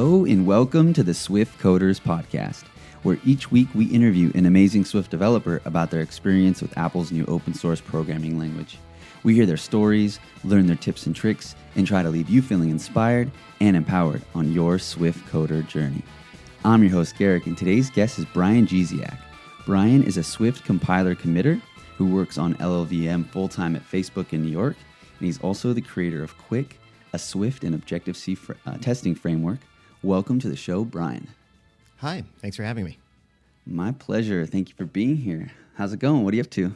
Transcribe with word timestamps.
Hello, 0.00 0.24
and 0.24 0.46
welcome 0.46 0.94
to 0.94 1.02
the 1.02 1.12
Swift 1.12 1.60
Coders 1.60 2.00
Podcast, 2.00 2.64
where 3.02 3.18
each 3.22 3.50
week 3.50 3.68
we 3.74 3.84
interview 3.84 4.32
an 4.34 4.46
amazing 4.46 4.86
Swift 4.86 5.10
developer 5.10 5.60
about 5.66 5.90
their 5.90 6.00
experience 6.00 6.62
with 6.62 6.78
Apple's 6.78 7.12
new 7.12 7.26
open 7.26 7.52
source 7.52 7.82
programming 7.82 8.38
language. 8.38 8.78
We 9.24 9.34
hear 9.34 9.44
their 9.44 9.58
stories, 9.58 10.18
learn 10.42 10.66
their 10.66 10.76
tips 10.76 11.04
and 11.04 11.14
tricks, 11.14 11.54
and 11.76 11.86
try 11.86 12.02
to 12.02 12.08
leave 12.08 12.30
you 12.30 12.40
feeling 12.40 12.70
inspired 12.70 13.30
and 13.60 13.76
empowered 13.76 14.22
on 14.34 14.54
your 14.54 14.78
Swift 14.78 15.22
Coder 15.30 15.68
journey. 15.68 16.02
I'm 16.64 16.82
your 16.82 16.92
host, 16.92 17.18
Garric, 17.18 17.44
and 17.44 17.58
today's 17.58 17.90
guest 17.90 18.18
is 18.18 18.24
Brian 18.24 18.66
Gesiak. 18.66 19.18
Brian 19.66 20.02
is 20.02 20.16
a 20.16 20.22
Swift 20.22 20.64
compiler 20.64 21.14
committer 21.14 21.60
who 21.98 22.06
works 22.06 22.38
on 22.38 22.54
LLVM 22.54 23.28
full 23.28 23.48
time 23.48 23.76
at 23.76 23.82
Facebook 23.82 24.32
in 24.32 24.40
New 24.40 24.50
York, 24.50 24.76
and 25.18 25.26
he's 25.26 25.42
also 25.42 25.74
the 25.74 25.82
creator 25.82 26.22
of 26.22 26.38
Quick, 26.38 26.78
a 27.12 27.18
Swift 27.18 27.64
and 27.64 27.74
Objective 27.74 28.16
C 28.16 28.34
fr- 28.34 28.54
uh, 28.64 28.78
testing 28.78 29.14
framework. 29.14 29.58
Welcome 30.02 30.40
to 30.40 30.48
the 30.48 30.56
show, 30.56 30.84
Brian. 30.84 31.28
Hi, 31.98 32.24
thanks 32.40 32.56
for 32.56 32.62
having 32.62 32.86
me. 32.86 32.98
My 33.66 33.92
pleasure. 33.92 34.46
Thank 34.46 34.70
you 34.70 34.74
for 34.74 34.86
being 34.86 35.18
here. 35.18 35.52
How's 35.74 35.92
it 35.92 35.98
going? 35.98 36.24
What 36.24 36.32
are 36.32 36.36
you 36.36 36.42
up 36.42 36.48
to? 36.52 36.74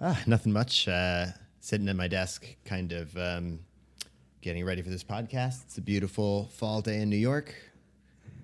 Ah, 0.00 0.20
nothing 0.26 0.52
much. 0.52 0.88
Uh, 0.88 1.26
sitting 1.60 1.88
at 1.88 1.94
my 1.94 2.08
desk, 2.08 2.44
kind 2.64 2.92
of 2.92 3.16
um, 3.16 3.60
getting 4.40 4.64
ready 4.64 4.82
for 4.82 4.90
this 4.90 5.04
podcast. 5.04 5.62
It's 5.66 5.78
a 5.78 5.80
beautiful 5.80 6.46
fall 6.52 6.80
day 6.80 7.00
in 7.00 7.10
New 7.10 7.16
York, 7.16 7.54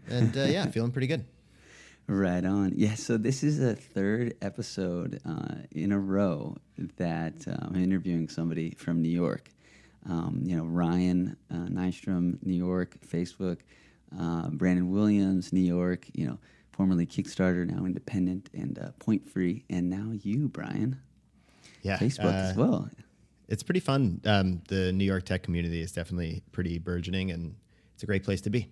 and 0.09 0.37
uh, 0.37 0.45
yeah, 0.45 0.65
feeling 0.71 0.93
pretty 0.93 1.09
good. 1.09 1.25
Right 2.07 2.45
on. 2.45 2.75
Yeah, 2.77 2.95
so 2.95 3.17
this 3.17 3.43
is 3.43 3.61
a 3.61 3.75
third 3.75 4.35
episode 4.43 5.21
uh, 5.27 5.57
in 5.73 5.91
a 5.91 5.99
row 5.99 6.57
that 6.99 7.49
uh, 7.49 7.57
I'm 7.67 7.83
interviewing 7.83 8.29
somebody 8.29 8.77
from 8.79 9.03
New 9.03 9.09
York. 9.09 9.49
Um, 10.09 10.41
you 10.45 10.57
know, 10.57 10.65
Ryan 10.65 11.37
uh, 11.51 11.67
Nystrom, 11.69 12.39
New 12.43 12.55
York, 12.55 12.97
Facebook, 13.07 13.59
uh, 14.19 14.49
Brandon 14.51 14.91
Williams, 14.91 15.53
New 15.53 15.61
York, 15.61 16.07
you 16.15 16.27
know, 16.27 16.39
formerly 16.73 17.07
Kickstarter, 17.07 17.67
now 17.67 17.85
independent 17.85 18.51
and 18.53 18.79
uh, 18.79 18.91
point 18.99 19.29
free, 19.29 19.65
and 19.71 19.89
now 19.89 20.13
you, 20.23 20.49
Brian. 20.49 21.01
Yeah, 21.83 21.99
Facebook 21.99 22.35
as 22.35 22.57
well. 22.57 22.89
It's 23.49 23.63
pretty 23.63 23.81
fun. 23.81 24.21
Um, 24.25 24.63
the 24.69 24.93
New 24.93 25.05
York 25.05 25.25
tech 25.25 25.43
community 25.43 25.81
is 25.81 25.93
definitely 25.93 26.43
pretty 26.53 26.79
burgeoning, 26.79 27.31
and 27.31 27.55
it's 27.95 28.03
a 28.03 28.07
great 28.07 28.25
place 28.25 28.41
to 28.43 28.51
be. 28.51 28.69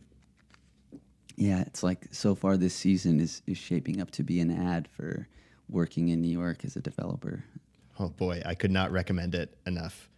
Yeah, 1.36 1.62
it's 1.62 1.82
like 1.82 2.06
so 2.10 2.34
far 2.34 2.56
this 2.56 2.74
season 2.74 3.18
is, 3.18 3.42
is 3.46 3.56
shaping 3.56 4.00
up 4.00 4.10
to 4.12 4.22
be 4.22 4.40
an 4.40 4.50
ad 4.50 4.88
for 4.88 5.26
working 5.70 6.08
in 6.08 6.20
New 6.20 6.30
York 6.30 6.64
as 6.64 6.76
a 6.76 6.80
developer. 6.80 7.44
Oh 7.98 8.08
boy, 8.08 8.42
I 8.44 8.54
could 8.54 8.70
not 8.70 8.92
recommend 8.92 9.34
it 9.34 9.56
enough. 9.66 10.09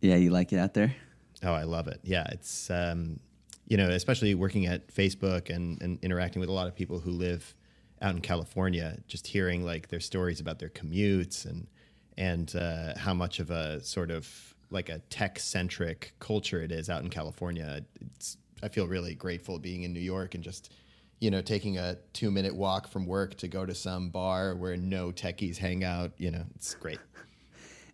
Yeah, 0.00 0.16
you 0.16 0.30
like 0.30 0.52
it 0.52 0.58
out 0.58 0.74
there? 0.74 0.94
Oh, 1.42 1.52
I 1.52 1.64
love 1.64 1.88
it. 1.88 2.00
Yeah, 2.02 2.26
it's 2.30 2.70
um, 2.70 3.20
you 3.66 3.76
know, 3.76 3.88
especially 3.90 4.34
working 4.34 4.66
at 4.66 4.88
Facebook 4.88 5.50
and, 5.50 5.80
and 5.82 5.98
interacting 6.02 6.40
with 6.40 6.48
a 6.48 6.52
lot 6.52 6.68
of 6.68 6.74
people 6.74 7.00
who 7.00 7.10
live 7.10 7.54
out 8.02 8.14
in 8.14 8.20
California, 8.20 8.98
just 9.08 9.26
hearing 9.26 9.64
like 9.64 9.88
their 9.88 10.00
stories 10.00 10.40
about 10.40 10.58
their 10.58 10.68
commutes 10.68 11.44
and 11.46 11.66
and 12.18 12.56
uh, 12.56 12.96
how 12.96 13.12
much 13.12 13.40
of 13.40 13.50
a 13.50 13.82
sort 13.82 14.10
of 14.10 14.54
like 14.70 14.88
a 14.88 14.98
tech 15.10 15.38
centric 15.38 16.14
culture 16.18 16.62
it 16.62 16.72
is 16.72 16.88
out 16.88 17.02
in 17.02 17.10
California. 17.10 17.82
It's, 18.14 18.38
I 18.62 18.68
feel 18.68 18.86
really 18.86 19.14
grateful 19.14 19.58
being 19.58 19.82
in 19.82 19.92
New 19.92 20.00
York 20.00 20.34
and 20.34 20.42
just 20.42 20.72
you 21.20 21.30
know 21.30 21.42
taking 21.42 21.78
a 21.78 21.96
two 22.12 22.30
minute 22.30 22.54
walk 22.54 22.88
from 22.88 23.06
work 23.06 23.36
to 23.38 23.48
go 23.48 23.66
to 23.66 23.74
some 23.74 24.10
bar 24.10 24.54
where 24.54 24.76
no 24.76 25.10
techies 25.10 25.56
hang 25.56 25.84
out. 25.84 26.12
You 26.18 26.30
know, 26.30 26.44
it's 26.54 26.74
great. 26.74 26.98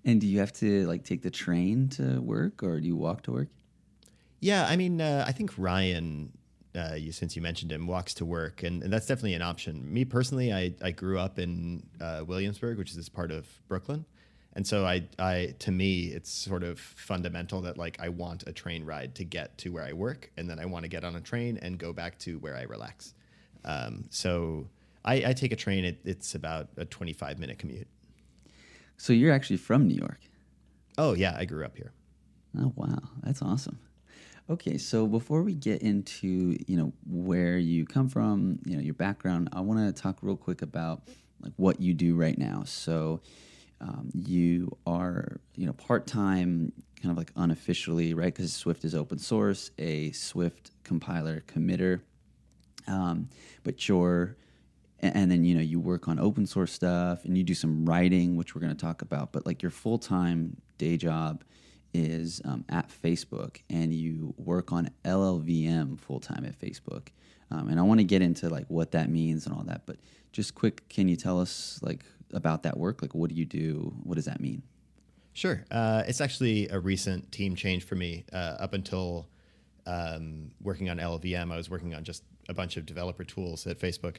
And 0.04 0.20
do 0.20 0.26
you 0.26 0.40
have 0.40 0.52
to 0.54 0.86
like 0.86 1.04
take 1.04 1.22
the 1.22 1.30
train 1.30 1.88
to 1.90 2.20
work, 2.20 2.62
or 2.62 2.80
do 2.80 2.86
you 2.86 2.96
walk 2.96 3.22
to 3.22 3.32
work? 3.32 3.48
Yeah, 4.40 4.66
I 4.68 4.74
mean, 4.74 5.00
uh, 5.00 5.24
I 5.26 5.30
think 5.30 5.52
Ryan, 5.56 6.32
uh, 6.74 6.94
you, 6.94 7.12
since 7.12 7.36
you 7.36 7.42
mentioned 7.42 7.70
him, 7.70 7.86
walks 7.86 8.12
to 8.14 8.24
work, 8.24 8.64
and, 8.64 8.82
and, 8.82 8.92
that's 8.92 9.06
definitely 9.06 9.34
an 9.34 9.42
option. 9.42 9.92
Me 9.92 10.04
personally, 10.04 10.52
I, 10.52 10.74
I 10.82 10.90
grew 10.90 11.20
up 11.20 11.38
in 11.38 11.86
uh, 12.00 12.24
Williamsburg, 12.26 12.76
which 12.76 12.90
is 12.90 12.96
this 12.96 13.08
part 13.08 13.30
of 13.30 13.46
Brooklyn, 13.68 14.04
and 14.54 14.66
so 14.66 14.84
I, 14.84 15.04
I 15.18 15.54
to 15.60 15.70
me, 15.70 16.06
it's 16.06 16.30
sort 16.30 16.64
of 16.64 16.80
fundamental 16.80 17.60
that 17.62 17.78
like 17.78 17.98
I 18.00 18.08
want 18.08 18.42
a 18.48 18.52
train 18.52 18.84
ride 18.84 19.14
to 19.14 19.24
get 19.24 19.56
to 19.58 19.70
where 19.70 19.84
I 19.84 19.92
work, 19.92 20.32
and 20.36 20.50
then 20.50 20.58
I 20.58 20.66
want 20.66 20.82
to 20.82 20.88
get 20.88 21.04
on 21.04 21.14
a 21.14 21.20
train 21.20 21.58
and 21.62 21.78
go 21.78 21.92
back 21.92 22.18
to 22.20 22.38
where 22.40 22.56
I 22.56 22.62
relax. 22.62 23.14
Um, 23.64 24.06
so 24.10 24.66
I, 25.04 25.24
I, 25.26 25.32
take 25.34 25.52
a 25.52 25.56
train. 25.56 25.84
It, 25.84 26.00
it's 26.04 26.34
about 26.34 26.68
a 26.76 26.84
25 26.84 27.38
minute 27.38 27.60
commute. 27.60 27.86
So 29.02 29.12
you're 29.12 29.32
actually 29.32 29.56
from 29.56 29.88
New 29.88 29.96
York? 29.96 30.20
Oh 30.96 31.14
yeah, 31.14 31.34
I 31.36 31.44
grew 31.44 31.64
up 31.64 31.76
here. 31.76 31.90
Oh 32.56 32.72
wow, 32.76 33.00
that's 33.24 33.42
awesome. 33.42 33.80
Okay, 34.48 34.78
so 34.78 35.08
before 35.08 35.42
we 35.42 35.56
get 35.56 35.82
into 35.82 36.56
you 36.68 36.76
know 36.76 36.92
where 37.10 37.58
you 37.58 37.84
come 37.84 38.08
from, 38.08 38.60
you 38.64 38.76
know 38.76 38.80
your 38.80 38.94
background, 38.94 39.48
I 39.52 39.60
want 39.60 39.80
to 39.80 40.02
talk 40.02 40.18
real 40.22 40.36
quick 40.36 40.62
about 40.62 41.02
like 41.40 41.52
what 41.56 41.80
you 41.80 41.94
do 41.94 42.14
right 42.14 42.38
now. 42.38 42.62
So 42.64 43.22
um, 43.80 44.08
you 44.14 44.70
are 44.86 45.40
you 45.56 45.66
know 45.66 45.72
part 45.72 46.06
time, 46.06 46.70
kind 47.02 47.10
of 47.10 47.18
like 47.18 47.32
unofficially, 47.34 48.14
right? 48.14 48.32
Because 48.32 48.52
Swift 48.52 48.84
is 48.84 48.94
open 48.94 49.18
source, 49.18 49.72
a 49.78 50.12
Swift 50.12 50.70
compiler 50.84 51.42
committer, 51.48 52.02
um, 52.86 53.30
but 53.64 53.88
you're 53.88 54.36
and 55.02 55.30
then 55.30 55.44
you 55.44 55.54
know 55.54 55.60
you 55.60 55.80
work 55.80 56.08
on 56.08 56.18
open 56.18 56.46
source 56.46 56.72
stuff 56.72 57.24
and 57.24 57.36
you 57.36 57.44
do 57.44 57.54
some 57.54 57.84
writing 57.84 58.36
which 58.36 58.54
we're 58.54 58.60
going 58.60 58.74
to 58.74 58.80
talk 58.80 59.02
about 59.02 59.32
but 59.32 59.44
like 59.44 59.62
your 59.62 59.70
full-time 59.70 60.56
day 60.78 60.96
job 60.96 61.44
is 61.94 62.40
um, 62.44 62.64
at 62.68 62.88
facebook 63.02 63.58
and 63.68 63.92
you 63.92 64.32
work 64.36 64.72
on 64.72 64.88
llvm 65.04 65.98
full-time 65.98 66.44
at 66.44 66.58
facebook. 66.58 67.08
Um, 67.50 67.68
and 67.68 67.78
i 67.78 67.82
want 67.82 68.00
to 68.00 68.04
get 68.04 68.22
into 68.22 68.48
like 68.48 68.66
what 68.68 68.92
that 68.92 69.10
means 69.10 69.46
and 69.46 69.54
all 69.54 69.64
that 69.64 69.82
but 69.86 69.96
just 70.32 70.54
quick 70.54 70.88
can 70.88 71.08
you 71.08 71.16
tell 71.16 71.40
us 71.40 71.78
like 71.82 72.04
about 72.32 72.62
that 72.64 72.76
work? 72.76 73.02
Like 73.02 73.14
what 73.14 73.30
do 73.30 73.36
you 73.36 73.44
do? 73.44 73.94
What 74.02 74.16
does 74.16 74.24
that 74.24 74.40
mean? 74.40 74.62
Sure. 75.34 75.64
Uh, 75.70 76.02
it's 76.06 76.20
actually 76.20 76.68
a 76.68 76.78
recent 76.78 77.30
team 77.32 77.54
change 77.56 77.84
for 77.84 77.94
me 77.94 78.24
uh, 78.32 78.56
up 78.58 78.74
until 78.74 79.28
um, 79.86 80.52
working 80.62 80.88
on 80.90 80.98
llvm 80.98 81.52
i 81.52 81.56
was 81.56 81.68
working 81.68 81.92
on 81.92 82.04
just 82.04 82.22
a 82.48 82.54
bunch 82.54 82.76
of 82.76 82.86
developer 82.86 83.24
tools 83.24 83.66
at 83.66 83.80
facebook 83.80 84.18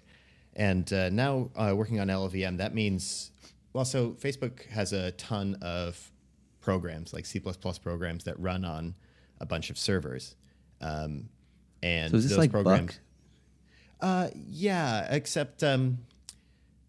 and 0.56 0.92
uh, 0.94 1.10
now 1.10 1.50
uh, 1.56 1.74
working 1.76 2.00
on 2.00 2.08
LLVM, 2.08 2.58
that 2.58 2.74
means, 2.74 3.32
well, 3.74 3.86
so 3.86 4.12
Facebook 4.12 4.68
has 4.70 4.94
a 4.94 5.12
ton 5.14 5.58
of 5.62 6.12
programs, 6.62 7.14
like 7.14 7.26
C 7.26 7.40
programs 7.40 8.24
that 8.24 8.40
run 8.40 8.66
on 8.66 8.96
a 9.40 9.46
bunch 9.46 9.70
of 9.70 9.78
servers. 9.78 10.36
Um, 10.82 11.30
and 11.82 12.12
so 12.12 12.18
is 12.18 12.30
this 12.30 12.38
like 12.38 12.52
programs. 12.52 13.00
Uh, 14.00 14.30
yeah, 14.36 15.08
except 15.10 15.64
um, 15.64 16.00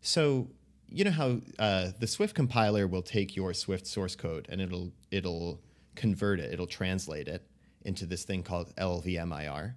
so 0.01 0.49
you 0.89 1.05
know 1.05 1.11
how 1.11 1.41
uh, 1.59 1.91
the 1.99 2.07
Swift 2.07 2.35
compiler 2.35 2.87
will 2.87 3.03
take 3.03 3.37
your 3.37 3.55
Swift 3.55 3.87
source 3.87 4.17
code 4.17 4.47
and 4.49 4.61
it'll 4.61 4.93
it'll 5.11 5.61
convert 5.95 6.41
it, 6.41 6.53
it'll 6.53 6.67
translate 6.67 7.29
it 7.29 7.47
into 7.85 8.07
this 8.07 8.25
thing 8.25 8.43
called 8.43 8.75
LLVMIR, 8.77 9.75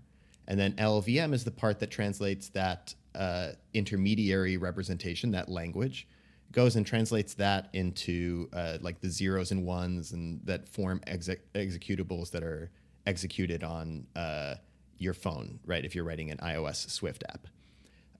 and 0.47 0.59
then 0.59 0.73
LLVM 0.73 1.33
is 1.33 1.43
the 1.43 1.51
part 1.51 1.79
that 1.79 1.91
translates 1.91 2.49
that 2.49 2.95
uh, 3.17 3.49
intermediary 3.73 4.57
representation, 4.57 5.31
that 5.31 5.49
language, 5.49 6.07
goes 6.51 6.75
and 6.75 6.85
translates 6.85 7.33
that 7.33 7.69
into 7.73 8.47
uh, 8.53 8.77
like 8.81 9.01
the 9.01 9.09
zeros 9.09 9.51
and 9.51 9.65
ones 9.65 10.13
and 10.13 10.39
that 10.45 10.69
form 10.69 11.01
executables 11.07 12.31
that 12.31 12.43
are 12.43 12.71
executed 13.05 13.63
on 13.63 14.05
uh, 14.15 14.55
your 14.97 15.13
phone, 15.13 15.59
right? 15.65 15.83
If 15.83 15.95
you're 15.95 16.03
writing 16.03 16.31
an 16.31 16.37
iOS 16.37 16.89
Swift 16.89 17.23
app. 17.29 17.47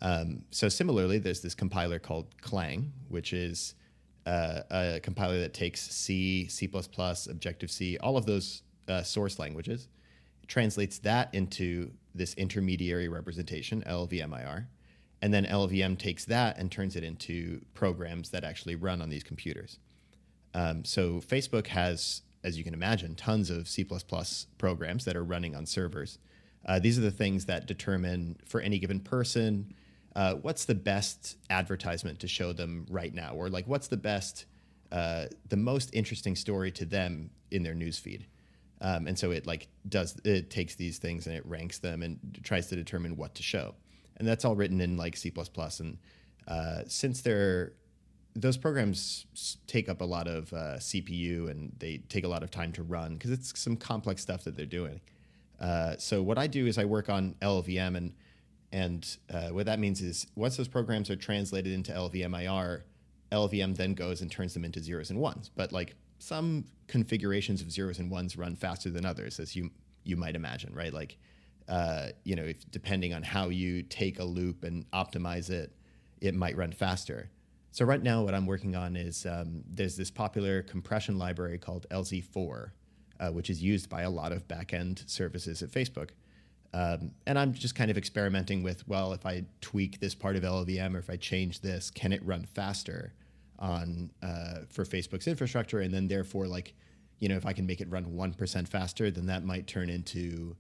Um, 0.02 0.44
so 0.52 0.70
similarly, 0.70 1.18
there's 1.18 1.42
this 1.42 1.56
compiler 1.56 2.00
called 2.00 2.28
Clang, 2.42 2.92
which 3.08 3.34
is 3.34 3.76
uh, 4.26 4.62
a 4.70 5.00
compiler 5.02 5.40
that 5.40 5.54
takes 5.54 5.82
C, 5.82 6.48
C++, 6.48 6.70
Objective 7.30 7.72
C, 7.72 7.98
all 7.98 8.18
of 8.18 8.26
those 8.26 8.64
uh, 8.88 9.02
source 9.02 9.40
languages, 9.40 9.88
translates 10.48 11.00
that 11.00 11.34
into 11.34 11.92
this 12.14 12.34
intermediary 12.36 13.08
representation, 13.08 13.84
LLVMIR, 13.84 14.66
and 15.22 15.34
then 15.34 15.46
LLVM 15.46 15.98
takes 15.98 16.26
that 16.26 16.58
and 16.58 16.72
turns 16.72 16.96
it 16.96 17.04
into 17.04 17.62
programs 17.74 18.30
that 18.32 18.44
actually 18.44 18.76
run 18.76 19.02
on 19.02 19.10
these 19.10 19.24
computers. 19.24 19.80
Um, 20.54 20.86
so 20.86 21.20
Facebook 21.20 21.68
has, 21.68 22.22
as 22.44 22.58
you 22.58 22.64
can 22.64 22.74
imagine, 22.74 23.16
tons 23.16 23.50
of 23.50 23.68
C 23.68 23.86
programs 24.58 25.06
that 25.06 25.16
are 25.16 25.24
running 25.24 25.56
on 25.56 25.66
servers. 25.66 26.20
Uh, 26.66 26.80
these 26.80 26.98
are 26.98 27.02
the 27.02 27.12
things 27.12 27.46
that 27.46 27.66
determine 27.66 28.38
for 28.46 28.60
any 28.62 28.80
given 28.80 29.00
person 29.00 29.74
uh, 30.18 30.34
what's 30.34 30.66
the 30.66 30.76
best 30.76 31.38
advertisement 31.52 32.20
to 32.20 32.28
show 32.28 32.52
them 32.52 32.88
right 32.90 33.14
now, 33.14 33.34
or 33.36 33.50
like 33.50 33.68
what's 33.68 33.88
the 33.88 33.98
best, 33.98 34.46
uh, 34.92 35.26
the 35.50 35.56
most 35.56 35.92
interesting 35.94 36.36
story 36.36 36.72
to 36.72 36.86
them 36.86 37.30
in 37.52 37.62
their 37.62 37.76
newsfeed. 37.76 38.26
Um, 38.82 39.06
and 39.06 39.18
so 39.18 39.30
it 39.30 39.46
like 39.46 39.68
does 39.88 40.20
it 40.24 40.50
takes 40.50 40.74
these 40.74 40.98
things 40.98 41.28
and 41.28 41.36
it 41.36 41.46
ranks 41.46 41.78
them 41.78 42.02
and 42.02 42.20
tries 42.44 42.66
to 42.68 42.76
determine 42.76 43.16
what 43.16 43.36
to 43.36 43.44
show 43.44 43.76
and 44.18 44.28
that's 44.28 44.46
all 44.46 44.56
written 44.56 44.82
in 44.82 44.98
like 44.98 45.16
C++. 45.16 45.32
And 45.80 45.98
uh, 46.48 46.82
since 46.88 47.22
they're 47.22 47.74
those 48.36 48.58
programs 48.58 49.26
take 49.66 49.90
up 49.90 50.02
a 50.02 50.06
lot 50.06 50.28
of 50.28 50.54
uh, 50.54 50.78
CPU 50.78 51.50
and 51.50 51.74
they 51.80 51.98
take 52.10 52.24
a 52.24 52.28
lot 52.28 52.44
of 52.44 52.52
time 52.52 52.72
to 52.72 52.84
run 52.84 53.14
because 53.14 53.32
it's 53.32 53.60
some 53.60 53.76
complex 53.76 54.22
stuff 54.22 54.44
that 54.44 54.56
they're 54.56 54.66
doing. 54.66 55.02
Uh, 55.60 55.96
so 55.98 56.22
what 56.22 56.38
I 56.38 56.46
do 56.46 56.68
is 56.68 56.78
I 56.78 56.86
work 56.86 57.10
on 57.10 57.36
LLVM, 57.42 57.98
and 57.98 58.14
and 58.72 59.18
uh, 59.34 59.50
what 59.50 59.66
that 59.66 59.80
means 59.80 60.02
is 60.02 60.28
once 60.36 60.56
those 60.56 60.68
programs 60.68 61.10
are 61.10 61.16
translated 61.16 61.74
into 61.74 61.92
LLVM-IR, 61.92 62.86
LLVM 63.32 63.76
then 63.76 63.94
goes 63.94 64.22
and 64.22 64.32
turns 64.32 64.54
them 64.54 64.64
into 64.64 64.82
zeros 64.82 65.10
and 65.10 65.20
ones. 65.20 65.50
But 65.56 65.72
like 65.72 65.96
some 66.20 66.66
configurations 66.88 67.62
of 67.62 67.72
zeros 67.72 67.98
and 67.98 68.12
ones 68.12 68.38
run 68.38 68.56
faster 68.56 68.90
than 68.90 69.06
others, 69.06 69.40
as 69.40 69.56
you 69.56 69.72
you 70.04 70.16
might 70.16 70.36
imagine, 70.36 70.76
right? 70.76 70.94
Like 70.94 71.18
uh, 71.68 72.08
you 72.24 72.36
know, 72.36 72.44
if, 72.44 72.70
depending 72.72 73.14
on 73.14 73.24
how 73.24 73.50
you 73.50 73.84
take 73.84 74.20
a 74.20 74.24
loop 74.24 74.64
and 74.64 74.90
optimize 74.92 75.50
it, 75.50 75.74
it 76.22 76.34
might 76.34 76.56
run 76.56 76.72
faster. 76.72 77.30
So 77.72 77.86
right 77.86 78.02
now, 78.02 78.24
what 78.24 78.34
I'm 78.34 78.46
working 78.46 78.76
on 78.76 78.96
is 78.96 79.26
um, 79.26 79.64
there's 79.70 79.96
this 79.96 80.10
popular 80.10 80.64
compression 80.64 81.20
library 81.20 81.58
called 81.60 81.86
LZ4, 81.92 82.72
uh, 83.20 83.30
which 83.30 83.50
is 83.50 83.62
used 83.62 83.90
by 83.90 84.02
a 84.02 84.10
lot 84.10 84.32
of 84.32 84.48
backend 84.48 85.08
services 85.10 85.62
at 85.62 85.70
Facebook. 85.70 86.12
Um, 86.74 87.12
and 87.26 87.38
I'm 87.38 87.54
just 87.54 87.76
kind 87.76 87.92
of 87.92 87.98
experimenting 87.98 88.64
with, 88.64 88.88
well, 88.88 89.14
if 89.14 89.26
I 89.26 89.46
tweak 89.62 90.00
this 90.00 90.16
part 90.16 90.36
of 90.36 90.44
LLVM 90.44 90.96
or 90.96 91.00
if 91.00 91.10
I 91.10 91.18
change 91.18 91.62
this, 91.62 91.90
can 91.92 92.12
it 92.12 92.26
run 92.26 92.46
faster 92.46 93.14
on 93.60 94.12
uh, 94.22 94.60
for 94.70 94.84
Facebook's 94.84 95.28
infrastructure? 95.28 95.80
And 95.80 95.94
then 95.94 96.08
therefore, 96.08 96.48
like, 96.48 96.74
you 97.20 97.30
know, 97.30 97.36
if 97.36 97.46
I 97.46 97.54
can 97.54 97.66
make 97.66 97.82
it 97.82 97.90
run 97.90 98.16
one 98.16 98.34
percent 98.34 98.68
faster, 98.68 99.10
then 99.10 99.26
that 99.28 99.44
might 99.44 99.66
turn 99.66 99.90
into 99.90 100.56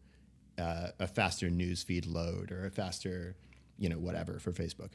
uh, 0.57 0.89
a 0.99 1.07
faster 1.07 1.49
newsfeed 1.49 2.11
load 2.11 2.51
or 2.51 2.65
a 2.65 2.71
faster, 2.71 3.35
you 3.77 3.89
know, 3.89 3.97
whatever 3.97 4.39
for 4.39 4.51
Facebook. 4.51 4.91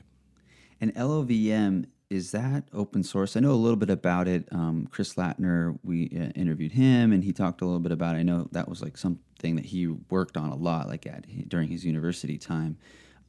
And 0.81 0.95
LLVM 0.95 1.87
is 2.13 2.31
that 2.33 2.65
open 2.75 3.03
source? 3.03 3.37
I 3.37 3.41
know 3.41 3.53
a 3.53 3.55
little 3.55 3.77
bit 3.77 3.89
about 3.89 4.29
it. 4.29 4.47
Um, 4.53 4.87
Chris 4.91 5.15
Lattner, 5.15 5.79
we 5.83 6.11
uh, 6.15 6.29
interviewed 6.39 6.73
him, 6.73 7.11
and 7.11 7.25
he 7.25 7.33
talked 7.33 7.63
a 7.63 7.65
little 7.65 7.81
bit 7.81 7.91
about. 7.91 8.17
It. 8.17 8.19
I 8.19 8.23
know 8.23 8.49
that 8.53 8.69
was 8.69 8.83
like 8.83 8.99
something 8.99 9.57
that 9.57 9.65
he 9.65 9.87
worked 9.87 10.37
on 10.37 10.51
a 10.51 10.55
lot, 10.55 10.89
like 10.89 11.07
at 11.07 11.25
during 11.49 11.69
his 11.69 11.87
university 11.87 12.37
time. 12.37 12.77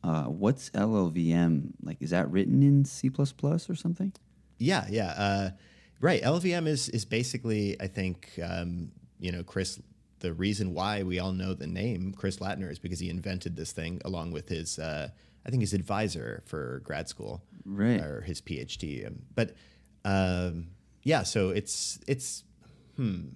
Uh, 0.04 0.24
what's 0.24 0.70
LLVM 0.72 1.72
like? 1.82 2.02
Is 2.02 2.10
that 2.10 2.30
written 2.30 2.62
in 2.62 2.84
C 2.84 3.10
or 3.18 3.58
something? 3.58 4.12
Yeah, 4.58 4.86
yeah, 4.90 5.14
uh, 5.18 5.50
right. 6.02 6.22
LLVM 6.22 6.68
is 6.68 6.90
is 6.90 7.06
basically, 7.06 7.80
I 7.80 7.88
think, 7.88 8.38
um, 8.44 8.92
you 9.20 9.32
know, 9.32 9.44
Chris. 9.44 9.82
The 10.24 10.32
reason 10.32 10.74
why 10.74 11.04
we 11.04 11.20
all 11.20 11.34
know 11.34 11.54
the 11.54 11.68
name 11.68 12.14
Chris 12.18 12.38
Lattner 12.38 12.72
is 12.72 12.80
because 12.80 13.00
he 13.00 13.10
invented 13.10 13.58
this 13.58 13.74
thing 13.74 14.02
along 14.06 14.32
with 14.32 14.48
his 14.48 14.80
uh, 14.80 15.10
I 15.46 15.50
think 15.50 15.60
his 15.60 15.74
advisor 15.74 16.44
for 16.46 16.82
grad 16.86 17.10
school, 17.10 17.44
right, 17.66 18.00
or 18.00 18.22
his 18.22 18.40
PhD. 18.40 19.06
Um, 19.06 19.24
but 19.36 19.54
um, 20.06 20.68
yeah, 21.04 21.24
so 21.24 21.50
it's 21.50 22.00
it's 22.08 22.46
hmm, 22.96 23.32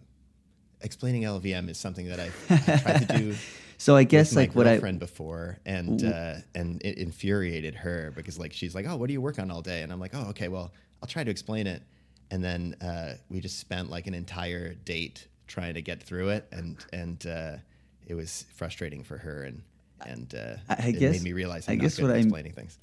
explaining 0.79 1.23
LVM 1.23 1.69
is 1.69 1.77
something 1.77 2.07
that 2.07 2.21
I've 2.21 2.83
tried 2.83 3.07
to 3.07 3.17
do. 3.17 3.35
so 3.77 3.97
I 3.97 4.05
guess 4.05 4.33
like 4.33 4.55
what 4.55 4.65
I 4.65 4.79
friend 4.79 4.97
before, 4.97 5.59
and 5.65 6.01
uh, 6.05 6.35
and 6.55 6.81
it 6.85 6.99
infuriated 6.99 7.75
her 7.75 8.13
because 8.15 8.39
like 8.39 8.53
she's 8.53 8.73
like, 8.73 8.85
oh, 8.87 8.95
what 8.95 9.07
do 9.07 9.13
you 9.13 9.21
work 9.21 9.39
on 9.39 9.51
all 9.51 9.61
day? 9.61 9.81
And 9.81 9.91
I'm 9.91 9.99
like, 9.99 10.15
oh, 10.15 10.27
okay, 10.29 10.47
well, 10.47 10.71
I'll 11.01 11.09
try 11.09 11.25
to 11.25 11.31
explain 11.31 11.67
it. 11.67 11.83
And 12.31 12.41
then 12.41 12.75
uh, 12.81 13.15
we 13.29 13.41
just 13.41 13.59
spent 13.59 13.89
like 13.89 14.07
an 14.07 14.13
entire 14.13 14.73
date 14.73 15.27
trying 15.47 15.73
to 15.75 15.81
get 15.81 16.01
through 16.01 16.29
it, 16.29 16.47
and 16.51 16.77
and 16.93 17.25
uh, 17.25 17.57
it 18.05 18.15
was 18.15 18.45
frustrating 18.53 19.03
for 19.03 19.17
her 19.17 19.43
and 19.43 19.61
and 20.05 20.35
uh, 20.35 20.55
I 20.69 20.89
it 20.89 20.99
guess, 20.99 21.13
made 21.13 21.23
me 21.23 21.33
realize 21.33 21.67
I'm 21.67 21.73
I 21.73 21.75
guess 21.75 21.99
what 21.99 22.11
I'm 22.11 22.17
explaining 22.17 22.53
things. 22.53 22.77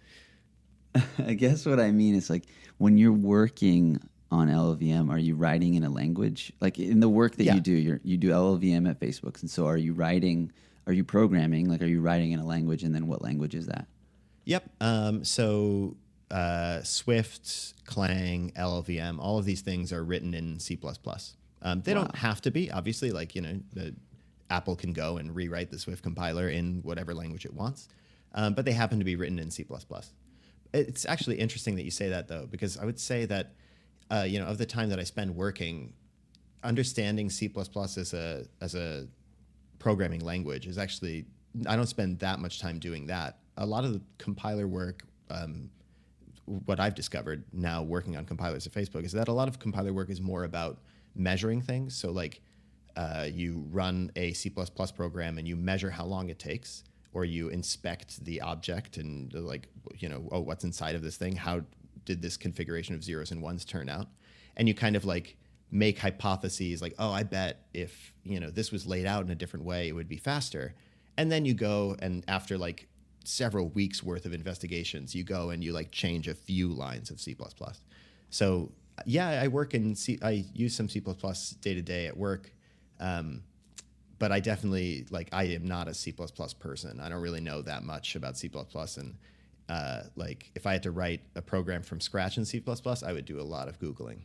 I 1.18 1.34
guess 1.34 1.66
what 1.66 1.80
I 1.80 1.90
mean 1.90 2.14
is 2.14 2.30
like 2.30 2.44
when 2.78 2.98
you're 2.98 3.12
working 3.12 4.00
on 4.30 4.48
LLVM, 4.48 5.10
are 5.10 5.18
you 5.18 5.36
writing 5.36 5.74
in 5.74 5.84
a 5.84 5.90
language? 5.90 6.52
Like 6.60 6.78
in 6.78 7.00
the 7.00 7.08
work 7.08 7.36
that 7.36 7.44
yeah. 7.44 7.54
you 7.54 7.60
do, 7.60 7.72
you 7.72 8.00
you 8.02 8.16
do 8.16 8.30
LLVM 8.30 8.88
at 8.88 9.00
Facebook, 9.00 9.40
and 9.40 9.50
so 9.50 9.66
are 9.66 9.76
you 9.76 9.92
writing? 9.92 10.52
Are 10.86 10.92
you 10.92 11.04
programming? 11.04 11.68
Like, 11.70 11.80
are 11.80 11.86
you 11.86 12.00
writing 12.00 12.32
in 12.32 12.40
a 12.40 12.46
language, 12.46 12.82
and 12.82 12.94
then 12.94 13.06
what 13.06 13.22
language 13.22 13.54
is 13.54 13.66
that? 13.66 13.86
Yep. 14.44 14.68
Um, 14.80 15.24
so 15.24 15.96
uh, 16.30 16.82
Swift, 16.82 17.74
Clang, 17.86 18.52
LLVM, 18.56 19.18
all 19.18 19.38
of 19.38 19.44
these 19.44 19.62
things 19.62 19.92
are 19.92 20.04
written 20.04 20.34
in 20.34 20.58
C++. 20.58 20.78
Um, 21.64 21.80
they 21.80 21.94
wow. 21.94 22.02
don't 22.02 22.16
have 22.16 22.40
to 22.42 22.50
be, 22.50 22.70
obviously. 22.70 23.10
Like 23.10 23.34
you 23.34 23.40
know, 23.40 23.58
the 23.72 23.94
Apple 24.50 24.76
can 24.76 24.92
go 24.92 25.16
and 25.16 25.34
rewrite 25.34 25.70
the 25.70 25.78
Swift 25.78 26.02
compiler 26.02 26.48
in 26.48 26.80
whatever 26.82 27.14
language 27.14 27.46
it 27.46 27.54
wants, 27.54 27.88
um, 28.34 28.54
but 28.54 28.64
they 28.64 28.72
happen 28.72 28.98
to 28.98 29.04
be 29.04 29.16
written 29.16 29.38
in 29.38 29.50
C++. 29.50 29.66
It's 30.74 31.06
actually 31.06 31.36
interesting 31.38 31.76
that 31.76 31.84
you 31.84 31.90
say 31.90 32.10
that 32.10 32.28
though, 32.28 32.46
because 32.50 32.76
I 32.76 32.84
would 32.84 33.00
say 33.00 33.24
that 33.26 33.54
uh, 34.10 34.26
you 34.28 34.38
know 34.38 34.46
of 34.46 34.58
the 34.58 34.66
time 34.66 34.90
that 34.90 34.98
I 34.98 35.04
spend 35.04 35.34
working, 35.34 35.94
understanding 36.62 37.30
C++ 37.30 37.50
as 37.76 38.14
a 38.14 38.44
as 38.60 38.74
a 38.74 39.08
programming 39.78 40.20
language 40.20 40.66
is 40.66 40.78
actually 40.78 41.26
I 41.66 41.76
don't 41.76 41.86
spend 41.86 42.18
that 42.18 42.40
much 42.40 42.60
time 42.60 42.78
doing 42.78 43.06
that. 43.06 43.38
A 43.56 43.66
lot 43.66 43.84
of 43.84 43.92
the 43.92 44.02
compiler 44.18 44.66
work. 44.66 45.04
Um, 45.30 45.70
what 46.66 46.78
I've 46.78 46.94
discovered 46.94 47.44
now 47.54 47.82
working 47.82 48.18
on 48.18 48.26
compilers 48.26 48.66
at 48.66 48.72
Facebook 48.74 49.04
is 49.04 49.12
that 49.12 49.28
a 49.28 49.32
lot 49.32 49.48
of 49.48 49.58
compiler 49.58 49.94
work 49.94 50.10
is 50.10 50.20
more 50.20 50.44
about 50.44 50.78
measuring 51.14 51.60
things. 51.62 51.94
So 51.96 52.10
like 52.10 52.40
uh, 52.96 53.28
you 53.30 53.64
run 53.70 54.10
a 54.16 54.32
C++ 54.32 54.50
program 54.50 55.38
and 55.38 55.48
you 55.48 55.56
measure 55.56 55.90
how 55.90 56.04
long 56.04 56.28
it 56.28 56.38
takes, 56.38 56.84
or 57.12 57.24
you 57.24 57.48
inspect 57.48 58.24
the 58.24 58.40
object 58.40 58.96
and 58.96 59.32
like, 59.34 59.68
you 59.98 60.08
know, 60.08 60.28
oh, 60.32 60.40
what's 60.40 60.64
inside 60.64 60.94
of 60.94 61.02
this 61.02 61.16
thing? 61.16 61.36
How 61.36 61.62
did 62.04 62.20
this 62.20 62.36
configuration 62.36 62.94
of 62.94 63.02
zeros 63.04 63.30
and 63.30 63.40
ones 63.40 63.64
turn 63.64 63.88
out? 63.88 64.08
And 64.56 64.68
you 64.68 64.74
kind 64.74 64.96
of 64.96 65.04
like 65.04 65.36
make 65.70 65.98
hypotheses 65.98 66.82
like, 66.82 66.94
oh, 66.98 67.10
I 67.10 67.22
bet 67.22 67.66
if, 67.72 68.12
you 68.24 68.40
know, 68.40 68.50
this 68.50 68.70
was 68.70 68.86
laid 68.86 69.06
out 69.06 69.24
in 69.24 69.30
a 69.30 69.34
different 69.34 69.64
way, 69.64 69.88
it 69.88 69.92
would 69.92 70.08
be 70.08 70.16
faster. 70.16 70.74
And 71.16 71.30
then 71.30 71.44
you 71.44 71.54
go 71.54 71.96
and 72.00 72.24
after 72.28 72.58
like 72.58 72.88
several 73.24 73.68
weeks 73.68 74.02
worth 74.02 74.26
of 74.26 74.32
investigations, 74.32 75.14
you 75.14 75.24
go 75.24 75.50
and 75.50 75.64
you 75.64 75.72
like 75.72 75.90
change 75.90 76.28
a 76.28 76.34
few 76.34 76.68
lines 76.68 77.10
of 77.10 77.20
C++. 77.20 77.36
So 78.30 78.72
yeah, 79.06 79.40
I 79.42 79.48
work 79.48 79.74
in 79.74 79.94
C, 79.94 80.18
I 80.22 80.44
use 80.52 80.74
some 80.74 80.88
C++ 80.88 81.00
day 81.00 81.74
to 81.74 81.82
day 81.82 82.06
at 82.06 82.16
work 82.16 82.52
um, 83.00 83.42
but 84.18 84.32
I 84.32 84.40
definitely 84.40 85.06
like 85.10 85.28
I 85.32 85.44
am 85.44 85.66
not 85.66 85.88
a 85.88 85.94
C 85.94 86.12
person. 86.12 87.00
I 87.00 87.08
don't 87.08 87.20
really 87.20 87.40
know 87.40 87.62
that 87.62 87.82
much 87.82 88.16
about 88.16 88.38
C 88.38 88.50
and 88.96 89.16
uh, 89.68 90.02
like 90.16 90.50
if 90.54 90.66
I 90.66 90.72
had 90.72 90.82
to 90.84 90.90
write 90.90 91.20
a 91.34 91.42
program 91.42 91.82
from 91.82 92.00
scratch 92.00 92.38
in 92.38 92.44
C 92.44 92.62
I 92.66 93.12
would 93.12 93.24
do 93.24 93.40
a 93.40 93.42
lot 93.42 93.68
of 93.68 93.78
googling. 93.78 94.20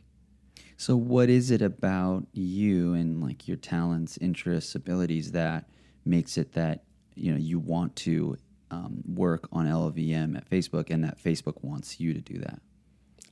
So 0.76 0.96
what 0.96 1.28
is 1.28 1.50
it 1.50 1.60
about 1.60 2.26
you 2.32 2.94
and 2.94 3.22
like 3.22 3.46
your 3.46 3.58
talents, 3.58 4.16
interests, 4.18 4.74
abilities 4.74 5.32
that 5.32 5.68
makes 6.06 6.38
it 6.38 6.52
that 6.52 6.84
you 7.14 7.32
know 7.32 7.38
you 7.38 7.58
want 7.58 7.96
to 7.96 8.36
um, 8.70 9.02
work 9.06 9.48
on 9.52 9.66
LLVM 9.66 10.36
at 10.36 10.48
Facebook 10.48 10.90
and 10.90 11.04
that 11.04 11.22
Facebook 11.22 11.62
wants 11.62 12.00
you 12.00 12.14
to 12.14 12.20
do 12.20 12.38
that? 12.38 12.60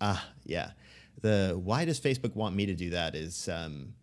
Ah, 0.00 0.28
yeah. 0.44 0.72
The 1.20 1.58
why 1.60 1.84
does 1.84 2.00
Facebook 2.00 2.34
want 2.34 2.54
me 2.54 2.66
to 2.66 2.74
do 2.74 2.90
that 2.90 3.14
is 3.14 3.48
um, 3.48 3.94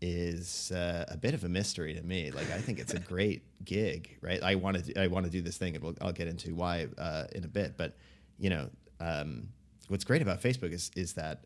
is 0.00 0.72
uh, 0.72 1.04
a 1.08 1.16
bit 1.16 1.34
of 1.34 1.44
a 1.44 1.48
mystery 1.48 1.94
to 1.94 2.02
me. 2.02 2.30
Like 2.30 2.50
I 2.50 2.58
think 2.58 2.78
it's 2.78 2.94
a 2.94 2.98
great 3.14 3.42
gig, 3.64 4.16
right? 4.20 4.42
I 4.42 4.54
want 4.54 4.84
to 4.84 5.00
I 5.00 5.06
want 5.08 5.26
to 5.26 5.32
do 5.32 5.42
this 5.42 5.56
thing, 5.56 5.74
and 5.74 5.84
we'll, 5.84 5.94
I'll 6.00 6.12
get 6.12 6.28
into 6.28 6.54
why 6.54 6.88
uh, 6.98 7.24
in 7.32 7.44
a 7.44 7.48
bit. 7.48 7.76
But 7.76 7.96
you 8.38 8.50
know, 8.50 8.70
um, 9.00 9.48
what's 9.88 10.04
great 10.04 10.22
about 10.22 10.40
Facebook 10.40 10.72
is 10.72 10.90
is 10.96 11.14
that 11.14 11.44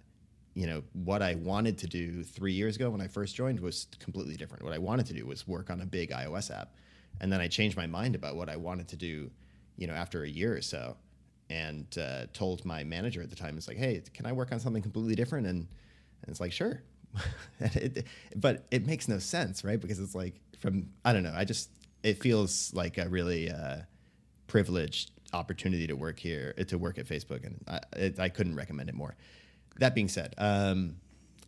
you 0.54 0.66
know 0.66 0.82
what 0.92 1.22
I 1.22 1.34
wanted 1.34 1.78
to 1.78 1.86
do 1.86 2.22
three 2.22 2.52
years 2.52 2.76
ago 2.76 2.90
when 2.90 3.00
I 3.00 3.08
first 3.08 3.34
joined 3.34 3.58
was 3.60 3.86
completely 3.98 4.36
different. 4.36 4.62
What 4.62 4.72
I 4.72 4.78
wanted 4.78 5.06
to 5.06 5.14
do 5.14 5.26
was 5.26 5.46
work 5.46 5.70
on 5.70 5.80
a 5.80 5.86
big 5.86 6.10
iOS 6.10 6.56
app, 6.56 6.74
and 7.20 7.32
then 7.32 7.40
I 7.40 7.48
changed 7.48 7.76
my 7.76 7.86
mind 7.86 8.14
about 8.14 8.36
what 8.36 8.48
I 8.48 8.56
wanted 8.56 8.88
to 8.88 8.96
do. 8.96 9.30
You 9.76 9.88
know, 9.88 9.94
after 9.94 10.22
a 10.22 10.28
year 10.28 10.56
or 10.56 10.62
so, 10.62 10.96
and 11.54 11.87
uh, 11.99 12.26
told 12.32 12.64
my 12.64 12.82
manager 12.82 13.23
at 13.23 13.30
the 13.30 13.37
time, 13.37 13.56
"It's 13.56 13.68
like, 13.68 13.76
hey, 13.76 14.02
can 14.12 14.26
I 14.26 14.32
work 14.32 14.50
on 14.50 14.58
something 14.58 14.82
completely 14.82 15.14
different?" 15.14 15.46
And 15.46 15.68
and 16.23 16.28
it's 16.28 16.40
like, 16.40 16.52
sure, 16.52 16.82
it, 17.61 18.06
but 18.34 18.66
it 18.73 18.87
makes 18.87 19.06
no 19.06 19.18
sense, 19.18 19.64
right? 19.64 19.80
Because 19.80 20.00
it's 20.00 20.14
like 20.14 20.34
from 20.58 20.90
I 21.04 21.12
don't 21.12 21.23
know. 21.23 21.34
I 21.34 21.44
just 21.44 21.70
it 22.02 22.20
feels 22.20 22.75
like 22.75 22.99
a 22.99 23.08
really 23.08 23.50
uh, 23.50 23.78
privileged 24.49 25.12
opportunity 25.32 25.87
to 25.87 25.94
work 25.94 26.18
here 26.18 26.52
to 26.54 26.76
work 26.76 26.99
at 26.99 27.06
Facebook, 27.06 27.46
and 27.46 27.64
I, 27.68 27.80
it, 27.96 28.18
I 28.18 28.28
couldn't 28.28 28.56
recommend 28.56 28.88
it 28.88 28.94
more. 28.94 29.14
That 29.78 29.94
being 29.94 30.08
said, 30.08 30.34
um, 30.38 30.96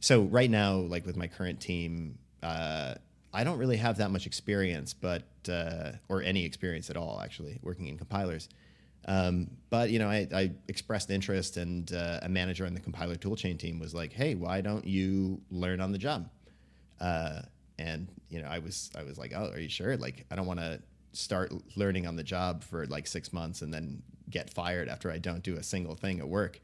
so 0.01 0.23
right 0.23 0.51
now, 0.51 0.77
like 0.77 1.05
with 1.05 1.17
my 1.17 1.27
current 1.27 1.61
team, 1.61 2.19
uh, 2.45 2.95
I 3.35 3.43
don't 3.43 3.59
really 3.59 3.77
have 3.79 3.99
that 3.99 4.13
much 4.13 4.27
experience, 4.27 4.95
but 4.95 5.25
uh, 5.49 5.93
or 6.09 6.23
any 6.23 6.45
experience 6.45 6.91
at 6.91 6.97
all, 6.97 7.21
actually, 7.21 7.59
working 7.63 7.89
in 7.89 7.99
compilers. 7.99 8.49
Um, 9.07 9.51
but 9.71 9.91
you 9.91 9.99
know, 9.99 10.09
I, 10.09 10.27
I 10.35 10.53
expressed 10.69 11.11
interest, 11.11 11.57
and 11.57 11.93
uh, 11.93 12.21
a 12.23 12.29
manager 12.29 12.67
on 12.67 12.75
the 12.75 12.81
compiler 12.81 13.15
toolchain 13.15 13.59
team 13.59 13.79
was 13.79 13.95
like, 13.95 14.13
"Hey, 14.13 14.35
why 14.35 14.61
don't 14.61 14.85
you 14.85 15.41
learn 15.51 15.81
on 15.81 15.93
the 15.93 15.99
job?" 15.99 16.29
Uh, 17.01 17.43
and 17.79 18.09
you 18.29 18.43
know, 18.43 18.49
I 18.49 18.59
was 18.59 18.91
I 18.99 19.03
was 19.05 19.17
like, 19.19 19.33
"Oh, 19.35 19.51
are 19.51 19.61
you 19.61 19.69
sure? 19.69 19.97
Like, 19.97 20.27
I 20.31 20.35
don't 20.37 20.47
want 20.47 20.61
to 20.61 20.81
start 21.13 21.53
learning 21.77 22.07
on 22.07 22.17
the 22.17 22.23
job 22.25 22.63
for 22.65 22.85
like 22.87 23.07
six 23.07 23.33
months 23.33 23.63
and 23.63 23.73
then 23.73 24.03
get 24.29 24.51
fired 24.51 24.89
after 24.89 25.11
I 25.11 25.19
don't 25.19 25.43
do 25.43 25.57
a 25.57 25.63
single 25.63 25.95
thing 25.95 26.19
at 26.19 26.29
work." 26.29 26.61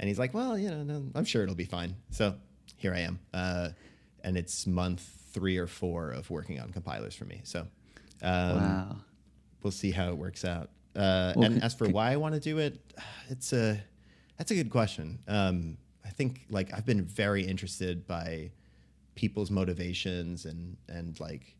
And 0.00 0.08
he's 0.08 0.18
like, 0.18 0.34
"Well, 0.34 0.58
you 0.58 0.70
know, 0.70 0.82
no, 0.82 1.04
I'm 1.14 1.24
sure 1.24 1.44
it'll 1.44 1.54
be 1.54 1.64
fine." 1.64 1.94
So 2.10 2.34
here 2.76 2.92
I 2.92 3.00
am, 3.00 3.20
uh, 3.32 3.68
and 4.24 4.36
it's 4.36 4.66
month 4.66 5.08
three 5.32 5.58
or 5.58 5.68
four 5.68 6.10
of 6.10 6.28
working 6.30 6.60
on 6.60 6.72
compilers 6.72 7.14
for 7.14 7.24
me. 7.24 7.40
So 7.44 7.66
Um, 8.22 8.56
wow. 8.56 8.96
We'll 9.62 9.70
see 9.70 9.90
how 9.92 10.08
it 10.08 10.16
works 10.16 10.44
out. 10.44 10.70
Uh, 10.96 11.32
Well, 11.36 11.44
and 11.46 11.54
c- 11.56 11.60
as 11.62 11.74
for 11.74 11.86
c- 11.86 11.92
why 11.92 12.12
I 12.12 12.16
want 12.16 12.34
to 12.34 12.40
do 12.40 12.58
it, 12.58 12.78
it's 13.28 13.52
a 13.52 13.80
that's 14.38 14.50
a 14.50 14.54
good 14.54 14.70
question. 14.70 15.18
Um, 15.28 15.76
I 16.04 16.10
think 16.10 16.46
like 16.50 16.72
I've 16.74 16.86
been 16.86 17.04
very 17.04 17.44
interested 17.44 18.06
by 18.06 18.50
people's 19.14 19.50
motivations 19.50 20.44
and 20.44 20.76
and 20.88 21.18
like 21.20 21.56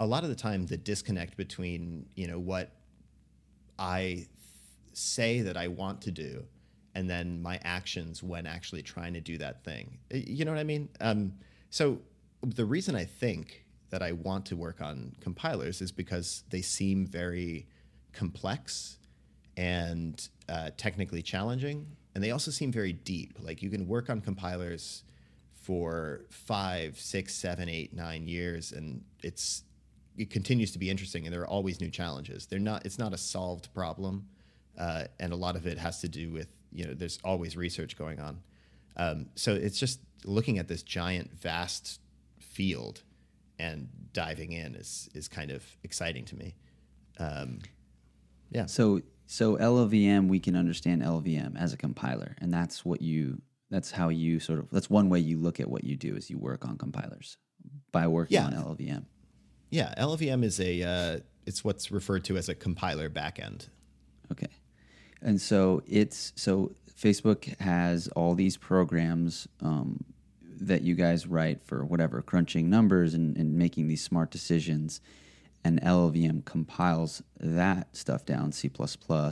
a 0.00 0.06
lot 0.06 0.22
of 0.22 0.30
the 0.30 0.34
time 0.34 0.64
the 0.66 0.76
disconnect 0.78 1.36
between 1.36 2.06
you 2.14 2.26
know 2.26 2.38
what 2.38 2.70
I 3.78 4.26
say 4.94 5.42
that 5.42 5.56
I 5.56 5.68
want 5.68 6.00
to 6.02 6.10
do 6.10 6.44
and 6.94 7.10
then 7.10 7.42
my 7.42 7.60
actions 7.62 8.22
when 8.22 8.46
actually 8.46 8.80
trying 8.82 9.12
to 9.12 9.20
do 9.20 9.36
that 9.36 9.62
thing. 9.62 9.98
You 10.10 10.46
know 10.46 10.50
what 10.52 10.60
I 10.60 10.64
mean? 10.64 10.88
Um, 11.02 11.34
so 11.68 12.00
the 12.42 12.64
reason 12.64 12.96
I 12.96 13.04
think 13.04 13.66
that 13.90 14.02
I 14.02 14.12
want 14.12 14.46
to 14.46 14.56
work 14.56 14.80
on 14.80 15.14
compilers 15.20 15.82
is 15.82 15.92
because 15.92 16.44
they 16.48 16.62
seem 16.62 17.06
very 17.06 17.66
complex 18.16 18.98
and 19.56 20.28
uh, 20.48 20.70
technically 20.76 21.22
challenging, 21.22 21.86
and 22.14 22.22
they 22.22 22.30
also 22.30 22.50
seem 22.50 22.72
very 22.72 22.92
deep. 22.92 23.38
Like 23.40 23.62
you 23.62 23.70
can 23.70 23.86
work 23.86 24.10
on 24.10 24.20
compilers 24.20 25.04
for 25.52 26.22
five, 26.30 26.98
six, 26.98 27.34
seven, 27.34 27.68
eight, 27.68 27.94
nine 27.94 28.26
years, 28.26 28.72
and 28.72 29.02
it's 29.22 29.62
it 30.16 30.30
continues 30.30 30.72
to 30.72 30.78
be 30.78 30.88
interesting, 30.88 31.26
and 31.26 31.32
there 31.32 31.42
are 31.42 31.46
always 31.46 31.80
new 31.80 31.90
challenges. 31.90 32.46
They're 32.46 32.58
not. 32.58 32.84
It's 32.86 32.98
not 32.98 33.12
a 33.12 33.18
solved 33.18 33.72
problem, 33.74 34.26
uh, 34.78 35.04
and 35.20 35.32
a 35.32 35.36
lot 35.36 35.56
of 35.56 35.66
it 35.66 35.78
has 35.78 36.00
to 36.00 36.08
do 36.08 36.30
with 36.30 36.48
you 36.72 36.86
know. 36.86 36.94
There's 36.94 37.18
always 37.24 37.56
research 37.56 37.96
going 37.96 38.20
on, 38.20 38.40
um, 38.96 39.26
so 39.34 39.54
it's 39.54 39.78
just 39.78 40.00
looking 40.24 40.58
at 40.58 40.68
this 40.68 40.82
giant, 40.82 41.32
vast 41.40 42.00
field 42.38 43.02
and 43.58 43.88
diving 44.12 44.52
in 44.52 44.74
is 44.74 45.08
is 45.14 45.28
kind 45.28 45.50
of 45.50 45.64
exciting 45.82 46.24
to 46.26 46.36
me. 46.36 46.54
Um, 47.18 47.60
yeah. 48.50 48.66
So 48.66 49.00
so 49.26 49.56
LLVM, 49.56 50.28
we 50.28 50.38
can 50.40 50.54
understand 50.56 51.02
LLVM 51.02 51.56
as 51.60 51.72
a 51.72 51.76
compiler, 51.76 52.36
and 52.40 52.52
that's 52.52 52.84
what 52.84 53.02
you. 53.02 53.40
That's 53.70 53.90
how 53.90 54.10
you 54.10 54.38
sort 54.38 54.60
of. 54.60 54.70
That's 54.70 54.88
one 54.88 55.08
way 55.08 55.18
you 55.18 55.38
look 55.38 55.58
at 55.58 55.68
what 55.68 55.82
you 55.84 55.96
do 55.96 56.14
is 56.14 56.30
you 56.30 56.38
work 56.38 56.64
on 56.64 56.78
compilers 56.78 57.36
by 57.90 58.06
working 58.06 58.36
Yeah. 58.36 58.46
on 58.46 58.52
LLVM. 58.52 59.04
Yeah, 59.70 59.92
LLVM 59.98 60.44
is 60.44 60.60
a 60.60 60.82
uh, 60.82 61.20
it's 61.46 61.64
what's 61.64 61.90
referred 61.90 62.24
to 62.24 62.36
as 62.36 62.48
a 62.48 62.54
compiler 62.54 63.10
backend. 63.10 63.68
Okay. 64.30 64.46
And 65.22 65.40
so 65.40 65.82
it's 65.86 66.32
so 66.36 66.72
Facebook 66.96 67.58
has 67.60 68.06
all 68.08 68.34
these 68.34 68.56
programs 68.56 69.48
um, 69.60 70.04
that 70.60 70.82
you 70.82 70.94
guys 70.94 71.26
write 71.26 71.64
for 71.64 71.84
whatever 71.84 72.22
crunching 72.22 72.70
numbers 72.70 73.14
and, 73.14 73.36
and 73.36 73.54
making 73.54 73.88
these 73.88 74.02
smart 74.04 74.30
decisions. 74.30 75.00
And 75.66 75.80
LLVM 75.82 76.44
compiles 76.44 77.22
that 77.40 77.94
stuff 77.96 78.24
down, 78.24 78.52
C, 78.52 78.70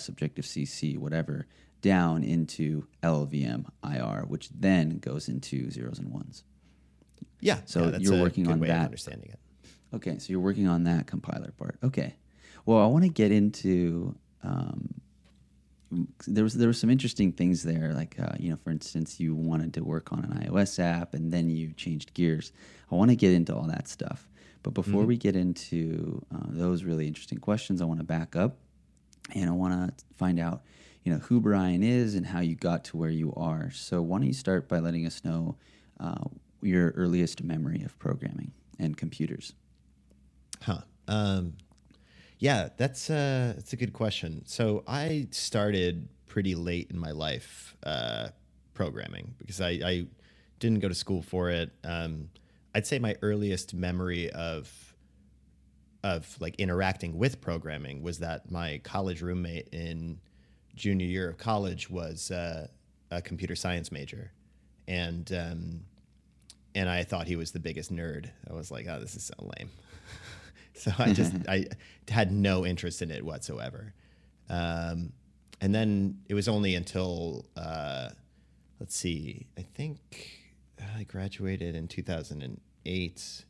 Objective 0.09 0.45
C, 0.47 0.65
C, 0.65 0.97
whatever, 0.97 1.47
down 1.81 2.25
into 2.25 2.87
LLVM 3.03 3.67
IR, 3.85 4.25
which 4.27 4.49
then 4.49 4.99
goes 4.99 5.29
into 5.29 5.71
zeros 5.71 5.99
and 5.99 6.11
ones. 6.11 6.43
Yeah, 7.41 7.59
So 7.67 7.85
yeah, 7.85 7.91
that's 7.91 8.05
you're 8.05 8.19
a 8.19 8.23
working 8.23 8.45
good 8.45 8.55
on 8.55 8.61
way 8.61 8.69
of 8.69 8.75
that. 8.75 8.85
understanding 8.87 9.31
it. 9.31 9.39
Okay, 9.95 10.19
so 10.19 10.31
you're 10.31 10.41
working 10.41 10.67
on 10.67 10.85
that 10.85 11.07
compiler 11.07 11.53
part. 11.53 11.77
Okay. 11.85 12.17
Well, 12.67 12.79
I 12.79 12.87
want 12.87 13.05
to 13.05 13.11
get 13.11 13.31
into. 13.31 14.17
Um, 14.43 14.95
there 16.27 16.43
was 16.43 16.55
there 16.55 16.67
were 16.69 16.73
some 16.73 16.91
interesting 16.91 17.31
things 17.33 17.63
there, 17.63 17.93
like 17.95 18.17
uh, 18.19 18.33
you 18.41 18.51
know, 18.51 18.57
for 18.57 18.71
instance, 18.71 19.21
you 19.21 19.35
wanted 19.35 19.75
to 19.75 19.85
work 19.85 20.13
on 20.13 20.25
an 20.25 20.33
iOS 20.49 20.81
app, 20.81 21.15
and 21.15 21.31
then 21.33 21.51
you 21.51 21.73
changed 21.75 22.15
gears. 22.15 22.51
I 22.91 22.95
want 22.97 23.11
to 23.11 23.17
get 23.17 23.33
into 23.33 23.55
all 23.55 23.67
that 23.69 23.87
stuff, 23.87 24.29
but 24.65 24.73
before 24.73 25.05
we 25.05 25.19
get 25.19 25.37
into 25.37 26.25
uh, 26.35 26.47
those 26.49 26.85
really 26.85 27.07
interesting 27.07 27.39
questions, 27.39 27.83
I 27.83 27.85
want 27.85 28.01
to 28.01 28.05
back 28.05 28.35
up, 28.35 28.57
and 29.35 29.49
I 29.49 29.53
want 29.53 29.75
to 29.75 30.05
find 30.17 30.41
out, 30.41 30.63
you 31.05 31.13
know, 31.13 31.19
who 31.19 31.39
Brian 31.39 31.83
is 31.83 32.15
and 32.15 32.25
how 32.25 32.41
you 32.41 32.57
got 32.57 32.83
to 32.87 32.97
where 32.97 33.11
you 33.11 33.35
are. 33.37 33.71
So, 33.71 34.01
why 34.01 34.19
don't 34.19 34.27
you 34.27 34.33
start 34.33 34.67
by 34.67 34.79
letting 34.79 35.07
us 35.07 35.23
know 35.23 35.57
uh, 36.01 36.25
your 36.63 36.93
earliest 36.93 37.45
memory 37.45 37.83
of 37.83 37.99
programming 37.99 38.53
and 38.79 38.97
computers? 38.97 39.53
Huh. 40.63 40.81
Um, 41.09 41.59
yeah, 42.39 42.71
that's 42.79 43.11
uh, 43.11 43.53
that's 43.57 43.75
a 43.75 43.77
good 43.77 43.93
question. 43.93 44.45
So 44.47 44.83
I 44.87 45.29
started 45.31 46.09
pretty 46.27 46.55
late 46.55 46.91
in 46.91 46.99
my 46.99 47.11
life 47.11 47.77
uh, 47.85 48.29
programming 48.73 49.35
because 49.39 49.61
I, 49.61 49.69
I 49.85 50.07
didn't 50.59 50.81
go 50.81 50.89
to 50.89 50.95
school 50.95 51.21
for 51.21 51.51
it. 51.51 51.71
Um, 51.85 52.31
I'd 52.75 52.87
say 52.87 52.99
my 52.99 53.15
earliest 53.23 53.75
memory 53.75 54.31
of 54.31 54.95
of 56.03 56.37
like 56.39 56.55
interacting 56.57 57.17
with 57.17 57.41
programming 57.41 58.03
was 58.03 58.19
that 58.19 58.51
my 58.51 58.79
college 58.85 59.23
roommate 59.23 59.69
in 59.73 60.21
junior 60.75 61.07
year 61.07 61.31
of 61.31 61.39
college 61.39 61.89
was 61.89 62.31
uh, 62.31 62.67
a 63.11 63.23
computer 63.23 63.57
science 63.57 63.91
major, 63.91 64.33
and 64.87 65.33
um, 65.33 65.81
and 66.75 66.89
I 66.89 67.05
thought 67.05 67.27
he 67.27 67.37
was 67.37 67.53
the 67.53 67.61
biggest 67.61 67.93
nerd. 67.93 68.29
I 68.49 68.53
was 68.53 68.71
like, 68.71 68.87
oh, 68.89 69.01
this 69.01 69.15
is 69.15 69.25
so 69.25 69.51
lame. 69.59 69.71
so 70.75 70.93
I 70.99 71.13
just 71.13 71.33
I 71.49 71.67
had 72.09 72.33
no 72.33 72.67
interest 72.67 73.01
in 73.01 73.11
it 73.11 73.25
whatsoever. 73.25 73.95
Um, 74.51 75.13
and 75.61 75.75
then 75.75 76.19
it 76.29 76.35
was 76.35 76.49
only 76.49 76.75
until 76.75 77.47
uh, 77.57 78.11
let's 78.79 78.95
see, 78.95 79.47
I 79.57 79.63
think 79.63 80.44
I 80.97 81.05
graduated 81.05 81.75
in 81.75 81.89
2008, 81.89 83.45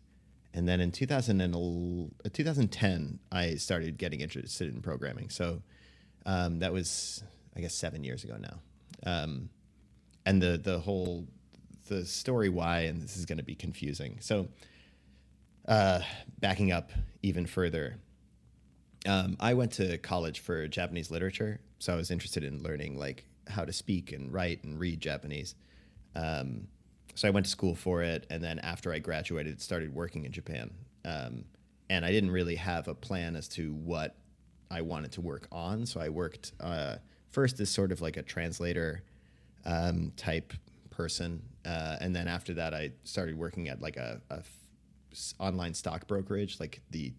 and 0.53 0.69
then 0.69 0.81
in 0.81 0.93
2000 0.93 1.41
and 1.41 1.55
el- 1.55 2.11
uh, 2.25 2.29
2010 2.33 3.19
I 3.33 3.55
started 3.57 3.99
getting 3.99 4.21
interested 4.21 4.73
in 4.73 4.83
programming. 4.83 5.31
So 5.31 5.63
um, 6.27 6.61
that 6.61 6.73
was 6.73 7.23
I 7.57 7.61
guess 7.61 7.75
seven 7.75 8.05
years 8.05 8.25
ago 8.25 8.37
now. 8.39 8.61
Um, 9.07 9.51
and 10.27 10.41
the 10.41 10.59
the 10.59 10.79
whole 10.79 11.27
the 11.89 12.05
story 12.05 12.49
why 12.49 12.81
and 12.81 13.03
this 13.03 13.17
is 13.17 13.27
going 13.27 13.39
to 13.39 13.45
be 13.45 13.55
confusing. 13.55 14.19
So 14.21 14.49
uh, 15.67 16.01
backing 16.41 16.73
up 16.73 16.91
even 17.23 17.47
further, 17.47 17.97
um, 19.07 19.37
I 19.41 19.55
went 19.55 19.73
to 19.73 19.99
college 19.99 20.41
for 20.41 20.67
Japanese 20.69 21.11
literature, 21.11 21.61
so 21.79 21.93
I 21.93 21.97
was 21.97 22.11
interested 22.11 22.45
in 22.45 22.63
learning 22.63 22.99
like 22.99 23.27
how 23.49 23.65
to 23.65 23.73
speak 23.73 24.13
and 24.13 24.33
write 24.33 24.65
and 24.65 24.79
read 24.79 25.01
Japanese. 25.01 25.55
Um, 26.15 26.69
so 27.15 27.29
I 27.29 27.31
went 27.31 27.47
to 27.47 27.51
school 27.51 27.75
for 27.75 28.03
it, 28.03 28.27
and 28.31 28.43
then 28.43 28.59
after 28.61 28.93
I 28.93 28.99
graduated, 28.99 29.61
started 29.61 29.95
working 29.95 30.25
in 30.25 30.33
Japan. 30.33 30.71
Um, 31.05 31.45
and 31.91 32.05
I 32.05 32.11
didn't 32.11 32.31
really 32.31 32.57
have 32.57 32.89
a 32.89 32.95
plan 32.95 33.37
as 33.37 33.47
to 33.49 33.73
what 33.75 34.17
I 34.71 34.81
wanted 34.81 35.13
to 35.13 35.21
work 35.21 35.47
on, 35.53 35.87
so 35.87 36.01
I 36.01 36.09
worked 36.09 36.53
uh, 36.61 36.97
first 37.31 37.61
as 37.61 37.71
sort 37.71 37.93
of 37.93 38.01
like 38.01 38.17
a 38.17 38.23
translator 38.23 39.03
um, 39.65 40.13
type 40.17 40.53
person, 40.91 41.43
uh, 41.65 41.97
and 42.01 42.15
then 42.15 42.29
after 42.29 42.55
that, 42.55 42.75
I 42.75 42.93
started 43.05 43.39
working 43.39 43.69
at 43.69 43.81
like 43.81 43.97
a, 43.97 44.21
a 44.31 44.39
f- 44.39 45.35
online 45.39 45.75
stock 45.75 46.07
brokerage, 46.07 46.61
like 46.61 46.81
the 46.91 47.13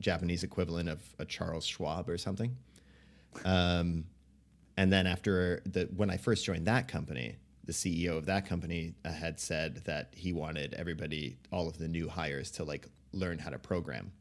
Japanese 0.00 0.42
equivalent 0.42 0.88
of 0.88 1.00
a 1.18 1.24
Charles 1.24 1.64
Schwab 1.64 2.08
or 2.08 2.18
something. 2.18 2.56
Um, 3.44 4.04
and 4.76 4.92
then 4.92 5.06
after 5.06 5.62
the 5.64 5.88
when 5.96 6.10
I 6.10 6.16
first 6.16 6.44
joined 6.44 6.66
that 6.66 6.88
company, 6.88 7.36
the 7.64 7.72
CEO 7.72 8.16
of 8.16 8.26
that 8.26 8.46
company 8.46 8.94
had 9.04 9.38
said 9.38 9.82
that 9.84 10.12
he 10.16 10.32
wanted 10.32 10.74
everybody, 10.74 11.38
all 11.50 11.68
of 11.68 11.78
the 11.78 11.88
new 11.88 12.08
hires, 12.08 12.50
to 12.52 12.64
like 12.64 12.88
learn 13.12 13.38
how 13.38 13.50
to 13.50 13.58
program. 13.58 14.12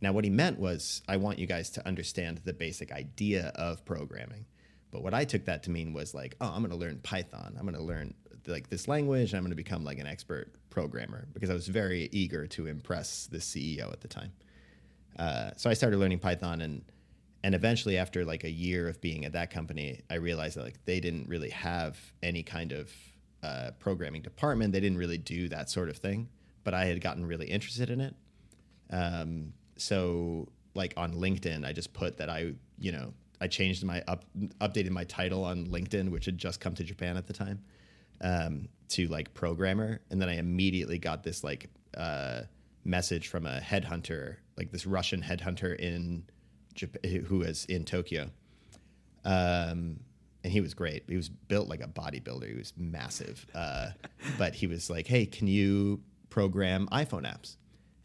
Now, 0.00 0.12
what 0.12 0.24
he 0.24 0.30
meant 0.30 0.58
was, 0.58 1.02
I 1.08 1.16
want 1.16 1.38
you 1.38 1.46
guys 1.46 1.70
to 1.70 1.86
understand 1.86 2.42
the 2.44 2.52
basic 2.52 2.92
idea 2.92 3.52
of 3.54 3.84
programming. 3.84 4.44
But 4.90 5.02
what 5.02 5.14
I 5.14 5.24
took 5.24 5.46
that 5.46 5.62
to 5.64 5.70
mean 5.70 5.92
was 5.92 6.14
like, 6.14 6.36
oh, 6.40 6.46
I'm 6.46 6.60
going 6.60 6.70
to 6.70 6.76
learn 6.76 6.98
Python. 6.98 7.56
I'm 7.58 7.64
going 7.64 7.74
to 7.74 7.82
learn 7.82 8.14
like 8.46 8.68
this 8.68 8.86
language. 8.86 9.34
I'm 9.34 9.42
going 9.42 9.50
to 9.50 9.56
become 9.56 9.84
like 9.84 9.98
an 9.98 10.06
expert 10.06 10.52
programmer 10.70 11.26
because 11.32 11.50
I 11.50 11.54
was 11.54 11.68
very 11.68 12.08
eager 12.12 12.46
to 12.48 12.66
impress 12.66 13.26
the 13.26 13.38
CEO 13.38 13.92
at 13.92 14.02
the 14.02 14.08
time. 14.08 14.32
Uh, 15.18 15.50
so 15.56 15.70
I 15.70 15.74
started 15.74 15.98
learning 15.98 16.18
Python 16.18 16.60
and 16.60 16.82
and 17.44 17.54
eventually 17.54 17.98
after 17.98 18.24
like 18.24 18.42
a 18.42 18.50
year 18.50 18.88
of 18.88 19.02
being 19.02 19.26
at 19.26 19.32
that 19.32 19.50
company, 19.50 20.00
I 20.08 20.14
realized 20.14 20.56
that 20.56 20.64
like 20.64 20.82
they 20.86 20.98
didn't 20.98 21.28
really 21.28 21.50
have 21.50 21.98
any 22.22 22.42
kind 22.42 22.72
of 22.72 22.90
uh, 23.42 23.72
programming 23.78 24.22
department. 24.22 24.72
They 24.72 24.80
didn't 24.80 24.96
really 24.96 25.18
do 25.18 25.50
that 25.50 25.68
sort 25.68 25.90
of 25.90 25.98
thing. 25.98 26.30
But 26.64 26.72
I 26.72 26.86
had 26.86 27.02
gotten 27.02 27.26
really 27.26 27.46
interested 27.46 27.90
in 27.90 28.00
it. 28.00 28.14
Um, 28.88 29.52
so 29.76 30.48
like 30.74 30.94
on 30.96 31.12
LinkedIn, 31.12 31.66
I 31.66 31.74
just 31.74 31.92
put 31.92 32.16
that 32.16 32.30
I 32.30 32.54
you 32.78 32.92
know 32.92 33.12
I 33.42 33.48
changed 33.48 33.84
my 33.84 34.02
up 34.08 34.24
updated 34.62 34.90
my 34.90 35.04
title 35.04 35.44
on 35.44 35.66
LinkedIn, 35.66 36.08
which 36.08 36.24
had 36.24 36.38
just 36.38 36.60
come 36.60 36.74
to 36.76 36.82
Japan 36.82 37.18
at 37.18 37.26
the 37.26 37.34
time, 37.34 37.62
um, 38.22 38.68
to 38.88 39.06
like 39.08 39.34
programmer, 39.34 40.00
and 40.10 40.18
then 40.18 40.30
I 40.30 40.38
immediately 40.38 40.98
got 40.98 41.22
this 41.22 41.44
like 41.44 41.68
uh, 41.94 42.40
message 42.86 43.28
from 43.28 43.44
a 43.44 43.60
headhunter, 43.60 44.36
like 44.56 44.72
this 44.72 44.86
Russian 44.86 45.20
headhunter 45.20 45.78
in 45.78 46.24
Japan, 46.74 47.24
who 47.26 47.38
was 47.38 47.64
in 47.66 47.84
Tokyo. 47.84 48.30
Um, 49.24 50.00
and 50.42 50.52
he 50.52 50.60
was 50.60 50.74
great. 50.74 51.04
He 51.08 51.16
was 51.16 51.28
built 51.30 51.68
like 51.68 51.80
a 51.80 51.88
bodybuilder. 51.88 52.48
He 52.48 52.54
was 52.54 52.72
massive. 52.76 53.46
Uh, 53.54 53.90
but 54.38 54.54
he 54.54 54.66
was 54.66 54.90
like, 54.90 55.06
"Hey, 55.06 55.26
can 55.26 55.46
you 55.46 56.00
program 56.28 56.88
iPhone 56.92 57.24
apps?" 57.24 57.56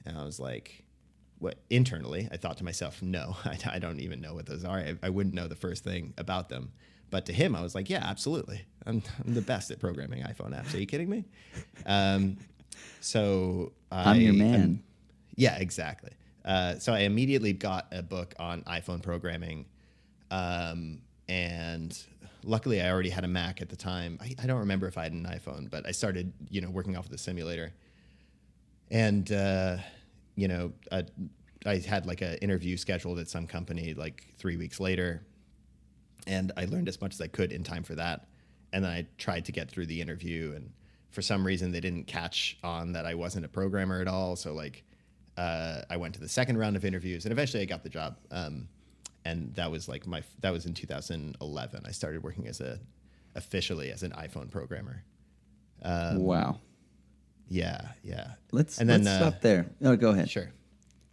And 0.05 0.17
I 0.17 0.23
was 0.23 0.39
like, 0.39 0.85
what 1.39 1.57
internally 1.69 2.27
I 2.31 2.37
thought 2.37 2.57
to 2.57 2.63
myself, 2.63 3.01
no, 3.01 3.35
I, 3.45 3.57
I 3.65 3.79
don't 3.79 3.99
even 3.99 4.21
know 4.21 4.33
what 4.33 4.45
those 4.45 4.63
are. 4.63 4.77
I, 4.77 4.95
I, 5.01 5.09
wouldn't 5.09 5.33
know 5.33 5.47
the 5.47 5.55
first 5.55 5.83
thing 5.83 6.13
about 6.17 6.49
them. 6.49 6.71
But 7.09 7.25
to 7.25 7.33
him, 7.33 7.55
I 7.55 7.61
was 7.61 7.73
like, 7.73 7.89
yeah, 7.89 8.05
absolutely. 8.05 8.65
I'm, 8.85 9.01
I'm 9.25 9.33
the 9.33 9.41
best 9.41 9.71
at 9.71 9.79
programming 9.79 10.21
iPhone 10.23 10.51
apps. 10.51 10.75
Are 10.75 10.77
you 10.77 10.85
kidding 10.85 11.09
me? 11.09 11.25
Um, 11.87 12.37
so 13.01 13.71
I'm 13.91 14.17
I, 14.17 14.19
your 14.19 14.33
man. 14.33 14.53
I'm- 14.53 14.83
yeah, 15.35 15.55
exactly. 15.57 16.11
Uh, 16.45 16.79
so 16.79 16.93
I 16.93 16.99
immediately 16.99 17.53
got 17.53 17.87
a 17.91 18.01
book 18.01 18.33
on 18.39 18.61
iPhone 18.63 19.01
programming, 19.01 19.65
um, 20.31 21.01
and 21.27 21.97
luckily 22.43 22.81
I 22.81 22.89
already 22.89 23.09
had 23.09 23.23
a 23.23 23.27
Mac 23.27 23.61
at 23.61 23.69
the 23.69 23.75
time. 23.75 24.17
I, 24.21 24.35
I 24.41 24.47
don't 24.47 24.59
remember 24.59 24.87
if 24.87 24.97
I 24.97 25.03
had 25.03 25.11
an 25.11 25.25
iPhone, 25.25 25.69
but 25.69 25.85
I 25.85 25.91
started, 25.91 26.31
you 26.49 26.61
know, 26.61 26.69
working 26.69 26.95
off 26.95 27.05
of 27.05 27.11
the 27.11 27.17
simulator, 27.17 27.73
and 28.89 29.31
uh, 29.31 29.77
you 30.35 30.47
know, 30.47 30.71
I, 30.91 31.05
I 31.65 31.77
had 31.77 32.05
like 32.05 32.21
an 32.21 32.35
interview 32.35 32.77
scheduled 32.77 33.19
at 33.19 33.27
some 33.27 33.45
company 33.45 33.93
like 33.93 34.25
three 34.37 34.55
weeks 34.55 34.79
later, 34.79 35.21
and 36.25 36.51
I 36.55 36.65
learned 36.65 36.87
as 36.87 37.01
much 37.01 37.13
as 37.13 37.21
I 37.21 37.27
could 37.27 37.51
in 37.51 37.63
time 37.63 37.83
for 37.83 37.95
that. 37.95 38.27
And 38.71 38.83
then 38.85 38.91
I 38.91 39.07
tried 39.17 39.45
to 39.45 39.51
get 39.51 39.69
through 39.69 39.87
the 39.87 39.99
interview, 39.99 40.53
and 40.55 40.71
for 41.11 41.21
some 41.21 41.45
reason 41.45 41.71
they 41.71 41.79
didn't 41.79 42.05
catch 42.05 42.57
on 42.63 42.93
that 42.93 43.05
I 43.05 43.15
wasn't 43.15 43.45
a 43.45 43.49
programmer 43.49 43.99
at 43.99 44.07
all. 44.07 44.35
So 44.35 44.53
like, 44.53 44.83
uh, 45.39 45.83
I 45.89 45.95
went 45.95 46.13
to 46.15 46.19
the 46.19 46.27
second 46.27 46.57
round 46.57 46.75
of 46.75 46.83
interviews, 46.83 47.25
and 47.25 47.31
eventually 47.31 47.63
I 47.63 47.65
got 47.65 47.83
the 47.83 47.89
job. 47.89 48.17
Um, 48.29 48.67
and 49.23 49.53
that 49.55 49.71
was 49.71 49.87
like 49.87 50.05
my 50.05 50.21
that 50.41 50.51
was 50.51 50.65
in 50.65 50.73
2011. 50.73 51.83
I 51.85 51.91
started 51.91 52.23
working 52.23 52.47
as 52.47 52.59
a 52.59 52.79
officially 53.35 53.89
as 53.91 54.03
an 54.03 54.11
iPhone 54.11 54.51
programmer. 54.51 55.03
Um, 55.81 56.23
wow. 56.23 56.57
Yeah, 57.47 57.89
yeah. 58.03 58.31
Let's 58.51 58.79
and 58.79 58.89
then, 58.89 59.03
let's 59.03 59.21
uh, 59.21 59.29
stop 59.29 59.41
there. 59.41 59.67
No, 59.79 59.95
go 59.95 60.09
ahead. 60.09 60.29
Sure. 60.29 60.51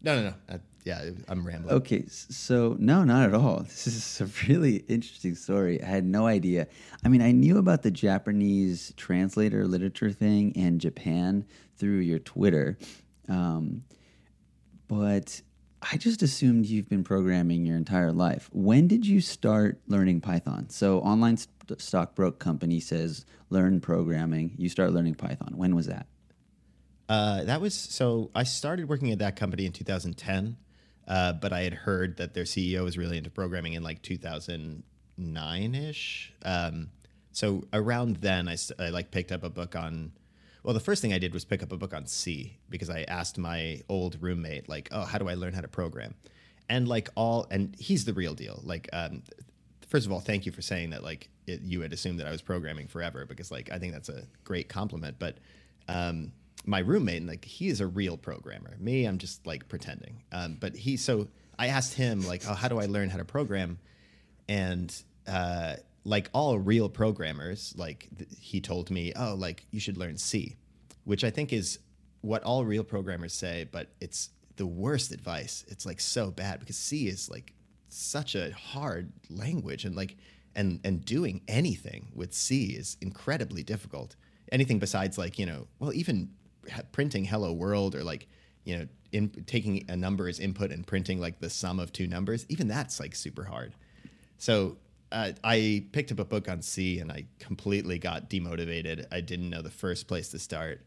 No, 0.02 0.16
no, 0.16 0.23
no. 0.30 0.35
Uh, 0.49 0.59
yeah, 0.85 1.11
I'm 1.28 1.47
rambling. 1.47 1.75
Okay, 1.76 2.04
so 2.06 2.76
no, 2.78 3.04
not 3.04 3.28
at 3.28 3.35
all. 3.35 3.61
This 3.64 3.87
is 3.87 4.21
a 4.21 4.49
really 4.49 4.76
interesting 4.88 5.35
story. 5.35 5.83
I 5.83 5.87
had 5.87 6.04
no 6.04 6.26
idea. 6.26 6.66
I 7.04 7.09
mean, 7.09 7.23
I 7.23 7.33
knew 7.33 7.59
about 7.59 7.83
the 7.83 7.90
Japanese 7.90 8.92
translator 8.97 9.66
literature 9.66 10.11
thing 10.11 10.52
and 10.56 10.80
Japan 10.80 11.45
through 11.76 11.99
your 11.99 12.21
Twitter, 12.21 12.78
um, 13.28 13.83
but 14.88 15.40
I 15.83 15.97
just 15.97 16.23
assumed 16.23 16.66
you've 16.66 16.88
been 16.88 17.05
programming 17.05 17.64
your 17.64 17.76
entire 17.76 18.12
life. 18.12 18.49
When 18.52 18.88
did 18.88 19.07
you 19.07 19.21
start 19.21 19.81
learning 19.87 20.21
Python? 20.21 20.69
So, 20.71 21.00
online 21.00 21.37
st- 21.37 21.81
stockbroke 21.81 22.38
company 22.38 22.81
says 22.81 23.25
learn 23.50 23.81
programming. 23.81 24.55
You 24.57 24.69
start 24.69 24.93
learning 24.93 25.16
Python. 25.16 25.52
When 25.57 25.75
was 25.75 25.87
that? 25.87 26.07
Uh, 27.09 27.45
that 27.45 27.61
was 27.61 27.75
so. 27.75 28.31
I 28.35 28.43
started 28.43 28.88
working 28.88 29.12
at 29.12 29.19
that 29.21 29.37
company 29.37 29.66
in 29.66 29.73
2010, 29.73 30.57
uh, 31.07 31.35
but 31.35 31.52
I 31.52 31.62
had 31.62 31.75
heard 31.75 32.16
that 32.16 32.35
their 32.35 32.45
CEO 32.45 32.83
was 32.83 32.99
really 32.99 33.19
into 33.19 33.31
programming 33.31 33.75
in 33.75 33.83
like 33.83 34.02
2009 34.02 35.75
ish. 35.75 36.33
Um, 36.45 36.90
so 37.33 37.64
around 37.73 38.16
then, 38.16 38.49
I, 38.49 38.57
I 38.78 38.88
like 38.88 39.11
picked 39.11 39.31
up 39.31 39.45
a 39.45 39.50
book 39.50 39.76
on. 39.76 40.12
Well, 40.66 40.75
the 40.75 40.80
first 40.80 41.00
thing 41.00 41.12
I 41.12 41.18
did 41.18 41.32
was 41.32 41.44
pick 41.44 41.62
up 41.62 41.70
a 41.70 41.76
book 41.76 41.94
on 41.94 42.06
C 42.06 42.58
because 42.68 42.90
I 42.90 43.02
asked 43.02 43.38
my 43.38 43.82
old 43.88 44.20
roommate, 44.20 44.68
like, 44.68 44.88
"Oh, 44.90 45.02
how 45.02 45.16
do 45.16 45.28
I 45.28 45.35
learn 45.35 45.52
how 45.52 45.61
to 45.61 45.68
program?" 45.68 46.16
And 46.68 46.88
like 46.88 47.08
all, 47.14 47.46
and 47.52 47.76
he's 47.78 48.04
the 48.04 48.12
real 48.12 48.35
deal. 48.35 48.61
Like, 48.64 48.88
um, 48.92 49.23
first 49.87 50.06
of 50.06 50.12
all, 50.12 50.18
thank 50.18 50.44
you 50.44 50.50
for 50.50 50.62
saying 50.62 50.90
that. 50.90 51.04
Like, 51.04 51.28
it, 51.46 51.61
you 51.62 51.82
had 51.82 51.92
assumed 51.92 52.18
that 52.18 52.26
I 52.26 52.32
was 52.32 52.42
programming 52.42 52.88
forever 52.88 53.25
because, 53.25 53.52
like, 53.52 53.70
I 53.70 53.78
think 53.78 53.92
that's 53.92 54.08
a 54.08 54.25
great 54.42 54.68
compliment. 54.68 55.20
But 55.20 55.38
um, 55.87 56.32
my 56.64 56.80
roommate, 56.80 57.25
like, 57.25 57.45
he 57.45 57.69
is 57.69 57.80
a 57.80 57.86
real 57.86 58.17
programmer. 58.17 58.76
Me, 58.80 59.04
I'm 59.04 59.19
just 59.19 59.47
like 59.47 59.69
pretending. 59.69 60.25
Um, 60.32 60.56
but 60.58 60.75
he, 60.75 60.97
so 60.97 61.28
I 61.60 61.69
asked 61.69 61.95
him, 61.95 62.26
like, 62.26 62.43
oh, 62.49 62.54
how 62.54 62.67
do 62.67 62.80
I 62.80 62.86
learn 62.86 63.08
how 63.08 63.19
to 63.19 63.25
program? 63.25 63.78
And 64.49 64.93
uh, 65.28 65.76
like 66.06 66.30
all 66.32 66.56
real 66.56 66.88
programmers, 66.88 67.75
like 67.76 68.08
th- 68.16 68.30
he 68.38 68.60
told 68.60 68.92
me, 68.92 69.12
oh, 69.16 69.34
like 69.34 69.66
you 69.73 69.80
should 69.80 69.97
learn 69.97 70.16
C, 70.16 70.54
which 71.02 71.25
I 71.25 71.30
think 71.30 71.52
is 71.52 71.80
what 72.21 72.45
all 72.45 72.64
real 72.64 72.84
programmers 72.84 73.32
say, 73.32 73.69
but 73.73 73.88
it's 74.00 74.30
the 74.54 74.66
worst 74.66 75.10
advice. 75.10 75.64
It's 75.66 75.84
like 75.84 75.99
so 75.99 76.30
bad 76.30 76.60
because 76.60 76.76
C 76.76 77.08
is 77.08 77.28
like 77.28 77.52
such 77.88 78.36
a 78.36 78.52
hard 78.52 79.10
language 79.28 79.84
and 79.84 79.97
like 79.97 80.16
and 80.54 80.78
and 80.84 81.04
doing 81.04 81.42
anything 81.49 82.06
with 82.14 82.32
C 82.32 82.66
is 82.66 82.97
incredibly 83.00 83.64
difficult. 83.64 84.14
Anything 84.52 84.78
besides 84.78 85.19
like, 85.19 85.40
you 85.40 85.47
know, 85.47 85.66
well 85.80 85.92
even 85.92 86.30
printing 86.92 87.25
hello 87.25 87.52
world 87.52 87.97
or 87.97 88.04
like, 88.04 88.28
you 88.62 88.78
know, 88.78 88.86
in, 89.10 89.28
taking 89.47 89.84
a 89.88 89.97
number 89.97 90.28
as 90.28 90.38
input 90.38 90.71
and 90.71 90.86
printing 90.86 91.21
like 91.21 91.40
the 91.40 91.50
sum 91.50 91.80
of 91.80 91.92
two 91.92 92.06
numbers, 92.06 92.47
even 92.49 92.69
that's 92.69 93.00
like 93.00 93.16
super 93.16 93.42
hard. 93.42 93.73
So 94.38 94.76
uh, 95.12 95.32
I 95.45 95.84
picked 95.92 96.12
up 96.12 96.19
a 96.19 96.25
book 96.25 96.49
on 96.49 96.62
C 96.62 96.99
and 96.99 97.10
I 97.12 97.26
completely 97.38 97.99
got 97.99 98.28
demotivated. 98.28 99.06
I 99.12 99.21
didn't 99.21 99.50
know 99.50 99.62
the 99.62 99.71
first 99.71 100.08
place 100.08 100.28
to 100.30 100.38
start. 100.38 100.84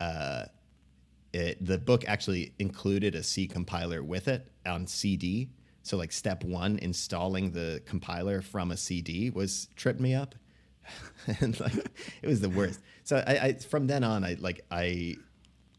Uh, 0.00 0.46
it, 1.32 1.64
the 1.64 1.78
book 1.78 2.04
actually 2.08 2.52
included 2.58 3.14
a 3.14 3.22
C 3.22 3.46
compiler 3.46 4.02
with 4.02 4.28
it 4.28 4.50
on 4.66 4.86
CD. 4.86 5.50
So 5.82 5.96
like 5.96 6.12
step 6.12 6.44
one, 6.44 6.78
installing 6.78 7.52
the 7.52 7.82
compiler 7.86 8.42
from 8.42 8.70
a 8.70 8.76
CD 8.76 9.30
was 9.30 9.68
tripped 9.76 10.00
me 10.00 10.14
up, 10.14 10.34
and 11.40 11.58
like 11.60 11.74
it 11.74 12.26
was 12.26 12.40
the 12.40 12.48
worst. 12.48 12.80
So 13.04 13.22
I, 13.26 13.38
I 13.38 13.52
from 13.54 13.86
then 13.86 14.04
on, 14.04 14.24
I 14.24 14.36
like 14.40 14.60
I 14.70 15.16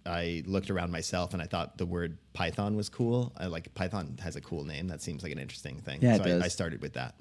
I 0.06 0.44
looked 0.48 0.72
around 0.72 0.92
myself 0.92 1.34
and 1.34 1.42
I 1.42 1.46
thought 1.46 1.78
the 1.78 1.86
word 1.86 2.18
Python 2.34 2.76
was 2.76 2.90
cool. 2.90 3.32
I 3.38 3.46
like 3.46 3.74
Python 3.76 4.18
has 4.24 4.36
a 4.36 4.42
cool 4.42 4.64
name. 4.64 4.88
That 4.88 5.02
seems 5.02 5.22
like 5.22 5.32
an 5.32 5.40
interesting 5.40 5.80
thing. 5.82 6.00
Yeah, 6.02 6.16
it 6.16 6.18
so 6.18 6.24
does. 6.24 6.42
I, 6.42 6.46
I 6.46 6.48
started 6.48 6.82
with 6.82 6.94
that. 6.94 7.16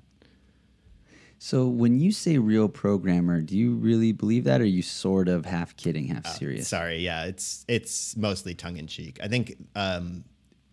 So, 1.43 1.67
when 1.67 1.99
you 1.99 2.13
say 2.13 2.37
real 2.37 2.69
programmer, 2.69 3.41
do 3.41 3.57
you 3.57 3.75
really 3.77 4.13
believe 4.13 4.45
that, 4.45 4.61
or 4.61 4.65
are 4.65 4.67
you 4.67 4.83
sort 4.83 5.27
of 5.27 5.47
half 5.47 5.75
kidding, 5.75 6.09
half 6.09 6.27
serious? 6.27 6.69
Sorry, 6.69 6.99
yeah, 6.99 7.25
it's 7.25 7.65
it's 7.67 8.15
mostly 8.15 8.55
tongue 8.55 8.77
in 8.77 8.87
cheek. 8.87 9.19
I 9.23 9.29
think 9.29 9.57
um, 9.75 10.25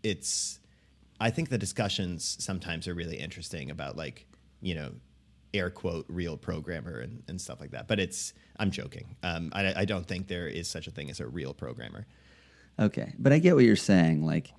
it's 0.03 0.59
I 1.21 1.29
think 1.29 1.47
the 1.47 1.57
discussions 1.57 2.35
sometimes 2.41 2.85
are 2.89 2.93
really 2.93 3.15
interesting 3.15 3.71
about 3.71 3.95
like 3.95 4.25
you 4.59 4.75
know 4.75 4.91
air 5.53 5.69
quote 5.69 6.05
real 6.09 6.35
programmer 6.35 6.99
and, 6.99 7.23
and 7.29 7.39
stuff 7.39 7.61
like 7.61 7.71
that. 7.71 7.87
But 7.87 8.01
it's 8.01 8.33
I'm 8.59 8.69
joking. 8.69 9.15
Um, 9.23 9.53
I, 9.53 9.73
I 9.73 9.85
don't 9.85 10.05
think 10.05 10.27
there 10.27 10.49
is 10.49 10.67
such 10.67 10.85
a 10.85 10.91
thing 10.91 11.09
as 11.09 11.21
a 11.21 11.27
real 11.27 11.53
programmer. 11.53 12.05
Okay, 12.77 13.13
but 13.17 13.31
I 13.31 13.39
get 13.39 13.55
what 13.55 13.63
you're 13.63 13.77
saying. 13.77 14.25
Like, 14.25 14.51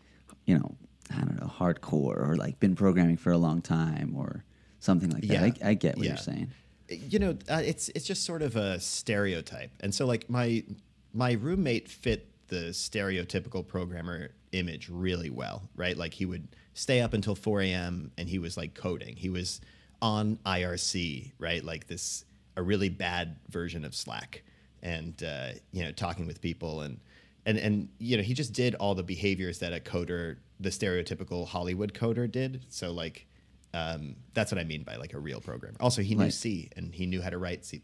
you 0.46 0.58
know, 0.58 0.74
I 1.14 1.18
don't 1.18 1.38
know, 1.38 1.52
hardcore, 1.54 2.30
or 2.30 2.34
like 2.38 2.58
been 2.60 2.76
programming 2.76 3.18
for 3.18 3.30
a 3.30 3.38
long 3.38 3.60
time, 3.60 4.14
or 4.16 4.42
something 4.80 5.10
like 5.10 5.22
that. 5.22 5.32
Yeah. 5.32 5.66
I, 5.66 5.70
I 5.70 5.74
get 5.74 5.96
what 5.96 6.04
Yeah. 6.06 6.12
you're 6.12 6.18
saying. 6.18 6.50
you 6.90 7.18
know 7.18 7.36
uh, 7.50 7.60
it's 7.64 7.90
it's 7.90 8.06
just 8.06 8.24
sort 8.24 8.40
of 8.40 8.56
a 8.56 8.80
stereotype 8.80 9.70
and 9.80 9.94
so 9.94 10.06
like 10.06 10.28
my 10.30 10.64
my 11.12 11.32
roommate 11.32 11.86
fit 11.88 12.28
the 12.48 12.72
stereotypical 12.72 13.66
programmer 13.66 14.30
image 14.52 14.88
really 14.88 15.28
well 15.28 15.68
right 15.76 15.98
like 15.98 16.14
he 16.14 16.24
would 16.24 16.48
stay 16.72 17.02
up 17.02 17.12
until 17.12 17.34
4 17.34 17.60
a.m 17.62 18.10
and 18.16 18.26
he 18.28 18.38
was 18.38 18.56
like 18.56 18.72
coding 18.74 19.16
he 19.16 19.28
was 19.28 19.60
on 20.00 20.38
irc 20.46 21.32
right 21.38 21.62
like 21.64 21.86
this 21.88 22.24
a 22.56 22.62
really 22.62 22.88
bad 22.88 23.36
version 23.50 23.84
of 23.84 23.94
slack 23.94 24.42
and 24.82 25.22
uh, 25.22 25.50
you 25.72 25.84
know 25.84 25.92
talking 25.92 26.26
with 26.26 26.40
people 26.40 26.80
and 26.80 26.98
and 27.44 27.58
and 27.58 27.88
you 27.98 28.16
know 28.16 28.22
he 28.22 28.32
just 28.32 28.52
did 28.54 28.74
all 28.76 28.94
the 28.94 29.02
behaviors 29.02 29.58
that 29.58 29.72
a 29.74 29.80
coder 29.80 30.36
the 30.58 30.70
stereotypical 30.70 31.46
hollywood 31.46 31.92
coder 31.92 32.30
did 32.30 32.64
so 32.70 32.90
like 32.92 33.26
um, 33.74 34.16
that's 34.34 34.50
what 34.52 34.58
I 34.58 34.64
mean 34.64 34.82
by 34.82 34.96
like 34.96 35.12
a 35.14 35.18
real 35.18 35.40
programmer. 35.40 35.76
Also, 35.80 36.02
he 36.02 36.14
knew 36.14 36.24
Right. 36.24 36.32
C 36.32 36.68
and 36.76 36.94
he 36.94 37.06
knew 37.06 37.20
how 37.22 37.30
to 37.30 37.38
write 37.38 37.64
C 37.64 37.80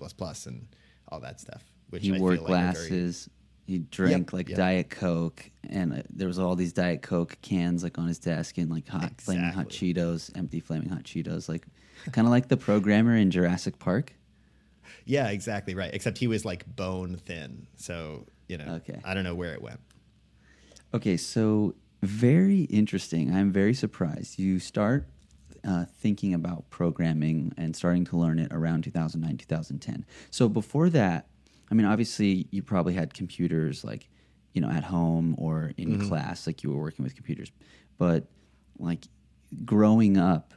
and 0.46 0.66
all 1.08 1.20
that 1.20 1.40
stuff. 1.40 1.62
Which 1.90 2.02
He 2.04 2.14
I 2.14 2.18
wore 2.18 2.32
feel 2.34 2.42
like 2.44 2.50
very- 2.50 2.72
glasses. 2.88 3.28
He 3.66 3.78
drank 3.78 4.26
Yep, 4.26 4.32
like 4.34 4.48
yep. 4.50 4.58
Diet 4.58 4.90
Coke, 4.90 5.50
and 5.70 5.94
uh, 5.94 6.02
there 6.10 6.28
was 6.28 6.38
all 6.38 6.54
these 6.54 6.74
Diet 6.74 7.00
Coke 7.00 7.38
cans 7.40 7.82
like 7.82 7.96
on 7.98 8.06
his 8.08 8.18
desk, 8.18 8.58
and 8.58 8.70
like 8.70 8.86
hot 8.86 9.12
flaming 9.22 9.44
hot 9.52 9.68
Cheetos, 9.70 10.30
empty 10.36 10.60
flaming 10.60 10.90
hot 10.90 11.04
Cheetos, 11.04 11.48
like 11.48 11.66
kind 12.12 12.26
of 12.26 12.30
like 12.30 12.48
the 12.48 12.58
programmer 12.58 13.16
in 13.16 13.30
Jurassic 13.30 13.78
Park. 13.78 14.12
yeah, 15.06 15.28
exactly 15.30 15.74
right. 15.74 15.90
Except 15.94 16.18
he 16.18 16.26
was 16.26 16.44
like 16.44 16.66
bone 16.76 17.16
thin, 17.24 17.66
so 17.76 18.26
you 18.48 18.58
know, 18.58 18.74
Okay. 18.86 19.00
I 19.02 19.14
don't 19.14 19.24
know 19.24 19.34
where 19.34 19.54
it 19.54 19.62
went. 19.62 19.80
Okay, 20.92 21.16
so 21.16 21.74
very 22.02 22.62
interesting. 22.64 23.34
I'm 23.34 23.50
very 23.50 23.72
surprised. 23.72 24.38
You 24.38 24.58
start 24.58 25.08
uh, 25.66 25.85
thinking 25.85 26.35
about 26.35 26.68
programming 26.70 27.53
and 27.57 27.74
starting 27.74 28.05
to 28.07 28.16
learn 28.16 28.38
it 28.38 28.53
around 28.53 28.85
2009, 28.85 29.37
2010. 29.38 30.05
So 30.31 30.48
before 30.48 30.90
that, 30.90 31.29
I 31.70 31.74
mean, 31.74 31.87
obviously, 31.87 32.46
you 32.50 32.62
probably 32.62 32.94
had 32.94 33.14
computers 33.14 33.85
like, 33.85 34.09
you 34.53 34.61
know, 34.61 34.70
at 34.70 34.85
home 34.85 35.35
or 35.38 35.72
in 35.77 36.07
class, 36.09 36.46
like 36.46 36.62
you 36.62 36.70
were 36.70 36.81
working 36.81 37.05
with 37.05 37.14
computers. 37.14 37.50
But 37.98 38.27
like 38.79 39.07
growing 39.64 40.18
up 40.18 40.55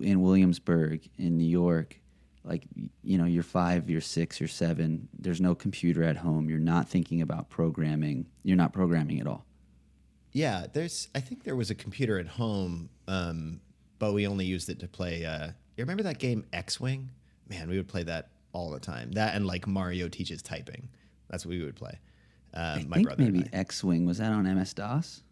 in 0.00 0.22
Williamsburg, 0.22 1.08
in 1.18 1.36
New 1.36 1.48
York, 1.48 2.00
like 2.44 2.64
you 3.02 3.16
know 3.16 3.24
you're 3.24 3.42
five 3.42 3.88
you're 3.88 4.02
six 4.02 4.38
you're 4.38 4.46
seven 4.46 5.08
there's 5.18 5.40
no 5.40 5.54
computer 5.54 6.02
at 6.02 6.18
home 6.18 6.50
you're 6.50 6.58
not 6.58 6.86
thinking 6.86 7.22
about 7.22 7.48
programming 7.48 8.26
you're 8.42 8.54
not 8.54 8.70
programming 8.70 9.18
at 9.18 9.26
all 9.26 9.46
Yeah, 10.34 10.66
there's. 10.70 11.08
I 11.14 11.20
think 11.20 11.44
there 11.44 11.54
was 11.54 11.70
a 11.70 11.76
computer 11.76 12.18
at 12.18 12.26
home, 12.26 12.90
um, 13.06 13.60
but 13.98 14.12
we 14.12 14.26
only 14.26 14.44
used 14.44 14.68
it 14.68 14.80
to 14.80 14.88
play. 14.88 15.24
Uh, 15.24 15.48
you 15.76 15.82
remember 15.82 16.02
that 16.04 16.18
game 16.18 16.44
X 16.52 16.80
Wing? 16.80 17.10
Man, 17.48 17.68
we 17.68 17.76
would 17.76 17.88
play 17.88 18.02
that 18.04 18.28
all 18.52 18.70
the 18.70 18.80
time. 18.80 19.12
That 19.12 19.34
and 19.34 19.46
like 19.46 19.66
Mario 19.66 20.08
teaches 20.08 20.42
typing. 20.42 20.88
That's 21.28 21.44
what 21.44 21.50
we 21.50 21.64
would 21.64 21.76
play. 21.76 21.98
Uh, 22.54 22.78
I 22.78 22.84
my 22.86 22.96
think 22.96 23.06
brother 23.08 23.22
maybe 23.22 23.46
X 23.52 23.82
Wing 23.82 24.06
was 24.06 24.18
that 24.18 24.30
on 24.30 24.44
MS 24.44 24.74
DOS? 24.74 25.22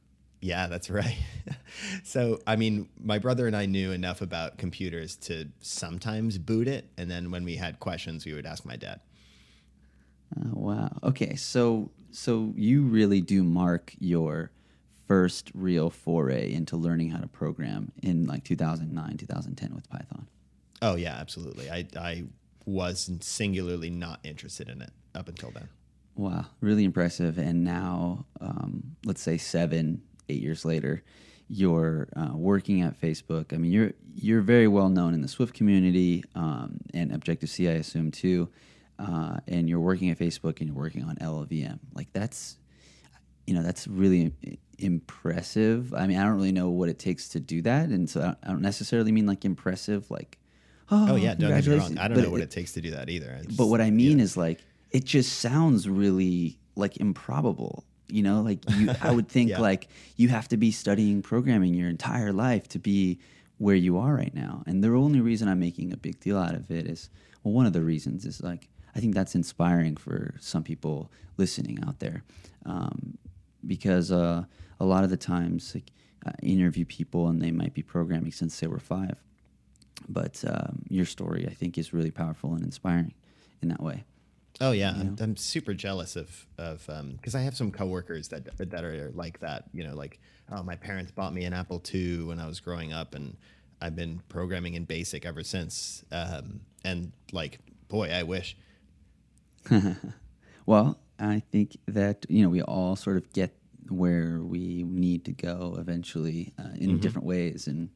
Yeah, 0.40 0.66
that's 0.66 0.90
right. 0.90 1.16
so, 2.03 2.40
I 2.48 2.57
mean, 2.57 2.88
my 3.01 3.20
brother 3.20 3.46
and 3.46 3.55
I 3.55 3.66
knew 3.66 3.92
enough 3.92 4.22
about 4.22 4.59
computers 4.59 5.14
to 5.18 5.48
sometimes 5.61 6.37
boot 6.37 6.66
it, 6.66 6.90
and 6.98 7.09
then 7.09 7.31
when 7.31 7.44
we 7.44 7.55
had 7.55 7.79
questions, 7.79 8.27
we 8.27 8.33
would 8.35 8.44
ask 8.44 8.64
my 8.64 8.75
dad. 8.75 9.01
Oh, 10.37 10.51
wow. 10.55 10.98
Okay, 11.05 11.37
so 11.37 11.90
so 12.11 12.53
you 12.57 12.83
really 12.83 13.20
do 13.20 13.44
mark 13.44 13.94
your 14.01 14.51
first 15.07 15.51
real 15.55 15.91
foray 15.91 16.53
into 16.53 16.77
learning 16.77 17.11
how 17.11 17.19
to 17.19 17.27
program 17.27 17.93
in 18.03 18.27
like 18.27 18.45
2009, 18.45 19.17
2010 19.17 19.75
with 19.75 19.88
Python. 19.91 20.27
Oh 20.81 20.97
yeah, 20.97 21.15
absolutely. 21.15 21.71
I 21.71 21.87
I 21.97 22.25
was 22.65 23.11
singularly 23.21 23.91
not 23.91 24.21
interested 24.25 24.69
in 24.69 24.83
it 24.83 24.91
up 25.15 25.29
until 25.29 25.51
then. 25.51 25.69
Wow, 26.15 26.47
really 26.61 26.85
impressive. 26.85 27.38
And 27.38 27.65
now, 27.65 28.27
um, 28.41 28.97
let's 29.05 29.23
say 29.23 29.38
seven, 29.38 30.03
eight 30.29 30.43
years 30.43 30.65
later, 30.65 31.03
you're 31.49 32.09
uh, 32.17 32.37
working 32.37 32.83
at 32.83 33.01
Facebook. 33.01 33.53
I 33.53 33.57
mean, 33.57 33.73
you're 33.73 33.93
you're 34.15 34.43
very 34.43 34.69
well 34.69 34.88
known 34.88 35.15
in 35.15 35.23
the 35.23 35.29
Swift 35.29 35.55
community 35.55 36.25
um, 36.35 36.79
and 36.93 37.12
Objective 37.12 37.51
C, 37.51 37.69
I 37.69 37.73
assume 37.73 38.11
too. 38.11 38.49
Uh, 38.99 39.38
and 39.49 39.69
you're 39.69 39.81
working 39.81 40.11
at 40.11 40.19
Facebook 40.19 40.61
and 40.61 40.69
you're 40.69 40.77
working 40.77 41.03
on 41.05 41.17
LLVM. 41.17 41.79
Like 41.95 42.12
that's, 42.12 42.59
you 43.46 43.55
know, 43.55 43.62
that's 43.62 43.87
really 43.88 44.33
impressive. 44.78 45.92
I 45.94 46.07
mean, 46.07 46.18
I 46.18 46.24
don't 46.24 46.37
really 46.37 46.52
know 46.52 46.70
what 46.70 46.88
it 46.88 46.98
takes 46.98 47.28
to 47.31 47.40
do 47.40 47.62
that, 47.62 47.88
and 47.88 48.09
so 48.09 48.20
I 48.20 48.24
don't- 48.24 48.38
I 48.44 48.48
don't 48.48 48.62
necessarily 48.62 49.12
mean 49.12 49.26
like 49.26 49.44
impressive, 49.44 50.11
like. 50.11 50.38
Oh 50.90 51.16
yeah, 51.16 51.35
don't 51.35 51.38
get 51.38 51.40
me 51.40 51.46
wrong. 51.48 51.48
congratulations." 51.88 51.98
I 51.98 52.09
don't 52.09 52.16
But 52.18 52.24
know 52.24 52.31
what 52.31 52.40
it- 52.40 52.44
it 52.44 52.50
takes 52.50 52.72
to 52.72 52.81
do 52.81 52.90
that 52.90 53.09
either. 53.09 53.38
I 53.40 53.46
but 53.57 53.68
what 53.68 53.81
I 53.81 53.90
mean 53.90 54.18
yeah. 54.18 54.24
is 54.24 54.37
like 54.37 54.61
it 54.90 55.05
just 55.05 55.38
sounds 55.38 55.88
really 55.88 56.59
like 56.76 56.98
improbable. 56.98 57.85
You 58.09 58.22
know, 58.22 58.42
like 58.42 58.59
you 58.76 58.90
I 59.00 59.11
would 59.11 59.28
think 59.37 59.50
Yeah. 59.50 59.61
like 59.61 59.88
you 60.16 60.28
have 60.28 60.48
to 60.48 60.57
be 60.59 60.70
studying 60.70 61.22
programming 61.22 61.72
your 61.74 61.88
entire 61.88 62.31
life 62.33 62.68
to 62.70 62.78
be 62.78 63.18
where 63.57 63.76
you 63.76 63.96
are 63.96 64.14
right 64.14 64.35
now. 64.35 64.62
And 64.66 64.85
the 64.85 64.90
only 64.90 65.20
reason 65.22 65.48
I'm 65.48 65.61
making 65.61 65.92
a 65.92 65.96
big 65.96 66.20
deal 66.20 66.37
out 66.37 66.55
of 66.55 66.70
it 66.70 66.87
is 66.87 67.09
well 67.42 67.55
one 67.55 67.64
of 67.64 67.72
the 67.72 67.83
reasons 67.83 68.26
is 68.26 68.42
like 68.42 68.68
I 68.94 69.00
think 69.00 69.14
that's 69.14 69.35
inspiring 69.35 69.96
for 69.96 70.35
some 70.40 70.62
people 70.62 71.11
listening 71.38 71.78
out 71.87 72.00
there. 72.00 72.22
Um, 72.66 73.16
because 73.66 74.11
uh, 74.11 74.44
a 74.81 74.85
lot 74.85 75.05
of 75.05 75.11
the 75.11 75.16
times 75.16 75.75
like 75.75 75.90
I 76.25 76.33
interview 76.42 76.85
people 76.85 77.29
and 77.29 77.40
they 77.40 77.51
might 77.51 77.75
be 77.75 77.83
programming 77.83 78.33
since 78.33 78.59
they 78.61 78.66
were 78.66 78.79
5 78.79 79.16
but 80.09 80.42
um, 80.46 80.83
your 80.88 81.05
story 81.05 81.46
I 81.48 81.55
think 81.55 81.79
is 81.79 81.92
really 81.92 82.11
powerful 82.11 82.55
and 82.55 82.64
inspiring 82.64 83.14
in 83.61 83.68
that 83.68 83.83
way. 83.83 84.05
Oh 84.61 84.72
yeah, 84.72 84.90
I'm, 84.90 85.16
I'm 85.18 85.37
super 85.37 85.75
jealous 85.75 86.14
of 86.14 86.46
of 86.59 86.87
because 87.16 87.35
I 87.35 87.40
have 87.40 87.57
some 87.57 87.72
coworkers 87.72 88.29
that 88.29 88.57
that 88.59 88.85
are 88.85 89.11
like 89.14 89.40
that. 89.40 89.64
You 89.72 89.85
know, 89.85 89.94
like 89.94 90.20
oh, 90.51 90.62
my 90.62 90.77
parents 90.77 91.11
bought 91.11 91.33
me 91.33 91.44
an 91.44 91.53
Apple 91.53 91.83
II 91.92 92.25
when 92.25 92.38
I 92.38 92.46
was 92.46 92.61
growing 92.61 92.92
up, 92.92 93.14
and 93.14 93.37
I've 93.81 93.96
been 93.96 94.20
programming 94.29 94.75
in 94.75 94.85
BASIC 94.85 95.25
ever 95.25 95.42
since. 95.42 96.05
Um, 96.12 96.61
and 96.85 97.12
like, 97.33 97.61
boy, 97.88 98.11
I 98.11 98.22
wish. 98.25 98.57
Well, 100.66 100.98
I 101.23 101.41
think 101.53 101.77
that 101.87 102.27
you 102.29 102.43
know 102.43 102.49
we 102.51 102.63
all 102.63 102.97
sort 102.97 103.17
of 103.17 103.33
get 103.33 103.55
where 103.89 104.41
we 104.41 104.83
need 104.85 105.25
to 105.27 105.33
go 105.33 105.77
eventually 105.79 106.53
uh, 106.59 106.75
in 106.77 106.99
different 106.99 107.27
ways, 107.27 107.67
and 107.67 107.89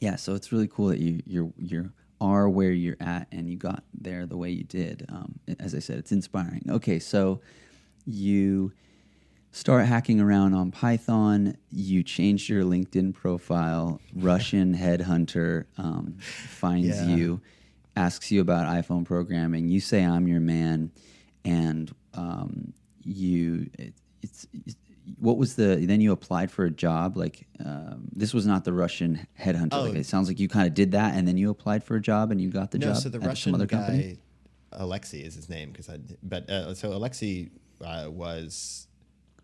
yeah, 0.00 0.16
so 0.16 0.34
it's 0.34 0.52
really 0.52 0.68
cool 0.68 0.88
that 0.88 0.98
you 0.98 1.22
you're 1.26 1.52
you're 1.58 1.90
are 2.20 2.48
where 2.48 2.70
you're 2.70 2.96
at 3.00 3.26
and 3.32 3.50
you 3.50 3.56
got 3.56 3.82
there 3.92 4.24
the 4.26 4.36
way 4.36 4.48
you 4.50 4.64
did. 4.64 5.04
Um, 5.08 5.38
as 5.58 5.74
I 5.74 5.78
said, 5.80 5.98
it's 5.98 6.12
inspiring. 6.12 6.62
Okay, 6.68 6.98
so 6.98 7.40
you 8.06 8.72
start 9.52 9.86
hacking 9.86 10.20
around 10.20 10.54
on 10.54 10.70
Python. 10.70 11.56
You 11.70 12.02
changed 12.02 12.48
your 12.48 12.62
LinkedIn 12.64 13.14
profile. 13.14 14.00
Russian 14.14 14.74
headhunter 14.76 15.64
um, 15.76 16.16
finds 16.20 16.88
Yeah. 17.00 17.16
you, 17.16 17.40
asks 17.96 18.30
you 18.30 18.40
about 18.40 18.66
iPhone 18.66 19.04
programming. 19.04 19.68
You 19.68 19.80
say, 19.80 20.04
"I'm 20.04 20.26
your 20.28 20.40
man," 20.40 20.92
and 21.44 21.92
um, 22.16 22.72
you 23.02 23.68
it, 23.78 23.94
it's, 24.22 24.46
it's 24.66 24.76
what 25.18 25.36
was 25.36 25.54
the 25.56 25.76
then 25.86 26.00
you 26.00 26.12
applied 26.12 26.50
for 26.50 26.64
a 26.64 26.70
job 26.70 27.16
like 27.16 27.46
um, 27.64 28.08
this 28.12 28.32
was 28.32 28.46
not 28.46 28.64
the 28.64 28.72
Russian 28.72 29.26
headhunter. 29.38 29.72
Like, 29.72 29.92
Oh. 29.94 29.96
it 29.96 30.06
sounds 30.06 30.28
like 30.28 30.40
you 30.40 30.48
kind 30.48 30.66
of 30.66 30.72
did 30.74 30.92
that 30.92 31.14
and 31.14 31.28
then 31.28 31.36
you 31.36 31.50
applied 31.50 31.84
for 31.84 31.96
a 31.96 32.00
job 32.00 32.30
and 32.30 32.40
you 32.40 32.48
got 32.50 32.70
the 32.70 32.78
no, 32.78 32.86
job 32.88 32.96
so 32.96 33.08
the 33.10 33.18
at 33.18 33.26
Russian 33.26 33.52
some 33.52 33.54
other 33.60 33.66
guy, 33.66 33.76
company. 33.78 34.18
Alexei 34.72 35.18
is 35.20 35.34
his 35.34 35.48
name 35.48 35.70
because 35.70 35.88
I. 35.90 35.98
But 36.22 36.48
uh, 36.50 36.74
so 36.74 36.92
Alexei 36.94 37.50
uh, 37.84 38.08
was 38.10 38.88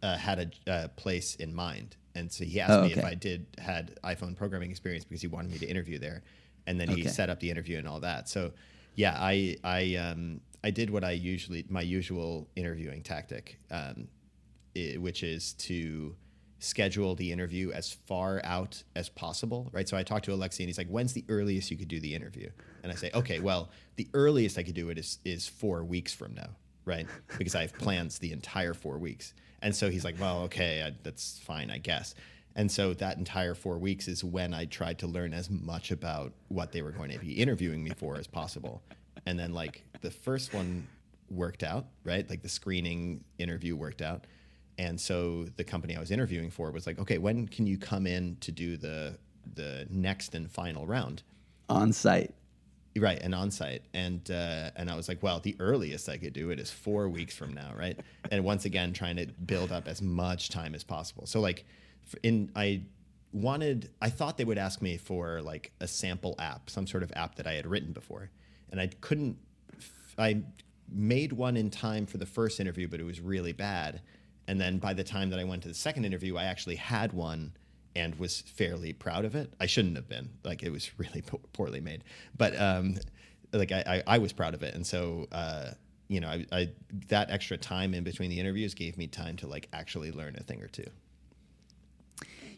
uh, 0.02 0.16
had 0.16 0.54
a 0.66 0.70
uh, 0.70 0.88
place 0.96 1.37
in 1.37 1.54
mind, 1.54 1.96
and 2.14 2.33
so 2.33 2.44
he 2.44 2.61
asked 2.61 2.72
Oh, 2.72 2.85
me 2.85 2.92
if. 2.94 3.04
I 3.04 3.14
did 3.14 3.46
had 3.59 3.96
iPhone 4.02 4.35
programming 4.35 4.70
experience 4.70 5.04
because 5.04 5.20
he 5.20 5.28
wanted 5.28 5.52
me 5.52 5.59
to 5.59 5.66
interview 5.66 5.98
there, 5.98 6.22
and 6.66 6.80
then 6.80 6.88
he 6.88 7.06
set 7.06 7.28
up 7.30 7.38
the 7.38 7.50
interview 7.50 7.78
and 7.78 7.87
all 7.87 8.00
that. 8.00 8.28
So 8.28 8.52
yeah, 8.94 9.16
I 9.18 9.57
I 9.64 9.96
um 9.96 10.40
I 10.62 10.70
did 10.70 10.90
what 10.90 11.05
I 11.05 11.12
usually 11.12 11.64
my 11.68 11.83
usual 11.83 12.48
interviewing 12.57 13.03
tactic, 13.03 13.59
um, 13.70 14.09
i 14.76 14.96
which 14.98 15.22
is 15.22 15.55
to 15.55 16.14
schedule 16.59 17.14
the 17.14 17.33
interview 17.33 17.70
as 17.72 17.90
far 17.90 18.40
out 18.44 18.83
as 18.94 19.09
possible, 19.09 19.70
right? 19.72 19.88
So 19.88 19.96
I 19.96 20.03
talked 20.03 20.26
to 20.26 20.33
Alexei 20.35 20.64
and 20.64 20.68
he's 20.68 20.76
like, 20.79 20.88
"When's 20.88 21.14
the 21.14 21.24
earliest 21.29 21.70
you 21.70 21.76
could 21.76 21.88
do 21.88 22.00
the 22.00 22.14
interview?" 22.14 22.50
And 22.83 22.92
I 22.92 22.94
say, 22.94 23.11
"Okay, 23.14 23.40
well, 23.40 23.70
the 23.96 24.09
earliest 24.12 24.59
I 24.59 24.62
could 24.62 24.74
do 24.74 24.90
it 24.90 24.98
is 24.98 25.18
is 25.24 25.48
four 25.48 25.83
weeks 25.85 26.12
from 26.12 26.35
now, 26.35 26.50
right? 26.85 27.07
Because 27.38 27.55
I 27.55 27.62
have 27.62 27.72
plans 27.74 28.18
the 28.18 28.33
entire 28.33 28.74
four 28.74 28.98
weeks." 28.98 29.35
And 29.62 29.74
so 29.74 29.90
he's 29.90 30.05
like, 30.05 30.20
"Well, 30.20 30.42
okay, 30.42 30.83
I, 30.83 30.94
that's 31.03 31.38
fine, 31.38 31.70
I 31.70 31.79
guess." 31.79 32.14
And 32.61 32.70
so 32.70 32.92
that 32.92 33.16
entire 33.16 33.55
four 33.55 33.79
weeks 33.79 34.07
is 34.07 34.23
when 34.23 34.53
I 34.53 34.66
tried 34.66 34.99
to 34.99 35.07
learn 35.07 35.33
as 35.33 35.49
much 35.49 35.90
about 35.90 36.35
what 36.49 36.73
they 36.73 36.83
were 36.83 36.90
going 36.90 37.11
to 37.11 37.18
be 37.18 37.33
interviewing 37.33 37.83
me 37.83 37.92
for 37.96 38.18
as 38.18 38.27
possible. 38.27 38.83
And 39.25 39.38
then 39.38 39.55
like 39.55 39.83
the 40.03 40.11
first 40.11 40.53
one 40.53 40.87
worked 41.31 41.62
out, 41.62 41.87
right? 42.05 42.29
Like 42.29 42.42
the 42.42 42.51
screening 42.51 43.25
interview 43.38 43.77
worked 43.77 44.03
out. 44.03 44.27
And 44.77 45.01
so 45.01 45.46
the 45.57 45.64
company 45.64 45.96
I 45.96 46.01
was 46.01 46.11
interviewing 46.11 46.51
for 46.51 46.70
was 46.70 46.87
like, 46.87 46.99
okay, 46.99 47.16
when 47.16 47.49
can 47.49 47.66
you 47.66 47.79
come 47.79 48.07
in 48.07 48.37
to 48.42 48.53
do 48.53 48.77
the 48.77 49.16
the 49.55 49.87
next 49.88 50.35
and 50.35 50.51
final 50.51 50.87
round? 50.87 51.23
on 51.70 51.94
site. 51.94 52.35
Right, 52.94 53.20
and 53.23 53.35
on 53.35 53.51
site. 53.51 53.85
And 53.94 54.31
uh, 54.31 54.68
and 54.77 54.90
I 54.90 54.96
was 54.96 55.09
like, 55.09 55.23
well, 55.23 55.40
the 55.40 55.57
earliest 55.61 56.11
I 56.11 56.18
could 56.18 56.35
do 56.35 56.51
it 56.51 56.61
is 56.61 56.70
four 56.70 57.09
weeks 57.09 57.35
from 57.35 57.55
now, 57.55 57.73
right? 57.75 57.99
and 58.31 58.44
once 58.44 58.66
again, 58.66 58.92
trying 58.92 59.16
to 59.16 59.29
build 59.46 59.73
up 59.73 59.88
as 59.88 60.03
much 60.03 60.51
time 60.51 60.75
as 60.75 60.85
possible. 60.85 61.25
So 61.25 61.40
like, 61.40 61.64
in 62.22 62.50
I 62.54 62.82
wanted, 63.32 63.90
I 64.00 64.10
thought 64.10 64.36
they 64.36 64.44
would 64.44 64.58
ask 64.58 64.82
me 64.82 64.96
for 64.96 65.40
like 65.42 65.72
a 65.80 65.86
sample 65.86 66.34
app, 66.38 66.70
some 66.70 66.86
sort 66.86 67.02
of 67.02 67.12
app 67.14 67.36
that 67.36 67.46
I 67.46 67.52
had 67.52 67.66
written 67.66 67.92
before, 67.92 68.30
and 68.70 68.80
I 68.80 68.88
couldn't. 69.00 69.38
I 70.18 70.42
made 70.92 71.32
one 71.32 71.56
in 71.56 71.70
time 71.70 72.06
for 72.06 72.18
the 72.18 72.26
first 72.26 72.60
interview, 72.60 72.88
but 72.88 73.00
it 73.00 73.04
was 73.04 73.20
really 73.20 73.52
bad. 73.52 74.02
And 74.48 74.60
then 74.60 74.78
by 74.78 74.92
the 74.92 75.04
time 75.04 75.30
that 75.30 75.38
I 75.38 75.44
went 75.44 75.62
to 75.62 75.68
the 75.68 75.74
second 75.74 76.04
interview, 76.04 76.36
I 76.36 76.44
actually 76.44 76.76
had 76.76 77.12
one 77.12 77.52
and 77.94 78.18
was 78.18 78.40
fairly 78.40 78.92
proud 78.92 79.24
of 79.24 79.34
it. 79.34 79.52
I 79.60 79.66
shouldn't 79.66 79.96
have 79.96 80.08
been. 80.08 80.30
Like 80.44 80.62
it 80.62 80.70
was 80.70 80.90
really 80.98 81.22
po- 81.22 81.40
poorly 81.52 81.80
made, 81.80 82.04
but 82.36 82.60
um, 82.60 82.96
like 83.52 83.72
I, 83.72 84.02
I, 84.06 84.14
I 84.14 84.18
was 84.18 84.32
proud 84.32 84.54
of 84.54 84.62
it. 84.62 84.74
And 84.74 84.86
so 84.86 85.28
uh, 85.32 85.70
you 86.10 86.18
know, 86.18 86.28
I, 86.28 86.44
I 86.50 86.70
that 87.08 87.30
extra 87.30 87.56
time 87.56 87.94
in 87.94 88.02
between 88.02 88.30
the 88.30 88.40
interviews 88.40 88.74
gave 88.74 88.98
me 88.98 89.06
time 89.06 89.36
to 89.38 89.46
like 89.46 89.68
actually 89.72 90.10
learn 90.10 90.34
a 90.36 90.42
thing 90.42 90.60
or 90.60 90.66
two. 90.66 90.86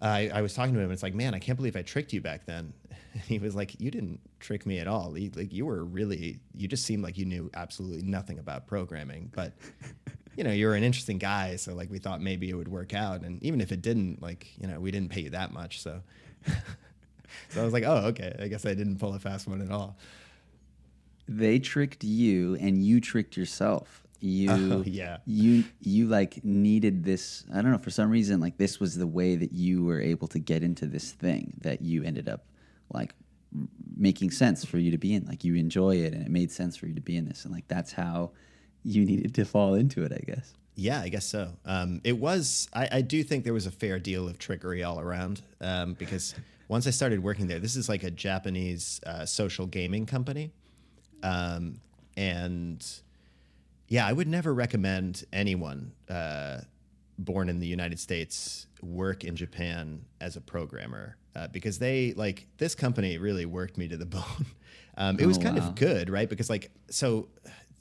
I, 0.00 0.30
I 0.34 0.42
was 0.42 0.54
talking 0.54 0.74
to 0.74 0.80
him. 0.80 0.84
and 0.84 0.92
It's 0.92 1.02
like, 1.02 1.14
man, 1.14 1.34
I 1.34 1.38
can't 1.38 1.56
believe 1.56 1.76
I 1.76 1.82
tricked 1.82 2.12
you 2.12 2.20
back 2.20 2.44
then. 2.44 2.72
he 3.26 3.38
was 3.38 3.54
like, 3.54 3.80
you 3.80 3.90
didn't 3.90 4.20
trick 4.40 4.66
me 4.66 4.80
at 4.80 4.88
all. 4.88 5.16
You, 5.16 5.30
like 5.34 5.52
you 5.52 5.64
were 5.64 5.84
really, 5.84 6.40
you 6.54 6.66
just 6.66 6.84
seemed 6.84 7.04
like 7.04 7.16
you 7.16 7.24
knew 7.24 7.50
absolutely 7.54 8.02
nothing 8.02 8.38
about 8.38 8.66
programming, 8.66 9.30
but 9.34 9.52
you 10.36 10.44
know, 10.44 10.50
you 10.50 10.66
were 10.66 10.74
an 10.74 10.82
interesting 10.82 11.18
guy. 11.18 11.56
So 11.56 11.74
like, 11.74 11.90
we 11.90 11.98
thought 11.98 12.20
maybe 12.20 12.50
it 12.50 12.54
would 12.54 12.68
work 12.68 12.94
out. 12.94 13.22
And 13.22 13.42
even 13.42 13.60
if 13.60 13.70
it 13.70 13.82
didn't, 13.82 14.22
like, 14.22 14.48
you 14.58 14.66
know, 14.66 14.80
we 14.80 14.90
didn't 14.90 15.10
pay 15.10 15.22
you 15.22 15.30
that 15.30 15.52
much. 15.52 15.80
So, 15.80 16.00
so 17.50 17.60
I 17.60 17.64
was 17.64 17.72
like, 17.72 17.84
oh, 17.84 18.06
okay. 18.06 18.34
I 18.40 18.48
guess 18.48 18.66
I 18.66 18.74
didn't 18.74 18.98
pull 18.98 19.14
a 19.14 19.18
fast 19.18 19.46
one 19.46 19.62
at 19.62 19.70
all. 19.70 19.96
They 21.36 21.58
tricked 21.58 22.04
you 22.04 22.56
and 22.56 22.84
you 22.84 23.00
tricked 23.00 23.36
yourself. 23.36 24.02
You 24.20 24.50
Oh, 24.72 24.82
yeah. 24.86 25.18
you 25.26 25.64
you 25.80 26.06
like 26.06 26.44
needed 26.44 27.04
this 27.04 27.44
I 27.52 27.60
don't 27.60 27.72
know 27.72 27.78
for 27.78 27.90
some 27.90 28.08
reason 28.10 28.38
like 28.40 28.56
this 28.56 28.78
was 28.78 28.96
the 28.96 29.06
way 29.06 29.34
that 29.36 29.52
you 29.52 29.84
were 29.84 30.00
able 30.00 30.28
to 30.28 30.38
get 30.38 30.62
into 30.62 30.86
this 30.86 31.10
thing 31.10 31.54
that 31.62 31.82
you 31.82 32.04
ended 32.04 32.28
up 32.28 32.44
like 32.92 33.14
making 33.96 34.30
sense 34.30 34.64
for 34.64 34.78
you 34.78 34.90
to 34.92 34.98
be 34.98 35.14
in 35.14 35.24
like 35.26 35.42
you 35.44 35.56
enjoy 35.56 35.96
it 35.96 36.12
and 36.14 36.22
it 36.24 36.30
made 36.30 36.50
sense 36.52 36.76
for 36.76 36.86
you 36.86 36.94
to 36.94 37.00
be 37.00 37.16
in 37.16 37.24
this 37.26 37.44
and 37.44 37.52
like 37.52 37.66
that's 37.68 37.92
how 37.92 38.30
you 38.84 39.04
needed 39.04 39.34
to 39.34 39.44
fall 39.44 39.74
into 39.74 40.04
it 40.04 40.12
I 40.12 40.22
guess. 40.24 40.54
Yeah, 40.74 41.00
I 41.02 41.08
guess 41.10 41.26
so. 41.26 41.52
Um, 41.66 42.00
it 42.02 42.16
was. 42.16 42.66
I, 42.72 42.88
I 42.92 43.00
do 43.02 43.22
think 43.22 43.44
there 43.44 43.52
was 43.52 43.66
a 43.66 43.70
fair 43.70 43.98
deal 43.98 44.26
of 44.26 44.38
trickery 44.38 44.82
all 44.82 44.98
around 45.00 45.42
um, 45.60 45.92
because 45.92 46.34
once 46.68 46.86
I 46.86 46.90
started 46.90 47.22
working 47.22 47.46
there, 47.46 47.58
this 47.58 47.76
is 47.76 47.90
like 47.90 48.02
a 48.04 48.10
Japanese 48.10 48.98
uh, 49.04 49.26
social 49.26 49.66
gaming 49.66 50.06
company, 50.06 50.50
um, 51.22 51.80
and 52.16 52.84
yeah, 53.88 54.06
I 54.06 54.12
would 54.12 54.28
never 54.28 54.52
recommend 54.54 55.24
anyone 55.32 55.92
uh, 56.08 56.60
born 57.18 57.48
in 57.48 57.58
the 57.58 57.66
United 57.66 57.98
States 58.00 58.66
work 58.82 59.24
in 59.24 59.36
Japan 59.36 60.04
as 60.20 60.36
a 60.36 60.40
programmer 60.40 61.16
uh, 61.36 61.48
because 61.48 61.78
they 61.78 62.12
like 62.14 62.46
this 62.58 62.74
company 62.74 63.18
really 63.18 63.46
worked 63.46 63.76
me 63.78 63.88
to 63.88 63.96
the 63.96 64.06
bone. 64.16 64.46
Um, 64.96 65.18
it 65.18 65.26
was 65.26 65.38
Oh, 65.38 65.42
kind 65.42 65.58
wow. 65.58 65.68
of 65.68 65.74
good, 65.74 66.10
right? 66.10 66.28
Because 66.28 66.50
like 66.50 66.70
so. 66.90 67.28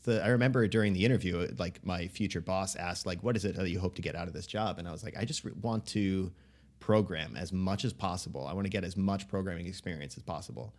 The, 0.04 0.24
I 0.24 0.30
remember 0.30 0.66
during 0.68 0.94
the 0.94 1.06
interview, 1.06 1.48
like 1.60 1.86
my 1.86 2.08
future 2.08 2.42
boss 2.42 2.76
asked, 2.76 3.06
like, 3.06 3.22
"What 3.22 3.36
is 3.36 3.46
it 3.46 3.56
that 3.56 3.70
you 3.70 3.80
hope 3.80 3.94
to 3.96 4.02
get 4.02 4.16
out 4.16 4.28
of 4.28 4.34
this 4.34 4.48
job?" 4.48 4.80
And 4.80 4.88
I 4.88 4.92
was 4.92 5.04
like, 5.04 5.16
"I 5.16 5.26
just 5.26 5.44
re- 5.46 5.52
want 5.62 5.86
to 5.88 6.32
program 6.80 7.38
as 7.38 7.54
much 7.54 7.86
as 7.86 7.94
possible. 7.94 8.48
I 8.48 8.54
want 8.54 8.66
to 8.66 8.70
get 8.72 8.84
as 8.84 8.98
much 8.98 9.28
programming 9.28 9.68
experience 9.68 10.18
as 10.18 10.24
possible." 10.24 10.74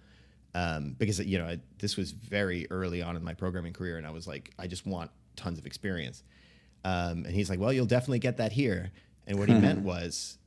Um, 0.54 0.94
because 0.98 1.18
you 1.20 1.38
know 1.38 1.46
I, 1.46 1.60
this 1.78 1.96
was 1.96 2.12
very 2.12 2.66
early 2.70 3.02
on 3.02 3.16
in 3.16 3.24
my 3.24 3.34
programming 3.34 3.72
career, 3.72 3.96
and 3.96 4.06
I 4.06 4.10
was 4.10 4.26
like, 4.26 4.52
I 4.58 4.66
just 4.66 4.86
want 4.86 5.10
tons 5.36 5.58
of 5.58 5.66
experience. 5.66 6.22
Um, 6.84 7.24
and 7.24 7.34
he's 7.34 7.48
like, 7.48 7.60
Well, 7.60 7.72
you'll 7.72 7.86
definitely 7.86 8.18
get 8.18 8.38
that 8.38 8.52
here. 8.52 8.90
And 9.26 9.38
what 9.38 9.48
he 9.48 9.54
meant 9.54 9.80
was 9.80 10.38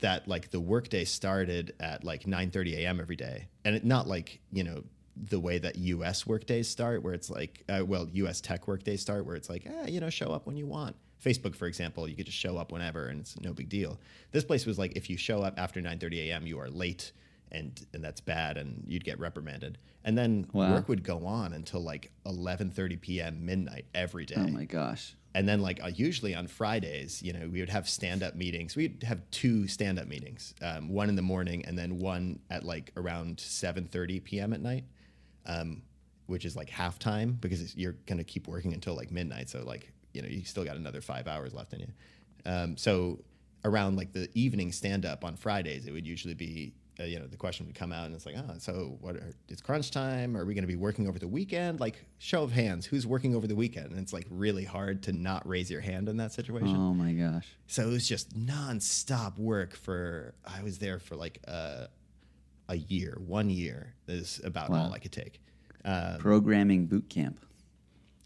that 0.00 0.28
like 0.28 0.50
the 0.50 0.60
workday 0.60 1.04
started 1.04 1.74
at 1.80 2.04
like 2.04 2.24
9:30 2.24 2.78
a.m. 2.78 3.00
every 3.00 3.16
day, 3.16 3.48
and 3.64 3.76
it, 3.76 3.84
not 3.84 4.06
like 4.06 4.40
you 4.52 4.64
know 4.64 4.82
the 5.16 5.38
way 5.38 5.58
that 5.58 5.76
U.S. 5.76 6.26
workdays 6.26 6.68
start, 6.68 7.02
where 7.02 7.14
it's 7.14 7.30
like, 7.30 7.62
uh, 7.68 7.84
well, 7.86 8.08
U.S. 8.12 8.40
tech 8.40 8.66
workdays 8.66 9.00
start, 9.00 9.24
where 9.24 9.36
it's 9.36 9.48
like, 9.48 9.64
eh, 9.64 9.86
you 9.86 10.00
know, 10.00 10.10
show 10.10 10.32
up 10.32 10.46
when 10.46 10.56
you 10.56 10.66
want. 10.66 10.96
Facebook, 11.24 11.54
for 11.54 11.66
example, 11.66 12.08
you 12.08 12.16
could 12.16 12.26
just 12.26 12.36
show 12.36 12.56
up 12.58 12.72
whenever, 12.72 13.06
and 13.06 13.20
it's 13.20 13.40
no 13.40 13.52
big 13.52 13.68
deal. 13.68 13.98
This 14.32 14.44
place 14.44 14.66
was 14.66 14.78
like, 14.78 14.96
if 14.96 15.08
you 15.08 15.16
show 15.16 15.42
up 15.42 15.54
after 15.58 15.80
9:30 15.80 16.28
a.m., 16.28 16.46
you 16.46 16.58
are 16.58 16.68
late 16.68 17.12
and 17.54 17.86
and 17.94 18.02
that's 18.04 18.20
bad 18.20 18.56
and 18.56 18.82
you'd 18.86 19.04
get 19.04 19.18
reprimanded 19.18 19.78
and 20.04 20.18
then 20.18 20.46
Wow. 20.52 20.72
work 20.74 20.88
would 20.88 21.02
go 21.02 21.24
on 21.26 21.52
until 21.52 21.80
like 21.80 22.10
11:30 22.26 23.00
p.m. 23.00 23.46
midnight 23.46 23.86
every 23.94 24.26
day 24.26 24.36
Oh 24.38 24.48
my 24.48 24.64
gosh. 24.64 25.14
and 25.34 25.48
then 25.48 25.60
like 25.62 25.82
uh, 25.82 25.88
usually 25.94 26.34
on 26.34 26.46
Fridays 26.46 27.22
you 27.22 27.32
know 27.32 27.48
we 27.48 27.60
would 27.60 27.70
have 27.70 27.88
stand-up 27.88 28.34
meetings 28.34 28.76
we'd 28.76 29.02
have 29.04 29.20
two 29.30 29.66
stand-up 29.68 30.06
meetings 30.08 30.54
um, 30.62 30.88
one 30.88 31.08
in 31.08 31.16
the 31.16 31.22
morning 31.22 31.64
and 31.66 31.78
then 31.78 31.98
one 31.98 32.40
at 32.50 32.64
like 32.64 32.92
around 32.96 33.36
7:30 33.38 34.22
p.m. 34.24 34.52
at 34.52 34.60
night 34.60 34.84
um, 35.46 35.82
which 36.26 36.44
is 36.44 36.56
like 36.56 36.70
halftime 36.70 37.40
because 37.40 37.60
it's- 37.60 37.76
you're 37.76 37.96
going 38.06 38.18
to 38.18 38.24
keep 38.24 38.48
working 38.48 38.72
until 38.72 38.94
like 38.94 39.10
midnight 39.10 39.48
so 39.48 39.62
like 39.64 39.92
you 40.12 40.22
know 40.22 40.28
you 40.28 40.44
still 40.44 40.64
got 40.64 40.76
another 40.76 41.00
five 41.00 41.26
hours 41.28 41.52
left 41.54 41.72
in 41.72 41.80
you 41.80 41.88
um, 42.46 42.76
so 42.76 43.20
around 43.64 43.96
like 43.96 44.12
the 44.12 44.28
evening 44.34 44.70
stand 44.72 45.06
up 45.06 45.24
on 45.24 45.36
Fridays, 45.36 45.86
it 45.86 45.92
would 45.92 46.06
usually 46.06 46.34
be, 46.34 46.74
uh, 47.00 47.04
you 47.04 47.18
know, 47.18 47.26
the 47.26 47.36
question 47.36 47.66
would 47.66 47.74
come 47.74 47.92
out 47.92 48.06
and 48.06 48.14
it's 48.14 48.24
like, 48.26 48.36
oh, 48.38 48.54
so 48.58 48.96
what? 49.00 49.16
Are, 49.16 49.32
it's 49.48 49.60
crunch 49.60 49.90
time. 49.90 50.36
Are 50.36 50.44
we 50.44 50.54
going 50.54 50.62
to 50.62 50.68
be 50.68 50.76
working 50.76 51.08
over 51.08 51.18
the 51.18 51.26
weekend? 51.28 51.80
Like, 51.80 52.04
show 52.18 52.42
of 52.44 52.52
hands, 52.52 52.86
who's 52.86 53.06
working 53.06 53.34
over 53.34 53.46
the 53.46 53.56
weekend? 53.56 53.90
And 53.90 53.98
it's 53.98 54.12
like 54.12 54.26
really 54.30 54.64
hard 54.64 55.02
to 55.04 55.12
not 55.12 55.46
raise 55.48 55.70
your 55.70 55.80
hand 55.80 56.08
in 56.08 56.16
that 56.18 56.32
situation. 56.32 56.76
Oh 56.76 56.94
my 56.94 57.12
gosh. 57.12 57.46
So 57.66 57.82
it 57.88 57.90
was 57.90 58.08
just 58.08 58.38
nonstop 58.38 59.38
work 59.38 59.74
for. 59.74 60.34
I 60.46 60.62
was 60.62 60.78
there 60.78 60.98
for 61.00 61.16
like 61.16 61.40
a, 61.48 61.88
a 62.68 62.76
year, 62.76 63.18
one 63.26 63.50
year 63.50 63.94
is 64.06 64.40
about 64.44 64.70
Wow. 64.70 64.84
all 64.84 64.92
I 64.92 64.98
could 64.98 65.12
take. 65.12 65.40
Um, 65.84 66.18
Programming 66.18 66.86
boot 66.86 67.08
camp. 67.10 67.40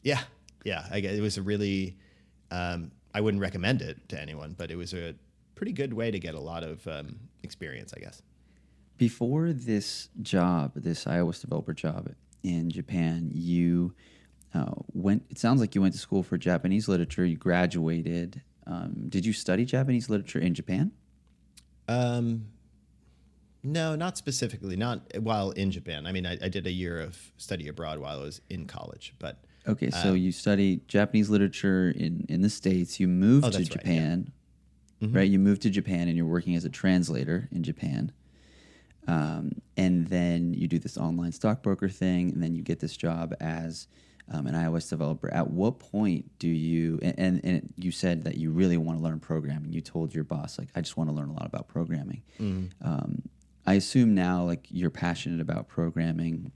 yeah, 0.03 0.21
yeah. 0.65 0.87
I 0.91 1.01
guess 1.01 1.15
it 1.15 1.21
was 1.21 1.39
a 1.39 1.43
really. 1.43 1.97
Um, 2.51 2.93
I 3.15 3.21
wouldn't 3.21 3.41
recommend 3.41 3.83
it 3.83 4.09
to 4.11 4.21
anyone, 4.21 4.55
but 4.57 4.71
it 4.71 4.77
was 4.77 4.93
a 4.95 5.15
pretty 5.55 5.73
good 5.73 5.93
way 5.93 6.11
to 6.11 6.19
get 6.19 6.35
a 6.35 6.41
lot 6.41 6.63
of 6.63 6.87
um, 6.87 7.17
experience, 7.43 7.93
I 7.97 8.01
guess. 8.01 8.23
Before 8.99 9.53
this 9.53 10.09
job, 10.23 10.73
this 10.75 11.05
iOS 11.05 11.41
developer 11.41 11.73
job 11.73 12.13
in 12.43 12.69
Japan, 12.69 13.31
you 13.33 13.95
uh, 14.55 14.73
went. 14.93 15.25
It 15.31 15.39
sounds 15.39 15.61
like 15.61 15.75
you 15.77 15.81
went 15.81 15.95
to 15.95 16.01
school 16.01 16.23
for 16.25 16.37
Japanese 16.37 16.89
literature. 16.89 17.25
You 17.25 17.37
graduated. 17.37 18.43
Um, 18.67 19.05
did 19.09 19.25
you 19.25 19.33
study 19.33 19.65
Japanese 19.65 20.11
literature 20.11 20.41
in 20.41 20.53
Japan? 20.53 20.91
Um, 21.87 22.47
no, 23.63 23.95
not 23.95 24.19
specifically. 24.19 24.75
Not 24.77 25.01
while 25.21 25.53
in 25.53 25.71
Japan. 25.71 26.05
I 26.07 26.13
mean, 26.13 26.27
I, 26.27 26.33
I 26.43 26.49
did 26.49 26.67
a 26.67 26.71
year 26.73 27.01
of 27.01 27.17
study 27.37 27.69
abroad 27.69 27.99
while 28.01 28.19
I 28.19 28.23
was 28.23 28.41
in 28.51 28.67
college, 28.67 29.15
but 29.19 29.39
Okay, 29.67 29.91
so 29.91 30.11
Um, 30.11 30.17
you 30.17 30.33
study 30.33 30.81
Japanese 30.89 31.29
literature 31.31 31.91
in, 31.91 32.25
in 32.29 32.41
the 32.41 32.49
States. 32.51 32.99
You 32.99 33.07
moved 33.07 33.45
Oh, 33.45 33.51
to 33.51 33.59
that's 33.59 33.71
right, 33.71 33.77
yeah. 33.85 33.93
Japan, 33.93 34.33
Mhm. 35.03 35.15
right? 35.15 35.29
You 35.31 35.39
moved 35.39 35.63
to 35.63 35.71
Japan 35.71 36.09
and 36.09 36.17
you're 36.17 36.27
working 36.27 36.57
as 36.57 36.65
a 36.65 36.71
translator 36.71 37.49
in 37.53 37.63
Japan. 37.63 38.11
Um, 39.09 39.53
and 39.77 40.07
then 40.07 40.55
you 40.55 40.69
do 40.69 40.79
this 40.79 40.99
online 40.99 41.33
stockbroker 41.33 41.89
thing, 41.89 42.31
and 42.33 42.43
then 42.43 42.55
you 42.55 42.63
get 42.63 42.79
this 42.79 42.97
job 42.97 43.35
as 43.41 43.89
um, 44.31 44.47
an 44.47 44.55
iOS 44.55 44.91
developer. 44.91 45.33
At 45.33 45.51
what 45.51 45.79
point 45.79 46.31
do 46.39 46.49
you, 46.49 46.99
and, 47.01 47.19
and, 47.19 47.41
and 47.45 47.75
you 47.77 47.91
said 47.91 48.25
that 48.25 48.37
you 48.37 48.51
really 48.51 48.77
want 48.77 48.99
to 48.99 49.03
learn 49.03 49.19
programming. 49.19 49.73
You 49.73 49.81
told 49.81 50.15
your 50.15 50.25
boss, 50.25 50.59
like, 50.59 50.69
I 50.75 50.83
just 50.83 50.97
want 50.99 51.09
to 51.09 51.17
learn 51.17 51.31
a 51.31 51.33
lot 51.33 51.47
about 51.47 51.69
programming. 51.69 52.23
Um, 52.83 53.23
I 53.67 53.75
assume 53.75 54.15
now, 54.15 54.45
like, 54.45 54.67
you're 54.69 54.91
passionate 54.91 55.41
about 55.41 55.69
programming. 55.69 56.53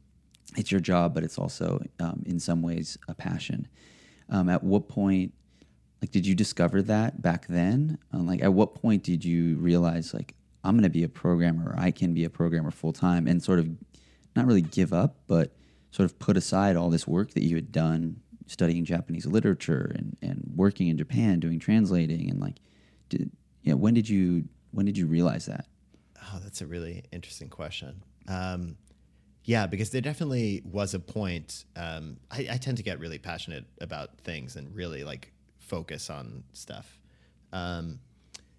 It's 0.57 0.71
your 0.71 0.81
job, 0.81 1.15
but 1.15 1.25
it's 1.25 1.39
also, 1.39 1.83
um, 2.01 2.23
in 2.27 2.39
some 2.39 2.61
ways, 2.61 2.99
a 3.09 3.15
passion. 3.15 3.67
Um, 4.29 4.51
at 4.51 4.63
what 4.63 4.89
point, 4.89 5.33
like, 6.03 6.11
did 6.11 6.27
you 6.27 6.35
discover 6.35 6.83
that 6.83 7.23
back 7.23 7.47
then? 7.47 7.99
Um, 8.13 8.27
like, 8.27 8.43
at 8.43 8.53
what 8.53 8.75
point 8.75 9.03
did 9.05 9.25
you 9.25 9.57
realize, 9.57 10.13
like, 10.13 10.35
I'm 10.65 10.75
going 10.75 10.85
to 10.85 10.91
be 10.91 11.05
a 11.05 11.09
programmer, 11.09 11.75
I 11.77 11.91
can 11.91 12.15
be 12.15 12.25
a 12.25 12.31
programmer 12.31 12.71
full 12.71 12.93
time, 12.93 13.27
and 13.27 13.43
sort 13.43 13.59
of 13.59 13.69
not 14.37 14.47
really 14.47 14.63
give 14.63 14.93
up, 14.93 15.17
but 15.27 15.55
sort 15.91 16.11
of 16.11 16.19
put 16.19 16.37
aside 16.37 16.77
all 16.77 16.91
this 16.91 17.07
work 17.07 17.33
that 17.33 17.43
you 17.43 17.57
had 17.57 17.71
done 17.73 18.21
studying 18.47 18.85
Japanese 18.85 19.27
literature 19.27 19.93
and, 19.95 20.17
and 20.23 20.53
working 20.55 20.89
in 20.89 20.97
Japan, 20.97 21.41
doing 21.41 21.59
translating, 21.59 22.31
and 22.31 22.41
like, 22.41 22.57
did 23.09 23.31
yeah, 23.63 23.75
when 23.75 23.95
did 23.95 24.09
you 24.09 24.45
when 24.73 24.87
did 24.87 24.97
you 24.97 25.07
realize 25.07 25.47
that? 25.47 25.67
Oh, 26.23 26.41
that's 26.43 26.61
a 26.61 26.67
really 26.67 27.05
interesting 27.13 27.49
question. 27.49 28.03
Um, 28.29 28.77
yeah, 29.45 29.67
because 29.67 29.91
there 29.91 30.01
definitely 30.01 30.63
was 30.65 30.95
a 30.95 31.01
point. 31.01 31.65
Um, 31.77 32.19
I, 32.31 32.47
I 32.53 32.57
tend 32.57 32.77
to 32.77 32.83
get 32.83 33.01
really 33.01 33.19
passionate 33.19 33.65
about 33.81 34.19
things 34.19 34.57
and 34.57 34.75
really 34.75 35.03
like 35.03 35.33
focus 35.59 36.11
on 36.11 36.45
stuff. 36.53 36.99
Um, 37.53 37.99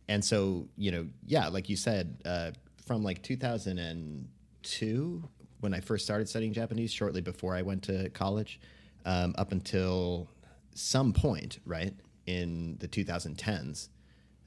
and 0.08 0.24
so, 0.24 0.68
you 0.78 0.92
know, 0.92 1.08
yeah, 1.26 1.48
like 1.48 1.70
you 1.70 1.76
said, 1.76 2.22
uh, 2.26 2.52
from 2.86 3.04
like 3.04 3.24
2002, 3.24 5.30
when 5.62 5.74
I 5.74 5.80
first 5.80 6.04
started 6.04 6.28
studying 6.28 6.54
Japanese, 6.54 6.92
shortly 6.92 7.22
before 7.22 7.56
I 7.56 7.62
went 7.62 7.84
to 7.84 8.10
college, 8.10 8.60
um, 9.06 9.34
up 9.38 9.52
until 9.52 10.30
some 10.76 11.13
point, 11.13 11.60
right, 11.66 11.94
in 12.26 12.78
the 12.80 12.88
2010s, 12.88 13.89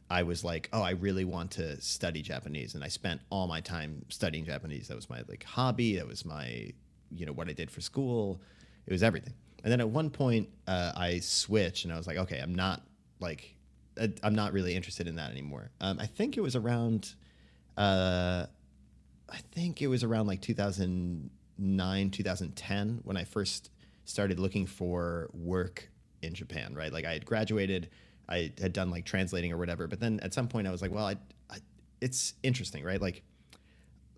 I 0.08 0.22
was 0.22 0.44
like, 0.44 0.68
oh, 0.72 0.82
I 0.82 0.90
really 0.90 1.24
want 1.24 1.50
to 1.52 1.80
study 1.80 2.22
Japanese, 2.22 2.74
and 2.74 2.84
I 2.84 2.88
spent 2.88 3.20
all 3.30 3.48
my 3.48 3.60
time 3.60 4.04
studying 4.08 4.44
Japanese. 4.44 4.88
That 4.88 4.94
was 4.94 5.10
my 5.10 5.22
like 5.28 5.42
hobby. 5.42 5.96
That 5.96 6.06
was 6.06 6.24
my, 6.24 6.72
you 7.10 7.26
know, 7.26 7.32
what 7.32 7.48
I 7.48 7.52
did 7.52 7.70
for 7.70 7.80
school. 7.80 8.40
It 8.86 8.92
was 8.92 9.02
everything. 9.02 9.34
And 9.64 9.72
then 9.72 9.80
at 9.80 9.88
one 9.88 10.10
point, 10.10 10.48
uh, 10.68 10.92
I 10.94 11.18
switched, 11.18 11.84
and 11.84 11.92
I 11.92 11.96
was 11.96 12.06
like, 12.06 12.18
okay, 12.18 12.38
I'm 12.38 12.54
not 12.54 12.82
like, 13.18 13.55
uh, 14.00 14.08
I'm 14.22 14.34
not 14.34 14.52
really 14.52 14.74
interested 14.74 15.06
in 15.06 15.16
that 15.16 15.30
anymore. 15.30 15.70
Um, 15.80 15.98
I 15.98 16.06
think 16.06 16.36
it 16.36 16.40
was 16.40 16.56
around, 16.56 17.14
uh, 17.76 18.46
I 19.28 19.36
think 19.52 19.82
it 19.82 19.88
was 19.88 20.04
around 20.04 20.26
like 20.26 20.40
2009, 20.40 22.10
2010 22.10 23.00
when 23.04 23.16
I 23.16 23.24
first 23.24 23.70
started 24.04 24.38
looking 24.38 24.66
for 24.66 25.28
work 25.32 25.90
in 26.22 26.34
Japan, 26.34 26.74
right? 26.74 26.92
Like 26.92 27.04
I 27.04 27.12
had 27.12 27.26
graduated, 27.26 27.90
I 28.28 28.52
had 28.60 28.72
done 28.72 28.90
like 28.90 29.04
translating 29.04 29.52
or 29.52 29.56
whatever, 29.58 29.86
but 29.86 30.00
then 30.00 30.20
at 30.20 30.34
some 30.34 30.48
point 30.48 30.66
I 30.66 30.70
was 30.70 30.82
like, 30.82 30.92
well, 30.92 31.06
I, 31.06 31.16
I 31.50 31.58
it's 32.00 32.34
interesting, 32.42 32.84
right? 32.84 33.00
Like 33.00 33.22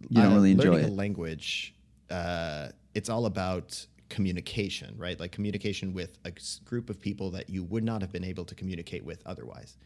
You 0.09 0.23
don't 0.23 0.33
uh, 0.33 0.35
really 0.35 0.53
enjoy 0.53 0.71
learning 0.71 0.87
it. 0.87 0.91
a 0.91 0.95
language. 0.95 1.75
Uh, 2.11 2.69
it's 2.95 3.09
all 3.09 3.27
about 3.27 3.87
communication, 4.09 4.95
right? 4.97 5.19
Like 5.19 5.33
communication 5.33 5.93
with 5.93 6.19
a 6.25 6.33
group 6.65 6.91
of 6.91 7.01
people 7.01 7.31
that 7.31 7.51
you 7.51 7.63
would 7.65 7.85
not 7.85 8.01
have 8.01 8.13
been 8.13 8.25
able 8.25 8.45
to 8.47 8.55
communicate 8.55 9.05
with 9.05 9.23
otherwise. 9.27 9.77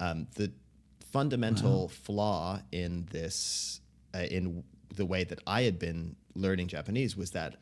Um, 0.00 0.26
the 0.36 0.52
fundamental 1.10 1.88
flaw 1.88 2.60
in 2.70 3.08
this, 3.10 3.80
uh, 4.14 4.18
in 4.18 4.62
the 4.94 5.04
way 5.04 5.24
that 5.24 5.40
I 5.46 5.62
had 5.62 5.78
been 5.78 6.14
learning 6.34 6.68
Japanese, 6.68 7.16
was 7.16 7.32
that 7.32 7.56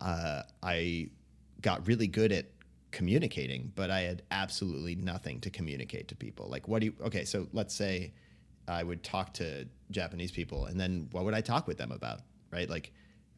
uh, 0.00 0.42
I 0.62 1.10
got 1.62 1.86
really 1.86 2.06
good 2.06 2.32
at 2.32 2.46
communicating, 2.90 3.72
but 3.76 3.90
I 3.90 4.00
had 4.00 4.22
absolutely 4.30 4.94
nothing 4.94 5.40
to 5.40 5.50
communicate 5.50 6.08
to 6.08 6.16
people. 6.16 6.48
Like, 6.48 6.68
what 6.68 6.80
do 6.80 6.86
you? 6.86 6.94
Okay, 7.02 7.24
so 7.24 7.46
let's 7.52 7.74
say 7.74 8.12
I 8.68 8.82
would 8.82 9.02
talk 9.02 9.32
to 9.34 9.66
Japanese 9.90 10.32
people, 10.32 10.66
and 10.66 10.78
then 10.78 11.08
what 11.12 11.24
would 11.24 11.34
I 11.34 11.40
talk 11.40 11.66
with 11.66 11.78
them 11.78 11.92
about? 11.92 12.20
Right, 12.52 12.68
like. 12.68 12.92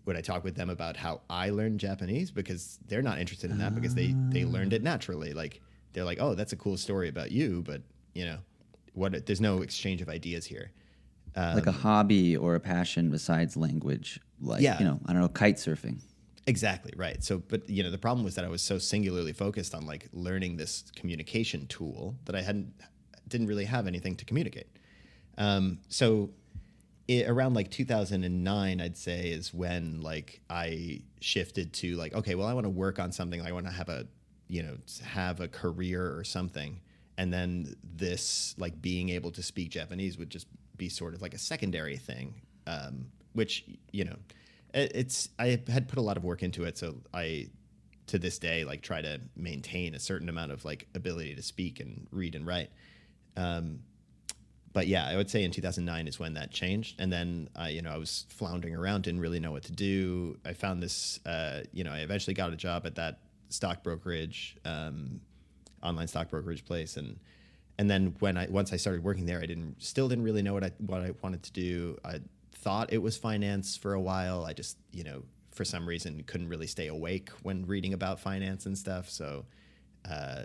Would 0.05 0.17
I 0.17 0.21
talk 0.21 0.43
with 0.45 0.57
them 0.57 0.69
about 0.71 0.97
how 0.97 1.21
I 1.31 1.51
learned 1.51 1.79
Japanese 1.81 2.31
because 2.31 2.79
they're 2.89 3.03
not 3.03 3.19
interested 3.19 3.51
in 3.51 3.59
that 3.59 3.75
because 3.75 3.95
they 3.95 4.15
they 4.31 4.45
learned 4.45 4.73
it 4.73 4.83
naturally. 4.83 5.33
Like 5.33 5.61
they're 5.93 6.05
like, 6.05 6.19
oh, 6.21 6.35
that's 6.35 6.53
a 6.53 6.57
cool 6.57 6.77
story 6.77 7.09
about 7.09 7.31
you, 7.31 7.63
but 7.65 7.83
you 8.15 8.25
know, 8.25 8.39
what? 8.95 9.27
There's 9.27 9.41
no 9.41 9.63
exchange 9.63 10.03
of 10.03 10.09
ideas 10.09 10.45
here. 10.45 10.73
like 11.37 11.67
a 11.67 11.73
hobby 11.73 12.37
or 12.37 12.55
a 12.57 12.61
passion 12.61 13.11
besides 13.11 13.57
language, 13.57 14.21
like 14.41 14.61
Yeah. 14.63 14.79
you 14.79 14.85
know, 14.85 15.01
I 15.07 15.13
don't 15.13 15.23
know, 15.23 15.29
kite 15.29 15.57
surfing. 15.57 16.01
Exactly 16.47 16.93
right. 16.97 17.23
So, 17.23 17.39
but 17.39 17.71
you 17.71 17.83
know, 17.85 17.91
the 17.91 17.99
problem 17.99 18.25
was 18.25 18.35
that 18.35 18.45
I 18.45 18.49
was 18.49 18.63
so 18.63 18.77
singularly 18.79 19.33
focused 19.33 19.75
on 19.75 19.87
like 19.87 20.09
learning 20.13 20.57
this 20.57 20.85
communication 20.97 21.67
tool 21.69 22.17
that 22.25 22.35
I 22.35 22.43
hadn't 22.43 22.73
didn't 23.29 23.47
really 23.47 23.65
have 23.67 23.87
anything 23.87 24.17
to 24.17 24.25
communicate. 24.25 24.67
Um, 25.39 25.79
so, 25.89 26.31
it, 27.21 27.29
around 27.29 27.55
like 27.55 27.71
2009, 27.71 28.81
I'd 28.81 28.97
say 28.97 29.31
is 29.31 29.53
when 29.55 30.01
like 30.01 30.41
I 30.51 31.03
shifted 31.21 31.73
to 31.75 31.97
like, 31.97 32.15
okay, 32.15 32.35
well, 32.35 32.47
I 32.47 32.55
want 32.55 32.65
to 32.65 32.71
work 32.71 32.99
on 32.99 33.13
something. 33.13 33.41
I 33.41 33.53
want 33.53 33.67
to 33.67 33.73
have 33.73 33.89
a 33.89 34.07
you 34.49 34.63
know 34.63 34.77
have 35.05 35.41
a 35.41 35.49
career 35.49 36.17
or 36.17 36.25
something, 36.25 36.81
and 37.17 37.33
then 37.33 37.75
this 37.97 38.55
like 38.59 38.81
being 38.83 39.09
able 39.11 39.31
to 39.33 39.43
speak 39.43 39.71
Japanese 39.71 40.19
would 40.19 40.31
just 40.31 40.47
be 40.77 40.89
sort 40.89 41.15
of 41.15 41.23
like 41.23 41.35
a 41.35 41.39
secondary 41.39 41.97
thing, 41.97 42.35
um, 42.67 43.07
which 43.35 43.65
you 43.93 44.05
know 44.05 44.17
it- 44.75 44.93
it's 44.95 45.29
I 45.39 45.61
had 45.69 45.89
put 45.89 45.99
a 45.99 46.03
lot 46.03 46.17
of 46.17 46.25
work 46.25 46.43
into 46.43 46.65
it, 46.65 46.77
so 46.79 46.97
I 47.15 47.49
to 48.09 48.19
this 48.19 48.39
day 48.39 48.65
like 48.65 48.83
try 48.83 49.01
to 49.01 49.21
maintain 49.37 49.95
a 49.95 50.01
certain 50.01 50.29
amount 50.29 50.53
of 50.53 50.65
like 50.65 50.89
ability 50.95 51.35
to 51.37 51.43
speak 51.43 51.81
and 51.81 52.07
read 52.11 52.35
and 52.35 52.47
write. 52.47 52.71
Um, 53.37 53.81
but 54.73 54.87
yeah, 54.87 55.07
I 55.07 55.17
would 55.17 55.31
say 55.31 55.45
in 55.45 55.51
2009 55.51 56.09
is 56.09 56.19
when 56.19 56.35
that 56.35 56.51
changed, 56.51 57.01
and 57.01 57.13
then 57.13 57.49
uh, 57.61 57.65
you 57.65 57.83
know 57.83 57.91
I 57.91 57.99
was 57.99 58.27
floundering 58.29 58.75
around, 58.75 59.03
didn't 59.03 59.21
really 59.21 59.41
know 59.41 59.53
what 59.53 59.65
to 59.65 59.73
do. 59.73 60.39
I 60.45 60.53
found 60.55 60.83
this, 60.83 61.21
uh, 61.27 61.63
you 61.73 61.85
know, 61.85 61.93
I 61.93 61.99
eventually 61.99 62.35
got 62.35 62.53
a 62.53 62.57
job 62.57 62.87
at 62.87 62.95
that 62.95 63.21
stock 63.51 63.83
brokerage, 63.83 64.57
um, 64.65 65.21
online 65.83 66.09
stock 66.09 66.31
brokerage 66.31 66.65
place, 66.65 66.97
and 66.97 67.19
and 67.79 67.91
then 67.91 68.15
when 68.21 68.37
I 68.37 68.47
once 68.49 68.73
I 68.73 68.77
started 68.77 69.05
working 69.05 69.27
there, 69.27 69.41
I 69.41 69.47
didn't 69.47 69.83
still 69.83 70.09
didn't 70.09 70.25
really 70.25 70.43
know 70.43 70.55
what 70.55 70.65
I 70.65 70.73
what 70.79 71.03
I 71.03 71.13
wanted 71.23 71.43
to 71.45 71.53
do. 71.53 71.99
I 72.05 72.21
thought 72.53 72.93
it 72.93 72.99
was 72.99 73.17
finance 73.17 73.77
for 73.77 73.93
a 73.93 74.01
while. 74.01 74.45
I 74.45 74.53
just 74.53 74.79
you 74.93 75.05
know 75.05 75.23
for 75.51 75.65
some 75.65 75.87
reason 75.87 76.23
couldn't 76.27 76.49
really 76.49 76.67
stay 76.67 76.89
awake 76.89 77.29
when 77.43 77.67
reading 77.67 77.93
about 77.93 78.19
finance 78.19 78.65
and 78.65 78.77
stuff. 78.77 79.11
So, 79.11 79.45
uh, 80.11 80.45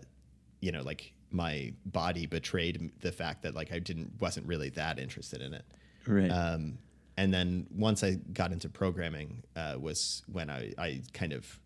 you 0.60 0.74
know, 0.74 0.82
like 0.82 1.14
my 1.32 1.74
body 1.86 2.26
betrayed 2.26 2.92
the 3.02 3.12
fact 3.12 3.44
that 3.44 3.54
like 3.54 3.72
I 3.72 3.80
didn't 3.80 4.14
wasn't 4.20 4.48
really 4.48 4.70
that 4.72 5.00
interested 5.00 5.42
in 5.42 5.54
it. 5.54 5.66
Right. 6.06 6.30
Um, 6.30 6.78
and 7.18 7.34
then 7.34 7.68
once 7.76 8.04
I 8.04 8.16
got 8.34 8.52
into 8.52 8.70
programming, 8.70 9.44
uh, 9.56 9.76
was 9.80 10.24
when 10.32 10.50
I, 10.50 10.74
I 10.78 11.02
kind 11.14 11.34
of 11.34 11.60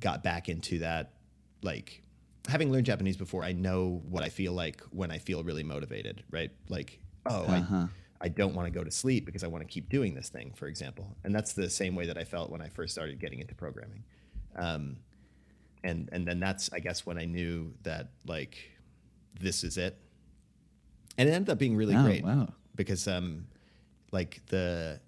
got 0.00 0.22
back 0.22 0.48
into 0.48 0.78
that. 0.80 1.12
Like 1.62 2.02
having 2.48 2.70
learned 2.70 2.86
Japanese 2.86 3.16
before, 3.16 3.42
I 3.44 3.52
know 3.52 4.02
what 4.08 4.22
I 4.22 4.28
feel 4.28 4.52
like 4.52 4.82
when 4.90 5.10
I 5.10 5.18
feel 5.18 5.42
really 5.44 5.62
motivated, 5.62 6.22
right? 6.30 6.50
Like, 6.68 7.00
oh, 7.26 7.44
Uh-huh. 7.44 7.86
I, 8.20 8.26
I 8.26 8.28
don't 8.28 8.54
want 8.54 8.66
to 8.66 8.70
go 8.70 8.84
to 8.84 8.90
sleep 8.90 9.24
because 9.24 9.42
I 9.42 9.48
want 9.48 9.66
to 9.66 9.72
keep 9.72 9.88
doing 9.88 10.14
this 10.14 10.28
thing, 10.28 10.52
for 10.54 10.66
example. 10.66 11.16
And 11.24 11.34
that's 11.34 11.54
the 11.54 11.68
same 11.70 11.96
way 11.96 12.06
that 12.06 12.18
I 12.18 12.24
felt 12.24 12.50
when 12.50 12.60
I 12.60 12.68
first 12.68 12.92
started 12.92 13.18
getting 13.18 13.40
into 13.40 13.54
programming. 13.54 14.04
Um, 14.54 14.98
and 15.84 16.08
and 16.12 16.26
then 16.26 16.38
that's 16.38 16.70
I 16.72 16.78
guess 16.78 17.04
when 17.06 17.18
I 17.18 17.24
knew 17.24 17.74
that 17.82 18.10
like 18.26 18.70
this 19.40 19.64
is 19.64 19.76
it. 19.76 19.98
And 21.18 21.28
it 21.28 21.32
ended 21.32 21.50
up 21.50 21.58
being 21.58 21.76
really 21.76 21.94
Oh, 21.96 22.02
great 22.02 22.24
wow. 22.24 22.48
because 22.74 23.06
um 23.06 23.46
like 24.12 24.40
the 24.46 25.00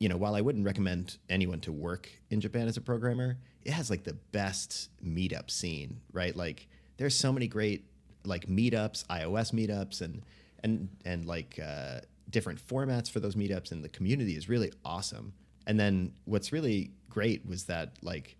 you 0.00 0.08
know 0.08 0.16
while 0.16 0.34
i 0.34 0.40
wouldn't 0.40 0.64
recommend 0.64 1.18
anyone 1.28 1.60
to 1.60 1.70
work 1.72 2.08
in 2.30 2.40
japan 2.40 2.66
as 2.66 2.76
a 2.76 2.80
programmer 2.80 3.38
it 3.64 3.72
has 3.72 3.88
like 3.90 4.02
the 4.02 4.14
best 4.32 4.88
meetup 5.04 5.48
scene 5.50 6.00
right 6.12 6.34
like 6.36 6.66
there's 6.96 7.14
so 7.14 7.32
many 7.32 7.46
great 7.46 7.84
like 8.24 8.46
meetups 8.48 9.06
ios 9.06 9.52
meetups 9.52 10.00
and 10.00 10.22
and 10.64 10.88
and 11.04 11.26
like 11.26 11.58
uh, 11.64 12.00
different 12.30 12.64
formats 12.64 13.08
for 13.10 13.20
those 13.20 13.34
meetups 13.36 13.70
and 13.72 13.84
the 13.84 13.88
community 13.88 14.36
is 14.36 14.48
really 14.48 14.72
awesome 14.84 15.32
and 15.68 15.78
then 15.78 16.12
what's 16.24 16.52
really 16.52 16.90
great 17.08 17.46
was 17.46 17.64
that 17.64 17.92
like 18.02 18.36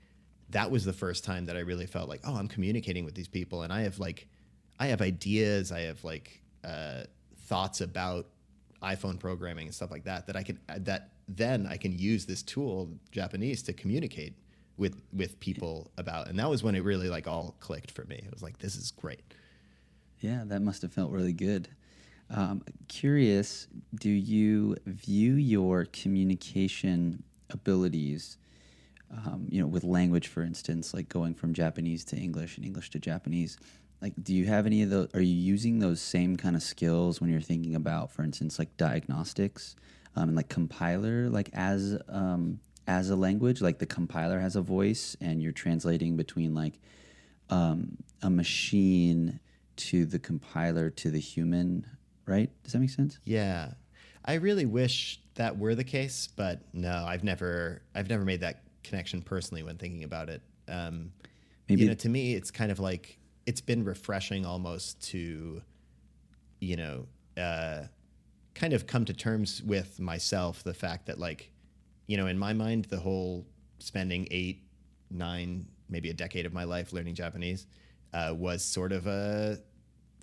that 0.51 0.71
was 0.71 0.85
the 0.85 0.93
first 0.93 1.23
time 1.25 1.47
that 1.47 1.57
i 1.57 1.61
really 1.61 1.87
felt 1.87 2.09
like 2.09 2.21
oh 2.25 2.35
i'm 2.35 2.49
communicating 2.49 3.05
with 3.05 3.15
these 3.15 3.29
people 3.29 3.63
and 3.63 3.73
i 3.73 3.83
have 3.83 3.99
like 4.01 4.27
i 4.83 4.87
have 4.87 5.01
ideas 5.01 5.73
i 5.73 5.81
have 5.81 6.03
like 6.05 6.42
uh, 6.64 7.03
thoughts 7.49 7.81
about 7.81 8.27
iPhone 8.83 9.18
programming 9.18 9.66
and 9.66 9.75
stuff 9.75 9.90
like 9.90 10.05
that 10.05 10.27
that 10.27 10.37
I 10.37 10.42
can 10.42 10.59
that 10.79 11.12
then 11.29 11.66
I 11.66 11.77
can 11.77 11.97
use 11.97 12.27
this 12.27 12.42
tool 12.42 12.90
Japanese 13.11 13.62
to 13.64 13.73
communicate 13.73 14.35
with 14.77 15.01
with 15.12 15.38
people 15.40 15.90
about 15.99 16.29
and 16.29 16.38
that 16.38 16.51
was 16.51 16.62
when 16.62 16.75
it 16.75 16.83
really 16.83 17.09
like 17.09 17.29
all 17.29 17.57
clicked 17.61 17.90
for 17.90 18.05
me. 18.05 18.16
It 18.16 18.33
was 18.33 18.42
like 18.42 18.59
this 18.59 18.77
is 18.77 18.90
great. 18.90 19.23
Yeah, 20.21 20.42
that 20.47 20.62
must 20.62 20.83
have 20.83 20.92
felt 20.92 21.11
really 21.11 21.33
good. 21.33 21.68
Um, 22.31 22.62
curious, 22.88 23.66
do 23.97 24.09
you 24.09 24.77
view 24.87 25.35
your 25.35 25.85
communication 25.87 27.23
abilities, 27.51 28.38
um, 29.11 29.47
you 29.51 29.61
know, 29.61 29.66
with 29.66 29.85
language, 29.85 30.29
for 30.29 30.42
instance, 30.42 30.95
like 30.95 31.09
going 31.09 31.35
from 31.35 31.53
Japanese 31.53 32.05
to 32.07 32.16
English 32.16 32.57
and 32.57 32.64
English 32.64 32.90
to 32.90 32.99
Japanese? 32.99 33.59
Like, 34.03 34.15
do 34.21 34.35
you 34.35 34.47
have 34.47 34.67
any 34.67 34.83
of 34.83 34.91
those? 34.91 35.09
Are 35.15 35.23
you 35.23 35.35
using 35.35 35.79
those 35.79 36.01
same 36.01 36.37
kind 36.37 36.57
of 36.57 36.62
skills 36.62 37.21
when 37.21 37.31
you're 37.31 37.41
thinking 37.41 37.77
about, 37.77 38.11
for 38.11 38.25
instance, 38.25 38.59
like 38.59 38.77
diagnostics 38.77 39.77
um, 40.17 40.31
and 40.31 40.37
like 40.37 40.49
compiler, 40.49 41.29
like 41.29 41.51
as 41.53 41.97
um, 42.09 42.59
as 42.88 43.11
a 43.11 43.17
language, 43.17 43.62
like 43.62 43.79
the 43.79 43.87
compiler 43.87 44.41
has 44.41 44.57
a 44.57 44.61
voice, 44.61 45.17
and 45.21 45.41
you're 45.41 45.53
translating 45.53 46.17
between 46.17 46.53
like 46.53 46.81
um, 47.49 47.97
a 48.23 48.29
machine 48.29 49.38
to 49.77 50.05
the 50.05 50.19
compiler 50.19 50.91
to 50.91 51.11
the 51.11 51.21
human, 51.21 51.87
right? 52.27 52.51
Does 52.65 52.73
that 52.73 52.81
make 52.81 52.91
sense? 52.91 53.21
Yeah. 53.25 53.73
I 54.25 54.35
really 54.35 54.67
wish 54.67 55.21
that 55.35 55.59
were 55.59 55.77
the 55.77 55.85
case, 55.85 56.29
but 56.35 56.61
no, 56.73 57.05
I've 57.07 57.23
never 57.23 57.83
I've 57.95 58.09
never 58.09 58.25
made 58.25 58.41
that 58.41 58.62
connection 58.83 59.23
personally 59.23 59.62
when 59.62 59.79
thinking 59.79 60.03
about 60.03 60.29
it. 60.29 60.43
Um, 60.67 61.12
Maybe 61.69 61.83
you 61.83 61.88
know, 61.88 61.95
to 61.95 62.09
me, 62.09 62.35
it's 62.35 62.50
kind 62.50 62.73
of 62.73 62.81
like 62.81 63.19
it's 63.47 63.61
been 63.61 63.85
refreshing 63.85 64.45
almost 64.47 65.01
to, 65.11 65.63
you 66.61 66.77
know, 66.77 67.07
uh, 67.37 67.85
kind 68.55 68.73
of 68.73 68.87
come 68.87 69.05
to 69.07 69.13
terms 69.13 69.63
with 69.63 69.99
myself 70.01 70.63
the 70.63 70.75
fact 70.75 71.07
that 71.07 71.19
like, 71.19 71.51
you 72.07 72.17
know, 72.17 72.27
in 72.27 72.38
my 72.38 72.53
mind, 72.53 72.85
the 72.87 72.99
whole 72.99 73.47
spending 73.79 74.29
eight, 74.31 74.63
nine, 75.11 75.67
maybe 75.88 76.11
a 76.11 76.15
decade 76.15 76.47
of 76.47 76.53
my 76.53 76.65
life 76.65 76.93
learning 76.93 77.15
Japanese 77.15 77.67
uh, 78.13 78.35
was 78.37 78.63
sort 78.63 78.93
of 78.93 79.07
a 79.07 79.59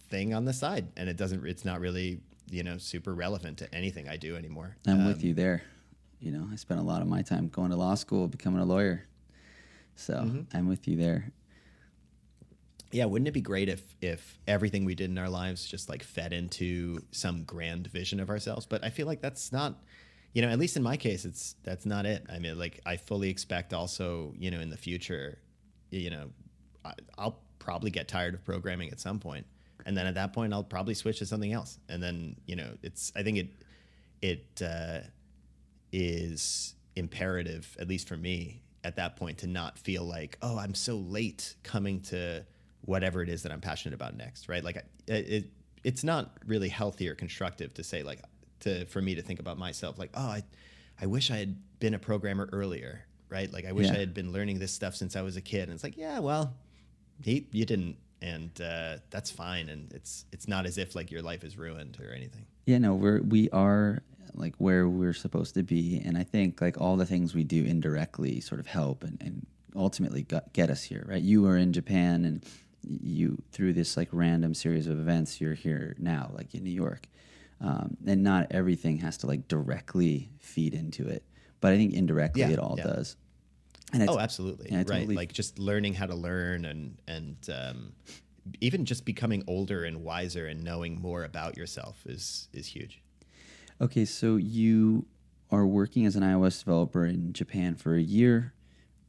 thing 0.10 0.34
on 0.34 0.46
the 0.46 0.54
side, 0.54 0.88
and 0.98 1.10
it 1.10 1.18
doesn't. 1.18 1.46
It's 1.46 1.66
not 1.66 1.80
really 1.80 2.22
you 2.52 2.64
know 2.64 2.78
super 2.78 3.14
relevant 3.14 3.58
to 3.60 3.74
anything 3.76 4.08
I 4.10 4.18
do 4.18 4.36
anymore. 4.36 4.76
I'm 4.88 5.02
Um, 5.02 5.06
with 5.06 5.24
you 5.24 5.34
there. 5.34 5.62
You 6.20 6.32
know, 6.32 6.48
I 6.52 6.56
spent 6.56 6.80
a 6.80 6.84
lot 6.84 7.02
of 7.02 7.08
my 7.08 7.22
time 7.22 7.48
going 7.48 7.72
to 7.72 7.78
law 7.78 7.96
school, 7.96 8.28
becoming 8.28 8.60
a 8.62 8.66
lawyer. 8.66 9.06
So 9.96 10.14
Mm-hmm. 10.16 10.58
I'm 10.58 10.68
with 10.68 10.88
you 10.88 10.96
there. 10.98 11.32
Yeah 12.92 13.06
wouldn't 13.06 13.28
it 13.28 13.34
be 13.34 13.42
great 13.42 13.70
if 13.70 13.96
if 14.02 14.38
everything 14.48 14.86
we 14.86 14.96
did 14.96 15.10
in 15.10 15.18
our 15.18 15.30
lives 15.30 15.66
just 15.66 15.90
like 15.90 16.04
fed 16.04 16.34
into 16.34 17.00
some 17.12 17.44
grand 17.44 17.88
vision 17.88 18.20
of 18.20 18.30
ourselves? 18.30 18.66
But 18.66 18.84
i 18.84 18.90
feel 18.90 19.08
like 19.08 19.22
that's 19.22 19.52
not 19.52 19.76
you 20.34 20.42
know 20.42 20.50
at 20.50 20.60
least 20.60 20.78
in 20.78 20.84
my 20.84 20.98
case 20.98 21.26
it's 21.26 21.56
that's 21.64 21.86
not 21.86 22.06
it. 22.06 22.26
I 22.32 22.40
mean 22.40 22.58
like 22.58 22.80
i 22.86 22.98
fully 22.98 23.30
expect 23.30 23.74
also 23.74 24.34
you 24.38 24.52
know 24.52 24.60
in 24.60 24.70
the 24.70 24.78
future 24.78 25.40
you 25.92 26.10
know 26.10 26.30
I, 26.86 26.94
i'll 27.18 27.40
probably 27.58 27.92
get 27.92 28.08
tired 28.08 28.34
of 28.34 28.46
programming 28.46 28.90
at 28.92 29.00
some 29.00 29.20
point 29.20 29.46
and 29.86 29.98
then 29.98 30.06
at 30.06 30.16
that 30.16 30.34
point 30.34 30.54
i'll 30.54 30.64
probably 30.64 30.94
switch 30.94 31.20
to 31.20 31.26
something 31.26 31.52
else. 31.52 31.80
And 31.90 32.02
then 32.02 32.36
you 32.46 32.56
know 32.56 32.72
it's 32.84 33.12
i 33.16 33.24
think 33.24 33.38
it 33.38 33.48
it 34.22 34.62
uh, 34.64 35.00
is 35.92 36.76
imperative, 36.96 37.76
at 37.80 37.88
least 37.88 38.08
for 38.08 38.18
me, 38.18 38.62
at 38.84 38.96
that 38.98 39.16
point, 39.16 39.40
to 39.40 39.48
not 39.48 39.78
feel 39.78 40.04
like, 40.04 40.38
oh, 40.42 40.58
I'm 40.58 40.74
so 40.74 40.98
late 40.98 41.56
coming 41.64 42.02
to 42.04 42.46
whatever 42.82 43.22
it 43.22 43.30
is 43.30 43.44
that 43.44 43.52
I'm 43.52 43.62
passionate 43.62 43.94
about 43.96 44.16
next, 44.16 44.48
right? 44.50 44.64
Like, 44.64 44.78
it, 44.78 44.86
it 45.08 45.50
it's 45.84 46.04
not 46.04 46.34
really 46.46 46.70
healthy 46.70 47.08
or 47.08 47.16
constructive 47.16 47.74
to 47.76 47.84
say 47.84 48.04
like 48.04 48.20
to 48.62 48.86
for 48.86 49.02
me 49.02 49.16
to 49.16 49.22
think 49.22 49.40
about 49.40 49.58
myself 49.58 49.98
like, 49.98 50.10
oh, 50.14 50.28
I, 50.28 50.44
I 51.02 51.06
wish 51.06 51.32
I 51.32 51.38
had 51.38 51.56
been 51.80 51.94
a 51.94 52.00
programmer 52.00 52.50
earlier, 52.52 53.06
right? 53.30 53.52
Like, 53.52 53.66
I 53.66 53.72
wish 53.72 53.88
Yeah. 53.88 53.94
I 53.94 53.98
had 54.00 54.14
been 54.14 54.32
learning 54.34 54.60
this 54.60 54.74
stuff 54.74 54.96
since 54.96 55.16
I 55.16 55.22
was 55.22 55.38
a 55.38 55.42
kid. 55.42 55.64
And 55.64 55.74
it's 55.74 55.84
like, 55.84 55.98
yeah, 55.98 56.20
well, 56.20 56.54
he, 57.22 57.48
you 57.52 57.66
didn't, 57.66 57.96
and 58.22 58.50
uh, 58.62 58.98
that's 59.10 59.32
fine. 59.32 59.70
And 59.70 59.94
it's 59.94 60.26
it's 60.32 60.48
not 60.48 60.66
as 60.66 60.78
if 60.78 60.96
like 60.96 61.12
your 61.12 61.22
life 61.22 61.44
is 61.44 61.58
ruined 61.58 61.98
or 62.02 62.14
anything. 62.14 62.46
Yeah, 62.66 62.78
no, 62.80 62.96
we're 62.96 63.22
we 63.22 63.50
are 63.52 64.04
like 64.34 64.56
where 64.58 64.88
we're 64.88 65.14
supposed 65.14 65.54
to 65.56 65.64
be, 65.64 66.02
and 66.06 66.18
I 66.18 66.24
think 66.24 66.62
like 66.62 66.80
all 66.80 66.98
the 66.98 67.06
things 67.06 67.34
we 67.34 67.44
do 67.44 67.64
indirectly 67.64 68.42
sort 68.42 68.60
of 68.60 68.68
help 68.68 69.04
and, 69.04 69.18
and 69.22 69.46
ultimately 69.76 70.24
got, 70.24 70.52
get 70.54 70.70
us 70.70 70.84
here, 70.84 71.06
right? 71.08 71.22
You 71.22 71.42
were 71.44 71.58
in 71.58 71.74
Japan, 71.74 72.26
and 72.26 72.44
you 72.88 73.42
through 73.52 73.74
this 73.74 73.98
like 73.98 74.10
random 74.12 74.54
series 74.54 74.88
of 74.88 75.00
events, 75.00 75.42
you're 75.42 75.54
here 75.54 75.96
now, 76.00 76.32
like 76.34 76.54
in 76.54 76.64
New 76.64 76.72
York, 76.72 77.08
um, 77.62 77.98
and 78.06 78.24
not 78.24 78.48
everything 78.52 78.98
has 79.00 79.18
to 79.18 79.28
like 79.28 79.48
directly 79.48 80.30
feed 80.40 80.74
into 80.74 81.08
it, 81.08 81.24
but 81.62 81.74
I 81.74 81.78
think 81.78 81.94
indirectly 81.94 82.42
Yeah, 82.42 82.50
it 82.52 82.60
all 82.60 82.76
yeah. 82.78 82.84
does. 82.84 83.18
And 83.92 84.08
Oh, 84.08 84.20
absolutely. 84.20 84.72
I 84.76 84.84
right. 84.84 85.08
Like 85.08 85.34
just 85.34 85.58
learning 85.58 85.96
how 85.96 86.06
to 86.06 86.16
learn 86.16 86.66
and 86.66 87.02
and 87.08 87.38
um, 87.54 87.94
even 88.62 88.86
just 88.86 89.06
becoming 89.06 89.44
older 89.48 89.84
and 89.84 90.04
wiser 90.04 90.46
and 90.48 90.64
knowing 90.64 91.02
more 91.02 91.24
about 91.24 91.58
yourself 91.58 92.04
is 92.06 92.48
is 92.54 92.68
huge. 92.68 93.02
Okay, 93.82 94.06
so 94.06 94.36
you 94.36 95.06
are 95.52 95.66
working 95.66 96.06
as 96.06 96.16
an 96.16 96.24
iOS 96.24 96.60
developer 96.60 97.06
in 97.06 97.34
Japan 97.34 97.76
for 97.76 97.96
a 97.96 98.02
year. 98.02 98.54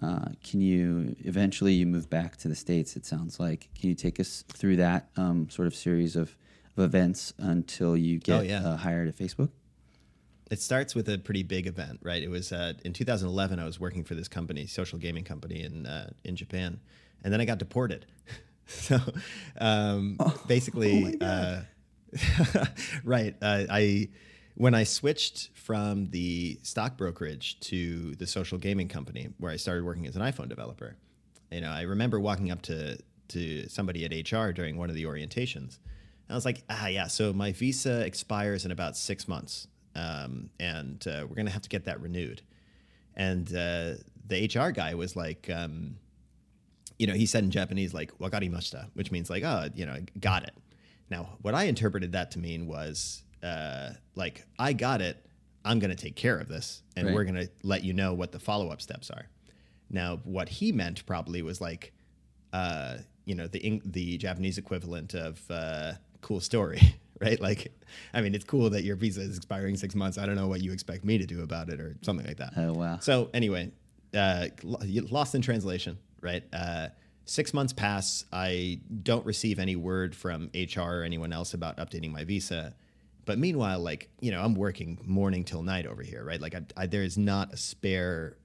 Uh, 0.03 0.31
can 0.43 0.61
you 0.61 1.15
eventually 1.21 1.75
you 1.75 1.87
move 1.87 2.09
back 2.09 2.37
to 2.39 2.49
the 2.49 2.55
states? 2.55 2.97
It 2.97 3.05
sounds 3.05 3.39
like. 3.39 3.69
Can 3.79 3.91
you 3.91 3.95
take 3.95 4.19
us 4.19 4.45
through 4.49 4.77
that 4.77 5.11
um, 5.17 5.51
sort 5.51 5.67
of 5.67 5.75
series 5.75 6.17
of, 6.17 6.35
of 6.77 6.85
events 6.85 7.35
until 7.39 7.97
you 7.97 8.19
get 8.19 8.39
Oh, 8.39 8.43
yeah. 8.43 8.67
uh, 8.67 8.77
hired 8.77 9.09
at 9.09 9.17
Facebook? 9.17 9.51
It 10.51 10.61
starts 10.61 10.95
with 10.95 11.09
a 11.09 11.19
pretty 11.19 11.43
big 11.45 11.67
event, 11.67 12.01
right? 12.03 12.23
It 12.23 12.29
was 12.31 12.51
uh, 12.51 12.73
in 12.85 12.93
2011. 12.93 13.59
I 13.61 13.65
was 13.65 13.79
working 13.79 14.03
for 14.03 14.15
this 14.15 14.27
company, 14.27 14.67
social 14.67 14.99
gaming 14.99 15.23
company 15.25 15.63
in 15.63 15.87
uh, 15.87 16.11
in 16.25 16.35
Japan, 16.35 16.81
and 17.23 17.33
then 17.33 17.41
I 17.41 17.45
got 17.45 17.59
deported. 17.59 18.07
so 18.67 18.99
um, 19.61 20.19
basically, 20.49 21.17
uh, 21.21 21.61
right? 23.05 23.37
Uh, 23.41 23.65
I 23.71 24.09
when 24.61 24.75
I 24.75 24.85
switched 24.85 25.49
from 25.55 26.11
the 26.11 26.61
stock 26.63 26.99
brokerage 26.99 27.59
to 27.61 28.15
the 28.17 28.27
social 28.27 28.59
gaming 28.59 28.89
company, 28.89 29.31
where 29.39 29.51
I 29.51 29.57
started 29.57 29.87
working 29.87 30.07
as 30.07 30.17
an 30.17 30.23
iPhone 30.23 30.51
developer, 30.51 30.99
you 31.51 31.63
know, 31.63 31.71
I 31.71 31.81
remember 31.81 32.21
walking 32.21 32.51
up 32.51 32.61
to 32.63 32.99
to 33.29 33.69
somebody 33.71 34.05
at 34.05 34.13
HR 34.13 34.51
during 34.53 34.77
one 34.77 34.91
of 34.91 34.97
the 34.97 35.05
orientations. 35.05 35.79
And 35.79 36.33
I 36.33 36.35
was 36.35 36.45
like, 36.45 36.63
ah, 36.69 36.89
yeah. 36.89 37.07
So 37.07 37.33
my 37.33 37.53
visa 37.53 38.05
expires 38.05 38.67
in 38.67 38.71
about 38.71 38.99
six 38.99 39.27
months, 39.27 39.67
um, 39.95 40.51
and 40.61 41.03
uh, 41.09 41.25
we're 41.27 41.37
gonna 41.37 41.49
have 41.49 41.63
to 41.63 41.71
get 41.71 41.87
that 41.87 41.99
renewed. 42.03 42.43
And 43.17 43.49
uh, 43.49 43.95
the 44.27 44.45
HR 44.55 44.73
guy 44.73 44.95
was 44.95 45.17
like, 45.17 45.49
um, 45.49 45.97
you 46.99 47.07
know, 47.07 47.15
he 47.15 47.25
said 47.25 47.45
in 47.45 47.51
Japanese 47.51 47.95
like 47.95 48.13
"wakarimashita," 48.19 48.91
which 48.93 49.11
means 49.11 49.31
like, 49.31 49.43
oh, 49.43 49.71
you 49.75 49.87
know, 49.87 49.97
got 50.21 50.43
it. 50.43 50.55
Now, 51.09 51.39
what 51.41 51.55
I 51.55 51.65
interpreted 51.65 52.13
that 52.13 52.33
to 52.33 52.39
mean 52.39 52.67
was 52.67 53.23
uh, 53.43 53.91
like, 54.15 54.45
I 54.59 54.73
got 54.73 55.01
it. 55.01 55.25
I'm 55.65 55.79
going 55.79 55.91
to 55.95 55.97
take 56.03 56.17
care 56.17 56.39
of 56.39 56.49
this, 56.49 56.83
and 56.97 57.07
Right. 57.07 57.15
we're 57.15 57.25
going 57.25 57.35
to 57.35 57.49
let 57.63 57.85
you 57.85 57.93
know 57.93 58.15
what 58.15 58.33
the 58.33 58.39
follow 58.39 58.71
up 58.71 58.81
steps 58.81 59.11
are. 59.11 59.27
Now, 59.91 60.17
what 60.25 60.49
he 60.49 60.73
meant 60.73 61.05
probably 61.05 61.43
was 61.43 61.61
like, 61.61 61.93
uh, 62.53 62.99
you 63.27 63.35
know, 63.35 63.47
the 63.47 63.81
the 63.85 64.17
Japanese 64.19 64.57
equivalent 64.59 65.15
of 65.15 65.41
uh, 65.51 65.93
"cool 66.23 66.41
story," 66.41 66.81
right? 67.21 67.39
Like, 67.41 67.73
I 68.15 68.23
mean, 68.23 68.35
it's 68.35 68.45
cool 68.45 68.71
that 68.71 68.85
your 68.85 68.97
visa 68.97 69.21
is 69.21 69.37
expiring 69.37 69.77
six 69.77 69.95
months. 69.95 70.17
I 70.17 70.25
don't 70.27 70.37
know 70.37 70.49
what 70.49 70.63
you 70.63 70.73
expect 70.73 71.05
me 71.05 71.19
to 71.19 71.27
do 71.27 71.43
about 71.43 71.69
it, 71.69 71.79
or 71.81 71.97
something 72.03 72.27
like 72.27 72.39
that. 72.39 72.55
Oh 72.57 72.73
wow. 72.73 72.99
So 73.01 73.29
anyway, 73.35 73.71
uh, 74.15 74.47
lost 74.65 75.35
in 75.35 75.43
translation, 75.43 75.99
right? 76.23 76.43
Uh, 76.53 76.89
six 77.27 77.53
months 77.53 77.73
pass. 77.75 78.25
I 78.33 78.81
don't 79.03 79.27
receive 79.27 79.59
any 79.59 79.77
word 79.77 80.15
from 80.17 80.51
HR 80.55 80.81
or 80.81 81.03
anyone 81.03 81.33
else 81.33 81.53
about 81.55 81.77
updating 81.77 82.11
my 82.13 82.25
visa. 82.25 82.75
But 83.25 83.39
meanwhile, 83.39 83.81
like 83.81 84.09
you 84.21 84.31
know, 84.31 84.43
I'm 84.43 84.55
working 84.55 84.99
morning 85.05 85.45
till 85.45 85.63
night 85.63 85.87
over 85.87 86.03
here, 86.03 86.25
right? 86.25 86.41
Like 86.41 86.55
I, 86.55 86.63
I, 86.77 86.87
there 86.87 87.03
is 87.03 87.17
not 87.19 87.53
a 87.53 87.57
spare 87.57 88.37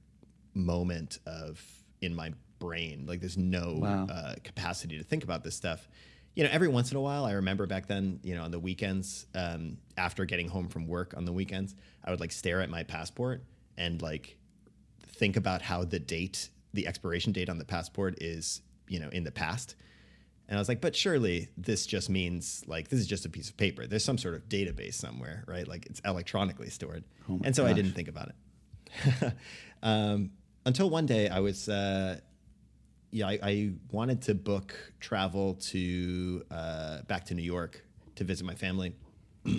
moment 0.53 1.19
of 1.25 1.61
in 2.01 2.13
my 2.15 2.33
brain. 2.59 3.05
Like 3.07 3.19
there's 3.19 3.37
no 3.37 3.75
Wow. 3.81 4.07
uh, 4.09 4.35
capacity 4.43 4.97
to 4.97 5.03
think 5.03 5.23
about 5.23 5.43
this 5.43 5.55
stuff. 5.55 5.87
You 6.35 6.43
know, 6.43 6.49
every 6.51 6.67
once 6.67 6.91
in 6.91 6.97
a 6.97 7.01
while, 7.01 7.23
I 7.25 7.33
remember 7.33 7.65
back 7.65 7.87
then, 7.87 8.19
you 8.21 8.35
know, 8.35 8.43
on 8.43 8.51
the 8.51 8.59
weekends, 8.59 9.25
um, 9.35 9.77
after 9.97 10.25
getting 10.25 10.49
home 10.49 10.67
from 10.67 10.85
work 10.87 11.13
on 11.15 11.23
the 11.25 11.31
weekends, 11.31 11.75
I 12.03 12.11
would 12.11 12.19
like 12.19 12.31
stare 12.33 12.61
at 12.61 12.69
my 12.69 12.83
passport 12.83 13.43
and 13.77 14.01
like 14.01 14.37
think 15.07 15.37
about 15.37 15.61
how 15.61 15.85
the 15.85 15.99
date, 15.99 16.49
the 16.73 16.87
expiration 16.87 17.31
date 17.31 17.47
on 17.49 17.57
the 17.57 17.63
passport 17.65 18.21
is, 18.21 18.61
you 18.89 18.99
know, 18.99 19.09
in 19.09 19.23
the 19.23 19.31
past. 19.31 19.75
And 20.47 20.57
I 20.57 20.61
was 20.61 20.69
like, 20.69 20.81
but 20.81 20.95
surely 20.95 21.49
this 21.57 21.85
just 21.85 22.09
means 22.09 22.63
like 22.67 22.89
this 22.89 22.99
is 22.99 23.07
just 23.07 23.25
a 23.25 23.29
piece 23.29 23.49
of 23.49 23.57
paper. 23.57 23.87
There's 23.87 24.05
some 24.05 24.17
sort 24.17 24.35
of 24.35 24.47
database 24.47 24.93
somewhere, 24.93 25.43
right? 25.47 25.67
Like 25.67 25.87
it's 25.87 26.01
electronically 26.05 26.69
stored. 26.69 27.03
Oh 27.29 27.39
and 27.43 27.55
so 27.55 27.65
I 27.65 27.73
didn't 27.73 27.93
think 27.93 28.07
about 28.07 28.29
it. 28.29 29.33
um, 29.83 30.31
until 30.65 30.89
one 30.89 31.05
day 31.05 31.29
I 31.29 31.39
was, 31.39 31.67
uh, 31.67 32.19
yeah, 33.11 33.27
I, 33.27 33.39
I 33.41 33.71
wanted 33.91 34.21
to 34.23 34.35
book 34.35 34.75
travel 34.99 35.55
to 35.55 36.43
uh, 36.51 37.01
back 37.03 37.25
to 37.25 37.33
New 37.33 37.43
York 37.43 37.83
to 38.15 38.23
visit 38.23 38.45
my 38.45 38.55
family. 38.55 38.93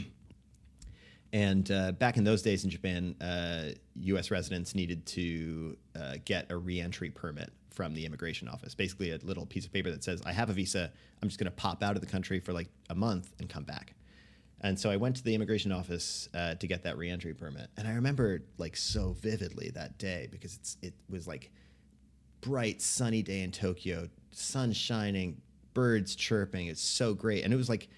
And 1.32 1.70
uh, 1.70 1.93
back 1.93 2.16
in 2.16 2.24
those 2.24 2.41
days 2.41 2.64
in 2.64 2.70
Japan, 2.70 3.14
uh, 3.20 3.74
U.S. 3.97 4.30
residents 4.30 4.74
needed 4.74 5.05
to 5.07 5.76
uh, 5.95 6.14
get 6.24 6.51
a 6.51 6.57
reentry 6.57 7.11
permit 7.11 7.53
from 7.77 7.93
the 7.95 8.07
immigration 8.07 8.49
office. 8.49 8.74
Basically, 8.74 9.11
a 9.11 9.18
little 9.18 9.45
piece 9.45 9.66
of 9.66 9.72
paper 9.72 9.91
that 9.91 10.03
says, 10.03 10.22
"I 10.24 10.33
have 10.33 10.51
a 10.51 10.55
visa. 10.55 10.91
I'm 11.22 11.29
just 11.29 11.39
going 11.39 11.51
to 11.51 11.57
pop 11.57 11.83
out 11.83 11.95
of 11.95 12.01
the 12.01 12.09
country 12.09 12.41
for 12.41 12.53
like 12.53 12.68
a 12.89 12.95
month 12.95 13.33
and 13.39 13.49
come 13.49 13.64
back." 13.64 13.95
And 14.62 14.81
so 14.81 14.91
I 14.91 14.97
went 14.97 15.16
to 15.16 15.22
the 15.22 15.35
immigration 15.35 15.70
office 15.70 16.29
uh, 16.35 16.55
to 16.55 16.66
get 16.66 16.83
that 16.85 16.97
reentry 16.97 17.35
permit. 17.35 17.68
And 17.77 17.87
I 17.87 17.93
remember 17.93 18.43
like 18.57 18.77
so 18.77 19.14
vividly 19.20 19.70
that 19.74 19.99
day 19.99 20.29
because 20.31 20.57
it's 20.57 20.79
it 20.81 20.95
was 21.11 21.29
like 21.29 21.53
bright 22.41 22.81
sunny 22.81 23.22
day 23.22 23.43
in 23.43 23.53
Tokyo, 23.53 24.09
sun 24.33 24.72
shining, 24.72 25.41
birds 25.74 26.16
chirping. 26.16 26.68
It's 26.68 26.83
so 26.83 27.12
great, 27.12 27.45
and 27.45 27.53
it 27.53 27.57
was 27.57 27.68
like 27.68 27.89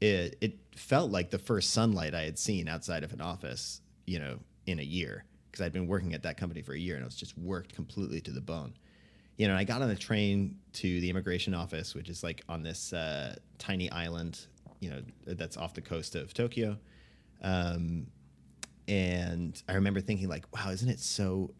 it, 0.00 0.36
it 0.40 0.58
felt 0.74 1.10
like 1.10 1.30
the 1.30 1.38
first 1.38 1.70
sunlight 1.70 2.14
I 2.14 2.22
had 2.22 2.38
seen 2.38 2.68
outside 2.68 3.04
of 3.04 3.12
an 3.12 3.20
office, 3.20 3.82
you 4.06 4.18
know, 4.18 4.38
in 4.66 4.78
a 4.78 4.82
year 4.82 5.24
because 5.56 5.64
I'd 5.64 5.72
been 5.72 5.86
working 5.86 6.12
at 6.12 6.22
that 6.24 6.36
company 6.36 6.60
for 6.60 6.74
a 6.74 6.78
year 6.78 6.96
and 6.96 7.02
it 7.02 7.06
was 7.06 7.16
just 7.16 7.36
worked 7.38 7.74
completely 7.74 8.20
to 8.22 8.30
the 8.30 8.42
bone. 8.42 8.74
You 9.36 9.48
know, 9.48 9.56
I 9.56 9.64
got 9.64 9.82
on 9.82 9.88
the 9.88 9.96
train 9.96 10.56
to 10.74 11.00
the 11.00 11.10
immigration 11.10 11.54
office, 11.54 11.94
which 11.94 12.08
is 12.08 12.22
like 12.22 12.42
on 12.48 12.62
this 12.62 12.92
uh, 12.92 13.36
tiny 13.58 13.90
island, 13.90 14.46
you 14.80 14.90
know, 14.90 15.02
that's 15.26 15.56
off 15.56 15.74
the 15.74 15.82
coast 15.82 16.14
of 16.14 16.32
Tokyo. 16.32 16.78
Um, 17.42 18.06
and 18.88 19.60
I 19.68 19.74
remember 19.74 20.00
thinking, 20.00 20.28
like, 20.28 20.44
wow, 20.54 20.70
isn't 20.70 20.88
it 20.88 21.00
so 21.00 21.50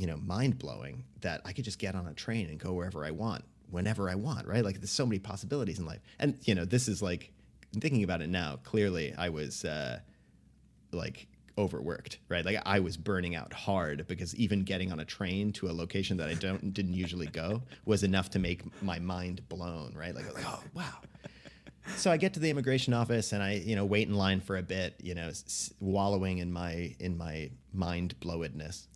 you 0.00 0.06
know, 0.06 0.16
mind 0.16 0.58
blowing 0.58 1.04
that 1.20 1.42
I 1.44 1.52
could 1.52 1.66
just 1.66 1.78
get 1.78 1.94
on 1.94 2.06
a 2.06 2.14
train 2.14 2.48
and 2.48 2.58
go 2.58 2.72
wherever 2.72 3.04
I 3.04 3.10
want, 3.10 3.44
whenever 3.70 4.08
I 4.08 4.14
want, 4.14 4.46
right? 4.46 4.64
Like 4.64 4.80
there's 4.80 4.90
so 4.90 5.04
many 5.04 5.18
possibilities 5.18 5.78
in 5.78 5.84
life. 5.84 6.00
And, 6.18 6.38
you 6.44 6.54
know, 6.54 6.64
this 6.64 6.88
is 6.88 7.02
like 7.02 7.32
thinking 7.78 8.02
about 8.02 8.22
it 8.22 8.30
now, 8.30 8.60
clearly 8.64 9.12
I 9.18 9.28
was 9.28 9.62
uh, 9.62 10.00
like 10.90 11.26
overworked, 11.60 12.18
right? 12.28 12.44
Like 12.44 12.58
I 12.66 12.80
was 12.80 12.96
burning 12.96 13.34
out 13.34 13.52
hard 13.52 14.06
because 14.08 14.34
even 14.36 14.64
getting 14.64 14.90
on 14.90 15.00
a 15.00 15.04
train 15.04 15.52
to 15.54 15.68
a 15.68 15.72
location 15.72 16.16
that 16.16 16.28
I 16.28 16.34
don't 16.34 16.72
didn't 16.74 16.94
usually 16.94 17.26
go 17.26 17.62
was 17.84 18.02
enough 18.02 18.30
to 18.30 18.38
make 18.38 18.60
my 18.82 18.98
mind 18.98 19.48
blown, 19.48 19.94
right? 19.94 20.14
Like, 20.14 20.32
like 20.34 20.44
oh 20.46 20.62
wow. 20.74 20.94
So 21.96 22.10
I 22.10 22.16
get 22.18 22.34
to 22.34 22.40
the 22.40 22.50
immigration 22.50 22.92
office 22.94 23.32
and 23.32 23.42
I, 23.42 23.54
you 23.54 23.74
know, 23.74 23.84
wait 23.84 24.06
in 24.06 24.14
line 24.14 24.40
for 24.40 24.58
a 24.58 24.62
bit, 24.62 24.94
you 25.02 25.14
know, 25.14 25.28
s- 25.28 25.72
wallowing 25.80 26.38
in 26.38 26.52
my 26.52 26.94
in 27.00 27.16
my 27.16 27.50
mind 27.72 28.14
blowedness. 28.20 28.86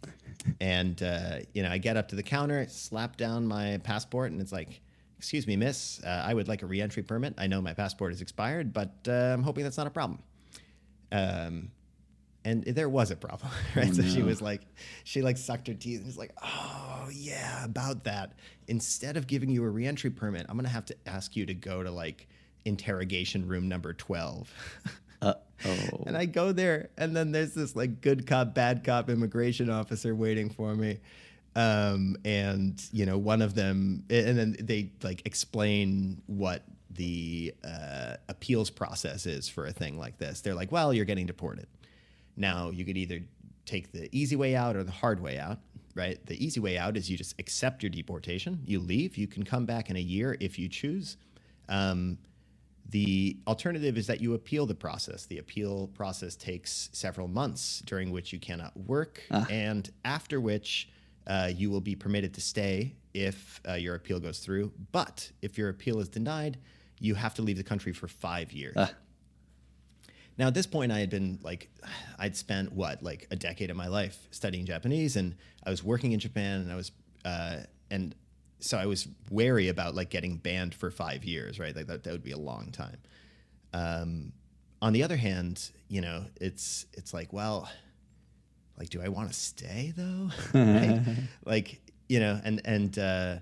And 0.61 1.03
uh, 1.03 1.39
you 1.55 1.63
know, 1.63 1.71
I 1.71 1.79
get 1.79 1.97
up 1.97 2.09
to 2.09 2.17
the 2.17 2.23
counter, 2.23 2.67
slap 2.69 3.17
down 3.17 3.47
my 3.47 3.81
passport, 3.83 4.33
and 4.33 4.41
it's 4.41 4.53
like, 4.53 4.81
"Excuse 5.19 5.47
me, 5.47 5.57
miss, 5.57 6.03
uh, 6.05 6.23
I 6.27 6.35
would 6.35 6.47
like 6.49 6.63
a 6.63 6.67
reentry 6.67 7.03
permit. 7.03 7.35
I 7.39 7.47
know 7.47 7.61
my 7.61 7.73
passport 7.75 8.13
is 8.13 8.21
expired, 8.21 8.73
but 8.73 8.93
uh, 9.09 9.13
I'm 9.35 9.43
hoping 9.43 9.65
that's 9.65 9.79
not 9.79 9.87
a 9.87 9.91
problem." 9.91 10.21
Um, 11.13 11.71
and 12.45 12.65
there 12.65 12.89
was 12.89 13.11
a 13.11 13.17
problem, 13.17 13.51
right? 13.77 13.95
so 13.95 14.03
she 14.03 14.23
was 14.23 14.43
like, 14.43 14.61
she 15.05 15.23
like 15.23 15.37
sucked 15.37 15.69
her 15.69 15.75
teeth 15.75 15.99
and 15.99 16.07
was 16.07 16.19
like, 16.19 16.33
"Oh 16.43 17.09
yeah, 17.13 17.65
about 17.65 18.05
that. 18.05 18.33
Instead 18.69 19.17
of 19.17 19.27
giving 19.27 19.51
you 19.51 19.65
a 19.65 19.69
reentry 19.69 20.11
permit, 20.11 20.47
I'm 20.49 20.57
gonna 20.57 20.69
have 20.69 20.85
to 20.87 20.97
ask 21.07 21.37
you 21.37 21.47
to 21.47 21.55
go 21.55 21.83
to 21.83 21.91
like 21.91 22.29
interrogation 22.65 23.49
room 23.49 23.69
number 23.69 23.93
12." 23.93 24.53
oh. 25.23 25.35
And 26.07 26.17
I 26.17 26.27
go 26.27 26.53
there, 26.53 26.91
and 26.99 27.17
then 27.17 27.33
there's 27.33 27.55
this 27.55 27.75
like 27.75 28.01
good 28.01 28.27
cop, 28.27 28.55
bad 28.55 28.85
cop 28.85 29.09
immigration 29.09 29.71
officer 29.71 30.15
waiting 30.15 30.51
for 30.51 30.75
me. 30.75 30.99
Um, 31.57 32.17
and 32.25 32.83
you 32.93 33.07
know, 33.07 33.17
one 33.17 33.41
of 33.41 33.55
them, 33.55 34.05
and 34.11 34.37
then 34.37 34.57
they 34.61 34.91
like 35.03 35.23
explain 35.25 36.21
what 36.27 36.65
the 36.91 37.55
uh, 37.65 38.17
appeals 38.29 38.71
process 38.71 39.27
is 39.27 39.49
for 39.49 39.67
a 39.67 39.73
thing 39.73 39.99
like 39.99 40.19
this. 40.19 40.41
They're 40.41 40.55
like, 40.55 40.73
well, 40.73 40.93
you're 40.93 41.05
getting 41.05 41.27
deported. 41.27 41.67
Now 42.37 42.71
you 42.71 42.85
could 42.85 42.97
either 42.97 43.21
take 43.67 43.93
the 43.93 44.09
easy 44.17 44.37
way 44.37 44.55
out 44.55 44.77
or 44.77 44.85
the 44.85 44.93
hard 44.93 45.21
way 45.21 45.39
out, 45.39 45.59
right? 45.95 46.25
The 46.27 46.45
easy 46.45 46.61
way 46.61 46.77
out 46.77 46.97
is 46.97 47.11
you 47.11 47.17
just 47.17 47.39
accept 47.39 47.83
your 47.83 47.91
deportation, 47.91 48.61
you 48.65 48.81
leave, 48.81 49.17
you 49.17 49.27
can 49.27 49.45
come 49.45 49.65
back 49.65 49.91
in 49.91 49.97
a 49.97 50.01
year 50.01 50.37
if 50.41 50.59
you 50.59 50.69
choose. 50.69 51.17
Um, 51.69 52.19
the 52.91 53.39
alternative 53.47 53.97
is 53.97 54.07
that 54.09 54.21
you 54.21 54.35
appeal 54.35 54.67
the 54.67 54.75
process. 54.75 55.25
The 55.25 55.39
appeal 55.39 55.89
process 55.95 56.37
takes 56.37 56.91
several 56.93 57.29
months, 57.29 57.83
during 57.87 58.11
which 58.11 58.33
you 58.33 58.39
cannot 58.39 58.77
work, 58.77 59.23
and 59.51 59.91
after 60.05 60.39
which 60.41 60.91
uh, 61.27 61.51
you 61.55 61.71
will 61.71 61.81
be 61.81 61.95
permitted 61.97 62.35
to 62.35 62.43
stay 62.43 62.95
if 63.15 63.61
uh, 63.67 63.73
your 63.75 63.95
appeal 63.95 64.21
goes 64.21 64.41
through. 64.41 64.71
But 64.93 65.31
if 65.41 65.57
your 65.57 65.71
appeal 65.71 65.99
is 66.01 66.09
denied, 66.11 66.59
you 67.01 67.15
have 67.15 67.35
to 67.35 67.43
leave 67.43 67.57
the 67.57 67.65
country 67.65 67.93
for 67.93 68.07
five 68.07 68.53
years. 68.53 68.75
Now, 70.37 70.49
at 70.49 70.55
this 70.55 70.67
point, 70.67 70.91
I 70.91 70.99
had 70.99 71.11
been 71.11 71.39
like, 71.43 71.71
I'd 72.19 72.37
spent 72.37 72.73
what, 72.73 73.03
like 73.03 73.27
a 73.31 73.37
decade 73.37 73.71
of 73.71 73.77
my 73.77 73.87
life 73.87 74.27
studying 74.31 74.67
Japanese, 74.67 75.17
and 75.17 75.37
I 75.65 75.71
was 75.71 75.85
working 75.85 76.13
in 76.13 76.19
Japan, 76.21 76.61
and 76.61 76.73
I 76.73 76.77
was, 76.77 76.91
uh, 77.25 77.59
and 77.91 78.15
so 78.59 78.79
I 78.79 78.87
was 78.87 79.07
wary 79.31 79.69
about 79.69 79.95
like 79.95 80.11
getting 80.11 80.37
banned 80.37 80.75
for 80.75 80.91
five 80.91 81.25
years, 81.25 81.59
right? 81.59 81.75
Like 81.75 81.87
that, 81.87 82.03
that 82.05 82.11
would 82.11 82.25
be 82.25 82.33
a 82.33 82.39
long 82.39 82.71
time. 82.73 82.99
Um, 83.73 84.33
on 84.83 84.93
the 84.93 85.03
other 85.03 85.17
hand, 85.17 85.71
you 85.89 86.01
know, 86.01 86.25
it's 86.41 86.87
it's 86.95 87.15
like, 87.15 87.33
well, 87.33 87.69
like, 88.79 88.91
do 88.91 89.01
I 89.03 89.09
want 89.09 89.29
to 89.29 89.35
stay 89.35 89.93
though? 89.97 90.31
right? 90.55 91.01
Like, 91.45 91.81
you 92.09 92.21
know, 92.21 92.41
and 92.45 92.61
and 92.65 92.99
uh, 92.99 93.37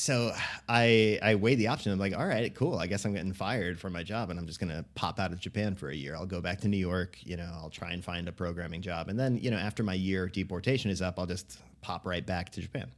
so 0.00 0.32
I 0.66 1.18
I 1.22 1.34
weighed 1.34 1.58
the 1.58 1.68
option. 1.68 1.92
I'm 1.92 1.98
like, 1.98 2.16
all 2.16 2.26
right, 2.26 2.54
cool. 2.54 2.78
I 2.78 2.86
guess 2.86 3.04
I'm 3.04 3.12
getting 3.12 3.34
fired 3.34 3.78
from 3.78 3.92
my 3.92 4.02
job, 4.02 4.30
and 4.30 4.38
I'm 4.38 4.46
just 4.46 4.58
gonna 4.58 4.84
pop 4.94 5.20
out 5.20 5.30
of 5.30 5.40
Japan 5.40 5.74
for 5.74 5.90
a 5.90 5.94
year. 5.94 6.16
I'll 6.16 6.24
go 6.24 6.40
back 6.40 6.60
to 6.62 6.68
New 6.68 6.78
York. 6.78 7.18
You 7.22 7.36
know, 7.36 7.50
I'll 7.52 7.68
try 7.68 7.92
and 7.92 8.02
find 8.02 8.26
a 8.26 8.32
programming 8.32 8.80
job, 8.80 9.08
and 9.08 9.18
then 9.18 9.36
you 9.36 9.50
know, 9.50 9.58
after 9.58 9.82
my 9.82 9.92
year 9.92 10.26
deportation 10.26 10.90
is 10.90 11.02
up, 11.02 11.18
I'll 11.18 11.26
just 11.26 11.58
pop 11.82 12.06
right 12.06 12.24
back 12.24 12.50
to 12.52 12.62
Japan. 12.62 12.90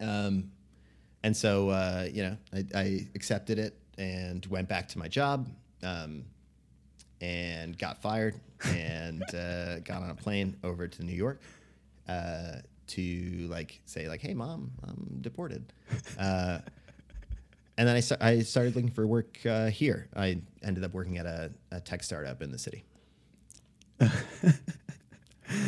Um, 0.00 0.52
and 1.24 1.36
so 1.36 1.70
uh, 1.70 2.06
you 2.12 2.22
know, 2.22 2.36
I, 2.52 2.64
I 2.74 3.06
accepted 3.16 3.58
it 3.58 3.76
and 3.98 4.46
went 4.46 4.68
back 4.68 4.86
to 4.88 4.98
my 4.98 5.08
job. 5.08 5.48
Um, 5.82 6.24
and 7.20 7.76
got 7.76 8.00
fired 8.00 8.36
and 8.66 9.24
uh, 9.34 9.80
got 9.80 10.02
on 10.02 10.10
a 10.10 10.14
plane 10.14 10.56
over 10.62 10.86
to 10.86 11.02
New 11.02 11.14
York 11.14 11.40
uh, 12.08 12.58
to 12.88 13.46
like 13.48 13.80
say 13.84 14.08
like, 14.08 14.20
"Hey, 14.20 14.34
mom, 14.34 14.72
I'm 14.82 15.18
deported." 15.20 15.72
Uh, 16.18 16.58
and 17.78 17.86
then 17.86 17.94
I, 17.94 18.00
sta- 18.00 18.16
I 18.20 18.40
started 18.40 18.74
looking 18.74 18.90
for 18.90 19.06
work 19.06 19.38
uh, 19.46 19.66
here. 19.66 20.08
I 20.16 20.40
ended 20.64 20.82
up 20.82 20.92
working 20.92 21.16
at 21.16 21.26
a, 21.26 21.52
a 21.70 21.80
tech 21.80 22.02
startup 22.02 22.42
in 22.42 22.50
the 22.50 22.58
city. 22.58 22.84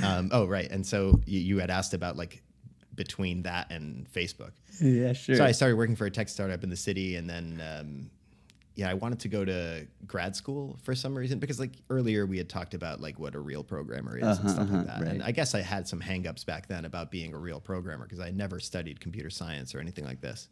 um, 0.03 0.29
oh, 0.33 0.47
right. 0.47 0.68
And 0.71 0.85
so 0.85 1.21
you, 1.25 1.39
you 1.39 1.59
had 1.59 1.71
asked 1.71 1.95
about 1.95 2.16
like 2.16 2.43
between 2.97 3.43
that 3.43 3.71
and 3.71 4.12
Facebook. 4.12 4.51
Yeah, 4.81 5.12
sure. 5.12 5.37
So 5.37 5.45
I 5.45 5.53
started 5.53 5.77
working 5.77 5.95
for 5.95 6.07
a 6.07 6.11
tech 6.11 6.29
startup 6.29 6.64
in 6.64 6.71
the 6.71 6.77
city, 6.77 7.14
and 7.14 7.31
then 7.31 7.62
um, 7.64 8.11
yeah, 8.81 8.89
I 8.89 8.95
wanted 8.95 9.20
to 9.20 9.28
go 9.28 9.45
to 9.45 9.87
grad 10.07 10.35
school 10.35 10.78
for 10.83 10.95
some 10.95 11.14
reason 11.14 11.39
because 11.39 11.61
like 11.61 11.72
earlier 11.91 12.24
we 12.24 12.39
had 12.39 12.49
talked 12.49 12.72
about 12.72 12.99
like 12.99 13.18
what 13.18 13.35
a 13.35 13.39
real 13.39 13.62
programmer 13.62 14.16
is 14.16 14.24
Uh-huh, 14.24 14.41
and 14.41 14.51
stuff 14.51 14.62
uh-huh, 14.62 14.76
like 14.78 14.87
that. 14.87 15.03
And. 15.03 15.22
I 15.22 15.33
guess 15.33 15.55
I 15.55 15.61
had 15.61 15.87
some 15.87 16.01
hangups 16.01 16.47
back 16.47 16.66
then 16.66 16.87
about 16.87 17.11
being 17.11 17.35
a 17.35 17.37
real 17.37 17.61
programmer 17.61 18.07
because 18.07 18.20
I 18.20 18.31
never 18.31 18.59
studied 18.59 18.99
computer 18.99 19.28
science 19.28 19.74
or 19.74 19.81
anything 19.81 20.07
like 20.07 20.22
this. 20.22 20.49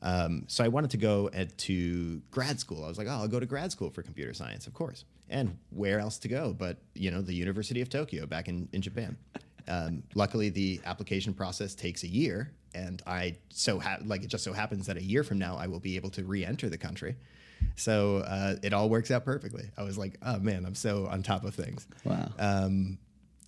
Um, 0.00 0.44
so 0.46 0.64
I 0.64 0.68
wanted 0.68 0.90
to 0.92 0.96
go 0.96 1.28
at, 1.34 1.58
to 1.58 2.22
grad 2.30 2.58
school. 2.58 2.82
I 2.82 2.88
was 2.88 2.96
like, 2.96 3.08
oh, 3.08 3.10
I'll 3.10 3.28
go 3.28 3.38
to 3.38 3.44
grad 3.44 3.70
school 3.70 3.90
for 3.90 4.00
computer 4.00 4.32
science, 4.32 4.66
of 4.66 4.72
course. 4.72 5.04
And 5.28 5.58
where 5.68 6.00
else 6.00 6.16
to 6.20 6.28
go 6.28 6.54
but 6.54 6.78
you 6.94 7.10
know 7.10 7.20
the 7.20 7.34
University 7.34 7.82
of 7.82 7.90
Tokyo 7.90 8.24
back 8.24 8.48
in 8.48 8.70
in 8.72 8.80
Japan. 8.80 9.18
Um, 9.68 10.02
luckily, 10.14 10.48
the 10.48 10.80
application 10.86 11.34
process 11.34 11.74
takes 11.74 12.04
a 12.04 12.08
year, 12.08 12.52
and 12.74 13.02
I 13.06 13.36
so 13.50 13.78
ha- 13.78 13.98
like 14.06 14.22
it 14.24 14.28
just 14.28 14.44
so 14.44 14.54
happens 14.54 14.86
that 14.86 14.96
a 14.96 15.02
year 15.02 15.22
from 15.22 15.38
now 15.38 15.56
I 15.56 15.66
will 15.66 15.78
be 15.78 15.96
able 15.96 16.10
to 16.10 16.24
re-enter 16.24 16.70
the 16.70 16.78
country. 16.78 17.16
So 17.76 18.18
uh, 18.18 18.56
it 18.62 18.72
all 18.72 18.88
works 18.88 19.10
out 19.10 19.24
perfectly. 19.24 19.70
I 19.76 19.82
was 19.82 19.96
like, 19.96 20.18
oh 20.22 20.38
man, 20.38 20.64
I'm 20.66 20.74
so 20.74 21.06
on 21.06 21.22
top 21.22 21.44
of 21.44 21.54
things. 21.54 21.86
wow. 22.04 22.28
Um, 22.38 22.98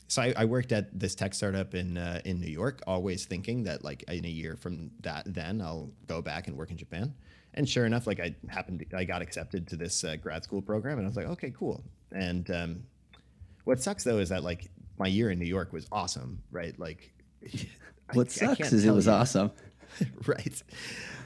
so 0.08 0.20
I, 0.20 0.34
I 0.36 0.44
worked 0.44 0.72
at 0.72 0.98
this 0.98 1.14
tech 1.14 1.32
startup 1.32 1.74
in 1.74 1.96
uh, 1.96 2.20
in 2.26 2.38
New 2.38 2.50
York, 2.50 2.82
always 2.86 3.24
thinking 3.24 3.64
that 3.64 3.82
like 3.82 4.02
in 4.08 4.26
a 4.26 4.28
year 4.28 4.56
from 4.56 4.90
that, 5.00 5.22
then 5.26 5.62
I'll 5.62 5.90
go 6.06 6.20
back 6.20 6.48
and 6.48 6.56
work 6.56 6.70
in 6.70 6.76
Japan. 6.76 7.14
And 7.54 7.68
sure 7.68 7.86
enough, 7.86 8.06
like 8.06 8.20
I 8.20 8.34
happened, 8.48 8.84
to, 8.90 8.96
I 8.96 9.04
got 9.04 9.22
accepted 9.22 9.66
to 9.68 9.76
this 9.76 10.04
uh, 10.04 10.16
grad 10.16 10.44
school 10.44 10.60
program, 10.60 10.98
and 10.98 11.06
I 11.06 11.08
was 11.08 11.16
like, 11.16 11.28
okay, 11.28 11.52
cool. 11.58 11.82
And 12.14 12.50
um, 12.50 12.82
what 13.64 13.80
sucks 13.80 14.04
though 14.04 14.18
is 14.18 14.28
that 14.28 14.44
like 14.44 14.70
my 14.98 15.06
year 15.06 15.30
in 15.30 15.38
New 15.38 15.46
York 15.46 15.72
was 15.72 15.86
awesome, 15.90 16.42
right? 16.50 16.78
Like, 16.78 17.10
what 18.12 18.26
I 18.26 18.30
sucks 18.30 18.58
can't 18.58 18.72
is 18.72 18.84
it 18.84 18.90
was 18.90 19.06
you. 19.06 19.12
awesome. 19.12 19.50
right. 20.26 20.62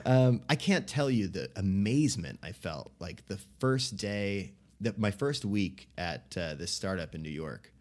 Um, 0.07 0.43
I 0.49 0.55
can't 0.55 0.87
tell 0.87 1.11
you 1.11 1.27
the 1.27 1.51
amazement 1.57 2.39
I 2.41 2.53
felt 2.53 2.93
like 3.01 3.27
the 3.27 3.39
first 3.59 3.97
day, 3.97 4.53
that 4.81 4.99
my 5.01 5.11
first 5.11 5.45
week 5.45 5.89
at 5.99 6.37
uh, 6.37 6.55
this 6.55 6.71
startup 6.71 7.17
in 7.17 7.23
New 7.23 7.29
York, 7.29 7.73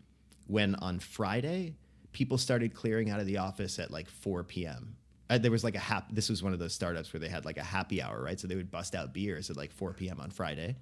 when 0.48 0.74
on 0.76 0.98
Friday 0.98 1.76
people 2.14 2.40
started 2.40 2.74
clearing 2.74 3.12
out 3.12 3.20
of 3.20 3.28
the 3.28 3.38
office 3.38 3.78
at 3.78 3.92
like 3.92 4.10
4 4.10 4.44
p.m. 4.44 4.96
Uh, 5.30 5.38
there 5.38 5.52
was 5.52 5.64
like 5.64 5.76
a 5.76 5.80
hap- 5.80 6.12
this 6.12 6.28
was 6.28 6.42
one 6.42 6.52
of 6.52 6.58
those 6.58 6.74
startups 6.74 7.14
where 7.14 7.20
they 7.20 7.30
had 7.30 7.46
like 7.46 7.58
a 7.58 7.64
happy 7.64 8.02
hour, 8.02 8.20
right? 8.24 8.40
So 8.40 8.48
they 8.48 8.56
would 8.56 8.72
bust 8.72 8.96
out 8.96 9.14
beers 9.14 9.52
at 9.52 9.58
like 9.58 9.72
4 9.72 9.94
p.m. 9.94 10.20
on 10.20 10.32
Friday, 10.32 10.78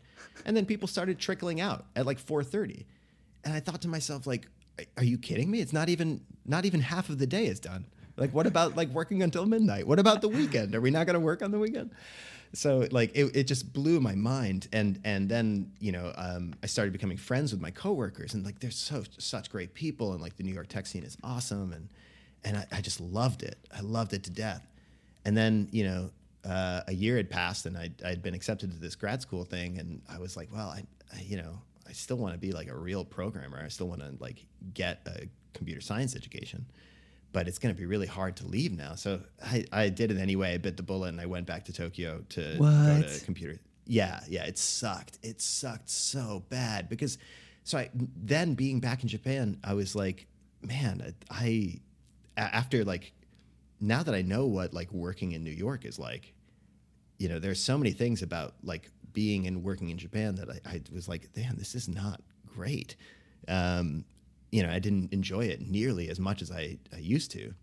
and 0.45 0.55
then 0.55 0.65
people 0.65 0.87
started 0.87 1.19
trickling 1.19 1.59
out 1.59 1.85
at 1.97 2.05
like 2.05 2.25
4:30, 2.25 2.85
and 3.43 3.53
I 3.53 3.59
thought 3.59 3.81
to 3.81 3.89
myself 3.89 4.25
like, 4.25 4.47
are 4.95 5.03
you 5.03 5.17
kidding 5.17 5.51
me? 5.51 5.59
It's 5.59 5.73
not 5.73 5.89
even 5.89 6.21
not 6.45 6.63
even 6.63 6.79
half 6.79 7.09
of 7.09 7.19
the 7.19 7.27
day 7.27 7.47
is 7.47 7.59
done. 7.59 7.85
Like, 8.15 8.33
what 8.33 8.45
about 8.45 8.75
like 8.75 8.89
working 8.89 9.23
until 9.23 9.45
midnight? 9.45 9.87
What 9.87 9.99
about 9.99 10.21
the 10.21 10.29
weekend? 10.29 10.75
Are 10.75 10.81
we 10.81 10.91
not 10.91 11.05
going 11.07 11.15
to 11.15 11.19
work 11.19 11.41
on 11.41 11.51
the 11.51 11.59
weekend? 11.59 11.91
So 12.53 12.87
like 12.91 13.11
it, 13.15 13.35
it 13.35 13.43
just 13.47 13.73
blew 13.73 13.99
my 13.99 14.13
mind, 14.13 14.67
and 14.71 14.99
and 15.03 15.27
then 15.27 15.71
you 15.79 15.91
know 15.91 16.13
um, 16.15 16.53
I 16.61 16.67
started 16.67 16.91
becoming 16.91 17.17
friends 17.17 17.51
with 17.51 17.59
my 17.59 17.71
coworkers, 17.71 18.35
and 18.35 18.45
like 18.45 18.59
they're 18.59 18.69
so 18.69 19.03
such 19.17 19.49
great 19.49 19.73
people, 19.73 20.13
and 20.13 20.21
like 20.21 20.37
the 20.37 20.43
New 20.43 20.53
York 20.53 20.67
tech 20.67 20.85
scene 20.85 21.03
is 21.03 21.17
awesome, 21.23 21.73
and 21.73 21.89
and 22.43 22.57
I, 22.57 22.65
I 22.71 22.81
just 22.81 23.01
loved 23.01 23.41
it. 23.41 23.57
I 23.75 23.81
loved 23.81 24.13
it 24.13 24.23
to 24.25 24.29
death. 24.29 24.67
And 25.25 25.35
then 25.35 25.67
you 25.71 25.83
know 25.85 26.11
uh, 26.45 26.81
a 26.87 26.93
year 26.93 27.17
had 27.17 27.31
passed, 27.31 27.65
and 27.65 27.75
I 27.75 27.89
I'd 28.05 28.21
been 28.21 28.35
accepted 28.35 28.71
to 28.71 28.77
this 28.77 28.95
grad 28.95 29.23
school 29.23 29.45
thing, 29.45 29.79
and 29.79 30.03
I 30.07 30.19
was 30.19 30.37
like, 30.37 30.53
well, 30.53 30.69
I, 30.69 30.83
I 31.11 31.21
you 31.21 31.37
know 31.37 31.59
I 31.89 31.93
still 31.93 32.17
want 32.17 32.35
to 32.35 32.39
be 32.39 32.51
like 32.51 32.67
a 32.67 32.75
real 32.75 33.03
programmer. 33.03 33.59
I 33.65 33.69
still 33.69 33.87
want 33.87 34.01
to 34.01 34.13
like 34.19 34.45
get 34.75 34.99
a 35.07 35.25
computer 35.55 35.81
science 35.81 36.15
education 36.15 36.67
but 37.33 37.47
it's 37.47 37.59
going 37.59 37.73
to 37.73 37.79
be 37.79 37.85
really 37.85 38.07
hard 38.07 38.37
to 38.37 38.47
leave 38.47 38.71
now. 38.71 38.95
So 38.95 39.19
I, 39.43 39.65
I 39.71 39.89
did 39.89 40.11
it 40.11 40.17
anyway. 40.17 40.53
I 40.53 40.57
bit 40.57 40.77
the 40.77 40.83
bullet 40.83 41.09
and 41.09 41.19
I 41.19 41.25
went 41.25 41.47
back 41.47 41.65
to 41.65 41.73
Tokyo 41.73 42.23
to 42.29 42.57
go 42.57 43.07
to 43.07 43.25
computer. 43.25 43.59
Yeah, 43.85 44.21
yeah, 44.29 44.45
it 44.45 44.57
sucked. 44.57 45.19
It 45.23 45.41
sucked 45.41 45.89
so 45.89 46.43
bad 46.49 46.87
because 46.87 47.17
so 47.65 47.77
I 47.79 47.89
then 47.93 48.53
being 48.53 48.79
back 48.79 49.03
in 49.03 49.09
Japan, 49.09 49.57
I 49.63 49.73
was 49.73 49.95
like, 49.95 50.27
man, 50.61 51.13
I 51.29 51.81
after 52.37 52.85
like 52.85 53.13
now 53.81 54.03
that 54.03 54.15
I 54.15 54.21
know 54.21 54.45
what 54.45 54.73
like 54.73 54.91
working 54.93 55.33
in 55.33 55.43
New 55.43 55.51
York 55.51 55.85
is 55.85 55.99
like, 55.99 56.33
you 57.17 57.27
know, 57.27 57.39
there's 57.39 57.59
so 57.59 57.77
many 57.77 57.91
things 57.91 58.21
about 58.21 58.53
like 58.63 58.89
being 59.11 59.47
and 59.47 59.63
working 59.63 59.89
in 59.89 59.97
Japan 59.97 60.35
that 60.35 60.49
I, 60.49 60.59
I 60.69 60.81
was 60.93 61.09
like, 61.09 61.29
damn, 61.33 61.55
this 61.57 61.75
is 61.75 61.89
not 61.89 62.21
great. 62.45 62.95
Um, 63.47 64.05
you 64.53 64.61
know, 64.61 64.69
I 64.69 64.77
didn't 64.77 65.11
enjoy 65.11 65.45
it 65.45 65.67
nearly 65.67 66.09
as 66.09 66.19
much 66.19 66.43
as 66.43 66.51
I, 66.51 66.77
I 66.93 66.99
used 66.99 67.31
to. 67.31 67.55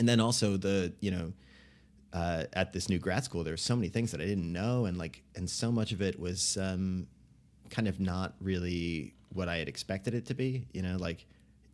And 0.00 0.08
then 0.08 0.18
also 0.18 0.56
the, 0.56 0.92
you 0.98 1.12
know, 1.12 1.32
uh, 2.12 2.44
at 2.54 2.72
this 2.72 2.88
new 2.88 2.98
grad 2.98 3.22
school, 3.22 3.44
there 3.44 3.52
were 3.52 3.56
so 3.56 3.76
many 3.76 3.88
things 3.88 4.10
that 4.10 4.20
I 4.20 4.24
didn't 4.24 4.52
know, 4.52 4.86
and 4.86 4.98
like, 4.98 5.22
and 5.36 5.48
so 5.48 5.70
much 5.70 5.92
of 5.92 6.02
it 6.02 6.18
was 6.18 6.58
um, 6.60 7.06
kind 7.70 7.86
of 7.86 8.00
not 8.00 8.34
really 8.40 9.14
what 9.28 9.48
I 9.48 9.58
had 9.58 9.68
expected 9.68 10.12
it 10.12 10.26
to 10.26 10.34
be. 10.34 10.66
You 10.72 10.82
know, 10.82 10.96
like, 10.96 11.24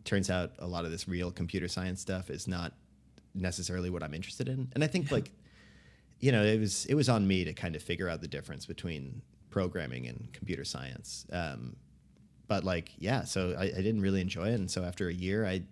turns 0.05 0.29
out 0.29 0.53
a 0.59 0.67
lot 0.67 0.85
of 0.85 0.91
this 0.91 1.09
real 1.09 1.31
computer 1.31 1.67
science 1.67 2.03
stuff 2.03 2.29
is 2.29 2.47
not 2.47 2.75
necessarily 3.35 3.89
what 3.89 4.03
I'm 4.03 4.13
interested 4.13 4.47
in. 4.47 4.69
And 4.75 4.85
I 4.85 4.89
think 4.89 5.11
like, 5.11 5.31
you 6.21 6.33
know, 6.33 6.45
it 6.45 6.61
was 6.61 6.85
it 6.85 6.95
was 6.95 7.09
on 7.09 7.27
me 7.27 7.45
to 7.45 7.55
kind 7.55 7.75
of 7.75 7.83
figure 7.83 8.11
out 8.11 8.21
the 8.21 8.29
difference 8.29 8.67
between 8.67 9.23
programming 9.49 10.07
and 10.07 10.29
computer 10.35 10.65
science. 10.65 11.27
Um, 11.33 11.77
but 12.49 12.65
like, 12.65 12.93
yeah, 12.99 13.25
so 13.25 13.55
I, 13.59 13.65
I 13.65 13.83
didn't 13.83 14.01
really 14.01 14.21
enjoy 14.21 14.49
it, 14.49 14.55
and 14.55 14.71
so 14.71 14.83
after 14.83 15.09
a 15.09 15.13
year, 15.13 15.47
I 15.47 15.63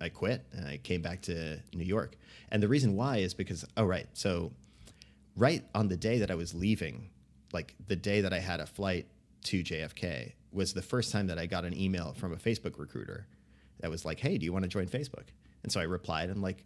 I 0.00 0.08
quit 0.08 0.44
and 0.52 0.66
I 0.66 0.76
came 0.76 1.02
back 1.02 1.22
to 1.22 1.58
New 1.74 1.84
York. 1.84 2.16
And 2.50 2.62
the 2.62 2.68
reason 2.68 2.94
why 2.94 3.18
is 3.18 3.34
because 3.34 3.64
oh 3.76 3.84
right, 3.84 4.06
so 4.12 4.52
right 5.36 5.64
on 5.74 5.88
the 5.88 5.96
day 5.96 6.18
that 6.18 6.30
I 6.30 6.34
was 6.34 6.54
leaving, 6.54 7.10
like 7.52 7.74
the 7.86 7.96
day 7.96 8.20
that 8.20 8.32
I 8.32 8.38
had 8.38 8.60
a 8.60 8.66
flight 8.66 9.06
to 9.44 9.62
JFK 9.62 10.32
was 10.52 10.72
the 10.72 10.82
first 10.82 11.12
time 11.12 11.26
that 11.28 11.38
I 11.38 11.46
got 11.46 11.64
an 11.64 11.76
email 11.78 12.14
from 12.14 12.32
a 12.32 12.36
Facebook 12.36 12.78
recruiter 12.78 13.26
that 13.80 13.90
was 13.90 14.04
like, 14.04 14.20
"Hey, 14.20 14.38
do 14.38 14.44
you 14.44 14.52
want 14.52 14.64
to 14.64 14.68
join 14.68 14.86
Facebook?" 14.86 15.28
And 15.62 15.72
so 15.72 15.80
I 15.80 15.84
replied, 15.84 16.30
"I'm 16.30 16.42
like, 16.42 16.64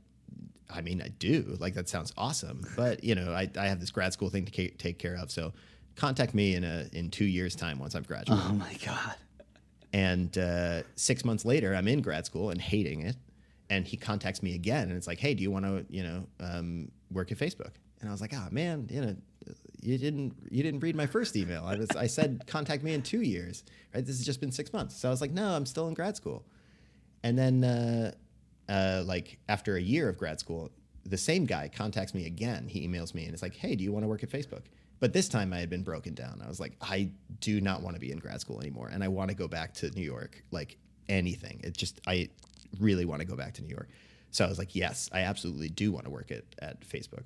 I 0.71 0.81
mean, 0.81 1.03
I 1.03 1.09
do. 1.09 1.57
Like 1.59 1.75
that 1.75 1.89
sounds 1.89 2.13
awesome, 2.17 2.65
but 2.77 3.05
you 3.05 3.15
know, 3.15 3.33
I, 3.33 3.49
I 3.57 3.67
have 3.67 3.81
this 3.81 3.91
grad 3.91 4.13
school 4.13 4.31
thing 4.31 4.45
to 4.45 4.69
take 4.71 4.99
care 4.99 5.17
of. 5.17 5.31
So 5.31 5.53
contact 5.97 6.35
me 6.35 6.55
in 6.55 6.65
a 6.65 6.89
in 6.93 7.11
two 7.11 7.25
years' 7.27 7.55
time 7.55 7.79
once 7.79 7.95
I've 7.95 8.07
graduated." 8.07 8.45
Oh 8.47 8.55
my 8.55 8.75
god. 8.85 9.15
And 9.93 10.37
uh, 10.39 10.83
six 10.97 11.25
months 11.25 11.45
later, 11.45 11.75
I'm 11.75 11.89
in 11.89 12.01
grad 12.01 12.27
school 12.27 12.51
and 12.51 12.61
hating 12.61 13.03
it. 13.03 13.17
And 13.71 13.87
he 13.87 13.97
contacts 13.97 14.43
me 14.43 14.55
again, 14.55 14.89
and 14.89 14.99
it's 14.99 15.07
like, 15.07 15.19
"Hey, 15.19 15.33
do 15.33 15.43
you 15.43 15.51
want 15.51 15.65
to, 15.65 15.87
you 15.89 16.03
know, 16.03 16.27
um, 16.41 16.91
work 17.11 17.33
at 17.33 17.39
Facebook?" 17.39 17.73
And 18.01 18.09
I 18.09 18.13
was 18.13 18.21
like, 18.21 18.35
"Oh 18.35 18.49
man, 18.51 18.87
you 18.91 19.01
know, 19.01 19.17
you 19.81 19.99
didn't 19.99 20.35
you 20.51 20.63
didn't 20.63 20.81
read 20.81 20.95
my 20.95 21.07
first 21.07 21.37
email. 21.37 21.65
I 21.65 21.77
was 21.77 21.91
I 21.91 22.07
said 22.07 22.45
contact 22.47 22.83
me 22.83 22.95
in 22.95 23.03
two 23.03 23.23
years. 23.23 23.65
Right? 23.95 24.05
This 24.05 24.17
has 24.17 24.25
just 24.25 24.41
been 24.41 24.53
six 24.53 24.73
months. 24.73 24.97
So 24.97 25.09
I 25.09 25.11
was 25.11 25.21
like, 25.21 25.33
no, 25.33 25.55
I'm 25.55 25.67
still 25.67 25.89
in 25.89 25.95
grad 25.95 26.17
school. 26.17 26.45
And 27.23 27.39
then, 27.39 27.63
uh, 27.63 28.13
uh, 28.69 29.03
like 29.05 29.39
after 29.49 29.77
a 29.77 29.81
year 29.81 30.09
of 30.09 30.17
grad 30.17 30.41
school, 30.41 30.71
the 31.05 31.19
same 31.19 31.45
guy 31.45 31.69
contacts 31.69 32.15
me 32.15 32.27
again. 32.27 32.69
He 32.69 32.87
emails 32.87 33.15
me 33.15 33.25
and 33.25 33.33
it's 33.33 33.43
like, 33.43 33.57
hey, 33.57 33.75
do 33.75 33.85
you 33.85 33.93
want 33.93 34.05
to 34.05 34.09
work 34.09 34.23
at 34.23 34.31
Facebook? 34.31 34.63
But 35.03 35.13
this 35.13 35.29
time 35.29 35.53
I 35.53 35.59
had 35.59 35.69
been 35.69 35.83
broken 35.83 36.15
down. 36.15 36.41
I 36.45 36.47
was 36.47 36.61
like, 36.61 36.77
I 36.81 37.11
do 37.41 37.61
not 37.61 37.83
want 37.83 37.97
to 37.97 38.01
be 38.01 38.13
in 38.13 38.21
grad 38.21 38.41
school 38.41 38.61
anymore, 38.61 38.89
and 38.89 39.03
I 39.03 39.09
want 39.09 39.31
to 39.31 39.35
go 39.35 39.49
back 39.49 39.75
to 39.75 39.91
New 39.91 40.05
York. 40.05 40.45
Like 40.53 40.77
anything, 41.09 41.61
it 41.65 41.77
just 41.77 42.01
I 42.07 42.29
really 42.79 43.05
want 43.05 43.21
to 43.21 43.27
go 43.27 43.35
back 43.35 43.55
to 43.55 43.63
New 43.65 43.71
York. 43.71 43.89
So 44.31 44.45
I 44.45 44.49
was 44.49 44.61
like, 44.61 44.77
yes, 44.77 45.11
I 45.13 45.23
absolutely 45.23 45.71
do 45.71 45.91
want 45.91 46.05
to 46.05 46.11
work 46.13 46.31
at 46.31 46.45
at 46.61 46.83
Facebook. 46.83 47.25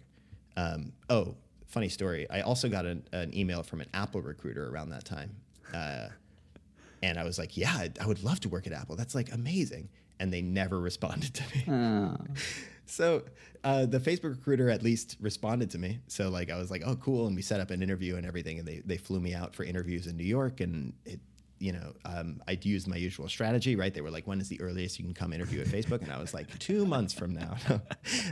Um, 0.57 0.93
oh, 1.11 1.35
funny 1.67 1.91
story. 1.91 2.27
I 2.31 2.41
also 2.41 2.71
got 2.71 2.87
an, 2.87 3.07
an, 3.13 3.37
email 3.37 3.63
from 3.63 3.83
an 3.83 3.89
Apple 3.93 4.23
recruiter 4.23 4.71
around 4.71 4.89
that 4.89 5.05
time. 5.05 5.37
Uh, 5.75 6.09
and 7.03 7.19
I 7.19 7.25
was 7.25 7.39
like, 7.39 7.59
yeah, 7.59 7.89
I, 8.01 8.07
would 8.07 8.25
love 8.25 8.41
to 8.41 8.49
work 8.49 8.67
at 8.67 8.73
Apple. 8.73 8.97
That's 8.97 9.15
like 9.15 9.35
amazing. 9.35 9.91
And 10.19 10.33
they 10.33 10.41
never 10.41 10.81
responded 10.91 11.35
to 11.35 11.43
me. 11.55 11.65
Oh. 11.69 12.17
So 12.87 13.23
uh, 13.65 13.87
the 13.87 13.99
Facebook 13.99 14.31
recruiter 14.37 14.71
at 14.71 14.83
least 14.83 15.17
responded 15.21 15.71
to 15.73 15.79
me. 15.79 16.01
So 16.09 16.29
like 16.29 16.51
I 16.51 16.57
was 16.57 16.71
like, 16.71 16.83
oh, 16.85 16.97
cool. 16.97 17.27
And 17.27 17.37
we 17.37 17.43
set 17.43 17.61
up 17.61 17.71
an 17.71 17.83
interview 17.83 18.17
and 18.17 18.27
everything. 18.27 18.59
And 18.59 18.67
they, 18.67 18.83
they 18.85 18.97
flew 18.97 19.21
me 19.21 19.35
out 19.35 19.55
for 19.55 19.65
interviews 19.65 20.07
in 20.07 20.17
New 20.17 20.25
York. 20.25 20.61
And 20.61 20.93
it 21.05 21.21
you 21.59 21.73
know, 21.73 21.95
um, 22.05 22.43
I 22.47 22.59
used 22.61 22.87
my 22.87 22.97
usual 22.97 23.29
strategy, 23.29 23.77
right? 23.77 23.93
They 23.93 24.03
were 24.03 24.11
like, 24.11 24.27
when 24.27 24.41
is 24.41 24.49
the 24.49 24.61
earliest 24.61 24.99
you 24.99 25.05
can 25.05 25.15
come 25.15 25.33
interview 25.33 25.61
at 25.61 25.67
Facebook? 25.67 26.03
And 26.03 26.13
I 26.13 26.19
was 26.19 26.35
like, 26.35 26.59
two 26.59 26.85
months 26.85 27.15
from 27.15 27.33
now. 27.33 27.57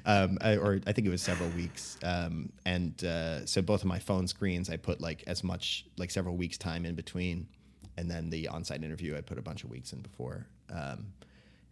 um, 0.05 0.37
I, 0.41 0.57
or 0.57 0.81
I 0.87 0.93
think 0.93 1.07
it 1.07 1.11
was 1.11 1.23
several 1.23 1.49
weeks. 1.51 1.97
Um, 2.03 2.53
and 2.67 3.03
uh, 3.03 3.47
so 3.47 3.63
both 3.63 3.81
of 3.81 3.87
my 3.87 3.99
phone 3.99 4.29
screens, 4.29 4.69
I 4.69 4.77
put 4.77 5.01
like 5.01 5.25
as 5.27 5.43
much, 5.43 5.87
like 5.97 6.11
several 6.11 6.37
weeks 6.37 6.59
time 6.59 6.85
in 6.85 6.95
between. 6.95 7.47
And 7.97 8.11
then 8.11 8.29
the 8.29 8.49
on 8.49 8.65
site 8.65 8.83
interview, 8.83 9.17
I 9.17 9.23
put 9.23 9.39
a 9.39 9.43
bunch 9.43 9.65
of 9.65 9.71
weeks 9.71 9.93
in 9.93 10.01
before. 10.01 10.47
Um, 10.71 11.07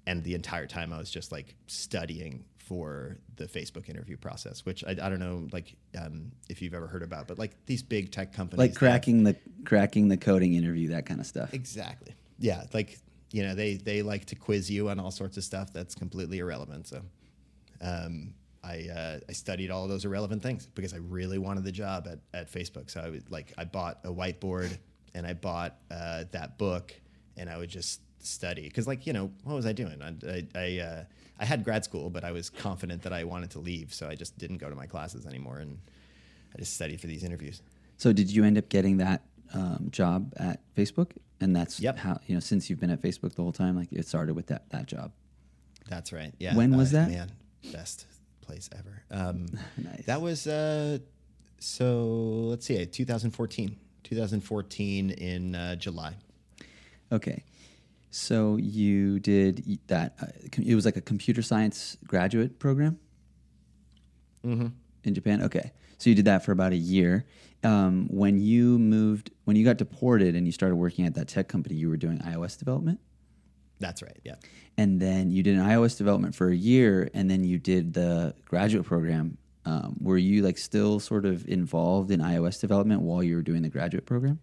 and 0.07 0.24
the 0.24 0.35
entire 0.35 0.66
time 0.66 0.93
I 0.93 0.99
was 0.99 1.11
just 1.11 1.33
like 1.33 1.55
studying 1.66 2.45
for 2.63 3.19
the 3.37 3.47
Facebook 3.47 3.89
interview 3.89 4.17
process, 4.17 4.65
which 4.65 4.85
I, 4.85 4.91
I 4.91 5.09
don't 5.09 5.19
know, 5.19 5.49
like 5.53 5.75
um, 5.99 6.31
if 6.49 6.63
you've 6.63 6.75
ever 6.75 6.87
heard 6.87 7.03
about, 7.03 7.27
but 7.27 7.39
like 7.39 7.53
these 7.67 7.83
big 7.83 8.13
tech 8.13 8.33
companies, 8.33 8.59
like 8.59 8.75
cracking 8.75 9.25
the 9.25 9.37
cracking 9.65 10.09
the 10.09 10.17
coding 10.17 10.55
interview, 10.55 10.89
that 10.91 11.07
kind 11.07 11.21
of 11.21 11.27
stuff. 11.27 11.53
Exactly. 11.53 12.15
Yeah, 12.39 12.65
like 12.73 12.99
you 13.31 13.43
know 13.43 13.55
they 13.55 13.75
they 13.75 14.03
like 14.03 14.27
to 14.27 14.37
quiz 14.37 14.71
you 14.71 14.89
on 14.89 15.01
all 15.01 15.11
sorts 15.11 15.37
of 15.37 15.45
stuff 15.45 15.73
that's 15.73 15.95
completely 15.95 16.39
irrelevant. 16.39 16.87
So 16.87 17.03
um, 17.81 18.35
I 18.63 18.89
uh, 18.89 19.19
I 19.29 19.33
studied 19.33 19.71
all 19.71 19.83
of 19.85 19.91
those 19.91 20.05
irrelevant 20.05 20.43
things 20.43 20.67
because 20.67 20.95
I 20.95 20.99
really 20.99 21.39
wanted 21.39 21.65
the 21.65 21.73
job 21.73 22.09
at 22.09 22.21
at 22.33 22.51
Facebook. 22.51 22.91
So 22.91 23.01
I 23.01 23.11
would 23.11 23.31
like 23.31 23.53
I 23.59 23.65
bought 23.65 23.99
a 24.05 24.11
whiteboard 24.11 24.79
and 25.15 25.27
I 25.27 25.33
bought 25.33 25.77
uh, 25.91 26.25
that 26.31 26.59
book 26.59 26.95
and 27.37 27.51
I 27.51 27.59
would 27.59 27.71
just 27.71 28.01
study 28.21 28.63
because 28.63 28.87
like 28.87 29.07
you 29.07 29.13
know 29.13 29.33
what 29.43 29.55
was 29.55 29.67
I 29.67 29.73
doing? 29.73 30.01
I 30.01 30.15
I, 30.31 30.47
I, 30.55 30.79
uh, 30.79 31.05
I, 31.43 31.45
had 31.45 31.64
grad 31.64 31.84
school, 31.84 32.09
but 32.09 32.24
I 32.24 32.32
was 32.32 32.49
confident 32.49 33.03
that 33.03 33.12
I 33.12 33.24
wanted 33.24 33.51
to 33.51 33.59
leave, 33.59 33.93
so 33.93 34.09
I 34.09 34.14
just 34.14 34.38
didn't 34.38 34.59
go 34.59 34.70
to 34.70 34.76
my 34.76 34.86
classes 34.86 35.26
anymore, 35.26 35.59
and 35.59 35.78
I 36.55 36.59
just 36.59 36.74
studied 36.74 37.01
for 37.01 37.09
these 37.09 37.24
interviews. 37.24 37.61
So 37.97 38.12
did 38.12 38.30
you 38.30 38.45
end 38.45 38.59
up 38.59 38.68
getting 38.68 38.99
that 38.99 39.22
um, 39.55 39.88
job 39.90 40.32
at 40.36 40.61
Facebook? 40.76 41.11
And 41.40 41.55
that's 41.55 41.80
yep. 41.80 41.99
how 41.99 42.20
you 42.26 42.34
know 42.34 42.40
since 42.40 42.70
you've 42.70 42.78
been 42.78 42.90
at 42.90 43.01
Facebook 43.01 43.34
the 43.34 43.43
whole 43.43 43.53
time, 43.53 43.76
like 43.76 43.93
it 43.93 44.07
started 44.07 44.34
with 44.34 44.47
that 44.47 44.70
that 44.70 44.86
job. 44.86 45.12
That's 45.88 46.12
right. 46.12 46.32
Yeah. 46.38 46.55
When 46.55 46.76
was 46.76 46.95
uh, 46.95 46.99
that? 46.99 47.11
Man, 47.11 47.32
best 47.72 48.07
place 48.40 48.70
ever. 48.76 49.03
Um, 49.11 49.47
nice. 49.76 50.05
That 50.07 50.20
was 50.20 50.47
uh, 50.47 50.99
so. 51.59 52.05
Let's 52.51 52.66
see, 52.66 52.86
2014. 52.86 53.76
2014 54.05 55.11
in 55.11 55.55
uh, 55.55 55.74
July. 55.76 56.14
Okay. 57.11 57.43
So 58.15 58.57
you 58.57 59.19
did 59.21 59.79
that. 59.87 60.15
Uh, 60.21 60.27
it 60.63 60.75
was 60.75 60.85
like 60.85 60.97
a 60.97 61.01
computer 61.01 61.41
science 61.41 61.97
graduate 62.07 62.59
program 62.59 62.99
mm-hmm. 64.45 64.67
in 65.05 65.15
Japan. 65.15 65.43
Okay, 65.45 65.73
so 65.97 66.11
you 66.11 66.17
did 66.17 66.27
that 66.27 66.45
for 66.45 66.53
about 66.53 66.73
a 66.73 66.77
year. 66.77 67.25
Um, 67.65 68.09
when 68.11 68.39
you 68.39 68.79
moved, 68.79 69.31
when 69.45 69.57
you 69.57 69.65
got 69.65 69.79
deported 69.79 70.37
and 70.37 70.47
you 70.47 70.53
started 70.53 70.77
working 70.77 71.07
at 71.07 71.15
that 71.15 71.29
tech 71.29 71.49
company, 71.49 71.75
you 71.75 71.89
were 71.89 71.97
doing 71.97 72.19
iOS 72.19 72.59
development. 72.59 73.01
That's 73.81 74.03
right. 74.03 74.21
Yeah. 74.25 74.35
And 74.77 75.01
then 75.01 75.31
you 75.31 75.43
did 75.43 75.57
an 75.57 75.65
iOS 75.65 75.97
development 75.97 76.35
for 76.35 76.51
a 76.51 76.55
year, 76.55 77.09
and 77.15 77.31
then 77.31 77.45
you 77.45 77.59
did 77.59 77.95
the 77.95 78.35
graduate 78.45 78.85
program. 78.85 79.39
Um, 79.65 79.97
were 80.01 80.19
you 80.19 80.43
like 80.43 80.59
still 80.59 81.01
sort 81.01 81.25
of 81.25 81.49
involved 81.49 82.11
in 82.11 82.21
iOS 82.21 82.61
development 82.61 83.01
while 83.01 83.23
you 83.23 83.37
were 83.37 83.43
doing 83.43 83.63
the 83.63 83.71
graduate 83.71 84.05
program? 84.05 84.39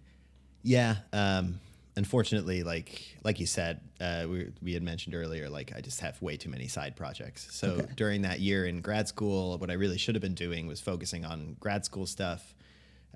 Yeah. 0.63 0.95
Um, 1.13 1.59
unfortunately, 1.99 2.63
like 2.63 3.17
like 3.25 3.41
you 3.41 3.45
said, 3.45 3.81
uh, 3.99 4.25
we 4.27 4.51
we 4.61 4.73
had 4.73 4.81
mentioned 4.81 5.13
earlier, 5.13 5.49
like 5.49 5.73
I 5.75 5.81
just 5.81 5.99
have 5.99 6.19
way 6.21 6.37
too 6.37 6.49
many 6.49 6.67
side 6.67 6.95
projects. 6.95 7.49
So 7.51 7.71
okay. 7.71 7.87
during 7.97 8.21
that 8.21 8.39
year 8.39 8.65
in 8.65 8.79
grad 8.79 9.09
school, 9.09 9.57
what 9.57 9.69
I 9.69 9.73
really 9.73 9.97
should 9.97 10.15
have 10.15 10.21
been 10.21 10.33
doing 10.33 10.65
was 10.65 10.79
focusing 10.79 11.25
on 11.25 11.57
grad 11.59 11.83
school 11.83 12.05
stuff. 12.05 12.55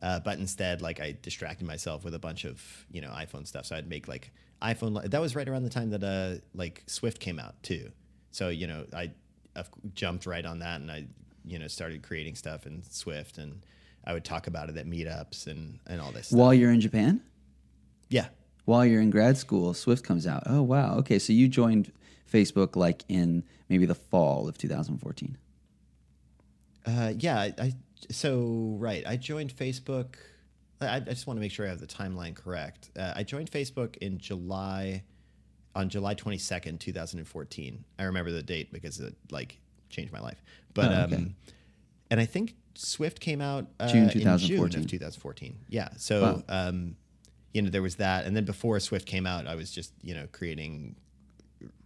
Uh, 0.01 0.19
but 0.19 0.37
instead, 0.37 0.81
like 0.81 0.99
I 0.99 1.17
distracted 1.21 1.65
myself 1.65 2.03
with 2.03 2.13
a 2.13 2.19
bunch 2.19 2.43
of 2.43 2.61
you 2.91 2.99
know 2.99 3.07
iPhone 3.07 3.47
stuff. 3.47 3.65
So 3.65 3.77
I'd 3.77 3.87
make 3.87 4.09
like 4.09 4.31
iPhone. 4.61 5.09
That 5.09 5.21
was 5.21 5.33
right 5.33 5.47
around 5.47 5.63
the 5.63 5.69
time 5.69 5.89
that 5.91 6.03
uh 6.03 6.41
like 6.53 6.83
Swift 6.85 7.21
came 7.21 7.39
out 7.39 7.55
too. 7.63 7.89
So 8.31 8.49
you 8.49 8.67
know 8.67 8.85
I 8.93 9.11
jumped 9.95 10.25
right 10.25 10.45
on 10.45 10.59
that 10.59 10.81
and 10.81 10.91
I 10.91 11.07
you 11.45 11.57
know 11.57 11.69
started 11.69 12.03
creating 12.03 12.35
stuff 12.35 12.65
in 12.65 12.83
Swift 12.89 13.37
and 13.37 13.65
I 14.03 14.11
would 14.11 14.25
talk 14.25 14.47
about 14.47 14.69
it 14.69 14.75
at 14.75 14.85
meetups 14.85 15.47
and 15.47 15.79
and 15.87 16.01
all 16.01 16.11
this. 16.11 16.31
While 16.33 16.53
you're 16.53 16.73
in 16.73 16.81
Japan. 16.81 17.21
Yeah, 18.09 18.27
while 18.65 18.85
you're 18.85 19.01
in 19.01 19.09
grad 19.09 19.37
school, 19.37 19.73
Swift 19.73 20.03
comes 20.05 20.25
out. 20.25 20.43
Oh 20.45 20.61
wow. 20.61 20.95
Okay, 20.97 21.19
so 21.19 21.33
you 21.33 21.47
joined 21.47 21.91
Facebook 22.31 22.75
like 22.75 23.03
in 23.07 23.43
maybe 23.69 23.85
the 23.85 23.95
fall 23.95 24.47
of 24.47 24.57
2014. 24.57 25.37
Uh, 26.85 27.13
yeah, 27.17 27.39
I, 27.39 27.53
I, 27.59 27.73
so 28.11 28.75
right. 28.79 29.03
I 29.05 29.15
joined 29.15 29.55
Facebook. 29.55 30.15
I, 30.81 30.97
I, 30.97 30.99
just 30.99 31.27
want 31.27 31.37
to 31.37 31.41
make 31.41 31.51
sure 31.51 31.65
I 31.65 31.69
have 31.69 31.79
the 31.79 31.87
timeline 31.87 32.35
correct. 32.35 32.89
Uh, 32.97 33.13
I 33.15 33.23
joined 33.23 33.49
Facebook 33.49 33.95
in 33.97 34.17
July, 34.17 35.03
on 35.75 35.87
July 35.87 36.15
22nd, 36.15 36.79
2014. 36.79 37.85
I 37.99 38.03
remember 38.03 38.31
the 38.31 38.43
date 38.43 38.73
because 38.73 38.99
it 38.99 39.15
like 39.31 39.59
changed 39.89 40.11
my 40.11 40.19
life. 40.19 40.43
But 40.73 40.91
oh, 40.91 41.03
okay. 41.03 41.15
um, 41.15 41.35
and 42.11 42.19
I 42.19 42.25
think 42.25 42.55
Swift 42.75 43.19
came 43.19 43.39
out 43.39 43.67
uh, 43.79 43.87
June 43.87 44.09
2014. 44.09 44.63
in 44.63 44.69
June 44.69 44.83
of 44.83 44.89
2014. 44.89 45.57
Yeah. 45.69 45.89
So 45.97 46.21
wow. 46.21 46.67
um, 46.67 46.95
you 47.53 47.61
know, 47.61 47.69
there 47.69 47.81
was 47.81 47.95
that. 47.95 48.25
And 48.25 48.35
then 48.35 48.45
before 48.45 48.79
Swift 48.79 49.07
came 49.07 49.25
out, 49.25 49.47
I 49.47 49.55
was 49.55 49.71
just, 49.71 49.93
you 50.01 50.13
know, 50.13 50.27
creating 50.31 50.95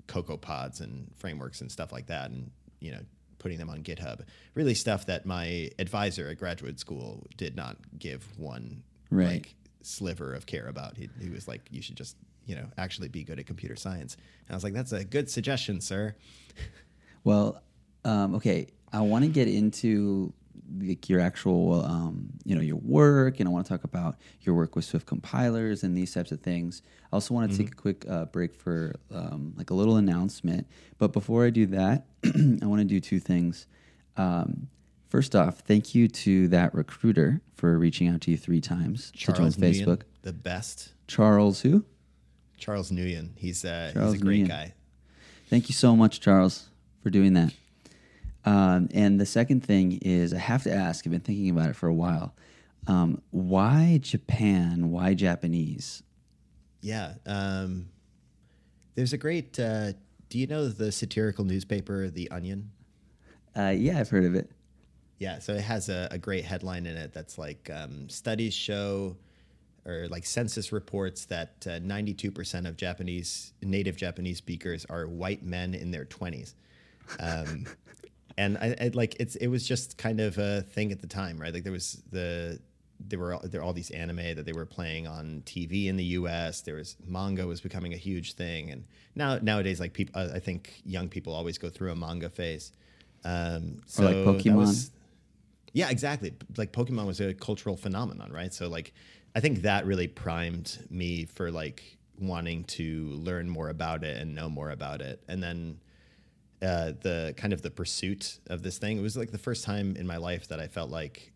CocoaPods 0.07 0.81
and 0.81 1.11
frameworks 1.17 1.61
and 1.61 1.71
stuff 1.71 1.91
like 1.91 2.07
that 2.07 2.31
and, 2.31 2.49
you 2.79 2.91
know, 2.91 3.01
putting 3.39 3.57
them 3.57 3.69
on 3.69 3.83
GitHub. 3.83 4.21
Really 4.55 4.73
stuff 4.73 5.05
that 5.07 5.25
my 5.25 5.69
advisor 5.77 6.29
at 6.29 6.37
graduate 6.37 6.79
school 6.79 7.27
did 7.35 7.55
not 7.55 7.77
give 7.99 8.25
one 8.37 8.83
right. 9.11 9.27
like 9.27 9.55
sliver 9.81 10.33
of 10.33 10.45
care 10.45 10.67
about. 10.67 10.97
He, 10.97 11.09
he 11.21 11.29
was 11.29 11.47
like, 11.47 11.67
you 11.69 11.81
should 11.81 11.97
just, 11.97 12.15
you 12.45 12.55
know, 12.55 12.65
actually 12.77 13.09
be 13.09 13.23
good 13.23 13.39
at 13.39 13.45
computer 13.45 13.75
science. 13.75 14.15
And 14.47 14.53
I 14.53 14.55
was 14.55 14.63
like, 14.63 14.73
that's 14.73 14.93
a 14.93 15.03
good 15.03 15.29
suggestion, 15.29 15.81
sir. 15.81 16.15
Well, 17.23 17.61
um, 18.05 18.35
okay. 18.35 18.67
I 18.93 19.01
want 19.01 19.25
to 19.25 19.29
get 19.29 19.49
into 19.49 20.31
like 20.79 21.09
your 21.09 21.19
actual 21.19 21.83
um, 21.85 22.29
you 22.43 22.55
know 22.55 22.61
your 22.61 22.77
work 22.77 23.39
and 23.39 23.47
i 23.47 23.51
want 23.51 23.65
to 23.65 23.69
talk 23.69 23.83
about 23.83 24.17
your 24.41 24.55
work 24.55 24.75
with 24.75 24.85
swift 24.85 25.05
compilers 25.05 25.83
and 25.83 25.95
these 25.95 26.13
types 26.13 26.31
of 26.31 26.41
things. 26.41 26.81
I 27.11 27.15
also 27.15 27.33
want 27.33 27.49
to 27.49 27.53
mm-hmm. 27.53 27.65
take 27.65 27.73
a 27.73 27.75
quick 27.75 28.05
uh, 28.09 28.25
break 28.25 28.53
for 28.53 28.95
um, 29.13 29.53
like 29.55 29.69
a 29.69 29.73
little 29.73 29.95
announcement. 29.97 30.67
But 30.97 31.13
before 31.13 31.45
i 31.45 31.49
do 31.49 31.65
that 31.67 32.05
i 32.25 32.65
want 32.65 32.81
to 32.81 32.85
do 32.85 32.99
two 32.99 33.19
things. 33.19 33.67
Um, 34.17 34.67
first 35.09 35.35
off 35.35 35.59
thank 35.59 35.95
you 35.95 36.07
to 36.07 36.47
that 36.49 36.73
recruiter 36.73 37.41
for 37.55 37.77
reaching 37.77 38.07
out 38.07 38.21
to 38.21 38.31
you 38.31 38.37
three 38.37 38.61
times 38.61 39.11
charles 39.15 39.55
to 39.55 39.61
join 39.61 39.71
facebook. 39.71 40.01
the 40.23 40.33
best. 40.33 40.93
Charles 41.07 41.61
who? 41.61 41.85
Charles 42.57 42.91
nguyen. 42.91 43.29
He's, 43.37 43.63
uh, 43.63 43.91
charles 43.93 44.13
he's 44.13 44.21
a 44.21 44.25
great 44.25 44.45
Nguyen. 44.45 44.49
guy. 44.49 44.73
Thank 45.49 45.69
you 45.69 45.73
so 45.73 45.95
much 45.95 46.19
charles 46.19 46.69
for 47.01 47.09
doing 47.09 47.33
that 47.33 47.53
um, 48.47 48.87
and 48.93 49.19
the 49.19 49.25
second 49.25 49.65
thing 49.65 49.99
is, 50.01 50.33
I 50.33 50.37
have 50.37 50.63
to 50.63 50.73
ask. 50.73 51.05
I've 51.05 51.11
been 51.11 51.19
thinking 51.19 51.49
about 51.49 51.69
it 51.69 51.75
for 51.75 51.87
a 51.87 51.93
while. 51.93 52.33
Um, 52.87 53.21
why 53.31 53.99
Japan? 54.01 54.89
Why 54.89 55.13
Japanese? 55.15 56.01
Yeah. 56.79 57.15
Um, 57.25 57.89
there's 58.95 59.11
a 59.11 59.17
great. 59.17 59.59
Uh, 59.59 59.91
do 60.29 60.39
you 60.39 60.47
know 60.47 60.69
the 60.69 60.93
satirical 60.93 61.43
newspaper, 61.43 62.09
The 62.09 62.31
Onion? 62.31 62.71
Uh, 63.53 63.73
yeah, 63.75 63.99
I've 63.99 64.09
heard 64.09 64.23
of 64.23 64.33
it. 64.33 64.49
Yeah, 65.19 65.39
so 65.39 65.53
it 65.53 65.61
has 65.61 65.89
a, 65.89 66.07
a 66.11 66.17
great 66.17 66.45
headline 66.45 66.85
in 66.85 66.95
it 66.95 67.11
that's 67.11 67.37
like 67.37 67.69
um, 67.73 68.07
studies 68.07 68.53
show, 68.53 69.17
or 69.85 70.07
like 70.07 70.25
census 70.25 70.71
reports 70.71 71.25
that 71.25 71.65
uh, 71.65 71.79
92% 71.79 72.65
of 72.65 72.77
Japanese 72.77 73.51
native 73.61 73.97
Japanese 73.97 74.37
speakers 74.37 74.85
are 74.85 75.05
white 75.05 75.43
men 75.43 75.73
in 75.73 75.91
their 75.91 76.05
20s. 76.05 76.53
Um, 77.19 77.65
and 78.37 78.57
I, 78.57 78.75
I 78.79 78.91
like 78.93 79.15
it's 79.19 79.35
it 79.35 79.47
was 79.47 79.67
just 79.67 79.97
kind 79.97 80.19
of 80.19 80.37
a 80.37 80.61
thing 80.61 80.91
at 80.91 81.01
the 81.01 81.07
time, 81.07 81.39
right? 81.39 81.53
Like 81.53 81.63
there 81.63 81.73
was 81.73 82.01
the 82.11 82.59
there 82.99 83.19
were 83.19 83.39
there 83.43 83.61
were 83.61 83.65
all 83.65 83.73
these 83.73 83.91
anime 83.91 84.35
that 84.35 84.45
they 84.45 84.53
were 84.53 84.65
playing 84.65 85.07
on 85.07 85.41
TV 85.45 85.87
in 85.87 85.97
the 85.97 86.03
U.S. 86.03 86.61
There 86.61 86.75
was 86.75 86.95
manga 87.05 87.45
was 87.45 87.61
becoming 87.61 87.93
a 87.93 87.97
huge 87.97 88.33
thing, 88.33 88.71
and 88.71 88.85
now 89.15 89.39
nowadays, 89.41 89.79
like 89.79 89.93
people, 89.93 90.19
I 90.19 90.39
think 90.39 90.81
young 90.85 91.09
people 91.09 91.33
always 91.33 91.57
go 91.57 91.69
through 91.69 91.91
a 91.91 91.95
manga 91.95 92.29
phase. 92.29 92.71
Um, 93.23 93.77
so 93.85 94.03
or 94.03 94.05
like 94.07 94.43
Pokemon. 94.43 94.55
Was, 94.55 94.91
yeah, 95.73 95.89
exactly. 95.89 96.33
Like 96.55 96.71
Pokemon 96.71 97.05
was 97.05 97.19
a 97.19 97.33
cultural 97.33 97.77
phenomenon, 97.77 98.31
right? 98.31 98.53
So 98.53 98.67
like, 98.67 98.93
I 99.35 99.39
think 99.39 99.63
that 99.63 99.85
really 99.85 100.07
primed 100.07 100.77
me 100.89 101.25
for 101.25 101.51
like 101.51 101.97
wanting 102.19 102.63
to 102.65 103.09
learn 103.09 103.49
more 103.49 103.69
about 103.69 104.03
it 104.03 104.19
and 104.21 104.33
know 104.33 104.49
more 104.49 104.69
about 104.69 105.01
it, 105.01 105.23
and 105.27 105.41
then. 105.41 105.79
Uh, 106.59 106.93
the 107.01 107.35
kind 107.37 107.53
of 107.53 107.61
the 107.61 107.69
pursuit 107.69 108.39
of 108.47 108.63
this 108.63 108.79
thing. 108.79 108.97
It 108.97 109.01
was 109.01 109.15
like 109.15 109.31
the 109.31 109.37
first 109.37 109.63
time 109.63 109.95
in 109.95 110.07
my 110.07 110.17
life 110.17 110.47
that 110.47 110.59
I 110.59 110.67
felt 110.67 110.89
like 110.89 111.31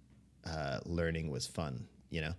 uh, 0.46 0.80
learning 0.86 1.30
was 1.30 1.46
fun. 1.46 1.86
You 2.10 2.22
know, 2.22 2.34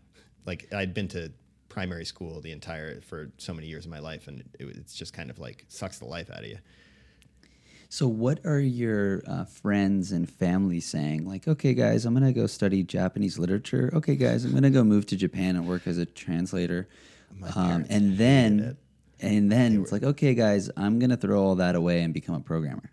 like 0.47 0.73
I'd 0.75 0.93
been 0.93 1.09
to 1.09 1.33
primary 1.69 2.05
school 2.05 2.41
the 2.41 2.53
entire 2.53 3.01
for 3.01 3.31
so 3.39 3.55
many 3.55 3.69
years 3.69 3.85
of 3.85 3.91
my 3.91 4.01
life, 4.01 4.27
and 4.27 4.41
it, 4.59 4.65
it's 4.77 4.95
just 4.95 5.13
kind 5.13 5.31
of 5.31 5.39
like 5.39 5.65
sucks 5.69 5.99
the 5.99 6.07
life 6.07 6.29
out 6.31 6.41
of 6.41 6.47
you. 6.47 6.59
So, 7.89 8.09
what 8.09 8.45
are 8.47 8.59
your 8.59 9.23
uh, 9.27 9.45
friends 9.45 10.13
and 10.13 10.27
family 10.29 10.81
saying? 10.81 11.29
Like, 11.29 11.47
okay, 11.47 11.75
guys, 11.75 12.07
I'm 12.07 12.15
gonna 12.15 12.33
go 12.33 12.47
study 12.47 12.83
Japanese 12.83 13.39
literature. 13.39 13.91
Okay, 13.93 14.17
guys, 14.17 14.45
I'm 14.45 14.53
gonna 14.55 14.71
go 14.71 14.83
move 14.83 15.05
to 15.07 15.17
Japan 15.17 15.57
and 15.57 15.69
work 15.69 15.87
as 15.87 15.99
a 15.99 16.07
translator. 16.07 16.89
Um, 17.55 17.85
and 17.89 18.17
then, 18.19 18.77
and 19.23 19.51
then 19.51 19.81
it's 19.81 19.93
like, 19.93 20.03
okay, 20.03 20.35
guys, 20.35 20.71
I'm 20.77 20.99
gonna 20.99 21.17
throw 21.17 21.43
all 21.43 21.55
that 21.57 21.75
away 21.75 22.03
and 22.03 22.13
become 22.13 22.35
a 22.35 22.41
programmer. 22.41 22.91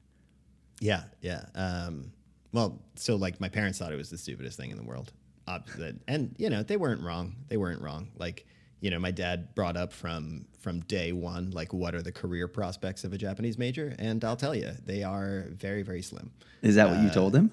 Yeah, 0.80 1.04
yeah. 1.22 1.46
Um, 1.56 2.12
well, 2.54 2.82
so 2.96 3.16
like 3.16 3.42
my 3.42 3.50
parents 3.50 3.80
thought 3.80 3.92
it 3.92 3.98
was 3.98 4.10
the 4.10 4.18
stupidest 4.18 4.58
thing 4.58 4.72
in 4.72 4.78
the 4.78 4.84
world. 4.84 5.12
Uh, 5.48 5.60
and 6.08 6.36
you 6.38 6.50
know, 6.50 6.64
they 6.64 6.78
weren't 6.78 7.02
wrong. 7.02 7.36
They 7.48 7.58
weren't 7.58 7.82
wrong. 7.82 8.10
Like, 8.18 8.46
you 8.82 8.92
know, 8.92 9.00
my 9.00 9.12
dad 9.12 9.54
brought 9.56 9.76
up 9.76 9.92
from 9.92 10.46
from 10.60 10.82
day 10.82 11.12
one, 11.12 11.52
like, 11.52 11.74
what 11.74 11.96
are 11.96 12.02
the 12.02 12.12
career 12.12 12.48
prospects 12.48 13.04
of 13.04 13.14
a 13.14 13.18
Japanese 13.18 13.58
major? 13.58 13.96
And 13.98 14.24
I'll 14.24 14.36
tell 14.36 14.54
you, 14.54 14.72
they 14.86 15.04
are 15.04 15.48
very, 15.52 15.84
very 15.84 16.02
slim. 16.02 16.32
Is 16.62 16.76
that 16.76 16.90
what 16.90 17.02
you 17.02 17.10
told 17.10 17.36
him? 17.36 17.52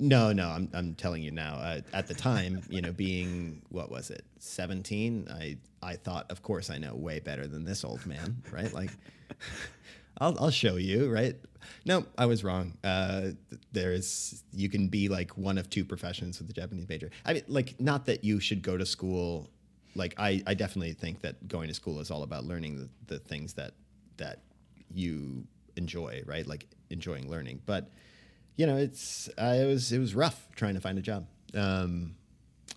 No, 0.00 0.32
no, 0.32 0.48
I'm, 0.48 0.70
I'm 0.74 0.94
telling 0.94 1.22
you 1.22 1.32
now. 1.32 1.54
Uh, 1.54 1.80
at 1.92 2.06
the 2.06 2.14
time, 2.14 2.62
you 2.68 2.80
know, 2.80 2.92
being 2.92 3.62
what 3.68 3.90
was 3.90 4.10
it, 4.10 4.24
17, 4.38 5.28
I 5.30 5.56
I 5.82 5.96
thought, 5.96 6.30
of 6.30 6.42
course, 6.42 6.70
I 6.70 6.78
know 6.78 6.94
way 6.94 7.20
better 7.20 7.46
than 7.46 7.64
this 7.64 7.84
old 7.84 8.04
man, 8.06 8.42
right? 8.52 8.72
Like, 8.72 8.90
I'll 10.18 10.36
I'll 10.38 10.50
show 10.50 10.76
you, 10.76 11.10
right? 11.10 11.36
No, 11.84 12.06
I 12.16 12.26
was 12.26 12.44
wrong. 12.44 12.76
Uh, 12.84 13.30
there's 13.72 14.44
you 14.52 14.68
can 14.68 14.88
be 14.88 15.08
like 15.08 15.36
one 15.36 15.58
of 15.58 15.68
two 15.68 15.84
professions 15.84 16.38
with 16.38 16.48
a 16.50 16.52
Japanese 16.52 16.88
major. 16.88 17.10
I 17.24 17.34
mean, 17.34 17.42
like 17.48 17.80
not 17.80 18.06
that 18.06 18.24
you 18.24 18.40
should 18.40 18.62
go 18.62 18.76
to 18.76 18.86
school. 18.86 19.50
Like 19.94 20.14
I, 20.18 20.42
I 20.46 20.54
definitely 20.54 20.92
think 20.92 21.22
that 21.22 21.48
going 21.48 21.68
to 21.68 21.74
school 21.74 21.98
is 21.98 22.10
all 22.10 22.22
about 22.22 22.44
learning 22.44 22.76
the, 22.76 23.14
the 23.14 23.18
things 23.18 23.54
that 23.54 23.72
that 24.16 24.40
you 24.92 25.44
enjoy, 25.76 26.22
right? 26.26 26.46
Like 26.46 26.66
enjoying 26.90 27.28
learning. 27.28 27.62
But 27.66 27.90
you 28.58 28.66
know, 28.66 28.76
it's 28.76 29.30
uh, 29.38 29.56
it 29.56 29.66
was 29.66 29.90
it 29.92 29.98
was 29.98 30.14
rough 30.14 30.46
trying 30.54 30.74
to 30.74 30.80
find 30.80 30.98
a 30.98 31.02
job. 31.02 31.26
Um, 31.54 32.16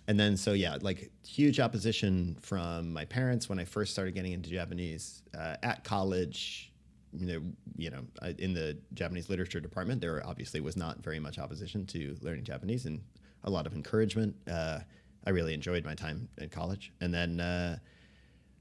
and 0.08 0.18
then 0.18 0.38
so 0.38 0.52
yeah, 0.52 0.78
like 0.80 1.10
huge 1.26 1.60
opposition 1.60 2.38
from 2.40 2.92
my 2.92 3.04
parents 3.04 3.48
when 3.48 3.58
I 3.58 3.64
first 3.64 3.92
started 3.92 4.14
getting 4.14 4.32
into 4.32 4.48
Japanese 4.48 5.22
uh, 5.38 5.56
at 5.62 5.84
college 5.84 6.72
you 7.14 7.26
know, 7.26 7.42
you 7.76 7.90
know, 7.90 8.04
in 8.38 8.54
the 8.54 8.78
Japanese 8.94 9.28
literature 9.28 9.60
department, 9.60 10.00
there 10.00 10.24
obviously 10.26 10.60
was 10.60 10.76
not 10.76 11.02
very 11.02 11.18
much 11.18 11.38
opposition 11.38 11.84
to 11.86 12.16
learning 12.22 12.44
Japanese 12.44 12.86
and 12.86 13.02
a 13.44 13.50
lot 13.50 13.66
of 13.66 13.74
encouragement. 13.74 14.34
Uh, 14.50 14.78
I 15.26 15.30
really 15.30 15.52
enjoyed 15.52 15.84
my 15.84 15.94
time 15.94 16.28
in 16.38 16.48
college. 16.48 16.92
And 17.00 17.12
then, 17.12 17.40
uh, 17.40 17.76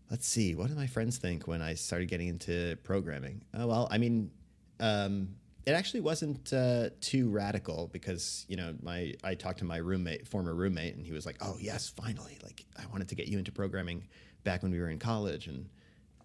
let's 0.09 0.27
see, 0.27 0.53
what 0.55 0.67
did 0.67 0.75
my 0.75 0.87
friends 0.87 1.17
think 1.17 1.47
when 1.47 1.61
I 1.61 1.75
started 1.75 2.09
getting 2.09 2.27
into 2.27 2.75
programming? 2.83 3.41
Oh, 3.53 3.67
well, 3.67 3.87
I 3.89 3.97
mean, 3.97 4.31
um, 4.81 5.29
it 5.65 5.71
actually 5.71 6.01
wasn't 6.01 6.51
uh, 6.53 6.89
too 7.01 7.29
radical 7.29 7.89
because 7.91 8.45
you 8.47 8.57
know 8.57 8.73
my 8.81 9.13
I 9.23 9.35
talked 9.35 9.59
to 9.59 9.65
my 9.65 9.77
roommate, 9.77 10.27
former 10.27 10.53
roommate, 10.55 10.95
and 10.95 11.05
he 11.05 11.11
was 11.11 11.25
like, 11.25 11.37
"Oh 11.41 11.57
yes, 11.59 11.89
finally! 11.89 12.37
Like 12.43 12.65
I 12.77 12.85
wanted 12.87 13.09
to 13.09 13.15
get 13.15 13.27
you 13.27 13.37
into 13.37 13.51
programming 13.51 14.07
back 14.43 14.63
when 14.63 14.71
we 14.71 14.79
were 14.79 14.89
in 14.89 14.99
college." 14.99 15.47
And 15.47 15.69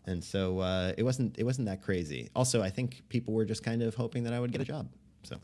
and 0.06 0.22
so 0.22 0.60
uh, 0.60 0.92
it 0.96 1.02
wasn't 1.02 1.38
it 1.38 1.44
wasn't 1.44 1.66
that 1.66 1.82
crazy. 1.82 2.30
Also, 2.34 2.62
I 2.62 2.70
think 2.70 3.02
people 3.08 3.34
were 3.34 3.44
just 3.44 3.62
kind 3.62 3.82
of 3.82 3.94
hoping 3.94 4.24
that 4.24 4.32
I 4.32 4.40
would 4.40 4.52
get 4.52 4.60
a 4.60 4.64
job. 4.64 4.88
So, 5.22 5.36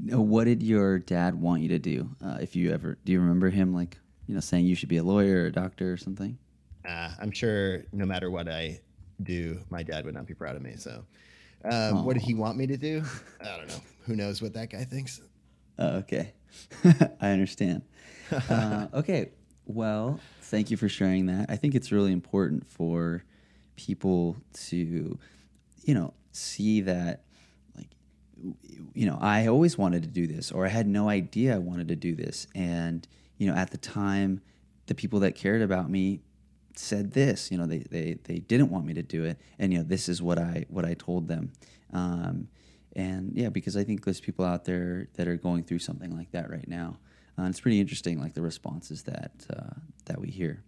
what 0.16 0.44
did 0.44 0.62
your 0.62 0.98
dad 0.98 1.34
want 1.34 1.62
you 1.62 1.68
to 1.70 1.78
do? 1.78 2.08
Uh, 2.24 2.38
if 2.40 2.54
you 2.54 2.72
ever 2.72 2.98
do, 3.04 3.12
you 3.12 3.20
remember 3.20 3.50
him 3.50 3.74
like 3.74 3.98
you 4.26 4.34
know 4.34 4.40
saying 4.40 4.66
you 4.66 4.76
should 4.76 4.88
be 4.88 4.98
a 4.98 5.04
lawyer 5.04 5.42
or 5.42 5.46
a 5.46 5.52
doctor 5.52 5.92
or 5.92 5.96
something? 5.96 6.38
Uh, 6.88 7.10
I'm 7.20 7.32
sure 7.32 7.82
no 7.92 8.04
matter 8.04 8.30
what 8.30 8.48
I 8.48 8.80
do, 9.22 9.58
my 9.70 9.82
dad 9.82 10.04
would 10.04 10.14
not 10.14 10.26
be 10.26 10.34
proud 10.34 10.54
of 10.54 10.62
me. 10.62 10.74
So, 10.76 11.04
um, 11.64 12.04
what 12.04 12.14
did 12.14 12.22
he 12.22 12.34
want 12.34 12.56
me 12.56 12.66
to 12.66 12.76
do? 12.76 13.02
I 13.40 13.56
don't 13.56 13.68
know. 13.68 13.80
Who 14.06 14.16
knows 14.16 14.42
what 14.42 14.52
that 14.54 14.70
guy 14.70 14.84
thinks? 14.84 15.20
Uh, 15.78 16.02
okay, 16.04 16.32
I 17.20 17.30
understand. 17.30 17.82
Uh, 18.48 18.88
okay, 18.94 19.30
well, 19.66 20.18
thank 20.40 20.70
you 20.70 20.78
for 20.78 20.88
sharing 20.88 21.26
that. 21.26 21.50
I 21.50 21.56
think 21.56 21.74
it's 21.74 21.92
really 21.92 22.10
important 22.10 22.66
for 22.66 23.22
people 23.76 24.36
to, 24.68 25.18
you 25.84 25.94
know, 25.94 26.14
see 26.32 26.80
that, 26.80 27.24
like, 27.76 27.88
you 28.94 29.06
know, 29.06 29.18
I 29.20 29.46
always 29.46 29.76
wanted 29.76 30.02
to 30.04 30.08
do 30.08 30.26
this, 30.26 30.50
or 30.50 30.64
I 30.64 30.70
had 30.70 30.86
no 30.86 31.08
idea 31.08 31.54
I 31.54 31.58
wanted 31.58 31.88
to 31.88 31.96
do 31.96 32.14
this. 32.14 32.46
And, 32.54 33.06
you 33.36 33.46
know, 33.46 33.54
at 33.54 33.70
the 33.70 33.78
time, 33.78 34.40
the 34.86 34.94
people 34.94 35.20
that 35.20 35.34
cared 35.34 35.62
about 35.62 35.90
me 35.90 36.20
said 36.76 37.12
this, 37.12 37.50
you 37.50 37.58
know, 37.58 37.66
they, 37.66 37.78
they, 37.90 38.18
they 38.24 38.38
didn't 38.38 38.70
want 38.70 38.84
me 38.84 38.94
to 38.94 39.02
do 39.02 39.24
it. 39.24 39.38
And, 39.58 39.72
you 39.72 39.78
know, 39.78 39.84
this 39.84 40.08
is 40.08 40.20
what 40.20 40.38
I, 40.38 40.66
what 40.68 40.84
I 40.84 40.94
told 40.94 41.28
them. 41.28 41.52
Um, 41.92 42.48
and 42.96 43.32
yeah, 43.34 43.48
because 43.48 43.76
I 43.76 43.84
think 43.84 44.04
there's 44.04 44.20
people 44.20 44.44
out 44.44 44.64
there 44.64 45.08
that 45.14 45.26
are 45.28 45.36
going 45.36 45.64
through 45.64 45.80
something 45.80 46.16
like 46.16 46.30
that 46.32 46.50
right 46.50 46.66
now. 46.68 46.98
Uh, 47.38 47.44
it's 47.44 47.60
pretty 47.60 47.80
interesting, 47.80 48.20
like 48.20 48.34
the 48.34 48.42
responses 48.42 49.02
that 49.02 49.32
uh, 49.52 49.74
that 50.04 50.20
we 50.20 50.28
hear. 50.28 50.62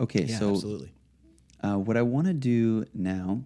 Okay, 0.00 0.24
yeah, 0.24 0.38
so 0.38 0.52
absolutely. 0.52 0.92
Uh, 1.62 1.78
what 1.78 1.96
I 1.96 2.02
want 2.02 2.26
to 2.26 2.32
do 2.32 2.86
now 2.94 3.42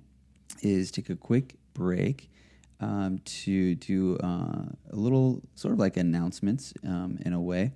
is 0.63 0.93
take 0.93 1.11
a 1.11 1.17
quick 1.17 1.57
break 1.75 2.31
um, 2.79 3.19
to 3.25 3.75
do 3.75 4.17
uh, 4.23 4.67
a 4.91 4.97
little 4.97 5.43
sort 5.57 5.73
of 5.73 5.81
like 5.81 5.97
announcements 5.97 6.73
um, 6.87 7.19
in 7.25 7.33
a 7.33 7.41
way. 7.41 7.73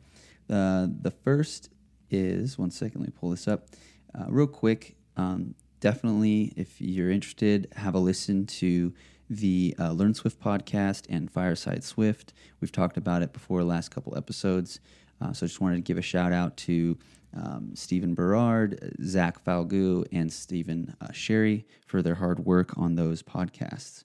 Uh, 0.49 0.87
the 0.89 1.11
first 1.11 1.70
is 2.11 2.57
one 2.57 2.70
second. 2.70 3.01
Let 3.01 3.09
me 3.09 3.14
pull 3.18 3.30
this 3.30 3.49
up 3.49 3.66
uh, 4.19 4.27
real 4.29 4.47
quick. 4.47 4.97
Um, 5.17 5.55
definitely, 5.81 6.53
if 6.57 6.81
you're 6.81 7.11
interested, 7.11 7.69
have 7.77 7.95
a 7.95 7.99
listen 7.99 8.47
to 8.47 8.93
the 9.31 9.75
uh, 9.79 9.93
Learn 9.93 10.15
Swift 10.15 10.41
podcast 10.41 11.07
and 11.09 11.31
Fireside 11.31 11.83
Swift. 11.85 12.33
We've 12.61 12.73
talked 12.73 12.97
about 12.97 13.23
it 13.23 13.33
before 13.33 13.61
the 13.61 13.67
last 13.67 13.91
couple 13.91 14.17
episodes. 14.17 14.81
Uh, 15.21 15.33
so 15.33 15.47
just 15.47 15.61
wanted 15.61 15.77
to 15.77 15.83
give 15.83 15.99
a 15.99 16.03
shout 16.03 16.33
out 16.33 16.57
to 16.59 16.99
um, 17.37 17.73
Stephen 17.75 18.15
Berard, 18.15 18.95
Zach 19.03 19.43
Falgout, 19.43 20.09
and 20.12 20.33
Stephen 20.33 20.95
uh, 21.01 21.12
Sherry 21.12 21.67
for 21.87 22.03
their 22.03 22.15
hard 22.15 22.41
work 22.41 22.77
on 22.79 22.95
those 22.95 23.23
podcasts. 23.23 24.05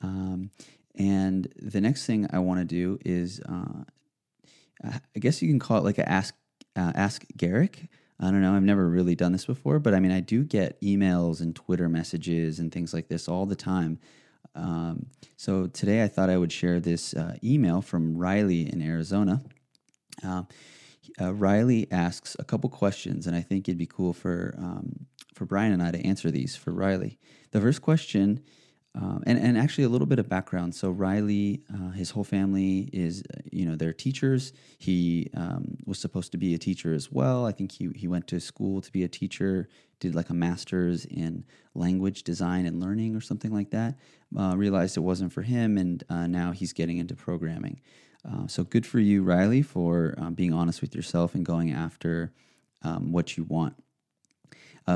Um, 0.00 0.50
and 0.94 1.52
the 1.56 1.80
next 1.80 2.06
thing 2.06 2.28
I 2.32 2.38
want 2.38 2.60
to 2.60 2.64
do 2.64 2.98
is, 3.04 3.40
uh, 3.40 3.82
I 4.84 5.18
guess 5.18 5.42
you 5.42 5.48
can 5.48 5.58
call 5.58 5.78
it 5.78 5.84
like 5.84 5.98
a 5.98 6.08
ask 6.08 6.34
uh, 6.76 6.92
ask 6.94 7.24
Garric. 7.36 7.88
I 8.24 8.30
don't 8.30 8.40
know. 8.40 8.54
I've 8.54 8.62
never 8.62 8.88
really 8.88 9.14
done 9.14 9.32
this 9.32 9.44
before, 9.44 9.78
but 9.78 9.94
I 9.94 10.00
mean, 10.00 10.12
I 10.12 10.20
do 10.20 10.44
get 10.44 10.80
emails 10.80 11.40
and 11.40 11.54
Twitter 11.54 11.88
messages 11.88 12.58
and 12.58 12.72
things 12.72 12.94
like 12.94 13.08
this 13.08 13.28
all 13.28 13.46
the 13.46 13.56
time 13.56 13.98
um, 14.54 15.06
so 15.36 15.66
today 15.66 16.02
I 16.02 16.08
thought 16.08 16.30
I 16.30 16.36
would 16.36 16.52
share 16.52 16.80
this 16.80 17.14
uh, 17.14 17.36
email 17.42 17.82
from 17.82 18.16
Riley 18.16 18.72
in 18.72 18.80
Arizona. 18.82 19.42
Uh, 20.24 20.44
uh, 21.20 21.34
Riley 21.34 21.88
asks 21.90 22.36
a 22.38 22.44
couple 22.44 22.70
questions, 22.70 23.26
and 23.26 23.36
I 23.36 23.40
think 23.40 23.68
it'd 23.68 23.78
be 23.78 23.86
cool 23.86 24.12
for 24.12 24.54
um, 24.58 25.06
for 25.34 25.46
Brian 25.46 25.72
and 25.72 25.82
I 25.82 25.90
to 25.90 26.06
answer 26.06 26.30
these 26.30 26.54
for 26.54 26.72
Riley. 26.72 27.18
The 27.50 27.60
first 27.60 27.82
question 27.82 28.40
Um, 28.96 29.24
and, 29.26 29.38
and 29.38 29.58
actually, 29.58 29.84
a 29.84 29.88
little 29.88 30.06
bit 30.06 30.20
of 30.20 30.28
background. 30.28 30.72
So, 30.74 30.90
Riley, 30.90 31.62
uh, 31.72 31.90
his 31.90 32.10
whole 32.10 32.22
family 32.22 32.90
is, 32.92 33.24
uh, 33.34 33.40
you 33.50 33.66
know, 33.66 33.74
they're 33.74 33.92
teachers. 33.92 34.52
He 34.78 35.30
um, 35.34 35.76
was 35.84 35.98
supposed 35.98 36.30
to 36.32 36.38
be 36.38 36.54
a 36.54 36.58
teacher 36.58 36.94
as 36.94 37.10
well. 37.10 37.44
I 37.44 37.50
think 37.50 37.72
he, 37.72 37.90
he 37.96 38.06
went 38.06 38.28
to 38.28 38.38
school 38.38 38.80
to 38.80 38.92
be 38.92 39.02
a 39.02 39.08
teacher, 39.08 39.68
did 39.98 40.14
like 40.14 40.30
a 40.30 40.34
master's 40.34 41.06
in 41.06 41.44
language 41.74 42.22
design 42.22 42.66
and 42.66 42.80
learning 42.80 43.16
or 43.16 43.20
something 43.20 43.52
like 43.52 43.70
that. 43.70 43.98
Uh, 44.38 44.54
realized 44.56 44.96
it 44.96 45.00
wasn't 45.00 45.32
for 45.32 45.42
him, 45.42 45.76
and 45.76 46.04
uh, 46.08 46.28
now 46.28 46.52
he's 46.52 46.72
getting 46.72 46.98
into 46.98 47.16
programming. 47.16 47.80
Uh, 48.24 48.46
so, 48.46 48.62
good 48.62 48.86
for 48.86 49.00
you, 49.00 49.24
Riley, 49.24 49.62
for 49.62 50.14
um, 50.18 50.34
being 50.34 50.52
honest 50.52 50.80
with 50.80 50.94
yourself 50.94 51.34
and 51.34 51.44
going 51.44 51.72
after 51.72 52.32
um, 52.82 53.10
what 53.10 53.36
you 53.36 53.42
want. 53.42 53.74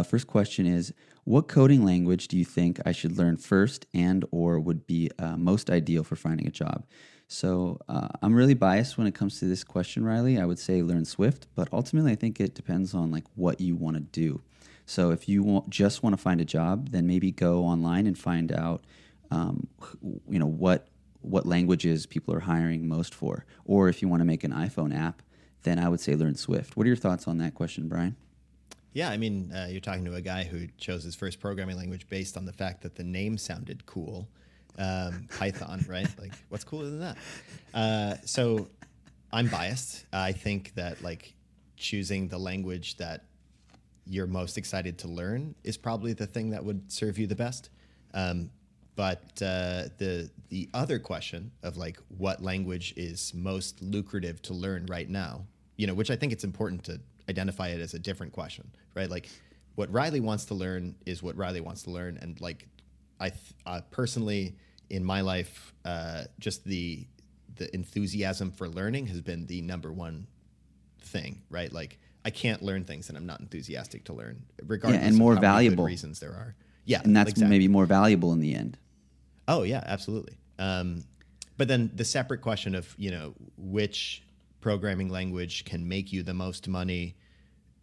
First 0.04 0.26
question 0.26 0.66
is 0.66 0.92
what 1.28 1.46
coding 1.46 1.84
language 1.84 2.26
do 2.28 2.38
you 2.38 2.44
think 2.44 2.80
I 2.86 2.92
should 2.92 3.18
learn 3.18 3.36
first 3.36 3.84
and 3.92 4.24
or 4.30 4.58
would 4.58 4.86
be 4.86 5.10
uh, 5.18 5.36
most 5.36 5.68
ideal 5.68 6.02
for 6.02 6.16
finding 6.16 6.46
a 6.46 6.50
job? 6.50 6.86
So 7.26 7.78
uh, 7.86 8.08
I'm 8.22 8.34
really 8.34 8.54
biased 8.54 8.96
when 8.96 9.06
it 9.06 9.14
comes 9.14 9.38
to 9.40 9.44
this 9.44 9.62
question, 9.62 10.06
Riley. 10.06 10.40
I 10.40 10.46
would 10.46 10.58
say 10.58 10.82
learn 10.82 11.04
Swift, 11.04 11.46
but 11.54 11.68
ultimately 11.70 12.12
I 12.12 12.14
think 12.14 12.40
it 12.40 12.54
depends 12.54 12.94
on 12.94 13.10
like 13.10 13.24
what 13.34 13.60
you 13.60 13.76
want 13.76 13.96
to 13.96 14.00
do. 14.00 14.40
So 14.86 15.10
if 15.10 15.28
you 15.28 15.42
want, 15.42 15.68
just 15.68 16.02
want 16.02 16.14
to 16.14 16.22
find 16.22 16.40
a 16.40 16.46
job, 16.46 16.92
then 16.92 17.06
maybe 17.06 17.30
go 17.30 17.62
online 17.62 18.06
and 18.06 18.16
find 18.16 18.50
out, 18.50 18.84
um, 19.30 19.66
you 20.02 20.38
know, 20.38 20.46
what 20.46 20.88
what 21.20 21.44
languages 21.44 22.06
people 22.06 22.32
are 22.32 22.40
hiring 22.40 22.88
most 22.88 23.14
for. 23.14 23.44
Or 23.66 23.90
if 23.90 24.00
you 24.00 24.08
want 24.08 24.20
to 24.22 24.24
make 24.24 24.44
an 24.44 24.52
iPhone 24.52 24.96
app, 24.98 25.20
then 25.64 25.78
I 25.78 25.90
would 25.90 26.00
say 26.00 26.14
learn 26.14 26.36
Swift. 26.36 26.74
What 26.74 26.84
are 26.84 26.88
your 26.88 26.96
thoughts 26.96 27.28
on 27.28 27.36
that 27.36 27.54
question, 27.54 27.86
Brian? 27.86 28.16
Yeah, 28.92 29.10
I 29.10 29.16
mean, 29.16 29.52
uh, 29.52 29.68
you're 29.70 29.80
talking 29.80 30.04
to 30.06 30.14
a 30.14 30.20
guy 30.20 30.44
who 30.44 30.66
chose 30.78 31.04
his 31.04 31.14
first 31.14 31.40
programming 31.40 31.76
language 31.76 32.08
based 32.08 32.36
on 32.36 32.44
the 32.44 32.52
fact 32.52 32.82
that 32.82 32.94
the 32.94 33.04
name 33.04 33.38
sounded 33.38 33.84
cool. 33.86 34.28
Um, 34.78 35.28
Python, 35.38 35.84
right? 35.88 36.08
Like, 36.18 36.32
what's 36.48 36.64
cooler 36.64 36.84
than 36.84 37.00
that? 37.00 37.16
Uh, 37.74 38.14
so, 38.24 38.68
I'm 39.32 39.48
biased. 39.48 40.06
I 40.12 40.32
think 40.32 40.74
that 40.74 41.02
like 41.02 41.34
choosing 41.76 42.28
the 42.28 42.38
language 42.38 42.96
that 42.96 43.24
you're 44.06 44.26
most 44.26 44.56
excited 44.56 44.98
to 44.98 45.08
learn 45.08 45.54
is 45.64 45.76
probably 45.76 46.14
the 46.14 46.26
thing 46.26 46.50
that 46.50 46.64
would 46.64 46.90
serve 46.90 47.18
you 47.18 47.26
the 47.26 47.36
best. 47.36 47.70
Um, 48.14 48.50
but 48.96 49.20
uh, 49.42 49.92
the 49.98 50.30
the 50.48 50.68
other 50.74 50.98
question 50.98 51.52
of 51.62 51.76
like 51.76 51.98
what 52.16 52.42
language 52.42 52.94
is 52.96 53.32
most 53.34 53.80
lucrative 53.82 54.42
to 54.42 54.54
learn 54.54 54.86
right 54.86 55.08
now, 55.08 55.44
you 55.76 55.86
know, 55.86 55.94
which 55.94 56.10
I 56.10 56.16
think 56.16 56.32
it's 56.32 56.42
important 56.42 56.84
to 56.84 57.00
identify 57.28 57.68
it 57.68 57.80
as 57.80 57.94
a 57.94 57.98
different 57.98 58.32
question, 58.32 58.70
right? 58.94 59.10
Like 59.10 59.28
what 59.74 59.92
Riley 59.92 60.20
wants 60.20 60.46
to 60.46 60.54
learn 60.54 60.94
is 61.06 61.22
what 61.22 61.36
Riley 61.36 61.60
wants 61.60 61.82
to 61.84 61.90
learn, 61.90 62.18
and 62.20 62.40
like 62.40 62.66
I 63.20 63.30
th- 63.30 63.54
uh, 63.66 63.80
personally 63.90 64.56
in 64.90 65.04
my 65.04 65.20
life, 65.20 65.74
uh, 65.84 66.24
just 66.38 66.64
the 66.64 67.06
the 67.56 67.74
enthusiasm 67.74 68.52
for 68.52 68.68
learning 68.68 69.06
has 69.06 69.20
been 69.20 69.46
the 69.46 69.60
number 69.62 69.92
one 69.92 70.26
thing, 71.00 71.42
right? 71.50 71.72
Like 71.72 71.98
I 72.24 72.30
can't 72.30 72.62
learn 72.62 72.84
things 72.84 73.06
that 73.08 73.16
I'm 73.16 73.26
not 73.26 73.40
enthusiastic 73.40 74.04
to 74.04 74.12
learn, 74.12 74.44
regardless 74.66 75.00
yeah, 75.00 75.08
and 75.08 75.16
more 75.16 75.32
of 75.32 75.38
how 75.38 75.54
valuable 75.54 75.84
reasons 75.84 76.20
there 76.20 76.32
are. 76.32 76.54
Yeah, 76.84 77.00
and 77.04 77.14
that's 77.14 77.30
exactly. 77.30 77.50
maybe 77.50 77.68
more 77.68 77.86
valuable 77.86 78.32
in 78.32 78.40
the 78.40 78.54
end. 78.54 78.78
Oh 79.46 79.62
yeah, 79.62 79.82
absolutely. 79.86 80.38
Um, 80.58 81.04
but 81.56 81.68
then 81.68 81.90
the 81.94 82.04
separate 82.04 82.40
question 82.40 82.74
of 82.74 82.94
you 82.98 83.10
know 83.10 83.34
which 83.56 84.22
programming 84.60 85.08
language 85.08 85.64
can 85.64 85.86
make 85.86 86.12
you 86.12 86.22
the 86.22 86.34
most 86.34 86.68
money 86.68 87.16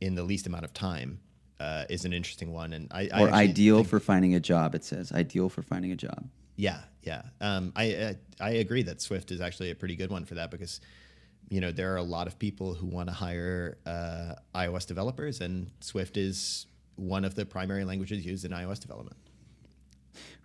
in 0.02 0.16
the 0.16 0.24
least 0.24 0.48
amount 0.48 0.66
of 0.66 0.74
time 0.74 1.20
uh, 1.60 1.86
is 1.90 2.06
an 2.06 2.14
interesting 2.14 2.52
one. 2.52 2.74
And 2.74 2.88
I, 2.92 3.10
I 3.14 3.22
or 3.22 3.30
ideal 3.30 3.84
for 3.84 4.00
finding 4.00 4.36
a 4.36 4.40
job. 4.40 4.76
It 4.76 4.84
says 4.84 5.12
ideal 5.12 5.50
for 5.50 5.62
finding 5.62 5.92
a 5.92 5.96
job. 5.96 6.28
Yeah, 6.56 6.82
yeah. 7.04 7.24
Um, 7.42 7.74
I, 7.76 7.84
I 7.84 8.16
I 8.40 8.50
agree 8.52 8.84
that 8.84 9.02
Swift 9.02 9.32
is 9.32 9.42
actually 9.42 9.72
a 9.72 9.76
pretty 9.76 9.96
good 9.96 10.10
one 10.10 10.26
for 10.26 10.36
that 10.36 10.52
because 10.52 10.82
you 11.50 11.62
know 11.62 11.72
there 11.72 11.94
are 11.94 11.98
a 11.98 12.04
lot 12.04 12.28
of 12.28 12.40
people 12.40 12.74
who 12.74 12.88
want 12.88 13.10
to 13.10 13.14
hire 13.14 13.78
uh, 13.86 14.36
iOS 14.54 14.86
developers, 14.88 15.42
and 15.42 15.72
Swift 15.82 16.18
is 16.18 16.68
one 16.96 17.26
of 17.26 17.36
the 17.36 17.46
primary 17.46 17.84
languages 17.84 18.26
used 18.26 18.46
in 18.46 18.52
iOS 18.52 18.80
development. 18.80 19.18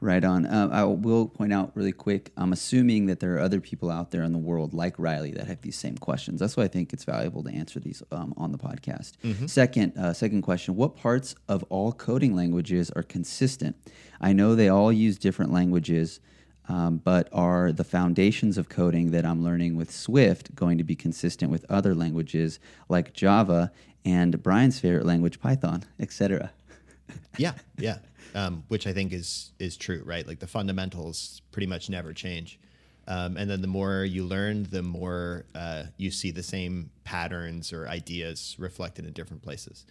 Right 0.00 0.24
on. 0.24 0.46
Uh, 0.46 0.68
I 0.72 0.84
will 0.84 1.28
point 1.28 1.52
out 1.52 1.72
really 1.74 1.92
quick. 1.92 2.32
I'm 2.36 2.52
assuming 2.52 3.06
that 3.06 3.20
there 3.20 3.34
are 3.34 3.40
other 3.40 3.60
people 3.60 3.90
out 3.90 4.10
there 4.10 4.22
in 4.22 4.32
the 4.32 4.38
world 4.38 4.72
like 4.72 4.98
Riley 4.98 5.32
that 5.32 5.46
have 5.46 5.60
these 5.60 5.78
same 5.78 5.98
questions. 5.98 6.40
That's 6.40 6.56
why 6.56 6.64
I 6.64 6.68
think 6.68 6.92
it's 6.92 7.04
valuable 7.04 7.42
to 7.44 7.50
answer 7.50 7.80
these 7.80 8.02
um, 8.10 8.32
on 8.36 8.52
the 8.52 8.58
podcast. 8.58 9.12
Mm-hmm. 9.22 9.46
Second, 9.46 9.96
uh, 9.98 10.12
second 10.12 10.42
question: 10.42 10.76
What 10.76 10.96
parts 10.96 11.34
of 11.48 11.64
all 11.68 11.92
coding 11.92 12.34
languages 12.34 12.90
are 12.96 13.02
consistent? 13.02 13.76
I 14.20 14.32
know 14.32 14.54
they 14.54 14.68
all 14.68 14.92
use 14.92 15.18
different 15.18 15.52
languages, 15.52 16.20
um, 16.68 16.98
but 16.98 17.28
are 17.32 17.72
the 17.72 17.84
foundations 17.84 18.56
of 18.56 18.68
coding 18.68 19.10
that 19.10 19.26
I'm 19.26 19.42
learning 19.42 19.76
with 19.76 19.90
Swift 19.90 20.54
going 20.54 20.78
to 20.78 20.84
be 20.84 20.94
consistent 20.94 21.50
with 21.50 21.66
other 21.68 21.94
languages 21.94 22.60
like 22.88 23.12
Java 23.12 23.72
and 24.04 24.42
Brian's 24.42 24.78
favorite 24.78 25.04
language, 25.04 25.40
Python, 25.40 25.84
etc.? 25.98 26.52
Yeah, 27.38 27.52
yeah 27.78 27.98
um, 28.34 28.64
which 28.68 28.86
I 28.86 28.92
think 28.92 29.12
is 29.12 29.52
is 29.58 29.76
true, 29.76 30.02
right? 30.04 30.26
Like 30.26 30.38
the 30.38 30.46
fundamentals 30.46 31.42
pretty 31.52 31.66
much 31.66 31.90
never 31.90 32.12
change. 32.12 32.58
Um, 33.08 33.36
and 33.36 33.50
then 33.50 33.60
the 33.60 33.66
more 33.66 34.04
you 34.04 34.24
learn, 34.24 34.68
the 34.70 34.82
more 34.82 35.44
uh, 35.54 35.84
you 35.96 36.10
see 36.10 36.30
the 36.30 36.42
same 36.42 36.90
patterns 37.02 37.72
or 37.72 37.88
ideas 37.88 38.54
reflected 38.58 39.04
in 39.04 39.12
different 39.12 39.42
places. 39.42 39.84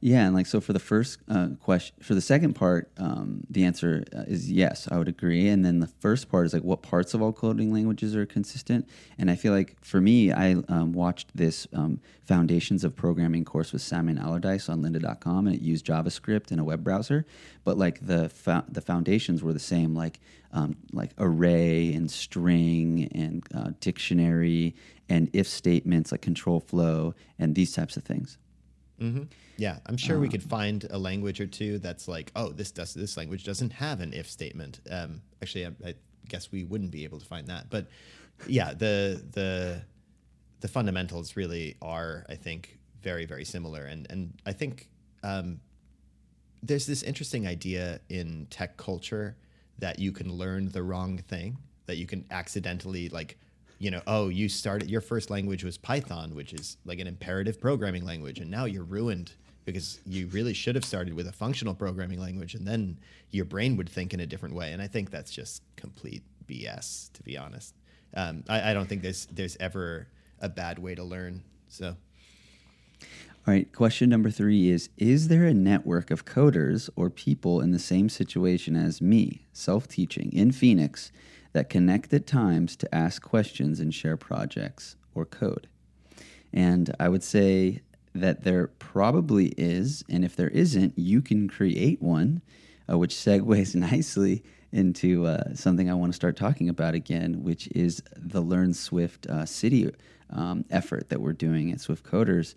Yeah, 0.00 0.26
and 0.26 0.34
like 0.34 0.46
so 0.46 0.60
for 0.60 0.74
the 0.74 0.78
first 0.78 1.20
uh, 1.28 1.48
question, 1.58 1.96
for 2.02 2.14
the 2.14 2.20
second 2.20 2.52
part, 2.52 2.90
um, 2.98 3.44
the 3.48 3.64
answer 3.64 4.04
uh, 4.14 4.24
is 4.26 4.50
yes, 4.50 4.86
I 4.90 4.98
would 4.98 5.08
agree. 5.08 5.48
And 5.48 5.64
then 5.64 5.80
the 5.80 5.86
first 5.86 6.28
part 6.28 6.44
is 6.44 6.52
like 6.52 6.62
what 6.62 6.82
parts 6.82 7.14
of 7.14 7.22
all 7.22 7.32
coding 7.32 7.72
languages 7.72 8.14
are 8.14 8.26
consistent. 8.26 8.86
And 9.16 9.30
I 9.30 9.36
feel 9.36 9.54
like 9.54 9.82
for 9.82 10.00
me, 10.00 10.32
I 10.32 10.56
um, 10.68 10.92
watched 10.92 11.34
this 11.34 11.66
um, 11.72 12.00
Foundations 12.24 12.84
of 12.84 12.94
Programming 12.94 13.44
course 13.44 13.72
with 13.72 13.80
Simon 13.80 14.18
Allardyce 14.18 14.68
on 14.68 14.82
Lynda.com, 14.82 15.46
and 15.46 15.56
it 15.56 15.62
used 15.62 15.86
JavaScript 15.86 16.52
in 16.52 16.58
a 16.58 16.64
web 16.64 16.84
browser. 16.84 17.24
But 17.64 17.78
like 17.78 18.06
the 18.06 18.28
fo- 18.28 18.64
the 18.68 18.82
foundations 18.82 19.42
were 19.42 19.54
the 19.54 19.58
same, 19.58 19.94
like 19.94 20.20
um, 20.52 20.76
like 20.92 21.12
array 21.16 21.92
and 21.94 22.10
string 22.10 23.08
and 23.14 23.42
uh, 23.54 23.70
dictionary 23.80 24.74
and 25.08 25.30
if 25.32 25.46
statements, 25.46 26.12
like 26.12 26.22
control 26.22 26.60
flow 26.60 27.14
and 27.38 27.54
these 27.54 27.72
types 27.72 27.96
of 27.96 28.04
things. 28.04 28.36
Mm-hmm. 29.00 29.24
Yeah, 29.56 29.78
I'm 29.86 29.96
sure 29.96 30.16
um, 30.16 30.22
we 30.22 30.28
could 30.28 30.42
find 30.42 30.86
a 30.90 30.98
language 30.98 31.40
or 31.40 31.46
two 31.46 31.78
that's 31.78 32.08
like, 32.08 32.32
oh, 32.36 32.50
this 32.50 32.70
does 32.70 32.94
this 32.94 33.16
language 33.16 33.44
doesn't 33.44 33.72
have 33.72 34.00
an 34.00 34.12
if 34.12 34.30
statement. 34.30 34.80
Um, 34.90 35.22
actually, 35.42 35.66
I, 35.66 35.70
I, 35.84 35.94
guess 36.28 36.50
we 36.50 36.64
wouldn't 36.64 36.90
be 36.90 37.04
able 37.04 37.20
to 37.20 37.24
find 37.24 37.46
that, 37.46 37.70
but 37.70 37.86
yeah, 38.48 38.74
the 38.74 39.22
the 39.32 39.82
the 40.60 40.68
fundamentals 40.68 41.36
really 41.36 41.76
are, 41.80 42.26
I 42.28 42.34
think, 42.34 42.78
very 43.00 43.26
very 43.26 43.44
similar, 43.44 43.84
and 43.84 44.06
and 44.10 44.34
I 44.44 44.52
think 44.52 44.88
um, 45.22 45.60
there's 46.62 46.86
this 46.86 47.02
interesting 47.02 47.46
idea 47.46 48.00
in 48.08 48.46
tech 48.50 48.76
culture 48.76 49.36
that 49.78 49.98
you 49.98 50.10
can 50.10 50.32
learn 50.32 50.70
the 50.70 50.82
wrong 50.82 51.18
thing, 51.18 51.58
that 51.86 51.96
you 51.96 52.06
can 52.06 52.24
accidentally 52.30 53.08
like 53.08 53.38
you 53.78 53.90
know, 53.90 54.00
oh, 54.06 54.28
you 54.28 54.48
started 54.48 54.90
your 54.90 55.00
first 55.00 55.30
language 55.30 55.64
was 55.64 55.76
Python, 55.76 56.34
which 56.34 56.52
is 56.52 56.76
like 56.84 56.98
an 56.98 57.06
imperative 57.06 57.60
programming 57.60 58.04
language, 58.04 58.38
and 58.38 58.50
now 58.50 58.64
you're 58.64 58.84
ruined 58.84 59.32
because 59.64 60.00
you 60.06 60.28
really 60.28 60.54
should 60.54 60.74
have 60.76 60.84
started 60.84 61.12
with 61.12 61.26
a 61.26 61.32
functional 61.32 61.74
programming 61.74 62.20
language, 62.20 62.54
and 62.54 62.66
then 62.66 62.98
your 63.30 63.44
brain 63.44 63.76
would 63.76 63.88
think 63.88 64.14
in 64.14 64.20
a 64.20 64.26
different 64.26 64.54
way. 64.54 64.72
And 64.72 64.80
I 64.80 64.86
think 64.86 65.10
that's 65.10 65.30
just 65.30 65.62
complete 65.76 66.22
BS, 66.46 67.12
to 67.12 67.22
be 67.22 67.36
honest. 67.36 67.74
Um, 68.14 68.44
I, 68.48 68.70
I 68.70 68.74
don't 68.74 68.88
think 68.88 69.02
there's 69.02 69.26
there's 69.26 69.56
ever 69.58 70.08
a 70.40 70.48
bad 70.48 70.78
way 70.78 70.94
to 70.94 71.04
learn. 71.04 71.42
So. 71.68 71.96
All 73.46 73.54
right, 73.54 73.72
question 73.72 74.10
number 74.10 74.28
three 74.28 74.70
is 74.70 74.88
Is 74.96 75.28
there 75.28 75.44
a 75.44 75.54
network 75.54 76.10
of 76.10 76.24
coders 76.24 76.90
or 76.96 77.10
people 77.10 77.60
in 77.60 77.70
the 77.70 77.78
same 77.78 78.08
situation 78.08 78.74
as 78.74 79.00
me, 79.00 79.46
self 79.52 79.86
teaching, 79.86 80.32
in 80.32 80.50
Phoenix 80.50 81.12
that 81.52 81.70
connect 81.70 82.12
at 82.12 82.26
times 82.26 82.74
to 82.74 82.92
ask 82.92 83.22
questions 83.22 83.78
and 83.78 83.94
share 83.94 84.16
projects 84.16 84.96
or 85.14 85.24
code. 85.24 85.68
And 86.52 86.92
I 86.98 87.08
would 87.08 87.22
say 87.22 87.82
that 88.16 88.42
there 88.42 88.66
probably 88.66 89.54
is, 89.56 90.02
and 90.10 90.24
if 90.24 90.34
there 90.34 90.48
isn't, 90.48 90.94
you 90.96 91.22
can 91.22 91.48
create 91.48 92.02
one, 92.02 92.42
uh, 92.90 92.98
which 92.98 93.14
segues 93.14 93.74
nicely 93.92 94.42
into 94.72 95.24
uh, 95.24 95.54
something 95.54 95.88
I 95.88 95.94
want 95.94 96.10
to 96.10 96.16
start 96.16 96.36
talking 96.36 96.68
about 96.68 96.94
again, 96.94 97.44
which 97.44 97.68
is 97.68 98.02
the 98.16 98.40
Learn 98.40 98.74
Swift 98.74 99.28
uh, 99.28 99.46
City 99.46 99.88
um, 100.30 100.64
effort 100.68 101.10
that 101.10 101.20
we're 101.20 101.32
doing 101.32 101.70
at 101.70 101.80
Swift 101.80 102.04
Coders, 102.04 102.56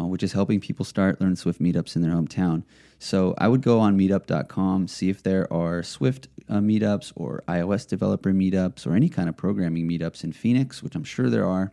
uh, 0.00 0.06
which 0.06 0.22
is 0.22 0.32
helping 0.32 0.60
people 0.60 0.84
start 0.84 1.20
Learn 1.20 1.36
Swift 1.36 1.60
meetups 1.60 1.96
in 1.96 2.02
their 2.02 2.12
hometown. 2.12 2.62
So 2.98 3.34
I 3.38 3.48
would 3.48 3.62
go 3.62 3.78
on 3.80 3.98
meetup.com, 3.98 4.88
see 4.88 5.10
if 5.10 5.22
there 5.22 5.50
are 5.52 5.82
Swift 5.82 6.28
uh, 6.48 6.58
meetups 6.58 7.12
or 7.16 7.42
iOS 7.48 7.86
developer 7.86 8.32
meetups 8.32 8.86
or 8.86 8.94
any 8.94 9.08
kind 9.08 9.28
of 9.28 9.36
programming 9.36 9.88
meetups 9.88 10.24
in 10.24 10.32
Phoenix, 10.32 10.82
which 10.82 10.94
I'm 10.94 11.04
sure 11.04 11.28
there 11.28 11.46
are, 11.46 11.72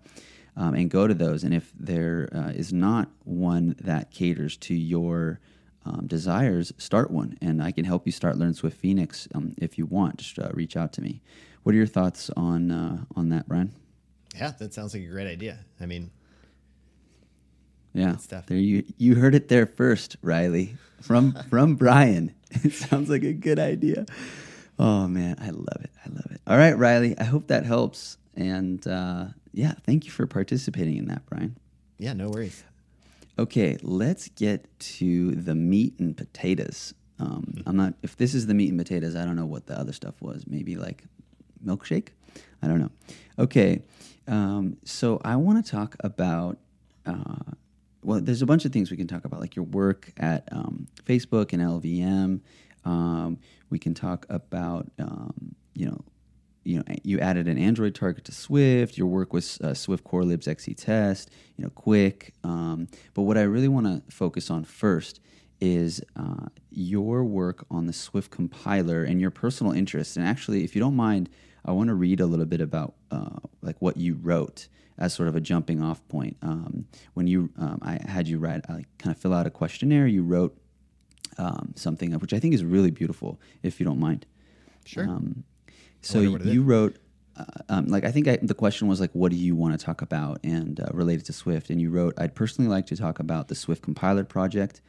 um, 0.55 0.73
and 0.73 0.89
go 0.89 1.07
to 1.07 1.13
those. 1.13 1.43
And 1.43 1.53
if 1.53 1.71
there 1.77 2.29
uh, 2.33 2.49
is 2.49 2.73
not 2.73 3.09
one 3.23 3.75
that 3.81 4.11
caters 4.11 4.57
to 4.57 4.73
your 4.73 5.39
um, 5.85 6.07
desires, 6.07 6.73
start 6.77 7.11
one, 7.11 7.37
and 7.41 7.63
I 7.63 7.71
can 7.71 7.85
help 7.85 8.05
you 8.05 8.11
start 8.11 8.37
Learn 8.37 8.53
Swift 8.53 8.77
Phoenix 8.77 9.27
um, 9.33 9.53
if 9.57 9.77
you 9.77 9.85
want. 9.85 10.17
Just 10.17 10.37
uh, 10.39 10.49
reach 10.53 10.75
out 10.75 10.91
to 10.93 11.01
me. 11.01 11.21
What 11.63 11.73
are 11.73 11.77
your 11.77 11.87
thoughts 11.87 12.29
on 12.35 12.71
uh, 12.71 13.03
on 13.15 13.29
that, 13.29 13.47
Brian? 13.47 13.73
Yeah, 14.35 14.51
that 14.59 14.73
sounds 14.73 14.93
like 14.93 15.03
a 15.03 15.07
great 15.07 15.27
idea. 15.27 15.59
I 15.79 15.85
mean, 15.85 16.11
Yeah, 17.97 18.11
Good 18.11 18.21
stuff. 18.21 18.45
there 18.45 18.57
you 18.57 18.83
you 18.97 19.15
heard 19.15 19.33
it 19.35 19.47
there 19.47 19.65
first, 19.65 20.17
Riley, 20.21 20.75
from 21.01 21.33
from 21.49 21.75
Brian. 21.75 22.33
It 22.63 22.71
sounds 22.73 23.09
like 23.09 23.23
a 23.23 23.33
good 23.33 23.59
idea. 23.59 24.05
Oh 24.79 25.07
man, 25.07 25.35
I 25.41 25.49
love 25.49 25.81
it. 25.83 25.89
I 26.05 26.09
love 26.09 26.31
it. 26.31 26.39
All 26.47 26.57
right, 26.57 26.77
Riley. 26.77 27.17
I 27.19 27.23
hope 27.25 27.47
that 27.47 27.65
helps. 27.65 28.17
And 28.35 28.85
uh, 28.87 29.25
yeah, 29.53 29.73
thank 29.85 30.05
you 30.05 30.11
for 30.11 30.25
participating 30.27 30.95
in 30.97 31.07
that, 31.07 31.25
Brian. 31.25 31.57
yeah, 31.97 32.13
no 32.13 32.29
worries. 32.29 32.63
Okay, 33.39 33.77
let's 33.81 34.29
get 34.29 34.65
to 34.97 35.31
the 35.31 35.55
meat 35.55 35.93
and 35.99 36.15
potatoes. 36.15 36.93
Um, 37.19 37.63
I'm 37.65 37.75
not. 37.75 37.95
If 38.03 38.15
this 38.15 38.33
is 38.33 38.45
the 38.47 38.53
meat 38.53 38.69
and 38.69 38.79
potatoes, 38.79 39.15
I 39.15 39.25
don't 39.25 39.35
know 39.35 39.45
what 39.45 39.65
the 39.65 39.77
other 39.77 39.91
stuff 39.93 40.15
was. 40.21 40.45
Maybe 40.47 40.75
like 40.75 41.03
milkshake. 41.65 42.09
I 42.61 42.67
don't 42.67 42.79
know. 42.79 42.91
Okay, 43.39 43.81
um, 44.27 44.77
so 44.85 45.19
I 45.25 45.35
want 45.35 45.63
to 45.65 45.69
talk 45.71 45.95
about. 45.99 46.57
Uh, 47.05 47.53
well, 48.03 48.21
there's 48.21 48.41
a 48.41 48.45
bunch 48.45 48.65
of 48.65 48.71
things 48.71 48.91
we 48.91 48.97
can 48.97 49.07
talk 49.07 49.25
about, 49.25 49.39
like 49.39 49.55
your 49.55 49.65
work 49.65 50.11
at 50.17 50.47
um, 50.51 50.87
Facebook 51.05 51.53
and 51.53 51.61
LLVM. 51.61 52.41
Um, 52.85 53.39
we 53.69 53.79
can 53.79 53.93
talk 53.93 54.25
about, 54.29 54.89
um, 54.99 55.55
you 55.73 55.87
know, 55.87 56.03
you 56.63 56.77
know, 56.77 56.83
you 57.03 57.17
added 57.19 57.47
an 57.47 57.57
Android 57.57 57.95
target 57.95 58.25
to 58.25 58.33
Swift. 58.33 58.97
Your 58.97 59.07
work 59.07 59.31
with 59.31 59.61
uh, 59.61 59.73
Swift 59.73 60.03
Core 60.03 60.25
Libs 60.25 60.47
XCTest, 60.47 61.27
you 61.55 61.63
know, 61.63 61.69
Quick. 61.69 62.33
Um, 62.43 62.89
but 63.13 63.21
what 63.21 63.37
I 63.37 63.43
really 63.43 63.69
want 63.69 63.85
to 63.85 64.11
focus 64.13 64.51
on 64.51 64.65
first 64.65 65.21
is 65.61 66.01
uh, 66.17 66.47
your 66.69 67.23
work 67.23 67.65
on 67.71 67.87
the 67.87 67.93
Swift 67.93 68.31
compiler 68.31 69.03
and 69.03 69.21
your 69.21 69.31
personal 69.31 69.71
interests. 69.71 70.17
And 70.17 70.27
actually, 70.27 70.65
if 70.65 70.75
you 70.75 70.81
don't 70.81 70.95
mind, 70.95 71.29
I 71.67 71.71
want 71.71 71.89
to 71.89 71.95
read 71.95 72.19
a 72.19 72.25
little 72.25 72.45
bit 72.45 72.61
about 72.61 72.95
uh, 73.11 73.39
like 73.61 73.75
what 73.79 73.97
you 73.97 74.15
wrote 74.21 74.67
as 74.97 75.13
sort 75.13 75.27
of 75.27 75.35
a 75.35 75.41
jumping 75.41 75.81
off 75.81 76.05
point. 76.07 76.37
Um, 76.41 76.87
when 77.13 77.27
you, 77.27 77.51
um, 77.59 77.79
I 77.81 77.99
had 78.09 78.27
you 78.27 78.39
write, 78.39 78.65
I 78.69 78.85
kind 78.97 79.15
of 79.15 79.17
fill 79.17 79.33
out 79.33 79.45
a 79.45 79.51
questionnaire. 79.51 80.07
You 80.07 80.23
wrote 80.23 80.57
um, 81.37 81.73
something 81.75 82.11
which 82.13 82.33
I 82.33 82.39
think 82.39 82.53
is 82.53 82.63
really 82.63 82.91
beautiful. 82.91 83.39
If 83.61 83.79
you 83.79 83.85
don't 83.85 83.99
mind. 83.99 84.25
Sure. 84.85 85.03
Um, 85.03 85.43
so 86.01 86.19
wonder 86.19 86.31
what 86.31 86.41
it 86.41 86.47
you 86.47 86.63
wrote, 86.63 86.97
uh, 87.35 87.43
um, 87.69 87.87
like 87.87 88.05
I 88.05 88.11
think 88.11 88.27
I, 88.27 88.39
the 88.41 88.53
question 88.53 88.87
was 88.87 88.99
like, 88.99 89.11
what 89.11 89.31
do 89.31 89.37
you 89.37 89.55
want 89.55 89.77
to 89.79 89.85
talk 89.85 90.01
about 90.01 90.39
and 90.43 90.79
uh, 90.79 90.87
related 90.93 91.25
to 91.25 91.33
Swift? 91.33 91.69
And 91.69 91.79
you 91.79 91.89
wrote, 91.89 92.13
I'd 92.17 92.33
personally 92.33 92.69
like 92.69 92.87
to 92.87 92.95
talk 92.95 93.19
about 93.19 93.49
the 93.49 93.55
Swift 93.55 93.83
compiler 93.83 94.23
project. 94.23 94.81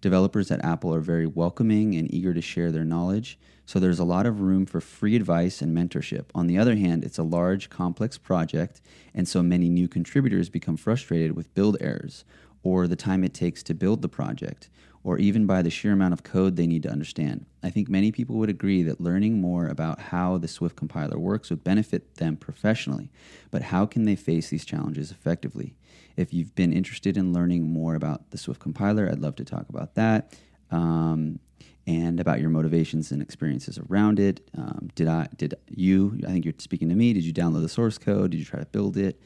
Developers 0.00 0.50
at 0.50 0.64
Apple 0.64 0.94
are 0.94 1.00
very 1.00 1.26
welcoming 1.26 1.94
and 1.94 2.12
eager 2.12 2.34
to 2.34 2.40
share 2.40 2.70
their 2.70 2.84
knowledge. 2.84 3.38
So 3.64 3.80
there's 3.80 3.98
a 3.98 4.04
lot 4.04 4.26
of 4.26 4.40
room 4.40 4.66
for 4.66 4.80
free 4.80 5.16
advice 5.16 5.60
and 5.60 5.76
mentorship. 5.76 6.26
On 6.34 6.46
the 6.46 6.58
other 6.58 6.76
hand, 6.76 7.02
it's 7.02 7.18
a 7.18 7.24
large, 7.24 7.68
complex 7.70 8.16
project, 8.16 8.80
and 9.14 9.26
so 9.26 9.42
many 9.42 9.68
new 9.68 9.88
contributors 9.88 10.48
become 10.48 10.76
frustrated 10.76 11.34
with 11.34 11.52
build 11.54 11.76
errors 11.80 12.24
or 12.66 12.88
the 12.88 12.96
time 12.96 13.22
it 13.22 13.32
takes 13.32 13.62
to 13.62 13.74
build 13.74 14.02
the 14.02 14.08
project, 14.08 14.68
or 15.04 15.18
even 15.18 15.46
by 15.46 15.62
the 15.62 15.70
sheer 15.70 15.92
amount 15.92 16.12
of 16.12 16.24
code 16.24 16.56
they 16.56 16.66
need 16.66 16.82
to 16.82 16.90
understand. 16.90 17.46
I 17.62 17.70
think 17.70 17.88
many 17.88 18.10
people 18.10 18.34
would 18.36 18.50
agree 18.50 18.82
that 18.82 19.00
learning 19.00 19.40
more 19.40 19.68
about 19.68 20.00
how 20.00 20.36
the 20.36 20.48
Swift 20.48 20.74
compiler 20.74 21.16
works 21.16 21.48
would 21.48 21.62
benefit 21.62 22.16
them 22.16 22.36
professionally, 22.36 23.08
but 23.52 23.62
how 23.62 23.86
can 23.86 24.04
they 24.04 24.16
face 24.16 24.50
these 24.50 24.64
challenges 24.64 25.12
effectively? 25.12 25.76
If 26.16 26.32
you've 26.32 26.54
been 26.54 26.72
interested 26.72 27.16
in 27.16 27.32
learning 27.32 27.70
more 27.70 27.94
about 27.94 28.30
the 28.30 28.38
Swift 28.38 28.60
compiler, 28.60 29.08
I'd 29.10 29.18
love 29.20 29.36
to 29.36 29.44
talk 29.44 29.68
about 29.68 29.94
that. 29.94 30.34
Um, 30.70 31.38
and 31.86 32.18
about 32.18 32.40
your 32.40 32.50
motivations 32.50 33.12
and 33.12 33.22
experiences 33.22 33.78
around 33.78 34.18
it. 34.18 34.40
Um, 34.58 34.90
did 34.96 35.06
I? 35.06 35.28
Did 35.36 35.54
you? 35.68 36.18
I 36.26 36.32
think 36.32 36.44
you're 36.44 36.54
speaking 36.58 36.88
to 36.88 36.96
me. 36.96 37.12
Did 37.12 37.24
you 37.24 37.32
download 37.32 37.62
the 37.62 37.68
source 37.68 37.96
code? 37.96 38.32
Did 38.32 38.38
you 38.38 38.44
try 38.44 38.58
to 38.58 38.66
build 38.66 38.96
it? 38.96 39.20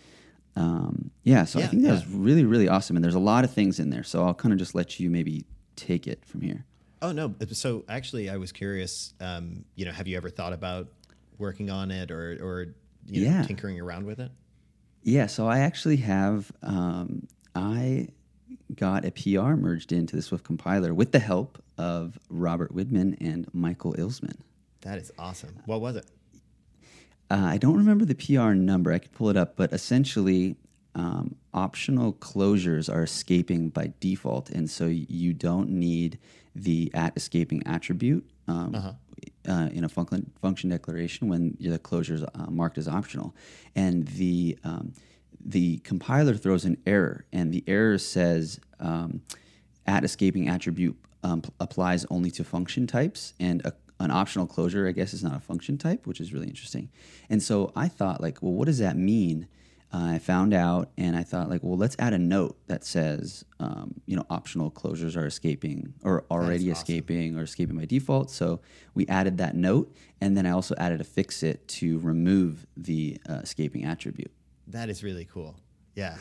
Um, 0.57 1.11
yeah. 1.23 1.45
So 1.45 1.59
I 1.59 1.67
think 1.67 1.83
that 1.83 1.89
yeah. 1.89 1.95
was 1.95 2.07
really, 2.09 2.45
really 2.45 2.69
awesome. 2.69 2.97
And 2.97 3.05
there's 3.05 3.15
a 3.15 3.21
lot 3.21 3.45
of 3.45 3.53
things 3.53 3.81
in 3.81 3.89
there. 3.89 4.03
So 4.03 4.27
I'll 4.27 4.35
kind 4.35 4.53
of 4.53 4.59
just 4.59 4.75
let 4.75 5.01
you 5.01 5.09
maybe 5.09 5.47
take 5.77 6.07
it 6.07 6.25
from 6.27 6.43
here. 6.43 6.67
Oh 7.01 7.13
no. 7.13 7.35
So 7.53 7.85
actually, 7.89 8.29
I 8.29 8.37
was 8.37 8.53
curious. 8.53 9.15
Um, 9.21 9.65
you 9.75 9.87
know, 9.87 9.93
have 9.93 10.07
you 10.07 10.19
ever 10.19 10.29
thought 10.29 10.53
about 10.53 10.89
working 11.39 11.71
on 11.71 11.91
it 11.91 12.11
or 12.11 12.39
or 12.43 12.75
you 13.07 13.25
know, 13.25 13.31
Yeah. 13.31 13.43
tinkering 13.43 13.81
around 13.81 14.05
with 14.05 14.21
it? 14.21 14.31
Yeah. 15.03 15.27
So 15.27 15.47
I 15.49 15.61
actually 15.61 15.97
have. 15.99 16.53
Um, 16.63 17.27
I 17.55 18.09
got 18.75 19.05
a 19.05 19.11
PR 19.11 19.55
merged 19.55 19.93
into 19.93 20.15
the 20.17 20.23
Swift 20.23 20.45
compiler 20.45 20.95
with 20.95 21.13
the 21.13 21.19
help 21.19 21.63
of 21.77 22.19
Robert 22.29 22.75
Widmann 22.75 23.17
and 23.21 23.53
Michael 23.53 23.95
Ilseman. 23.95 24.37
That 24.83 24.99
is 24.99 25.11
awesome. 25.19 25.59
What 25.67 25.81
was 25.81 25.97
it? 25.97 26.07
Uh, 27.31 27.47
I 27.47 27.59
don't 27.59 27.77
remember 27.77 28.05
the 28.05 28.15
PR 28.15 28.53
number. 28.53 28.93
I 28.93 28.99
could 28.99 29.13
pull 29.13 29.29
it 29.29 29.37
up, 29.37 29.57
but 29.57 29.73
essentially, 29.73 30.57
um, 30.95 31.37
optional 31.55 32.13
closures 32.15 32.93
are 32.93 33.03
escaping 33.03 33.69
by 33.69 33.93
default, 34.01 34.51
and 34.51 34.69
so 34.69 34.87
you 34.87 35.33
don't 35.33 35.71
need 35.71 36.19
the 36.55 36.91
at 36.95 37.17
escaping 37.17 37.63
attribute 37.67 38.29
um, 38.49 38.75
uh, 39.49 39.69
in 39.73 39.85
a 39.85 39.89
function 39.89 40.31
function 40.41 40.71
declaration 40.71 41.29
when 41.29 41.57
the 41.61 41.79
closure 41.79 42.15
is 42.15 42.23
uh, 42.23 42.51
marked 42.51 42.79
as 42.79 42.89
optional, 42.89 43.35
and 43.75 44.07
the 44.09 44.59
um, 44.65 44.93
the 45.45 45.79
compiler 45.79 46.35
throws 46.35 46.65
an 46.65 46.77
error, 46.87 47.25
and 47.33 47.53
the 47.53 47.65
error 47.67 47.99
says 47.99 48.61
um, 48.79 49.23
at 49.87 50.05
escaping 50.05 50.49
attribute 50.49 50.97
um, 51.23 51.43
p- 51.43 51.51
applies 51.61 52.05
only 52.11 52.31
to 52.31 52.45
function 52.45 52.87
types, 52.87 53.33
and 53.41 53.65
a, 53.65 53.73
an 53.99 54.11
optional 54.11 54.47
closure, 54.47 54.89
I 54.89 54.93
guess, 54.93 55.15
is 55.15 55.23
not 55.23 55.37
a 55.37 55.41
function 55.41 55.79
type, 55.79 56.07
which 56.07 56.21
is 56.21 56.33
really 56.33 56.49
interesting. 56.49 56.91
And 57.29 57.43
so 57.43 57.73
I 57.77 57.89
thought, 57.89 58.21
like, 58.21 58.43
well, 58.43 58.53
what 58.53 58.67
does 58.67 58.79
that 58.79 58.97
mean? 58.97 59.49
I 59.93 60.21
found 60.21 60.55
out, 60.55 60.91
and 60.97 61.17
I 61.17 61.25
thought, 61.25 61.51
like, 61.51 61.65
well, 61.65 61.77
let's 61.77 61.97
add 61.99 62.13
a 62.13 62.19
note 62.19 62.57
that 62.69 62.85
says, 62.85 63.45
um, 63.59 64.01
you 64.07 64.15
know, 64.15 64.25
optional 64.31 64.71
closures 64.71 65.17
are 65.17 65.27
escaping 65.27 65.95
or 66.05 66.25
already 66.31 66.71
awesome. 66.71 66.83
escaping 66.83 67.37
or 67.37 67.43
escaping 67.43 67.77
by 67.77 67.87
default. 67.87 68.31
So 68.31 68.61
we 68.95 69.07
added 69.09 69.39
that 69.39 69.57
note, 69.57 69.93
and 70.21 70.37
then 70.37 70.47
I 70.47 70.51
also 70.51 70.77
added 70.79 71.01
a 71.01 71.05
fix 71.05 71.43
it 71.43 71.67
to 71.69 71.99
remove 71.99 72.67
the 72.77 73.19
uh, 73.29 73.41
escaping 73.43 73.85
attribute. 73.85 74.31
That 74.69 74.89
is 74.91 75.03
really 75.03 75.25
cool. 75.25 75.57
Yeah, 75.97 76.17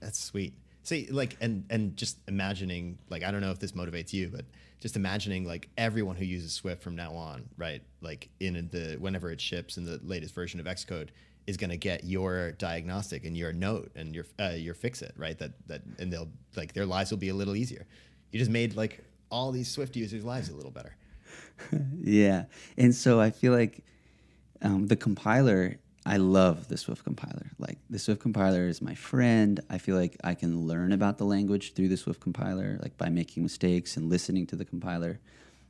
that's 0.00 0.18
sweet. 0.18 0.54
See, 0.82 1.06
like, 1.10 1.36
and 1.40 1.64
and 1.70 1.96
just 1.96 2.18
imagining, 2.26 2.98
like, 3.10 3.22
I 3.22 3.30
don't 3.30 3.40
know 3.40 3.52
if 3.52 3.60
this 3.60 3.72
motivates 3.72 4.12
you, 4.12 4.28
but 4.28 4.44
just 4.80 4.96
imagining, 4.96 5.46
like, 5.46 5.70
everyone 5.78 6.16
who 6.16 6.24
uses 6.24 6.52
Swift 6.52 6.82
from 6.82 6.96
now 6.96 7.14
on, 7.14 7.48
right? 7.56 7.80
Like, 8.00 8.28
in 8.40 8.68
the 8.72 8.96
whenever 8.98 9.30
it 9.30 9.40
ships 9.40 9.76
in 9.76 9.84
the 9.84 10.00
latest 10.02 10.34
version 10.34 10.58
of 10.58 10.66
Xcode, 10.66 11.10
is 11.46 11.56
going 11.56 11.70
to 11.70 11.76
get 11.76 12.04
your 12.04 12.52
diagnostic 12.52 13.24
and 13.24 13.36
your 13.36 13.52
note 13.52 13.92
and 13.94 14.14
your 14.14 14.24
uh, 14.40 14.54
your 14.56 14.74
fix 14.74 15.02
it, 15.02 15.12
right? 15.16 15.38
That 15.38 15.52
that 15.68 15.82
and 15.98 16.12
they'll 16.12 16.30
like 16.56 16.72
their 16.72 16.86
lives 16.86 17.10
will 17.10 17.18
be 17.18 17.28
a 17.28 17.34
little 17.34 17.56
easier. 17.56 17.86
You 18.30 18.38
just 18.38 18.50
made 18.50 18.76
like 18.76 19.04
all 19.30 19.52
these 19.52 19.70
Swift 19.70 19.96
users' 19.96 20.24
lives 20.24 20.48
a 20.48 20.54
little 20.54 20.70
better. 20.70 20.96
Yeah. 22.00 22.44
And 22.76 22.94
so 22.94 23.20
I 23.20 23.30
feel 23.30 23.52
like 23.52 23.84
um, 24.62 24.86
the 24.86 24.96
compiler, 24.96 25.76
I 26.04 26.18
love 26.18 26.68
the 26.68 26.76
Swift 26.76 27.04
compiler. 27.04 27.50
Like 27.58 27.78
the 27.88 27.98
Swift 27.98 28.20
compiler 28.20 28.66
is 28.68 28.82
my 28.82 28.94
friend. 28.94 29.60
I 29.70 29.78
feel 29.78 29.96
like 29.96 30.16
I 30.22 30.34
can 30.34 30.66
learn 30.66 30.92
about 30.92 31.18
the 31.18 31.24
language 31.24 31.74
through 31.74 31.88
the 31.88 31.96
Swift 31.96 32.20
compiler, 32.20 32.78
like 32.82 32.96
by 32.98 33.08
making 33.08 33.42
mistakes 33.42 33.96
and 33.96 34.10
listening 34.10 34.46
to 34.48 34.56
the 34.56 34.64
compiler. 34.64 35.20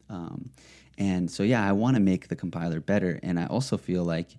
Um, 0.09 0.51
and 0.99 1.31
so, 1.31 1.43
yeah, 1.43 1.67
I 1.67 1.73
want 1.73 1.97
to 1.97 2.01
make 2.01 2.29
the 2.29 2.37
compiler 2.37 2.81
better. 2.81 3.21
And 3.23 3.39
I 3.39 3.47
also 3.47 3.77
feel 3.77 4.05
like 4.05 4.37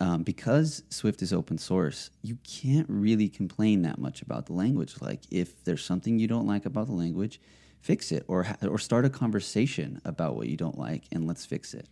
um, 0.00 0.22
because 0.22 0.82
Swift 0.90 1.22
is 1.22 1.32
open 1.32 1.58
source, 1.58 2.10
you 2.22 2.38
can't 2.44 2.86
really 2.88 3.28
complain 3.28 3.82
that 3.82 3.98
much 3.98 4.22
about 4.22 4.46
the 4.46 4.52
language. 4.52 4.94
Like, 5.00 5.20
if 5.30 5.62
there's 5.64 5.84
something 5.84 6.18
you 6.18 6.26
don't 6.26 6.46
like 6.46 6.66
about 6.66 6.86
the 6.86 6.92
language, 6.94 7.40
fix 7.80 8.12
it, 8.12 8.24
or 8.28 8.44
ha- 8.44 8.56
or 8.68 8.78
start 8.78 9.04
a 9.04 9.10
conversation 9.10 10.00
about 10.04 10.36
what 10.36 10.48
you 10.48 10.56
don't 10.56 10.78
like, 10.78 11.04
and 11.12 11.26
let's 11.26 11.44
fix 11.46 11.74
it. 11.74 11.86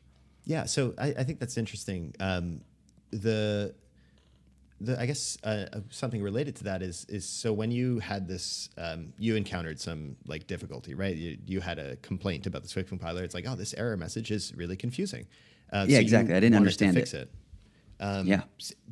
Yeah, 0.45 0.65
so 0.65 0.95
I, 0.99 1.09
I 1.19 1.25
think 1.25 1.39
that's 1.39 1.57
interesting. 1.57 2.15
Um, 2.19 2.63
the 3.11 3.75
the 4.81 4.99
I 4.99 5.07
guess 5.07 5.37
uh, 5.45 5.67
uh, 5.73 5.81
something 5.91 6.23
related 6.23 6.57
to 6.57 6.65
that 6.65 6.83
is 6.83 7.05
is 7.09 7.29
so 7.29 7.53
when 7.53 7.71
you 7.71 7.99
had 7.99 8.27
this, 8.27 8.71
um, 8.79 9.13
you 9.19 9.37
encountered 9.37 9.79
some 9.79 10.17
like 10.27 10.47
difficulty, 10.47 10.95
right? 10.95 11.15
You, 11.15 11.37
you 11.47 11.61
had 11.61 11.79
a 11.79 11.97
complaint 11.97 12.47
about 12.47 12.63
the 12.63 12.69
Swift 12.69 12.89
compiler. 12.89 13.23
It's 13.23 13.35
like, 13.35 13.45
oh, 13.47 13.57
this 13.57 13.75
error 13.75 13.97
message 13.97 14.31
is 14.31 14.55
really 14.55 14.77
confusing. 14.77 15.27
Uh, 15.73 15.85
Yeah, 15.89 15.99
you 15.99 16.03
exactly. 16.03 16.35
I 16.35 16.41
didn't 16.41 16.57
understand 16.57 16.97
to 16.97 17.03
it. 17.03 17.15
it. 17.15 17.31
Um, 18.01 18.27
Yeah. 18.27 18.43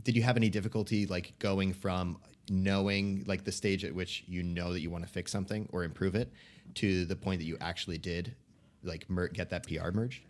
Did 0.04 0.16
you 0.16 0.22
have 0.22 0.36
any 0.36 0.48
difficulty 0.48 1.06
like 1.06 1.38
going 1.38 1.72
from 1.72 2.18
knowing 2.50 3.24
like 3.26 3.44
the 3.44 3.52
stage 3.52 3.84
at 3.84 3.94
which 3.94 4.24
you 4.26 4.42
know 4.42 4.72
that 4.72 4.80
you 4.80 4.90
want 4.90 5.04
to 5.04 5.10
fix 5.10 5.32
something 5.32 5.68
or 5.72 5.84
improve 5.84 6.14
it 6.14 6.32
to 6.74 7.04
the 7.04 7.16
point 7.16 7.40
that 7.40 7.46
you 7.46 7.56
actually 7.60 7.98
did 7.98 8.34
like 8.82 9.08
mer- 9.10 9.28
get 9.28 9.50
that 9.50 9.66
PR 9.66 9.90
merged? 9.92 10.22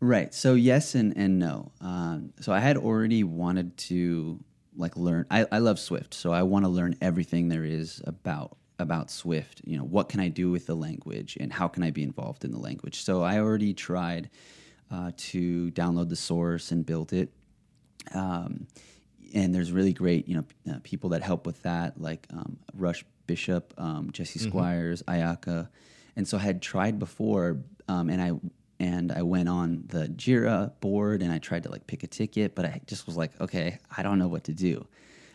Right. 0.00 0.32
So 0.34 0.54
yes 0.54 0.94
and 0.94 1.16
and 1.16 1.38
no. 1.38 1.72
Um, 1.80 2.32
so 2.40 2.52
I 2.52 2.60
had 2.60 2.76
already 2.76 3.24
wanted 3.24 3.76
to 3.78 4.42
like 4.76 4.96
learn. 4.96 5.26
I, 5.30 5.46
I 5.50 5.58
love 5.58 5.78
Swift, 5.78 6.12
so 6.12 6.32
I 6.32 6.42
want 6.42 6.64
to 6.64 6.68
learn 6.68 6.96
everything 7.00 7.48
there 7.48 7.64
is 7.64 8.02
about 8.04 8.58
about 8.78 9.10
Swift. 9.10 9.62
You 9.64 9.78
know, 9.78 9.84
what 9.84 10.10
can 10.10 10.20
I 10.20 10.28
do 10.28 10.50
with 10.50 10.66
the 10.66 10.74
language, 10.74 11.38
and 11.40 11.50
how 11.52 11.66
can 11.68 11.82
I 11.82 11.90
be 11.90 12.02
involved 12.02 12.44
in 12.44 12.50
the 12.50 12.58
language? 12.58 13.02
So 13.02 13.22
I 13.22 13.38
already 13.38 13.72
tried 13.72 14.28
uh, 14.90 15.12
to 15.16 15.70
download 15.72 16.10
the 16.10 16.16
source 16.16 16.72
and 16.72 16.84
build 16.84 17.12
it. 17.14 17.30
Um, 18.14 18.66
and 19.34 19.54
there's 19.54 19.72
really 19.72 19.92
great, 19.92 20.28
you 20.28 20.36
know, 20.36 20.44
uh, 20.72 20.78
people 20.82 21.10
that 21.10 21.22
help 21.22 21.46
with 21.46 21.62
that, 21.62 22.00
like 22.00 22.26
um, 22.32 22.58
Russ 22.74 23.02
Bishop, 23.26 23.74
um, 23.76 24.10
Jesse 24.12 24.38
mm-hmm. 24.38 24.48
Squires, 24.48 25.02
Ayaka, 25.02 25.68
and 26.16 26.26
so 26.26 26.38
I 26.38 26.40
had 26.40 26.62
tried 26.62 26.98
before, 26.98 27.58
um, 27.88 28.08
and 28.08 28.22
I 28.22 28.32
and 28.78 29.12
I 29.12 29.22
went 29.22 29.48
on 29.48 29.84
the 29.88 30.08
Jira 30.08 30.72
board 30.80 31.22
and 31.22 31.32
I 31.32 31.38
tried 31.38 31.62
to 31.62 31.70
like 31.70 31.86
pick 31.86 32.02
a 32.02 32.06
ticket, 32.06 32.54
but 32.54 32.66
I 32.66 32.80
just 32.86 33.06
was 33.06 33.16
like, 33.16 33.38
okay, 33.40 33.78
I 33.96 34.02
don't 34.02 34.18
know 34.18 34.28
what 34.28 34.44
to 34.44 34.52
do. 34.52 34.86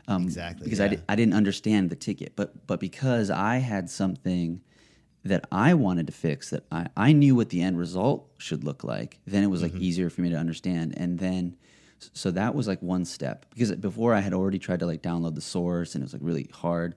Um, 0.07 0.24
exactly. 0.24 0.65
Because 0.65 0.80
yeah. 0.80 0.86
I, 0.86 0.88
di- 0.89 1.01
I 1.09 1.15
didn't 1.15 1.34
understand 1.34 1.89
the 1.89 1.95
ticket, 1.95 2.34
but 2.36 2.67
but 2.67 2.80
because 2.80 3.30
I 3.30 3.57
had 3.57 3.89
something 3.89 4.61
that 5.24 5.45
I 5.51 5.76
wanted 5.76 6.07
to 6.07 6.13
fix 6.13 6.49
that 6.49 6.65
I, 6.72 6.88
I 6.97 7.13
knew 7.13 7.36
what 7.36 7.49
the 7.49 7.61
end 7.61 7.78
result 7.78 8.28
should 8.38 8.63
look 8.63 8.84
like, 8.84 9.19
then 9.28 9.43
it 9.43 9.47
was 9.47 9.61
like 9.61 9.72
mm-hmm. 9.74 9.84
easier 9.84 10.09
for 10.09 10.22
me 10.22 10.30
to 10.30 10.36
understand. 10.36 10.95
And 10.97 11.19
then 11.19 11.57
so 12.14 12.32
that 12.32 12.56
was 12.56 12.68
like 12.68 12.82
one 12.82 13.06
step 13.06 13.45
because 13.49 13.72
before 13.76 14.14
I 14.14 14.20
had 14.20 14.34
already 14.34 14.60
tried 14.60 14.80
to 14.80 14.86
like 14.86 15.02
download 15.02 15.36
the 15.36 15.41
source 15.41 15.95
and 15.95 16.02
it 16.02 16.06
was 16.06 16.14
like 16.14 16.22
really 16.24 16.49
hard. 16.54 16.95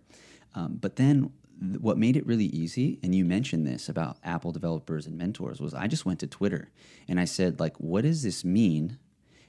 Um, 0.54 0.78
but 0.80 0.96
then 0.96 1.32
th- 1.60 1.80
what 1.80 1.98
made 1.98 2.16
it 2.16 2.26
really 2.26 2.46
easy, 2.46 2.98
and 3.02 3.14
you 3.14 3.24
mentioned 3.24 3.66
this 3.66 3.88
about 3.88 4.18
Apple 4.24 4.52
developers 4.52 5.06
and 5.06 5.18
mentors, 5.18 5.60
was 5.60 5.74
I 5.74 5.86
just 5.86 6.06
went 6.06 6.20
to 6.20 6.26
Twitter 6.26 6.70
and 7.08 7.20
I 7.20 7.24
said 7.24 7.60
like, 7.60 7.76
what 7.78 8.02
does 8.02 8.22
this 8.22 8.44
mean? 8.44 8.98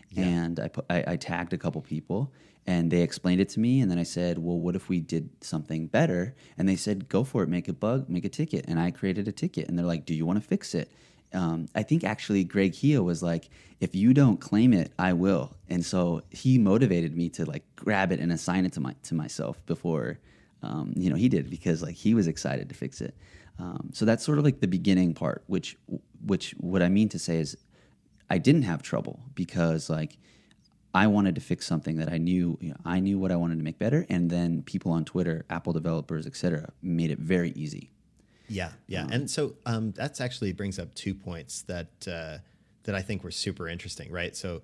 Yeah. 0.09 0.23
And 0.23 0.59
I, 0.59 0.67
put, 0.67 0.85
I, 0.89 1.03
I 1.07 1.15
tagged 1.15 1.53
a 1.53 1.57
couple 1.57 1.81
people 1.81 2.31
and 2.67 2.89
they 2.89 3.01
explained 3.01 3.39
it 3.41 3.49
to 3.49 3.59
me 3.59 3.79
and 3.79 3.91
then 3.91 3.99
i 3.99 4.03
said 4.03 4.39
well 4.39 4.59
what 4.59 4.75
if 4.75 4.89
we 4.89 4.99
did 4.99 5.29
something 5.41 5.87
better 5.87 6.35
and 6.57 6.67
they 6.67 6.75
said 6.75 7.07
go 7.09 7.23
for 7.23 7.43
it 7.43 7.49
make 7.49 7.67
a 7.67 7.73
bug 7.73 8.09
make 8.09 8.25
a 8.25 8.29
ticket 8.29 8.65
and 8.67 8.79
i 8.79 8.89
created 8.91 9.27
a 9.27 9.31
ticket 9.31 9.67
and 9.67 9.77
they're 9.77 9.85
like 9.85 10.05
do 10.05 10.13
you 10.13 10.25
want 10.25 10.41
to 10.41 10.47
fix 10.47 10.73
it 10.73 10.91
um, 11.33 11.67
I 11.75 11.83
think 11.83 12.03
actually 12.03 12.43
Greg 12.43 12.73
Hia 12.73 13.03
was 13.03 13.21
like, 13.21 13.49
if 13.79 13.93
you 13.95 14.13
don't 14.13 14.39
claim 14.39 14.73
it, 14.73 14.91
I 14.97 15.13
will. 15.13 15.55
And 15.69 15.85
so 15.85 16.21
he 16.29 16.57
motivated 16.57 17.15
me 17.15 17.29
to 17.31 17.45
like 17.45 17.63
grab 17.75 18.11
it 18.11 18.19
and 18.19 18.31
assign 18.31 18.65
it 18.65 18.73
to 18.73 18.79
my 18.79 18.95
to 19.03 19.15
myself 19.15 19.63
before, 19.65 20.19
um, 20.63 20.93
you 20.95 21.09
know, 21.09 21.15
he 21.15 21.29
did 21.29 21.49
because 21.49 21.81
like 21.81 21.95
he 21.95 22.13
was 22.13 22.27
excited 22.27 22.69
to 22.69 22.75
fix 22.75 23.01
it. 23.01 23.15
Um, 23.59 23.89
so 23.93 24.05
that's 24.05 24.23
sort 24.23 24.37
of 24.37 24.43
like 24.43 24.59
the 24.59 24.67
beginning 24.67 25.13
part, 25.13 25.43
which 25.47 25.77
which 26.25 26.51
what 26.57 26.81
I 26.81 26.89
mean 26.89 27.09
to 27.09 27.19
say 27.19 27.37
is, 27.37 27.57
I 28.29 28.37
didn't 28.37 28.63
have 28.63 28.81
trouble 28.81 29.19
because 29.35 29.89
like 29.89 30.17
I 30.93 31.07
wanted 31.07 31.35
to 31.35 31.41
fix 31.41 31.67
something 31.67 31.97
that 31.97 32.11
I 32.11 32.17
knew 32.17 32.57
you 32.61 32.69
know, 32.69 32.77
I 32.85 32.99
knew 32.99 33.19
what 33.19 33.31
I 33.31 33.35
wanted 33.35 33.57
to 33.57 33.63
make 33.63 33.77
better, 33.77 34.05
and 34.09 34.29
then 34.29 34.63
people 34.63 34.91
on 34.91 35.05
Twitter, 35.05 35.45
Apple 35.49 35.73
developers, 35.73 36.25
etc., 36.25 36.69
made 36.81 37.11
it 37.11 37.19
very 37.19 37.51
easy. 37.51 37.91
Yeah, 38.47 38.71
yeah, 38.87 39.03
um, 39.03 39.11
and 39.11 39.29
so 39.29 39.55
um, 39.65 39.91
that's 39.91 40.21
actually 40.21 40.53
brings 40.53 40.79
up 40.79 40.93
two 40.93 41.13
points 41.15 41.63
that 41.63 42.07
uh, 42.07 42.37
that 42.83 42.95
I 42.95 43.01
think 43.01 43.23
were 43.23 43.31
super 43.31 43.67
interesting, 43.67 44.11
right? 44.11 44.35
So 44.35 44.61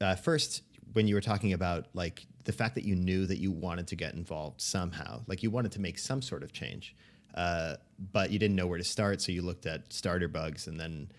uh, 0.00 0.16
first, 0.16 0.62
when 0.92 1.08
you 1.08 1.14
were 1.14 1.20
talking 1.20 1.52
about 1.52 1.86
like 1.94 2.26
the 2.44 2.52
fact 2.52 2.74
that 2.74 2.84
you 2.84 2.94
knew 2.94 3.26
that 3.26 3.38
you 3.38 3.50
wanted 3.50 3.86
to 3.88 3.96
get 3.96 4.14
involved 4.14 4.60
somehow, 4.60 5.22
like 5.26 5.42
you 5.42 5.50
wanted 5.50 5.72
to 5.72 5.80
make 5.80 5.98
some 5.98 6.20
sort 6.20 6.42
of 6.42 6.52
change, 6.52 6.94
uh, 7.34 7.76
but 8.12 8.30
you 8.30 8.38
didn't 8.38 8.56
know 8.56 8.66
where 8.66 8.78
to 8.78 8.84
start, 8.84 9.22
so 9.22 9.32
you 9.32 9.42
looked 9.42 9.66
at 9.66 9.92
starter 9.92 10.28
bugs, 10.28 10.66
and 10.66 10.78
then 10.78 11.10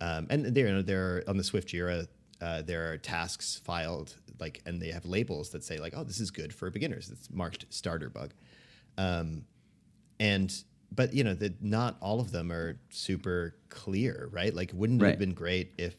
um, 0.00 0.26
and 0.30 0.46
there, 0.46 0.68
you 0.68 0.74
know, 0.74 0.82
there 0.82 1.24
on 1.26 1.36
the 1.36 1.44
Swift 1.44 1.68
Jira, 1.68 2.06
uh, 2.40 2.62
there 2.62 2.92
are 2.92 2.96
tasks 2.96 3.60
filed 3.64 4.14
like, 4.38 4.62
and 4.64 4.80
they 4.80 4.92
have 4.92 5.04
labels 5.04 5.50
that 5.50 5.64
say 5.64 5.78
like, 5.78 5.92
oh, 5.96 6.04
this 6.04 6.20
is 6.20 6.30
good 6.30 6.54
for 6.54 6.70
beginners. 6.70 7.10
It's 7.10 7.28
marked 7.30 7.66
starter 7.70 8.08
bug, 8.08 8.32
um, 8.96 9.44
and 10.20 10.54
but 10.90 11.12
you 11.12 11.24
know 11.24 11.34
that 11.34 11.62
not 11.62 11.96
all 12.00 12.20
of 12.20 12.32
them 12.32 12.50
are 12.50 12.78
super 12.90 13.54
clear, 13.68 14.28
right? 14.32 14.54
Like, 14.54 14.72
wouldn't 14.74 15.02
right. 15.02 15.08
it 15.08 15.10
have 15.12 15.18
been 15.18 15.34
great 15.34 15.72
if 15.78 15.94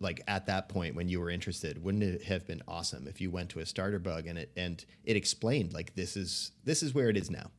like 0.00 0.22
at 0.28 0.46
that 0.46 0.68
point 0.68 0.94
when 0.94 1.08
you 1.08 1.20
were 1.20 1.30
interested 1.30 1.82
wouldn't 1.82 2.02
it 2.02 2.22
have 2.24 2.46
been 2.46 2.62
awesome 2.66 3.06
if 3.06 3.20
you 3.20 3.30
went 3.30 3.48
to 3.48 3.60
a 3.60 3.66
starter 3.66 3.98
bug 3.98 4.26
and 4.26 4.38
it 4.38 4.50
and 4.56 4.84
it 5.04 5.16
explained 5.16 5.72
like 5.72 5.94
this 5.94 6.16
is 6.16 6.52
this 6.64 6.82
is 6.82 6.94
where 6.94 7.08
it 7.08 7.16
is 7.16 7.30
now 7.30 7.50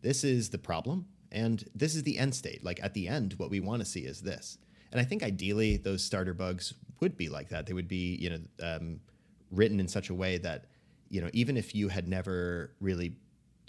this 0.00 0.24
is 0.24 0.50
the 0.50 0.58
problem 0.58 1.06
and 1.32 1.68
this 1.74 1.94
is 1.94 2.02
the 2.04 2.18
end 2.18 2.34
state 2.34 2.64
like 2.64 2.82
at 2.82 2.94
the 2.94 3.08
end 3.08 3.34
what 3.38 3.50
we 3.50 3.60
want 3.60 3.80
to 3.80 3.86
see 3.86 4.00
is 4.00 4.20
this 4.20 4.58
and 4.92 5.00
i 5.00 5.04
think 5.04 5.22
ideally 5.22 5.76
those 5.76 6.02
starter 6.02 6.34
bugs 6.34 6.74
would 7.00 7.16
be 7.16 7.28
like 7.28 7.48
that 7.48 7.66
they 7.66 7.72
would 7.72 7.88
be 7.88 8.16
you 8.16 8.30
know 8.30 8.38
um, 8.62 9.00
written 9.50 9.80
in 9.80 9.88
such 9.88 10.10
a 10.10 10.14
way 10.14 10.38
that 10.38 10.66
you 11.10 11.20
know 11.20 11.30
even 11.32 11.56
if 11.56 11.74
you 11.74 11.88
had 11.88 12.08
never 12.08 12.72
really 12.80 13.16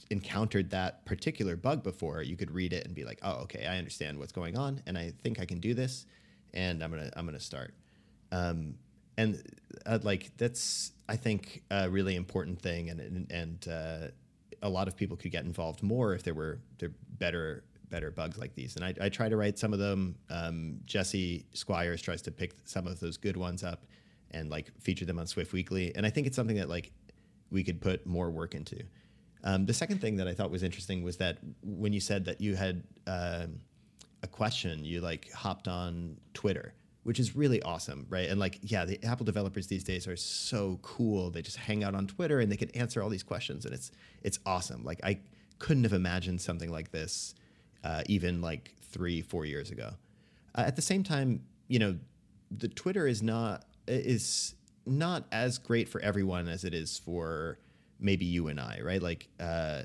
encountered 0.09 0.69
that 0.71 1.05
particular 1.05 1.55
bug 1.55 1.83
before, 1.83 2.21
you 2.21 2.35
could 2.35 2.51
read 2.51 2.73
it 2.73 2.85
and 2.85 2.93
be 2.95 3.03
like, 3.03 3.19
"Oh, 3.23 3.41
okay, 3.43 3.65
I 3.65 3.77
understand 3.77 4.19
what's 4.19 4.31
going 4.31 4.57
on, 4.57 4.81
and 4.85 4.97
I 4.97 5.13
think 5.23 5.39
I 5.39 5.45
can 5.45 5.59
do 5.59 5.73
this, 5.73 6.05
and 6.53 6.83
I'm 6.83 6.91
gonna 6.91 7.11
I'm 7.15 7.25
gonna 7.25 7.39
start." 7.39 7.73
Um, 8.31 8.75
and 9.17 9.41
uh, 9.85 9.99
like 10.03 10.31
that's 10.37 10.91
I 11.07 11.15
think 11.15 11.63
a 11.71 11.89
really 11.89 12.15
important 12.15 12.61
thing, 12.61 12.89
and 12.89 12.99
and, 12.99 13.31
and 13.31 13.67
uh, 13.67 14.07
a 14.61 14.69
lot 14.69 14.87
of 14.87 14.95
people 14.95 15.17
could 15.17 15.31
get 15.31 15.45
involved 15.45 15.83
more 15.83 16.13
if 16.13 16.23
there 16.23 16.33
were 16.33 16.59
there 16.79 16.91
better 17.19 17.63
better 17.89 18.11
bugs 18.11 18.37
like 18.37 18.55
these. 18.55 18.75
And 18.75 18.83
I, 18.83 18.93
I 18.99 19.09
try 19.09 19.29
to 19.29 19.37
write 19.37 19.57
some 19.57 19.73
of 19.73 19.79
them. 19.79 20.15
Um, 20.29 20.79
Jesse 20.85 21.45
Squires 21.53 22.01
tries 22.01 22.21
to 22.23 22.31
pick 22.31 22.53
some 22.65 22.87
of 22.87 22.99
those 22.99 23.17
good 23.17 23.37
ones 23.37 23.63
up 23.63 23.85
and 24.31 24.49
like 24.49 24.71
feature 24.81 25.05
them 25.05 25.19
on 25.19 25.27
Swift 25.27 25.53
Weekly. 25.53 25.95
And 25.95 26.05
I 26.05 26.09
think 26.09 26.27
it's 26.27 26.35
something 26.35 26.57
that 26.57 26.69
like 26.69 26.91
we 27.51 27.63
could 27.63 27.79
put 27.79 28.05
more 28.05 28.29
work 28.29 28.55
into. 28.55 28.83
Um, 29.45 29.65
the 29.65 29.73
second 29.73 30.01
thing 30.01 30.17
that 30.17 30.27
I 30.27 30.33
thought 30.33 30.51
was 30.51 30.63
interesting 30.63 31.03
was 31.03 31.17
that 31.17 31.37
when 31.61 31.93
you 31.93 31.99
said 31.99 32.25
that 32.25 32.41
you 32.41 32.55
had 32.55 32.83
uh, 33.05 33.45
a 34.23 34.27
question, 34.27 34.83
you 34.83 35.01
like 35.01 35.31
hopped 35.31 35.67
on 35.67 36.17
Twitter, 36.33 36.73
which 37.03 37.19
is 37.19 37.35
really 37.35 37.61
awesome, 37.61 38.07
right? 38.09 38.27
And 38.27 38.39
like, 38.39 38.59
yeah, 38.63 38.85
the 38.85 39.01
Apple 39.03 39.25
developers 39.25 39.67
these 39.67 39.83
days 39.83 40.07
are 40.07 40.15
so 40.15 40.79
cool. 40.81 41.29
They 41.29 41.43
just 41.43 41.57
hang 41.57 41.83
out 41.83 41.93
on 41.93 42.07
Twitter 42.07 42.39
and 42.39 42.51
they 42.51 42.57
can 42.57 42.71
answer 42.71 43.03
all 43.03 43.09
these 43.09 43.23
questions, 43.23 43.65
and 43.65 43.73
it's 43.73 43.91
it's 44.23 44.39
awesome. 44.45 44.83
Like, 44.83 44.99
I 45.03 45.19
couldn't 45.59 45.83
have 45.83 45.93
imagined 45.93 46.41
something 46.41 46.71
like 46.71 46.91
this 46.91 47.35
uh, 47.85 48.01
even 48.07 48.41
like 48.41 48.73
three, 48.81 49.21
four 49.21 49.45
years 49.45 49.69
ago. 49.69 49.91
Uh, 50.55 50.63
at 50.65 50.75
the 50.75 50.81
same 50.81 51.03
time, 51.03 51.43
you 51.67 51.79
know, 51.79 51.95
the 52.51 52.67
Twitter 52.67 53.07
is 53.07 53.21
not 53.21 53.65
is 53.87 54.55
not 54.87 55.25
as 55.31 55.59
great 55.59 55.87
for 55.87 56.01
everyone 56.01 56.47
as 56.47 56.63
it 56.63 56.73
is 56.73 56.97
for 56.97 57.59
maybe 57.99 58.25
you 58.25 58.47
and 58.47 58.59
I, 58.59 58.79
right? 58.83 59.01
Like 59.01 59.27
uh, 59.39 59.83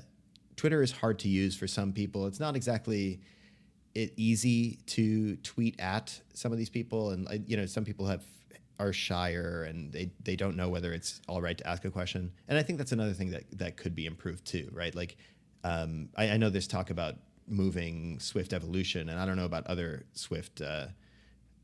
Twitter 0.55 0.81
is 0.81 0.91
hard 0.91 1.19
to 1.19 1.29
use 1.29 1.55
for 1.55 1.67
some 1.67 1.93
people. 1.93 2.27
It's 2.27 2.39
not 2.39 2.55
exactly 2.55 3.21
it 3.93 4.13
easy 4.15 4.79
to 4.85 5.35
tweet 5.37 5.79
at 5.79 6.19
some 6.33 6.51
of 6.51 6.57
these 6.57 6.69
people, 6.69 7.11
and 7.11 7.43
you 7.47 7.57
know, 7.57 7.65
some 7.65 7.83
people 7.85 8.05
have 8.07 8.23
are 8.81 8.91
shyer 8.91 9.63
and 9.63 9.93
they 9.93 10.11
they 10.23 10.35
don't 10.35 10.55
know 10.55 10.67
whether 10.67 10.91
it's 10.91 11.21
all 11.27 11.41
right 11.41 11.57
to 11.57 11.67
ask 11.67 11.85
a 11.85 11.91
question. 11.91 12.31
And 12.47 12.57
I 12.57 12.63
think 12.63 12.79
that's 12.79 12.91
another 12.91 13.13
thing 13.13 13.31
that 13.31 13.43
that 13.57 13.77
could 13.77 13.95
be 13.95 14.05
improved 14.05 14.45
too, 14.45 14.69
right? 14.73 14.93
Like 14.93 15.17
um, 15.63 16.09
I, 16.17 16.31
I, 16.31 16.37
know 16.37 16.49
there's 16.49 16.67
talk 16.67 16.89
about 16.89 17.15
moving 17.47 18.19
Swift 18.19 18.51
Evolution, 18.51 19.09
and 19.09 19.19
I 19.19 19.25
don't 19.27 19.37
know 19.37 19.45
about 19.45 19.67
other 19.67 20.05
Swift. 20.13 20.61
Uh, 20.61 20.87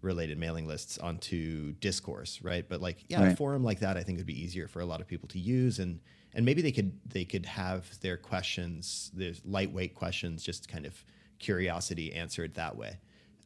related 0.04 0.38
mailing 0.38 0.68
lists 0.68 1.00
onto 1.00 1.74
discourse 1.74 2.40
right 2.44 2.70
but 2.70 2.80
like 2.80 3.04
yeah 3.08 3.20
right. 3.20 3.34
a 3.34 3.36
forum 3.36 3.64
like 3.64 3.80
that 3.80 3.98
i 3.98 4.04
think 4.04 4.20
would 4.20 4.28
be 4.28 4.40
easier 4.40 4.68
for 4.68 4.80
a 4.80 4.86
lot 4.86 5.02
of 5.02 5.08
people 5.08 5.28
to 5.28 5.40
use 5.40 5.80
and 5.80 6.00
and 6.38 6.46
maybe 6.46 6.62
they 6.62 6.72
could 6.72 6.92
they 7.10 7.26
could 7.26 7.48
have 7.48 8.00
their 8.00 8.16
questions, 8.16 9.12
there's 9.14 9.42
lightweight 9.44 9.96
questions, 9.96 10.44
just 10.44 10.70
kind 10.70 10.86
of 10.86 10.94
curiosity 11.40 12.14
answered 12.14 12.54
that 12.54 12.78
way. 12.78 13.00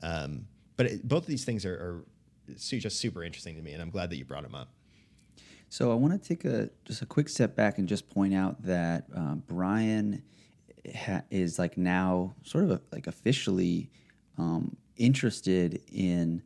Um, 0.03 0.45
but 0.75 0.85
it, 0.87 1.07
both 1.07 1.23
of 1.23 1.27
these 1.27 1.45
things 1.45 1.65
are, 1.65 1.73
are 1.73 2.05
just 2.57 2.99
super 2.99 3.23
interesting 3.23 3.55
to 3.55 3.61
me, 3.61 3.71
and 3.71 3.81
I'm 3.81 3.91
glad 3.91 4.09
that 4.09 4.17
you 4.17 4.25
brought 4.25 4.43
them 4.43 4.55
up. 4.55 4.73
So 5.69 5.89
I 5.89 5.95
want 5.95 6.21
to 6.21 6.27
take 6.27 6.43
a 6.43 6.69
just 6.83 7.01
a 7.01 7.05
quick 7.05 7.29
step 7.29 7.55
back 7.55 7.77
and 7.77 7.87
just 7.87 8.09
point 8.09 8.33
out 8.33 8.61
that 8.63 9.05
um, 9.15 9.41
Brian 9.47 10.21
ha- 10.93 11.23
is 11.31 11.57
like 11.57 11.77
now 11.77 12.35
sort 12.43 12.65
of 12.65 12.71
a, 12.71 12.81
like 12.91 13.07
officially 13.07 13.89
um, 14.37 14.75
interested 14.97 15.81
in 15.93 16.43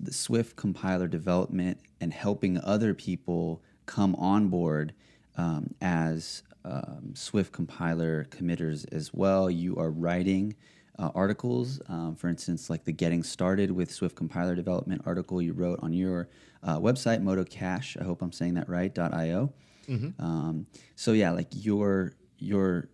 the 0.00 0.12
Swift 0.12 0.54
compiler 0.54 1.08
development 1.08 1.80
and 2.02 2.12
helping 2.12 2.60
other 2.60 2.92
people 2.92 3.62
come 3.86 4.14
on 4.16 4.48
board 4.48 4.92
um, 5.36 5.74
as 5.80 6.42
um, 6.64 7.12
Swift 7.14 7.52
compiler 7.52 8.24
committers 8.24 8.84
as 8.86 9.14
well. 9.14 9.50
You 9.50 9.76
are 9.76 9.90
writing 9.90 10.54
uh, 10.98 11.10
articles, 11.14 11.80
um, 11.88 12.16
for 12.16 12.28
instance, 12.28 12.68
like 12.70 12.84
the 12.84 12.92
Getting 12.92 13.22
Started 13.22 13.70
with 13.70 13.90
Swift 13.90 14.16
compiler 14.16 14.54
development 14.54 15.02
article 15.06 15.40
you 15.40 15.52
wrote 15.52 15.78
on 15.82 15.92
your 15.92 16.28
uh, 16.62 16.78
website, 16.78 17.22
modocache. 17.22 18.00
I 18.00 18.04
hope 18.04 18.22
I'm 18.22 18.32
saying 18.32 18.54
that 18.54 18.68
right. 18.68 18.96
.io. 18.98 19.52
Mm-hmm. 19.88 20.22
Um, 20.22 20.66
so 20.96 21.12
yeah, 21.12 21.30
like 21.30 21.48
your 21.52 22.14
your 22.38 22.88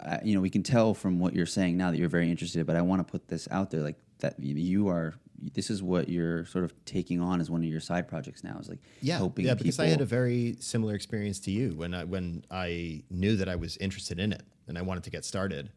uh, 0.00 0.18
you 0.24 0.34
know 0.34 0.40
we 0.40 0.50
can 0.50 0.62
tell 0.62 0.94
from 0.94 1.18
what 1.18 1.34
you're 1.34 1.46
saying 1.46 1.76
now 1.76 1.90
that 1.90 1.98
you're 1.98 2.08
very 2.08 2.30
interested 2.30 2.66
but 2.66 2.74
i 2.74 2.82
want 2.82 3.06
to 3.06 3.08
put 3.10 3.28
this 3.28 3.46
out 3.52 3.70
there 3.70 3.82
like 3.82 3.96
that 4.18 4.34
you 4.40 4.88
are 4.88 5.14
this 5.54 5.70
is 5.70 5.82
what 5.82 6.08
you're 6.08 6.46
sort 6.46 6.64
of 6.64 6.72
taking 6.84 7.20
on 7.20 7.40
as 7.40 7.50
one 7.50 7.62
of 7.62 7.68
your 7.68 7.80
side 7.80 8.08
projects 8.08 8.42
now 8.42 8.56
is 8.58 8.68
like 8.68 8.78
yeah 9.00 9.16
helping 9.16 9.46
yeah 9.46 9.54
because 9.54 9.76
people. 9.76 9.86
I 9.86 9.88
had 9.88 10.00
a 10.00 10.06
very 10.06 10.56
similar 10.60 10.94
experience 10.94 11.40
to 11.40 11.50
you 11.50 11.74
when 11.74 11.94
I 11.94 12.04
when 12.04 12.44
I 12.50 13.02
knew 13.10 13.36
that 13.36 13.48
I 13.48 13.56
was 13.56 13.76
interested 13.78 14.18
in 14.18 14.32
it 14.32 14.42
and 14.68 14.78
I 14.78 14.82
wanted 14.82 15.04
to 15.04 15.10
get 15.10 15.24
started. 15.24 15.70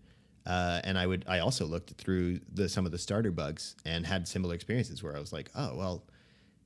Uh, 0.46 0.82
and 0.84 0.98
I 0.98 1.06
would 1.06 1.26
I 1.28 1.40
also 1.40 1.66
looked 1.66 1.92
through 1.92 2.40
the 2.52 2.70
some 2.70 2.86
of 2.86 2.92
the 2.92 2.98
starter 2.98 3.32
bugs 3.32 3.76
and 3.86 4.06
had 4.06 4.28
similar 4.28 4.56
experiences 4.56 5.04
where 5.04 5.16
I 5.16 5.20
was 5.20 5.34
like, 5.34 5.52
oh 5.56 5.76
well, 5.76 6.04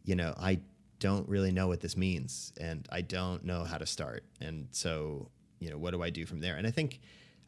you 0.03 0.15
know, 0.15 0.33
I 0.37 0.59
don't 0.99 1.27
really 1.27 1.51
know 1.51 1.67
what 1.67 1.81
this 1.81 1.97
means 1.97 2.53
and 2.59 2.87
I 2.91 3.01
don't 3.01 3.43
know 3.43 3.65
how 3.65 3.77
to 3.77 3.85
start. 3.85 4.23
And 4.39 4.67
so, 4.71 5.29
you 5.59 5.69
know, 5.69 5.77
what 5.77 5.91
do 5.91 6.01
I 6.01 6.09
do 6.09 6.25
from 6.25 6.39
there? 6.39 6.55
And 6.55 6.65
I 6.65 6.71
think 6.71 7.01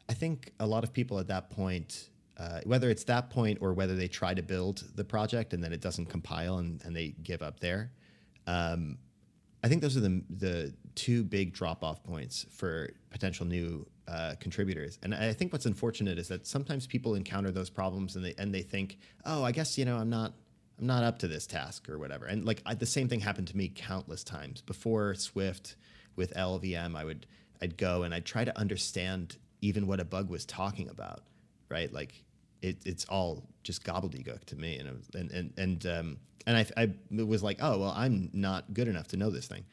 I 0.08 0.14
think 0.14 0.52
a 0.60 0.66
lot 0.66 0.84
of 0.84 0.92
people 0.92 1.18
at 1.18 1.28
that 1.28 1.50
point, 1.50 2.10
uh, 2.38 2.60
whether 2.64 2.90
it's 2.90 3.04
that 3.04 3.30
point 3.30 3.58
or 3.60 3.72
whether 3.72 3.96
they 3.96 4.08
try 4.08 4.34
to 4.34 4.42
build 4.42 4.84
the 4.94 5.04
project 5.04 5.52
and 5.54 5.62
then 5.62 5.72
it 5.72 5.80
doesn't 5.80 6.06
compile 6.06 6.58
and, 6.58 6.82
and 6.84 6.94
they 6.94 7.14
give 7.22 7.42
up 7.42 7.60
there, 7.60 7.90
um, 8.46 8.98
I 9.64 9.68
think 9.68 9.82
those 9.82 9.96
are 9.96 10.00
the 10.00 10.22
the 10.30 10.74
two 10.94 11.24
big 11.24 11.52
drop 11.52 11.82
off 11.82 12.02
points 12.04 12.46
for 12.50 12.90
potential 13.10 13.46
new 13.46 13.86
uh, 14.06 14.34
contributors. 14.38 14.98
And 15.02 15.14
I 15.14 15.32
think 15.32 15.52
what's 15.52 15.66
unfortunate 15.66 16.18
is 16.18 16.28
that 16.28 16.46
sometimes 16.46 16.86
people 16.86 17.14
encounter 17.14 17.50
those 17.50 17.70
problems 17.70 18.16
and 18.16 18.24
they 18.24 18.34
and 18.38 18.54
they 18.54 18.62
think, 18.62 18.98
oh, 19.24 19.42
I 19.42 19.52
guess 19.52 19.76
you 19.76 19.84
know 19.84 19.96
I'm 19.96 20.10
not 20.10 20.34
I'm 20.78 20.86
not 20.86 21.02
up 21.02 21.18
to 21.20 21.28
this 21.28 21.46
task 21.46 21.88
or 21.88 21.98
whatever. 21.98 22.26
And 22.26 22.44
like 22.44 22.62
I, 22.66 22.74
the 22.74 22.86
same 22.86 23.08
thing 23.08 23.20
happened 23.20 23.48
to 23.48 23.56
me 23.56 23.72
countless 23.74 24.22
times 24.22 24.60
before 24.60 25.14
Swift 25.14 25.76
with 26.14 26.34
LLVM. 26.34 26.94
I 26.94 27.04
would 27.04 27.26
I'd 27.60 27.76
go 27.76 28.02
and 28.02 28.14
I'd 28.14 28.26
try 28.26 28.44
to 28.44 28.56
understand 28.58 29.36
even 29.62 29.86
what 29.86 30.00
a 30.00 30.04
bug 30.04 30.28
was 30.28 30.44
talking 30.44 30.88
about, 30.88 31.22
right? 31.68 31.92
Like 31.92 32.24
it, 32.62 32.78
it's 32.84 33.04
all 33.06 33.44
just 33.62 33.84
gobbledygook 33.84 34.44
to 34.46 34.56
me, 34.56 34.78
and 34.78 34.90
was, 34.90 35.10
and 35.14 35.30
and 35.30 35.52
and 35.56 35.86
um, 35.86 36.18
and 36.46 36.56
I, 36.56 36.66
I 36.76 36.90
was 37.22 37.42
like, 37.42 37.58
oh 37.60 37.78
well, 37.78 37.92
I'm 37.96 38.30
not 38.32 38.72
good 38.72 38.88
enough 38.88 39.08
to 39.08 39.16
know 39.16 39.30
this 39.30 39.46
thing. 39.46 39.64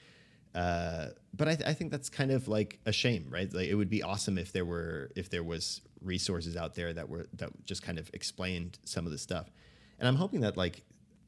Uh, 0.55 1.07
but 1.34 1.47
I, 1.47 1.55
th- 1.55 1.68
I, 1.68 1.73
think 1.73 1.89
that's 1.89 2.10
kind 2.10 2.30
of 2.30 2.47
like 2.47 2.80
a 2.85 2.91
shame, 2.91 3.26
right? 3.30 3.51
Like 3.51 3.69
it 3.69 3.73
would 3.73 3.89
be 3.89 4.03
awesome 4.03 4.38
if 4.38 4.51
there 4.51 4.65
were 4.65 5.10
if 5.15 5.30
there 5.30 5.43
was 5.43 5.81
resources 6.01 6.55
out 6.55 6.76
there 6.76 6.93
that 6.93 7.10
were 7.10 7.27
that 7.34 7.49
just 7.65 7.81
kind 7.81 7.97
of 7.97 8.10
explained 8.14 8.77
some 8.85 9.05
of 9.05 9.11
the 9.11 9.18
stuff. 9.18 9.49
And 9.97 10.07
I'm 10.07 10.15
hoping 10.15 10.41
that 10.41 10.55
like 10.55 10.84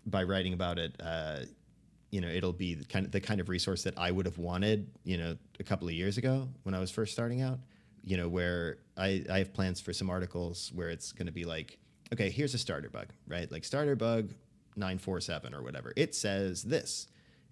by 0.06 0.23
writing 0.23 0.53
about 0.53 0.77
it, 0.77 0.95
uh, 0.99 1.40
you 2.11 2.22
know, 2.22 2.27
it'll 2.27 2.53
be 2.53 2.76
the 2.76 2.86
kind 2.86 3.06
of 3.06 3.11
the 3.11 3.19
kind 3.19 3.41
of 3.41 3.49
resource 3.49 3.84
that 3.84 3.98
I 3.98 4.11
would 4.11 4.27
have 4.27 4.38
wanted, 4.38 4.91
you 5.03 5.18
know, 5.18 5.38
a 5.60 5.64
couple 5.64 5.88
of 5.88 5.94
years 5.95 6.18
ago 6.19 6.48
when 6.61 6.76
I 6.76 6.80
was 6.80 6.91
first 6.91 7.11
starting 7.11 7.41
out. 7.41 7.60
You 8.06 8.18
know, 8.18 8.30
where 8.30 8.77
I, 8.95 9.26
I 9.30 9.40
have 9.40 9.53
plans 9.53 9.82
for 9.82 9.91
some 9.91 10.10
articles 10.10 10.72
where 10.73 10.90
it's 10.90 11.11
going 11.11 11.26
to 11.26 11.34
be 11.34 11.44
like, 11.44 11.80
okay, 12.14 12.30
here's 12.30 12.53
a 12.53 12.57
starter 12.57 12.90
bug, 12.90 13.07
right? 13.27 13.52
Like 13.52 13.65
starter 13.65 13.95
bug 13.95 14.32
947 14.77 15.53
or 15.53 15.61
whatever. 15.61 15.91
It 15.98 16.15
says 16.15 16.64
this. 16.64 17.07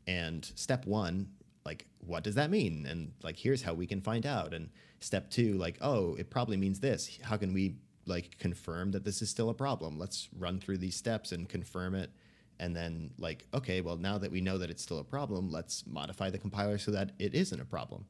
And 0.07 0.45
step 0.55 0.85
one 0.85 1.29
like 1.65 1.85
what 1.99 2.23
does 2.23 2.35
that 2.35 2.49
mean 2.49 2.85
and 2.85 3.11
like 3.23 3.37
here's 3.37 3.61
how 3.61 3.73
we 3.73 3.87
can 3.87 4.01
find 4.01 4.25
out 4.25 4.53
and 4.53 4.69
step 4.99 5.29
two 5.29 5.53
like 5.53 5.77
oh 5.81 6.15
it 6.15 6.29
probably 6.29 6.57
means 6.57 6.79
this 6.79 7.19
how 7.23 7.37
can 7.37 7.53
we 7.53 7.75
like 8.05 8.37
confirm 8.37 8.91
that 8.91 9.03
this 9.03 9.21
is 9.21 9.29
still 9.29 9.49
a 9.49 9.53
problem 9.53 9.97
let's 9.97 10.27
run 10.37 10.59
through 10.59 10.77
these 10.77 10.95
steps 10.95 11.31
and 11.31 11.47
confirm 11.47 11.95
it 11.95 12.11
and 12.59 12.75
then 12.75 13.09
like 13.17 13.45
okay 13.53 13.81
well 13.81 13.97
now 13.97 14.17
that 14.17 14.31
we 14.31 14.41
know 14.41 14.57
that 14.57 14.69
it's 14.69 14.83
still 14.83 14.99
a 14.99 15.03
problem 15.03 15.49
let's 15.49 15.85
modify 15.87 16.29
the 16.29 16.37
compiler 16.37 16.77
so 16.77 16.91
that 16.91 17.11
it 17.19 17.33
isn't 17.33 17.61
a 17.61 17.65
problem 17.65 18.05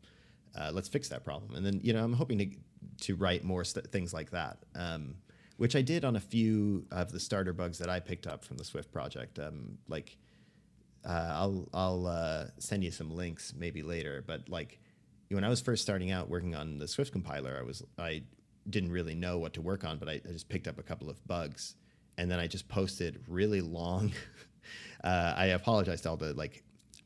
uh, 0.56 0.72
let's 0.74 0.90
fix 0.90 1.10
that 1.10 1.24
problem 1.24 1.56
and 1.56 1.66
then 1.66 1.80
you 1.84 1.94
know 1.94 2.04
i'm 2.04 2.14
hoping 2.14 2.38
to 2.38 2.48
to 3.02 3.16
write 3.16 3.44
more 3.44 3.64
st- 3.64 3.92
things 3.92 4.14
like 4.14 4.32
that 4.32 4.58
um, 4.76 5.16
which 5.58 5.76
i 5.76 5.82
did 5.82 6.06
on 6.06 6.16
a 6.16 6.20
few 6.20 6.86
of 6.92 7.12
the 7.12 7.20
starter 7.20 7.54
bugs 7.54 7.78
that 7.80 7.90
i 7.90 8.00
picked 8.00 8.28
up 8.28 8.44
from 8.44 8.58
the 8.58 8.64
swift 8.64 8.92
project 8.92 9.40
um, 9.40 9.78
like 9.88 10.18
uh, 11.06 11.32
I'll 11.34 11.68
I'll 11.74 12.08
uh, 12.08 12.46
send 12.60 12.84
you 12.84 12.92
some 12.92 13.12
links 13.12 13.54
maybe 13.56 13.84
later. 13.84 14.24
But 14.26 14.48
like 14.50 14.80
when 15.30 15.44
I 15.44 15.50
was 15.50 15.62
first 15.62 15.82
starting 15.84 16.12
out 16.12 16.30
working 16.30 16.56
on 16.56 16.78
the 16.78 16.88
Swift 16.88 17.12
compiler, 17.12 17.58
I 17.60 17.64
was 17.64 17.84
I 17.98 18.24
didn't 18.70 18.92
really 18.92 19.16
know 19.16 19.38
what 19.38 19.54
to 19.54 19.62
work 19.62 19.84
on, 19.84 19.98
but 19.98 20.08
I, 20.08 20.14
I 20.14 20.32
just 20.32 20.50
picked 20.50 20.68
up 20.68 20.80
a 20.80 20.84
couple 20.84 21.10
of 21.10 21.26
bugs, 21.28 21.76
and 22.18 22.32
then 22.32 22.40
I 22.40 22.48
just 22.48 22.68
posted 22.70 23.22
really 23.28 23.62
long. 23.62 24.14
uh, 25.04 25.34
I 25.36 25.48
apologize 25.48 26.02
to 26.02 26.10
all 26.10 26.18
the 26.18 26.34
like 26.34 26.64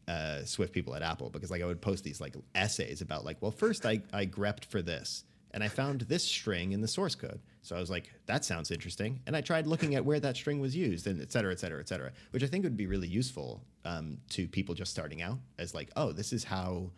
uh, 0.08 0.44
Swift 0.46 0.74
people 0.74 0.96
at 0.96 1.02
Apple 1.02 1.30
because 1.30 1.52
like 1.52 1.62
I 1.62 1.66
would 1.66 1.82
post 1.82 2.04
these 2.04 2.22
like 2.22 2.36
essays 2.56 3.02
about 3.02 3.26
like, 3.26 3.38
well, 3.42 3.52
first 3.52 3.86
I 3.86 4.02
I 4.14 4.26
grepped 4.26 4.66
for 4.66 4.82
this, 4.82 5.24
and 5.52 5.64
I 5.64 5.68
found 5.68 6.02
this 6.02 6.24
string 6.24 6.72
in 6.72 6.82
the 6.82 6.88
source 6.88 7.16
code. 7.16 7.40
So 7.62 7.76
I 7.76 7.80
was 7.80 7.90
like, 7.90 8.12
that 8.28 8.46
sounds 8.46 8.72
interesting. 8.72 9.20
And 9.28 9.36
I 9.36 9.42
tried 9.42 9.68
looking 9.68 9.96
at 9.96 10.06
where 10.06 10.20
that 10.20 10.38
string 10.38 10.60
was 10.60 10.76
used 10.76 11.08
and 11.08 11.22
et 11.22 11.32
cetera, 11.32 11.52
et 11.52 11.60
cetera, 11.60 11.80
et 11.80 11.90
cetera, 11.90 12.12
which 12.32 12.44
I 12.44 12.48
think 12.48 12.64
would 12.64 12.78
be 12.78 12.88
really 12.88 13.08
useful 13.08 13.62
um, 13.84 14.20
to 14.30 14.48
people 14.48 14.74
just 14.74 14.92
starting 14.92 15.22
out 15.22 15.40
as 15.60 15.74
like, 15.74 15.90
oh, 15.98 16.12
this 16.12 16.32
is 16.32 16.46
how 16.46 16.92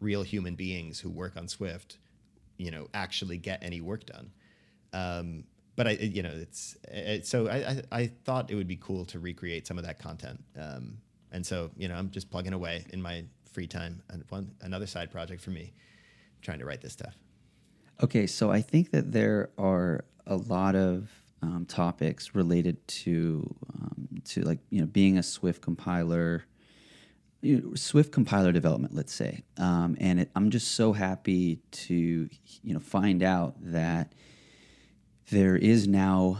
real 0.00 0.22
human 0.22 0.56
beings 0.56 1.00
who 1.00 1.08
work 1.08 1.36
on 1.36 1.48
Swift, 1.48 1.98
you 2.58 2.70
know, 2.70 2.88
actually 2.92 3.38
get 3.38 3.62
any 3.62 3.80
work 3.80 4.04
done. 4.06 4.30
Um, 4.92 5.44
but 5.76 5.86
I, 5.86 5.90
you 5.92 6.22
know, 6.22 6.32
it's, 6.32 6.76
it, 6.88 7.26
so 7.26 7.48
I, 7.48 7.56
I, 7.56 7.82
I, 7.92 8.06
thought 8.24 8.50
it 8.50 8.56
would 8.56 8.66
be 8.66 8.76
cool 8.76 9.04
to 9.06 9.18
recreate 9.18 9.66
some 9.66 9.78
of 9.78 9.84
that 9.84 9.98
content. 9.98 10.42
Um, 10.60 10.98
and 11.32 11.44
so, 11.44 11.70
you 11.76 11.88
know, 11.88 11.94
I'm 11.94 12.10
just 12.10 12.30
plugging 12.30 12.52
away 12.52 12.84
in 12.92 13.00
my 13.00 13.24
free 13.52 13.66
time 13.66 14.02
and 14.08 14.24
one, 14.28 14.52
another 14.60 14.86
side 14.86 15.10
project 15.10 15.42
for 15.42 15.50
me, 15.50 15.72
trying 16.42 16.58
to 16.58 16.64
write 16.64 16.80
this 16.80 16.92
stuff. 16.92 17.16
Okay, 18.02 18.26
so 18.26 18.50
I 18.50 18.62
think 18.62 18.90
that 18.92 19.12
there 19.12 19.50
are 19.58 20.04
a 20.26 20.36
lot 20.36 20.74
of 20.74 21.10
um, 21.42 21.66
topics 21.66 22.34
related 22.34 22.86
to 22.86 23.54
um, 23.74 24.08
to 24.24 24.42
like 24.42 24.58
you 24.70 24.80
know 24.80 24.86
being 24.86 25.18
a 25.18 25.22
Swift 25.22 25.62
compiler, 25.62 26.44
you 27.40 27.60
know, 27.60 27.74
Swift 27.74 28.12
compiler 28.12 28.52
development, 28.52 28.94
let's 28.94 29.12
say, 29.12 29.42
um, 29.58 29.96
and 30.00 30.20
it, 30.20 30.30
I'm 30.34 30.50
just 30.50 30.72
so 30.72 30.92
happy 30.92 31.60
to 31.72 31.94
you 31.94 32.74
know 32.74 32.80
find 32.80 33.22
out 33.22 33.54
that 33.60 34.14
there 35.30 35.56
is 35.56 35.86
now 35.86 36.38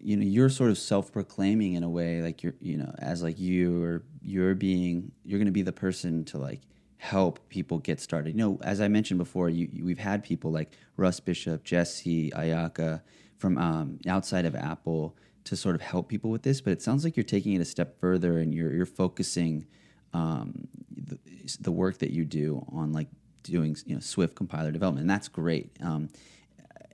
you 0.00 0.16
know 0.16 0.24
you're 0.24 0.48
sort 0.48 0.70
of 0.70 0.78
self-proclaiming 0.78 1.74
in 1.74 1.82
a 1.82 1.88
way 1.88 2.22
like 2.22 2.42
you're 2.42 2.54
you 2.60 2.76
know 2.76 2.94
as 2.98 3.22
like 3.22 3.38
you 3.38 3.82
or 3.82 4.02
you're 4.28 4.54
being 4.54 5.10
you're 5.24 5.38
going 5.38 5.46
to 5.46 5.52
be 5.52 5.62
the 5.62 5.72
person 5.72 6.24
to 6.26 6.38
like 6.38 6.60
help 6.98 7.48
people 7.48 7.78
get 7.78 8.00
started. 8.00 8.30
You 8.30 8.38
know, 8.38 8.58
as 8.62 8.80
I 8.80 8.88
mentioned 8.88 9.18
before, 9.18 9.48
you, 9.48 9.68
you, 9.72 9.84
we've 9.84 9.98
had 9.98 10.22
people 10.22 10.50
like 10.50 10.72
Russ 10.96 11.20
Bishop, 11.20 11.64
Jesse 11.64 12.30
Ayaka 12.32 13.00
from 13.38 13.56
um, 13.56 13.98
outside 14.06 14.44
of 14.44 14.54
Apple 14.54 15.16
to 15.44 15.56
sort 15.56 15.74
of 15.74 15.80
help 15.80 16.08
people 16.08 16.30
with 16.30 16.42
this. 16.42 16.60
But 16.60 16.72
it 16.72 16.82
sounds 16.82 17.04
like 17.04 17.16
you're 17.16 17.24
taking 17.24 17.54
it 17.54 17.60
a 17.60 17.64
step 17.64 17.98
further 18.00 18.38
and 18.38 18.54
you're 18.54 18.74
you're 18.74 18.86
focusing 18.86 19.66
um, 20.12 20.68
the, 20.94 21.18
the, 21.60 21.70
work 21.70 21.98
that 21.98 22.10
you 22.10 22.24
do 22.24 22.64
on 22.72 22.92
like 22.92 23.08
doing 23.42 23.76
you 23.86 23.94
know 23.94 24.00
Swift 24.00 24.34
compiler 24.34 24.72
development, 24.72 25.02
and 25.02 25.10
that's 25.10 25.28
great. 25.28 25.70
Um, 25.80 26.08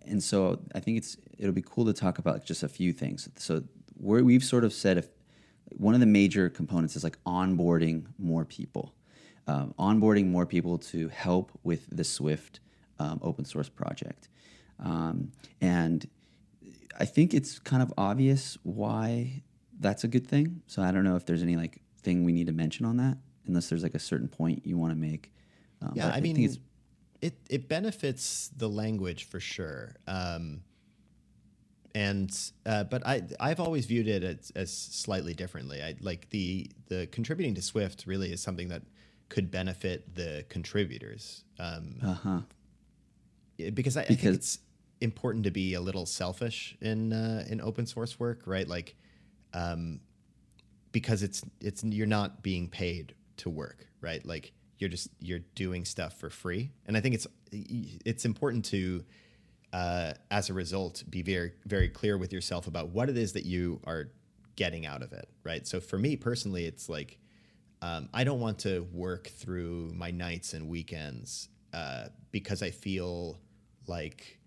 and 0.06 0.22
so 0.22 0.60
I 0.74 0.80
think 0.80 0.98
it's 0.98 1.16
it'll 1.38 1.52
be 1.52 1.62
cool 1.62 1.86
to 1.86 1.92
talk 1.92 2.18
about 2.18 2.44
just 2.44 2.62
a 2.62 2.68
few 2.68 2.92
things. 2.92 3.28
So 3.36 3.64
we've 3.98 4.44
sort 4.44 4.64
of 4.64 4.72
said 4.72 5.08
one 5.76 5.94
of 5.94 6.00
the 6.00 6.06
major 6.06 6.48
components 6.48 6.96
is 6.96 7.04
like 7.04 7.18
onboarding 7.24 8.06
more 8.18 8.44
people 8.44 8.94
um, 9.46 9.74
onboarding 9.78 10.28
more 10.28 10.46
people 10.46 10.78
to 10.78 11.08
help 11.08 11.52
with 11.62 11.86
the 11.94 12.04
Swift 12.04 12.60
um, 12.98 13.20
open 13.22 13.44
source 13.44 13.68
project. 13.68 14.28
Um, 14.78 15.32
and 15.60 16.08
I 16.98 17.04
think 17.04 17.34
it's 17.34 17.58
kind 17.58 17.82
of 17.82 17.92
obvious 17.98 18.56
why 18.62 19.42
that's 19.78 20.04
a 20.04 20.08
good 20.08 20.26
thing. 20.26 20.62
So 20.66 20.82
I 20.82 20.90
don't 20.90 21.04
know 21.04 21.16
if 21.16 21.26
there's 21.26 21.42
any 21.42 21.56
like 21.56 21.80
thing 22.02 22.24
we 22.24 22.32
need 22.32 22.46
to 22.46 22.52
mention 22.52 22.86
on 22.86 22.96
that, 22.98 23.18
unless 23.46 23.68
there's 23.68 23.82
like 23.82 23.94
a 23.94 24.00
certain 24.00 24.28
point 24.28 24.64
you 24.64 24.78
want 24.78 24.92
to 24.92 24.98
make. 24.98 25.32
Um, 25.82 25.92
yeah, 25.94 26.08
I, 26.08 26.16
I 26.16 26.20
mean, 26.20 26.56
it 27.20 27.34
it 27.50 27.68
benefits 27.68 28.50
the 28.56 28.68
language 28.68 29.24
for 29.24 29.40
sure. 29.40 29.96
Um, 30.06 30.62
and 31.94 32.36
uh, 32.66 32.84
but 32.84 33.06
I 33.06 33.22
I've 33.38 33.60
always 33.60 33.86
viewed 33.86 34.08
it 34.08 34.24
as, 34.24 34.52
as 34.56 34.72
slightly 34.72 35.34
differently. 35.34 35.82
I 35.82 35.94
like 36.00 36.28
the 36.30 36.70
the 36.88 37.06
contributing 37.06 37.54
to 37.54 37.62
Swift 37.62 38.04
really 38.06 38.32
is 38.32 38.40
something 38.40 38.68
that 38.68 38.82
could 39.28 39.50
benefit 39.50 40.14
the 40.14 40.44
contributors. 40.48 41.44
Um, 41.58 41.96
uh-huh. 42.04 42.40
Because 43.56 43.66
I, 43.66 43.72
because 43.72 43.96
I 43.96 44.04
think 44.04 44.24
it's 44.24 44.58
important 45.00 45.44
to 45.44 45.50
be 45.50 45.74
a 45.74 45.80
little 45.80 46.06
selfish 46.06 46.76
in 46.80 47.12
uh, 47.12 47.44
in 47.48 47.60
open 47.60 47.86
source 47.86 48.18
work, 48.18 48.42
right? 48.46 48.66
Like, 48.66 48.96
um, 49.52 50.00
because 50.90 51.22
it's 51.22 51.42
it's 51.60 51.84
you're 51.84 52.06
not 52.06 52.42
being 52.42 52.68
paid 52.68 53.14
to 53.38 53.50
work, 53.50 53.86
right? 54.00 54.24
Like 54.26 54.52
you're 54.78 54.90
just 54.90 55.10
you're 55.20 55.40
doing 55.54 55.84
stuff 55.84 56.18
for 56.18 56.30
free, 56.30 56.72
and 56.86 56.96
I 56.96 57.00
think 57.00 57.14
it's 57.14 57.26
it's 57.52 58.24
important 58.24 58.64
to. 58.66 59.04
Uh, 59.74 60.12
as 60.30 60.50
a 60.50 60.54
result, 60.54 61.02
be 61.10 61.20
very, 61.20 61.52
very 61.66 61.88
clear 61.88 62.16
with 62.16 62.32
yourself 62.32 62.68
about 62.68 62.90
what 62.90 63.10
it 63.10 63.18
is 63.18 63.32
that 63.32 63.44
you 63.44 63.80
are 63.84 64.08
getting 64.54 64.86
out 64.86 65.02
of 65.02 65.12
it, 65.12 65.28
right? 65.42 65.66
So 65.66 65.80
for 65.80 65.98
me 65.98 66.14
personally, 66.14 66.64
it's 66.64 66.88
like 66.88 67.18
um, 67.82 68.08
I 68.14 68.22
don't 68.22 68.38
want 68.38 68.60
to 68.60 68.86
work 68.92 69.26
through 69.26 69.92
my 69.96 70.12
nights 70.12 70.54
and 70.54 70.68
weekends 70.68 71.48
uh, 71.72 72.04
because 72.30 72.62
I 72.62 72.70
feel 72.70 73.40
like 73.88 74.38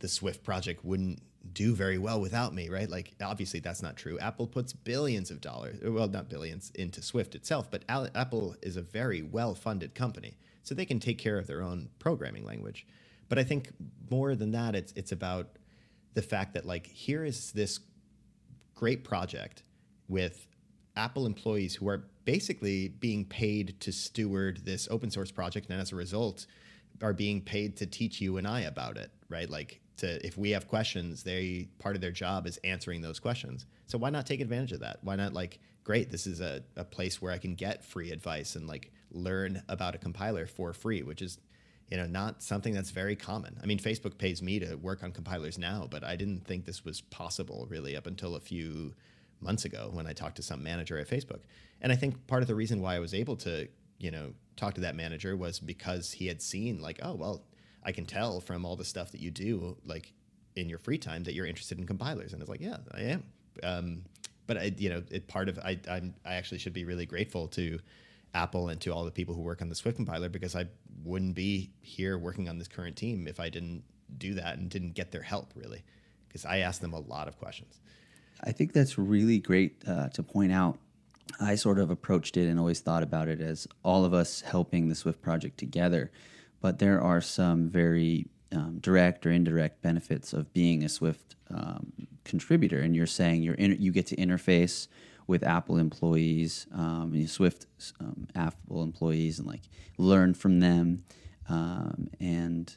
the 0.00 0.08
Swift 0.08 0.44
project 0.44 0.84
wouldn't 0.84 1.22
do 1.54 1.74
very 1.74 1.96
well 1.96 2.20
without 2.20 2.54
me, 2.54 2.68
right? 2.68 2.88
Like, 2.90 3.14
obviously, 3.22 3.60
that's 3.60 3.82
not 3.82 3.96
true. 3.96 4.18
Apple 4.18 4.46
puts 4.46 4.74
billions 4.74 5.30
of 5.30 5.40
dollars, 5.40 5.78
well, 5.82 6.08
not 6.08 6.28
billions, 6.28 6.70
into 6.74 7.00
Swift 7.00 7.34
itself, 7.34 7.70
but 7.70 7.84
Apple 7.88 8.54
is 8.62 8.76
a 8.76 8.82
very 8.82 9.22
well 9.22 9.54
funded 9.54 9.94
company. 9.94 10.36
So 10.62 10.74
they 10.74 10.86
can 10.86 11.00
take 11.00 11.18
care 11.18 11.38
of 11.38 11.46
their 11.46 11.62
own 11.62 11.88
programming 11.98 12.44
language. 12.44 12.86
But 13.28 13.38
I 13.38 13.44
think 13.44 13.72
more 14.10 14.34
than 14.34 14.52
that, 14.52 14.74
it's 14.74 14.92
it's 14.96 15.12
about 15.12 15.58
the 16.14 16.22
fact 16.22 16.54
that 16.54 16.64
like 16.64 16.86
here 16.86 17.24
is 17.24 17.52
this 17.52 17.80
great 18.74 19.04
project 19.04 19.62
with 20.08 20.46
Apple 20.96 21.26
employees 21.26 21.74
who 21.74 21.88
are 21.88 22.04
basically 22.24 22.88
being 22.88 23.24
paid 23.24 23.80
to 23.80 23.92
steward 23.92 24.64
this 24.64 24.88
open 24.90 25.10
source 25.10 25.30
project, 25.30 25.68
and 25.70 25.80
as 25.80 25.92
a 25.92 25.96
result, 25.96 26.46
are 27.02 27.12
being 27.12 27.40
paid 27.40 27.76
to 27.78 27.86
teach 27.86 28.20
you 28.20 28.36
and 28.36 28.46
I 28.46 28.60
about 28.60 28.96
it, 28.96 29.10
right? 29.28 29.48
Like 29.48 29.80
to 29.98 30.24
if 30.26 30.36
we 30.36 30.50
have 30.50 30.68
questions, 30.68 31.22
they 31.22 31.68
part 31.78 31.94
of 31.94 32.00
their 32.00 32.10
job 32.10 32.46
is 32.46 32.58
answering 32.58 33.00
those 33.00 33.18
questions. 33.18 33.66
So 33.86 33.98
why 33.98 34.10
not 34.10 34.26
take 34.26 34.40
advantage 34.40 34.72
of 34.72 34.80
that? 34.80 34.98
Why 35.02 35.16
not 35.16 35.32
like 35.32 35.60
great, 35.84 36.10
this 36.10 36.26
is 36.26 36.40
a, 36.40 36.62
a 36.76 36.84
place 36.84 37.20
where 37.20 37.32
I 37.32 37.38
can 37.38 37.54
get 37.54 37.84
free 37.84 38.10
advice 38.10 38.56
and 38.56 38.66
like 38.66 38.90
learn 39.10 39.62
about 39.68 39.94
a 39.94 39.98
compiler 39.98 40.46
for 40.46 40.72
free, 40.72 41.02
which 41.02 41.22
is 41.22 41.38
you 41.90 41.96
know 41.96 42.06
not 42.06 42.42
something 42.42 42.74
that's 42.74 42.90
very 42.90 43.16
common. 43.16 43.58
I 43.62 43.66
mean, 43.66 43.78
Facebook 43.78 44.18
pays 44.18 44.42
me 44.42 44.58
to 44.60 44.76
work 44.76 45.02
on 45.02 45.12
compilers 45.12 45.58
now, 45.58 45.86
but 45.90 46.04
I 46.04 46.16
didn't 46.16 46.46
think 46.46 46.64
this 46.64 46.84
was 46.84 47.00
possible 47.00 47.66
really 47.70 47.96
up 47.96 48.06
until 48.06 48.36
a 48.36 48.40
few 48.40 48.94
months 49.40 49.64
ago 49.64 49.90
when 49.92 50.06
I 50.06 50.12
talked 50.12 50.36
to 50.36 50.42
some 50.42 50.62
manager 50.62 50.98
at 50.98 51.08
Facebook. 51.08 51.40
And 51.80 51.92
I 51.92 51.96
think 51.96 52.26
part 52.26 52.42
of 52.42 52.48
the 52.48 52.54
reason 52.54 52.80
why 52.80 52.96
I 52.96 52.98
was 52.98 53.14
able 53.14 53.36
to, 53.36 53.68
you 53.98 54.10
know, 54.10 54.32
talk 54.56 54.74
to 54.74 54.80
that 54.82 54.96
manager 54.96 55.36
was 55.36 55.60
because 55.60 56.12
he 56.12 56.26
had 56.26 56.40
seen 56.40 56.80
like, 56.80 56.98
oh, 57.02 57.14
well, 57.14 57.42
I 57.84 57.92
can 57.92 58.06
tell 58.06 58.40
from 58.40 58.64
all 58.64 58.76
the 58.76 58.84
stuff 58.84 59.12
that 59.12 59.20
you 59.20 59.30
do 59.30 59.76
like 59.84 60.12
in 60.56 60.68
your 60.68 60.78
free 60.78 60.98
time 60.98 61.24
that 61.24 61.34
you're 61.34 61.46
interested 61.46 61.78
in 61.78 61.86
compilers. 61.86 62.32
And 62.32 62.40
it's 62.40 62.48
like, 62.48 62.60
yeah, 62.60 62.78
I 62.92 63.00
am. 63.00 63.24
Um, 63.62 64.02
but 64.46 64.56
I, 64.56 64.72
you 64.76 64.88
know, 64.88 65.02
it 65.10 65.28
part 65.28 65.48
of 65.48 65.58
I 65.58 65.78
I'm, 65.88 66.14
I 66.24 66.34
actually 66.34 66.58
should 66.58 66.72
be 66.72 66.84
really 66.84 67.06
grateful 67.06 67.48
to 67.48 67.78
Apple 68.34 68.68
and 68.68 68.80
to 68.82 68.90
all 68.90 69.04
the 69.04 69.10
people 69.10 69.34
who 69.34 69.42
work 69.42 69.62
on 69.62 69.68
the 69.68 69.74
Swift 69.74 69.96
compiler 69.96 70.28
because 70.28 70.56
I 70.56 70.66
wouldn't 71.04 71.34
be 71.34 71.70
here 71.80 72.18
working 72.18 72.48
on 72.48 72.58
this 72.58 72.68
current 72.68 72.96
team 72.96 73.28
if 73.28 73.38
I 73.38 73.48
didn't 73.48 73.82
do 74.16 74.34
that 74.34 74.58
and 74.58 74.70
didn't 74.70 74.92
get 74.92 75.12
their 75.12 75.22
help 75.22 75.52
really 75.54 75.84
because 76.28 76.44
I 76.44 76.58
asked 76.58 76.80
them 76.80 76.92
a 76.92 77.00
lot 77.00 77.28
of 77.28 77.38
questions. 77.38 77.80
I 78.42 78.52
think 78.52 78.72
that's 78.72 78.98
really 78.98 79.38
great 79.38 79.82
uh, 79.86 80.08
to 80.10 80.22
point 80.22 80.52
out. 80.52 80.78
I 81.40 81.54
sort 81.54 81.78
of 81.78 81.90
approached 81.90 82.36
it 82.36 82.48
and 82.48 82.58
always 82.58 82.80
thought 82.80 83.02
about 83.02 83.28
it 83.28 83.40
as 83.40 83.66
all 83.82 84.04
of 84.04 84.12
us 84.12 84.40
helping 84.40 84.88
the 84.88 84.94
Swift 84.94 85.22
project 85.22 85.58
together, 85.58 86.10
but 86.60 86.78
there 86.78 87.00
are 87.00 87.20
some 87.20 87.68
very 87.68 88.26
um, 88.52 88.78
direct 88.80 89.26
or 89.26 89.30
indirect 89.30 89.82
benefits 89.82 90.32
of 90.32 90.52
being 90.52 90.84
a 90.84 90.88
Swift 90.88 91.36
um, 91.52 91.92
contributor. 92.24 92.80
And 92.80 92.94
you're 92.94 93.06
saying 93.06 93.42
you're 93.42 93.54
in, 93.54 93.80
you 93.80 93.92
get 93.92 94.06
to 94.08 94.16
interface 94.16 94.88
with 95.26 95.42
Apple 95.42 95.78
employees, 95.78 96.66
um, 96.74 97.26
Swift 97.26 97.66
um, 98.00 98.26
Apple 98.34 98.82
employees, 98.82 99.38
and 99.38 99.48
like 99.48 99.62
learn 99.98 100.34
from 100.34 100.60
them, 100.60 101.04
um, 101.48 102.08
and 102.20 102.74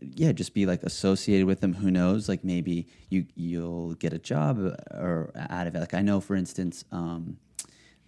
yeah, 0.00 0.32
just 0.32 0.54
be 0.54 0.66
like 0.66 0.82
associated 0.82 1.46
with 1.46 1.60
them. 1.60 1.74
Who 1.74 1.90
knows? 1.90 2.28
Like 2.28 2.44
maybe 2.44 2.86
you 3.08 3.26
you'll 3.34 3.94
get 3.94 4.12
a 4.12 4.18
job 4.18 4.58
or 4.90 5.32
out 5.50 5.66
of 5.66 5.74
it. 5.74 5.80
Like 5.80 5.94
I 5.94 6.02
know, 6.02 6.20
for 6.20 6.36
instance, 6.36 6.84
um, 6.92 7.38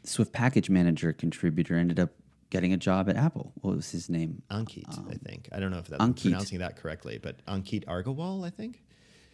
Swift 0.05 0.33
Package 0.33 0.71
Manager 0.71 1.13
contributor 1.13 1.77
ended 1.77 1.99
up 1.99 2.11
getting 2.51 2.73
a 2.73 2.77
job 2.77 3.09
at 3.09 3.17
Apple. 3.17 3.53
What 3.61 3.77
was 3.77 3.91
his 3.91 4.09
name? 4.09 4.43
Ankit, 4.51 4.99
um, 4.99 5.09
I 5.11 5.15
think. 5.15 5.49
I 5.53 5.61
don't 5.61 5.71
know 5.71 5.79
if 5.79 5.87
that, 5.89 6.03
I'm 6.03 6.15
pronouncing 6.15 6.59
that 6.59 6.77
correctly, 6.77 7.19
but 7.23 7.45
Ankit 7.47 7.85
Aggarwal, 7.85 8.45
I 8.45 8.51
think. 8.51 8.83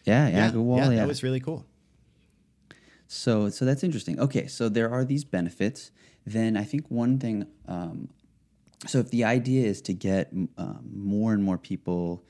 Yeah, 0.04 0.28
yeah, 0.28 0.50
Aggarwal, 0.50 0.76
yeah, 0.78 0.90
yeah, 0.90 0.96
that 0.96 1.08
was 1.08 1.22
really 1.22 1.40
cool. 1.40 1.64
So, 3.08 3.48
so 3.48 3.64
that's 3.64 3.84
interesting. 3.84 4.18
Okay, 4.18 4.46
so 4.46 4.68
there 4.68 4.90
are 4.90 5.04
these 5.04 5.24
benefits. 5.24 5.90
Then 6.26 6.56
I 6.56 6.64
think 6.64 6.90
one 6.90 7.18
thing. 7.18 7.46
Um, 7.68 8.08
so 8.86 8.98
if 8.98 9.10
the 9.10 9.24
idea 9.24 9.66
is 9.66 9.80
to 9.82 9.92
get 9.94 10.32
um, 10.58 10.90
more 10.92 11.32
and 11.32 11.42
more 11.42 11.58
people 11.58 12.24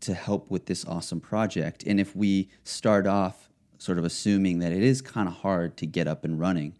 to 0.00 0.14
help 0.14 0.50
with 0.50 0.66
this 0.66 0.84
awesome 0.86 1.20
project, 1.20 1.82
and 1.86 1.98
if 1.98 2.14
we 2.14 2.48
start 2.62 3.06
off 3.06 3.48
sort 3.78 3.98
of 3.98 4.04
assuming 4.04 4.60
that 4.60 4.72
it 4.72 4.82
is 4.82 5.02
kind 5.02 5.28
of 5.28 5.34
hard 5.34 5.76
to 5.78 5.86
get 5.86 6.06
up 6.06 6.24
and 6.24 6.38
running, 6.38 6.74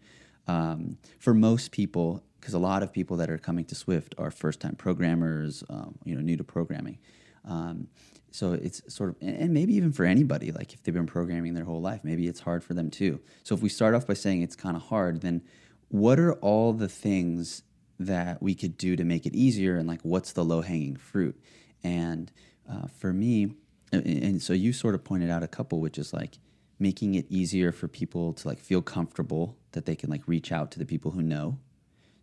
um, 0.47 0.97
for 1.19 1.33
most 1.33 1.71
people, 1.71 2.23
because 2.39 2.53
a 2.53 2.59
lot 2.59 2.83
of 2.83 2.93
people 2.93 3.17
that 3.17 3.29
are 3.29 3.37
coming 3.37 3.65
to 3.65 3.75
Swift 3.75 4.15
are 4.17 4.31
first-time 4.31 4.75
programmers, 4.75 5.63
um, 5.69 5.95
you 6.03 6.15
know, 6.15 6.21
new 6.21 6.37
to 6.37 6.43
programming. 6.43 6.99
Um, 7.43 7.87
so 8.35 8.51
it's 8.51 8.81
sort 8.93 9.11
of, 9.11 9.15
and 9.21 9.53
maybe 9.53 9.75
even 9.75 9.93
for 9.93 10.03
anybody, 10.03 10.51
like 10.51 10.73
if 10.73 10.83
they've 10.83 10.93
been 10.93 11.07
programming 11.07 11.53
their 11.53 11.63
whole 11.63 11.79
life, 11.79 12.01
maybe 12.03 12.27
it's 12.27 12.41
hard 12.41 12.65
for 12.65 12.73
them 12.73 12.89
too. 12.89 13.21
So 13.43 13.55
if 13.55 13.61
we 13.61 13.69
start 13.69 13.95
off 13.95 14.05
by 14.05 14.13
saying 14.13 14.41
it's 14.41 14.57
kind 14.57 14.75
of 14.75 14.83
hard, 14.83 15.21
then 15.21 15.41
what 15.87 16.19
are 16.19 16.33
all 16.33 16.73
the 16.73 16.89
things 16.89 17.63
that 17.97 18.43
we 18.43 18.53
could 18.53 18.77
do 18.77 18.97
to 18.97 19.05
make 19.05 19.25
it 19.25 19.33
easier 19.33 19.77
and 19.77 19.87
like 19.87 20.01
what's 20.01 20.33
the 20.33 20.43
low 20.43 20.61
hanging 20.61 20.97
fruit? 20.97 21.39
And 21.81 22.29
uh, 22.69 22.87
for 22.87 23.13
me, 23.13 23.53
and 23.93 24.41
so 24.41 24.51
you 24.51 24.73
sort 24.73 24.95
of 24.95 25.05
pointed 25.05 25.29
out 25.29 25.41
a 25.41 25.47
couple, 25.47 25.79
which 25.79 25.97
is 25.97 26.11
like 26.11 26.37
making 26.77 27.15
it 27.15 27.25
easier 27.29 27.71
for 27.71 27.87
people 27.87 28.33
to 28.33 28.49
like 28.49 28.59
feel 28.59 28.81
comfortable 28.81 29.57
that 29.71 29.85
they 29.85 29.95
can 29.95 30.09
like 30.09 30.27
reach 30.27 30.51
out 30.51 30.71
to 30.71 30.79
the 30.79 30.85
people 30.85 31.11
who 31.11 31.21
know. 31.21 31.57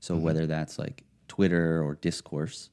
So 0.00 0.14
mm-hmm. 0.14 0.24
whether 0.24 0.46
that's 0.46 0.78
like 0.78 1.04
Twitter 1.26 1.82
or 1.82 1.94
discourse, 1.94 2.68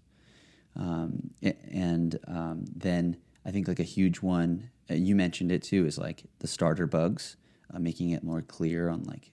um, 0.76 1.30
and 1.42 2.20
um, 2.28 2.66
then 2.76 3.16
I 3.46 3.52
think 3.52 3.68
like 3.68 3.80
a 3.80 3.84
huge 3.84 4.18
one, 4.22 4.70
uh, 4.90 4.96
you 4.96 5.16
mentioned 5.16 5.52
it 5.52 5.64
too, 5.64 5.86
is 5.86 5.98
like 5.98 6.24
the 6.40 6.48
starter 6.48 6.88
bugs, 6.88 7.38
uh, 7.74 7.80
making 7.80 8.12
it 8.12 8.24
more 8.24 8.42
clear 8.42 8.90
on 8.90 9.04
like, 9.04 9.32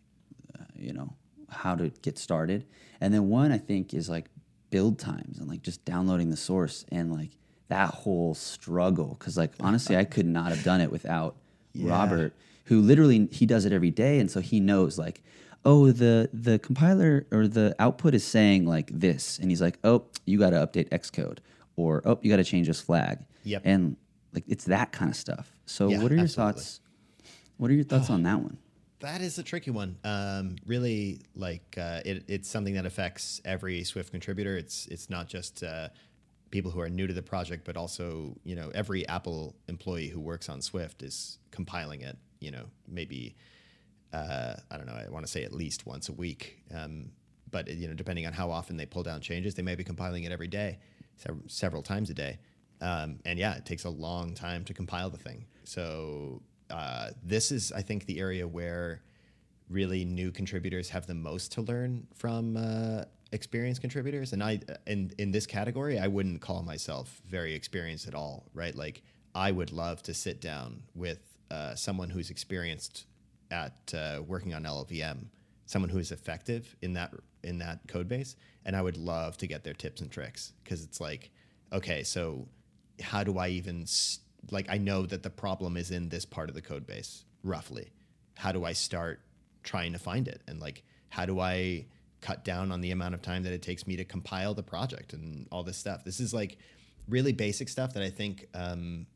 uh, 0.59 0.65
you 0.75 0.93
know, 0.93 1.15
how 1.49 1.75
to 1.75 1.91
get 2.03 2.19
started. 2.19 2.67
And 3.01 3.13
then 3.13 3.29
one 3.29 3.53
I 3.53 3.59
think 3.59 3.95
is 3.95 4.09
like 4.09 4.27
build 4.71 4.99
times 4.99 5.39
and 5.39 5.49
like 5.49 5.63
just 5.63 5.85
downloading 5.85 6.31
the 6.31 6.37
source 6.37 6.85
and 6.91 7.13
like 7.13 7.31
that 7.69 7.91
whole 7.91 8.35
struggle. 8.35 9.17
Cause 9.19 9.37
like 9.37 9.53
honestly, 9.61 9.97
I 9.97 10.05
could 10.05 10.27
not 10.27 10.51
have 10.51 10.63
done 10.63 10.81
it 10.81 10.91
without 10.91 11.37
yeah. 11.73 11.91
Robert, 11.91 12.35
who 12.65 12.81
literally 12.81 13.29
he 13.31 13.47
does 13.47 13.65
it 13.65 13.73
every 13.73 13.91
day. 13.91 14.19
And 14.19 14.31
so 14.31 14.41
he 14.41 14.61
knows 14.61 14.99
like, 14.99 15.23
oh, 15.65 15.91
the 15.91 16.31
the 16.33 16.59
compiler 16.59 17.27
or 17.31 17.49
the 17.49 17.75
output 17.79 18.15
is 18.15 18.25
saying 18.25 18.67
like 18.67 18.91
this. 18.93 19.39
And 19.39 19.51
he's 19.51 19.61
like, 19.61 19.79
oh, 19.85 20.05
you 20.25 20.39
got 20.39 20.51
to 20.51 20.57
update 20.57 20.89
Xcode 20.91 21.39
or 21.77 22.03
oh, 22.05 22.19
you 22.23 22.31
got 22.31 22.37
to 22.37 22.45
change 22.45 22.67
this 22.67 22.81
flag. 22.81 23.19
Yep. 23.47 23.63
And 23.65 23.97
like 24.33 24.45
it's 24.49 24.65
that 24.65 24.93
kind 24.93 25.11
of 25.11 25.17
stuff. 25.17 25.51
So 25.65 25.89
yeah, 25.89 26.03
what 26.03 26.11
are 26.11 26.17
your 26.17 26.25
absolutely. 26.25 26.55
thoughts? 26.55 26.81
What 27.57 27.71
are 27.71 27.75
your 27.75 27.85
thoughts 27.85 28.11
on 28.11 28.23
that 28.25 28.41
one? 28.41 28.59
That 29.01 29.21
is 29.21 29.39
a 29.39 29.43
tricky 29.43 29.71
one. 29.71 29.99
Um, 30.05 30.57
really, 30.65 31.21
like 31.35 31.77
uh, 31.79 32.01
it, 32.07 32.25
it's 32.29 32.49
something 32.49 32.73
that 32.75 32.87
affects 32.87 33.43
every 33.45 33.85
Swift 33.85 34.11
contributor. 34.11 34.57
It's 34.57 34.87
it's 34.87 35.11
not 35.11 35.29
just 35.29 35.63
uh, 35.63 35.91
people 36.51 36.71
who 36.71 36.81
are 36.81 36.89
new 36.89 37.07
to 37.07 37.13
the 37.13 37.23
project, 37.23 37.67
but 37.67 37.77
also 37.77 38.35
you 38.43 38.57
know 38.57 38.71
every 38.75 39.07
Apple 39.07 39.55
employee 39.69 40.09
who 40.09 40.19
works 40.19 40.49
on 40.49 40.63
Swift 40.63 41.03
is 41.03 41.39
compiling 41.51 42.01
it. 42.01 42.17
You 42.41 42.53
know, 42.53 42.65
maybe 42.89 43.37
uh, 44.15 44.55
I 44.71 44.79
don't 44.79 44.87
know. 44.87 44.95
I 44.95 45.11
want 45.11 45.27
to 45.27 45.31
say 45.31 45.45
at 45.45 45.53
least 45.53 45.87
once 45.87 46.09
a 46.09 46.13
week. 46.13 46.63
Um, 46.75 47.11
but 47.51 47.69
you 47.69 47.89
know, 47.89 47.95
depending 47.95 48.27
on 48.27 48.33
how 48.33 48.51
often 48.51 48.79
they 48.79 48.87
pull 48.87 49.03
down 49.03 49.21
changes, 49.21 49.55
they 49.55 49.63
may 49.63 49.75
be 49.75 49.85
compiling 49.85 50.25
it 50.25 50.33
every 50.33 50.49
day, 50.49 50.79
several 51.49 51.83
times 51.83 52.09
a 52.09 52.15
day. 52.15 52.39
Um, 52.81 53.19
and 53.25 53.39
yeah, 53.39 53.55
it 53.55 53.65
takes 53.65 53.85
a 53.85 53.91
long 53.91 54.35
time 54.35 54.65
to 54.65 54.75
compile 54.75 55.11
the 55.11 55.19
thing. 55.19 55.47
So 55.65 56.43
uh, 56.71 57.11
this 57.23 57.51
is, 57.53 57.73
I 57.73 57.83
think, 57.83 58.07
the 58.07 58.21
area 58.21 58.47
where 58.47 59.03
really 59.69 60.05
new 60.05 60.31
contributors 60.31 60.89
have 60.91 61.07
the 61.07 61.15
most 61.15 61.53
to 61.53 61.63
learn 61.63 62.07
from 62.15 62.57
uh, 62.57 63.05
experienced 63.33 63.81
contributors. 63.81 64.33
And 64.33 64.43
I, 64.43 64.61
in 64.87 65.13
in 65.19 65.31
this 65.31 65.47
category, 65.47 65.99
I 65.99 66.07
wouldn't 66.07 66.41
call 66.41 66.63
myself 66.63 67.21
very 67.29 67.55
experienced 67.55 68.07
at 68.07 68.15
all, 68.15 68.47
right? 68.55 68.75
Like 68.75 69.03
I 69.35 69.51
would 69.51 69.73
love 69.73 70.03
to 70.05 70.15
sit 70.15 70.41
down 70.41 70.83
with 70.95 71.21
uh, 71.51 71.75
someone 71.75 72.11
who's 72.11 72.31
experienced 72.31 73.07
at 73.51 73.95
uh, 73.95 74.23
working 74.27 74.55
on 74.55 74.65
LLVM, 74.65 75.27
someone 75.67 75.89
who 75.89 75.99
is 75.99 76.13
effective 76.13 76.77
in 76.83 76.93
that 76.95 77.15
in 77.43 77.59
that 77.59 77.81
code 77.87 78.09
base, 78.09 78.37
and 78.65 78.75
I 78.75 78.83
would 78.83 78.97
love 78.97 79.37
to 79.39 79.47
get 79.47 79.63
their 79.63 79.75
tips 79.75 80.01
and 80.01 80.11
tricks 80.11 80.53
because 80.65 80.83
it's 80.83 81.01
like, 81.01 81.31
okay, 81.73 82.03
so 82.03 82.49
how 83.01 83.25
do 83.25 83.39
I 83.39 83.49
even 83.49 83.87
like 84.51 84.67
I 84.69 84.79
know 84.79 85.07
that 85.07 85.23
the 85.23 85.31
problem 85.31 85.77
is 85.77 85.91
in 85.91 86.09
this 86.09 86.25
part 86.25 86.49
of 86.49 86.55
the 86.55 86.63
code 86.63 86.87
base 86.87 87.25
roughly. 87.43 87.91
How 88.37 88.53
do 88.53 88.65
I 88.65 88.73
start 88.73 89.21
trying 89.63 89.93
to 89.93 89.99
find 89.99 90.29
it 90.29 90.43
and 90.47 90.61
like 90.61 90.85
how 91.09 91.27
do 91.27 91.41
I 91.41 91.87
cut 92.21 92.45
down 92.45 92.73
on 92.73 92.81
the 92.81 92.91
amount 92.91 93.15
of 93.15 93.23
time 93.23 93.43
that 93.45 93.53
it 93.53 93.63
takes 93.63 93.87
me 93.87 93.97
to 93.97 94.05
compile 94.05 94.55
the 94.55 94.63
project 94.63 95.13
and 95.13 95.47
all 95.53 95.63
this 95.63 95.77
stuff. 95.77 96.05
This 96.05 96.19
is 96.19 96.33
like 96.35 96.59
really 97.09 97.33
basic 97.33 97.69
stuff 97.69 97.95
that 97.95 98.03
I 98.03 98.11
think 98.11 98.47
um, 98.55 99.07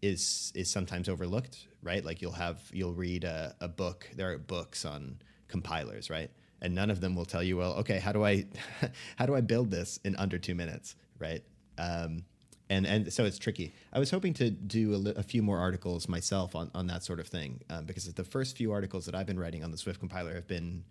is 0.00 0.52
is 0.54 0.70
sometimes 0.70 1.08
overlooked, 1.08 1.66
right? 1.82 2.04
Like 2.04 2.22
you'll 2.22 2.32
have 2.32 2.60
you'll 2.72 2.94
read 2.94 3.24
a, 3.24 3.54
a 3.60 3.68
book. 3.68 4.08
There 4.14 4.32
are 4.32 4.38
books 4.38 4.84
on 4.84 5.18
compilers, 5.48 6.10
right? 6.10 6.30
And 6.60 6.74
none 6.74 6.90
of 6.90 7.00
them 7.00 7.14
will 7.14 7.24
tell 7.24 7.42
you, 7.42 7.56
well, 7.56 7.74
okay, 7.74 7.98
how 7.98 8.12
do 8.12 8.24
I 8.24 8.46
how 9.16 9.26
do 9.26 9.34
I 9.34 9.40
build 9.40 9.70
this 9.70 9.98
in 10.04 10.16
under 10.16 10.38
two 10.38 10.54
minutes, 10.54 10.96
right? 11.18 11.42
Um, 11.76 12.24
and 12.70 12.86
and 12.86 13.12
so 13.12 13.24
it's 13.24 13.38
tricky. 13.38 13.74
I 13.92 13.98
was 13.98 14.10
hoping 14.10 14.34
to 14.34 14.50
do 14.50 14.94
a, 14.94 15.20
a 15.20 15.22
few 15.22 15.42
more 15.42 15.58
articles 15.58 16.08
myself 16.08 16.54
on, 16.54 16.70
on 16.74 16.86
that 16.88 17.02
sort 17.02 17.20
of 17.20 17.28
thing 17.28 17.60
um, 17.70 17.84
because 17.84 18.12
the 18.12 18.24
first 18.24 18.56
few 18.56 18.72
articles 18.72 19.06
that 19.06 19.14
I've 19.14 19.26
been 19.26 19.38
writing 19.38 19.64
on 19.64 19.70
the 19.70 19.78
Swift 19.78 20.00
compiler 20.00 20.34
have 20.34 20.46
been 20.46 20.84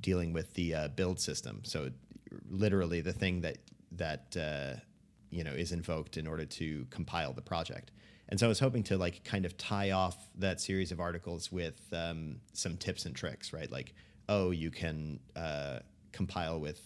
dealing 0.00 0.32
with 0.32 0.54
the 0.54 0.74
uh, 0.74 0.88
build 0.88 1.18
system. 1.18 1.62
So 1.64 1.90
literally 2.48 3.00
the 3.00 3.12
thing 3.12 3.40
that 3.40 3.58
that 3.92 4.36
uh, 4.36 4.80
you 5.30 5.44
know 5.44 5.52
is 5.52 5.72
invoked 5.72 6.16
in 6.16 6.26
order 6.26 6.44
to 6.44 6.86
compile 6.90 7.32
the 7.32 7.42
project. 7.42 7.90
And 8.28 8.40
so 8.40 8.46
I 8.46 8.48
was 8.48 8.58
hoping 8.58 8.82
to 8.84 8.98
like 8.98 9.24
kind 9.24 9.44
of 9.44 9.56
tie 9.56 9.92
off 9.92 10.16
that 10.38 10.60
series 10.60 10.90
of 10.90 10.98
articles 10.98 11.52
with 11.52 11.80
um, 11.92 12.40
some 12.52 12.76
tips 12.76 13.04
and 13.04 13.14
tricks, 13.14 13.52
right? 13.52 13.70
Like, 13.70 13.94
oh, 14.28 14.50
you 14.50 14.70
can 14.70 15.20
uh, 15.36 15.78
compile 16.12 16.58
with 16.58 16.80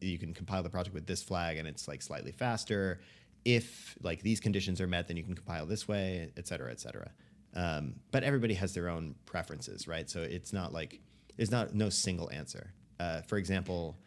you 0.00 0.18
can 0.18 0.34
compile 0.34 0.62
the 0.62 0.70
project 0.70 0.94
with 0.94 1.06
this 1.06 1.22
flag 1.22 1.58
and 1.58 1.68
it's 1.68 1.86
like 1.88 2.02
slightly 2.02 2.32
faster. 2.32 3.00
If 3.44 3.96
like 4.02 4.22
these 4.22 4.40
conditions 4.40 4.80
are 4.80 4.86
met, 4.86 5.08
then 5.08 5.16
you 5.16 5.22
can 5.22 5.34
compile 5.34 5.66
this 5.66 5.88
way, 5.88 6.30
et 6.36 6.46
cetera, 6.46 6.70
et 6.70 6.80
cetera. 6.80 7.10
Um, 7.54 7.96
but 8.10 8.22
everybody 8.22 8.54
has 8.54 8.72
their 8.72 8.88
own 8.88 9.14
preferences, 9.26 9.86
right? 9.86 10.08
So 10.08 10.22
it's 10.22 10.52
not 10.52 10.72
like 10.72 11.00
there's 11.36 11.50
not 11.50 11.74
no 11.74 11.88
single 11.88 12.30
answer. 12.30 12.72
Uh, 12.98 13.22
for 13.22 13.36
example, 13.36 13.98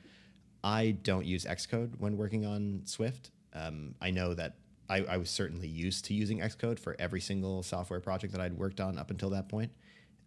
I 0.63 0.91
don't 0.91 1.25
use 1.25 1.45
Xcode 1.45 1.99
when 1.99 2.17
working 2.17 2.45
on 2.45 2.81
Swift. 2.85 3.31
Um, 3.53 3.95
I 4.01 4.11
know 4.11 4.33
that 4.33 4.55
I, 4.89 5.03
I, 5.03 5.17
was 5.17 5.29
certainly 5.29 5.67
used 5.67 6.05
to 6.05 6.13
using 6.13 6.39
Xcode 6.39 6.79
for 6.79 6.95
every 6.99 7.21
single 7.21 7.63
software 7.63 7.99
project 7.99 8.33
that 8.33 8.41
I'd 8.41 8.53
worked 8.53 8.81
on 8.81 8.97
up 8.97 9.11
until 9.11 9.29
that 9.31 9.47
point. 9.47 9.71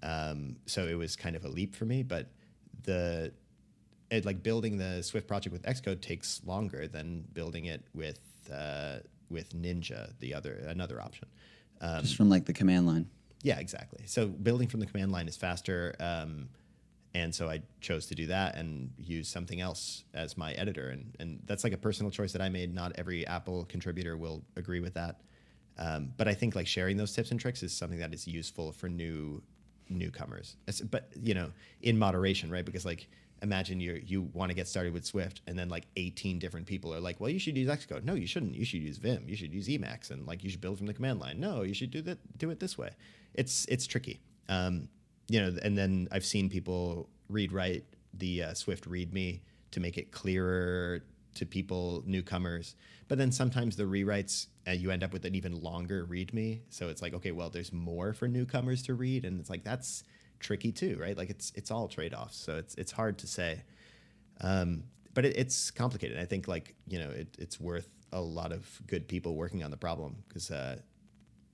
Um, 0.02 0.56
so 0.66 0.86
it 0.86 0.94
was 0.94 1.16
kind 1.16 1.36
of 1.36 1.44
a 1.44 1.48
leap 1.48 1.74
for 1.74 1.85
me, 1.85 2.02
but 2.02 2.28
the 2.85 3.32
it, 4.10 4.24
like 4.24 4.43
building 4.43 4.78
the 4.78 5.02
Swift 5.02 5.26
project 5.26 5.52
with 5.52 5.62
Xcode 5.62 6.01
takes 6.01 6.40
longer 6.44 6.89
than 6.89 7.24
building 7.32 7.66
it 7.66 7.85
with 7.94 8.20
uh, 8.50 8.98
with 9.30 9.54
Ninja, 9.54 10.12
the 10.20 10.34
other 10.34 10.54
another 10.66 11.00
option. 11.00 11.28
Um, 11.80 12.02
Just 12.02 12.16
from 12.16 12.28
like 12.28 12.44
the 12.44 12.52
command 12.52 12.86
line. 12.86 13.08
Yeah, 13.42 13.58
exactly. 13.58 14.02
So 14.06 14.26
building 14.26 14.68
from 14.68 14.80
the 14.80 14.86
command 14.86 15.12
line 15.12 15.28
is 15.28 15.36
faster. 15.36 15.94
Um, 16.00 16.48
and 17.14 17.34
so 17.34 17.48
I 17.48 17.62
chose 17.80 18.06
to 18.06 18.14
do 18.14 18.26
that 18.26 18.56
and 18.56 18.90
use 18.98 19.28
something 19.28 19.60
else 19.60 20.04
as 20.12 20.36
my 20.36 20.52
editor, 20.52 20.90
and 20.90 21.16
and 21.18 21.40
that's 21.46 21.64
like 21.64 21.72
a 21.72 21.78
personal 21.78 22.10
choice 22.10 22.32
that 22.32 22.42
I 22.42 22.48
made. 22.48 22.74
Not 22.74 22.92
every 22.96 23.26
Apple 23.26 23.64
contributor 23.64 24.16
will 24.16 24.44
agree 24.56 24.80
with 24.80 24.94
that, 24.94 25.20
um, 25.78 26.12
but 26.16 26.28
I 26.28 26.34
think 26.34 26.54
like 26.54 26.66
sharing 26.66 26.96
those 26.96 27.12
tips 27.12 27.30
and 27.30 27.40
tricks 27.40 27.62
is 27.62 27.72
something 27.72 27.98
that 27.98 28.12
is 28.12 28.26
useful 28.26 28.72
for 28.72 28.88
new 28.88 29.42
newcomers. 29.88 30.56
But 30.90 31.10
you 31.20 31.34
know, 31.34 31.50
in 31.80 31.98
moderation, 31.98 32.50
right? 32.50 32.64
Because 32.64 32.84
like 32.84 33.08
imagine 33.43 33.81
you 33.81 34.01
you 34.05 34.23
want 34.32 34.51
to 34.51 34.55
get 34.55 34.69
started 34.69 34.93
with 34.93 35.05
Swift, 35.05 35.40
and 35.47 35.59
then 35.59 35.69
like 35.69 35.86
18 35.97 36.39
different 36.39 36.66
people 36.66 36.94
are 36.94 37.01
like, 37.01 37.20
well, 37.20 37.31
you 37.31 37.39
should 37.39 37.56
use 37.56 37.69
Xcode. 37.69 38.05
No, 38.05 38.15
you 38.15 38.27
shouldn't. 38.27 38.55
You 38.55 38.65
should 38.65 38.82
use 38.82 38.98
Vim. 38.98 39.24
You 39.27 39.36
should 39.36 39.52
use 39.52 39.69
Emacs, 39.69 40.10
and 40.10 40.27
like 40.27 40.44
you 40.44 40.51
should 40.51 40.60
build 40.60 40.78
from 40.78 40.86
the 40.86 40.94
command 40.94 41.20
line. 41.20 41.40
No, 41.40 41.62
you 41.62 41.74
should 41.74 41.90
do 41.90 42.02
that. 42.02 42.19
Do 42.39 42.51
it 42.51 42.60
this 42.60 42.77
way. 42.77 42.90
It's 43.35 43.65
it's 43.66 43.86
tricky. 43.86 44.20
Um, 44.48 44.89
you 45.28 45.40
know, 45.40 45.56
and 45.62 45.77
then 45.77 46.09
I've 46.10 46.24
seen 46.24 46.48
people 46.48 47.09
rewrite 47.28 47.85
the 48.15 48.44
uh, 48.44 48.55
Swift 48.55 48.89
README 48.89 49.40
to 49.73 49.81
make 49.81 49.98
it 49.98 50.10
clearer 50.10 51.02
to 51.35 51.47
people, 51.47 52.02
newcomers. 52.06 52.74
But 53.06 53.19
then 53.19 53.31
sometimes 53.31 53.77
the 53.77 53.85
rewrites, 53.85 54.48
uh, 54.66 54.73
you 54.73 54.90
end 54.90 55.05
up 55.05 55.12
with 55.12 55.24
an 55.24 55.35
even 55.35 55.60
longer 55.62 56.06
README. 56.06 56.60
So 56.70 56.89
it's 56.89 57.01
like, 57.01 57.15
okay, 57.15 57.31
well, 57.31 57.51
there's 57.51 57.73
more 57.73 58.12
for 58.12 58.27
newcomers 58.27 58.82
to 58.85 58.94
read, 58.94 59.24
and 59.24 59.39
it's 59.39 59.51
like 59.51 59.65
that's 59.65 60.05
tricky 60.40 60.73
too, 60.73 60.98
right? 61.01 61.16
Like 61.16 61.31
it's 61.31 61.52
it's 61.55 61.70
all 61.70 61.89
trade 61.89 62.15
offs. 62.15 62.36
So 62.36 62.56
it's 62.56 62.74
it's 62.77 62.93
hard 62.93 63.19
to 63.19 63.27
say. 63.27 63.62
Um, 64.40 64.85
but 65.15 65.24
it, 65.24 65.36
it's 65.36 65.70
complicated. 65.70 66.19
I 66.19 66.24
think 66.24 66.48
like 66.48 66.74
you 66.86 66.98
know 66.98 67.10
it, 67.10 67.28
it's 67.39 67.60
worth 67.60 67.89
a 68.12 68.20
lot 68.20 68.52
of 68.52 68.81
good 68.86 69.09
people 69.09 69.35
working 69.35 69.62
on 69.62 69.70
the 69.70 69.77
problem 69.77 70.16
because 70.28 70.51
uh, 70.51 70.78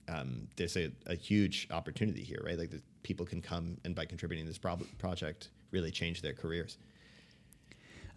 um, 0.07 0.47
there's 0.55 0.77
a, 0.77 0.91
a, 1.05 1.15
huge 1.15 1.67
opportunity 1.71 2.23
here, 2.23 2.41
right? 2.45 2.57
Like 2.57 2.69
the 2.69 2.81
people 3.03 3.25
can 3.25 3.41
come 3.41 3.77
and 3.83 3.93
by 3.93 4.05
contributing 4.05 4.45
to 4.45 4.49
this 4.49 4.57
pro- 4.57 4.79
project, 4.97 5.49
really 5.71 5.91
change 5.91 6.21
their 6.21 6.33
careers. 6.33 6.77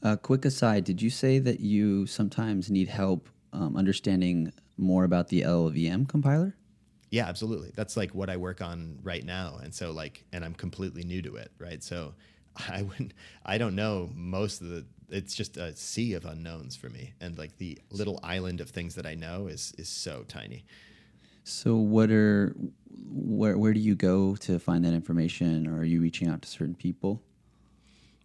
Uh, 0.03 0.17
quick 0.17 0.45
aside: 0.45 0.85
Did 0.85 1.03
you 1.03 1.11
say 1.11 1.39
that 1.41 1.61
you 1.61 2.07
sometimes 2.07 2.71
need 2.71 2.89
help 2.89 3.29
um, 3.53 3.77
understanding 3.77 4.53
more 4.77 5.05
about 5.05 5.29
the 5.29 5.43
LLVM 5.43 6.09
compiler? 6.09 6.55
Yeah, 7.11 7.27
absolutely. 7.27 7.73
That's 7.75 7.97
like 7.97 8.15
what 8.15 8.29
I 8.29 8.37
work 8.37 8.61
on 8.61 8.99
right 9.03 9.25
now, 9.25 9.59
and 9.63 9.75
so 9.75 9.93
like, 9.93 10.25
and 10.33 10.45
I'm 10.45 10.55
completely 10.55 11.05
new 11.05 11.23
to 11.23 11.37
it, 11.37 11.51
right? 11.59 11.83
So 11.83 12.15
I 12.69 12.83
wouldn't, 12.83 13.15
I 13.45 13.59
don't 13.59 13.75
know 13.75 14.11
most 14.15 14.61
of 14.61 14.69
the. 14.69 14.87
It's 15.11 15.35
just 15.35 15.57
a 15.57 15.75
sea 15.75 16.13
of 16.13 16.27
unknowns 16.27 16.77
for 16.77 16.91
me, 16.91 17.15
and 17.21 17.39
like 17.39 17.57
the 17.57 17.79
little 17.91 18.21
island 18.23 18.61
of 18.61 18.69
things 18.69 18.95
that 18.97 19.07
I 19.07 19.15
know 19.15 19.47
is 19.47 19.73
is 19.79 19.89
so 19.89 20.25
tiny. 20.29 20.67
So, 21.45 21.77
what 21.77 22.11
are 22.11 22.55
where 23.11 23.57
where 23.57 23.73
do 23.73 23.81
you 23.81 23.95
go 23.95 24.37
to 24.37 24.59
find 24.59 24.85
that 24.85 24.93
information, 24.93 25.67
or 25.67 25.79
are 25.79 25.85
you 25.85 26.03
reaching 26.03 26.29
out 26.29 26.43
to 26.43 26.49
certain 26.49 26.75
people? 26.75 27.23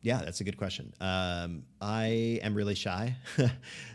Yeah, 0.03 0.17
that's 0.17 0.41
a 0.41 0.43
good 0.43 0.57
question. 0.57 0.93
Um, 0.99 1.63
I 1.81 2.39
am 2.43 2.55
really 2.55 2.75
shy, 2.75 3.15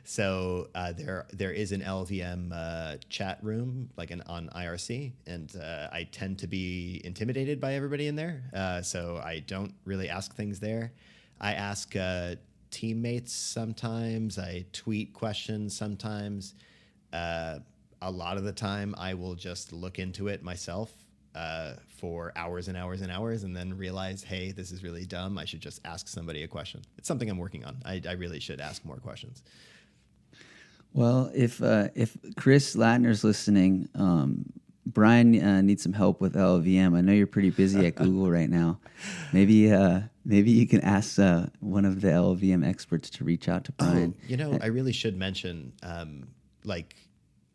so 0.04 0.68
uh, 0.74 0.92
there 0.92 1.26
there 1.34 1.52
is 1.52 1.70
an 1.70 1.82
LLVM 1.82 2.50
uh, 2.50 2.96
chat 3.10 3.38
room 3.42 3.90
like 3.98 4.10
an 4.10 4.22
on 4.26 4.48
IRC, 4.56 5.12
and 5.26 5.54
uh, 5.54 5.88
I 5.92 6.04
tend 6.10 6.38
to 6.38 6.46
be 6.46 7.02
intimidated 7.04 7.60
by 7.60 7.74
everybody 7.74 8.06
in 8.06 8.16
there, 8.16 8.42
uh, 8.54 8.80
so 8.80 9.20
I 9.22 9.40
don't 9.40 9.74
really 9.84 10.08
ask 10.08 10.34
things 10.34 10.60
there. 10.60 10.94
I 11.42 11.52
ask 11.52 11.94
uh, 11.94 12.36
teammates 12.70 13.34
sometimes. 13.34 14.38
I 14.38 14.64
tweet 14.72 15.12
questions 15.12 15.76
sometimes. 15.76 16.54
Uh, 17.12 17.58
a 18.00 18.10
lot 18.10 18.38
of 18.38 18.44
the 18.44 18.52
time 18.52 18.94
I 18.96 19.12
will 19.12 19.34
just 19.34 19.74
look 19.74 19.98
into 19.98 20.28
it 20.28 20.42
myself 20.42 20.90
uh, 21.38 21.74
for 21.86 22.32
hours 22.34 22.66
and 22.66 22.76
hours 22.76 23.00
and 23.00 23.12
hours 23.12 23.44
and 23.44 23.56
then 23.56 23.76
realize, 23.76 24.24
hey, 24.24 24.50
this 24.50 24.72
is 24.72 24.82
really 24.82 25.06
dumb. 25.06 25.38
I 25.38 25.44
should 25.44 25.60
just 25.60 25.80
ask 25.84 26.08
somebody 26.08 26.42
a 26.42 26.48
question. 26.48 26.82
It's 26.96 27.06
something 27.06 27.30
I'm 27.30 27.38
working 27.38 27.64
on. 27.64 27.76
I, 27.84 28.02
I 28.08 28.12
really 28.12 28.40
should 28.40 28.60
ask 28.60 28.84
more 28.84 28.96
questions. 28.96 29.44
Well, 30.92 31.30
if 31.34 31.62
uh, 31.62 31.88
if 31.94 32.16
Chris 32.36 32.74
Lattner's 32.74 33.22
listening, 33.22 33.88
um, 33.94 34.52
Brian 34.84 35.40
uh, 35.40 35.60
needs 35.60 35.82
some 35.82 35.92
help 35.92 36.20
with 36.20 36.34
LLVM. 36.34 36.96
I 36.96 37.02
know 37.02 37.12
you're 37.12 37.26
pretty 37.28 37.50
busy 37.50 37.86
at 37.86 37.94
Google 37.94 38.30
right 38.38 38.50
now. 38.50 38.80
Maybe 39.32 39.70
uh, 39.70 40.00
maybe 40.24 40.50
you 40.50 40.66
can 40.66 40.80
ask 40.80 41.20
uh, 41.20 41.46
one 41.60 41.84
of 41.84 42.00
the 42.00 42.08
LLVM 42.08 42.66
experts 42.66 43.10
to 43.10 43.24
reach 43.24 43.48
out 43.48 43.64
to 43.64 43.72
oh, 43.78 43.84
Brian. 43.84 44.14
Oh, 44.18 44.24
you 44.26 44.36
know, 44.36 44.58
I 44.60 44.66
really 44.66 44.92
should 44.92 45.16
mention, 45.16 45.72
um, 45.84 46.26
like 46.64 46.96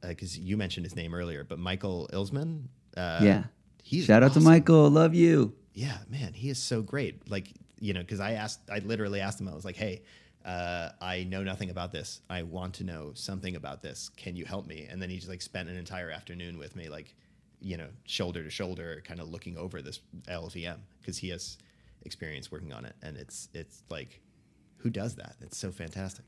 because 0.02 0.38
uh, 0.38 0.42
you 0.42 0.56
mentioned 0.56 0.86
his 0.86 0.96
name 0.96 1.14
earlier, 1.14 1.44
but 1.44 1.60
Michael 1.60 2.10
Ilseman. 2.14 2.68
Uh, 2.96 3.20
yeah. 3.24 3.44
He's 3.84 4.06
Shout 4.06 4.24
awesome. 4.24 4.38
out 4.38 4.42
to 4.42 4.50
Michael. 4.50 4.90
Love 4.90 5.14
you. 5.14 5.54
Yeah, 5.74 5.98
man, 6.10 6.34
he 6.34 6.50
is 6.50 6.58
so 6.58 6.82
great. 6.82 7.30
Like, 7.30 7.50
you 7.80 7.94
know, 7.94 8.00
because 8.00 8.20
I 8.20 8.32
asked, 8.34 8.62
I 8.72 8.80
literally 8.80 9.20
asked 9.20 9.40
him, 9.40 9.48
I 9.48 9.54
was 9.54 9.66
like, 9.66 9.76
hey, 9.76 10.02
uh, 10.46 10.90
I 11.02 11.24
know 11.24 11.44
nothing 11.44 11.70
about 11.70 11.92
this. 11.92 12.22
I 12.30 12.44
want 12.44 12.76
to 12.76 12.84
know 12.84 13.12
something 13.14 13.56
about 13.56 13.82
this. 13.82 14.10
Can 14.18 14.36
you 14.36 14.46
help 14.46 14.66
me? 14.68 14.88
And 14.90 15.02
then 15.02 15.10
he 15.10 15.18
just 15.18 15.30
like 15.30 15.42
spent 15.42 15.70
an 15.70 15.78
entire 15.78 16.10
afternoon 16.10 16.58
with 16.58 16.76
me, 16.76 16.90
like, 16.90 17.14
you 17.62 17.78
know, 17.78 17.88
shoulder 18.06 18.44
to 18.44 18.50
shoulder, 18.50 19.02
kind 19.06 19.20
of 19.20 19.30
looking 19.30 19.58
over 19.58 19.82
this 19.82 20.00
LLVM 20.28 20.78
because 21.00 21.18
he 21.18 21.30
has 21.30 21.58
experience 22.06 22.52
working 22.52 22.74
on 22.74 22.86
it, 22.86 22.96
and 23.02 23.16
it's 23.18 23.48
it's 23.54 23.84
like, 23.90 24.20
who 24.78 24.90
does 24.90 25.16
that? 25.16 25.36
It's 25.42 25.58
so 25.58 25.72
fantastic. 25.72 26.26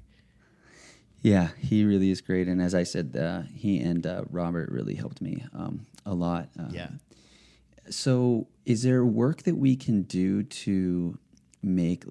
Yeah, 1.22 1.50
he 1.58 1.84
really 1.84 2.12
is 2.12 2.22
great. 2.22 2.48
And 2.48 2.62
as 2.62 2.76
I 2.76 2.84
said, 2.84 3.18
uh, 3.20 3.42
he 3.54 3.80
and 3.80 4.06
uh, 4.06 4.24
Robert 4.30 4.70
really 4.70 4.96
helped 4.96 5.22
me 5.22 5.44
um, 5.54 5.86
a 6.06 6.14
lot. 6.14 6.50
Um, 6.58 6.70
yeah. 6.72 6.90
So, 7.90 8.48
is 8.66 8.84
there 8.84 9.06
work 9.06 9.44
that 9.44 9.56
we 9.56 9.76
can 9.76 10.04
do 10.04 10.44
to 10.44 11.18
make 11.62 12.04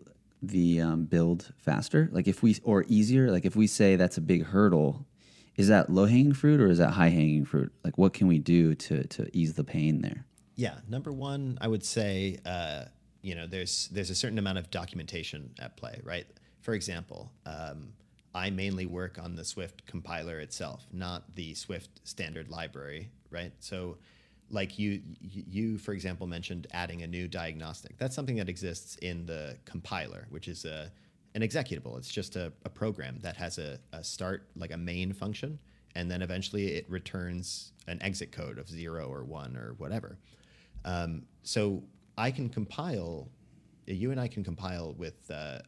the 0.42 0.80
um, 0.80 1.04
build 1.04 1.52
faster? 1.56 2.08
Like, 2.12 2.28
if 2.28 2.42
we, 2.42 2.56
or 2.62 2.84
easier? 2.88 3.30
Like, 3.30 3.44
if 3.44 3.56
we 3.56 3.66
say 3.66 3.96
that's 3.96 4.18
a 4.18 4.20
big 4.20 4.44
hurdle, 4.44 5.06
is 5.56 5.68
that 5.68 5.90
low 5.90 6.06
hanging 6.06 6.32
fruit 6.32 6.60
or 6.60 6.68
is 6.68 6.78
that 6.78 6.90
high 6.90 7.08
hanging 7.08 7.44
fruit? 7.44 7.72
Like, 7.84 7.98
what 7.98 8.12
can 8.12 8.26
we 8.26 8.38
do 8.38 8.74
to, 8.74 9.04
to 9.06 9.36
ease 9.36 9.54
the 9.54 9.64
pain 9.64 10.00
there? 10.02 10.26
Yeah. 10.56 10.74
Number 10.88 11.12
one, 11.12 11.58
I 11.60 11.68
would 11.68 11.84
say, 11.84 12.38
uh, 12.44 12.84
you 13.22 13.34
know, 13.34 13.46
there's, 13.46 13.88
there's 13.88 14.10
a 14.10 14.14
certain 14.14 14.38
amount 14.38 14.58
of 14.58 14.70
documentation 14.70 15.54
at 15.58 15.76
play, 15.76 16.00
right? 16.04 16.26
For 16.60 16.74
example, 16.74 17.32
um, 17.46 17.92
I 18.34 18.50
mainly 18.50 18.86
work 18.86 19.18
on 19.22 19.36
the 19.36 19.44
Swift 19.44 19.86
compiler 19.86 20.40
itself, 20.40 20.86
not 20.92 21.34
the 21.36 21.54
Swift 21.54 22.00
standard 22.04 22.50
library, 22.50 23.10
right? 23.30 23.52
So, 23.60 23.98
like 24.50 24.78
you, 24.78 25.00
you 25.20 25.78
for 25.78 25.92
example 25.92 26.26
mentioned 26.26 26.66
adding 26.72 27.02
a 27.02 27.06
new 27.06 27.26
diagnostic. 27.28 27.96
That's 27.98 28.14
something 28.14 28.36
that 28.36 28.48
exists 28.48 28.96
in 28.96 29.26
the 29.26 29.56
compiler, 29.64 30.26
which 30.30 30.48
is 30.48 30.64
a 30.64 30.90
an 31.34 31.42
executable. 31.42 31.98
It's 31.98 32.12
just 32.12 32.36
a, 32.36 32.52
a 32.64 32.68
program 32.68 33.18
that 33.22 33.36
has 33.36 33.58
a, 33.58 33.78
a 33.92 34.04
start, 34.04 34.46
like 34.56 34.72
a 34.72 34.76
main 34.76 35.12
function, 35.12 35.58
and 35.96 36.10
then 36.10 36.22
eventually 36.22 36.74
it 36.74 36.88
returns 36.88 37.72
an 37.88 38.00
exit 38.02 38.30
code 38.32 38.58
of 38.58 38.68
zero 38.68 39.08
or 39.08 39.24
one 39.24 39.56
or 39.56 39.74
whatever. 39.78 40.16
Um, 40.84 41.22
so 41.42 41.82
I 42.16 42.30
can 42.30 42.48
compile, 42.48 43.28
you 43.86 44.10
and 44.10 44.20
I 44.20 44.28
can 44.28 44.44
compile 44.44 44.94
with 44.96 45.28
uh, 45.30 45.58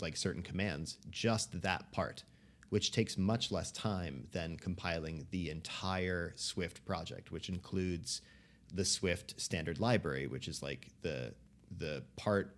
like 0.00 0.16
certain 0.16 0.42
commands, 0.42 0.98
just 1.10 1.62
that 1.62 1.90
part, 1.92 2.24
which 2.70 2.92
takes 2.92 3.16
much 3.16 3.50
less 3.52 3.70
time 3.72 4.26
than 4.32 4.56
compiling 4.56 5.26
the 5.30 5.50
entire 5.50 6.32
Swift 6.36 6.84
project, 6.84 7.30
which 7.30 7.48
includes 7.48 8.22
the 8.72 8.84
Swift 8.84 9.40
standard 9.40 9.78
library, 9.80 10.26
which 10.26 10.48
is 10.48 10.62
like 10.62 10.88
the 11.02 11.34
the 11.76 12.02
part 12.16 12.56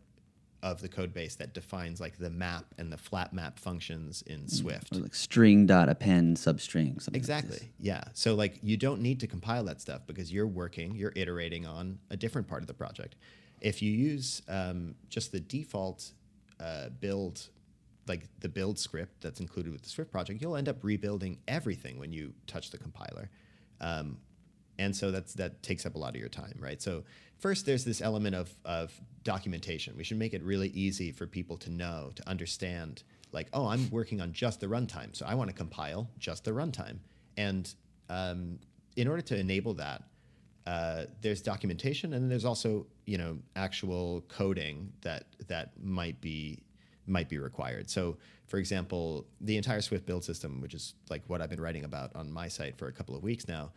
of 0.62 0.80
the 0.80 0.88
code 0.88 1.12
base 1.12 1.36
that 1.36 1.54
defines 1.54 2.00
like 2.00 2.18
the 2.18 2.30
map 2.30 2.64
and 2.78 2.92
the 2.92 2.96
flat 2.96 3.32
map 3.32 3.58
functions 3.58 4.22
in 4.26 4.48
Swift. 4.48 4.96
Or 4.96 5.00
like 5.00 5.14
string 5.14 5.66
dot 5.66 5.88
append 5.88 6.38
substring. 6.38 7.00
something 7.00 7.12
like 7.12 7.16
Exactly. 7.16 7.56
this. 7.58 7.66
yeah. 7.78 8.04
So 8.14 8.34
like 8.34 8.58
you 8.62 8.76
don't 8.76 9.00
need 9.00 9.20
to 9.20 9.26
compile 9.26 9.64
that 9.64 9.80
stuff 9.80 10.02
because 10.06 10.32
you're 10.32 10.46
working, 10.46 10.96
you're 10.96 11.12
iterating 11.14 11.66
on 11.66 11.98
a 12.10 12.16
different 12.16 12.48
part 12.48 12.62
of 12.62 12.66
the 12.66 12.74
project. 12.74 13.16
If 13.60 13.80
you 13.80 13.92
use 13.92 14.42
um, 14.48 14.94
just 15.08 15.30
the 15.30 15.40
default 15.40 16.10
uh, 16.58 16.88
build, 17.00 17.48
like 18.06 18.28
the 18.40 18.48
build 18.48 18.78
script 18.78 19.20
that's 19.20 19.40
included 19.40 19.72
with 19.72 19.82
the 19.82 19.88
Swift 19.88 20.10
project, 20.10 20.40
you'll 20.40 20.56
end 20.56 20.68
up 20.68 20.82
rebuilding 20.82 21.38
everything 21.48 21.98
when 21.98 22.12
you 22.12 22.32
touch 22.46 22.70
the 22.70 22.78
compiler. 22.78 23.30
Um, 23.80 24.18
and 24.78 24.94
so 24.94 25.10
that's 25.10 25.34
that 25.34 25.62
takes 25.62 25.86
up 25.86 25.94
a 25.94 25.98
lot 25.98 26.10
of 26.10 26.16
your 26.16 26.28
time 26.28 26.54
right? 26.58 26.80
So 26.80 27.04
first 27.38 27.66
there's 27.66 27.84
this 27.84 28.00
element 28.00 28.34
of, 28.34 28.52
of 28.64 28.92
documentation. 29.24 29.96
We 29.96 30.04
should 30.04 30.18
make 30.18 30.34
it 30.34 30.42
really 30.42 30.68
easy 30.68 31.12
for 31.12 31.26
people 31.26 31.56
to 31.58 31.70
know 31.70 32.12
to 32.14 32.28
understand 32.28 33.02
like 33.32 33.48
oh 33.52 33.66
i'm 33.66 33.90
working 33.90 34.20
on 34.20 34.32
just 34.32 34.60
the 34.60 34.66
runtime 34.66 35.14
so 35.14 35.26
i 35.26 35.34
want 35.34 35.50
to 35.50 35.56
compile 35.56 36.08
just 36.18 36.44
the 36.44 36.52
runtime. 36.52 36.98
And 37.36 37.72
um, 38.08 38.60
in 38.96 39.08
order 39.08 39.22
to 39.22 39.38
enable 39.38 39.74
that 39.74 40.04
uh, 40.66 41.04
there's 41.20 41.42
documentation 41.42 42.14
and 42.14 42.30
there's 42.30 42.44
also 42.44 42.86
you 43.04 43.18
know 43.18 43.38
actual 43.54 44.22
coding 44.28 44.92
that 45.02 45.24
that 45.48 45.72
might 45.82 46.20
be 46.20 46.62
might 47.06 47.28
be 47.28 47.38
required. 47.38 47.90
So, 47.90 48.16
for 48.46 48.58
example, 48.58 49.26
the 49.40 49.56
entire 49.56 49.80
Swift 49.80 50.06
build 50.06 50.24
system, 50.24 50.60
which 50.60 50.74
is 50.74 50.94
like 51.10 51.22
what 51.26 51.40
I've 51.40 51.50
been 51.50 51.60
writing 51.60 51.84
about 51.84 52.14
on 52.14 52.30
my 52.30 52.48
site 52.48 52.76
for 52.76 52.88
a 52.88 52.92
couple 52.92 53.16
of 53.16 53.22
weeks 53.22 53.48
now, 53.48 53.72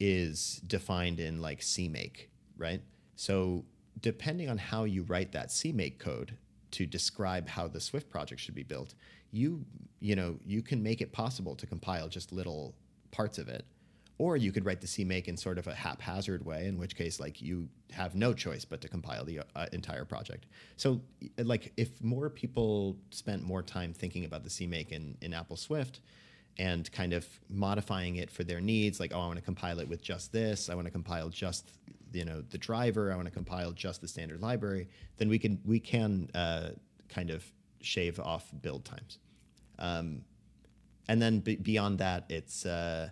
is 0.00 0.60
defined 0.66 1.20
in 1.20 1.40
like 1.40 1.60
CMake, 1.60 2.28
right? 2.56 2.82
So, 3.16 3.64
depending 4.00 4.48
on 4.48 4.58
how 4.58 4.84
you 4.84 5.02
write 5.04 5.32
that 5.32 5.48
CMake 5.48 5.98
code 5.98 6.36
to 6.72 6.86
describe 6.86 7.48
how 7.48 7.68
the 7.68 7.80
Swift 7.80 8.10
project 8.10 8.40
should 8.40 8.54
be 8.54 8.62
built, 8.62 8.94
you 9.30 9.64
you 10.00 10.14
know 10.16 10.38
you 10.44 10.62
can 10.62 10.82
make 10.82 11.00
it 11.00 11.12
possible 11.12 11.56
to 11.56 11.66
compile 11.66 12.08
just 12.08 12.32
little 12.32 12.74
parts 13.10 13.38
of 13.38 13.48
it 13.48 13.64
or 14.22 14.36
you 14.36 14.52
could 14.52 14.64
write 14.64 14.80
the 14.80 14.86
CMake 14.86 15.26
in 15.26 15.36
sort 15.36 15.58
of 15.58 15.66
a 15.66 15.74
haphazard 15.74 16.46
way, 16.46 16.68
in 16.68 16.78
which 16.78 16.94
case, 16.94 17.18
like 17.18 17.42
you 17.42 17.68
have 17.90 18.14
no 18.14 18.32
choice 18.32 18.64
but 18.64 18.80
to 18.80 18.88
compile 18.88 19.24
the 19.24 19.40
uh, 19.56 19.66
entire 19.72 20.04
project. 20.04 20.46
So, 20.76 21.00
like, 21.38 21.72
if 21.76 22.00
more 22.00 22.30
people 22.30 22.96
spent 23.10 23.42
more 23.42 23.62
time 23.62 23.92
thinking 23.92 24.24
about 24.24 24.44
the 24.44 24.48
CMake 24.48 24.92
in, 24.92 25.16
in 25.22 25.34
Apple 25.34 25.56
Swift 25.56 26.02
and 26.56 26.90
kind 26.92 27.12
of 27.12 27.26
modifying 27.50 28.14
it 28.14 28.30
for 28.30 28.44
their 28.44 28.60
needs, 28.60 29.00
like, 29.00 29.10
oh, 29.12 29.20
I 29.20 29.26
want 29.26 29.38
to 29.38 29.44
compile 29.44 29.80
it 29.80 29.88
with 29.88 30.00
just 30.00 30.30
this, 30.30 30.70
I 30.70 30.76
want 30.76 30.86
to 30.86 30.92
compile 30.92 31.28
just 31.28 31.72
you 32.12 32.24
know 32.24 32.42
the 32.42 32.58
driver, 32.58 33.10
I 33.12 33.16
want 33.16 33.26
to 33.26 33.34
compile 33.34 33.72
just 33.72 34.02
the 34.02 34.08
standard 34.08 34.40
library, 34.40 34.86
then 35.16 35.28
we 35.28 35.38
can 35.40 35.58
we 35.64 35.80
can 35.80 36.30
uh, 36.32 36.68
kind 37.08 37.30
of 37.30 37.44
shave 37.80 38.20
off 38.20 38.52
build 38.60 38.84
times. 38.84 39.18
Um, 39.80 40.22
and 41.08 41.20
then 41.20 41.40
be 41.40 41.56
beyond 41.56 41.98
that, 41.98 42.26
it's 42.28 42.64
uh, 42.64 43.08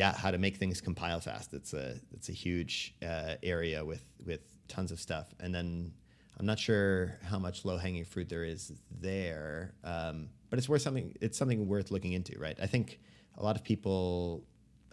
yeah, 0.00 0.16
how 0.16 0.30
to 0.30 0.38
make 0.38 0.56
things 0.56 0.80
compile 0.80 1.20
fast. 1.20 1.52
It's 1.52 1.74
a 1.74 1.96
it's 2.10 2.30
a 2.30 2.32
huge 2.32 2.94
uh, 3.06 3.34
area 3.42 3.84
with 3.84 4.02
with 4.24 4.40
tons 4.66 4.92
of 4.92 4.98
stuff. 4.98 5.26
And 5.40 5.54
then 5.54 5.92
I'm 6.38 6.46
not 6.46 6.58
sure 6.58 7.18
how 7.22 7.38
much 7.38 7.66
low 7.66 7.76
hanging 7.76 8.06
fruit 8.06 8.30
there 8.30 8.42
is 8.42 8.72
there, 8.90 9.74
um, 9.84 10.30
but 10.48 10.58
it's 10.58 10.70
worth 10.70 10.80
something. 10.80 11.14
It's 11.20 11.36
something 11.36 11.68
worth 11.68 11.90
looking 11.90 12.14
into, 12.14 12.38
right? 12.38 12.58
I 12.62 12.66
think 12.66 12.98
a 13.36 13.42
lot 13.42 13.56
of 13.56 13.62
people 13.62 14.42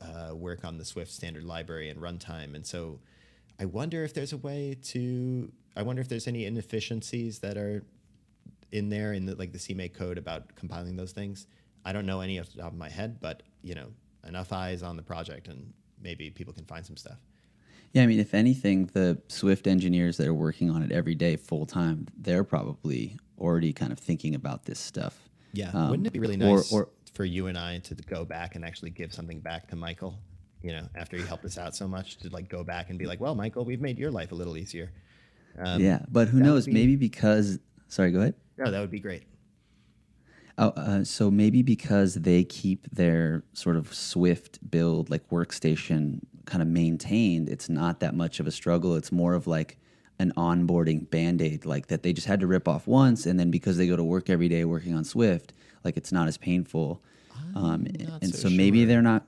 uh, 0.01 0.35
work 0.35 0.65
on 0.65 0.77
the 0.77 0.83
Swift 0.83 1.13
standard 1.13 1.45
library 1.45 1.89
and 1.89 2.01
runtime, 2.01 2.53
and 2.53 2.67
so 2.67 2.99
I 3.61 3.63
wonder 3.63 4.03
if 4.03 4.13
there's 4.13 4.33
a 4.33 4.37
way 4.49 4.75
to. 4.91 5.49
I 5.77 5.83
wonder 5.83 6.01
if 6.01 6.09
there's 6.09 6.27
any 6.27 6.43
inefficiencies 6.43 7.39
that 7.39 7.55
are 7.55 7.85
in 8.73 8.89
there 8.89 9.13
in 9.13 9.25
the, 9.25 9.35
like 9.35 9.53
the 9.53 9.57
CMake 9.59 9.93
code 9.93 10.17
about 10.17 10.53
compiling 10.55 10.97
those 10.97 11.13
things. 11.13 11.47
I 11.85 11.93
don't 11.93 12.05
know 12.05 12.19
any 12.19 12.41
off 12.41 12.51
the 12.51 12.61
top 12.61 12.73
of 12.73 12.77
my 12.77 12.89
head, 12.89 13.21
but 13.21 13.43
you 13.61 13.73
know, 13.73 13.87
enough 14.27 14.51
eyes 14.53 14.83
on 14.83 14.95
the 14.97 15.03
project, 15.03 15.47
and 15.47 15.73
maybe 16.01 16.29
people 16.29 16.53
can 16.53 16.65
find 16.65 16.85
some 16.85 16.97
stuff. 16.97 17.17
Yeah, 17.93 18.03
I 18.03 18.07
mean, 18.07 18.19
if 18.19 18.33
anything, 18.33 18.87
the 18.93 19.21
Swift 19.27 19.65
engineers 19.65 20.17
that 20.17 20.27
are 20.27 20.33
working 20.33 20.69
on 20.69 20.83
it 20.83 20.91
every 20.91 21.15
day 21.15 21.35
full 21.37 21.65
time, 21.65 22.07
they're 22.17 22.43
probably 22.43 23.17
already 23.39 23.71
kind 23.73 23.91
of 23.91 23.99
thinking 23.99 24.35
about 24.35 24.65
this 24.65 24.79
stuff. 24.79 25.29
Yeah, 25.53 25.71
Um, 25.71 25.89
wouldn't 25.91 26.07
it 26.07 26.13
be 26.13 26.19
really 26.19 26.37
nice 26.37 26.71
or- 26.71 26.89
for 27.13 27.25
you 27.25 27.47
and 27.47 27.57
I 27.57 27.79
to 27.79 27.95
go 27.95 28.25
back 28.25 28.55
and 28.55 28.63
actually 28.63 28.91
give 28.91 29.13
something 29.13 29.39
back 29.39 29.67
to 29.69 29.75
Michael? 29.75 30.19
You 30.61 30.71
know, 30.73 30.89
after 30.95 31.17
he 31.17 31.23
helped 31.23 31.45
us 31.45 31.57
out 31.57 31.75
so 31.75 31.87
much, 31.87 32.17
to 32.17 32.29
like 32.29 32.49
go 32.49 32.63
back 32.63 32.89
and 32.89 32.99
be 32.99 33.05
like, 33.05 33.19
"Well, 33.21 33.35
Michael, 33.35 33.63
we've 33.63 33.79
made 33.81 33.97
your 33.97 34.11
life 34.11 34.31
a 34.31 34.35
little 34.35 34.57
easier." 34.57 34.91
Um, 35.57 35.81
yeah, 35.81 36.03
but 36.11 36.27
who 36.27 36.39
knows? 36.39 36.65
be- 36.65 36.73
Maybe 36.73 36.95
because 36.95 37.59
sorry, 37.87 38.11
go 38.11 38.19
ahead. 38.19 38.35
No, 38.57 38.69
that 38.69 38.79
would 38.81 38.91
be 38.91 38.99
great. 38.99 39.23
Oh, 40.59 40.69
uh, 40.69 41.03
so 41.03 41.29
maybe 41.29 41.61
because 41.61 42.15
they 42.15 42.43
keep 42.43 42.89
their 42.89 43.43
sort 43.53 43.75
of 43.75 43.93
Swift 43.93 44.59
build, 44.71 45.09
like 45.11 45.29
workstation, 45.29 46.21
kind 46.45 46.63
of 46.63 46.67
maintained, 46.67 47.47
it's 47.47 47.69
not 47.69 47.99
that 47.99 48.15
much 48.15 48.39
of 48.39 48.47
a 48.47 48.51
struggle. 48.51 48.95
It's 48.95 49.11
more 49.11 49.35
of 49.35 49.45
like 49.45 49.77
an 50.19 50.33
onboarding 50.35 51.09
band 51.11 51.41
aid, 51.43 51.65
like 51.65 51.87
that 51.87 52.01
they 52.01 52.11
just 52.11 52.25
had 52.25 52.39
to 52.39 52.47
rip 52.47 52.67
off 52.67 52.87
once, 52.87 53.27
and 53.27 53.39
then 53.39 53.51
because 53.51 53.77
they 53.77 53.85
go 53.85 53.95
to 53.95 54.03
work 54.03 54.31
every 54.31 54.49
day 54.49 54.65
working 54.65 54.95
on 54.95 55.03
Swift, 55.03 55.53
like 55.83 55.95
it's 55.95 56.11
not 56.11 56.27
as 56.27 56.37
painful. 56.37 57.03
Um, 57.55 57.87
not 57.99 58.23
and 58.23 58.33
so 58.33 58.49
so, 58.49 58.49
maybe 58.49 58.85
they're 58.85 59.03
not. 59.03 59.25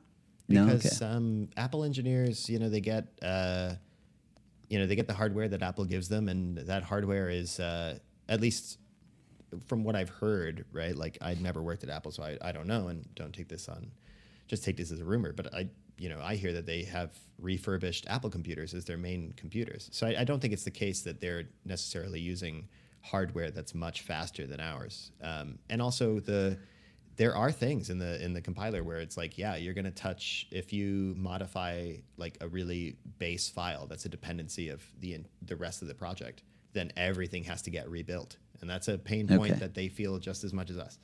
No, 0.47 0.63
okay. 0.63 0.77
because 0.77 1.01
um, 1.03 1.49
Apple 1.57 1.83
engineers, 1.83 2.49
you 2.49 2.57
know, 2.57 2.69
they 2.69 2.81
get 2.81 3.05
uh, 3.21 3.75
you 4.67 4.79
know 4.79 4.87
they 4.87 4.95
get 4.95 5.07
the 5.07 5.13
hardware 5.13 5.47
that 5.47 5.61
Apple 5.61 5.85
gives 5.85 6.09
them, 6.09 6.27
and 6.27 6.57
that 6.57 6.81
hardware 6.81 7.29
is 7.29 7.59
uh, 7.59 7.99
at 8.27 8.41
least 8.41 8.79
from 9.67 9.83
what 9.83 9.95
I've 9.95 10.09
heard, 10.09 10.65
right? 10.71 10.95
Like 10.95 11.17
I'd 11.21 11.41
never 11.41 11.61
worked 11.61 11.83
at 11.83 11.89
Apple, 11.89 12.11
so 12.11 12.23
I, 12.23 12.37
I 12.41 12.51
don't 12.51 12.67
know, 12.67 12.87
and 12.87 13.07
don't 13.15 13.33
take 13.33 13.47
this 13.47 13.67
on, 13.69 13.91
just 14.47 14.63
take 14.63 14.77
this 14.77 14.91
as 14.91 14.99
a 14.99 15.05
rumor. 15.05 15.33
But 15.33 15.53
I, 15.53 15.69
you 15.97 16.09
know, 16.09 16.19
I 16.21 16.35
hear 16.35 16.53
that 16.53 16.65
they 16.65 16.83
have 16.83 17.11
refurbished 17.39 18.05
Apple 18.07 18.29
computers 18.29 18.73
as 18.73 18.85
their 18.85 18.97
main 18.97 19.33
computers. 19.35 19.89
So 19.91 20.07
I, 20.07 20.21
I 20.21 20.23
don't 20.23 20.39
think 20.39 20.53
it's 20.53 20.63
the 20.63 20.71
case 20.71 21.01
that 21.01 21.19
they're 21.19 21.43
necessarily 21.65 22.19
using 22.19 22.67
hardware 23.01 23.51
that's 23.51 23.73
much 23.73 24.01
faster 24.01 24.45
than 24.45 24.59
ours. 24.59 25.11
Um, 25.21 25.59
and 25.69 25.81
also 25.81 26.19
the 26.19 26.57
there 27.19 27.35
are 27.35 27.51
things 27.51 27.89
in 27.89 27.99
the 27.99 28.23
in 28.23 28.31
the 28.33 28.39
compiler 28.41 28.81
where 28.81 28.99
it's 28.99 29.17
like, 29.17 29.37
yeah, 29.37 29.57
you're 29.57 29.73
gonna 29.73 29.91
touch 29.91 30.47
if 30.51 30.71
you 30.71 31.13
modify 31.17 31.95
like 32.15 32.37
a 32.39 32.47
really 32.47 32.95
base 33.17 33.49
file 33.49 33.87
that's 33.87 34.05
a 34.05 34.09
dependency 34.09 34.69
of 34.69 34.81
the 35.01 35.19
the 35.41 35.55
rest 35.57 35.81
of 35.81 35.89
the 35.89 35.93
project, 35.93 36.43
then 36.71 36.91
everything 36.95 37.43
has 37.43 37.61
to 37.63 37.69
get 37.69 37.89
rebuilt, 37.89 38.37
and 38.61 38.69
that's 38.69 38.87
a 38.87 38.97
pain 38.97 39.27
point 39.27 39.51
Okay. 39.51 39.59
that 39.59 39.73
they 39.73 39.87
feel 39.87 40.17
just 40.19 40.43
as 40.43 40.53
much 40.53 40.69
as 40.69 40.77
us. 40.77 40.99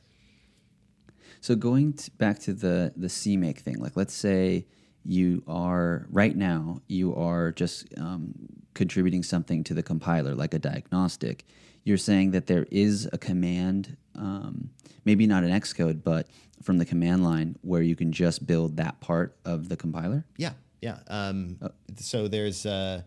So 1.42 1.56
going 1.56 1.98
back 2.18 2.40
to 2.40 2.54
the 2.54 2.94
the 2.96 3.08
CMake 3.08 3.60
thing, 3.60 3.80
like 3.80 3.96
let's 3.96 4.14
say 4.14 4.68
you 5.04 5.44
are 5.48 6.08
right 6.10 6.36
now 6.36 6.82
you 6.88 7.16
are 7.16 7.52
just 7.52 7.88
um, 8.00 8.34
contributing 8.74 9.24
something 9.24 9.64
to 9.66 9.74
the 9.74 9.84
compiler, 9.84 10.34
like 10.36 10.54
a 10.54 10.60
diagnostic. 10.60 11.46
You're 11.84 11.98
saying 11.98 12.32
that 12.32 12.48
there 12.48 12.66
is 12.72 13.08
a 13.14 13.18
command, 13.20 13.96
um, 14.16 14.72
maybe 15.06 15.28
not 15.28 15.44
an 15.44 15.52
Xcode, 15.52 16.04
but 16.04 16.28
from 16.64 16.80
the 16.80 16.86
command 16.86 17.24
line 17.24 17.58
where 17.62 17.84
you 17.84 17.96
can 17.96 18.12
just 18.12 18.48
build 18.48 18.78
that 18.78 19.00
part 19.02 19.38
of 19.46 19.70
the 19.70 19.78
compiler. 19.78 20.26
Yeah, 20.38 20.54
yeah. 20.82 20.98
Um, 21.08 21.60
So 21.98 22.28
there's, 22.28 22.66
uh, 22.66 23.04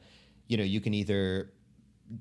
you 0.47 0.57
know, 0.57 0.63
you 0.63 0.81
can 0.81 0.95
either 0.95 1.51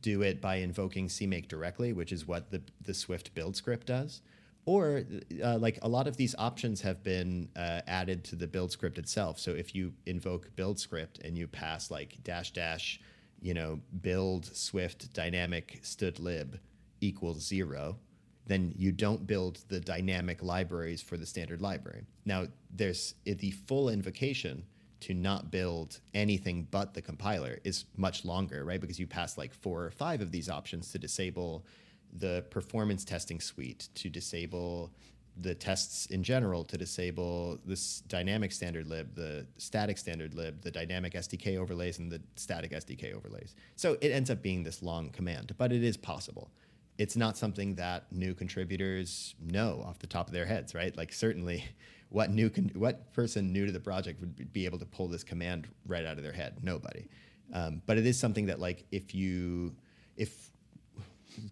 do 0.02 0.22
it 0.22 0.42
by 0.42 0.56
invoking 0.56 1.08
CMake 1.08 1.48
directly, 1.48 1.94
which 1.94 2.12
is 2.12 2.28
what 2.28 2.52
the 2.52 2.62
the 2.82 2.94
Swift 2.94 3.34
build 3.34 3.56
script 3.56 3.88
does, 3.88 4.22
or 4.66 5.04
uh, 5.44 5.58
like 5.58 5.80
a 5.82 5.88
lot 5.88 6.08
of 6.08 6.18
these 6.18 6.36
options 6.38 6.82
have 6.82 7.02
been 7.04 7.50
uh, 7.56 7.82
added 7.88 8.24
to 8.26 8.36
the 8.36 8.48
build 8.48 8.72
script 8.72 8.98
itself. 8.98 9.40
So 9.40 9.52
if 9.52 9.74
you 9.74 9.94
invoke 10.06 10.56
build 10.56 10.80
script 10.80 11.20
and 11.24 11.38
you 11.38 11.48
pass 11.48 11.90
like 11.90 12.18
dash 12.24 12.52
dash, 12.52 13.00
you 13.42 13.54
know, 13.54 13.80
build 14.02 14.46
Swift 14.46 15.14
dynamic 15.14 15.80
std 15.84 16.20
lib 16.20 16.60
equals 17.00 17.46
zero, 17.46 17.98
then 18.46 18.74
you 18.76 18.92
don't 18.92 19.26
build 19.26 19.60
the 19.70 19.80
dynamic 19.80 20.44
libraries 20.44 21.02
for 21.02 21.18
the 21.18 21.26
standard 21.26 21.62
library. 21.62 22.04
Now, 22.26 22.48
there's 22.70 23.16
the 23.26 23.52
full 23.52 23.90
invocation 23.90 24.64
to 25.02 25.14
not 25.14 25.52
build 25.52 26.00
anything 26.14 26.68
but 26.72 26.94
the 26.94 27.02
compiler 27.02 27.60
is 27.64 27.86
much 27.96 28.26
longer, 28.26 28.64
right? 28.66 28.82
Because 28.82 29.00
you 29.00 29.08
pass 29.08 29.38
like 29.38 29.54
four 29.54 29.84
or 29.84 29.92
five 29.92 30.22
of 30.22 30.32
these 30.32 30.50
options 30.50 30.92
to 30.92 31.00
disable 31.00 31.66
the 32.14 32.46
performance 32.50 33.04
testing 33.04 33.40
suite, 33.40 33.90
to 33.96 34.10
disable 34.10 34.92
the 35.40 35.54
tests 35.54 36.08
in 36.08 36.24
general, 36.24 36.64
to 36.64 36.78
disable 36.78 37.60
this 37.64 38.02
dynamic 38.08 38.52
standard 38.52 38.88
lib, 38.88 39.14
the 39.14 39.46
static 39.58 39.98
standard 39.98 40.34
lib, 40.34 40.62
the 40.62 40.72
dynamic 40.72 41.14
SDK 41.14 41.58
overlays, 41.58 42.00
and 42.00 42.12
the 42.12 42.20
static 42.36 42.72
SDK 42.72 43.16
overlays. 43.16 43.56
So 43.76 43.98
it 44.02 44.10
ends 44.10 44.32
up 44.32 44.42
being 44.42 44.64
this 44.64 44.82
long 44.82 45.10
command, 45.10 45.54
but 45.58 45.72
it 45.72 45.84
is 45.84 45.96
possible 45.96 46.50
it's 46.98 47.16
not 47.16 47.38
something 47.38 47.76
that 47.76 48.12
new 48.12 48.34
contributors 48.34 49.36
know 49.40 49.84
off 49.86 50.00
the 50.00 50.08
top 50.08 50.28
of 50.28 50.34
their 50.34 50.46
heads, 50.46 50.74
right? 50.74 50.96
Like 50.98 51.14
certainly, 51.14 51.64
what 52.10 52.32
new 52.32 52.50
con- 52.50 52.72
what 52.74 53.14
person 53.14 53.52
new 53.52 53.66
to 53.66 53.72
the 53.72 53.80
project 53.80 54.20
would 54.20 54.54
be 54.54 54.66
able 54.66 54.80
to 54.80 54.86
pull 54.86 55.08
this 55.08 55.24
command 55.24 55.68
right 55.86 56.06
out 56.06 56.18
of 56.18 56.24
their 56.24 56.34
head? 56.34 56.58
Nobody. 56.64 57.08
Um, 57.54 57.82
but 57.86 57.98
it 57.98 58.06
is 58.06 58.20
something 58.20 58.48
that 58.48 58.60
like 58.60 58.86
if 58.92 59.14
you 59.16 59.76
if 60.16 60.52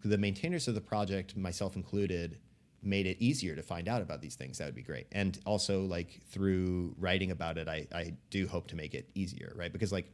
the 0.04 0.18
maintainers 0.18 0.68
of 0.68 0.76
the 0.76 0.82
project, 0.82 1.38
myself 1.38 1.76
included, 1.76 2.40
made 2.82 3.08
it 3.08 3.18
easier 3.20 3.56
to 3.56 3.64
find 3.64 3.88
out 3.88 4.02
about 4.02 4.22
these 4.22 4.36
things, 4.36 4.58
that 4.58 4.66
would 4.66 4.76
be 4.76 4.82
great. 4.82 5.08
And 5.12 5.40
also, 5.46 5.86
like 5.86 6.22
through 6.30 6.96
writing 6.98 7.32
about 7.32 7.58
it, 7.58 7.68
I, 7.68 7.88
I 7.94 8.14
do 8.30 8.48
hope 8.48 8.68
to 8.68 8.76
make 8.76 8.94
it 8.94 9.10
easier, 9.16 9.54
right? 9.56 9.72
Because 9.72 9.92
like, 9.92 10.12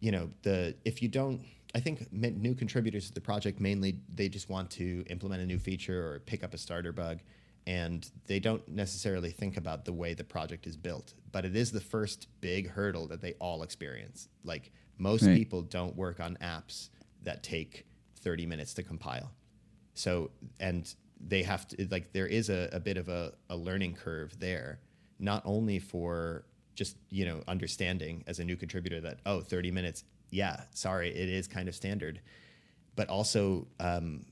you 0.00 0.12
know, 0.12 0.30
the 0.42 0.74
if 0.84 1.02
you 1.02 1.08
don't, 1.08 1.42
I 1.74 1.80
think 1.80 2.10
new 2.12 2.54
contributors 2.54 3.08
to 3.08 3.14
the 3.14 3.20
project 3.20 3.60
mainly 3.60 4.00
they 4.14 4.28
just 4.28 4.48
want 4.48 4.70
to 4.72 5.04
implement 5.10 5.42
a 5.42 5.46
new 5.46 5.58
feature 5.58 6.12
or 6.12 6.20
pick 6.20 6.42
up 6.42 6.54
a 6.54 6.58
starter 6.58 6.92
bug, 6.92 7.18
and 7.68 8.10
they 8.26 8.40
don't 8.40 8.66
necessarily 8.66 9.30
think 9.30 9.58
about 9.58 9.84
the 9.84 9.92
way 9.92 10.14
the 10.14 10.24
project 10.24 10.66
is 10.66 10.74
built. 10.74 11.12
But 11.30 11.44
it 11.44 11.54
is 11.54 11.70
the 11.70 11.82
first 11.82 12.26
big 12.40 12.70
hurdle 12.70 13.06
that 13.08 13.20
they 13.20 13.34
all 13.34 13.62
experience. 13.62 14.28
Like 14.42 14.72
most 14.96 15.22
right. 15.22 15.36
people 15.36 15.60
don't 15.60 15.94
work 15.94 16.18
on 16.18 16.38
apps 16.40 16.88
that 17.24 17.42
take 17.42 17.84
30 18.22 18.46
minutes 18.46 18.72
to 18.74 18.82
compile. 18.82 19.30
So 19.92 20.30
and 20.58 20.92
they 21.20 21.42
have 21.42 21.68
to 21.68 21.86
like 21.90 22.14
there 22.14 22.26
is 22.26 22.48
a, 22.48 22.70
a 22.72 22.80
bit 22.80 22.96
of 22.96 23.10
a, 23.10 23.34
a 23.50 23.56
learning 23.56 23.96
curve 23.96 24.38
there 24.40 24.78
not 25.18 25.42
only 25.44 25.78
for 25.78 26.44
just 26.74 26.96
you 27.10 27.26
know 27.26 27.42
understanding 27.48 28.24
as 28.26 28.38
a 28.38 28.44
new 28.44 28.56
contributor 28.56 29.00
that 29.00 29.18
oh 29.26 29.40
30 29.40 29.72
minutes 29.72 30.04
yeah 30.30 30.60
sorry 30.72 31.08
it 31.08 31.28
is 31.28 31.48
kind 31.48 31.68
of 31.68 31.74
standard 31.74 32.20
but 32.94 33.08
also 33.08 33.66
um, 33.80 34.24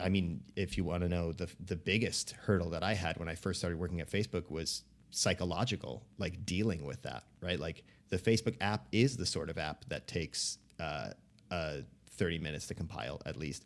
I 0.00 0.08
mean, 0.08 0.42
if 0.56 0.76
you 0.76 0.84
want 0.84 1.02
to 1.02 1.08
know 1.08 1.32
the 1.32 1.48
the 1.64 1.76
biggest 1.76 2.32
hurdle 2.32 2.70
that 2.70 2.82
I 2.82 2.94
had 2.94 3.18
when 3.18 3.28
I 3.28 3.34
first 3.34 3.60
started 3.60 3.78
working 3.78 4.00
at 4.00 4.10
Facebook 4.10 4.50
was 4.50 4.84
psychological, 5.10 6.04
like 6.18 6.44
dealing 6.44 6.84
with 6.84 7.02
that, 7.02 7.24
right? 7.40 7.58
Like 7.58 7.84
the 8.08 8.18
Facebook 8.18 8.56
app 8.60 8.86
is 8.92 9.16
the 9.16 9.26
sort 9.26 9.50
of 9.50 9.58
app 9.58 9.84
that 9.88 10.06
takes 10.06 10.58
uh, 10.80 11.10
uh, 11.50 11.76
30 12.10 12.38
minutes 12.38 12.66
to 12.68 12.74
compile 12.74 13.20
at 13.26 13.36
least. 13.36 13.64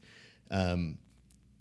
Um, 0.50 0.98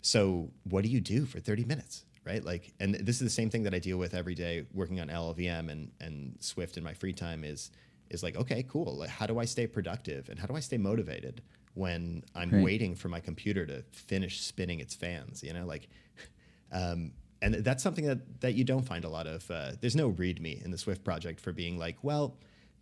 so 0.00 0.50
what 0.64 0.82
do 0.82 0.90
you 0.90 1.00
do 1.00 1.24
for 1.24 1.40
30 1.40 1.64
minutes? 1.64 2.04
Right. 2.24 2.44
Like, 2.44 2.72
and 2.78 2.94
this 2.94 3.16
is 3.16 3.22
the 3.22 3.30
same 3.30 3.50
thing 3.50 3.64
that 3.64 3.74
I 3.74 3.80
deal 3.80 3.98
with 3.98 4.14
every 4.14 4.36
day 4.36 4.64
working 4.72 5.00
on 5.00 5.08
LLVM 5.08 5.68
and, 5.70 5.90
and 6.00 6.36
Swift 6.38 6.76
in 6.76 6.84
my 6.84 6.94
free 6.94 7.12
time 7.12 7.42
is, 7.42 7.72
is 8.10 8.22
like, 8.22 8.36
okay, 8.36 8.62
cool. 8.62 8.98
Like, 8.98 9.08
how 9.08 9.26
do 9.26 9.40
I 9.40 9.44
stay 9.44 9.66
productive 9.66 10.28
and 10.28 10.38
how 10.38 10.46
do 10.46 10.54
I 10.54 10.60
stay 10.60 10.78
motivated 10.78 11.42
when 11.74 12.22
I'm 12.34 12.50
right. 12.50 12.62
waiting 12.62 12.94
for 12.94 13.08
my 13.08 13.20
computer 13.20 13.64
to 13.66 13.82
finish 13.92 14.40
spinning 14.40 14.80
its 14.80 14.94
fans, 14.94 15.42
you 15.42 15.52
know, 15.52 15.64
like, 15.64 15.88
um, 16.72 17.12
and 17.40 17.54
that's 17.56 17.82
something 17.82 18.06
that, 18.06 18.40
that 18.40 18.54
you 18.54 18.64
don't 18.64 18.84
find 18.84 19.04
a 19.04 19.08
lot 19.08 19.26
of, 19.26 19.50
uh, 19.50 19.72
there's 19.80 19.96
no 19.96 20.12
readme 20.12 20.64
in 20.64 20.70
the 20.70 20.78
Swift 20.78 21.02
project 21.02 21.40
for 21.40 21.52
being 21.52 21.78
like, 21.78 21.96
well, 22.02 22.36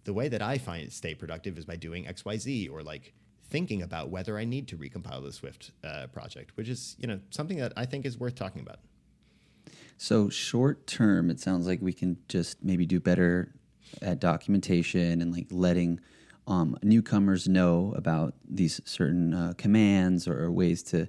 the 0.04 0.12
way 0.12 0.28
that 0.28 0.42
I 0.42 0.58
find 0.58 0.92
stay 0.92 1.14
productive 1.14 1.58
is 1.58 1.64
by 1.64 1.76
doing 1.76 2.06
X, 2.06 2.24
Y, 2.24 2.36
Z, 2.36 2.68
or 2.68 2.82
like 2.82 3.14
thinking 3.50 3.82
about 3.82 4.10
whether 4.10 4.38
I 4.38 4.44
need 4.44 4.68
to 4.68 4.76
recompile 4.76 5.22
the 5.22 5.32
Swift 5.32 5.72
uh, 5.84 6.06
project, 6.06 6.56
which 6.56 6.68
is 6.68 6.96
you 6.98 7.06
know 7.06 7.20
something 7.30 7.58
that 7.58 7.72
I 7.76 7.84
think 7.84 8.06
is 8.06 8.18
worth 8.18 8.34
talking 8.34 8.62
about. 8.62 8.78
So 9.98 10.28
short 10.30 10.86
term, 10.86 11.30
it 11.30 11.40
sounds 11.40 11.66
like 11.66 11.82
we 11.82 11.92
can 11.92 12.16
just 12.28 12.62
maybe 12.64 12.86
do 12.86 13.00
better 13.00 13.52
at 14.00 14.20
documentation 14.20 15.20
and 15.20 15.32
like 15.32 15.48
letting 15.50 16.00
um, 16.50 16.76
newcomers 16.82 17.48
know 17.48 17.94
about 17.96 18.34
these 18.46 18.80
certain 18.84 19.32
uh, 19.32 19.52
commands 19.56 20.26
or, 20.26 20.44
or, 20.44 20.50
ways 20.50 20.82
to 20.82 21.06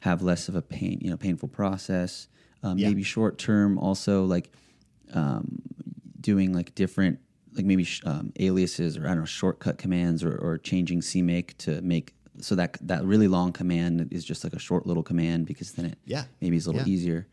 have 0.00 0.20
less 0.20 0.48
of 0.48 0.56
a 0.56 0.62
pain, 0.62 0.98
you 1.00 1.10
know, 1.10 1.16
painful 1.16 1.48
process. 1.48 2.26
Um, 2.64 2.76
yeah. 2.76 2.88
Maybe 2.88 3.04
short 3.04 3.38
term, 3.38 3.78
also 3.78 4.24
like 4.24 4.50
um, 5.14 5.62
doing 6.20 6.52
like 6.52 6.74
different 6.74 7.20
like 7.54 7.64
maybe 7.64 7.86
um, 8.04 8.32
aliases 8.40 8.96
or 8.96 9.04
I 9.04 9.08
don't 9.10 9.20
know 9.20 9.24
shortcut 9.24 9.78
commands 9.78 10.24
or, 10.24 10.36
or 10.36 10.58
changing 10.58 11.00
CMake 11.00 11.56
to 11.58 11.80
make 11.82 12.12
so 12.40 12.56
that 12.56 12.76
that 12.82 13.04
really 13.04 13.28
long 13.28 13.52
command 13.52 14.08
is 14.10 14.24
just 14.24 14.42
like 14.42 14.54
a 14.54 14.58
short 14.58 14.86
little 14.86 15.02
command 15.02 15.46
because 15.46 15.72
then 15.72 15.86
it 15.86 15.98
yeah 16.04 16.24
maybe 16.40 16.56
is 16.56 16.66
a 16.66 16.70
little 16.72 16.86
yeah. 16.86 16.92
easier. 16.92 17.28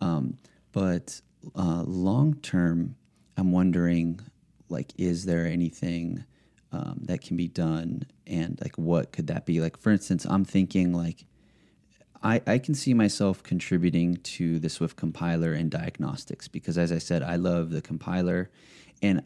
Um, 0.00 0.38
but 0.70 1.20
uh, 1.56 1.82
long 1.84 2.34
term, 2.34 2.94
I'm 3.36 3.50
wondering 3.50 4.20
like 4.68 4.92
is 4.96 5.24
there 5.24 5.46
anything 5.46 6.24
um, 6.72 7.00
that 7.02 7.20
can 7.20 7.36
be 7.36 7.48
done 7.48 8.04
and 8.26 8.58
like 8.62 8.76
what 8.76 9.12
could 9.12 9.26
that 9.28 9.46
be 9.46 9.60
like? 9.60 9.76
For 9.76 9.90
instance, 9.90 10.26
I'm 10.28 10.44
thinking 10.44 10.92
like. 10.92 11.24
I, 12.24 12.40
I 12.46 12.58
can 12.58 12.76
see 12.76 12.94
myself 12.94 13.42
contributing 13.42 14.14
to 14.14 14.60
the 14.60 14.68
Swift 14.68 14.96
compiler 14.96 15.54
and 15.54 15.68
diagnostics 15.68 16.46
because, 16.46 16.78
as 16.78 16.92
I 16.92 16.98
said, 16.98 17.20
I 17.20 17.34
love 17.34 17.70
the 17.70 17.82
compiler 17.82 18.48
and 19.02 19.24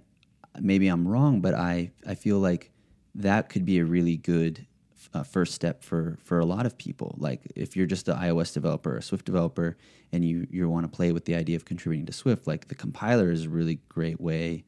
maybe 0.58 0.88
I'm 0.88 1.06
wrong, 1.06 1.42
but 1.42 1.52
I, 1.52 1.90
I 2.06 2.14
feel 2.14 2.38
like 2.38 2.70
that 3.14 3.48
could 3.50 3.64
be 3.64 3.78
a 3.78 3.84
really 3.84 4.16
good 4.16 4.66
uh, 5.14 5.22
first 5.22 5.54
step 5.54 5.82
for 5.82 6.18
for 6.22 6.38
a 6.38 6.44
lot 6.44 6.66
of 6.66 6.76
people. 6.76 7.14
Like 7.18 7.40
if 7.54 7.76
you're 7.76 7.86
just 7.86 8.08
an 8.08 8.16
iOS 8.16 8.52
developer, 8.52 8.96
a 8.96 9.02
Swift 9.02 9.24
developer, 9.24 9.76
and 10.12 10.24
you 10.24 10.46
you 10.50 10.68
want 10.68 10.90
to 10.90 10.94
play 10.94 11.12
with 11.12 11.24
the 11.24 11.34
idea 11.34 11.56
of 11.56 11.64
contributing 11.64 12.06
to 12.06 12.12
Swift, 12.12 12.46
like 12.46 12.68
the 12.68 12.74
compiler 12.74 13.30
is 13.30 13.44
a 13.44 13.48
really 13.48 13.80
great 13.88 14.20
way 14.20 14.64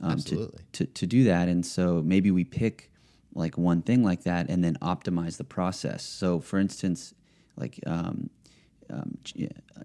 um, 0.00 0.18
to, 0.18 0.52
to 0.72 0.86
to 0.86 1.06
do 1.06 1.24
that. 1.24 1.48
And 1.48 1.64
so 1.64 2.02
maybe 2.02 2.30
we 2.30 2.44
pick 2.44 2.90
like 3.34 3.58
one 3.58 3.82
thing 3.82 4.02
like 4.02 4.22
that 4.24 4.48
and 4.48 4.64
then 4.64 4.76
optimize 4.80 5.36
the 5.36 5.44
process. 5.44 6.02
So 6.02 6.40
for 6.40 6.58
instance, 6.58 7.14
like 7.56 7.78
um, 7.86 8.30
um, 8.90 9.18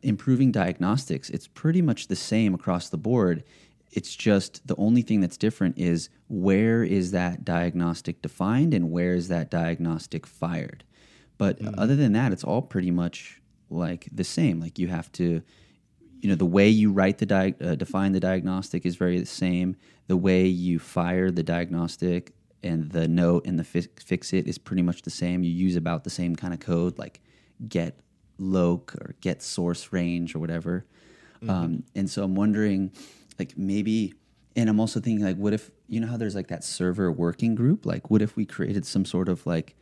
improving 0.02 0.52
diagnostics, 0.52 1.30
it's 1.30 1.48
pretty 1.48 1.82
much 1.82 2.08
the 2.08 2.16
same 2.16 2.54
across 2.54 2.90
the 2.90 2.98
board. 2.98 3.44
It's 3.92 4.16
just 4.16 4.66
the 4.66 4.76
only 4.78 5.02
thing 5.02 5.20
that's 5.20 5.38
different 5.38 5.78
is 5.78 6.10
where 6.30 6.84
is 6.84 7.12
that 7.12 7.44
diagnostic 7.44 8.22
defined 8.22 8.74
and 8.74 8.90
where 8.90 9.14
is 9.14 9.28
that 9.28 9.52
diagnostic 9.52 10.26
fired. 10.26 10.84
But 11.38 11.60
mm. 11.60 11.74
other 11.78 11.96
than 11.96 12.14
that, 12.14 12.32
it's 12.32 12.44
all 12.44 12.62
pretty 12.62 12.92
much 12.92 13.42
like 13.70 14.08
the 14.12 14.24
same. 14.24 14.60
Like 14.60 14.80
you 14.80 14.88
have 14.88 15.12
to, 15.14 15.42
you 16.22 16.30
know, 16.30 16.36
the 16.36 16.46
way 16.46 16.70
you 16.70 16.92
write 16.92 17.18
the 17.18 17.26
di- 17.26 17.56
uh, 17.62 17.76
define 17.76 18.12
the 18.12 18.20
diagnostic 18.20 18.86
is 18.86 18.96
very 18.96 19.20
the 19.20 19.26
same. 19.26 19.76
The 20.08 20.18
way 20.18 20.46
you 20.46 20.80
fire 20.80 21.32
the 21.32 21.44
diagnostic 21.44 22.34
and 22.64 22.92
the 22.92 23.08
note 23.08 23.46
and 23.46 23.58
the 23.58 23.64
fi- 23.64 23.88
fix 24.00 24.34
it 24.34 24.48
is 24.48 24.58
pretty 24.58 24.84
much 24.84 25.02
the 25.02 25.10
same. 25.10 25.44
You 25.44 25.52
use 25.52 25.76
about 25.76 26.04
the 26.04 26.10
same 26.10 26.36
kind 26.36 26.54
of 26.54 26.60
code, 26.60 26.98
like 26.98 27.22
get 27.68 28.00
loc 28.38 28.96
or 28.96 29.16
get 29.22 29.42
source 29.42 29.92
range 29.92 30.36
or 30.36 30.40
whatever. 30.40 30.86
Mm-hmm. 31.42 31.50
Um, 31.50 31.84
and 31.96 32.10
so 32.10 32.24
I'm 32.24 32.36
wondering 32.36 32.92
like 33.40 33.58
maybe 33.58 34.14
and 34.56 34.70
i'm 34.70 34.80
also 34.80 35.00
thinking 35.00 35.26
like 35.26 35.38
what 35.38 35.54
if 35.54 35.72
you 35.88 36.00
know 36.00 36.08
how 36.08 36.18
there's 36.18 36.36
like 36.36 36.48
that 36.48 36.64
server 36.64 37.12
working 37.12 37.56
group 37.56 37.86
like 37.86 38.10
what 38.10 38.22
if 38.22 38.36
we 38.36 38.46
created 38.46 38.86
some 38.86 39.06
sort 39.06 39.28
of 39.28 39.46
like 39.46 39.76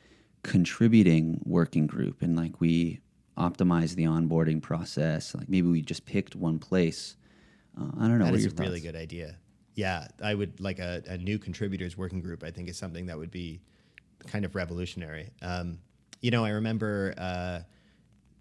contributing 0.44 1.42
working 1.46 1.86
group 1.86 2.22
and 2.22 2.36
like 2.36 2.62
we 2.62 3.00
optimize 3.38 3.96
the 3.96 4.04
onboarding 4.04 4.62
process 4.62 5.34
like 5.36 5.48
maybe 5.48 5.68
we 5.68 5.82
just 5.82 6.06
picked 6.06 6.36
one 6.36 6.60
place 6.60 7.16
uh, 7.80 7.86
i 8.00 8.08
don't 8.08 8.20
know 8.20 8.26
that 8.26 8.34
is 8.34 8.46
a 8.46 8.50
thoughts? 8.50 8.60
really 8.60 8.80
good 8.80 8.96
idea 8.96 9.36
yeah 9.76 10.08
i 10.22 10.34
would 10.34 10.60
like 10.60 10.80
a, 10.80 11.02
a, 11.08 11.18
new 11.18 11.40
contributors 11.40 11.98
working 11.98 12.22
group 12.22 12.44
i 12.44 12.52
think 12.52 12.68
is 12.68 12.78
something 12.78 13.06
that 13.06 13.18
would 13.18 13.32
be 13.32 13.62
kind 14.28 14.44
of 14.44 14.56
revolutionary 14.56 15.30
um, 15.42 15.78
you 16.22 16.32
know 16.32 16.44
i 16.44 16.50
remember 16.50 17.14
uh, 17.18 17.60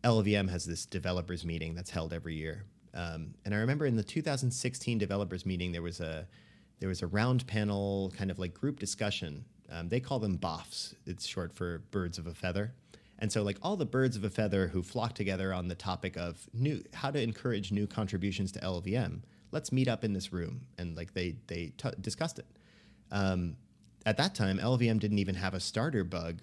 LLVM 0.05 0.48
has 0.48 0.65
this 0.65 0.86
developers 0.86 1.44
meeting 1.44 1.74
that's 1.74 1.90
held 1.90 2.12
every 2.12 2.35
year 2.35 2.65
um, 2.94 3.35
and 3.44 3.55
I 3.55 3.59
remember 3.59 3.86
in 3.86 3.97
the 3.97 4.02
2016 4.02 4.98
developers 4.98 5.47
meeting, 5.47 5.73
there 5.73 5.82
was 5.82 6.01
a 6.01 6.27
there 6.81 6.89
was 6.89 7.02
a 7.02 7.06
round 7.06 7.47
panel 7.47 8.12
kind 8.16 8.31
of 8.31 8.39
like 8.39 8.55
group 8.55 8.78
discussion. 8.78 9.44
Um, 9.70 9.89
they 9.89 10.01
call 10.01 10.19
them 10.19 10.39
BOFs. 10.39 10.94
It's 11.06 11.27
short 11.27 11.52
for 11.52 11.82
birds 11.90 12.19
of 12.19 12.27
a 12.27 12.35
feather. 12.35 12.73
And 13.19 13.32
so, 13.32 13.43
like 13.43 13.59
all 13.62 13.77
the 13.77 13.86
birds 13.86 14.16
of 14.16 14.24
a 14.24 14.31
feather 14.31 14.69
who 14.69 14.82
flock 14.82 15.15
together 15.15 15.53
on 15.53 15.69
the 15.69 15.74
topic 15.74 16.16
of 16.16 16.49
new 16.53 16.82
how 16.95 17.11
to 17.11 17.20
encourage 17.20 17.73
new 17.73 17.86
contributions 17.86 18.53
to 18.53 18.61
LLVM, 18.61 19.23
let's 19.51 19.73
meet 19.73 19.89
up 19.89 20.05
in 20.05 20.12
this 20.12 20.32
room. 20.32 20.66
And 20.78 20.97
like 20.97 21.15
they 21.15 21.36
they 21.49 21.73
t- 21.77 21.90
discussed 22.01 22.39
it. 22.39 22.47
Um, 23.11 23.57
at 24.07 24.16
that 24.19 24.35
time, 24.35 24.59
LLVM 24.59 24.99
didn't 25.01 25.19
even 25.19 25.35
have 25.35 25.55
a 25.55 25.61
starter 25.61 26.05
bug 26.05 26.40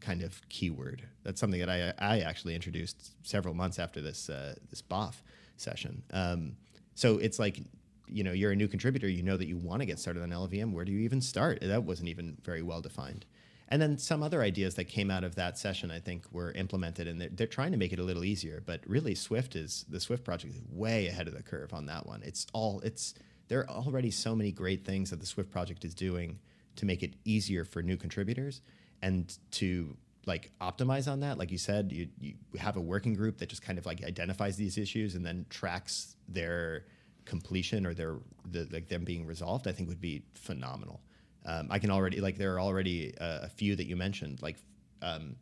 kind 0.00 0.22
of 0.22 0.40
keyword. 0.48 1.02
That's 1.24 1.40
something 1.40 1.60
that 1.60 1.70
I 1.70 1.94
I 1.98 2.20
actually 2.20 2.54
introduced 2.54 3.12
several 3.26 3.54
months 3.54 3.78
after 3.78 4.00
this 4.00 4.28
uh, 4.28 4.54
this 4.70 4.82
BOF 4.82 5.22
session. 5.56 6.02
Um, 6.12 6.56
so 6.94 7.18
it's 7.18 7.38
like, 7.38 7.60
you 8.06 8.24
know, 8.24 8.32
you're 8.32 8.52
a 8.52 8.56
new 8.56 8.68
contributor, 8.68 9.08
you 9.08 9.22
know 9.22 9.36
that 9.36 9.46
you 9.46 9.56
want 9.56 9.80
to 9.80 9.86
get 9.86 9.98
started 9.98 10.22
on 10.22 10.30
LLVM. 10.30 10.72
Where 10.72 10.84
do 10.84 10.92
you 10.92 11.00
even 11.00 11.20
start? 11.20 11.60
That 11.62 11.84
wasn't 11.84 12.08
even 12.08 12.36
very 12.42 12.62
well 12.62 12.80
defined. 12.80 13.24
And 13.70 13.82
then 13.82 13.98
some 13.98 14.22
other 14.22 14.42
ideas 14.42 14.76
that 14.76 14.84
came 14.84 15.10
out 15.10 15.24
of 15.24 15.34
that 15.34 15.58
session, 15.58 15.90
I 15.90 16.00
think, 16.00 16.24
were 16.32 16.52
implemented, 16.52 17.06
and 17.06 17.20
they're, 17.20 17.28
they're, 17.28 17.46
trying 17.46 17.72
to 17.72 17.78
make 17.78 17.92
it 17.92 17.98
a 17.98 18.02
little 18.02 18.24
easier. 18.24 18.62
But 18.64 18.80
really, 18.86 19.14
Swift 19.14 19.56
is 19.56 19.84
the 19.90 20.00
Swift 20.00 20.24
project 20.24 20.54
is 20.54 20.62
way 20.70 21.06
ahead 21.06 21.28
of 21.28 21.34
the 21.34 21.42
curve 21.42 21.74
on 21.74 21.86
that 21.86 22.06
one. 22.06 22.22
It's 22.22 22.46
all 22.54 22.80
it's 22.80 23.14
there 23.48 23.60
are 23.60 23.68
already 23.68 24.10
so 24.10 24.34
many 24.34 24.52
great 24.52 24.86
things 24.86 25.10
that 25.10 25.20
the 25.20 25.26
Swift 25.26 25.50
project 25.50 25.84
is 25.84 25.94
doing 25.94 26.38
to 26.76 26.86
make 26.86 27.02
it 27.02 27.14
easier 27.24 27.64
for 27.64 27.82
new 27.82 27.96
contributors 27.96 28.62
and 29.02 29.36
to 29.50 29.96
like 30.26 30.50
optimize 30.60 31.10
on 31.10 31.20
that 31.20 31.38
like 31.38 31.50
you 31.50 31.58
said 31.58 31.90
you, 31.90 32.06
you 32.20 32.34
have 32.58 32.76
a 32.76 32.80
working 32.80 33.14
group 33.14 33.38
that 33.38 33.48
just 33.48 33.62
kind 33.62 33.78
of 33.78 33.86
like 33.86 34.04
identifies 34.04 34.56
these 34.56 34.76
issues 34.76 35.14
and 35.14 35.24
then 35.24 35.46
tracks 35.48 36.16
their 36.28 36.84
completion 37.24 37.86
or 37.86 37.94
their 37.94 38.16
the, 38.50 38.68
like 38.70 38.88
them 38.88 39.04
being 39.04 39.26
resolved 39.26 39.66
i 39.66 39.72
think 39.72 39.88
would 39.88 40.00
be 40.00 40.22
phenomenal 40.34 41.00
um, 41.46 41.68
i 41.70 41.78
can 41.78 41.90
already 41.90 42.20
like 42.20 42.36
there 42.36 42.54
are 42.54 42.60
already 42.60 43.12
a, 43.20 43.40
a 43.44 43.48
few 43.48 43.76
that 43.76 43.86
you 43.86 43.96
mentioned 43.96 44.40
like 44.42 44.56
um, 45.02 45.36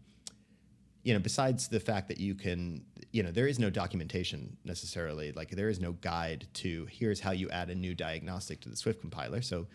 you 1.06 1.14
know, 1.14 1.20
besides 1.20 1.68
the 1.68 1.78
fact 1.78 2.08
that 2.08 2.18
you 2.18 2.34
can, 2.34 2.84
you 3.12 3.22
know, 3.22 3.30
there 3.30 3.46
is 3.46 3.60
no 3.60 3.70
documentation 3.70 4.56
necessarily. 4.64 5.30
Like 5.30 5.50
there 5.50 5.68
is 5.68 5.78
no 5.78 5.92
guide 5.92 6.48
to 6.54 6.84
here's 6.90 7.20
how 7.20 7.30
you 7.30 7.48
add 7.50 7.70
a 7.70 7.76
new 7.76 7.94
diagnostic 7.94 8.60
to 8.62 8.68
the 8.68 8.76
Swift 8.76 9.00
compiler. 9.00 9.40
So, 9.40 9.68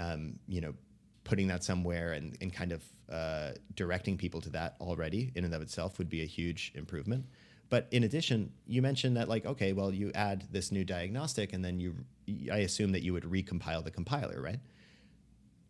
um, 0.00 0.40
you 0.48 0.60
know, 0.60 0.74
putting 1.22 1.46
that 1.46 1.62
somewhere 1.62 2.14
and, 2.14 2.36
and 2.40 2.52
kind 2.52 2.72
of 2.72 2.82
uh, 3.08 3.52
directing 3.76 4.18
people 4.18 4.40
to 4.40 4.50
that 4.50 4.74
already 4.80 5.30
in 5.36 5.44
and 5.44 5.54
of 5.54 5.62
itself 5.62 5.98
would 5.98 6.10
be 6.10 6.22
a 6.22 6.26
huge 6.26 6.72
improvement. 6.74 7.26
But 7.70 7.86
in 7.92 8.02
addition, 8.02 8.50
you 8.66 8.82
mentioned 8.82 9.16
that 9.18 9.28
like, 9.28 9.46
okay, 9.46 9.72
well, 9.72 9.94
you 9.94 10.10
add 10.16 10.48
this 10.50 10.72
new 10.72 10.84
diagnostic 10.84 11.52
and 11.52 11.64
then 11.64 11.78
you, 11.78 11.94
I 12.50 12.58
assume 12.58 12.90
that 12.90 13.04
you 13.04 13.12
would 13.12 13.22
recompile 13.22 13.84
the 13.84 13.92
compiler, 13.92 14.42
right? 14.42 14.58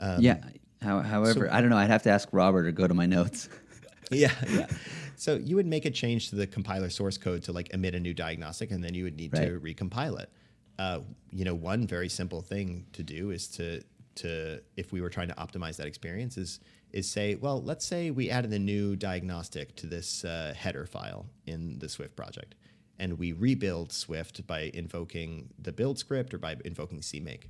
Um, 0.02 0.20
yeah. 0.20 0.38
How, 0.82 1.00
however, 1.00 1.46
so, 1.46 1.54
I 1.54 1.60
don't 1.60 1.70
know. 1.70 1.76
I'd 1.76 1.90
have 1.90 2.02
to 2.02 2.10
ask 2.10 2.28
Robert 2.32 2.66
or 2.66 2.72
go 2.72 2.88
to 2.88 2.94
my 2.94 3.06
notes. 3.06 3.48
yeah, 4.10 4.32
yeah. 4.50 4.66
So 5.14 5.36
you 5.36 5.54
would 5.54 5.66
make 5.66 5.84
a 5.84 5.90
change 5.90 6.30
to 6.30 6.36
the 6.36 6.46
compiler 6.46 6.90
source 6.90 7.16
code 7.16 7.44
to 7.44 7.52
like 7.52 7.72
emit 7.72 7.94
a 7.94 8.00
new 8.00 8.12
diagnostic, 8.12 8.72
and 8.72 8.82
then 8.82 8.92
you 8.92 9.04
would 9.04 9.16
need 9.16 9.32
right. 9.32 9.46
to 9.46 9.60
recompile 9.60 10.20
it. 10.20 10.30
Uh, 10.78 11.00
you 11.30 11.44
know, 11.44 11.54
one 11.54 11.86
very 11.86 12.08
simple 12.08 12.42
thing 12.42 12.86
to 12.92 13.04
do 13.04 13.30
is 13.30 13.46
to 13.46 13.82
to 14.16 14.60
if 14.76 14.92
we 14.92 15.00
were 15.00 15.08
trying 15.08 15.28
to 15.28 15.34
optimize 15.34 15.76
that 15.76 15.86
experience 15.86 16.36
is 16.36 16.58
is 16.92 17.08
say, 17.08 17.36
well, 17.36 17.62
let's 17.62 17.86
say 17.86 18.10
we 18.10 18.28
added 18.28 18.52
a 18.52 18.58
new 18.58 18.96
diagnostic 18.96 19.76
to 19.76 19.86
this 19.86 20.24
uh, 20.24 20.52
header 20.56 20.84
file 20.84 21.26
in 21.46 21.78
the 21.78 21.88
Swift 21.88 22.16
project, 22.16 22.56
and 22.98 23.18
we 23.18 23.32
rebuild 23.32 23.92
Swift 23.92 24.44
by 24.46 24.70
invoking 24.74 25.50
the 25.58 25.72
build 25.72 25.98
script 25.98 26.34
or 26.34 26.38
by 26.38 26.56
invoking 26.64 27.00
CMake. 27.00 27.44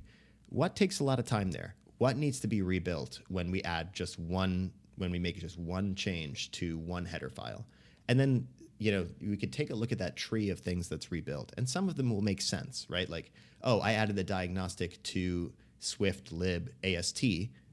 What 0.49 0.75
takes 0.75 0.99
a 0.99 1.03
lot 1.03 1.17
of 1.17 1.25
time 1.25 1.51
there? 1.51 1.75
What 2.03 2.17
needs 2.17 2.41
to 2.41 2.47
be 2.47 2.61
rebuilt 2.61 3.21
when 3.29 3.49
we 3.49 3.63
add 3.63 3.93
just 3.93 4.19
one 4.19 4.73
when 4.97 5.09
we 5.09 5.19
make 5.19 5.39
just 5.39 5.57
one 5.57 5.95
change 5.95 6.51
to 6.51 6.77
one 6.79 7.05
header 7.05 7.29
file. 7.29 7.65
And 8.09 8.19
then, 8.19 8.45
you 8.77 8.91
know, 8.91 9.07
we 9.21 9.37
could 9.37 9.53
take 9.53 9.69
a 9.69 9.73
look 9.73 9.93
at 9.93 9.99
that 9.99 10.17
tree 10.17 10.49
of 10.49 10.59
things 10.59 10.89
that's 10.89 11.13
rebuilt. 11.13 11.53
And 11.55 11.69
some 11.69 11.87
of 11.87 11.95
them 11.95 12.09
will 12.09 12.21
make 12.21 12.41
sense, 12.41 12.85
right? 12.89 13.09
Like, 13.09 13.31
oh, 13.61 13.79
I 13.79 13.93
added 13.93 14.17
the 14.17 14.23
diagnostic 14.25 15.01
to 15.03 15.53
Swift 15.79 16.33
lib 16.33 16.73
AST. 16.83 17.23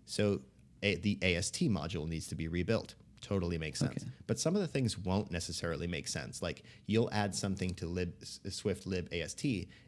So 0.06 0.42
a, 0.80 0.94
the 0.94 1.18
AST 1.24 1.62
module 1.62 2.08
needs 2.08 2.28
to 2.28 2.36
be 2.36 2.46
rebuilt 2.46 2.94
totally 3.30 3.58
makes 3.58 3.78
sense. 3.78 4.02
Okay. 4.02 4.12
But 4.26 4.40
some 4.40 4.56
of 4.56 4.60
the 4.60 4.66
things 4.66 4.98
won't 4.98 5.30
necessarily 5.30 5.86
make 5.86 6.08
sense. 6.08 6.42
Like 6.42 6.64
you'll 6.86 7.10
add 7.12 7.32
something 7.32 7.74
to 7.74 7.86
lib, 7.86 8.12
Swift 8.24 8.86
lib 8.86 9.08
AST, 9.12 9.44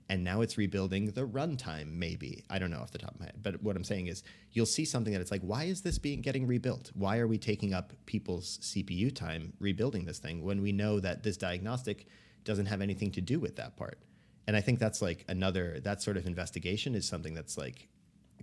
and 0.08 0.22
now 0.22 0.42
it's 0.42 0.56
rebuilding 0.56 1.06
the 1.06 1.26
runtime. 1.26 1.92
Maybe 1.92 2.44
I 2.48 2.60
don't 2.60 2.70
know 2.70 2.78
off 2.78 2.92
the 2.92 2.98
top 2.98 3.14
of 3.14 3.20
my 3.20 3.26
head, 3.26 3.40
but 3.42 3.60
what 3.60 3.74
I'm 3.74 3.82
saying 3.82 4.06
is 4.06 4.22
you'll 4.52 4.64
see 4.64 4.84
something 4.84 5.12
that 5.12 5.20
it's 5.20 5.32
like, 5.32 5.42
why 5.42 5.64
is 5.64 5.82
this 5.82 5.98
being 5.98 6.20
getting 6.20 6.46
rebuilt? 6.46 6.92
Why 6.94 7.18
are 7.18 7.26
we 7.26 7.36
taking 7.36 7.74
up 7.74 7.92
people's 8.06 8.58
CPU 8.58 9.12
time 9.12 9.54
rebuilding 9.58 10.04
this 10.04 10.20
thing 10.20 10.44
when 10.44 10.62
we 10.62 10.70
know 10.70 11.00
that 11.00 11.24
this 11.24 11.36
diagnostic 11.36 12.06
doesn't 12.44 12.66
have 12.66 12.80
anything 12.80 13.10
to 13.12 13.20
do 13.20 13.40
with 13.40 13.56
that 13.56 13.76
part? 13.76 13.98
And 14.46 14.56
I 14.56 14.60
think 14.60 14.78
that's 14.78 15.02
like 15.02 15.24
another 15.28 15.80
that 15.80 16.00
sort 16.00 16.16
of 16.16 16.26
investigation 16.26 16.94
is 16.94 17.08
something 17.08 17.34
that's 17.34 17.58
like 17.58 17.88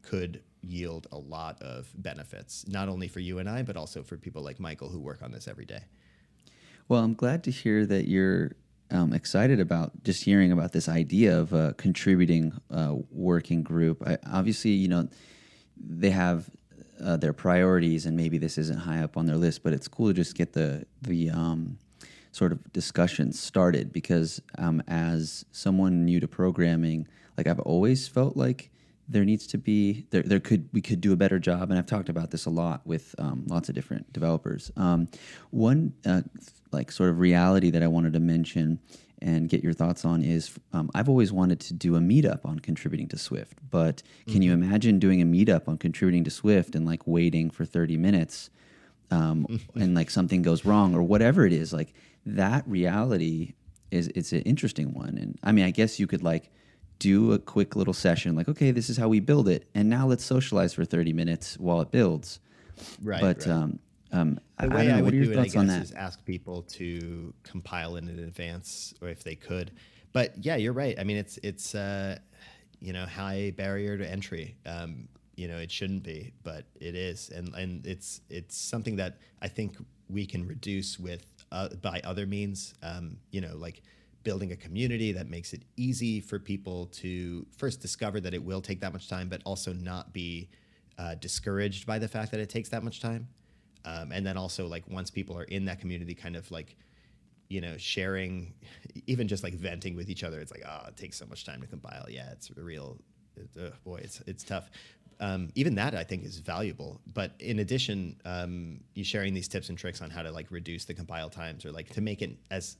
could 0.01 0.43
yield 0.61 1.07
a 1.11 1.17
lot 1.17 1.61
of 1.61 1.89
benefits, 1.95 2.67
not 2.67 2.89
only 2.89 3.07
for 3.07 3.19
you 3.19 3.39
and 3.39 3.49
I, 3.49 3.63
but 3.63 3.77
also 3.77 4.03
for 4.03 4.17
people 4.17 4.43
like 4.43 4.59
Michael 4.59 4.89
who 4.89 4.99
work 4.99 5.21
on 5.21 5.31
this 5.31 5.47
every 5.47 5.65
day. 5.65 5.81
Well, 6.87 7.03
I'm 7.03 7.13
glad 7.13 7.43
to 7.43 7.51
hear 7.51 7.85
that 7.85 8.07
you're 8.07 8.53
um, 8.91 9.13
excited 9.13 9.59
about 9.59 10.03
just 10.03 10.23
hearing 10.23 10.51
about 10.51 10.71
this 10.71 10.89
idea 10.89 11.39
of 11.39 11.53
a 11.53 11.73
contributing 11.77 12.53
uh, 12.71 12.95
working 13.11 13.61
group. 13.61 14.01
I, 14.07 14.17
obviously, 14.31 14.71
you 14.71 14.87
know, 14.87 15.07
they 15.77 16.09
have 16.09 16.49
uh, 17.03 17.17
their 17.17 17.33
priorities, 17.33 18.05
and 18.05 18.17
maybe 18.17 18.37
this 18.37 18.57
isn't 18.57 18.79
high 18.79 19.03
up 19.03 19.17
on 19.17 19.25
their 19.25 19.37
list, 19.37 19.63
but 19.63 19.73
it's 19.73 19.87
cool 19.87 20.07
to 20.07 20.13
just 20.13 20.35
get 20.35 20.53
the 20.53 20.85
the 21.01 21.29
um, 21.29 21.77
sort 22.31 22.51
of 22.51 22.71
discussion 22.73 23.31
started 23.31 23.93
because 23.93 24.41
um, 24.57 24.81
as 24.87 25.45
someone 25.51 26.05
new 26.05 26.19
to 26.19 26.27
programming, 26.27 27.07
like 27.37 27.47
I've 27.47 27.59
always 27.59 28.07
felt 28.07 28.35
like 28.35 28.71
there 29.09 29.25
needs 29.25 29.47
to 29.47 29.57
be 29.57 30.05
there, 30.11 30.21
there 30.21 30.39
could 30.39 30.69
we 30.71 30.81
could 30.81 31.01
do 31.01 31.11
a 31.11 31.15
better 31.15 31.39
job 31.39 31.69
and 31.69 31.79
i've 31.79 31.85
talked 31.85 32.09
about 32.09 32.31
this 32.31 32.45
a 32.45 32.49
lot 32.49 32.85
with 32.85 33.15
um, 33.17 33.43
lots 33.47 33.67
of 33.67 33.75
different 33.75 34.11
developers 34.13 34.71
um, 34.77 35.07
one 35.49 35.93
uh, 36.05 36.21
like 36.71 36.91
sort 36.91 37.09
of 37.09 37.19
reality 37.19 37.71
that 37.71 37.83
i 37.83 37.87
wanted 37.87 38.13
to 38.13 38.19
mention 38.19 38.79
and 39.21 39.49
get 39.49 39.61
your 39.61 39.73
thoughts 39.73 40.05
on 40.05 40.23
is 40.23 40.57
um, 40.73 40.89
i've 40.93 41.09
always 41.09 41.33
wanted 41.33 41.59
to 41.59 41.73
do 41.73 41.95
a 41.95 41.99
meetup 41.99 42.45
on 42.45 42.59
contributing 42.59 43.07
to 43.07 43.17
swift 43.17 43.57
but 43.69 44.03
can 44.25 44.35
mm-hmm. 44.35 44.43
you 44.43 44.53
imagine 44.53 44.99
doing 44.99 45.21
a 45.21 45.25
meetup 45.25 45.67
on 45.67 45.77
contributing 45.77 46.23
to 46.23 46.29
swift 46.29 46.75
and 46.75 46.85
like 46.85 47.05
waiting 47.05 47.49
for 47.49 47.65
30 47.65 47.97
minutes 47.97 48.49
um, 49.11 49.47
mm-hmm. 49.49 49.79
and 49.81 49.95
like 49.95 50.09
something 50.09 50.41
goes 50.41 50.63
wrong 50.63 50.93
or 50.93 51.01
whatever 51.01 51.45
it 51.45 51.53
is 51.53 51.73
like 51.73 51.93
that 52.25 52.63
reality 52.67 53.53
is 53.91 54.07
it's 54.13 54.31
an 54.33 54.41
interesting 54.41 54.93
one 54.93 55.17
and 55.17 55.39
i 55.41 55.51
mean 55.51 55.65
i 55.65 55.71
guess 55.71 55.99
you 55.99 56.05
could 56.05 56.23
like 56.23 56.51
do 56.99 57.31
a 57.33 57.39
quick 57.39 57.75
little 57.75 57.93
session 57.93 58.35
like 58.35 58.47
okay 58.47 58.71
this 58.71 58.89
is 58.89 58.97
how 58.97 59.07
we 59.07 59.19
build 59.19 59.47
it 59.47 59.67
and 59.73 59.89
now 59.89 60.05
let's 60.05 60.23
socialize 60.23 60.73
for 60.73 60.83
30 60.83 61.13
minutes 61.13 61.57
while 61.57 61.81
it 61.81 61.91
builds 61.91 62.39
right 63.01 63.21
but 63.21 63.39
right. 63.39 63.47
um 63.47 63.79
um, 64.11 64.39
the 64.59 64.65
I, 64.65 64.75
way 64.75 64.91
I, 64.91 64.99
I 64.99 65.01
would 65.01 65.11
do 65.11 65.31
it, 65.31 65.37
I 65.37 65.47
guess, 65.47 65.55
is 65.55 65.91
ask 65.91 66.23
people 66.25 66.63
to 66.63 67.33
compile 67.43 67.95
it 67.95 68.05
in 68.05 68.19
advance, 68.19 68.93
or 69.01 69.09
if 69.09 69.23
they 69.23 69.35
could. 69.35 69.71
But 70.13 70.33
yeah, 70.43 70.55
you're 70.55 70.73
right. 70.73 70.99
I 70.99 71.03
mean, 71.03 71.17
it's 71.17 71.37
it's 71.43 71.75
uh, 71.75 72.17
you 72.79 72.93
know 72.93 73.05
high 73.05 73.53
barrier 73.55 73.97
to 73.97 74.09
entry. 74.09 74.55
Um, 74.65 75.07
you 75.35 75.47
know, 75.47 75.57
it 75.57 75.71
shouldn't 75.71 76.03
be, 76.03 76.33
but 76.43 76.65
it 76.79 76.95
is, 76.95 77.29
and 77.29 77.53
and 77.53 77.85
it's 77.85 78.21
it's 78.29 78.57
something 78.57 78.95
that 78.95 79.17
I 79.41 79.47
think 79.47 79.77
we 80.09 80.25
can 80.25 80.47
reduce 80.47 80.99
with 80.99 81.25
uh, 81.51 81.69
by 81.81 82.01
other 82.03 82.25
means. 82.25 82.73
Um, 82.81 83.17
you 83.31 83.41
know, 83.41 83.55
like 83.55 83.83
building 84.29 84.51
a 84.51 84.55
community 84.55 85.11
that 85.11 85.27
makes 85.27 85.53
it 85.53 85.63
easy 85.75 86.21
for 86.21 86.37
people 86.37 86.85
to 86.91 87.43
first 87.57 87.81
discover 87.81 88.19
that 88.19 88.31
it 88.31 88.43
will 88.43 88.61
take 88.61 88.79
that 88.79 88.93
much 88.93 89.09
time, 89.09 89.27
but 89.27 89.41
also 89.43 89.73
not 89.73 90.13
be 90.13 90.47
uh, 90.99 91.15
discouraged 91.15 91.87
by 91.87 91.97
the 91.97 92.07
fact 92.07 92.29
that 92.29 92.39
it 92.39 92.47
takes 92.47 92.69
that 92.69 92.83
much 92.83 93.01
time. 93.01 93.27
Um, 93.85 94.11
and 94.11 94.23
then 94.23 94.37
also 94.37 94.67
like 94.67 94.83
once 94.87 95.09
people 95.09 95.35
are 95.35 95.45
in 95.45 95.65
that 95.65 95.79
community, 95.79 96.13
kind 96.13 96.35
of 96.35 96.51
like 96.51 96.75
you 97.47 97.59
know 97.59 97.75
sharing, 97.77 98.53
even 99.07 99.27
just 99.27 99.43
like 99.43 99.55
venting 99.55 99.95
with 99.95 100.11
each 100.11 100.23
other. 100.23 100.39
It's 100.39 100.51
like 100.51 100.63
oh, 100.63 100.89
it 100.89 100.95
takes 100.95 101.17
so 101.17 101.25
much 101.25 101.43
time 101.43 101.59
to 101.61 101.67
compile. 101.67 102.05
Yeah, 102.07 102.29
it's 102.31 102.51
a 102.55 102.61
real 102.61 102.99
uh, 103.59 103.71
boy, 103.83 104.01
it's 104.03 104.21
it's 104.27 104.43
tough. 104.43 104.69
Um, 105.19 105.49
even 105.55 105.73
that 105.73 105.95
I 105.95 106.03
think 106.03 106.23
is 106.23 106.37
valuable. 106.37 107.01
But 107.11 107.31
in 107.39 107.57
addition, 107.57 108.21
um, 108.25 108.81
you 108.93 109.03
sharing 109.03 109.33
these 109.33 109.47
tips 109.47 109.69
and 109.69 109.77
tricks 109.77 110.03
on 110.03 110.11
how 110.11 110.21
to 110.21 110.31
like 110.31 110.51
reduce 110.51 110.85
the 110.85 110.93
compile 110.93 111.31
times 111.31 111.65
or 111.65 111.71
like 111.71 111.89
to 111.93 112.01
make 112.01 112.21
it 112.21 112.37
as 112.51 112.77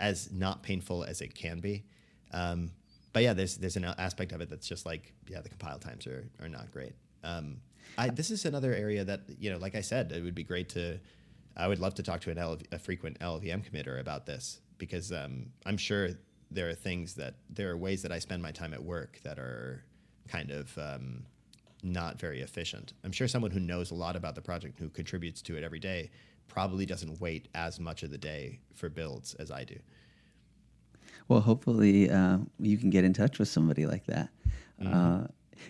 as 0.00 0.32
not 0.32 0.62
painful 0.62 1.04
as 1.04 1.20
it 1.20 1.34
can 1.34 1.60
be. 1.60 1.84
Um, 2.32 2.72
but 3.12 3.22
yeah, 3.22 3.34
there's 3.34 3.56
there's 3.56 3.76
an 3.76 3.84
aspect 3.84 4.32
of 4.32 4.40
it 4.40 4.48
that's 4.48 4.66
just 4.66 4.86
like 4.86 5.12
yeah, 5.28 5.40
the 5.40 5.48
compile 5.48 5.78
times 5.78 6.06
are 6.06 6.28
are 6.40 6.48
not 6.48 6.72
great. 6.72 6.94
Um, 7.22 7.60
I, 7.98 8.08
this 8.08 8.30
is 8.30 8.44
another 8.44 8.74
area 8.74 9.04
that 9.04 9.20
you 9.38 9.50
know, 9.50 9.58
like 9.58 9.74
I 9.74 9.80
said, 9.80 10.12
it 10.12 10.22
would 10.22 10.34
be 10.34 10.44
great 10.44 10.68
to. 10.70 10.98
I 11.56 11.66
would 11.68 11.80
love 11.80 11.94
to 11.94 12.02
talk 12.02 12.20
to 12.22 12.30
an 12.30 12.36
LV, 12.36 12.72
a 12.72 12.78
frequent 12.78 13.18
LLVM 13.18 13.68
committer 13.68 14.00
about 14.00 14.24
this 14.24 14.60
because 14.78 15.12
um, 15.12 15.46
I'm 15.66 15.76
sure 15.76 16.10
there 16.50 16.68
are 16.68 16.74
things 16.74 17.14
that 17.14 17.34
there 17.50 17.70
are 17.70 17.76
ways 17.76 18.02
that 18.02 18.12
I 18.12 18.18
spend 18.18 18.42
my 18.42 18.52
time 18.52 18.72
at 18.72 18.82
work 18.82 19.20
that 19.24 19.38
are 19.38 19.84
kind 20.28 20.52
of 20.52 20.76
um, 20.78 21.24
not 21.82 22.18
very 22.18 22.40
efficient. 22.40 22.92
I'm 23.04 23.12
sure 23.12 23.28
someone 23.28 23.50
who 23.50 23.60
knows 23.60 23.90
a 23.90 23.94
lot 23.94 24.16
about 24.16 24.36
the 24.36 24.40
project 24.40 24.78
who 24.78 24.88
contributes 24.88 25.42
to 25.42 25.56
it 25.56 25.64
every 25.64 25.80
day 25.80 26.10
probably 26.50 26.84
doesn't 26.84 27.20
wait 27.20 27.48
as 27.54 27.80
much 27.80 28.02
of 28.02 28.10
the 28.10 28.18
day 28.18 28.58
for 28.74 28.88
builds 28.88 29.34
as 29.34 29.50
I 29.50 29.64
do. 29.64 29.78
Well, 31.28 31.40
hopefully 31.40 32.10
uh, 32.10 32.38
you 32.58 32.76
can 32.76 32.90
get 32.90 33.04
in 33.04 33.12
touch 33.12 33.38
with 33.38 33.48
somebody 33.48 33.86
like 33.86 34.04
that. 34.06 34.28
Mm-hmm. 34.82 34.92
Uh, 34.92 35.26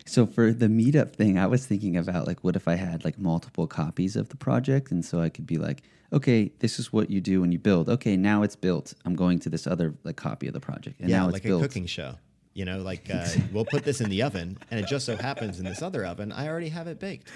so 0.06 0.24
for 0.26 0.52
the 0.52 0.66
meetup 0.66 1.12
thing, 1.14 1.38
I 1.38 1.46
was 1.46 1.66
thinking 1.66 1.96
about 1.96 2.26
like, 2.26 2.42
what 2.42 2.56
if 2.56 2.66
I 2.66 2.76
had 2.76 3.04
like 3.04 3.18
multiple 3.18 3.66
copies 3.66 4.16
of 4.16 4.30
the 4.30 4.36
project, 4.36 4.90
and 4.90 5.04
so 5.04 5.20
I 5.20 5.28
could 5.28 5.46
be 5.46 5.58
like, 5.58 5.82
okay, 6.12 6.50
this 6.60 6.78
is 6.78 6.92
what 6.92 7.10
you 7.10 7.20
do 7.20 7.40
when 7.42 7.52
you 7.52 7.58
build. 7.58 7.88
Okay, 7.88 8.16
now 8.16 8.42
it's 8.42 8.56
built. 8.56 8.94
I'm 9.04 9.14
going 9.14 9.38
to 9.40 9.50
this 9.50 9.66
other 9.66 9.94
like 10.02 10.16
copy 10.16 10.46
of 10.46 10.54
the 10.54 10.60
project, 10.60 11.00
and 11.00 11.10
yeah, 11.10 11.18
now 11.18 11.26
it's 11.26 11.34
like 11.34 11.42
built. 11.42 11.62
a 11.62 11.66
cooking 11.66 11.86
show. 11.86 12.14
You 12.54 12.64
know, 12.64 12.78
like 12.78 13.08
uh, 13.12 13.26
we'll 13.52 13.64
put 13.64 13.84
this 13.84 14.00
in 14.00 14.10
the 14.10 14.22
oven, 14.22 14.58
and 14.70 14.80
it 14.80 14.86
just 14.88 15.06
so 15.06 15.16
happens 15.16 15.58
in 15.58 15.64
this 15.64 15.82
other 15.82 16.04
oven, 16.04 16.32
I 16.32 16.48
already 16.48 16.70
have 16.70 16.88
it 16.88 16.98
baked. 16.98 17.28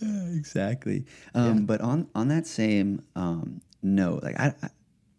exactly. 0.36 1.04
Um, 1.34 1.58
yeah. 1.58 1.62
But 1.62 1.80
on 1.80 2.08
on 2.14 2.28
that 2.28 2.46
same 2.46 3.02
um, 3.16 3.60
note, 3.82 4.22
like 4.22 4.38
I, 4.38 4.54
I 4.62 4.68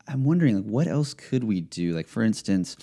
I'm 0.10 0.24
wondering, 0.24 0.56
like, 0.56 0.66
what 0.66 0.88
else 0.88 1.14
could 1.14 1.44
we 1.44 1.62
do? 1.62 1.94
Like, 1.94 2.08
for 2.08 2.24
instance, 2.24 2.76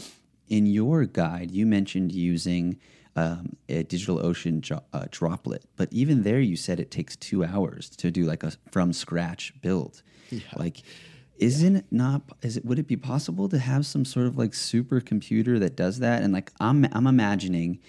in 0.48 0.66
your 0.66 1.04
guide, 1.06 1.50
you 1.50 1.66
mentioned 1.66 2.12
using 2.12 2.78
um, 3.16 3.56
a 3.68 3.82
DigitalOcean 3.82 4.60
jo- 4.60 4.84
uh, 4.92 5.06
droplet, 5.10 5.64
but 5.76 5.92
even 5.92 6.22
there, 6.22 6.38
you 6.38 6.54
said 6.54 6.78
it 6.78 6.90
takes 6.90 7.16
two 7.16 7.44
hours 7.44 7.90
to 7.90 8.10
do 8.10 8.24
like 8.24 8.44
a 8.44 8.52
from 8.70 8.92
scratch 8.92 9.52
build. 9.60 10.02
Yeah. 10.30 10.40
Like, 10.56 10.82
isn't 11.38 11.72
yeah. 11.72 11.78
it 11.80 11.86
not? 11.90 12.22
Is 12.42 12.56
it? 12.56 12.64
Would 12.64 12.78
it 12.78 12.86
be 12.86 12.96
possible 12.96 13.48
to 13.48 13.58
have 13.58 13.86
some 13.86 14.04
sort 14.04 14.26
of 14.26 14.38
like 14.38 14.52
supercomputer 14.52 15.58
that 15.58 15.74
does 15.74 15.98
that? 15.98 16.22
And 16.22 16.32
like, 16.32 16.52
I'm 16.60 16.86
I'm 16.92 17.08
imagining, 17.08 17.80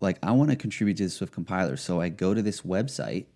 like, 0.00 0.18
I 0.22 0.32
want 0.32 0.50
to 0.50 0.56
contribute 0.56 0.96
to 0.98 1.04
the 1.04 1.10
Swift 1.10 1.32
compiler, 1.32 1.76
so 1.76 2.00
I 2.00 2.08
go 2.08 2.32
to 2.32 2.40
this 2.40 2.62
website 2.62 3.26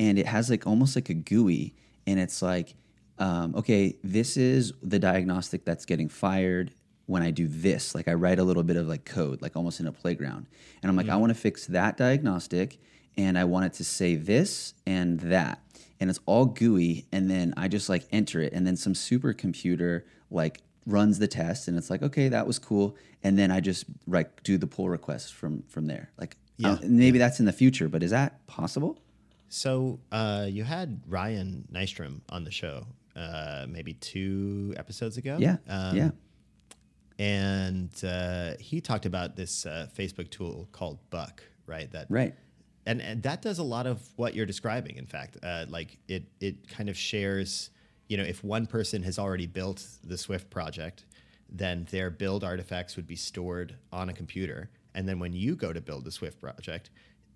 and 0.00 0.18
it 0.18 0.26
has 0.26 0.50
like 0.50 0.66
almost 0.66 0.96
like 0.96 1.08
a 1.10 1.14
GUI, 1.14 1.74
and 2.08 2.18
it's 2.18 2.42
like 2.42 2.74
um, 3.20 3.54
okay, 3.54 3.96
this 4.02 4.36
is 4.38 4.72
the 4.82 4.98
diagnostic 4.98 5.64
that's 5.66 5.84
getting 5.84 6.08
fired 6.08 6.72
when 7.04 7.22
I 7.22 7.30
do 7.30 7.46
this. 7.46 7.94
Like 7.94 8.08
I 8.08 8.14
write 8.14 8.38
a 8.38 8.44
little 8.44 8.62
bit 8.62 8.76
of 8.76 8.88
like 8.88 9.04
code, 9.04 9.42
like 9.42 9.56
almost 9.56 9.78
in 9.78 9.86
a 9.86 9.92
playground. 9.92 10.46
And 10.82 10.88
I'm 10.88 10.96
like, 10.96 11.10
I 11.10 11.16
want 11.16 11.30
to 11.30 11.38
fix 11.38 11.66
that 11.66 11.98
diagnostic 11.98 12.78
and 13.18 13.36
I 13.36 13.44
want 13.44 13.66
it 13.66 13.72
to 13.74 13.84
say 13.84 14.16
this 14.16 14.72
and 14.86 15.20
that. 15.20 15.60
And 16.00 16.08
it's 16.08 16.20
all 16.24 16.46
GUI. 16.46 17.04
And 17.12 17.30
then 17.30 17.52
I 17.58 17.68
just 17.68 17.90
like 17.90 18.06
enter 18.10 18.40
it. 18.40 18.54
And 18.54 18.66
then 18.66 18.76
some 18.76 18.94
supercomputer 18.94 20.04
like 20.30 20.62
runs 20.86 21.18
the 21.18 21.28
test 21.28 21.68
and 21.68 21.76
it's 21.76 21.90
like, 21.90 22.02
okay, 22.02 22.28
that 22.28 22.46
was 22.46 22.58
cool. 22.58 22.96
And 23.22 23.38
then 23.38 23.50
I 23.50 23.60
just 23.60 23.84
like 24.06 24.42
do 24.44 24.56
the 24.56 24.66
pull 24.66 24.88
request 24.88 25.34
from 25.34 25.62
from 25.68 25.86
there. 25.86 26.10
Like 26.18 26.38
Yeah. 26.56 26.70
uh, 26.72 26.78
maybe 26.84 27.18
that's 27.18 27.38
in 27.38 27.44
the 27.44 27.52
future, 27.52 27.88
but 27.90 28.02
is 28.02 28.12
that 28.12 28.46
possible? 28.46 28.98
So 29.50 29.98
uh, 30.12 30.46
you 30.48 30.64
had 30.64 31.02
Ryan 31.06 31.66
Nystrom 31.72 32.20
on 32.30 32.44
the 32.44 32.50
show 32.52 32.86
uh, 33.16 33.66
maybe 33.68 33.94
two 33.94 34.72
episodes 34.76 35.16
ago. 35.16 35.36
Yeah. 35.38 35.56
Um, 35.68 35.96
yeah. 35.96 36.10
And 37.18 37.90
uh, 38.04 38.52
he 38.58 38.80
talked 38.80 39.04
about 39.06 39.36
this 39.36 39.66
uh, 39.66 39.88
Facebook 39.94 40.30
tool 40.30 40.68
called 40.72 40.98
Buck, 41.10 41.42
right? 41.66 41.90
That 41.92 42.06
Right. 42.08 42.34
and, 42.86 43.02
and 43.02 43.22
that 43.24 43.42
does 43.42 43.58
a 43.58 43.62
lot 43.62 43.86
of 43.86 44.00
what 44.16 44.34
you're 44.34 44.46
describing. 44.46 44.96
In 44.96 45.06
fact, 45.06 45.36
uh, 45.42 45.66
like 45.68 45.98
it 46.08 46.24
it 46.40 46.68
kind 46.68 46.88
of 46.88 46.96
shares. 46.96 47.70
You 48.08 48.16
know, 48.16 48.24
if 48.24 48.42
one 48.42 48.66
person 48.66 49.02
has 49.02 49.18
already 49.18 49.46
built 49.46 49.86
the 50.02 50.16
Swift 50.16 50.48
project, 50.48 51.04
then 51.50 51.86
their 51.90 52.08
build 52.10 52.42
artifacts 52.42 52.96
would 52.96 53.06
be 53.06 53.16
stored 53.16 53.74
on 53.92 54.08
a 54.08 54.12
computer, 54.14 54.70
and 54.94 55.06
then 55.08 55.18
when 55.18 55.32
you 55.32 55.56
go 55.56 55.72
to 55.72 55.80
build 55.80 56.04
the 56.04 56.10
Swift 56.12 56.40
project, 56.40 56.90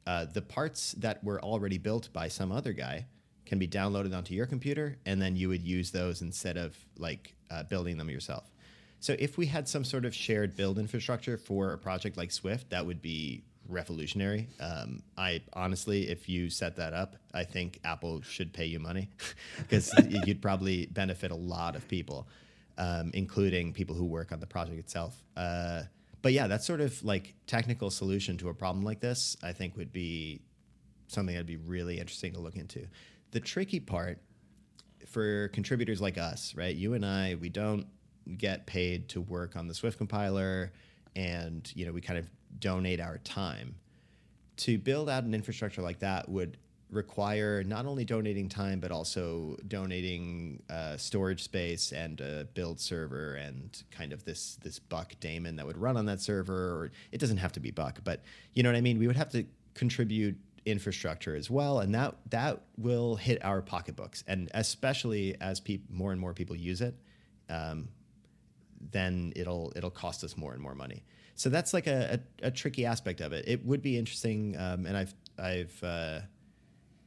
uh, 0.06 0.26
the 0.26 0.42
parts 0.42 0.92
that 0.92 1.22
were 1.24 1.40
already 1.42 1.78
built 1.78 2.12
by 2.12 2.28
some 2.28 2.52
other 2.52 2.72
guy 2.72 3.06
can 3.46 3.58
be 3.58 3.68
downloaded 3.68 4.16
onto 4.16 4.34
your 4.34 4.46
computer, 4.46 4.96
and 5.06 5.20
then 5.20 5.36
you 5.36 5.48
would 5.48 5.62
use 5.62 5.90
those 5.90 6.22
instead 6.22 6.56
of 6.56 6.76
like 6.98 7.34
uh, 7.50 7.62
building 7.64 7.96
them 7.96 8.08
yourself. 8.08 8.50
So 9.00 9.14
if 9.18 9.36
we 9.36 9.46
had 9.46 9.68
some 9.68 9.84
sort 9.84 10.06
of 10.06 10.14
shared 10.14 10.56
build 10.56 10.78
infrastructure 10.78 11.36
for 11.36 11.72
a 11.72 11.78
project 11.78 12.16
like 12.16 12.32
Swift, 12.32 12.70
that 12.70 12.86
would 12.86 13.02
be 13.02 13.44
revolutionary. 13.68 14.48
Um, 14.60 15.02
I 15.16 15.42
honestly, 15.52 16.08
if 16.08 16.28
you 16.28 16.50
set 16.50 16.76
that 16.76 16.92
up, 16.92 17.16
I 17.32 17.44
think 17.44 17.80
Apple 17.84 18.22
should 18.22 18.52
pay 18.52 18.66
you 18.66 18.78
money 18.78 19.10
because 19.58 19.92
you'd 20.26 20.40
probably 20.40 20.86
benefit 20.86 21.30
a 21.30 21.36
lot 21.36 21.76
of 21.76 21.86
people, 21.88 22.26
um, 22.78 23.10
including 23.14 23.72
people 23.72 23.94
who 23.94 24.04
work 24.04 24.32
on 24.32 24.40
the 24.40 24.46
project 24.46 24.78
itself. 24.78 25.22
Uh, 25.36 25.82
but 26.24 26.32
yeah, 26.32 26.46
that 26.46 26.64
sort 26.64 26.80
of 26.80 27.04
like 27.04 27.34
technical 27.46 27.90
solution 27.90 28.38
to 28.38 28.48
a 28.48 28.54
problem 28.54 28.82
like 28.82 28.98
this, 28.98 29.36
I 29.42 29.52
think 29.52 29.76
would 29.76 29.92
be 29.92 30.40
something 31.06 31.34
that'd 31.34 31.46
be 31.46 31.58
really 31.58 32.00
interesting 32.00 32.32
to 32.32 32.40
look 32.40 32.56
into. 32.56 32.86
The 33.32 33.40
tricky 33.40 33.78
part 33.78 34.22
for 35.06 35.48
contributors 35.48 36.00
like 36.00 36.16
us, 36.16 36.54
right? 36.56 36.74
You 36.74 36.94
and 36.94 37.04
I, 37.04 37.34
we 37.38 37.50
don't 37.50 37.86
get 38.38 38.64
paid 38.64 39.10
to 39.10 39.20
work 39.20 39.54
on 39.54 39.68
the 39.68 39.74
Swift 39.74 39.98
compiler, 39.98 40.72
and 41.14 41.70
you 41.74 41.84
know 41.84 41.92
we 41.92 42.00
kind 42.00 42.18
of 42.18 42.26
donate 42.58 43.00
our 43.00 43.18
time. 43.18 43.74
To 44.56 44.78
build 44.78 45.10
out 45.10 45.24
an 45.24 45.34
infrastructure 45.34 45.82
like 45.82 45.98
that 45.98 46.26
would 46.30 46.56
require 46.94 47.62
not 47.64 47.86
only 47.86 48.04
donating 48.04 48.48
time 48.48 48.80
but 48.80 48.90
also 48.90 49.56
donating 49.68 50.62
uh, 50.70 50.96
storage 50.96 51.42
space 51.42 51.92
and 51.92 52.20
a 52.20 52.46
build 52.54 52.80
server 52.80 53.34
and 53.34 53.82
kind 53.90 54.12
of 54.12 54.24
this 54.24 54.56
this 54.62 54.78
buck 54.78 55.14
daemon 55.20 55.56
that 55.56 55.66
would 55.66 55.78
run 55.78 55.96
on 55.96 56.06
that 56.06 56.20
server 56.20 56.54
or 56.54 56.90
it 57.12 57.18
doesn't 57.18 57.38
have 57.38 57.52
to 57.52 57.60
be 57.60 57.70
buck 57.70 58.00
but 58.04 58.22
you 58.54 58.62
know 58.62 58.70
what 58.70 58.76
i 58.76 58.80
mean 58.80 58.98
we 58.98 59.06
would 59.06 59.16
have 59.16 59.30
to 59.30 59.44
contribute 59.74 60.36
infrastructure 60.66 61.36
as 61.36 61.50
well 61.50 61.80
and 61.80 61.94
that 61.94 62.14
that 62.30 62.62
will 62.78 63.16
hit 63.16 63.44
our 63.44 63.60
pocketbooks 63.60 64.24
and 64.26 64.50
especially 64.54 65.36
as 65.40 65.60
peop 65.60 65.82
more 65.90 66.10
and 66.10 66.20
more 66.20 66.32
people 66.32 66.56
use 66.56 66.80
it 66.80 66.94
um, 67.50 67.88
then 68.90 69.32
it'll 69.36 69.72
it'll 69.76 69.90
cost 69.90 70.24
us 70.24 70.36
more 70.36 70.52
and 70.52 70.62
more 70.62 70.74
money. 70.74 71.04
So 71.36 71.48
that's 71.48 71.74
like 71.74 71.86
a, 71.86 72.20
a, 72.42 72.46
a 72.46 72.50
tricky 72.50 72.86
aspect 72.86 73.20
of 73.20 73.32
it. 73.32 73.44
It 73.48 73.64
would 73.64 73.82
be 73.82 73.98
interesting, 73.98 74.56
um, 74.58 74.86
and 74.86 74.96
I've 74.96 75.14
I've 75.38 75.82
uh, 75.82 76.20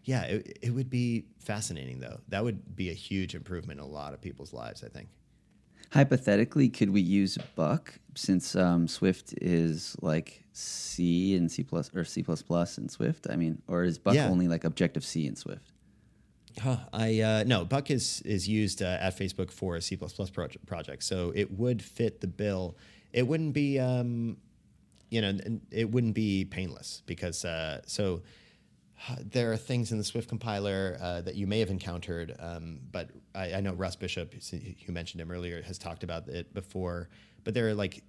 yeah, 0.08 0.24
it, 0.24 0.60
it 0.62 0.70
would 0.72 0.90
be 0.90 1.26
fascinating 1.38 2.00
though. 2.00 2.22
That 2.30 2.44
would 2.46 2.76
be 2.76 2.90
a 2.90 2.94
huge 2.94 3.36
improvement 3.36 3.82
in 3.82 3.86
a 3.86 3.90
lot 3.90 4.14
of 4.14 4.22
people's 4.22 4.54
lives. 4.54 4.82
I 4.84 4.88
think. 4.88 5.10
Hypothetically, 5.92 6.70
could 6.70 6.90
we 6.90 7.02
use 7.02 7.38
Buck 7.56 7.94
since 8.16 8.56
um, 8.56 8.88
Swift 8.88 9.34
is 9.42 9.96
like 10.02 10.44
C 10.54 11.36
and 11.36 11.52
C 11.52 11.64
plus 11.64 11.94
or 11.94 12.06
C 12.06 12.24
plus 12.24 12.42
plus 12.42 12.78
in 12.78 12.88
Swift? 12.90 13.28
I 13.30 13.36
mean, 13.36 13.62
or 13.68 13.84
is 13.84 13.98
Buck 14.00 14.16
Yeah. 14.16 14.30
only 14.30 14.48
like 14.48 14.64
Objective 14.64 15.04
C 15.04 15.28
in 15.28 15.36
Swift? 15.36 15.74
Huh, 16.62 16.78
I 16.94 17.20
uh, 17.20 17.44
no 17.46 17.66
Buck 17.66 17.92
is 17.92 18.22
is 18.22 18.48
used 18.48 18.82
uh, 18.82 18.98
at 19.00 19.18
Facebook 19.18 19.52
for 19.52 19.76
a 19.76 19.82
C 19.82 19.98
proje- 19.98 20.66
project, 20.66 21.04
so 21.04 21.34
it 21.36 21.52
would 21.52 21.82
fit 21.82 22.22
the 22.22 22.28
bill. 22.28 22.78
It 23.14 23.28
wouldn't 23.28 23.54
be, 23.54 23.78
um, 23.80 24.38
you 25.10 25.22
know, 25.22 25.38
it 25.70 25.92
wouldn't 25.92 26.16
be 26.16 26.46
painless 26.46 27.04
because 27.06 27.44
uh, 27.46 27.82
so 27.86 28.22
there 29.24 29.52
are 29.52 29.58
things 29.58 29.92
in 29.92 29.98
the 29.98 30.04
Swift 30.04 30.28
compiler 30.28 30.98
uh, 31.02 31.22
that 31.22 31.36
you 31.36 31.48
may 31.48 31.60
have 31.60 31.70
encountered, 31.70 32.36
um, 32.40 32.80
but 32.92 33.10
I, 33.36 33.54
I 33.54 33.62
know 33.62 33.74
Russ 33.74 33.96
Bishop, 33.96 34.34
who 34.34 34.92
mentioned 34.92 35.22
him 35.22 35.32
earlier, 35.32 35.62
has 35.62 35.78
talked 35.78 36.04
about 36.04 36.28
it 36.28 36.54
before. 36.54 37.10
But 37.44 37.54
there 37.54 37.68
are 37.68 37.74
like 37.74 38.04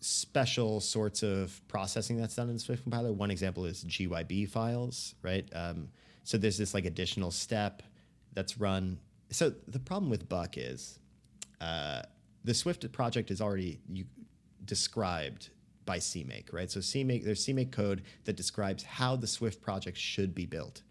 special 0.00 0.80
sorts 0.80 1.22
of 1.22 1.60
processing 1.68 2.16
that's 2.16 2.34
done 2.34 2.48
in 2.48 2.54
the 2.54 2.60
Swift 2.60 2.82
compiler. 2.82 3.12
One 3.12 3.30
example 3.30 3.66
is 3.66 3.84
GYB 3.84 4.48
files, 4.48 5.14
right? 5.22 5.48
Um, 5.54 5.88
so 6.24 6.38
there's 6.38 6.58
this 6.58 6.74
like 6.74 6.86
additional 6.86 7.30
step 7.30 7.82
that's 8.32 8.58
run. 8.58 8.98
So 9.30 9.52
the 9.68 9.78
problem 9.78 10.10
with 10.10 10.28
Buck 10.28 10.56
is 10.56 10.98
uh, 11.60 12.02
the 12.44 12.54
Swift 12.54 12.90
project 12.92 13.30
is 13.30 13.40
already 13.40 13.78
you, 13.88 14.06
described 14.64 15.50
by 15.86 15.98
CMake, 15.98 16.52
right? 16.52 16.70
So 16.70 16.80
CMake, 16.80 17.24
there's 17.24 17.44
CMake 17.44 17.72
code 17.72 18.02
that 18.24 18.36
describes 18.36 18.82
how 18.82 19.16
the 19.16 19.26
Swift 19.26 19.60
project 19.60 19.96
should 19.96 20.34
be 20.34 20.46
built. 20.46 20.82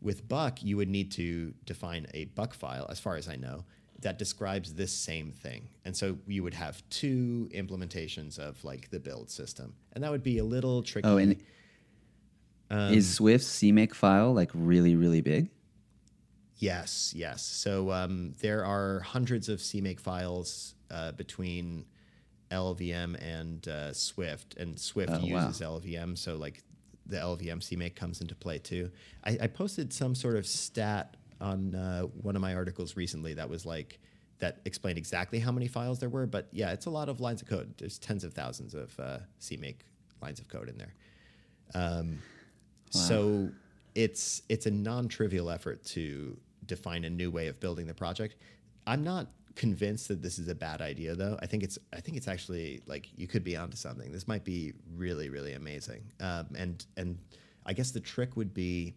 With 0.00 0.28
Buck, 0.28 0.62
you 0.62 0.76
would 0.76 0.88
need 0.88 1.10
to 1.12 1.52
define 1.64 2.06
a 2.14 2.26
Buck 2.26 2.54
file, 2.54 2.86
as 2.88 3.00
far 3.00 3.16
as 3.16 3.28
I 3.28 3.36
know, 3.36 3.64
that 4.00 4.16
describes 4.16 4.74
this 4.74 4.92
same 4.92 5.32
thing. 5.32 5.68
And 5.84 5.96
so 5.96 6.18
you 6.26 6.44
would 6.44 6.54
have 6.54 6.82
two 6.88 7.50
implementations 7.52 8.38
of 8.38 8.62
like 8.64 8.90
the 8.90 9.00
build 9.00 9.28
system, 9.30 9.74
and 9.92 10.04
that 10.04 10.10
would 10.10 10.22
be 10.22 10.38
a 10.38 10.44
little 10.44 10.82
tricky. 10.82 11.08
Oh, 11.08 11.16
and 11.16 11.36
Um, 12.70 12.92
is 12.92 13.14
Swift's 13.14 13.48
CMake 13.58 13.94
file 13.94 14.32
like 14.32 14.50
really 14.54 14.94
really 14.94 15.20
big? 15.20 15.50
Yes, 16.58 17.12
yes. 17.16 17.42
So 17.44 17.90
um, 17.92 18.34
there 18.40 18.64
are 18.64 19.00
hundreds 19.00 19.48
of 19.48 19.60
CMake 19.60 20.00
files 20.00 20.74
uh, 20.90 21.12
between 21.12 21.86
LLVM 22.50 23.20
and 23.22 23.66
uh, 23.68 23.92
Swift, 23.92 24.56
and 24.56 24.78
Swift 24.78 25.12
Oh, 25.12 25.26
wow. 25.26 25.46
uses 25.46 25.60
LLVM, 25.60 26.16
so 26.16 26.36
like 26.36 26.62
the 27.06 27.16
LLVM 27.16 27.60
CMake 27.60 27.94
comes 27.94 28.20
into 28.20 28.34
play 28.34 28.58
too. 28.58 28.90
I, 29.24 29.38
I 29.42 29.46
posted 29.46 29.92
some 29.92 30.14
sort 30.14 30.36
of 30.36 30.46
stat 30.46 31.16
on 31.40 31.74
uh, 31.74 32.02
one 32.02 32.36
of 32.36 32.42
my 32.42 32.54
articles 32.54 32.96
recently 32.96 33.34
that 33.34 33.48
was 33.48 33.64
like 33.64 33.98
that 34.40 34.60
explained 34.66 34.98
exactly 34.98 35.38
how 35.40 35.50
many 35.50 35.66
files 35.68 35.98
there 35.98 36.08
were, 36.08 36.26
but 36.26 36.48
yeah, 36.52 36.70
it's 36.72 36.86
a 36.86 36.90
lot 36.90 37.08
of 37.08 37.20
lines 37.20 37.42
of 37.42 37.48
code. 37.48 37.74
There's 37.78 37.98
tens 37.98 38.24
of 38.24 38.34
thousands 38.34 38.74
of 38.74 38.98
uh, 39.00 39.18
CMake 39.40 39.80
lines 40.22 40.38
of 40.38 40.48
code 40.48 40.68
in 40.68 40.76
there. 40.78 40.94
Um, 41.74 42.18
So 42.90 43.50
it's 43.94 44.42
it's 44.48 44.66
a 44.66 44.70
non-trivial 44.70 45.50
effort 45.50 45.84
to 45.86 46.36
define 46.66 47.04
a 47.04 47.10
new 47.10 47.30
way 47.30 47.48
of 47.48 47.58
building 47.60 47.86
the 47.86 47.94
project. 47.94 48.36
I'm 48.86 49.02
not 49.02 49.26
convinced 49.58 50.06
that 50.08 50.22
this 50.22 50.38
is 50.38 50.48
a 50.48 50.54
bad 50.54 50.80
idea 50.80 51.14
though. 51.14 51.36
I 51.42 51.46
think 51.46 51.62
it's 51.62 51.78
I 51.92 52.00
think 52.00 52.16
it's 52.16 52.28
actually 52.28 52.80
like 52.86 53.08
you 53.16 53.26
could 53.26 53.44
be 53.44 53.56
onto 53.56 53.76
something. 53.76 54.10
This 54.10 54.26
might 54.26 54.44
be 54.44 54.72
really 54.96 55.28
really 55.28 55.52
amazing. 55.52 56.04
Um, 56.20 56.46
and 56.56 56.86
and 56.96 57.18
I 57.66 57.74
guess 57.74 57.90
the 57.90 58.00
trick 58.00 58.36
would 58.36 58.54
be 58.54 58.94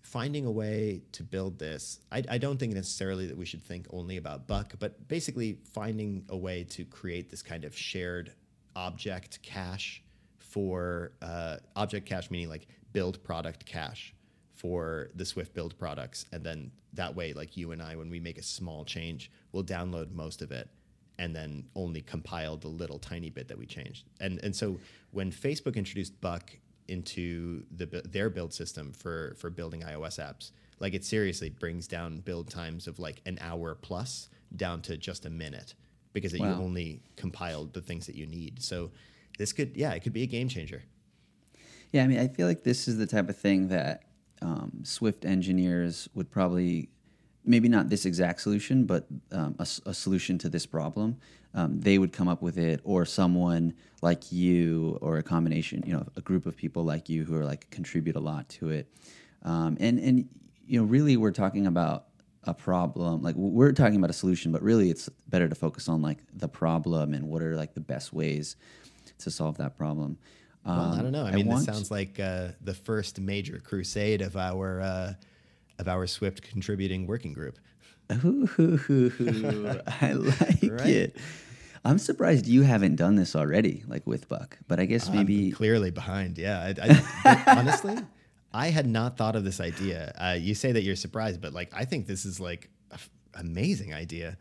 finding 0.00 0.46
a 0.46 0.50
way 0.50 1.02
to 1.12 1.22
build 1.22 1.58
this. 1.58 2.00
I, 2.10 2.24
I 2.28 2.38
don't 2.38 2.58
think 2.58 2.74
necessarily 2.74 3.26
that 3.26 3.36
we 3.36 3.44
should 3.44 3.62
think 3.62 3.86
only 3.90 4.16
about 4.16 4.48
Buck, 4.48 4.74
but 4.80 5.06
basically 5.06 5.58
finding 5.72 6.24
a 6.28 6.36
way 6.36 6.64
to 6.70 6.84
create 6.84 7.30
this 7.30 7.42
kind 7.42 7.64
of 7.64 7.76
shared 7.76 8.32
object 8.74 9.40
cache 9.42 10.02
for 10.38 11.12
uh, 11.22 11.58
object 11.76 12.08
cache, 12.08 12.30
meaning 12.30 12.48
like 12.48 12.66
build 12.92 13.22
product 13.22 13.64
cache 13.64 14.14
for 14.62 15.10
the 15.16 15.24
Swift 15.26 15.54
build 15.54 15.76
products. 15.76 16.24
And 16.32 16.44
then 16.44 16.70
that 16.92 17.16
way, 17.16 17.32
like 17.32 17.56
you 17.56 17.72
and 17.72 17.82
I, 17.82 17.96
when 17.96 18.08
we 18.08 18.20
make 18.20 18.38
a 18.38 18.42
small 18.44 18.84
change, 18.84 19.28
we'll 19.50 19.64
download 19.64 20.12
most 20.12 20.40
of 20.40 20.52
it 20.52 20.68
and 21.18 21.34
then 21.34 21.64
only 21.74 22.00
compile 22.00 22.56
the 22.56 22.68
little 22.68 23.00
tiny 23.00 23.28
bit 23.28 23.48
that 23.48 23.58
we 23.58 23.66
changed. 23.66 24.04
And 24.20 24.38
and 24.44 24.54
so 24.54 24.78
when 25.10 25.32
Facebook 25.32 25.74
introduced 25.74 26.20
Buck 26.20 26.56
into 26.86 27.64
the 27.76 27.86
their 28.08 28.30
build 28.30 28.52
system 28.54 28.92
for 28.92 29.34
for 29.36 29.50
building 29.50 29.80
iOS 29.82 30.18
apps, 30.20 30.52
like 30.78 30.94
it 30.94 31.04
seriously 31.04 31.50
brings 31.50 31.88
down 31.88 32.20
build 32.20 32.48
times 32.48 32.86
of 32.86 33.00
like 33.00 33.20
an 33.26 33.38
hour 33.40 33.74
plus 33.74 34.28
down 34.54 34.80
to 34.82 34.96
just 34.96 35.26
a 35.26 35.30
minute 35.30 35.74
because 36.12 36.32
you 36.34 36.40
Wow. 36.40 36.62
only 36.62 37.02
compiled 37.16 37.72
the 37.72 37.80
things 37.82 38.06
that 38.06 38.14
you 38.14 38.26
need. 38.26 38.62
So 38.62 38.92
this 39.38 39.52
could 39.52 39.76
yeah, 39.76 39.92
it 39.92 40.04
could 40.04 40.12
be 40.12 40.22
a 40.22 40.26
game 40.36 40.48
changer. 40.48 40.82
Yeah, 41.90 42.04
I 42.04 42.06
mean, 42.06 42.20
I 42.20 42.28
feel 42.28 42.46
like 42.46 42.62
this 42.62 42.86
is 42.88 42.96
the 42.96 43.06
type 43.06 43.28
of 43.28 43.36
thing 43.36 43.68
that 43.68 44.04
um, 44.42 44.80
Swift 44.82 45.24
engineers 45.24 46.08
would 46.14 46.30
probably 46.30 46.88
maybe 47.44 47.68
not 47.68 47.88
this 47.88 48.06
exact 48.06 48.40
solution, 48.40 48.84
but 48.84 49.06
um, 49.32 49.54
a, 49.58 49.62
a 49.86 49.94
solution 49.94 50.38
to 50.38 50.48
this 50.48 50.64
problem, 50.66 51.16
um, 51.54 51.80
they 51.80 51.98
would 51.98 52.12
come 52.12 52.28
up 52.28 52.40
with 52.40 52.56
it, 52.56 52.80
or 52.84 53.04
someone 53.04 53.74
like 54.00 54.30
you, 54.32 54.98
or 55.00 55.18
a 55.18 55.22
combination, 55.22 55.82
you 55.86 55.92
know, 55.92 56.06
a 56.16 56.20
group 56.20 56.46
of 56.46 56.56
people 56.56 56.84
like 56.84 57.08
you 57.08 57.24
who 57.24 57.36
are 57.36 57.44
like 57.44 57.68
contribute 57.70 58.16
a 58.16 58.20
lot 58.20 58.48
to 58.48 58.70
it, 58.70 58.88
um, 59.42 59.76
and 59.80 59.98
and 59.98 60.28
you 60.66 60.80
know, 60.80 60.86
really, 60.86 61.16
we're 61.16 61.32
talking 61.32 61.66
about 61.66 62.06
a 62.44 62.54
problem. 62.54 63.22
Like 63.22 63.34
we're 63.36 63.72
talking 63.72 63.96
about 63.96 64.10
a 64.10 64.14
solution, 64.14 64.52
but 64.52 64.62
really, 64.62 64.90
it's 64.90 65.08
better 65.28 65.48
to 65.48 65.54
focus 65.54 65.88
on 65.88 66.00
like 66.00 66.18
the 66.32 66.48
problem 66.48 67.12
and 67.14 67.28
what 67.28 67.42
are 67.42 67.56
like 67.56 67.74
the 67.74 67.80
best 67.80 68.12
ways 68.12 68.56
to 69.18 69.30
solve 69.30 69.58
that 69.58 69.76
problem. 69.76 70.18
Well, 70.64 70.92
I 70.92 70.98
Um, 70.98 71.02
don't 71.02 71.12
know. 71.12 71.24
I 71.26 71.32
mean, 71.32 71.48
this 71.48 71.64
sounds 71.64 71.90
like 71.90 72.20
uh, 72.20 72.48
the 72.60 72.74
first 72.74 73.18
major 73.20 73.58
crusade 73.58 74.22
of 74.22 74.36
our 74.36 74.80
uh, 74.80 75.14
of 75.78 75.88
our 75.88 76.06
Swift 76.06 76.42
contributing 76.42 77.06
working 77.06 77.32
group. 77.32 77.58
Ooh, 78.24 78.48
I 80.00 80.12
like 80.12 80.62
Right? 80.62 80.86
it. 80.86 81.16
I'm 81.84 81.98
surprised 81.98 82.46
you 82.46 82.62
haven't 82.62 82.94
done 82.96 83.16
this 83.16 83.34
already, 83.34 83.82
like 83.88 84.06
with 84.06 84.28
Buck. 84.28 84.56
But 84.68 84.78
I 84.78 84.84
guess 84.84 85.08
I'm 85.08 85.16
maybe 85.16 85.50
clearly 85.50 85.90
behind. 85.90 86.38
Yeah, 86.38 86.72
I, 86.80 87.02
I, 87.24 87.42
honestly, 87.58 87.96
I 88.52 88.68
had 88.68 88.86
not 88.86 89.16
thought 89.16 89.34
of 89.34 89.42
this 89.44 89.60
idea. 89.60 90.14
Uh, 90.16 90.36
you 90.38 90.54
say 90.54 90.70
that 90.72 90.82
you're 90.82 90.94
surprised, 90.96 91.40
but 91.40 91.52
like 91.52 91.72
I 91.74 91.84
think 91.84 92.06
this 92.06 92.24
is 92.24 92.38
like 92.38 92.70
an 92.92 93.00
amazing 93.34 93.92
idea. 93.94 94.36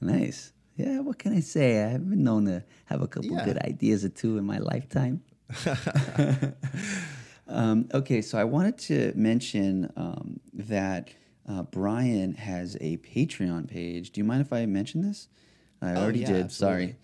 nice. 0.00 0.52
Yeah, 0.76 1.00
what 1.00 1.18
can 1.18 1.36
I 1.36 1.40
say? 1.40 1.84
I've 1.84 2.08
been 2.08 2.24
known 2.24 2.46
to 2.46 2.64
have 2.86 3.02
a 3.02 3.06
couple 3.06 3.32
Yeah. 3.32 3.44
good 3.44 3.58
ideas 3.58 4.02
or 4.02 4.08
two 4.08 4.38
in 4.38 4.44
my 4.46 4.56
lifetime. 4.58 5.20
um, 7.48 7.88
okay, 7.92 8.22
so 8.22 8.38
I 8.38 8.44
wanted 8.44 8.78
to 8.78 9.12
mention 9.16 9.92
um, 9.96 10.40
that 10.54 11.10
uh, 11.48 11.62
Brian 11.64 12.34
has 12.34 12.76
a 12.80 12.98
Patreon 12.98 13.68
page. 13.68 14.12
Do 14.12 14.20
you 14.20 14.24
mind 14.24 14.40
if 14.40 14.52
I 14.52 14.66
mention 14.66 15.02
this? 15.02 15.28
I 15.82 15.92
Oh, 15.94 16.02
already 16.02 16.20
yeah, 16.20 16.26
did. 16.32 16.44
absolutely. 16.44 16.96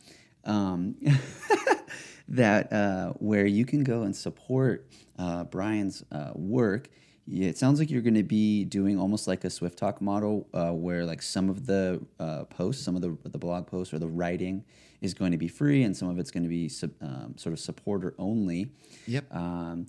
Sorry. 0.44 0.54
Um, 0.56 0.94
that 2.28 2.72
uh, 2.72 3.12
where 3.14 3.46
you 3.46 3.64
can 3.64 3.82
go 3.84 4.02
and 4.02 4.14
support 4.14 4.86
uh, 5.18 5.44
Brian's 5.44 6.04
uh, 6.12 6.32
work. 6.34 6.88
It 7.28 7.58
sounds 7.58 7.80
like 7.80 7.90
you're 7.90 8.02
going 8.02 8.14
to 8.14 8.22
be 8.22 8.64
doing 8.64 9.00
almost 9.00 9.26
like 9.26 9.42
a 9.44 9.50
Swift 9.50 9.76
Talk 9.78 10.00
model, 10.00 10.46
uh, 10.54 10.70
where 10.70 11.04
like 11.04 11.22
some 11.22 11.48
of 11.50 11.66
the 11.66 12.00
uh, 12.20 12.44
posts, 12.44 12.84
some 12.84 12.94
of 12.94 13.02
the 13.02 13.16
the 13.28 13.38
blog 13.38 13.66
posts 13.66 13.92
or 13.92 13.98
the 13.98 14.06
writing 14.06 14.64
is 15.06 15.14
going 15.14 15.32
to 15.32 15.38
be 15.38 15.48
free, 15.48 15.82
and 15.84 15.96
some 15.96 16.08
of 16.10 16.18
it's 16.18 16.30
going 16.30 16.42
to 16.42 16.48
be 16.50 16.68
sub, 16.68 16.90
um, 17.00 17.34
sort 17.38 17.52
of 17.54 17.58
supporter 17.60 18.14
only. 18.18 18.68
Yep. 19.06 19.34
Um, 19.34 19.86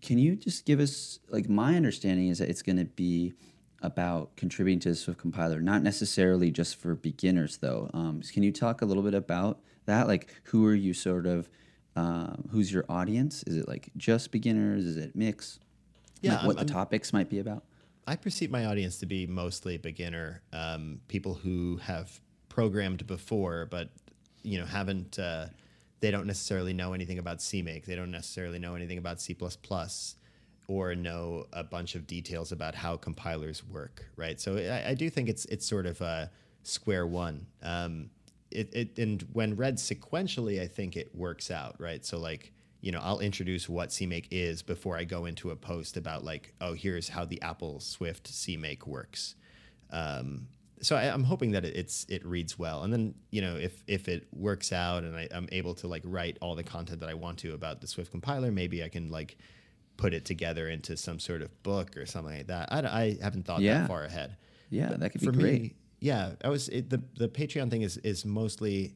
can 0.00 0.18
you 0.18 0.36
just 0.36 0.64
give 0.66 0.78
us 0.78 1.18
like 1.28 1.48
my 1.48 1.74
understanding 1.74 2.28
is 2.28 2.38
that 2.38 2.48
it's 2.48 2.62
going 2.62 2.76
to 2.78 2.84
be 2.84 3.32
about 3.82 4.34
contributing 4.36 4.78
to 4.80 4.90
the 4.90 4.94
Swift 4.94 5.18
compiler, 5.20 5.60
not 5.60 5.82
necessarily 5.82 6.50
just 6.50 6.76
for 6.76 6.94
beginners 6.94 7.58
though. 7.58 7.90
Um, 7.92 8.22
can 8.22 8.42
you 8.42 8.52
talk 8.52 8.80
a 8.82 8.84
little 8.86 9.02
bit 9.02 9.14
about 9.14 9.60
that? 9.86 10.06
Like, 10.06 10.32
who 10.44 10.64
are 10.66 10.74
you 10.74 10.94
sort 10.94 11.26
of? 11.26 11.48
Um, 11.96 12.48
who's 12.50 12.72
your 12.72 12.84
audience? 12.88 13.42
Is 13.44 13.56
it 13.56 13.68
like 13.68 13.88
just 13.96 14.30
beginners? 14.32 14.84
Is 14.84 14.96
it 14.96 15.14
mix? 15.14 15.58
Yeah, 16.22 16.36
Like 16.36 16.46
what 16.46 16.56
I'm- 16.58 16.66
the 16.66 16.72
I'm- 16.72 16.78
topics 16.80 17.12
might 17.12 17.28
be 17.28 17.38
about? 17.40 17.64
I 18.06 18.16
perceive 18.16 18.50
my 18.50 18.66
audience 18.66 18.98
to 18.98 19.06
be 19.06 19.26
mostly 19.26 19.78
beginner 19.78 20.42
um, 20.52 21.00
people 21.08 21.34
who 21.34 21.78
have 21.78 22.20
programmed 22.50 23.06
before, 23.06 23.66
but 23.70 23.90
you 24.44 24.58
know 24.58 24.66
haven't. 24.66 25.18
Uh, 25.18 25.46
they 26.00 26.10
don't 26.10 26.26
necessarily 26.26 26.74
know 26.74 26.92
anything 26.92 27.18
about 27.18 27.38
CMake. 27.38 27.86
They 27.86 27.96
don't 27.96 28.10
necessarily 28.10 28.58
know 28.58 28.74
anything 28.74 28.98
about 28.98 29.22
C++, 29.22 29.34
or 30.68 30.94
know 30.94 31.46
a 31.52 31.64
bunch 31.64 31.94
of 31.94 32.06
details 32.06 32.52
about 32.52 32.74
how 32.74 32.96
compilers 32.96 33.64
work. 33.64 34.04
Right. 34.16 34.38
So 34.38 34.56
I, 34.56 34.90
I 34.90 34.94
do 34.94 35.08
think 35.08 35.28
it's 35.28 35.44
it's 35.46 35.66
sort 35.66 35.86
of 35.86 36.00
a 36.00 36.30
square 36.62 37.06
one. 37.06 37.46
Um, 37.62 38.10
it, 38.50 38.68
it 38.74 38.98
and 38.98 39.22
when 39.32 39.56
read 39.56 39.76
sequentially, 39.76 40.60
I 40.60 40.66
think 40.66 40.96
it 40.96 41.14
works 41.14 41.50
out. 41.50 41.76
Right. 41.78 42.04
So 42.04 42.18
like 42.18 42.52
you 42.84 42.92
know, 42.92 43.00
I'll 43.02 43.20
introduce 43.20 43.66
what 43.66 43.88
CMake 43.88 44.26
is 44.30 44.62
before 44.62 44.98
I 44.98 45.04
go 45.04 45.24
into 45.24 45.50
a 45.50 45.56
post 45.56 45.96
about 45.96 46.22
like, 46.22 46.52
oh, 46.60 46.74
here's 46.74 47.08
how 47.08 47.24
the 47.24 47.40
Apple 47.40 47.80
Swift 47.80 48.30
CMake 48.30 48.86
works. 48.86 49.36
Um, 49.90 50.48
so 50.84 50.96
I, 50.96 51.12
I'm 51.12 51.24
hoping 51.24 51.52
that 51.52 51.64
it, 51.64 51.76
it's 51.76 52.04
it 52.08 52.24
reads 52.26 52.58
well, 52.58 52.82
and 52.82 52.92
then 52.92 53.14
you 53.30 53.40
know 53.42 53.56
if 53.56 53.82
if 53.86 54.08
it 54.08 54.26
works 54.32 54.72
out 54.72 55.04
and 55.04 55.16
I, 55.16 55.28
I'm 55.32 55.48
able 55.52 55.74
to 55.76 55.88
like 55.88 56.02
write 56.04 56.38
all 56.40 56.54
the 56.54 56.62
content 56.62 57.00
that 57.00 57.08
I 57.08 57.14
want 57.14 57.38
to 57.40 57.54
about 57.54 57.80
the 57.80 57.86
Swift 57.86 58.10
compiler, 58.10 58.50
maybe 58.52 58.82
I 58.84 58.88
can 58.88 59.08
like 59.10 59.36
put 59.96 60.12
it 60.14 60.24
together 60.24 60.68
into 60.68 60.96
some 60.96 61.18
sort 61.20 61.40
of 61.42 61.62
book 61.62 61.96
or 61.96 62.04
something 62.06 62.36
like 62.36 62.46
that. 62.48 62.72
I, 62.72 62.78
I 62.80 63.16
haven't 63.22 63.46
thought 63.46 63.60
Yeah. 63.60 63.80
that 63.80 63.88
far 63.88 64.04
ahead. 64.04 64.36
Yeah, 64.70 64.88
that 64.96 65.10
could 65.10 65.20
be 65.20 65.26
For 65.26 65.32
great. 65.32 65.62
me, 65.62 65.74
yeah, 66.00 66.32
I 66.44 66.48
was 66.48 66.68
it, 66.68 66.90
the 66.90 67.02
the 67.16 67.28
Patreon 67.28 67.70
thing 67.70 67.82
is 67.82 67.96
is 67.98 68.24
mostly 68.24 68.94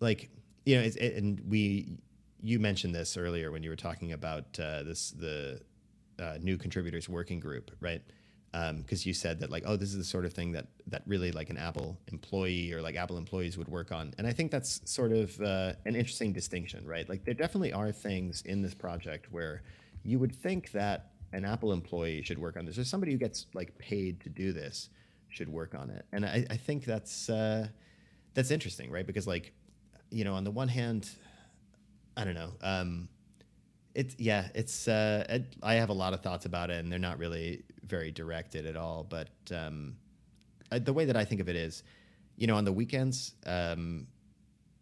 like 0.00 0.30
you 0.66 0.76
know, 0.76 0.82
it's, 0.82 0.96
it, 0.96 1.14
and 1.14 1.40
we 1.48 1.98
you 2.42 2.58
mentioned 2.58 2.94
this 2.94 3.16
earlier 3.16 3.50
when 3.50 3.62
you 3.62 3.70
were 3.70 3.76
talking 3.76 4.12
about 4.12 4.58
uh, 4.60 4.82
this 4.82 5.10
the 5.12 5.60
uh, 6.20 6.36
new 6.40 6.56
contributors 6.58 7.08
working 7.08 7.40
group, 7.40 7.70
right? 7.80 8.02
Because 8.52 9.04
you 9.04 9.12
said 9.12 9.40
that 9.40 9.50
like, 9.50 9.64
oh, 9.66 9.76
this 9.76 9.90
is 9.90 9.98
the 9.98 10.04
sort 10.04 10.24
of 10.24 10.32
thing 10.32 10.52
that 10.52 10.66
that 10.86 11.02
really 11.06 11.32
like 11.32 11.50
an 11.50 11.58
Apple 11.58 11.98
employee 12.08 12.72
or 12.72 12.80
like 12.80 12.96
Apple 12.96 13.18
employees 13.18 13.58
would 13.58 13.68
work 13.68 13.92
on, 13.92 14.14
and 14.18 14.26
I 14.26 14.32
think 14.32 14.50
that's 14.50 14.80
sort 14.90 15.12
of 15.12 15.38
uh, 15.40 15.74
an 15.84 15.94
interesting 15.94 16.32
distinction, 16.32 16.86
right? 16.86 17.08
Like 17.08 17.24
there 17.24 17.34
definitely 17.34 17.72
are 17.72 17.92
things 17.92 18.42
in 18.42 18.62
this 18.62 18.74
project 18.74 19.30
where 19.30 19.62
you 20.02 20.18
would 20.18 20.34
think 20.34 20.72
that 20.72 21.10
an 21.32 21.44
Apple 21.44 21.72
employee 21.72 22.22
should 22.22 22.38
work 22.38 22.56
on 22.56 22.64
this, 22.64 22.78
or 22.78 22.84
somebody 22.84 23.12
who 23.12 23.18
gets 23.18 23.46
like 23.52 23.76
paid 23.78 24.20
to 24.20 24.30
do 24.30 24.52
this 24.52 24.88
should 25.28 25.48
work 25.48 25.74
on 25.74 25.90
it, 25.90 26.06
and 26.12 26.24
I, 26.24 26.46
I 26.48 26.56
think 26.56 26.84
that's 26.84 27.28
uh, 27.28 27.68
that's 28.32 28.50
interesting, 28.50 28.90
right? 28.90 29.06
Because 29.06 29.26
like, 29.26 29.52
you 30.10 30.24
know, 30.24 30.34
on 30.34 30.44
the 30.44 30.50
one 30.50 30.68
hand, 30.68 31.10
I 32.16 32.24
don't 32.24 32.34
know. 32.34 32.52
Um, 32.62 33.08
it's 33.94 34.14
yeah, 34.18 34.48
it's. 34.54 34.88
Uh, 34.88 35.24
it, 35.28 35.56
I 35.62 35.74
have 35.74 35.90
a 35.90 35.94
lot 35.94 36.14
of 36.14 36.20
thoughts 36.22 36.46
about 36.46 36.70
it, 36.70 36.78
and 36.78 36.90
they're 36.90 36.98
not 36.98 37.18
really 37.18 37.64
very 37.88 38.10
directed 38.10 38.66
at 38.66 38.76
all. 38.76 39.04
But 39.04 39.28
um, 39.54 39.96
I, 40.70 40.78
the 40.78 40.92
way 40.92 41.04
that 41.06 41.16
I 41.16 41.24
think 41.24 41.40
of 41.40 41.48
it 41.48 41.56
is, 41.56 41.82
you 42.36 42.46
know, 42.46 42.56
on 42.56 42.64
the 42.64 42.72
weekends, 42.72 43.34
um, 43.46 44.06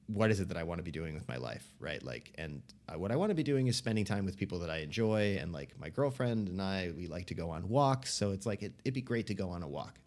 what 0.09 0.31
is 0.31 0.39
it 0.41 0.49
that 0.49 0.57
I 0.57 0.63
want 0.63 0.79
to 0.79 0.85
be 0.85 0.93
doing 0.93 1.15
with 1.15 1.27
my 1.27 1.37
life, 1.37 1.67
right? 1.81 2.01
Like, 2.03 2.33
and 2.39 2.63
uh, 2.89 2.99
what 2.99 3.11
I 3.11 3.17
want 3.17 3.31
to 3.31 3.35
be 3.35 3.43
doing 3.43 3.67
is 3.67 3.77
spending 3.77 4.05
time 4.05 4.25
with 4.25 4.37
people 4.37 4.59
that 4.61 4.71
I 4.71 4.79
enjoy, 4.79 5.37
and 5.41 5.53
like 5.53 5.79
my 5.81 5.89
girlfriend 5.89 6.49
and 6.49 6.63
I, 6.63 6.93
we 6.97 7.07
like 7.09 7.27
to 7.27 7.35
go 7.35 7.51
on 7.51 7.69
walks. 7.69 8.13
So 8.15 8.31
it's 8.31 8.47
like 8.47 8.63
it, 8.63 8.73
it'd 8.85 8.95
be 8.95 9.01
great 9.01 9.27
to 9.29 9.35
go 9.35 9.49
on 9.51 9.63
a 9.63 9.69
walk. 9.69 9.99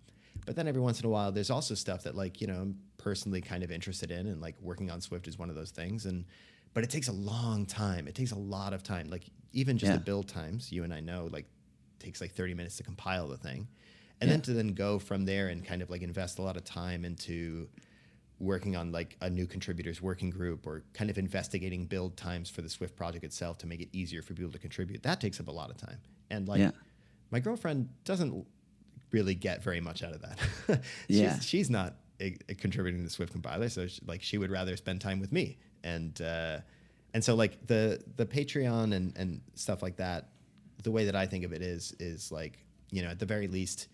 But 0.45 0.55
then 0.55 0.67
every 0.67 0.81
once 0.81 0.99
in 1.01 1.05
a 1.05 1.09
while, 1.09 1.31
there's 1.33 1.49
also 1.49 1.75
stuff 1.75 2.03
that 2.03 2.15
like 2.15 2.39
you 2.39 2.47
know 2.47 2.61
I'm 2.61 2.77
personally 2.97 3.41
kind 3.41 3.61
of 3.63 3.71
interested 3.71 4.09
in, 4.09 4.27
and 4.27 4.39
like 4.41 4.55
working 4.61 4.89
on 4.89 5.01
Swift 5.01 5.27
is 5.27 5.37
one 5.37 5.49
of 5.49 5.55
those 5.55 5.71
things. 5.71 6.05
And 6.05 6.25
but 6.73 6.83
it 6.83 6.89
takes 6.89 7.09
a 7.09 7.13
long 7.13 7.65
time. 7.65 8.07
It 8.07 8.15
takes 8.15 8.31
a 8.31 8.37
lot 8.39 8.73
of 8.73 8.83
time. 8.83 9.09
Like 9.09 9.23
even 9.51 9.77
just 9.77 9.89
Yeah. 9.91 9.97
the 9.97 10.03
build 10.03 10.29
times, 10.29 10.71
you 10.71 10.83
and 10.85 10.93
I 10.93 11.01
know, 11.01 11.27
like 11.31 11.45
takes 11.99 12.21
like 12.21 12.31
30 12.33 12.53
minutes 12.53 12.77
to 12.77 12.83
compile 12.83 13.27
the 13.27 13.37
thing, 13.37 13.67
and 14.21 14.29
Yeah. 14.29 14.35
then 14.35 14.41
to 14.43 14.53
then 14.53 14.73
go 14.73 14.99
from 14.99 15.25
there 15.25 15.47
and 15.49 15.63
kind 15.65 15.81
of 15.81 15.89
like 15.89 16.01
invest 16.01 16.39
a 16.39 16.41
lot 16.41 16.57
of 16.57 16.63
time 16.63 17.05
into 17.05 17.69
working 18.39 18.75
on 18.77 18.91
like 18.91 19.17
a 19.21 19.29
new 19.29 19.45
contributors 19.45 20.01
working 20.01 20.29
group 20.29 20.65
or 20.65 20.83
kind 20.93 21.09
of 21.09 21.17
investigating 21.17 21.85
build 21.85 22.15
times 22.15 22.49
for 22.49 22.61
the 22.61 22.69
Swift 22.69 22.95
project 22.95 23.25
itself 23.25 23.57
to 23.57 23.67
make 23.67 23.81
it 23.81 23.89
easier 23.91 24.21
for 24.21 24.33
people 24.33 24.51
to 24.51 24.57
contribute. 24.59 25.03
That 25.03 25.19
takes 25.19 25.39
up 25.41 25.49
a 25.49 25.51
lot 25.51 25.69
of 25.69 25.75
time. 25.77 25.97
And 26.29 26.47
like 26.47 26.59
Yeah. 26.59 26.71
my 27.31 27.39
girlfriend 27.41 27.89
doesn't 28.05 28.45
really 29.11 29.35
get 29.35 29.61
very 29.61 29.81
much 29.81 30.03
out 30.03 30.13
of 30.13 30.21
that. 30.21 30.81
Yeah. 31.09 31.33
she's, 31.35 31.45
she's 31.45 31.69
not 31.69 31.95
a, 32.21 32.37
a 32.47 32.53
contributing 32.55 33.01
to 33.01 33.03
the 33.03 33.09
Swift 33.09 33.33
compiler, 33.33 33.67
so 33.67 33.87
she, 33.87 34.01
like 34.05 34.21
she 34.21 34.37
would 34.37 34.51
rather 34.51 34.77
spend 34.77 35.01
time 35.01 35.19
with 35.19 35.31
me. 35.33 35.57
And 35.83 36.21
uh, 36.21 36.59
and 37.13 37.21
so 37.23 37.35
like 37.35 37.65
the 37.67 38.01
the 38.17 38.25
Patreon 38.25 38.93
and 38.95 39.17
and 39.17 39.41
stuff 39.55 39.81
like 39.81 39.97
that, 39.97 40.29
the 40.83 40.91
way 40.91 41.05
that 41.05 41.15
I 41.15 41.25
think 41.25 41.43
of 41.43 41.53
it 41.53 41.61
is 41.61 41.95
is 41.99 42.31
like 42.31 42.59
you 42.91 43.01
know 43.01 43.09
at 43.09 43.19
the 43.19 43.25
very 43.25 43.47
least, 43.47 43.87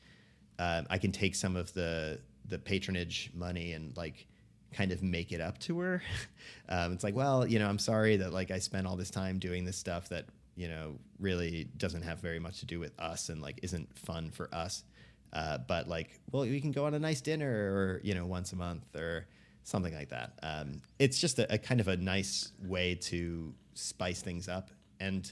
uh, 0.59 0.83
I 0.89 0.97
can 0.97 1.11
take 1.11 1.35
some 1.35 1.55
of 1.55 1.73
the 1.73 2.19
the 2.47 2.59
patronage 2.59 3.31
money 3.33 3.73
and 3.73 3.95
like 3.97 4.27
kind 4.73 4.91
of 4.91 5.01
make 5.01 5.31
it 5.31 5.41
up 5.41 5.57
to 5.59 5.79
her. 5.79 6.03
um, 6.69 6.93
it's 6.93 7.03
like, 7.03 7.15
well, 7.15 7.47
you 7.47 7.59
know, 7.59 7.67
I'm 7.67 7.79
sorry 7.79 8.17
that 8.17 8.33
like 8.33 8.51
I 8.51 8.59
spent 8.59 8.85
all 8.85 8.95
this 8.95 9.09
time 9.09 9.39
doing 9.39 9.65
this 9.65 9.77
stuff 9.77 10.09
that 10.09 10.25
you 10.55 10.67
know 10.67 10.95
really 11.19 11.67
doesn't 11.77 12.03
have 12.03 12.19
very 12.19 12.39
much 12.39 12.59
to 12.59 12.65
do 12.65 12.79
with 12.79 12.97
us 12.99 13.29
and 13.29 13.41
like 13.41 13.59
isn't 13.63 13.97
fun 13.97 14.31
for 14.31 14.49
us. 14.53 14.83
Uh, 15.33 15.57
but 15.57 15.89
like, 15.89 16.19
well, 16.31 16.43
we 16.43 16.61
can 16.61 16.71
go 16.71 16.85
on 16.85 16.93
a 16.93 16.99
nice 16.99 17.21
dinner 17.21 17.49
or 17.49 18.01
you 18.03 18.13
know 18.13 18.25
once 18.25 18.53
a 18.53 18.55
month 18.55 18.95
or 18.95 19.27
something 19.63 19.93
like 19.93 20.09
that. 20.09 20.33
Um, 20.43 20.81
it's 20.99 21.19
just 21.19 21.39
a, 21.39 21.53
a 21.53 21.57
kind 21.57 21.81
of 21.81 21.87
a 21.87 21.97
nice 21.97 22.51
way 22.63 22.95
to 22.95 23.53
spice 23.73 24.21
things 24.21 24.47
up. 24.47 24.69
And 24.99 25.29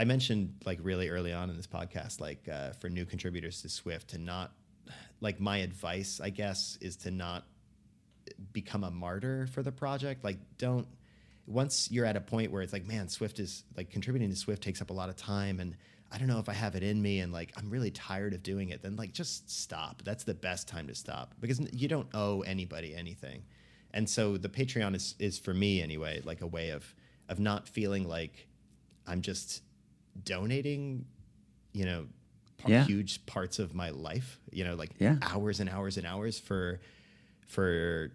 I 0.00 0.04
mentioned 0.04 0.54
like 0.64 0.78
really 0.82 1.10
early 1.10 1.34
on 1.34 1.50
in 1.50 1.56
this 1.58 1.66
podcast, 1.66 2.22
like 2.22 2.48
uh, 2.50 2.70
for 2.70 2.88
new 2.88 3.04
contributors 3.04 3.60
to 3.60 3.68
Swift 3.68 4.08
to 4.08 4.18
not 4.18 4.50
like 5.20 5.38
my 5.38 5.58
advice, 5.58 6.22
I 6.24 6.30
guess, 6.30 6.78
is 6.80 6.96
to 6.96 7.10
not 7.10 7.44
become 8.54 8.82
a 8.82 8.90
martyr 8.90 9.46
for 9.52 9.62
the 9.62 9.72
project. 9.72 10.24
Like, 10.24 10.38
don't 10.56 10.86
once 11.46 11.90
you're 11.90 12.06
at 12.06 12.16
a 12.16 12.20
point 12.22 12.50
where 12.50 12.62
it's 12.62 12.72
like, 12.72 12.86
man, 12.86 13.08
Swift 13.08 13.40
is 13.40 13.64
like 13.76 13.90
contributing 13.90 14.30
to 14.30 14.36
Swift 14.36 14.62
takes 14.62 14.80
up 14.80 14.88
a 14.88 14.94
lot 14.94 15.10
of 15.10 15.16
time, 15.16 15.60
and 15.60 15.76
I 16.10 16.16
don't 16.16 16.28
know 16.28 16.38
if 16.38 16.48
I 16.48 16.54
have 16.54 16.76
it 16.76 16.82
in 16.82 17.02
me 17.02 17.20
and 17.20 17.30
like 17.30 17.52
I'm 17.58 17.68
really 17.68 17.90
tired 17.90 18.32
of 18.32 18.42
doing 18.42 18.70
it, 18.70 18.80
then 18.80 18.96
like 18.96 19.12
just 19.12 19.50
stop. 19.50 20.00
That's 20.02 20.24
the 20.24 20.32
best 20.32 20.66
time 20.66 20.86
to 20.86 20.94
stop 20.94 21.34
because 21.40 21.60
you 21.74 21.88
don't 21.88 22.08
owe 22.14 22.40
anybody 22.40 22.94
anything. 22.96 23.42
And 23.92 24.08
so 24.08 24.38
the 24.38 24.48
Patreon 24.48 24.94
is 24.94 25.14
is 25.18 25.38
for 25.38 25.52
me 25.52 25.82
anyway, 25.82 26.22
like 26.24 26.40
a 26.40 26.46
way 26.46 26.70
of 26.70 26.94
of 27.28 27.38
not 27.38 27.68
feeling 27.68 28.08
like 28.08 28.46
I'm 29.06 29.20
just 29.20 29.60
donating, 30.24 31.04
you 31.72 31.84
know, 31.84 32.06
p- 32.58 32.72
Yeah. 32.72 32.84
huge 32.84 33.24
parts 33.26 33.58
of 33.58 33.74
my 33.74 33.90
life, 33.90 34.38
you 34.52 34.64
know, 34.64 34.74
like 34.74 34.90
Yeah. 34.98 35.18
hours 35.22 35.60
and 35.60 35.68
hours 35.70 35.96
and 35.96 36.06
hours 36.06 36.38
for 36.38 36.80
for 37.46 38.12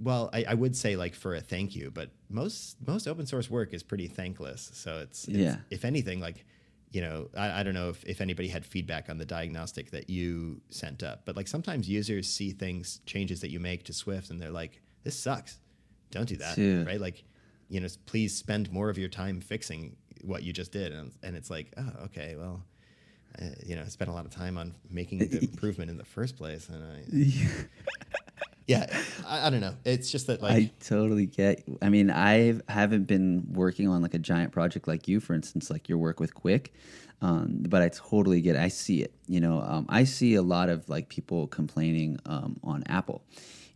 well, 0.00 0.30
I, 0.32 0.44
I 0.50 0.54
would 0.54 0.76
say 0.76 0.94
like 0.94 1.14
for 1.14 1.34
a 1.34 1.40
thank 1.40 1.74
you, 1.74 1.90
but 1.90 2.10
most 2.30 2.76
most 2.86 3.08
open 3.08 3.26
source 3.26 3.50
work 3.50 3.74
is 3.74 3.82
pretty 3.82 4.06
thankless. 4.06 4.70
So 4.74 4.98
it's, 5.00 5.26
it's 5.26 5.36
Yeah. 5.36 5.56
if 5.70 5.84
anything, 5.84 6.20
like 6.20 6.44
you 6.90 7.02
know, 7.02 7.28
I, 7.36 7.60
I 7.60 7.62
don't 7.64 7.74
know 7.74 7.90
if, 7.90 8.02
if 8.04 8.22
anybody 8.22 8.48
had 8.48 8.64
feedback 8.64 9.10
on 9.10 9.18
the 9.18 9.26
diagnostic 9.26 9.90
that 9.90 10.08
you 10.08 10.62
sent 10.70 11.02
up, 11.02 11.26
but 11.26 11.36
like 11.36 11.46
sometimes 11.46 11.86
users 11.86 12.26
see 12.26 12.52
things 12.52 13.00
changes 13.04 13.40
that 13.42 13.50
you 13.50 13.60
make 13.60 13.84
to 13.84 13.92
Swift 13.92 14.30
and 14.30 14.40
they're 14.40 14.50
like, 14.50 14.80
this 15.04 15.14
sucks. 15.18 15.58
Don't 16.10 16.26
do 16.26 16.36
that, 16.36 16.56
Dude. 16.56 16.86
right? 16.86 16.98
Like, 16.98 17.24
you 17.68 17.80
know, 17.80 17.88
please 18.06 18.36
spend 18.36 18.72
more 18.72 18.88
of 18.90 18.98
your 18.98 19.08
time 19.08 19.40
fixing 19.40 19.96
what 20.22 20.42
you 20.42 20.52
just 20.52 20.72
did, 20.72 20.92
and 20.92 21.12
and 21.22 21.36
it's 21.36 21.50
like, 21.50 21.72
oh, 21.76 22.04
okay, 22.04 22.36
well. 22.38 22.62
Uh, 23.40 23.44
you 23.64 23.76
know, 23.76 23.82
I 23.82 23.88
spent 23.88 24.10
a 24.10 24.14
lot 24.14 24.24
of 24.24 24.32
time 24.32 24.56
on 24.56 24.74
making 24.90 25.18
the 25.18 25.38
improvement 25.42 25.90
in 25.90 25.98
the 25.98 26.04
first 26.04 26.36
place, 26.36 26.68
and 26.70 26.82
I, 26.82 27.04
yeah, 28.68 28.86
I, 29.26 29.46
I 29.46 29.50
don't 29.50 29.60
know. 29.60 29.74
It's 29.84 30.10
just 30.10 30.26
that, 30.26 30.42
like, 30.42 30.52
I 30.52 30.70
totally 30.80 31.26
get. 31.26 31.62
I 31.80 31.88
mean, 31.88 32.10
I 32.10 32.60
haven't 32.68 33.04
been 33.04 33.46
working 33.52 33.88
on 33.88 34.02
like 34.02 34.14
a 34.14 34.18
giant 34.18 34.52
project 34.52 34.86
like 34.86 35.08
you, 35.08 35.20
for 35.20 35.34
instance, 35.34 35.70
like 35.70 35.88
your 35.88 35.98
work 35.98 36.20
with 36.20 36.34
Quick. 36.34 36.72
Um, 37.20 37.64
but 37.68 37.82
I 37.82 37.88
totally 37.88 38.40
get. 38.42 38.56
It. 38.56 38.60
I 38.60 38.68
see 38.68 39.02
it. 39.02 39.14
You 39.26 39.40
know, 39.40 39.60
um, 39.62 39.86
I 39.88 40.04
see 40.04 40.34
a 40.34 40.42
lot 40.42 40.68
of 40.68 40.88
like 40.88 41.08
people 41.08 41.46
complaining 41.48 42.18
um, 42.26 42.60
on 42.62 42.84
Apple. 42.86 43.24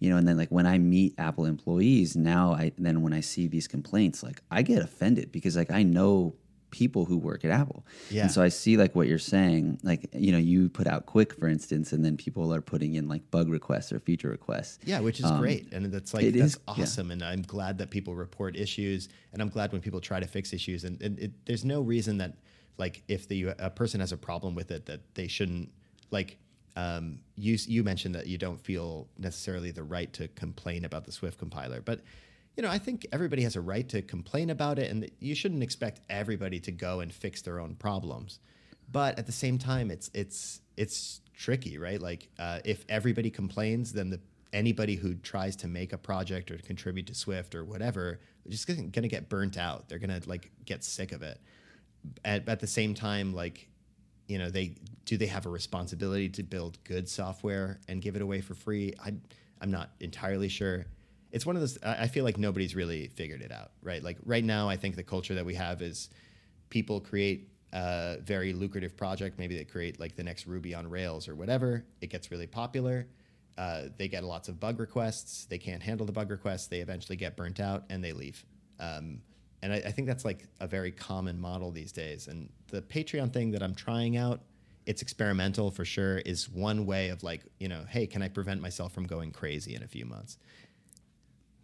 You 0.03 0.11
know, 0.11 0.16
and 0.16 0.27
then 0.27 0.37
like 0.37 0.49
when 0.51 0.66
I 0.66 0.79
meet 0.79 1.15
Apple 1.16 1.45
employees 1.45 2.16
now, 2.16 2.55
I 2.55 2.73
then 2.77 3.03
when 3.03 3.12
I 3.12 3.20
see 3.20 3.47
these 3.47 3.69
complaints, 3.69 4.24
like 4.24 4.43
I 4.51 4.62
get 4.62 4.83
offended 4.83 5.31
because 5.31 5.55
like 5.57 5.70
I 5.70 5.85
know 5.85 6.35
people 6.73 7.05
who 7.05 7.16
work 7.16 7.45
at 7.45 7.53
Apple. 7.53 7.87
Yeah. 8.11 8.23
And 8.23 8.31
so 8.33 8.43
I 8.43 8.49
see 8.49 8.77
like 8.77 8.97
what 8.97 9.07
you're 9.07 9.19
saying, 9.19 9.79
like 9.85 10.09
you 10.12 10.33
know, 10.33 10.39
you 10.39 10.69
put 10.70 10.89
out 10.89 11.07
Quick, 11.07 11.39
for 11.39 11.47
instance, 11.47 11.93
and 11.93 12.05
then 12.05 12.16
people 12.16 12.53
are 12.53 12.61
putting 12.61 12.95
in 12.95 13.07
like 13.07 13.31
bug 13.31 13.49
requests 13.49 13.93
or 13.93 14.01
feature 14.01 14.31
requests. 14.31 14.81
Yeah, 14.85 14.99
which 14.99 15.20
is 15.20 15.31
great, 15.39 15.73
and 15.73 15.87
that's 15.87 16.12
like 16.12 16.24
Um, 16.24 16.33
that's 16.33 16.55
is- 16.55 16.61
yeah. 16.66 16.83
awesome, 16.83 17.11
and 17.12 17.23
I'm 17.23 17.43
glad 17.43 17.79
that 17.79 17.91
people 17.91 18.16
report 18.16 18.57
issues, 18.57 19.09
and 19.33 19.41
I'm 19.41 19.51
glad 19.51 19.70
when 19.70 19.83
people 19.83 20.01
try 20.01 20.19
to 20.19 20.27
fix 20.27 20.53
issues, 20.53 20.83
and, 20.83 21.01
and 21.01 21.16
it, 21.20 21.33
there's 21.47 21.65
no 21.65 21.81
reason 21.81 22.19
that 22.19 22.39
like 22.77 23.05
if 23.07 23.29
the 23.29 23.55
a 23.59 23.70
person 23.70 24.01
has 24.01 24.11
a 24.11 24.16
problem 24.16 24.57
with 24.57 24.73
it 24.73 24.87
that 24.87 25.15
they 25.15 25.29
shouldn't 25.29 25.70
like. 26.11 26.39
Um, 26.77 27.20
you 27.36 27.59
you 27.66 27.85
mentioned 27.85 28.15
that 28.15 28.27
you 28.27 28.39
don't 28.39 28.61
feel 28.61 29.09
necessarily 29.19 29.70
the 29.70 29.82
right 29.82 30.12
to 30.15 30.28
complain 30.28 30.85
about 30.85 31.05
the 31.05 31.12
Swift 31.12 31.39
compiler, 31.39 31.81
but 31.81 32.01
you 32.57 32.62
know 32.62 32.70
I 32.70 32.78
think 32.78 33.07
everybody 33.12 33.43
has 33.43 33.57
a 33.57 33.61
right 33.61 33.89
to 33.90 34.03
complain 34.03 34.51
about 34.51 34.78
it, 34.78 34.90
and 34.90 35.11
you 35.20 35.35
shouldn't 35.35 35.62
expect 35.62 36.01
everybody 36.09 36.61
to 36.61 36.73
go 36.73 37.01
and 37.01 37.12
fix 37.12 37.43
their 37.43 37.61
own 37.61 37.74
problems. 37.74 38.39
But 38.90 39.19
at 39.19 39.27
the 39.27 39.32
same 39.32 39.59
time, 39.59 39.90
it's 39.90 40.11
it's 40.15 40.61
it's 40.77 41.20
tricky, 41.35 41.78
right? 41.78 42.01
Like 42.01 42.28
uh, 42.39 42.61
if 42.65 42.85
everybody 42.89 43.31
complains, 43.31 43.93
then 43.93 44.11
the 44.11 44.20
anybody 44.53 44.97
who 44.97 45.15
tries 45.15 45.57
to 45.57 45.69
make 45.69 45.93
a 45.93 45.99
project 45.99 46.51
or 46.51 46.57
to 46.59 46.62
contribute 46.62 47.07
to 47.07 47.15
Swift 47.15 47.55
or 47.55 47.65
whatever 47.65 48.20
just 48.49 48.66
going 48.66 48.90
to 48.90 49.09
get 49.09 49.28
burnt 49.28 49.57
out. 49.57 49.89
They're 49.89 49.99
going 49.99 50.20
to 50.20 50.28
like 50.28 50.51
get 50.65 50.85
sick 50.85 51.12
of 51.12 51.23
it. 51.23 51.40
At, 52.24 52.49
at 52.49 52.61
the 52.61 52.66
same 52.66 52.94
time, 52.94 53.32
like 53.32 53.69
you 54.33 54.39
know, 54.39 54.49
they 54.49 54.75
do 55.05 55.19
they 55.19 55.27
have 55.27 55.45
a 55.45 55.51
responsibility 55.51 56.31
to 56.31 56.43
build 56.43 56.83
good 56.85 57.07
software 57.07 57.81
and 57.87 58.01
give 58.01 58.17
it 58.17 58.23
away 58.23 58.41
for 58.41 58.55
free? 58.55 58.95
I 59.05 59.13
I'm 59.61 59.71
not 59.71 59.91
entirely 60.01 60.49
sure. 60.49 60.87
It's 61.33 61.45
one 61.45 61.55
of 61.55 61.61
those. 61.61 61.79
I 61.83 62.09
feel 62.09 62.25
like 62.25 62.39
nobody's 62.39 62.75
really 62.75 63.09
figured 63.09 63.43
it 63.43 63.53
out, 63.53 63.73
right? 63.83 64.03
Like 64.03 64.17
right 64.25 64.43
now, 64.43 64.71
I 64.71 64.77
think 64.79 64.97
the 64.97 65.03
culture 65.03 65.35
that 65.35 65.45
we 65.45 65.55
have 65.55 65.83
is 65.83 66.09
people 66.71 66.99
create 66.99 67.51
a 67.75 68.17
very 68.23 68.55
lucrative 68.55 68.97
project. 68.97 69.39
Maybe 69.39 69.55
they 69.55 69.65
create 69.65 70.01
like 70.01 70.17
the 70.17 70.25
next 70.25 70.47
Ruby 70.47 70.75
on 70.75 70.89
Rails 70.89 71.29
or 71.29 71.35
whatever. 71.35 71.85
It 72.01 72.09
gets 72.09 72.31
really 72.31 72.47
popular. 72.47 73.07
Uh, 73.59 73.85
they 73.99 74.09
get 74.09 74.25
lots 74.25 74.49
of 74.49 74.59
bug 74.59 74.81
requests. 74.81 75.45
They 75.45 75.59
can't 75.59 75.83
handle 75.83 76.07
the 76.07 76.13
bug 76.13 76.31
requests. 76.31 76.69
They 76.69 76.81
eventually 76.81 77.17
get 77.17 77.37
burnt 77.37 77.61
out 77.61 77.85
and 77.91 78.03
they 78.03 78.13
leave. 78.13 78.47
Um, 78.81 79.21
and 79.62 79.72
I, 79.72 79.76
I 79.76 79.93
think 79.93 80.09
that's 80.09 80.24
like 80.24 80.47
a 80.60 80.66
very 80.66 80.90
common 80.90 81.40
model 81.40 81.70
these 81.70 81.93
days. 81.93 82.28
And 82.28 82.51
the 82.68 82.82
Patreon 82.82 83.32
thing 83.32 83.52
that 83.52 83.62
I'm 83.62 83.74
trying 83.74 84.16
out, 84.16 84.40
it's 84.86 85.02
experimental 85.02 85.70
for 85.70 85.84
sure, 85.84 86.18
is 86.18 86.51
one 86.51 86.84
way 86.86 87.10
of 87.10 87.22
like, 87.22 87.43
you 87.60 87.68
know, 87.68 87.84
hey, 87.89 88.06
can 88.06 88.22
I 88.22 88.28
prevent 88.28 88.60
myself 88.60 88.93
from 88.93 89.05
going 89.06 89.30
crazy 89.30 89.74
in 89.74 89.82
a 89.82 89.89
few 89.89 90.05
months? 90.05 90.39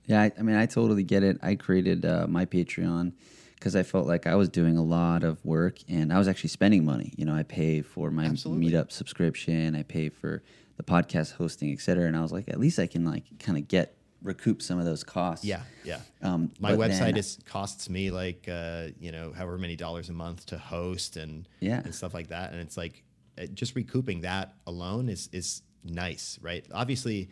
Yeah, 0.07 0.23
I, 0.23 0.33
I 0.39 0.43
mean, 0.43 0.57
I 0.57 0.67
totally 0.67 1.03
get 1.03 1.23
it. 1.23 1.39
I 1.43 1.57
created 1.57 2.07
uh, 2.07 2.27
my 2.29 2.47
Patreon 2.47 3.13
because 3.57 3.75
I 3.75 3.83
felt 3.83 4.07
like 4.07 4.27
I 4.27 4.37
was 4.37 4.49
doing 4.49 4.77
a 4.77 4.83
lot 4.83 5.25
of 5.25 5.45
work 5.45 5.79
and 5.89 6.13
I 6.13 6.19
was 6.19 6.29
actually 6.29 6.51
spending 6.51 6.85
money. 6.85 7.13
You 7.17 7.25
know, 7.25 7.35
I 7.35 7.43
pay 7.43 7.83
for 7.83 8.11
my 8.11 8.25
Absolutely. 8.25 8.71
meetup 8.71 8.93
subscription, 8.93 9.75
I 9.75 9.83
pay 9.83 10.09
for 10.09 10.43
the 10.77 10.85
podcast 10.85 11.35
hosting, 11.35 11.73
et 11.73 11.81
cetera. 11.81 12.07
And 12.07 12.17
I 12.17 12.23
was 12.23 12.31
like, 12.31 12.49
at 12.49 12.61
least 12.61 12.79
I 12.79 12.87
can 12.87 13.05
like 13.05 13.25
kind 13.41 13.59
of 13.59 13.67
get 13.67 13.98
recoup 14.23 14.63
some 14.63 14.79
of 14.79 14.85
those 14.85 15.05
costs. 15.05 15.45
Yeah, 15.45 15.63
yeah. 15.85 16.01
Um, 16.23 16.51
My 16.61 16.73
website 16.73 17.17
is 17.17 17.39
costs 17.45 17.89
me 17.89 18.11
like 18.11 18.49
uh, 18.49 18.89
you 18.99 19.13
know 19.13 19.33
however 19.33 19.59
many 19.59 19.77
dollars 19.77 20.09
a 20.09 20.13
month 20.13 20.47
to 20.47 20.59
host 20.59 21.17
and 21.17 21.49
Yeah. 21.61 21.81
and 21.85 21.95
stuff 21.95 22.15
like 22.15 22.29
that, 22.29 22.53
and 22.53 22.61
it's 22.61 22.77
like 22.77 23.03
uh, 23.41 23.47
just 23.55 23.75
recouping 23.77 24.23
that 24.23 24.55
alone 24.67 25.09
is 25.09 25.29
is 25.33 25.63
nice, 25.85 26.39
right? 26.43 26.65
Obviously, 26.73 27.29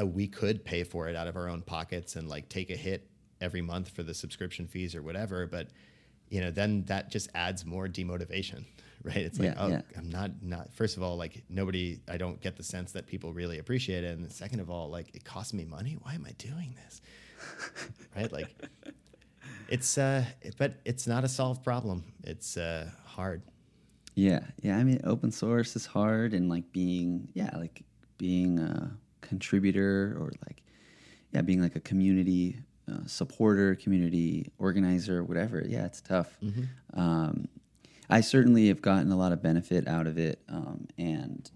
uh, 0.00 0.06
we 0.06 0.26
could 0.26 0.64
pay 0.64 0.82
for 0.84 1.08
it 1.08 1.16
out 1.16 1.28
of 1.28 1.36
our 1.36 1.48
own 1.48 1.62
pockets 1.62 2.16
and 2.16 2.28
like 2.28 2.48
take 2.48 2.70
a 2.70 2.76
hit 2.76 3.08
every 3.40 3.62
month 3.62 3.90
for 3.90 4.02
the 4.02 4.14
subscription 4.14 4.66
fees 4.66 4.94
or 4.94 5.02
whatever, 5.02 5.46
but 5.46 5.68
you 6.28 6.40
know 6.40 6.50
then 6.50 6.82
that 6.86 7.10
just 7.10 7.28
adds 7.34 7.64
more 7.64 7.86
demotivation, 7.86 8.64
right? 9.06 9.18
It's 9.18 9.38
like 9.38 9.54
Yeah, 9.54 9.62
oh, 9.64 9.68
yeah. 9.68 9.82
I'm 9.96 10.10
not 10.10 10.30
not 10.42 10.74
first 10.74 10.96
of 10.96 11.02
all 11.02 11.16
like 11.16 11.44
nobody 11.48 12.00
I 12.08 12.16
don't 12.16 12.40
get 12.40 12.56
the 12.56 12.62
sense 12.62 12.92
that 12.92 13.06
people 13.06 13.32
really 13.32 13.58
appreciate 13.58 14.04
it, 14.04 14.18
and 14.18 14.30
second 14.30 14.60
of 14.60 14.68
all 14.68 14.90
like 14.90 15.14
it 15.14 15.24
costs 15.24 15.54
me 15.54 15.64
money. 15.64 15.96
Why 16.02 16.14
am 16.14 16.26
I 16.26 16.32
doing 16.32 16.74
this? 16.84 17.00
right? 18.16 18.30
Like 18.32 18.48
it's 19.68 19.96
uh 19.96 20.24
but 20.58 20.74
it's 20.84 21.06
not 21.06 21.24
a 21.24 21.28
solved 21.28 21.62
problem. 21.64 22.04
It's 22.24 22.56
uh 22.56 22.90
hard. 23.04 23.42
Yeah, 24.14 24.40
yeah. 24.62 24.78
I 24.78 24.82
mean, 24.84 25.00
open 25.04 25.30
source 25.30 25.76
is 25.76 25.84
hard, 25.84 26.32
and 26.32 26.48
like 26.48 26.72
being, 26.72 27.28
yeah, 27.34 27.50
like 27.56 27.82
being 28.16 28.58
a 28.58 28.90
contributor 29.20 30.16
or 30.18 30.32
like, 30.46 30.62
yeah, 31.32 31.42
being 31.42 31.60
like 31.60 31.76
a 31.76 31.80
community 31.80 32.56
uh, 32.90 33.06
supporter, 33.06 33.74
community 33.74 34.50
organizer, 34.58 35.22
whatever. 35.22 35.62
Yeah, 35.68 35.84
it's 35.84 36.00
tough. 36.00 36.34
Um, 36.94 37.48
I 38.08 38.20
certainly 38.20 38.68
have 38.68 38.82
gotten 38.82 39.10
a 39.10 39.16
lot 39.16 39.32
of 39.32 39.42
benefit 39.42 39.88
out 39.88 40.06
of 40.06 40.18
it, 40.18 40.40
um, 40.48 40.86
and 40.98 41.50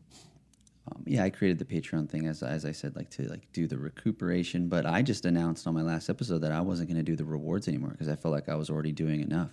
um, 0.91 1.03
yeah, 1.07 1.25
I 1.25 1.31
created 1.31 1.59
the 1.59 1.65
Patreon 1.65 2.09
thing 2.09 2.27
as 2.27 2.43
as 2.43 2.65
I 2.65 2.73
said, 2.73 2.97
like 2.97 3.11
to 3.11 3.29
like 3.29 3.51
do 3.53 3.67
the 3.67 3.79
recuperation. 3.79 4.69
But 4.69 4.87
I 4.87 5.03
just 5.03 5.25
announced 5.25 5.67
on 5.67 5.75
my 5.75 5.83
last 5.83 6.09
episode 6.09 6.39
that 6.39 6.53
I 6.53 6.61
wasn't 6.61 6.89
going 6.89 7.05
to 7.05 7.05
do 7.05 7.17
the 7.17 7.25
rewards 7.25 7.69
anymore 7.69 7.91
because 7.91 8.09
I 8.09 8.17
felt 8.17 8.33
like 8.33 8.49
I 8.49 8.55
was 8.55 8.71
already 8.71 8.93
doing 8.93 9.21
enough. 9.21 9.51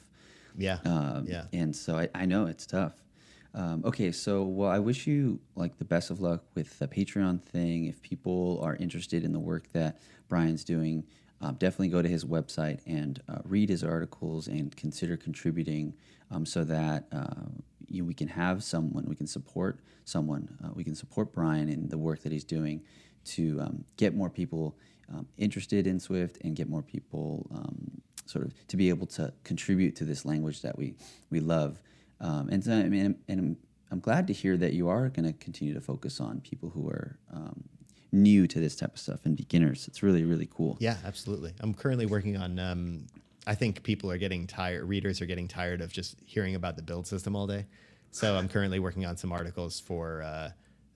Yeah. 0.57 0.79
Um, 0.85 1.25
yeah. 1.27 1.45
And 1.53 1.75
so 1.75 1.97
I, 1.97 2.09
I 2.15 2.25
know 2.25 2.47
it's 2.47 2.65
tough. 2.65 2.93
Um, 3.53 3.83
okay, 3.85 4.11
so 4.11 4.43
well, 4.43 4.69
I 4.69 4.79
wish 4.79 5.07
you 5.07 5.39
like 5.55 5.77
the 5.77 5.85
best 5.85 6.11
of 6.11 6.19
luck 6.19 6.43
with 6.55 6.77
the 6.79 6.87
Patreon 6.87 7.41
thing. 7.43 7.85
If 7.85 8.01
people 8.01 8.59
are 8.63 8.75
interested 8.75 9.23
in 9.23 9.33
the 9.33 9.39
work 9.39 9.71
that 9.73 9.99
Brian's 10.27 10.63
doing, 10.63 11.03
um, 11.41 11.55
definitely 11.55 11.89
go 11.89 12.01
to 12.01 12.09
his 12.09 12.25
website 12.25 12.79
and 12.85 13.21
uh, 13.29 13.39
read 13.43 13.69
his 13.69 13.83
articles 13.83 14.47
and 14.47 14.75
consider 14.75 15.17
contributing 15.17 15.93
um, 16.31 16.45
so 16.45 16.63
that 16.63 17.05
uh, 17.11 17.45
you, 17.87 18.03
we 18.03 18.13
can 18.13 18.27
have 18.27 18.63
someone, 18.63 19.05
we 19.07 19.15
can 19.15 19.27
support 19.27 19.79
someone, 20.03 20.49
uh, 20.63 20.69
we 20.73 20.83
can 20.83 20.95
support 20.95 21.31
Brian 21.33 21.69
in 21.69 21.89
the 21.89 21.97
work 21.97 22.21
that 22.23 22.31
he's 22.31 22.43
doing 22.43 22.81
to 23.25 23.59
um, 23.61 23.83
get 23.97 24.15
more 24.15 24.29
people 24.29 24.75
um, 25.13 25.27
interested 25.37 25.85
in 25.85 25.99
Swift 25.99 26.37
and 26.41 26.55
get 26.55 26.67
more 26.67 26.81
people 26.81 27.47
um, 27.53 28.01
sort 28.25 28.45
of 28.45 28.67
to 28.67 28.77
be 28.77 28.89
able 28.89 29.07
to 29.07 29.31
contribute 29.43 29.95
to 29.95 30.03
this 30.03 30.25
language 30.25 30.61
that 30.61 30.77
we 30.77 30.95
we 31.29 31.39
love. 31.39 31.79
And 32.19 32.63
so, 32.63 32.73
I 32.73 32.89
mean, 32.89 33.15
and 33.27 33.39
I'm, 33.39 33.57
I'm 33.91 33.99
glad 33.99 34.27
to 34.27 34.33
hear 34.33 34.57
that 34.57 34.73
you 34.73 34.89
are 34.89 35.07
going 35.09 35.25
to 35.25 35.33
continue 35.33 35.73
to 35.73 35.81
focus 35.81 36.19
on 36.19 36.41
people 36.41 36.69
who 36.69 36.89
are 36.89 37.17
new 38.11 38.47
to 38.47 38.59
this 38.59 38.75
type 38.75 38.93
of 38.93 38.99
stuff 38.99 39.25
and 39.25 39.35
beginners. 39.35 39.87
It's 39.87 40.01
really 40.03 40.23
really 40.23 40.49
cool. 40.51 40.77
Yeah, 40.79 40.97
absolutely. 41.05 41.53
I'm 41.59 41.73
currently 41.73 42.05
working 42.05 42.37
on 42.37 42.59
um 42.59 43.07
I 43.45 43.55
think 43.55 43.83
people 43.83 44.11
are 44.11 44.17
getting 44.17 44.47
tired 44.47 44.83
readers 44.83 45.21
are 45.21 45.25
getting 45.25 45.47
tired 45.47 45.81
of 45.81 45.91
just 45.91 46.17
hearing 46.25 46.55
about 46.55 46.75
the 46.75 46.83
build 46.83 47.07
system 47.07 47.35
all 47.35 47.47
day. 47.47 47.65
So 48.11 48.35
I'm 48.35 48.47
currently 48.47 48.79
working 48.79 49.05
on 49.05 49.17
some 49.17 49.31
articles 49.31 49.79
for 49.79 50.21
uh 50.21 50.51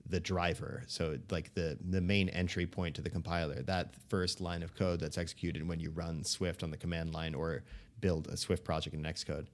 the 0.10 0.20
driver. 0.20 0.84
So 0.88 1.18
like 1.30 1.54
the 1.54 1.78
the 1.90 2.02
main 2.02 2.30
entry 2.30 2.66
point 2.66 2.96
to 2.96 3.02
the 3.02 3.10
compiler, 3.10 3.62
that 3.64 3.96
first 4.10 4.42
line 4.42 4.64
of 4.64 4.76
code 4.76 5.00
that's 5.00 5.18
executed 5.18 5.68
when 5.68 5.80
you 5.80 5.90
run 5.92 6.24
Swift 6.24 6.64
on 6.64 6.72
the 6.72 6.78
command 6.78 7.14
line 7.14 7.34
or 7.34 7.64
build 8.00 8.28
a 8.28 8.38
Swift 8.38 8.64
project 8.64 8.96
in 8.96 9.04
Xcode. 9.04 9.48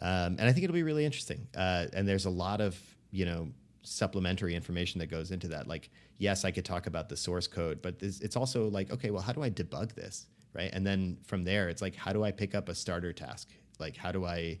Um, 0.00 0.36
and 0.38 0.42
I 0.42 0.52
think 0.52 0.64
it'll 0.64 0.74
be 0.74 0.82
really 0.82 1.04
interesting. 1.04 1.46
Uh, 1.54 1.86
and 1.92 2.08
there's 2.08 2.24
a 2.24 2.30
lot 2.30 2.60
of 2.60 2.78
you 3.10 3.24
know 3.24 3.48
supplementary 3.82 4.54
information 4.54 4.98
that 5.00 5.06
goes 5.06 5.30
into 5.30 5.48
that. 5.48 5.66
Like, 5.66 5.90
yes, 6.18 6.44
I 6.44 6.50
could 6.50 6.64
talk 6.64 6.86
about 6.86 7.08
the 7.08 7.16
source 7.16 7.46
code, 7.46 7.82
but 7.82 7.98
this, 7.98 8.20
it's 8.20 8.36
also 8.36 8.68
like, 8.68 8.90
okay, 8.90 9.10
well, 9.10 9.22
how 9.22 9.32
do 9.32 9.42
I 9.42 9.50
debug 9.50 9.94
this, 9.94 10.26
right? 10.54 10.70
And 10.72 10.86
then 10.86 11.18
from 11.24 11.44
there, 11.44 11.68
it's 11.68 11.82
like, 11.82 11.94
how 11.94 12.12
do 12.12 12.24
I 12.24 12.30
pick 12.30 12.54
up 12.54 12.68
a 12.68 12.74
starter 12.74 13.12
task? 13.12 13.48
Like, 13.78 13.96
how 13.96 14.12
do 14.12 14.24
I, 14.24 14.60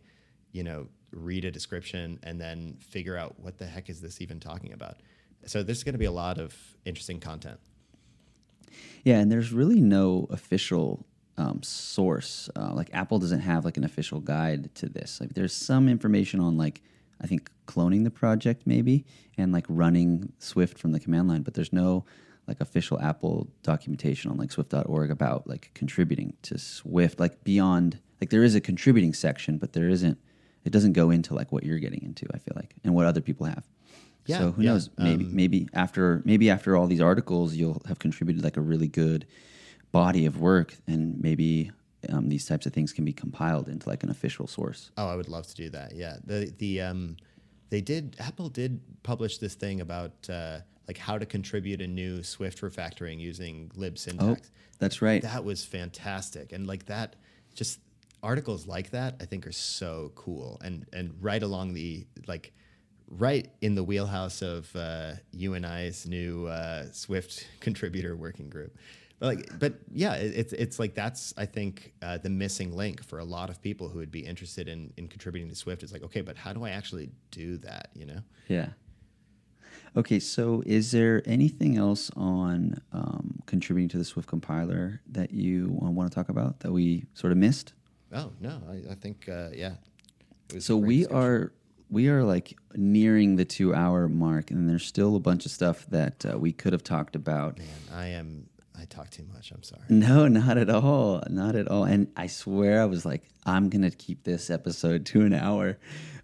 you 0.52 0.64
know, 0.64 0.88
read 1.12 1.44
a 1.44 1.50
description 1.50 2.18
and 2.22 2.40
then 2.40 2.76
figure 2.80 3.16
out 3.16 3.38
what 3.38 3.58
the 3.58 3.66
heck 3.66 3.88
is 3.88 4.00
this 4.00 4.20
even 4.20 4.40
talking 4.40 4.72
about? 4.72 4.96
So 5.46 5.62
there's 5.62 5.82
going 5.84 5.94
to 5.94 5.98
be 5.98 6.04
a 6.06 6.12
lot 6.12 6.38
of 6.38 6.54
interesting 6.84 7.20
content. 7.20 7.58
Yeah, 9.04 9.18
and 9.18 9.30
there's 9.30 9.52
really 9.52 9.80
no 9.80 10.26
official 10.30 11.04
um, 11.36 11.62
source. 11.62 12.48
Uh, 12.56 12.72
like 12.74 12.90
Apple 12.92 13.18
doesn't 13.18 13.40
have 13.40 13.64
like 13.64 13.76
an 13.76 13.84
official 13.84 14.20
guide 14.20 14.74
to 14.76 14.88
this. 14.88 15.20
Like 15.20 15.34
there's 15.34 15.52
some 15.52 15.88
information 15.88 16.40
on 16.40 16.56
like 16.56 16.82
I 17.20 17.26
think 17.26 17.50
cloning 17.66 18.04
the 18.04 18.10
project 18.10 18.62
maybe 18.66 19.04
and 19.38 19.52
like 19.52 19.64
running 19.68 20.32
Swift 20.38 20.78
from 20.78 20.92
the 20.92 21.00
command 21.00 21.28
line, 21.28 21.42
but 21.42 21.54
there's 21.54 21.72
no 21.72 22.04
like 22.48 22.60
official 22.60 23.00
Apple 23.00 23.48
documentation 23.62 24.30
on 24.30 24.36
like 24.36 24.50
swift.org 24.50 25.10
about 25.10 25.46
like 25.46 25.70
contributing 25.74 26.34
to 26.42 26.58
Swift 26.58 27.20
like 27.20 27.44
beyond 27.44 27.98
like 28.20 28.30
there 28.30 28.44
is 28.44 28.54
a 28.54 28.60
contributing 28.60 29.14
section, 29.14 29.58
but 29.58 29.72
there 29.72 29.88
isn't 29.88 30.18
it 30.64 30.70
doesn't 30.72 30.92
go 30.92 31.10
into 31.10 31.34
like 31.34 31.50
what 31.50 31.64
you're 31.64 31.78
getting 31.78 32.02
into, 32.02 32.26
I 32.32 32.38
feel 32.38 32.54
like, 32.54 32.74
and 32.84 32.94
what 32.94 33.06
other 33.06 33.20
people 33.20 33.46
have. 33.46 33.64
Yeah, 34.26 34.38
so 34.38 34.52
who 34.52 34.62
yeah, 34.62 34.70
knows? 34.72 34.90
Maybe 34.98 35.24
um, 35.24 35.34
maybe 35.34 35.68
after 35.74 36.22
maybe 36.24 36.50
after 36.50 36.76
all 36.76 36.86
these 36.86 37.00
articles, 37.00 37.54
you'll 37.54 37.82
have 37.86 37.98
contributed 37.98 38.44
like 38.44 38.56
a 38.56 38.60
really 38.60 38.86
good 38.86 39.26
body 39.90 40.26
of 40.26 40.40
work, 40.40 40.76
and 40.86 41.20
maybe 41.20 41.72
um, 42.10 42.28
these 42.28 42.46
types 42.46 42.66
of 42.66 42.72
things 42.72 42.92
can 42.92 43.04
be 43.04 43.12
compiled 43.12 43.68
into 43.68 43.88
like 43.88 44.02
an 44.02 44.10
official 44.10 44.46
source. 44.46 44.90
Oh, 44.96 45.08
I 45.08 45.16
would 45.16 45.28
love 45.28 45.46
to 45.48 45.54
do 45.54 45.70
that. 45.70 45.94
Yeah, 45.94 46.16
the 46.24 46.52
the 46.58 46.80
um, 46.80 47.16
they 47.70 47.80
did 47.80 48.16
Apple 48.18 48.48
did 48.48 48.80
publish 49.02 49.38
this 49.38 49.54
thing 49.54 49.80
about 49.80 50.12
uh, 50.28 50.58
like 50.88 50.98
how 50.98 51.18
to 51.18 51.26
contribute 51.26 51.80
a 51.80 51.86
new 51.86 52.22
Swift 52.22 52.60
refactoring 52.60 53.20
using 53.20 53.70
lib 53.74 53.98
syntax. 53.98 54.50
Oh, 54.52 54.58
that's 54.78 55.00
right. 55.00 55.22
That 55.22 55.44
was 55.44 55.64
fantastic, 55.64 56.52
and 56.52 56.66
like 56.66 56.86
that, 56.86 57.16
just 57.54 57.80
articles 58.22 58.66
like 58.66 58.90
that, 58.90 59.16
I 59.20 59.24
think 59.24 59.46
are 59.46 59.52
so 59.52 60.12
cool, 60.14 60.60
and 60.64 60.86
and 60.92 61.14
right 61.20 61.42
along 61.42 61.74
the 61.74 62.06
like. 62.26 62.52
Right 63.14 63.50
in 63.60 63.74
the 63.74 63.84
wheelhouse 63.84 64.40
of 64.40 64.74
uh, 64.74 65.16
you 65.32 65.52
and 65.52 65.66
I's 65.66 66.06
new 66.06 66.46
uh, 66.46 66.86
Swift 66.92 67.46
contributor 67.60 68.16
working 68.16 68.48
group, 68.48 68.74
like, 69.26 69.58
but 69.58 69.74
yeah, 69.92 70.14
it, 70.14 70.34
it's 70.36 70.52
it's 70.52 70.78
like 70.78 70.94
that's 70.94 71.32
I 71.36 71.46
think 71.46 71.92
uh, 72.02 72.18
the 72.18 72.30
missing 72.30 72.72
link 72.72 73.04
for 73.04 73.18
a 73.18 73.24
lot 73.24 73.50
of 73.50 73.62
people 73.62 73.88
who 73.88 73.98
would 73.98 74.10
be 74.10 74.20
interested 74.20 74.68
in 74.68 74.92
in 74.96 75.08
contributing 75.08 75.48
to 75.48 75.54
Swift. 75.54 75.82
Is 75.82 75.92
like, 75.92 76.02
okay, 76.02 76.20
but 76.20 76.36
how 76.36 76.52
do 76.52 76.64
I 76.64 76.70
actually 76.70 77.10
do 77.30 77.56
that? 77.58 77.90
You 77.94 78.06
know? 78.06 78.20
Yeah. 78.48 78.68
Okay, 79.94 80.18
so 80.18 80.62
is 80.64 80.90
there 80.90 81.22
anything 81.26 81.76
else 81.76 82.10
on 82.16 82.80
um, 82.92 83.40
contributing 83.46 83.90
to 83.90 83.98
the 83.98 84.04
Swift 84.04 84.26
compiler 84.28 85.02
that 85.10 85.32
you 85.32 85.68
want 85.70 86.10
to 86.10 86.14
talk 86.14 86.30
about 86.30 86.60
that 86.60 86.72
we 86.72 87.04
sort 87.14 87.30
of 87.30 87.38
missed? 87.38 87.74
Oh 88.12 88.32
no, 88.40 88.60
I, 88.68 88.92
I 88.92 88.94
think 88.94 89.28
uh, 89.28 89.48
yeah. 89.52 89.74
It 90.48 90.54
was 90.54 90.64
a 90.64 90.66
So 90.66 90.76
we 90.76 91.06
are 91.06 91.52
we 91.90 92.08
are 92.08 92.24
like 92.24 92.56
nearing 92.74 93.36
the 93.36 93.44
two 93.44 93.74
hour 93.74 94.08
mark, 94.08 94.50
and 94.50 94.68
there's 94.68 94.84
still 94.84 95.14
a 95.14 95.20
bunch 95.20 95.44
of 95.44 95.52
stuff 95.52 95.86
that 95.90 96.24
uh, 96.24 96.38
we 96.38 96.52
could 96.52 96.72
have 96.72 96.82
talked 96.82 97.14
about. 97.14 97.58
Man, 97.58 97.68
I 97.92 98.06
am. 98.08 98.48
I 98.82 98.84
talk 98.86 99.10
too 99.10 99.24
much. 99.32 99.52
I'm 99.52 99.62
sorry. 99.62 99.84
No, 99.88 100.26
not 100.26 100.58
at 100.58 100.68
all. 100.68 101.22
Not 101.30 101.54
at 101.54 101.68
all. 101.68 101.84
And 101.84 102.08
I 102.16 102.26
swear 102.26 102.82
I 102.82 102.86
was 102.86 103.06
like, 103.06 103.22
I'm 103.46 103.68
going 103.68 103.88
to 103.88 103.96
keep 103.96 104.24
this 104.24 104.50
episode 104.50 105.06
to 105.06 105.20
an 105.22 105.32
hour. 105.32 105.78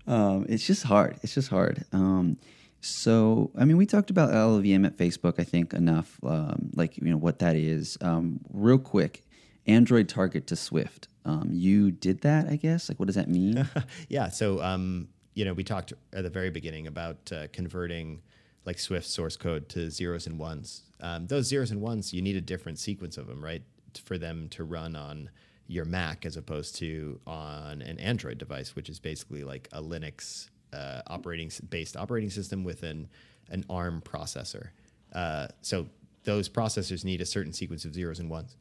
Um, 0.08 0.44
it's 0.48 0.66
just 0.66 0.82
hard. 0.82 1.20
It's 1.22 1.34
just 1.34 1.50
hard. 1.50 1.84
Um, 1.92 2.36
so, 2.80 3.52
I 3.56 3.64
mean, 3.64 3.76
we 3.76 3.86
talked 3.86 4.10
about 4.10 4.30
LLVM 4.30 4.84
at 4.84 4.96
Facebook, 4.96 5.34
I 5.38 5.44
think, 5.44 5.72
enough, 5.72 6.18
um, 6.24 6.70
like, 6.74 6.96
you 6.96 7.04
know, 7.04 7.16
what 7.16 7.38
that 7.38 7.54
is. 7.54 7.96
Um, 8.00 8.40
real 8.50 8.78
quick 8.78 9.24
Android 9.68 10.08
target 10.08 10.48
to 10.48 10.56
Swift. 10.56 11.06
Um, 11.24 11.50
you 11.52 11.92
did 11.92 12.22
that, 12.22 12.48
I 12.48 12.56
guess? 12.56 12.88
Like, 12.88 12.98
what 12.98 13.06
does 13.06 13.16
that 13.16 13.28
mean? 13.28 13.68
yeah. 14.08 14.30
So, 14.30 14.60
um, 14.60 15.08
you 15.34 15.44
know, 15.44 15.52
we 15.52 15.62
talked 15.62 15.92
at 16.12 16.24
the 16.24 16.30
very 16.30 16.50
beginning 16.50 16.88
about 16.88 17.30
uh, 17.30 17.46
converting 17.52 18.22
like 18.68 18.78
Swift 18.78 19.06
source 19.06 19.34
code 19.34 19.66
to 19.70 19.90
zeros 19.90 20.26
and 20.26 20.38
ones. 20.38 20.82
Um, 21.00 21.26
those 21.26 21.46
zeros 21.46 21.70
and 21.70 21.80
ones, 21.80 22.12
you 22.12 22.20
need 22.20 22.36
a 22.36 22.40
different 22.42 22.78
sequence 22.78 23.16
of 23.16 23.26
them, 23.26 23.42
right? 23.42 23.62
For 24.04 24.18
them 24.18 24.46
to 24.50 24.64
run 24.64 24.94
on 24.94 25.30
your 25.68 25.86
Mac 25.86 26.26
as 26.26 26.36
opposed 26.36 26.76
to 26.76 27.18
on 27.26 27.80
an 27.80 27.98
Android 27.98 28.36
device, 28.36 28.76
which 28.76 28.90
is 28.90 28.98
basically 28.98 29.42
like 29.42 29.68
a 29.72 29.80
Linux 29.80 30.50
uh, 30.74 31.00
operating 31.06 31.50
based 31.70 31.96
operating 31.96 32.28
system 32.28 32.62
with 32.62 32.82
an, 32.82 33.08
an 33.48 33.64
ARM 33.70 34.02
processor. 34.02 34.68
Uh, 35.14 35.46
so 35.62 35.86
those 36.24 36.46
processors 36.46 37.06
need 37.06 37.22
a 37.22 37.26
certain 37.26 37.54
sequence 37.54 37.86
of 37.86 37.94
zeros 37.94 38.18
and 38.18 38.28
ones. 38.28 38.54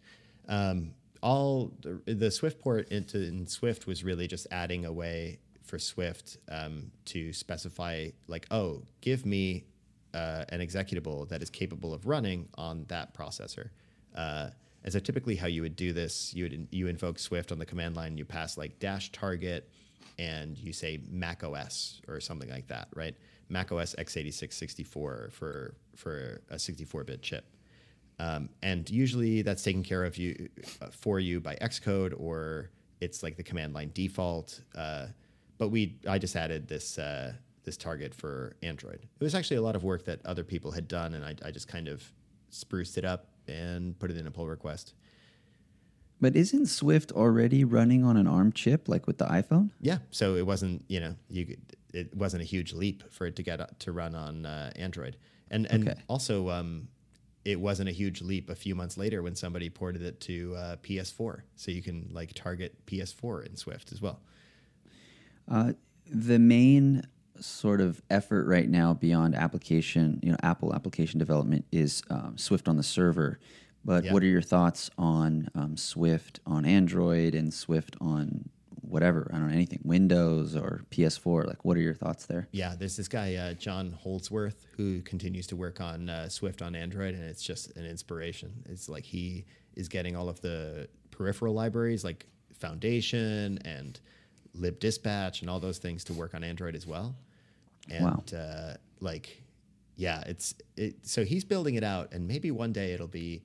Um, 0.47 0.93
all 1.21 1.73
the, 1.81 2.13
the 2.13 2.31
Swift 2.31 2.61
port 2.61 2.87
into 2.93 3.17
in 3.21 3.45
Swift 3.45 3.87
was 3.87 4.05
really 4.05 4.27
just 4.27 4.47
adding 4.51 4.85
a 4.85 4.93
way 4.93 5.39
for 5.65 5.77
Swift 5.77 6.37
um, 6.49 6.91
to 7.03 7.33
specify 7.33 8.07
like, 8.27 8.47
oh, 8.51 8.83
give 9.01 9.25
me 9.25 9.65
uh, 10.13 10.45
an 10.49 10.59
executable 10.59 11.27
that 11.29 11.41
is 11.41 11.49
capable 11.49 11.93
of 11.93 12.05
running 12.05 12.47
on 12.55 12.85
that 12.87 13.13
processor. 13.13 13.69
Uh, 14.15 14.49
and 14.83 14.93
so 14.93 14.99
typically 14.99 15.35
how 15.35 15.47
you 15.47 15.61
would 15.61 15.75
do 15.75 15.93
this, 15.93 16.33
you 16.33 16.45
would 16.45 16.67
you 16.71 16.87
invoke 16.87 17.19
Swift 17.19 17.51
on 17.51 17.59
the 17.59 17.65
command 17.65 17.95
line, 17.95 18.17
you 18.17 18.25
pass 18.25 18.57
like 18.57 18.79
dash 18.79 19.11
target, 19.11 19.69
and 20.17 20.57
you 20.57 20.73
say 20.73 20.99
Mac 21.09 21.43
OS 21.43 22.01
or 22.07 22.19
something 22.19 22.49
like 22.49 22.67
that, 22.67 22.87
right? 22.95 23.15
Mac 23.49 23.71
OS 23.71 23.95
x86 23.95 24.53
64 24.53 25.29
for 25.31 25.75
for 25.95 26.41
a 26.49 26.55
64-bit 26.55 27.21
chip. 27.21 27.45
Um, 28.19 28.49
and 28.63 28.89
usually 28.89 29.41
that's 29.41 29.63
taken 29.63 29.83
care 29.83 30.03
of 30.03 30.17
you 30.17 30.49
uh, 30.81 30.87
for 30.87 31.19
you 31.19 31.39
by 31.39 31.55
Xcode 31.55 32.13
or 32.19 32.71
it's 32.99 33.21
like 33.21 33.37
the 33.37 33.43
command 33.43 33.73
line 33.73 33.91
default. 33.93 34.61
Uh, 34.75 35.07
but 35.57 35.69
we, 35.69 35.97
I 36.07 36.17
just 36.17 36.35
added 36.35 36.67
this 36.67 36.97
uh, 36.97 37.33
this 37.67 37.77
target 37.77 38.15
for 38.15 38.55
Android. 38.63 39.01
It 39.19 39.23
was 39.23 39.35
actually 39.35 39.57
a 39.57 39.61
lot 39.61 39.75
of 39.75 39.83
work 39.83 40.05
that 40.05 40.25
other 40.25 40.43
people 40.45 40.71
had 40.71 40.87
done, 40.87 41.13
and 41.13 41.23
I, 41.23 41.35
I 41.45 41.51
just 41.51 41.67
kind 41.67 41.89
of 41.89 42.01
spruced 42.49 42.97
it 42.97 43.03
up 43.05 43.27
and 43.47 43.99
put 43.99 44.09
it 44.09 44.15
in 44.17 44.25
a 44.25 44.31
pull 44.31 44.47
request. 44.47 44.93
but 46.21 46.33
isn't 46.35 46.65
Swift 46.67 47.11
already 47.11 47.63
running 47.65 48.03
on 48.05 48.15
an 48.17 48.25
ARM 48.25 48.53
chip, 48.53 48.87
like 48.87 49.05
with 49.05 49.17
the 49.17 49.25
iPhone? 49.25 49.69
Yeah, 49.81 49.97
so 50.11 50.35
it 50.35 50.45
wasn't 50.47 50.83
you 50.87 50.99
know 51.01 51.15
you 51.29 51.45
could- 51.45 51.75
it 51.93 52.15
wasn't 52.15 52.41
a 52.41 52.45
huge 52.45 52.73
leap 52.73 53.03
for 53.11 53.25
it 53.27 53.35
to 53.37 53.43
get 53.43 53.79
to 53.79 53.91
run 53.91 54.13
on 54.15 54.45
uh, 54.45 54.71
Android, 54.77 55.17
and 55.51 55.65
and 55.71 55.87
Okay. 55.89 55.99
also 56.07 56.49
um, 56.49 56.87
it 57.43 57.59
wasn't 57.59 57.89
a 57.89 57.91
huge 57.91 58.21
leap 58.21 58.49
a 58.49 58.55
few 58.55 58.75
months 58.75 58.97
later 58.97 59.21
when 59.21 59.35
somebody 59.35 59.69
ported 59.69 60.01
it 60.01 60.19
to 60.21 60.55
uh, 60.55 60.75
PS4, 60.77 61.41
so 61.57 61.71
you 61.71 61.81
can 61.81 62.09
like 62.13 62.31
target 62.33 62.71
PS4 62.85 63.45
in 63.45 63.55
Swift 63.57 63.91
as 63.91 64.01
well. 64.01 64.19
Uh, 65.49 65.73
the 66.09 66.39
main 66.39 67.03
sort 67.39 67.81
of 67.81 68.01
effort 68.09 68.45
right 68.47 68.69
now 68.69 68.93
beyond 68.93 69.35
application, 69.35 70.19
you 70.23 70.31
know, 70.31 70.37
Apple 70.43 70.73
application 70.73 71.19
development 71.19 71.65
is 71.71 72.01
um, 72.09 72.37
Swift 72.37 72.67
on 72.67 72.77
the 72.77 72.83
server. 72.83 73.39
But 73.85 74.03
Yeah. 74.05 74.13
what 74.13 74.23
are 74.23 74.27
your 74.27 74.41
thoughts 74.41 74.89
on 74.97 75.49
um, 75.55 75.77
Swift 75.77 76.39
on 76.45 76.65
Android 76.65 77.33
and 77.35 77.53
Swift 77.53 77.95
on 78.01 78.49
whatever? 78.81 79.29
I 79.33 79.37
don't 79.37 79.47
know 79.47 79.53
anything, 79.53 79.79
Windows 79.83 80.55
or 80.55 80.83
PS4. 80.91 81.45
Like, 81.47 81.63
what 81.63 81.77
are 81.77 81.81
your 81.81 81.93
thoughts 81.93 82.25
there? 82.25 82.47
Yeah, 82.51 82.75
there's 82.77 82.97
this 82.97 83.07
guy 83.07 83.35
uh, 83.35 83.53
John 83.53 83.91
Holdsworth 83.93 84.65
who 84.75 85.01
continues 85.01 85.47
to 85.47 85.55
work 85.55 85.79
on 85.79 86.09
uh, 86.09 86.27
Swift 86.29 86.61
on 86.61 86.75
Android, 86.75 87.13
and 87.15 87.23
it's 87.23 87.43
just 87.43 87.75
an 87.77 87.85
inspiration. 87.85 88.63
It's 88.67 88.89
like 88.89 89.03
he 89.05 89.45
is 89.75 89.87
getting 89.87 90.15
all 90.15 90.27
of 90.27 90.41
the 90.41 90.89
peripheral 91.11 91.53
libraries 91.53 92.03
like 92.03 92.25
Foundation 92.59 93.59
and 93.63 93.99
libdispatch 94.57 95.41
and 95.41 95.49
all 95.49 95.59
those 95.59 95.77
things 95.77 96.03
to 96.05 96.13
work 96.13 96.33
on 96.33 96.43
Android 96.43 96.75
as 96.75 96.87
well. 96.87 97.15
And 97.89 98.03
Wow. 98.05 98.23
uh, 98.37 98.73
like, 98.99 99.43
yeah, 99.95 100.21
it's 100.27 100.53
it. 100.75 100.95
So 101.07 101.23
he's 101.25 101.43
building 101.45 101.75
it 101.75 101.83
out, 101.83 102.13
and 102.13 102.27
maybe 102.27 102.51
one 102.51 102.71
day 102.73 102.93
it'll 102.93 103.07
be 103.07 103.43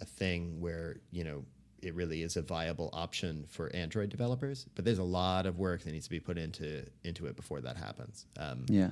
a 0.00 0.04
thing 0.04 0.60
where 0.60 0.96
you 1.10 1.24
know 1.24 1.44
it 1.82 1.94
really 1.94 2.22
is 2.22 2.36
a 2.36 2.42
viable 2.42 2.90
option 2.92 3.44
for 3.48 3.74
Android 3.74 4.08
developers. 4.10 4.66
But 4.74 4.84
there's 4.84 4.98
a 4.98 5.02
lot 5.04 5.46
of 5.46 5.58
work 5.58 5.82
that 5.82 5.92
needs 5.92 6.04
to 6.04 6.10
be 6.10 6.20
put 6.20 6.38
into 6.38 6.84
into 7.04 7.26
it 7.26 7.36
before 7.36 7.60
that 7.62 7.76
happens. 7.76 8.26
Um, 8.38 8.64
Yeah. 8.68 8.90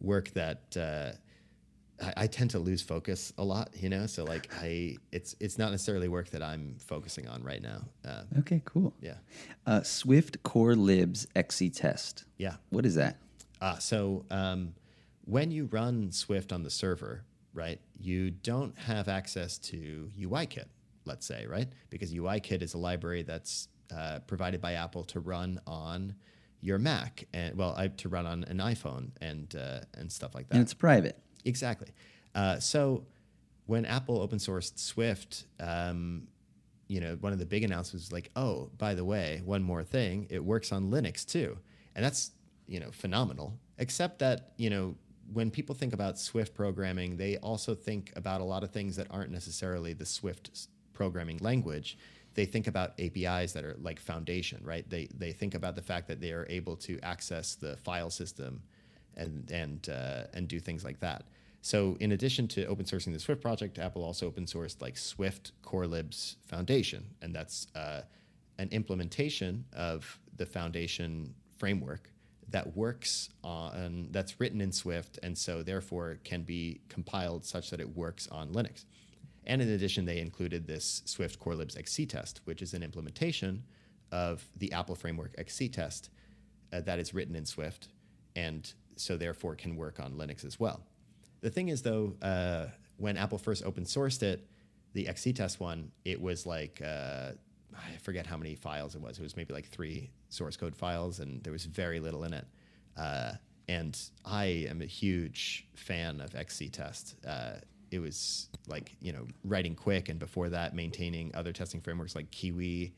Work 0.00 0.30
that 0.34 0.76
uh, 0.76 1.12
I, 2.04 2.22
I 2.24 2.26
tend 2.28 2.50
to 2.50 2.60
lose 2.60 2.80
focus 2.82 3.32
a 3.38 3.42
lot, 3.44 3.70
you 3.74 3.88
know. 3.88 4.06
So 4.06 4.22
like 4.24 4.48
I, 4.60 4.96
it's 5.10 5.34
it's 5.40 5.58
not 5.58 5.70
necessarily 5.72 6.06
work 6.08 6.30
that 6.30 6.42
I'm 6.42 6.76
focusing 6.78 7.26
on 7.28 7.42
right 7.42 7.60
now. 7.62 7.82
Uh, 8.04 8.22
Okay, 8.38 8.62
cool. 8.64 8.94
yeah, 9.00 9.14
Uh, 9.66 9.82
Swift 9.82 10.42
core 10.44 10.76
libs 10.76 11.26
exe 11.34 11.62
test. 11.74 12.24
yeah. 12.36 12.56
What 12.70 12.86
is 12.86 12.94
that? 12.94 13.16
Uh, 13.60 13.78
so 13.78 14.24
um, 14.30 14.74
when 15.24 15.50
you 15.50 15.66
run 15.66 16.10
Swift 16.12 16.52
on 16.52 16.62
the 16.62 16.70
server, 16.70 17.24
right, 17.52 17.80
you 17.98 18.30
don't 18.30 18.76
have 18.78 19.08
access 19.08 19.58
to 19.58 20.10
UIKit, 20.18 20.66
let's 21.04 21.26
say, 21.26 21.46
right? 21.46 21.68
Because 21.90 22.12
UIKit 22.14 22.62
is 22.62 22.74
a 22.74 22.78
library 22.78 23.22
that's 23.22 23.68
uh, 23.94 24.20
provided 24.26 24.60
by 24.60 24.74
Apple 24.74 25.04
to 25.04 25.20
run 25.20 25.60
on 25.66 26.14
your 26.60 26.78
Mac 26.78 27.24
and 27.32 27.56
well, 27.56 27.74
I 27.76 27.88
to 27.88 28.08
run 28.08 28.26
on 28.26 28.44
an 28.44 28.58
iPhone 28.58 29.10
and 29.20 29.54
uh, 29.54 29.80
and 29.94 30.10
stuff 30.10 30.34
like 30.34 30.48
that. 30.48 30.54
And 30.54 30.62
it's 30.62 30.74
private. 30.74 31.18
Exactly. 31.44 31.92
Uh, 32.34 32.58
so 32.58 33.06
when 33.66 33.84
Apple 33.84 34.20
open 34.20 34.38
sourced 34.38 34.78
Swift, 34.78 35.44
um, 35.60 36.26
you 36.88 37.00
know, 37.00 37.16
one 37.20 37.32
of 37.32 37.38
the 37.38 37.46
big 37.46 37.64
announcements 37.64 38.06
was 38.06 38.12
like, 38.12 38.30
oh, 38.34 38.70
by 38.78 38.94
the 38.94 39.04
way, 39.04 39.42
one 39.44 39.62
more 39.62 39.84
thing, 39.84 40.26
it 40.30 40.42
works 40.42 40.72
on 40.72 40.90
Linux 40.90 41.24
too, 41.24 41.58
and 41.94 42.04
that's 42.04 42.32
you 42.68 42.78
know 42.80 42.90
phenomenal. 42.90 43.58
Except 43.78 44.18
that 44.20 44.52
you 44.56 44.70
know 44.70 44.94
when 45.32 45.50
people 45.50 45.74
think 45.74 45.92
about 45.92 46.18
Swift 46.18 46.54
programming, 46.54 47.16
they 47.16 47.36
also 47.38 47.74
think 47.74 48.12
about 48.16 48.40
a 48.40 48.44
lot 48.44 48.62
of 48.62 48.70
things 48.70 48.96
that 48.96 49.06
aren't 49.10 49.30
necessarily 49.30 49.92
the 49.92 50.06
Swift 50.06 50.68
programming 50.92 51.38
language. 51.38 51.98
They 52.34 52.46
think 52.46 52.66
about 52.66 52.98
APIs 52.98 53.52
that 53.52 53.64
are 53.64 53.76
like 53.80 53.98
foundation, 53.98 54.60
right? 54.62 54.88
They 54.88 55.08
they 55.14 55.32
think 55.32 55.54
about 55.54 55.74
the 55.74 55.82
fact 55.82 56.08
that 56.08 56.20
they 56.20 56.32
are 56.32 56.46
able 56.48 56.76
to 56.76 56.98
access 57.02 57.54
the 57.54 57.76
file 57.78 58.10
system 58.10 58.62
and 59.16 59.50
and 59.50 59.88
uh, 59.88 60.24
and 60.34 60.46
do 60.46 60.60
things 60.60 60.84
like 60.84 61.00
that. 61.00 61.24
So 61.60 61.96
in 61.98 62.12
addition 62.12 62.46
to 62.48 62.64
open 62.66 62.84
sourcing 62.84 63.12
the 63.12 63.18
Swift 63.18 63.42
project, 63.42 63.78
Apple 63.78 64.04
also 64.04 64.26
open 64.26 64.44
sourced 64.44 64.80
like 64.80 64.96
Swift 64.96 65.52
Core 65.62 65.86
Libs 65.86 66.36
Foundation, 66.46 67.04
and 67.20 67.34
that's 67.34 67.66
uh, 67.74 68.02
an 68.58 68.68
implementation 68.70 69.64
of 69.72 70.18
the 70.36 70.46
foundation 70.46 71.34
framework 71.58 72.10
that 72.50 72.76
works 72.76 73.28
on 73.44 74.08
that's 74.10 74.40
written 74.40 74.60
in 74.60 74.72
Swift, 74.72 75.18
and 75.22 75.36
so 75.36 75.62
therefore 75.62 76.18
can 76.24 76.42
be 76.42 76.80
compiled 76.88 77.44
such 77.44 77.70
that 77.70 77.80
it 77.80 77.96
works 77.96 78.26
on 78.28 78.52
Linux. 78.52 78.84
And 79.46 79.62
in 79.62 79.68
addition, 79.68 80.04
they 80.04 80.18
included 80.18 80.66
this 80.66 81.02
Swift 81.06 81.38
Core 81.38 81.54
Libs 81.54 81.74
XCTest, 81.74 82.40
which 82.44 82.62
is 82.62 82.74
an 82.74 82.82
implementation 82.82 83.64
of 84.12 84.46
the 84.56 84.72
Apple 84.72 84.94
framework 84.94 85.36
XCTest 85.36 86.08
uh, 86.72 86.80
that 86.82 86.98
is 86.98 87.14
written 87.14 87.34
in 87.34 87.46
Swift, 87.46 87.88
and 88.36 88.72
so 88.96 89.16
therefore 89.16 89.54
can 89.54 89.76
work 89.76 90.00
on 90.00 90.14
Linux 90.14 90.44
as 90.44 90.58
well. 90.58 90.82
The 91.40 91.50
thing 91.50 91.68
is, 91.68 91.82
though, 91.82 92.16
uh, 92.20 92.66
when 92.96 93.16
Apple 93.16 93.38
first 93.38 93.64
open 93.64 93.84
sourced 93.84 94.22
it, 94.22 94.46
the 94.92 95.06
XCTest 95.06 95.60
one, 95.60 95.92
it 96.04 96.20
was 96.20 96.46
like 96.46 96.82
uh, 96.84 97.32
I 97.76 97.96
forget 97.98 98.26
how 98.26 98.36
many 98.36 98.54
files 98.54 98.94
it 98.94 99.00
was. 99.00 99.18
It 99.18 99.22
was 99.22 99.36
maybe 99.36 99.52
like 99.52 99.68
three 99.68 100.10
source 100.28 100.56
code 100.56 100.74
files, 100.74 101.20
and 101.20 101.42
there 101.42 101.52
was 101.52 101.64
very 101.64 102.00
little 102.00 102.24
in 102.24 102.32
it. 102.32 102.46
Uh, 102.96 103.32
and 103.68 103.98
I 104.24 104.66
am 104.68 104.80
a 104.80 104.86
huge 104.86 105.66
fan 105.74 106.20
of 106.20 106.30
XCTest. 106.30 107.14
Uh, 107.26 107.60
it 107.90 107.98
was 108.00 108.48
like 108.66 108.96
you 109.00 109.12
know 109.12 109.26
writing 109.44 109.74
Quick, 109.74 110.08
and 110.08 110.18
before 110.18 110.48
that, 110.50 110.74
maintaining 110.74 111.34
other 111.34 111.52
testing 111.52 111.80
frameworks 111.80 112.14
like 112.14 112.30
Kiwi. 112.30 112.94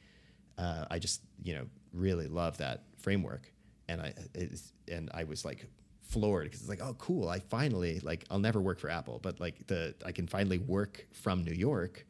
Uh, 0.59 0.85
I 0.91 0.99
just 0.99 1.23
you 1.43 1.55
know 1.55 1.67
really 1.93 2.29
love 2.29 2.57
that 2.59 2.85
framework, 2.99 3.53
and 3.89 4.01
I 4.01 4.15
and 4.89 5.11
I 5.13 5.25
was 5.25 5.45
like 5.45 5.67
floored 6.03 6.45
because 6.45 6.61
it's 6.61 6.69
like, 6.69 6.83
oh, 6.83 6.95
cool! 6.95 7.29
I 7.29 7.39
finally 7.41 8.01
like 8.01 8.25
I'll 8.31 8.39
never 8.39 8.61
work 8.61 8.79
for 8.79 8.91
Apple, 8.91 9.21
but 9.23 9.41
like 9.41 9.67
the 9.67 9.95
I 10.05 10.13
can 10.13 10.27
finally 10.27 10.59
work 10.59 11.07
from 11.13 11.45
New 11.45 11.55
York 11.55 12.07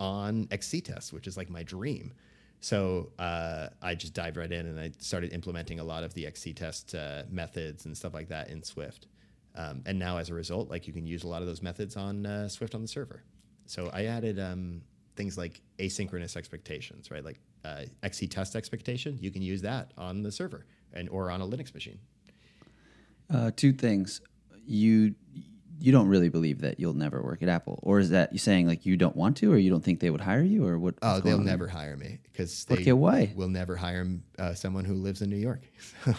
on 0.00 0.46
XCTest, 0.46 1.12
which 1.12 1.26
is 1.26 1.36
like 1.36 1.50
my 1.50 1.62
dream. 1.62 2.12
So 2.60 3.10
uh, 3.18 3.68
I 3.80 3.94
just 3.94 4.12
dived 4.12 4.36
right 4.36 4.50
in 4.50 4.66
and 4.66 4.78
I 4.78 4.92
started 4.98 5.32
implementing 5.32 5.80
a 5.80 5.84
lot 5.84 6.02
of 6.02 6.12
the 6.14 6.24
XCTest 6.24 6.94
uh, 6.94 7.24
methods 7.30 7.86
and 7.86 7.96
stuff 7.96 8.12
like 8.12 8.28
that 8.28 8.50
in 8.50 8.62
Swift. 8.62 9.06
Um, 9.54 9.82
and 9.86 9.98
now 9.98 10.18
as 10.18 10.30
a 10.30 10.34
result, 10.34 10.70
like 10.70 10.86
you 10.86 10.92
can 10.92 11.06
use 11.06 11.24
a 11.24 11.28
lot 11.28 11.42
of 11.42 11.48
those 11.48 11.62
methods 11.62 11.96
on 11.96 12.26
uh, 12.26 12.48
Swift 12.48 12.74
on 12.74 12.82
the 12.82 12.88
server. 12.88 13.22
So 13.66 13.90
I 13.92 14.06
added 14.06 14.38
um, 14.38 14.82
things 15.16 15.38
like 15.38 15.60
asynchronous 15.78 16.36
expectations, 16.36 17.10
right? 17.10 17.24
Like 17.24 17.40
uh, 17.64 17.82
XCTest 18.02 18.56
expectation, 18.56 19.18
you 19.20 19.30
can 19.30 19.42
use 19.42 19.62
that 19.62 19.92
on 19.96 20.22
the 20.22 20.32
server 20.32 20.66
and 20.92 21.08
or 21.08 21.30
on 21.30 21.40
a 21.40 21.46
Linux 21.46 21.72
machine. 21.72 21.98
Uh, 23.32 23.50
two 23.54 23.72
things. 23.72 24.20
You 24.66 25.14
you 25.80 25.92
don't 25.92 26.08
really 26.08 26.28
believe 26.28 26.60
that 26.60 26.78
you'll 26.78 26.94
never 26.94 27.22
work 27.22 27.42
at 27.42 27.48
Apple, 27.48 27.80
or 27.82 27.98
is 27.98 28.10
that 28.10 28.32
you 28.32 28.38
saying 28.38 28.66
like 28.66 28.84
you 28.84 28.96
don't 28.96 29.16
want 29.16 29.38
to, 29.38 29.52
or 29.52 29.56
you 29.56 29.70
don't 29.70 29.82
think 29.82 30.00
they 30.00 30.10
would 30.10 30.20
hire 30.20 30.42
you, 30.42 30.66
or 30.66 30.78
what? 30.78 30.94
Oh, 31.02 31.20
they'll 31.20 31.38
never 31.38 31.66
there? 31.66 31.74
hire 31.74 31.96
me 31.96 32.18
because 32.24 32.64
they 32.66 32.76
okay, 32.76 32.92
why? 32.92 33.32
will 33.34 33.48
never 33.48 33.76
hire 33.76 34.06
uh, 34.38 34.54
someone 34.54 34.84
who 34.84 34.94
lives 34.94 35.22
in 35.22 35.30
New 35.30 35.36
York. 35.36 35.62
uh, 36.06 36.14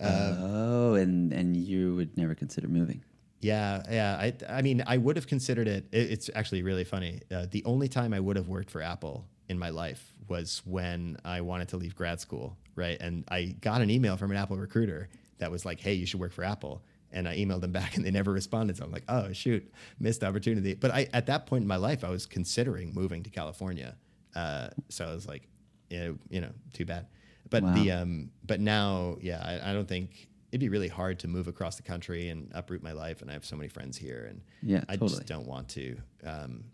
oh, 0.00 0.94
and 0.94 1.32
and 1.32 1.56
you 1.56 1.96
would 1.96 2.16
never 2.16 2.34
consider 2.34 2.68
moving. 2.68 3.02
Yeah, 3.40 3.82
yeah. 3.90 4.16
I 4.16 4.34
I 4.48 4.62
mean, 4.62 4.82
I 4.86 4.96
would 4.96 5.16
have 5.16 5.26
considered 5.26 5.66
it. 5.66 5.88
it 5.92 6.12
it's 6.12 6.30
actually 6.34 6.62
really 6.62 6.84
funny. 6.84 7.20
Uh, 7.30 7.46
the 7.50 7.64
only 7.64 7.88
time 7.88 8.12
I 8.12 8.20
would 8.20 8.36
have 8.36 8.48
worked 8.48 8.70
for 8.70 8.82
Apple 8.82 9.26
in 9.48 9.58
my 9.58 9.70
life 9.70 10.12
was 10.28 10.62
when 10.64 11.16
I 11.24 11.40
wanted 11.40 11.68
to 11.68 11.76
leave 11.76 11.96
grad 11.96 12.20
school, 12.20 12.56
right? 12.76 12.98
And 13.00 13.24
I 13.28 13.56
got 13.60 13.80
an 13.80 13.90
email 13.90 14.16
from 14.16 14.30
an 14.30 14.36
Apple 14.36 14.56
recruiter 14.56 15.08
that 15.38 15.50
was 15.50 15.64
like, 15.64 15.80
"Hey, 15.80 15.94
you 15.94 16.06
should 16.06 16.20
work 16.20 16.32
for 16.32 16.44
Apple." 16.44 16.82
And 17.12 17.26
I 17.28 17.36
emailed 17.36 17.60
them 17.60 17.72
back, 17.72 17.96
and 17.96 18.04
they 18.04 18.10
never 18.10 18.32
responded. 18.32 18.76
So 18.76 18.84
I'm 18.84 18.92
like, 18.92 19.04
"Oh 19.08 19.32
shoot, 19.32 19.68
missed 19.98 20.22
opportunity." 20.22 20.74
But 20.74 20.92
I, 20.92 21.08
at 21.12 21.26
that 21.26 21.46
point 21.46 21.62
in 21.62 21.68
my 21.68 21.76
life, 21.76 22.04
I 22.04 22.10
was 22.10 22.26
considering 22.26 22.94
moving 22.94 23.22
to 23.24 23.30
California. 23.30 23.96
Uh, 24.34 24.68
so 24.88 25.06
I 25.06 25.12
was 25.12 25.26
like, 25.26 25.48
you 25.88 25.98
know, 25.98 26.18
you 26.28 26.40
know, 26.40 26.52
too 26.72 26.84
bad. 26.84 27.06
But 27.48 27.64
wow. 27.64 27.74
the 27.74 27.90
um, 27.90 28.30
but 28.44 28.60
now, 28.60 29.16
yeah, 29.20 29.42
I, 29.44 29.70
I, 29.70 29.72
don't 29.72 29.88
think 29.88 30.28
it'd 30.52 30.60
be 30.60 30.68
really 30.68 30.88
hard 30.88 31.18
to 31.20 31.28
move 31.28 31.48
across 31.48 31.76
the 31.76 31.82
country 31.82 32.28
and 32.28 32.48
uproot 32.54 32.82
my 32.82 32.92
life. 32.92 33.22
And 33.22 33.30
I 33.30 33.34
have 33.34 33.44
so 33.44 33.56
many 33.56 33.68
friends 33.68 33.96
here, 33.96 34.26
and 34.30 34.40
yeah, 34.62 34.84
I 34.88 34.92
totally. 34.92 35.10
just 35.10 35.26
don't 35.26 35.46
want 35.46 35.68
to. 35.70 35.96
Um, 36.24 36.64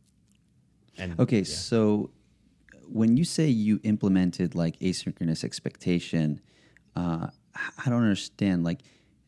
and 0.99 1.19
okay, 1.19 1.39
yeah. 1.39 1.45
so 1.45 2.11
when 2.89 3.17
you 3.17 3.25
say 3.25 3.49
you 3.49 3.81
implemented 3.83 4.55
like 4.55 4.79
asynchronous 4.81 5.45
expectation, 5.45 6.41
uh, 6.95 7.29
I 7.55 7.91
don't 7.91 8.03
understand. 8.03 8.65
Like, 8.65 8.81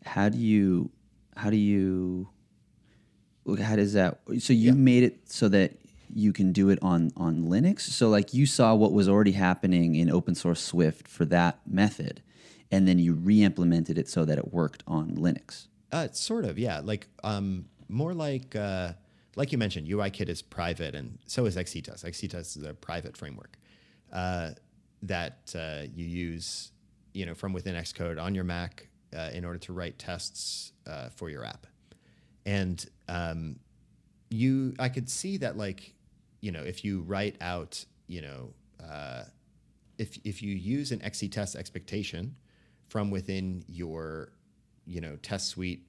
how 0.05 0.29
do 0.29 0.39
you, 0.39 0.91
how 1.39 1.51
do 1.51 1.57
you, 1.57 2.29
how 3.61 3.77
does 3.77 3.93
that? 3.95 4.21
So 4.39 4.53
you 4.53 4.69
yeah. 4.69 4.73
made 4.73 5.05
it 5.05 5.31
so 5.31 5.49
that 5.49 5.73
you 6.15 6.33
can 6.33 6.53
do 6.53 6.71
it 6.71 6.79
on 6.83 7.13
on 7.17 7.45
Linux. 7.45 7.81
So 7.81 8.09
like 8.09 8.35
you 8.35 8.47
saw 8.47 8.75
what 8.75 8.93
was 8.93 9.09
already 9.09 9.33
happening 9.33 9.95
in 9.95 10.11
open 10.11 10.35
source 10.35 10.61
Swift 10.63 11.07
for 11.09 11.25
that 11.27 11.61
method, 11.67 12.23
and 12.71 12.89
then 12.89 12.99
you 12.99 13.15
re-implemented 13.15 13.99
it 13.99 14.09
so 14.09 14.25
that 14.25 14.39
it 14.39 14.53
worked 14.53 14.83
on 14.87 15.17
Linux. 15.17 15.67
Uh, 15.93 16.09
sort 16.13 16.45
of, 16.45 16.59
yeah. 16.59 16.81
Like 16.83 17.09
um, 17.25 17.67
more 17.89 18.15
like 18.15 18.57
uh, 18.57 18.93
like 19.37 19.53
you 19.53 19.59
mentioned, 19.59 19.89
UIKit 19.89 20.29
is 20.29 20.43
private, 20.43 20.95
and 20.95 21.19
so 21.27 21.47
is 21.47 21.57
XCTest. 21.57 22.05
XCTest 22.05 22.57
is 22.57 22.63
a 22.63 22.75
private 22.75 23.17
framework 23.17 23.57
uh, 24.13 24.51
that 25.03 25.55
uh, 25.57 25.83
you 25.95 26.05
use 26.05 26.73
you 27.19 27.27
know, 27.27 27.35
from 27.35 27.53
within 27.53 27.75
Xcode 27.75 28.23
on 28.23 28.35
your 28.35 28.45
Mac 28.45 28.88
uh, 29.17 29.31
in 29.33 29.45
order 29.45 29.59
to 29.59 29.73
write 29.73 29.99
tests 29.99 30.73
uh, 30.87 31.09
for 31.11 31.31
your 31.31 31.45
app. 31.45 31.67
And 32.47 32.85
um, 33.09 33.57
you, 34.31 34.75
I 34.79 34.89
could 34.89 35.09
see 35.09 35.37
that, 35.39 35.57
like, 35.57 35.95
you 36.41 36.53
know, 36.53 36.63
if 36.63 36.85
you 36.85 37.03
write 37.03 37.37
out, 37.41 37.85
you 38.07 38.23
know, 38.23 38.55
uh, 38.83 39.25
if 39.99 40.19
if 40.25 40.43
you 40.43 40.55
use 40.55 40.93
an 40.93 41.01
XCTest 41.01 41.57
expectation 41.57 42.37
from 42.89 43.11
within 43.11 43.65
your, 43.67 44.33
you 44.87 45.01
know, 45.01 45.17
test 45.17 45.49
suite 45.49 45.83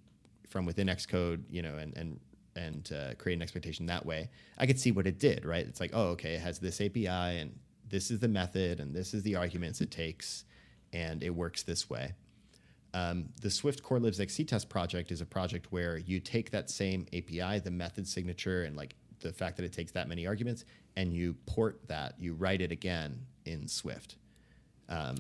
from 0.48 0.66
within 0.66 0.88
Xcode, 0.88 1.44
you 1.50 1.62
know, 1.62 1.78
and 1.78 1.96
and 1.96 2.20
and 2.56 2.91
uh, 2.91 3.14
create 3.16 3.36
an 3.36 3.41
expectation 3.41 3.86
that 3.86 4.06
way, 4.06 4.30
I 4.58 4.66
could 4.66 4.80
see 4.80 4.91
what 4.91 5.08
it 5.08 5.20
did. 5.20 5.46
Right? 5.46 5.66
It's 5.66 5.80
like, 5.80 5.91
oh, 5.94 6.10
okay, 6.10 6.34
it 6.34 6.41
has 6.41 6.60
this 6.60 6.82
API 6.82 7.08
and 7.08 7.58
this 7.88 8.12
is 8.12 8.20
the 8.20 8.28
method 8.28 8.80
and 8.80 8.96
this 8.96 9.14
is 9.14 9.24
the 9.24 9.36
arguments 9.36 9.82
it 9.82 9.91
takes 9.91 10.46
and 10.94 11.24
it 11.24 11.30
works 11.30 11.64
this 11.64 11.90
way. 11.90 12.14
Um, 12.94 13.30
the 13.41 13.49
Swift 13.49 13.84
Core 13.84 13.99
Libs 13.99 14.20
XCTest 14.20 14.68
project 14.70 15.11
is 15.11 15.22
a 15.22 15.26
project 15.26 15.68
where 15.70 15.98
you 15.98 16.20
take 16.20 16.52
that 16.52 16.70
same 16.70 17.06
API, 17.14 17.60
the 17.60 17.72
method 17.72 18.07
signature, 18.07 18.64
and 18.64 18.76
like 18.76 18.95
the 19.20 19.32
fact 19.32 19.57
that 19.57 19.64
it 19.64 19.74
takes 19.74 19.91
that 19.91 20.07
many 20.07 20.26
arguments, 20.26 20.66
and 20.95 21.14
you 21.14 21.36
port 21.45 21.80
that, 21.88 22.16
you 22.20 22.34
write 22.34 22.61
it 22.61 22.72
again 22.72 23.26
in 23.45 23.68
Swift. 23.68 24.16
Um, 24.88 25.18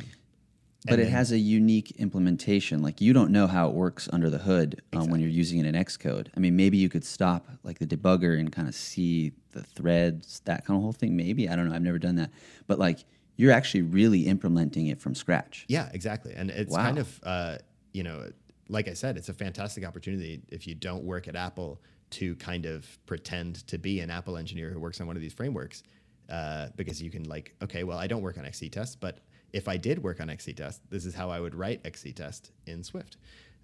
but 0.85 0.97
it 0.99 1.03
then, 1.03 1.11
has 1.11 1.31
a 1.31 1.37
unique 1.37 1.91
implementation. 1.97 2.81
Like 2.81 3.01
you 3.01 3.11
don't 3.11 3.31
know 3.31 3.47
how 3.47 3.67
it 3.67 3.73
works 3.73 4.07
under 4.11 4.29
the 4.29 4.37
hood 4.37 4.75
um, 4.75 4.99
exactly. 4.99 5.11
when 5.11 5.21
you're 5.21 5.29
using 5.29 5.59
it 5.59 5.65
in 5.65 5.75
Xcode. 5.75 6.29
I 6.35 6.39
mean, 6.39 6.55
maybe 6.55 6.77
you 6.77 6.89
could 6.89 7.03
stop 7.03 7.47
like 7.63 7.79
the 7.79 7.85
debugger 7.85 8.39
and 8.39 8.51
kind 8.51 8.67
of 8.67 8.73
see 8.73 9.33
the 9.51 9.61
threads, 9.61 10.41
that 10.45 10.65
kind 10.65 10.77
of 10.77 10.83
whole 10.83 10.93
thing. 10.93 11.15
Maybe 11.15 11.49
I 11.49 11.55
don't 11.55 11.67
know. 11.67 11.75
I've 11.75 11.81
never 11.81 11.99
done 11.99 12.15
that. 12.15 12.31
But 12.65 12.79
like 12.79 12.99
you're 13.39 13.53
actually 13.53 13.83
really 13.83 14.27
implementing 14.27 14.87
it 14.87 14.99
from 14.99 15.15
scratch. 15.15 15.63
Yeah, 15.69 15.89
exactly. 15.93 16.33
And 16.35 16.49
it's 16.49 16.73
wow. 16.73 16.83
kind 16.83 16.97
of, 16.99 17.19
uh, 17.23 17.57
you 17.93 18.03
know, 18.03 18.29
like 18.67 18.89
I 18.89 18.93
said, 18.93 19.15
it's 19.15 19.29
a 19.29 19.33
fantastic 19.33 19.85
opportunity 19.85 20.41
if 20.49 20.67
you 20.67 20.75
don't 20.75 21.05
work 21.05 21.29
at 21.29 21.37
Apple 21.37 21.81
to 22.09 22.35
kind 22.35 22.65
of 22.65 22.85
pretend 23.05 23.65
to 23.67 23.77
be 23.77 24.01
an 24.01 24.09
Apple 24.09 24.35
engineer 24.35 24.71
who 24.71 24.79
works 24.81 24.99
on 24.99 25.07
one 25.07 25.15
of 25.15 25.21
these 25.21 25.31
frameworks. 25.31 25.83
Uh, 26.27 26.67
because 26.75 27.01
you 27.01 27.09
can 27.09 27.23
like, 27.23 27.55
okay, 27.63 27.85
well, 27.85 27.97
I 27.97 28.07
don't 28.07 28.21
work 28.21 28.37
on 28.37 28.43
XCTest, 28.43 28.97
but 28.99 29.19
if 29.53 29.69
I 29.69 29.77
did 29.77 30.03
work 30.03 30.19
on 30.19 30.27
XCTest, 30.27 30.81
this 30.89 31.05
is 31.05 31.15
how 31.15 31.29
I 31.29 31.39
would 31.39 31.55
write 31.55 31.81
XCTest 31.85 32.51
in 32.67 32.83
Swift. 32.83 33.15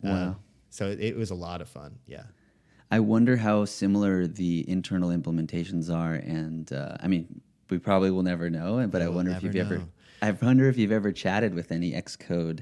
Uh, 0.05 0.07
wow. 0.07 0.15
Uh, 0.15 0.33
so 0.69 0.87
it, 0.87 1.01
it 1.01 1.17
was 1.17 1.31
a 1.31 1.35
lot 1.35 1.59
of 1.59 1.67
fun. 1.67 1.99
Yeah. 2.07 2.23
I 2.91 3.01
wonder 3.01 3.35
how 3.35 3.65
similar 3.65 4.25
the 4.25 4.63
internal 4.69 5.09
implementations 5.09 5.93
are. 5.93 6.13
And 6.13 6.71
uh, 6.71 6.95
I 7.01 7.09
mean, 7.09 7.41
we 7.69 7.77
probably 7.77 8.11
will 8.11 8.23
never 8.23 8.49
know. 8.49 8.85
But 8.87 9.01
I 9.01 9.09
wonder 9.09 9.31
if 9.31 9.43
you've 9.43 9.55
know. 9.55 9.61
ever, 9.61 9.83
I 10.21 10.31
wonder 10.31 10.67
if 10.69 10.77
you've 10.77 10.91
ever 10.91 11.11
chatted 11.11 11.53
with 11.53 11.71
any 11.71 11.91
Xcode 11.93 12.61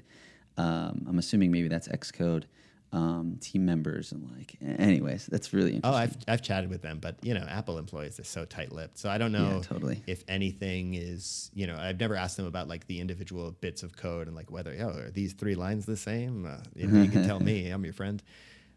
Um, 0.58 1.06
I'm 1.08 1.18
assuming 1.18 1.52
maybe 1.52 1.68
that's 1.68 1.88
Xcode 1.88 2.44
um, 2.92 3.38
team 3.42 3.66
members 3.66 4.12
and 4.12 4.30
like. 4.38 4.56
Anyways, 4.62 5.26
that's 5.26 5.52
really 5.52 5.82
Oh, 5.84 5.96
interesting. 5.96 6.24
I've 6.28 6.34
I've 6.34 6.42
chatted 6.44 6.70
with 6.70 6.84
them, 6.84 7.00
but 7.00 7.16
you 7.24 7.34
know, 7.34 7.44
Apple 7.50 7.80
employees 7.80 8.20
are 8.20 8.24
so 8.24 8.46
tight-lipped. 8.46 9.00
So 9.00 9.10
I 9.10 9.18
don't 9.18 9.32
know 9.32 9.58
Yeah, 9.58 9.62
totally. 9.62 10.04
if 10.06 10.24
anything 10.28 10.94
is, 10.94 11.50
you 11.56 11.66
know, 11.66 11.76
I've 11.76 12.00
never 12.00 12.16
asked 12.16 12.38
them 12.38 12.46
about 12.46 12.68
like 12.68 12.86
the 12.86 13.00
individual 13.02 13.50
bits 13.62 13.82
of 13.82 13.98
code 13.98 14.28
and 14.28 14.36
like 14.36 14.52
whether 14.52 14.76
oh, 14.80 14.90
are 14.90 15.10
these 15.12 15.34
three 15.34 15.56
lines 15.56 15.86
the 15.88 15.98
same? 15.98 16.46
Uh, 16.46 16.58
you, 16.76 16.88
know, 16.88 17.02
you 17.02 17.10
can 17.10 17.26
tell 17.26 17.40
me, 17.50 17.70
I'm 17.70 17.84
your 17.84 17.94
friend. 17.94 18.22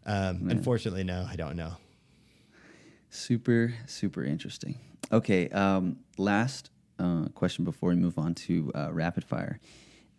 Um, 0.05 0.47
unfortunately, 0.49 1.03
no, 1.03 1.27
I 1.29 1.35
don't 1.35 1.55
know. 1.55 1.73
Super, 3.17 3.73
super 3.87 4.23
interesting. 4.23 4.77
Okay, 5.11 5.49
um, 5.49 5.97
last 6.19 6.69
uh, 6.99 7.25
question 7.33 7.65
before 7.65 7.89
we 7.89 7.95
move 7.95 8.19
on 8.19 8.35
to 8.35 8.71
uh, 8.75 8.93
rapid 8.93 9.23
fire. 9.25 9.59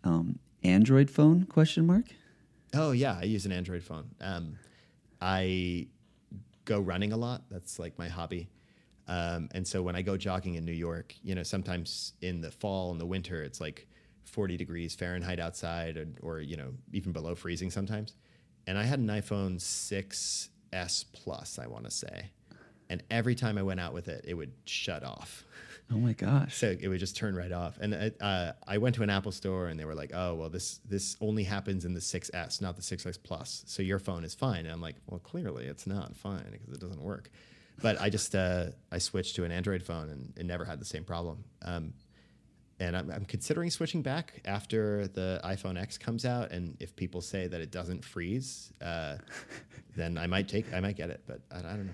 Um, 0.03 0.37
Android 0.63 1.09
phone? 1.09 1.45
Question 1.45 1.87
mark. 1.87 2.05
Oh 2.73 2.91
yeah, 2.91 3.17
I 3.17 3.23
use 3.23 3.45
an 3.45 3.53
Android 3.53 3.83
phone. 3.83 4.11
Um, 4.19 4.59
I 5.21 5.87
go 6.65 6.81
running 6.81 7.13
a 7.13 7.17
lot. 7.17 7.43
That's 7.49 7.79
like 7.79 7.97
my 7.97 8.09
hobby. 8.09 8.49
Um, 9.07 9.47
and 9.53 9.65
so 9.65 9.81
when 9.81 9.95
I 9.95 10.01
go 10.01 10.17
jogging 10.17 10.55
in 10.55 10.65
New 10.65 10.73
York, 10.73 11.15
you 11.23 11.35
know, 11.35 11.43
sometimes 11.43 12.13
in 12.21 12.41
the 12.41 12.51
fall 12.51 12.91
and 12.91 12.99
the 12.99 13.05
winter, 13.05 13.41
it's 13.41 13.61
like 13.61 13.87
40 14.25 14.57
degrees 14.57 14.93
Fahrenheit 14.93 15.39
outside, 15.39 15.95
or, 15.95 16.07
or 16.21 16.41
you 16.41 16.57
know, 16.57 16.73
even 16.91 17.13
below 17.13 17.33
freezing 17.33 17.71
sometimes. 17.71 18.13
And 18.67 18.77
I 18.77 18.83
had 18.83 18.99
an 18.99 19.07
iPhone 19.07 19.55
6s 19.57 20.49
Plus, 21.13 21.57
I 21.57 21.65
want 21.65 21.85
to 21.85 21.91
say, 21.91 22.29
and 22.89 23.03
every 23.11 23.35
time 23.35 23.57
I 23.57 23.63
went 23.63 23.79
out 23.79 23.93
with 23.93 24.07
it, 24.07 24.25
it 24.27 24.33
would 24.33 24.51
shut 24.65 25.03
off. 25.03 25.45
Oh 25.91 25.97
my 25.97 26.13
gosh. 26.13 26.55
So 26.55 26.75
it 26.79 26.87
would 26.87 26.99
just 26.99 27.15
turn 27.15 27.35
right 27.35 27.51
off. 27.51 27.77
And 27.81 27.93
it, 27.93 28.17
uh, 28.21 28.53
I 28.67 28.77
went 28.77 28.95
to 28.95 29.03
an 29.03 29.09
Apple 29.09 29.31
store 29.31 29.67
and 29.67 29.79
they 29.79 29.85
were 29.85 29.95
like, 29.95 30.11
"Oh, 30.13 30.35
well, 30.35 30.49
this 30.49 30.79
this 30.85 31.17
only 31.19 31.43
happens 31.43 31.83
in 31.83 31.93
the 31.93 31.99
6S, 31.99 32.61
not 32.61 32.75
the 32.75 32.81
6S 32.81 33.17
Plus. 33.21 33.63
So 33.65 33.81
your 33.81 33.97
phone 33.97 34.23
is 34.23 34.35
fine." 34.35 34.65
And 34.65 34.71
I'm 34.71 34.81
like, 34.81 34.95
"Well, 35.07 35.19
clearly 35.19 35.65
it's 35.65 35.87
not 35.87 36.15
fine 36.15 36.45
because 36.51 36.69
it 36.73 36.79
doesn't 36.79 37.01
work." 37.01 37.31
But 37.81 37.99
I 37.99 38.09
just 38.09 38.35
uh, 38.35 38.67
I 38.91 38.99
switched 38.99 39.35
to 39.37 39.45
an 39.45 39.51
Android 39.51 39.81
phone 39.81 40.09
and 40.09 40.33
it 40.37 40.45
never 40.45 40.65
had 40.65 40.79
the 40.79 40.85
same 40.85 41.03
problem. 41.03 41.43
Um, 41.63 41.93
and 42.79 42.95
I'm, 42.95 43.11
I'm 43.11 43.25
considering 43.25 43.69
switching 43.71 44.01
back 44.01 44.41
after 44.45 45.07
the 45.07 45.41
iPhone 45.43 45.77
X 45.79 45.97
comes 45.97 46.23
out. 46.23 46.51
And 46.51 46.77
if 46.79 46.95
people 46.95 47.21
say 47.21 47.47
that 47.47 47.59
it 47.61 47.71
doesn't 47.71 48.05
freeze, 48.05 48.71
uh, 48.81 49.17
then 49.95 50.17
I 50.17 50.27
might 50.27 50.47
take 50.47 50.71
I 50.71 50.81
might 50.81 50.97
get 50.97 51.09
it. 51.09 51.21
But 51.25 51.41
I, 51.51 51.59
I 51.59 51.61
don't 51.61 51.87
know. 51.87 51.93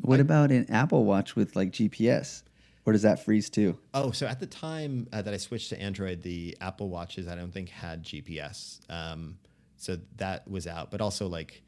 What 0.00 0.20
about 0.20 0.50
an 0.50 0.66
Apple 0.70 1.04
Watch 1.04 1.36
with 1.36 1.56
like 1.56 1.72
GPS? 1.72 2.42
Or 2.84 2.92
does 2.92 3.02
that 3.02 3.24
freeze 3.24 3.50
too? 3.50 3.76
Oh, 3.94 4.12
so 4.12 4.26
at 4.26 4.38
the 4.38 4.46
time 4.46 5.08
uh, 5.12 5.20
that 5.22 5.34
I 5.34 5.38
switched 5.38 5.70
to 5.70 5.80
Android, 5.80 6.22
the 6.22 6.56
Apple 6.60 6.88
Watches 6.88 7.26
I 7.26 7.34
don't 7.34 7.52
think 7.52 7.68
had 7.68 8.04
GPS. 8.04 8.78
Um, 8.88 9.38
so 9.76 9.98
that 10.18 10.48
was 10.48 10.66
out. 10.68 10.90
But 10.92 11.00
also 11.00 11.26
like, 11.26 11.62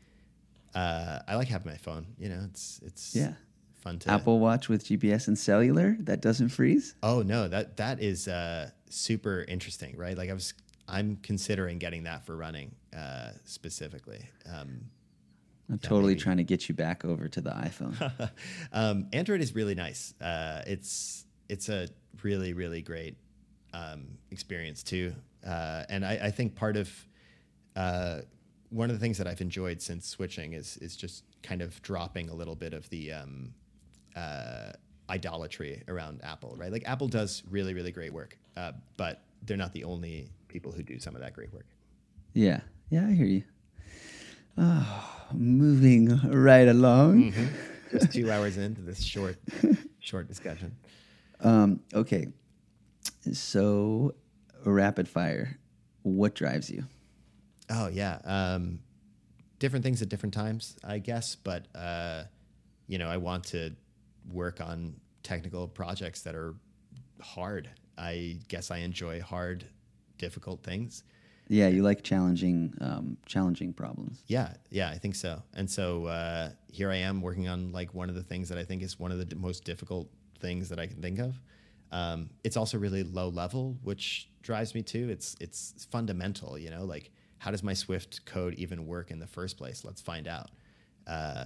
uh, 0.75 1.21
I 1.27 1.35
like 1.35 1.49
having 1.49 1.73
my 1.73 1.77
phone. 1.79 2.07
You 2.19 2.29
know, 2.29 2.41
it's 2.45 2.81
it's 2.85 3.17
Yeah. 3.17 3.33
fun 3.81 3.99
to 4.01 4.11
Apple 4.11 4.39
Watch 4.39 4.69
with 4.69 4.85
GPS 4.85 5.27
and 5.27 5.37
cellular 5.37 5.97
that 6.01 6.21
doesn't 6.21 6.51
freeze? 6.51 6.95
Oh 7.03 7.23
no, 7.23 7.49
that 7.49 7.77
that 7.79 8.01
is 8.01 8.29
uh, 8.29 8.71
super 8.89 9.45
interesting, 9.49 9.97
right? 9.97 10.17
Like 10.17 10.31
I 10.31 10.35
was, 10.35 10.55
I'm 10.87 11.17
considering 11.23 11.79
getting 11.79 12.05
that 12.05 12.25
for 12.25 12.37
running 12.37 12.77
uh, 12.97 13.31
specifically. 13.45 14.29
Um, 14.53 14.83
I'm 15.71 15.79
totally 15.79 16.15
maybe. 16.15 16.21
trying 16.21 16.37
to 16.39 16.45
get 16.45 16.69
you 16.69 16.75
back 16.75 17.05
over 17.05 17.29
to 17.29 17.41
the 17.41 17.51
iPhone. 17.51 18.31
um, 18.73 19.09
Android 19.13 19.41
is 19.41 19.55
really 19.55 19.75
nice. 19.75 20.15
Uh, 20.21 20.63
it's 20.67 21.27
it's 21.49 21.69
a 21.69 21.89
really 22.23 22.53
really 22.53 22.83
great 22.83 23.17
um, 23.75 24.19
experience 24.31 24.83
too, 24.83 25.15
uh, 25.47 25.85
and 25.89 26.05
I, 26.05 26.13
I 26.25 26.31
think 26.31 26.55
part 26.55 26.77
of 26.77 26.91
uh, 27.77 28.21
one 28.71 28.89
of 28.91 28.97
the 28.97 29.01
things 29.01 29.19
that 29.19 29.27
I've 29.27 29.41
enjoyed 29.41 29.83
since 29.83 30.09
switching 30.09 30.55
is 30.55 30.79
is 30.79 30.97
just 30.97 31.25
kind 31.43 31.61
of 31.61 31.81
dropping 31.83 32.31
a 32.31 32.35
little 32.35 32.57
bit 32.57 32.73
of 32.73 32.89
the 32.91 33.13
um, 33.13 33.53
uh, 34.17 34.73
idolatry 35.11 35.83
around 35.87 36.21
Apple, 36.25 36.55
right? 36.57 36.73
Like 36.73 36.85
Apple 36.87 37.09
does 37.09 37.43
really 37.51 37.75
really 37.75 37.93
great 37.93 38.13
work, 38.13 38.39
uh, 38.57 38.73
but 38.97 39.23
they're 39.43 39.57
not 39.59 39.73
the 39.73 39.85
only 39.85 40.29
people 40.49 40.73
who 40.73 40.83
do 40.83 40.99
some 40.99 41.15
of 41.15 41.21
that 41.21 41.35
great 41.35 41.53
work. 41.53 41.67
yeah. 42.33 42.61
Yeah, 42.91 43.07
I 43.07 43.13
hear 43.13 43.27
you. 43.27 43.43
Oh, 44.59 45.17
moving 45.33 46.09
right 46.31 46.69
along. 46.69 47.33
Just 47.91 48.13
two 48.13 48.31
hours 48.31 48.57
into 48.57 48.83
this 48.83 49.03
short 49.03 49.37
short 50.01 50.29
discussion. 50.29 50.77
Um, 51.41 51.81
okay. 51.95 52.29
So, 53.33 54.15
rapid 54.65 55.09
fire. 55.09 55.59
What 56.03 56.35
drives 56.35 56.71
you? 56.71 56.85
Oh 57.71 57.89
yeah, 57.89 58.19
um, 58.25 58.81
different 59.59 59.85
things 59.85 60.03
at 60.03 60.09
different 60.09 60.35
times, 60.35 60.77
I 60.85 60.99
guess. 60.99 61.37
But 61.37 61.67
uh, 61.75 62.25
you 62.87 62.99
know, 62.99 63.09
I 63.09 63.17
want 63.19 63.45
to 63.45 63.75
work 64.31 64.61
on 64.61 64.95
technical 65.23 65.69
projects 65.69 66.23
that 66.23 66.35
are 66.35 66.55
hard. 67.21 67.71
I 67.97 68.39
guess 68.49 68.71
I 68.71 68.79
enjoy 68.79 69.21
hard, 69.21 69.65
difficult 70.19 70.63
things. 70.63 71.03
Yeah, 71.49 71.69
you 71.69 71.83
like 71.83 72.03
challenging, 72.03 72.75
um, 72.81 73.17
challenging 73.25 73.73
problems. 73.73 74.23
Yeah, 74.27 74.53
yeah, 74.71 74.91
I 74.91 74.99
think 74.99 75.15
so. 75.15 75.43
And 75.55 75.69
so 75.71 76.07
uh, 76.07 76.51
here 76.71 76.91
I 76.91 76.97
am 76.97 77.23
working 77.23 77.49
on 77.49 77.73
like 77.73 77.95
one 77.95 78.11
of 78.11 78.15
the 78.15 78.23
things 78.23 78.51
that 78.51 78.59
I 78.59 78.65
think 78.65 78.83
is 78.83 78.99
one 78.99 79.11
of 79.13 79.19
the 79.19 79.25
d- 79.25 79.37
most 79.37 79.65
difficult 79.65 80.11
things 80.41 80.69
that 80.69 80.79
I 80.79 80.87
can 80.87 81.01
think 81.01 81.19
of. 81.19 81.41
Um, 81.91 82.29
it's 82.45 82.59
also 82.59 82.79
really 82.79 83.03
low 83.03 83.29
level, 83.29 83.79
which 83.83 84.29
drives 84.43 84.75
me 84.75 84.83
too. 84.83 85.09
It's 85.09 85.37
it's 85.41 85.87
fundamental, 85.91 86.59
you 86.59 86.71
know, 86.71 86.85
like 86.85 87.11
how 87.39 87.51
does 87.51 87.63
my 87.63 87.73
Swift 87.73 88.27
code 88.27 88.55
even 88.55 88.87
work 88.87 89.11
in 89.11 89.19
the 89.19 89.27
first 89.27 89.57
place? 89.57 89.85
Let's 89.85 90.03
find 90.03 90.29
out. 90.29 90.51
Uh, 91.07 91.45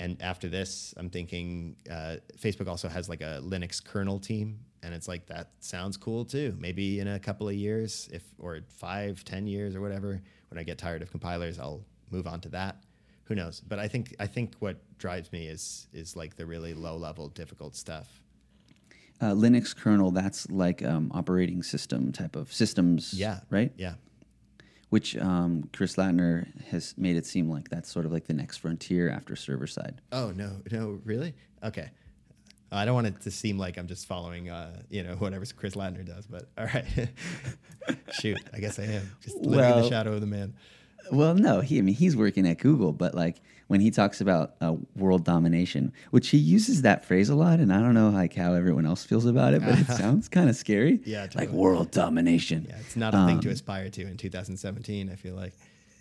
and 0.00 0.20
after 0.22 0.48
this, 0.48 0.94
I'm 0.96 1.10
thinking 1.10 1.76
uh, 1.90 2.16
Facebook 2.38 2.68
also 2.68 2.88
has 2.88 3.08
like 3.08 3.20
a 3.20 3.40
Linux 3.42 3.84
kernel 3.84 4.18
team, 4.20 4.60
and 4.82 4.94
it's 4.94 5.08
like 5.08 5.26
that 5.26 5.50
sounds 5.60 5.96
cool 5.96 6.24
too. 6.24 6.56
Maybe 6.58 7.00
in 7.00 7.08
a 7.08 7.18
couple 7.18 7.48
of 7.48 7.54
years, 7.54 8.08
if 8.12 8.22
or 8.38 8.60
five, 8.68 9.24
ten 9.24 9.46
years 9.46 9.74
or 9.74 9.80
whatever, 9.80 10.20
when 10.50 10.58
I 10.58 10.62
get 10.62 10.78
tired 10.78 11.02
of 11.02 11.10
compilers, 11.10 11.58
I'll 11.58 11.84
move 12.10 12.26
on 12.26 12.40
to 12.42 12.48
that. 12.50 12.82
Who 13.24 13.34
knows? 13.34 13.60
But 13.60 13.78
I 13.78 13.88
think 13.88 14.14
I 14.18 14.26
think 14.26 14.54
what 14.60 14.76
drives 14.98 15.30
me 15.32 15.46
is 15.48 15.86
is 15.92 16.16
like 16.16 16.36
the 16.36 16.46
really 16.46 16.74
low 16.74 16.96
level, 16.96 17.28
difficult 17.28 17.76
stuff. 17.76 18.20
Uh, 19.20 19.32
Linux 19.32 19.74
kernel, 19.76 20.12
that's 20.12 20.48
like 20.48 20.84
um, 20.84 21.10
operating 21.12 21.62
system 21.64 22.12
type 22.12 22.36
of 22.36 22.52
systems, 22.52 23.12
Yeah. 23.12 23.40
right? 23.50 23.72
Yeah. 23.76 23.94
Which 24.90 25.16
um, 25.18 25.68
Chris 25.72 25.96
Lattner 25.96 26.46
has 26.68 26.94
made 26.96 27.16
it 27.16 27.26
seem 27.26 27.50
like 27.50 27.68
that's 27.68 27.90
sort 27.90 28.06
of 28.06 28.12
like 28.12 28.26
the 28.28 28.32
next 28.32 28.58
frontier 28.58 29.10
after 29.10 29.34
server 29.36 29.66
side. 29.66 30.00
Oh 30.12 30.30
no, 30.30 30.62
no, 30.70 31.00
really? 31.04 31.34
Okay. 31.64 31.90
I 32.70 32.84
don't 32.84 32.94
want 32.94 33.06
it 33.06 33.20
to 33.22 33.30
seem 33.30 33.58
like 33.58 33.78
I'm 33.78 33.86
just 33.86 34.06
following, 34.06 34.50
uh, 34.50 34.82
you 34.90 35.02
know, 35.02 35.14
whatever 35.18 35.44
Chris 35.56 35.74
Lattner 35.74 36.04
does. 36.04 36.26
But 36.26 36.48
all 36.58 36.66
right, 36.66 36.84
shoot, 38.20 38.38
I 38.52 38.58
guess 38.58 38.78
I 38.78 38.84
am 38.84 39.10
just 39.22 39.36
living 39.36 39.70
in 39.76 39.82
the 39.82 39.88
shadow 39.88 40.12
of 40.12 40.20
the 40.20 40.26
man. 40.26 40.54
Well, 41.10 41.34
no, 41.34 41.60
he 41.60 41.78
I 41.78 41.82
mean 41.82 41.94
he's 41.94 42.16
working 42.16 42.46
at 42.46 42.58
Google, 42.58 42.92
but 42.92 43.14
like 43.14 43.40
when 43.68 43.80
he 43.80 43.90
talks 43.90 44.20
about 44.20 44.54
uh, 44.60 44.74
world 44.96 45.24
domination, 45.24 45.92
which 46.10 46.28
he 46.28 46.36
uses 46.38 46.82
that 46.82 47.04
phrase 47.04 47.28
a 47.30 47.34
lot, 47.34 47.60
and 47.60 47.72
I 47.72 47.80
don't 47.80 47.94
know 47.94 48.10
like 48.10 48.34
how 48.34 48.52
everyone 48.54 48.84
else 48.84 49.04
feels 49.04 49.24
about 49.24 49.54
it, 49.54 49.62
but 49.62 49.78
it 49.78 49.86
sounds 49.96 50.28
kind 50.28 50.50
of 50.50 50.56
scary. 50.56 51.00
Yeah, 51.04 51.26
like 51.34 51.50
world 51.50 51.90
domination. 51.90 52.66
Yeah, 52.68 52.76
it's 52.80 52.96
not 52.96 53.14
a 53.14 53.24
thing 53.26 53.36
Um, 53.36 53.40
to 53.42 53.48
aspire 53.50 53.88
to 53.88 54.02
in 54.02 54.16
2017. 54.16 55.10
I 55.10 55.14
feel 55.16 55.34
like. 55.34 55.54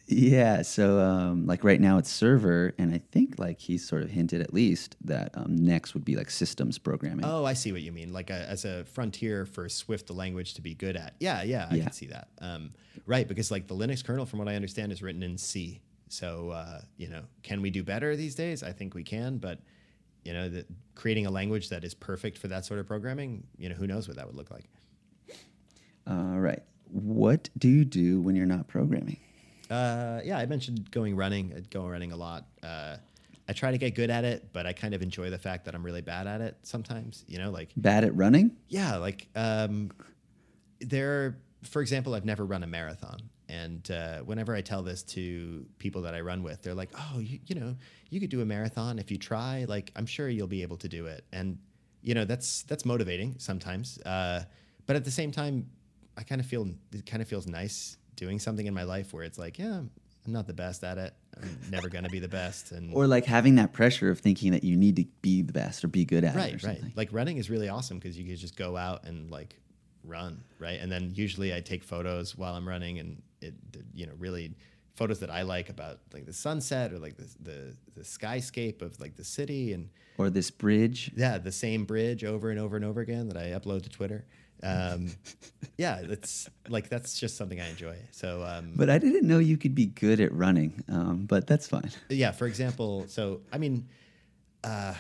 Yeah, 0.10 0.62
so 0.62 1.00
um, 1.02 1.46
like 1.48 1.66
right 1.66 1.82
now 1.82 1.98
it's 1.98 2.10
server, 2.10 2.74
and 2.78 2.94
I 2.94 3.02
think 3.12 3.38
like 3.38 3.60
he's 3.60 3.86
sort 3.86 4.04
of 4.04 4.10
hinted 4.10 4.40
at 4.40 4.54
least 4.54 4.96
that 5.04 5.32
um, 5.36 5.54
next 5.58 5.94
would 5.96 6.06
be 6.06 6.16
like 6.16 6.32
systems 6.32 6.78
programming. 6.78 7.26
Oh, 7.26 7.44
I 7.44 7.52
see 7.54 7.74
what 7.74 7.82
you 7.82 7.92
mean. 7.92 8.14
Like 8.14 8.30
a, 8.30 8.48
as 8.50 8.64
a 8.64 8.86
frontier 8.86 9.46
for 9.46 9.68
Swift, 9.68 10.08
the 10.08 10.14
language 10.14 10.54
to 10.54 10.62
be 10.62 10.74
good 10.74 10.96
at. 10.96 11.16
Yeah, 11.20 11.44
yeah, 11.44 11.68
I 11.70 11.76
Yeah. 11.76 11.84
can 11.84 11.92
see 11.92 12.06
that. 12.08 12.30
Um, 12.40 12.72
right, 13.06 13.28
because 13.28 13.52
like 13.52 13.68
the 13.68 13.76
Linux 13.76 14.02
kernel, 14.02 14.26
from 14.26 14.40
what 14.40 14.48
I 14.48 14.56
understand, 14.56 14.94
is 14.94 15.02
written 15.02 15.24
in 15.24 15.38
C. 15.38 15.82
So 16.08 16.52
uh, 16.52 16.80
you 16.96 17.10
know, 17.10 17.24
can 17.44 17.62
we 17.62 17.70
do 17.70 17.84
better 17.84 18.16
these 18.16 18.34
days? 18.34 18.64
I 18.64 18.72
think 18.72 18.94
we 18.94 19.04
can, 19.04 19.40
but 19.40 19.60
you 20.24 20.32
know, 20.32 20.48
the, 20.48 20.66
creating 20.96 21.26
a 21.26 21.32
language 21.32 21.68
that 21.68 21.84
is 21.84 21.94
perfect 21.94 22.38
for 22.38 22.48
that 22.48 22.64
sort 22.64 22.80
of 22.80 22.88
programming, 22.88 23.46
you 23.58 23.68
know, 23.68 23.76
who 23.76 23.88
knows 23.88 24.08
what 24.08 24.16
that 24.16 24.26
would 24.28 24.36
look 24.38 24.52
like. 24.52 24.70
All 26.08 26.40
right, 26.40 26.64
what 26.90 27.50
do 27.58 27.68
you 27.68 27.84
do 27.84 28.22
when 28.22 28.38
you're 28.38 28.46
not 28.46 28.70
programming? 28.70 29.18
Uh, 29.69 30.22
yeah, 30.23 30.38
I 30.38 30.45
mentioned 30.45 30.89
going 30.91 31.15
running. 31.15 31.53
I 31.56 31.60
go 31.69 31.85
running 31.88 32.11
a 32.11 32.15
lot. 32.15 32.45
Uh, 32.64 32.98
I 33.49 33.53
try 33.53 33.72
to 33.72 33.77
get 33.77 33.95
good 33.95 34.10
at 34.10 34.23
it, 34.26 34.49
but 34.52 34.65
I 34.65 34.73
kind 34.73 34.94
of 34.94 35.02
enjoy 35.02 35.30
the 35.30 35.38
fact 35.38 35.65
that 35.65 35.76
I'm 35.76 35.84
really 35.84 36.02
bad 36.02 36.27
at 36.27 36.41
it 36.41 36.57
sometimes. 36.64 37.23
You 37.27 37.38
know, 37.39 37.49
like 37.52 37.69
Bad 37.77 38.03
at 38.03 38.15
running? 38.15 38.56
yeah, 38.69 38.98
like 38.98 39.27
um, 39.35 39.91
there. 40.80 41.38
For 41.64 41.81
example, 41.81 42.14
I've 42.14 42.26
never 42.26 42.45
run 42.45 42.64
a 42.64 42.68
marathon, 42.68 43.18
and 43.49 43.89
uh, 43.89 44.19
whenever 44.19 44.53
I 44.56 44.61
tell 44.61 44.84
this 44.84 45.02
to 45.03 45.65
people 45.80 46.02
that 46.03 46.14
I 46.14 46.22
run 46.22 46.44
with, 46.44 46.61
they're 46.61 46.76
like, 46.76 46.89
"Oh, 46.95 47.19
you, 47.19 47.39
you 47.48 47.56
know, 47.56 47.76
you 48.10 48.19
could 48.19 48.30
do 48.30 48.41
a 48.41 48.45
marathon 48.45 48.99
if 48.99 49.10
you 49.11 49.18
try. 49.18 49.65
Like, 49.68 49.91
I'm 49.95 50.06
sure 50.06 50.30
you'll 50.30 50.48
be 50.48 50.61
able 50.61 50.77
to 50.77 50.88
do 50.89 51.07
it." 51.07 51.26
And 51.31 51.57
you 52.03 52.14
know, 52.14 52.26
that's 52.26 52.64
that's 52.64 52.85
motivating 52.85 53.35
sometimes. 53.39 53.98
Uh, 53.99 54.44
but 54.85 54.95
at 54.95 55.03
the 55.03 55.11
same 55.11 55.31
time, 55.31 55.68
I 56.18 56.23
kind 56.23 56.39
of 56.39 56.48
feel 56.48 56.68
it 56.94 57.06
kind 57.06 57.22
of 57.22 57.27
feels 57.27 57.48
nice 57.48 57.98
doing 58.18 58.39
something 58.39 58.65
in 58.68 58.73
my 58.73 58.84
life 58.84 59.14
where 59.14 59.23
it's 59.23 59.38
like, 59.38 59.57
yeah, 59.57 59.77
I'm 59.77 60.34
not 60.34 60.45
the 60.45 60.53
best 60.53 60.84
at 60.84 60.98
it. 60.98 61.14
I'm 61.41 61.57
never 61.72 61.88
going 61.88 62.03
to 62.03 62.10
be 62.10 62.19
the 62.19 62.27
best. 62.27 62.73
And 62.73 62.94
Or 62.94 63.07
like 63.07 63.23
having 63.26 63.56
that 63.56 63.72
pressure 63.72 64.10
of 64.10 64.19
thinking 64.19 64.52
that 64.52 64.64
you 64.64 64.76
need 64.76 64.98
to 64.98 65.06
be 65.22 65.41
the 65.41 65.53
best 65.53 65.85
or 65.85 65.88
be 65.88 66.03
good 66.03 66.26
at 66.26 66.35
it 66.35 66.38
or 66.38 66.41
right, 66.41 66.64
right. 66.64 66.81
Like 66.98 67.10
running 67.14 67.38
is 67.38 67.49
really 67.49 67.69
awesome 67.69 67.98
because 67.98 68.18
you 68.18 68.26
can 68.26 68.35
just 68.35 68.57
go 68.57 68.76
out 68.76 69.06
and 69.06 69.31
like 69.31 69.56
run, 70.03 70.44
right? 70.60 70.80
And 70.81 70.91
then 70.91 71.11
usually 71.15 71.53
I 71.53 71.61
take 71.61 71.84
photos 71.84 72.35
while 72.35 72.56
I'm 72.56 72.68
running, 72.68 72.99
and 72.99 73.22
it, 73.41 73.53
you 73.94 74.06
know, 74.06 74.14
really 74.18 74.53
photos 74.95 75.19
that 75.19 75.30
I 75.30 75.44
like 75.44 75.69
about 75.69 75.99
like 76.11 76.26
the 76.26 76.34
sunset 76.34 76.91
or 76.91 76.99
like 76.99 77.15
the 77.18 77.27
the, 77.41 77.77
the 77.95 78.02
skyscape 78.02 78.81
of 78.81 78.99
like 78.99 79.15
the 79.15 79.23
city 79.23 79.73
and 79.73 79.89
Or 80.18 80.30
this 80.30 80.49
bridge. 80.49 81.11
yeah, 81.15 81.38
the 81.38 81.52
same 81.52 81.85
bridge 81.85 82.23
over 82.23 82.49
and 82.49 82.60
over 82.60 82.76
and 82.76 82.84
over 82.84 82.99
again 83.02 83.27
that 83.30 83.38
I 83.38 83.52
upload 83.52 83.84
to 83.84 83.89
Twitter. 83.89 84.26
Um, 84.64 85.12
yeah, 85.78 86.02
that's 86.04 86.50
like 86.68 86.90
that's 86.90 87.20
just 87.20 87.38
something 87.38 87.60
I 87.62 87.70
enjoy. 87.70 87.98
So, 88.12 88.44
um, 88.44 88.74
But 88.76 88.90
I 88.90 88.98
didn't 88.98 89.28
know 89.28 89.40
you 89.40 89.58
could 89.58 89.76
be 89.76 89.88
good 89.88 90.20
at 90.20 90.34
running. 90.34 90.84
Um, 90.90 91.26
but 91.26 91.48
that's 91.48 91.68
fine. 91.68 91.92
yeah, 92.10 92.32
for 92.32 92.48
example, 92.48 93.06
so 93.08 93.42
I 93.52 93.58
mean, 93.58 93.88
uh, 94.64 94.96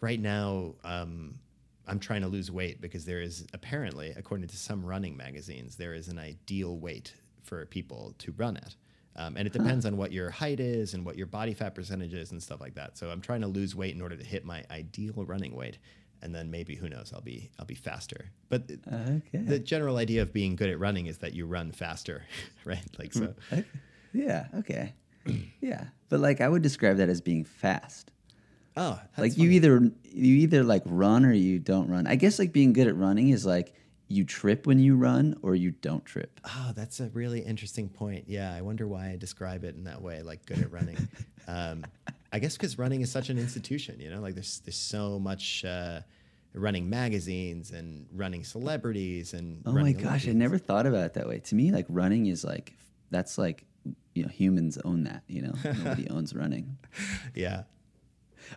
right 0.00 0.20
now 0.20 0.74
um, 0.84 1.38
I'm 1.86 1.98
trying 1.98 2.22
to 2.22 2.28
lose 2.28 2.50
weight 2.50 2.80
because 2.80 3.04
there 3.04 3.20
is 3.20 3.46
apparently, 3.52 4.14
according 4.16 4.48
to 4.48 4.56
some 4.56 4.84
running 4.84 5.16
magazines, 5.16 5.76
there 5.76 5.94
is 5.94 6.08
an 6.08 6.18
ideal 6.18 6.78
weight 6.78 7.14
for 7.42 7.66
people 7.66 8.14
to 8.18 8.32
run 8.32 8.56
at. 8.56 8.74
Um, 9.14 9.36
and 9.36 9.46
it 9.46 9.52
depends 9.52 9.84
on 9.84 9.98
what 9.98 10.10
your 10.10 10.30
height 10.30 10.58
is 10.58 10.94
and 10.94 11.04
what 11.04 11.18
your 11.18 11.26
body 11.26 11.52
fat 11.52 11.74
percentage 11.74 12.14
is 12.14 12.32
and 12.32 12.42
stuff 12.42 12.62
like 12.62 12.74
that. 12.76 12.96
So 12.96 13.10
I'm 13.10 13.20
trying 13.20 13.42
to 13.42 13.46
lose 13.46 13.74
weight 13.74 13.94
in 13.94 14.00
order 14.00 14.16
to 14.16 14.24
hit 14.24 14.42
my 14.44 14.64
ideal 14.70 15.12
running 15.26 15.54
weight, 15.54 15.76
and 16.22 16.34
then 16.34 16.50
maybe 16.50 16.74
who 16.76 16.88
knows, 16.88 17.12
I'll 17.14 17.20
be 17.20 17.50
I'll 17.58 17.66
be 17.66 17.74
faster. 17.74 18.26
But 18.48 18.70
Okay. 18.86 19.38
the 19.38 19.58
general 19.58 19.96
idea 19.96 20.22
of 20.22 20.32
being 20.32 20.56
good 20.56 20.70
at 20.70 20.78
running 20.78 21.06
is 21.06 21.18
that 21.18 21.32
you 21.34 21.46
run 21.46 21.72
faster, 21.72 22.22
right? 22.64 22.84
Like 22.98 23.12
so. 23.12 23.34
Okay. 23.52 23.64
Yeah. 24.12 24.46
Okay. 24.56 24.94
yeah. 25.60 25.84
But 26.08 26.20
like 26.20 26.40
I 26.40 26.48
would 26.48 26.62
describe 26.62 26.96
that 26.98 27.08
as 27.08 27.20
being 27.20 27.44
fast. 27.44 28.10
Oh, 28.76 28.98
that's 29.02 29.18
like 29.18 29.32
you 29.36 29.44
funny. 29.48 29.56
either 29.56 29.90
you 30.04 30.34
either 30.36 30.62
like 30.64 30.82
run 30.86 31.24
or 31.24 31.32
you 31.32 31.58
don't 31.58 31.88
run. 31.88 32.06
I 32.06 32.16
guess 32.16 32.38
like 32.38 32.52
being 32.52 32.72
good 32.72 32.86
at 32.86 32.96
running 32.96 33.28
is 33.30 33.44
like 33.44 33.74
you 34.08 34.24
trip 34.24 34.66
when 34.66 34.78
you 34.78 34.94
run 34.96 35.34
or 35.42 35.54
you 35.54 35.70
don't 35.70 36.04
trip. 36.04 36.38
Oh, 36.44 36.72
that's 36.74 37.00
a 37.00 37.08
really 37.10 37.40
interesting 37.40 37.88
point. 37.88 38.24
Yeah, 38.28 38.52
I 38.54 38.60
wonder 38.60 38.86
why 38.86 39.10
I 39.10 39.16
describe 39.16 39.64
it 39.64 39.74
in 39.74 39.84
that 39.84 40.02
way, 40.02 40.22
like 40.22 40.44
good 40.46 40.58
at 40.60 40.70
running. 40.70 40.96
um, 41.48 41.84
I 42.32 42.38
guess 42.38 42.56
because 42.56 42.78
running 42.78 43.02
is 43.02 43.10
such 43.10 43.28
an 43.28 43.38
institution, 43.38 44.00
you 44.00 44.10
know, 44.10 44.20
like 44.20 44.34
there's 44.34 44.60
there's 44.60 44.76
so 44.76 45.18
much 45.18 45.64
uh, 45.64 46.00
running 46.54 46.88
magazines 46.88 47.70
and 47.70 48.06
running 48.14 48.42
celebrities 48.44 49.34
and. 49.34 49.62
Oh 49.66 49.72
my 49.72 49.92
gosh, 49.92 50.26
I 50.26 50.32
never 50.32 50.58
thought 50.58 50.86
about 50.86 51.04
it 51.04 51.14
that 51.14 51.28
way. 51.28 51.40
To 51.40 51.54
me, 51.54 51.72
like 51.72 51.86
running 51.88 52.26
is 52.26 52.44
like 52.44 52.74
that's 53.10 53.36
like 53.36 53.66
you 54.14 54.22
know 54.22 54.30
humans 54.30 54.78
own 54.84 55.04
that. 55.04 55.24
You 55.28 55.42
know, 55.42 55.52
nobody 55.64 56.08
owns 56.10 56.34
running. 56.34 56.78
Yeah. 57.34 57.64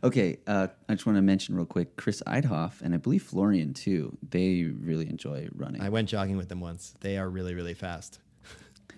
Okay, 0.04 0.40
uh, 0.48 0.68
I 0.90 0.94
just 0.96 1.06
want 1.06 1.18
to 1.18 1.22
mention 1.22 1.56
real 1.56 1.66
quick, 1.66 1.96
Chris 1.96 2.24
Eidhof 2.26 2.82
and 2.82 2.94
I 2.94 2.98
believe 2.98 3.24
Florian 3.24 3.74
too. 3.74 4.18
They 4.28 4.64
really 4.64 5.08
enjoy 5.10 5.48
running. 5.54 5.82
I 5.82 5.90
went 5.90 6.10
jogging 6.10 6.38
with 6.38 6.50
them 6.50 6.60
once. 6.60 6.96
They 7.02 7.18
are 7.18 7.30
really 7.30 7.54
really 7.54 7.74
fast. 7.74 8.20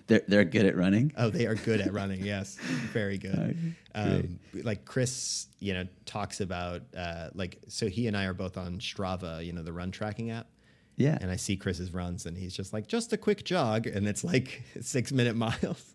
They're 0.08 0.22
they're 0.26 0.44
good 0.44 0.66
at 0.66 0.76
running. 0.76 1.12
Oh, 1.16 1.30
they 1.30 1.46
are 1.46 1.54
good 1.54 1.80
at 1.80 1.92
running. 1.92 2.24
Yes, 2.24 2.56
very 2.56 3.18
good. 3.18 3.74
Um, 3.94 4.38
like 4.52 4.84
Chris, 4.84 5.48
you 5.58 5.72
know, 5.72 5.84
talks 6.06 6.40
about 6.40 6.82
uh, 6.96 7.30
like 7.34 7.58
so. 7.66 7.88
He 7.88 8.06
and 8.06 8.16
I 8.16 8.26
are 8.26 8.34
both 8.34 8.56
on 8.56 8.78
Strava, 8.78 9.44
you 9.44 9.52
know, 9.52 9.64
the 9.64 9.72
run 9.72 9.90
tracking 9.90 10.30
app. 10.30 10.46
Yeah. 10.94 11.18
And 11.20 11.32
I 11.32 11.36
see 11.36 11.56
Chris's 11.56 11.92
runs, 11.92 12.24
and 12.24 12.36
he's 12.36 12.54
just 12.54 12.72
like, 12.72 12.86
just 12.86 13.12
a 13.12 13.16
quick 13.16 13.42
jog, 13.42 13.88
and 13.88 14.06
it's 14.06 14.22
like 14.22 14.62
six 14.82 15.10
minute 15.10 15.34
miles. 15.34 15.94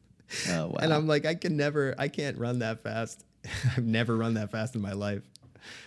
Oh 0.49 0.67
wow. 0.67 0.77
And 0.81 0.93
I'm 0.93 1.07
like, 1.07 1.25
I 1.25 1.35
can 1.35 1.55
never, 1.55 1.95
I 1.97 2.09
can't 2.09 2.37
run 2.37 2.59
that 2.59 2.83
fast. 2.83 3.23
I've 3.77 3.85
never 3.85 4.17
run 4.17 4.33
that 4.33 4.51
fast 4.51 4.75
in 4.75 4.81
my 4.81 4.93
life, 4.93 5.23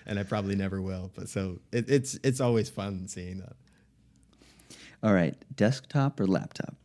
and 0.06 0.18
I 0.18 0.22
probably 0.22 0.54
never 0.54 0.80
will. 0.80 1.10
But 1.14 1.28
so 1.28 1.58
it, 1.70 1.90
it's 1.90 2.18
it's 2.22 2.40
always 2.40 2.70
fun 2.70 3.08
seeing 3.08 3.40
that. 3.40 3.56
All 5.02 5.12
right, 5.12 5.34
desktop 5.54 6.18
or 6.18 6.26
laptop? 6.26 6.76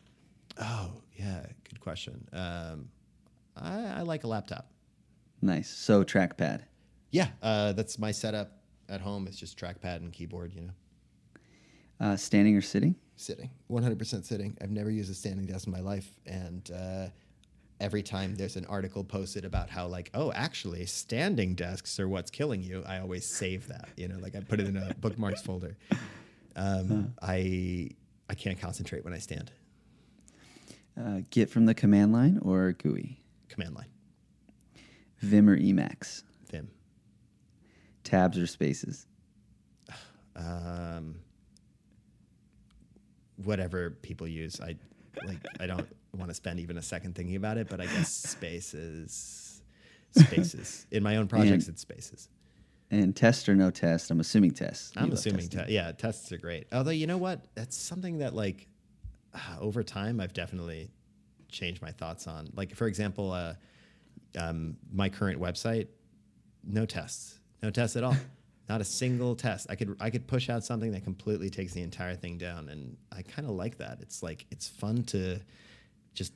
Oh 0.60 1.01
yeah, 1.22 1.45
good 1.69 1.80
question. 1.80 2.27
Um, 2.34 2.89
I, 3.56 3.99
I 3.99 4.02
like 4.02 4.23
a 4.23 4.27
laptop. 4.27 4.72
Nice. 5.41 5.69
So 5.69 6.03
trackpad. 6.03 6.61
Yeah, 7.11 7.30
uh, 7.41 7.73
that's 7.73 7.99
my 7.99 8.11
setup 8.11 8.57
at 8.89 9.02
home. 9.02 9.27
It's 9.27 9.38
just 9.38 9.60
trackpad 9.60 9.98
and 9.98 10.11
keyboard. 10.14 10.53
You 10.53 10.61
know, 10.61 10.73
Uh, 11.99 12.15
standing 12.15 12.56
or 12.56 12.61
sitting? 12.61 12.95
sitting, 13.18 13.52
100% 13.69 14.26
sitting. 14.26 14.57
I've 14.61 14.72
never 14.72 14.89
used 14.89 15.11
a 15.11 15.14
standing 15.14 15.45
desk 15.45 15.68
in 15.68 15.73
my 15.73 15.80
life, 15.81 16.10
and 16.26 16.72
uh, 16.72 17.07
every 17.80 18.02
time 18.02 18.34
there's 18.34 18.56
an 18.56 18.65
article 18.65 19.03
posted 19.03 19.45
about 19.45 19.69
how 19.69 19.85
like, 19.88 20.10
oh, 20.15 20.31
actually, 20.31 20.85
standing 20.88 21.53
desks 21.53 21.99
are 21.99 22.10
what's 22.10 22.31
killing 22.31 22.64
you, 22.64 22.84
I 22.88 22.98
always 22.99 23.26
save 23.27 23.68
that. 23.68 23.89
You 23.95 24.07
know, 24.07 24.18
like 24.18 24.35
I 24.35 24.39
put 24.39 24.60
it 24.60 24.65
in 24.68 24.76
a 24.77 24.93
bookmarks 24.95 25.41
folder. 25.43 25.77
Um, 26.56 27.14
I 27.22 27.91
I 28.30 28.34
can't 28.35 28.60
concentrate 28.60 29.03
when 29.06 29.14
I 29.14 29.19
stand. 29.19 29.52
Uh, 31.00 31.22
Git 31.30 31.50
from 31.50 31.66
the 31.66 31.74
command 31.74 32.12
line 32.14 32.40
or 32.42 32.74
GUI? 32.74 33.22
Command 33.50 33.76
line, 33.76 33.90
Vim 35.20 35.50
or 35.50 35.58
Emacs? 35.58 36.24
Vim. 36.50 36.70
Tabs 38.04 38.38
or 38.38 38.48
spaces? 38.48 39.08
um, 40.36 41.16
whatever 43.44 43.92
people 43.92 44.28
use. 44.28 44.60
I 44.62 44.76
like. 45.26 45.38
I 45.60 45.66
don't 45.68 45.88
want 46.18 46.30
to 46.30 46.34
spend 46.36 46.60
even 46.60 46.78
a 46.78 46.82
second 46.82 47.16
thinking 47.16 47.36
about 47.36 47.58
it, 47.58 47.70
but 47.70 47.80
I 47.82 47.86
guess 47.86 48.10
spaces, 48.14 49.62
spaces. 50.12 50.86
In 50.92 51.04
my 51.04 51.18
own 51.18 51.28
projects, 51.28 51.66
And- 51.68 51.74
it's 51.76 51.82
spaces. 51.82 52.30
And 52.94 53.16
test 53.16 53.48
or 53.48 53.56
no 53.56 53.72
test? 53.72 54.12
I'm 54.12 54.20
assuming 54.20 54.52
test. 54.52 54.96
I'm 54.98 55.14
assuming, 55.14 55.48
testing. 55.48 55.68
te- 55.68 55.74
yeah, 55.76 55.94
tests 55.94 56.30
are 56.34 56.38
great. 56.38 56.68
Although 56.74 56.92
you 56.92 57.08
know 57.08 57.18
what, 57.18 57.46
that's 57.56 57.78
something 57.78 58.18
that 58.18 58.36
like 58.36 58.68
over 59.60 59.84
time 59.84 60.20
I've 60.20 60.34
definitely 60.34 60.90
changed 61.49 61.82
my 61.82 61.91
thoughts 61.91 62.28
on. 62.28 62.49
Like 62.56 62.76
for 62.76 62.88
example, 62.88 63.32
uh, 63.32 63.53
um, 64.38 64.78
my 64.91 65.10
current 65.10 65.40
website, 65.40 65.88
no 66.64 66.86
tests, 66.86 67.40
no 67.62 67.70
tests 67.70 67.95
at 67.95 68.03
all, 68.03 68.16
not 68.70 68.82
a 68.82 68.86
single 68.86 69.36
test. 69.36 69.68
I 69.70 69.76
could 69.76 69.95
I 69.99 70.10
could 70.10 70.28
push 70.28 70.49
out 70.49 70.64
something 70.64 70.91
that 70.94 71.03
completely 71.03 71.49
takes 71.49 71.74
the 71.74 71.82
entire 71.82 72.16
thing 72.16 72.38
down, 72.38 72.70
and 72.70 72.98
I 73.12 73.22
kind 73.22 73.48
of 73.48 73.56
like 73.56 73.78
that. 73.78 73.99
It's 74.02 74.24
like 74.24 74.45
it's 74.52 74.68
fun 74.68 75.03
to 75.06 75.40
just 76.14 76.34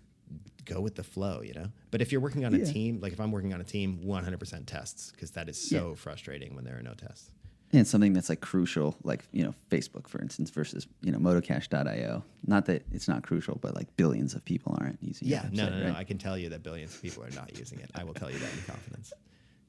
go 0.66 0.82
with 0.82 0.96
the 0.96 1.04
flow, 1.04 1.42
you 1.42 1.54
know. 1.54 1.68
But 1.92 2.02
if 2.02 2.12
you're 2.12 2.22
working 2.22 2.44
on 2.44 2.54
a 2.54 2.66
team, 2.66 3.00
like 3.00 3.14
if 3.14 3.20
I'm 3.22 3.32
working 3.32 3.54
on 3.54 3.62
a 3.62 3.64
team, 3.64 4.02
100% 4.04 4.66
tests 4.66 5.12
because 5.12 5.32
that 5.32 5.48
is 5.48 5.62
so 5.70 5.96
frustrating 5.96 6.56
when 6.56 6.66
there 6.66 6.78
are 6.78 6.82
no 6.82 6.94
tests. 6.94 7.30
And 7.74 7.86
something 7.86 8.14
that's 8.14 8.30
like 8.30 8.42
crucial, 8.42 8.96
like 9.04 9.26
you 9.32 9.44
know, 9.44 9.54
Facebook, 9.70 10.08
for 10.08 10.22
instance, 10.22 10.50
versus 10.50 10.88
you 11.02 11.12
know, 11.12 11.18
modocache.io. 11.18 12.24
Not 12.46 12.66
that 12.68 12.86
it's 12.92 13.08
not 13.08 13.24
crucial, 13.24 13.58
but 13.62 13.76
like 13.76 13.96
billions 13.98 14.34
of 14.34 14.46
people 14.46 14.78
aren't 14.80 15.02
using. 15.02 15.28
your 15.28 15.40
Yeah, 15.40 15.50
no, 15.52 15.70
no, 15.70 15.80
no. 15.80 15.86
right? 15.88 15.96
I 15.98 16.04
can 16.04 16.18
tell 16.18 16.38
you 16.38 16.50
that 16.50 16.64
billions 16.64 16.96
of 16.96 17.02
people 17.02 17.24
are 17.24 17.32
not 17.32 17.58
using 17.58 17.80
it. 17.80 17.90
I 17.94 18.04
will 18.04 18.14
tell 18.14 18.32
you 18.32 18.38
that 18.38 18.54
in 18.54 18.62
confidence. 18.66 19.14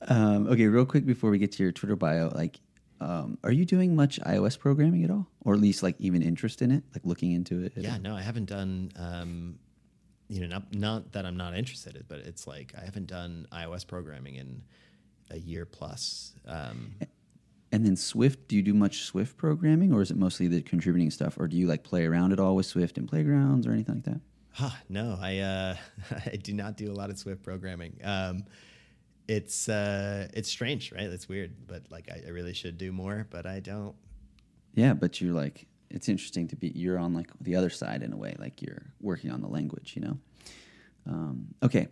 Um, 0.03 0.47
okay, 0.49 0.67
real 0.67 0.85
quick 0.85 1.07
before 1.07 1.31
we 1.31 1.39
get 1.39 1.53
to 1.53 1.63
your 1.63 1.73
Twitter 1.73 1.97
bio, 1.97 2.29
like, 2.29 2.61
um, 3.01 3.39
are 3.43 3.51
you 3.51 3.65
doing 3.65 3.97
much 3.97 4.21
iOS 4.21 4.59
programming 4.59 5.03
at 5.05 5.11
all, 5.11 5.27
or 5.41 5.55
at 5.55 5.61
least 5.61 5.83
like 5.83 5.97
even 5.99 6.23
interest 6.23 6.63
in 6.63 6.71
it, 6.71 6.85
like 6.95 7.05
looking 7.05 7.33
into 7.33 7.63
it? 7.65 7.73
Yeah, 7.77 7.95
all? 7.95 8.01
no, 8.01 8.17
I 8.17 8.23
haven't 8.23 8.47
done. 8.47 8.93
Um, 8.97 9.59
you 10.29 10.41
know, 10.41 10.49
not, 10.49 10.75
not 10.75 11.13
that 11.13 11.25
I'm 11.25 11.37
not 11.37 11.57
interested, 11.57 11.97
in, 11.97 12.05
but 12.09 12.19
it's 12.21 12.47
like 12.47 12.75
I 12.77 12.85
haven't 12.85 13.07
done 13.07 13.47
iOS 13.53 13.87
programming 13.87 14.35
in 14.37 14.63
a 15.31 15.39
year 15.39 15.65
plus. 15.65 16.33
Um, 16.47 16.95
And 17.73 17.85
then 17.85 17.97
Swift, 17.97 18.49
do 18.49 18.57
you 18.57 18.63
do 18.63 18.75
much 18.75 19.03
Swift 19.03 19.37
programming, 19.37 19.93
or 19.93 20.01
is 20.01 20.11
it 20.11 20.17
mostly 20.17 20.47
the 20.47 20.63
contributing 20.63 21.11
stuff, 21.11 21.37
or 21.39 21.49
do 21.49 21.57
you 21.57 21.67
like 21.67 21.83
play 21.83 22.05
around 22.05 22.33
at 22.33 22.39
all 22.39 22.55
with 22.55 22.67
Swift 22.67 22.97
in 22.97 23.07
playgrounds 23.07 23.67
or 23.67 23.73
anything 23.73 23.97
like 23.97 24.05
that? 24.05 24.21
huh, 24.57 24.71
no, 24.89 25.19
I 25.21 25.39
uh, 25.39 25.77
I 26.27 26.37
do 26.37 26.53
not 26.53 26.77
do 26.77 26.91
a 26.91 26.95
lot 26.95 27.11
of 27.11 27.19
Swift 27.19 27.43
programming. 27.43 27.99
Um, 28.03 28.45
it's 29.29 29.69
uh, 29.69 30.29
it's 30.33 30.49
strange, 30.49 30.93
right? 30.93 31.05
It's 31.05 31.29
weird, 31.29 31.67
but 31.67 31.83
like 31.91 32.09
I, 32.11 32.23
I 32.27 32.31
really 32.31 32.55
should 32.55 32.79
do 32.79 32.93
more, 32.93 33.27
but 33.31 33.47
I 33.47 33.61
don't. 33.61 33.95
Yeah, 34.75 34.95
but 34.95 35.21
you're 35.21 35.35
like, 35.35 35.67
it's 35.91 36.09
interesting 36.09 36.49
to 36.49 36.57
be, 36.57 36.69
you're 36.69 36.99
on 36.99 37.15
like 37.15 37.31
the 37.41 37.57
other 37.57 37.71
side 37.71 38.03
in 38.03 38.13
a 38.13 38.17
way, 38.17 38.37
like 38.39 38.61
you're 38.61 38.83
working 39.01 39.31
on 39.31 39.41
the 39.41 39.49
language, 39.49 39.95
you 39.97 40.03
know? 40.03 40.19
Um, 41.07 41.55
okay, 41.63 41.89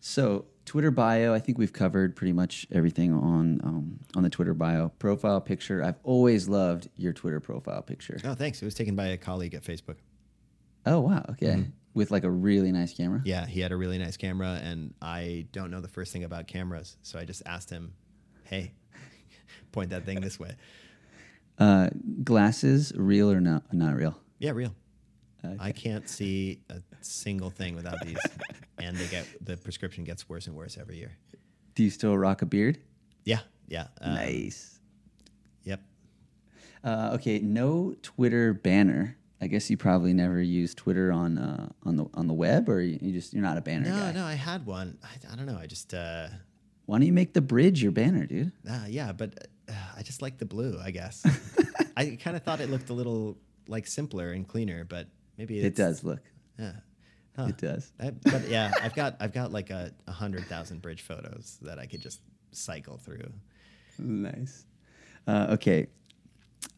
so 0.00 0.44
Twitter 0.64 0.90
bio, 0.90 1.34
I 1.34 1.38
think 1.38 1.58
we've 1.58 1.72
covered 1.72 2.14
pretty 2.14 2.32
much 2.32 2.66
everything 2.70 3.12
on 3.12 3.60
um, 3.64 4.00
on 4.14 4.22
the 4.22 4.30
Twitter 4.30 4.54
bio. 4.54 4.90
Profile 4.98 5.40
picture, 5.40 5.82
I've 5.82 5.98
always 6.04 6.48
loved 6.48 6.88
your 6.96 7.12
Twitter 7.12 7.40
profile 7.40 7.82
picture. 7.82 8.18
Oh, 8.24 8.34
thanks. 8.34 8.62
It 8.62 8.64
was 8.64 8.74
taken 8.74 8.94
by 8.94 9.06
a 9.06 9.16
colleague 9.16 9.54
at 9.54 9.64
Facebook. 9.64 9.96
Oh, 10.86 11.00
wow, 11.00 11.24
okay. 11.30 11.66
With 11.92 12.10
like 12.10 12.24
a 12.24 12.30
really 12.30 12.72
nice 12.72 12.94
camera. 12.94 13.20
Yeah, 13.24 13.46
he 13.46 13.60
had 13.60 13.72
a 13.72 13.76
really 13.76 13.98
nice 13.98 14.16
camera, 14.16 14.60
and 14.62 14.94
I 15.02 15.46
don't 15.52 15.70
know 15.70 15.80
the 15.80 15.88
first 15.88 16.12
thing 16.12 16.24
about 16.24 16.46
cameras, 16.46 16.96
so 17.02 17.18
I 17.18 17.24
just 17.24 17.42
asked 17.46 17.68
him, 17.68 17.94
"Hey, 18.44 18.74
point 19.72 19.90
that 19.90 20.04
thing 20.04 20.20
this 20.20 20.38
way." 20.38 20.54
Uh, 21.58 21.90
glasses, 22.24 22.92
real 22.96 23.30
or 23.30 23.40
not? 23.40 23.72
Not 23.74 23.96
real. 23.96 24.16
Yeah, 24.38 24.52
real. 24.52 24.74
I 25.58 25.72
can't 25.72 26.08
see 26.08 26.60
a 26.70 26.80
single 27.00 27.50
thing 27.50 27.74
without 27.74 28.00
these, 28.04 28.18
and 28.78 28.96
they 28.96 29.06
get 29.06 29.26
the 29.44 29.56
prescription 29.56 30.04
gets 30.04 30.28
worse 30.28 30.46
and 30.46 30.54
worse 30.56 30.76
every 30.78 30.96
year. 30.98 31.12
Do 31.74 31.82
you 31.82 31.90
still 31.90 32.16
rock 32.18 32.42
a 32.42 32.46
beard? 32.46 32.78
Yeah, 33.24 33.40
yeah. 33.68 33.86
um, 34.00 34.14
nice. 34.14 34.78
Yep. 35.64 35.80
Uh, 36.84 37.10
okay, 37.14 37.38
no 37.38 37.94
Twitter 38.02 38.52
banner. 38.54 39.16
I 39.42 39.46
guess 39.46 39.70
you 39.70 39.78
probably 39.78 40.12
never 40.12 40.40
use 40.42 40.74
Twitter 40.74 41.10
on 41.12 41.38
uh, 41.38 41.68
on 41.84 41.96
the 41.96 42.06
on 42.14 42.26
the 42.26 42.34
web, 42.34 42.68
or 42.68 42.80
you, 42.82 42.98
you 43.00 43.12
just 43.12 43.32
you're 43.32 43.42
not 43.42 43.56
a 43.56 43.62
banner 43.62 43.88
No, 43.88 43.96
guy. 43.96 44.12
no, 44.12 44.24
I 44.24 44.34
had 44.34 44.66
one. 44.66 44.98
I, 45.02 45.32
I 45.32 45.36
don't 45.36 45.46
know. 45.46 45.56
I 45.58 45.66
just, 45.66 45.94
uh, 45.94 46.28
Why 46.84 46.98
don't 46.98 47.06
you 47.06 47.12
make 47.14 47.32
the 47.32 47.40
bridge 47.40 47.82
your 47.82 47.92
banner, 47.92 48.26
dude? 48.26 48.52
uh, 48.70 48.84
yeah, 48.88 49.12
but 49.12 49.48
uh, 49.68 49.72
I 49.96 50.02
just 50.02 50.20
like 50.20 50.36
the 50.38 50.44
blue. 50.44 50.78
I 50.82 50.90
guess. 50.90 51.24
I 51.96 52.18
kind 52.22 52.36
of 52.36 52.42
thought 52.42 52.60
it 52.60 52.68
looked 52.70 52.90
a 52.90 52.94
little 52.94 53.38
like 53.66 53.86
simpler 53.86 54.32
and 54.32 54.46
cleaner, 54.46 54.84
but 54.84 55.06
maybe 55.40 55.58
It 55.58 55.74
does 55.74 56.04
look. 56.04 56.20
Yeah. 56.58 56.72
Huh. 57.36 57.46
It 57.46 57.58
does. 57.58 57.92
I, 57.98 58.10
but 58.10 58.48
yeah, 58.48 58.70
I've 58.82 58.94
got 58.94 59.16
I've 59.20 59.32
got 59.32 59.52
like 59.52 59.70
a, 59.70 59.92
a 60.06 60.12
hundred 60.12 60.44
thousand 60.46 60.82
bridge 60.82 61.00
photos 61.00 61.58
that 61.62 61.78
I 61.78 61.86
could 61.86 62.02
just 62.02 62.20
cycle 62.52 62.98
through. 62.98 63.32
Nice. 63.98 64.66
Uh, 65.26 65.46
okay. 65.50 65.86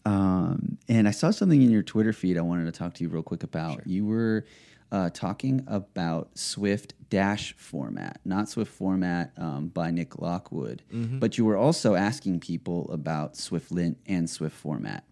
Um, 0.05 0.79
and 0.89 1.09
I 1.09 1.11
saw 1.11 1.31
something 1.33 1.61
in 1.61 1.71
your 1.71 1.83
Twitter 1.83 2.13
feed 2.13 2.39
I 2.39 2.43
wanted 2.43 2.67
to 2.67 2.73
talk 2.73 2.95
to 2.95 3.03
you 3.03 3.09
real 3.09 3.23
quick 3.23 3.43
about. 3.43 3.87
You 3.87 4.07
were 4.07 4.45
uh, 4.93 5.11
talking 5.11 5.65
about 5.67 6.39
Swift 6.39 6.95
Dash 7.09 7.55
format, 7.57 8.21
not 8.25 8.49
Swift 8.49 8.71
format 8.71 9.33
um, 9.37 9.69
by 9.69 9.91
Nick 9.91 10.19
Lockwood, 10.21 10.83
but 10.91 11.39
you 11.39 11.45
were 11.45 11.57
also 11.57 11.95
asking 11.95 12.41
people 12.41 12.89
about 12.93 13.35
SwiftLint 13.35 13.97
and 14.07 14.29
Swift 14.29 14.57
format. 14.57 15.05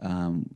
Um, 0.00 0.50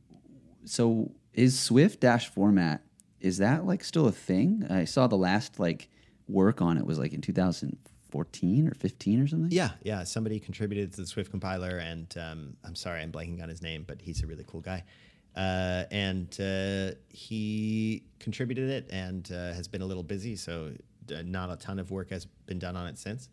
so 0.65 1.11
is 1.33 1.59
Swift 1.59 1.99
Dash 1.99 2.29
format 2.29 2.83
is 3.23 3.37
that 3.37 3.65
like 3.65 3.83
still 3.83 4.05
a 4.05 4.11
thing? 4.11 4.67
I 4.69 4.83
saw 4.83 5.07
the 5.07 5.15
last 5.15 5.57
like 5.57 5.89
work 6.27 6.61
on 6.61 6.77
it 6.77 6.85
was 6.85 6.99
like 6.99 7.13
in 7.13 7.21
2014 7.21 8.67
or 8.67 8.73
15 8.73 9.21
or 9.21 9.27
something. 9.27 9.51
Yeah, 9.51 9.71
yeah. 9.81 10.03
Somebody 10.03 10.39
contributed 10.39 10.91
to 10.93 11.01
the 11.01 11.07
Swift 11.07 11.31
compiler, 11.31 11.77
and 11.77 12.13
um, 12.19 12.57
I'm 12.65 12.75
sorry, 12.75 13.01
I'm 13.01 13.13
blanking 13.13 13.41
on 13.41 13.47
his 13.47 13.61
name, 13.61 13.85
but 13.87 14.01
he's 14.01 14.21
a 14.23 14.27
really 14.27 14.43
cool 14.45 14.59
guy. 14.59 14.83
Uh, 15.35 15.85
and 15.89 16.37
uh, 16.39 16.95
he 17.09 18.03
contributed 18.19 18.69
it 18.69 18.89
and 18.91 19.31
uh, 19.31 19.53
has 19.53 19.67
been 19.69 19.81
a 19.81 19.85
little 19.85 20.03
busy, 20.03 20.35
so 20.35 20.73
uh, 21.09 21.21
not 21.23 21.49
a 21.49 21.55
ton 21.55 21.79
of 21.79 21.91
work 21.91 22.09
has 22.09 22.25
been 22.45 22.59
done 22.59 22.75
on 22.75 22.87
it 22.87 22.99
since. 22.99 23.29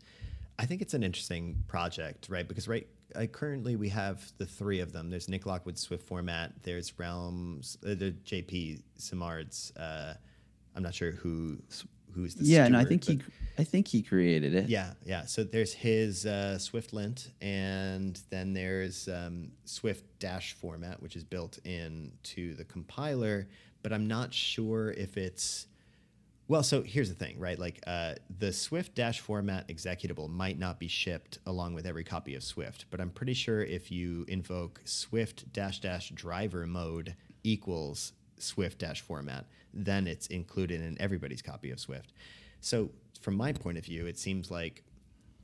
I 0.58 0.66
think 0.66 0.82
it's 0.82 0.94
an 0.94 1.02
interesting 1.02 1.64
project, 1.66 2.28
right? 2.30 2.46
Because 2.46 2.68
right 2.68 2.86
uh, 3.14 3.26
currently 3.26 3.76
we 3.76 3.88
have 3.90 4.32
the 4.38 4.46
three 4.46 4.80
of 4.80 4.92
them. 4.92 5.10
There's 5.10 5.28
Nick 5.28 5.46
Lockwood's 5.46 5.80
Swift 5.80 6.06
format. 6.06 6.52
There's 6.62 6.92
Realm's, 6.98 7.78
uh, 7.84 7.94
the 7.94 8.14
JP 8.24 8.82
Simard's. 8.96 9.72
Uh, 9.76 10.14
I'm 10.74 10.82
not 10.82 10.94
sure 10.94 11.12
who 11.12 11.58
who's 12.12 12.34
the 12.34 12.44
yeah, 12.44 12.66
no, 12.68 12.78
I 12.78 12.84
think 12.84 13.04
he, 13.04 13.20
I 13.58 13.64
think 13.64 13.88
he 13.88 14.02
created 14.02 14.54
it. 14.54 14.68
yeah, 14.68 14.92
yeah. 15.04 15.26
So 15.26 15.44
there's 15.44 15.72
his 15.72 16.26
uh, 16.26 16.56
SwiftLint, 16.58 17.28
and 17.40 18.20
then 18.30 18.52
there's 18.52 19.08
um, 19.08 19.52
Swift 19.64 20.04
Dash 20.18 20.54
format, 20.54 21.02
which 21.02 21.16
is 21.16 21.24
built 21.24 21.58
into 21.64 22.54
the 22.54 22.64
compiler. 22.64 23.48
But 23.82 23.92
I'm 23.92 24.06
not 24.06 24.34
sure 24.34 24.90
if 24.90 25.16
it's 25.16 25.66
well. 26.50 26.64
So 26.64 26.82
here's 26.82 27.08
the 27.08 27.14
thing, 27.14 27.38
right? 27.38 27.56
Like 27.56 27.80
uh, 27.86 28.14
the 28.40 28.52
Swift 28.52 28.96
Dash 28.96 29.20
format 29.20 29.68
executable 29.68 30.28
might 30.28 30.58
not 30.58 30.80
be 30.80 30.88
shipped 30.88 31.38
along 31.46 31.74
with 31.74 31.86
every 31.86 32.02
copy 32.02 32.34
of 32.34 32.42
Swift, 32.42 32.86
but 32.90 33.00
I'm 33.00 33.10
pretty 33.10 33.34
sure 33.34 33.62
if 33.62 33.92
you 33.92 34.24
invoke 34.26 34.80
Swift 34.84 35.52
dash 35.52 35.78
dash 35.78 36.10
driver 36.10 36.66
mode 36.66 37.14
equals 37.44 38.14
Swift 38.36 38.80
dash 38.80 39.00
format, 39.00 39.46
then 39.72 40.08
it's 40.08 40.26
included 40.26 40.80
in 40.80 41.00
everybody's 41.00 41.40
copy 41.40 41.70
of 41.70 41.78
Swift. 41.78 42.12
So 42.60 42.90
from 43.20 43.36
my 43.36 43.52
point 43.52 43.78
of 43.78 43.84
view, 43.84 44.06
it 44.06 44.18
seems 44.18 44.50
like 44.50 44.82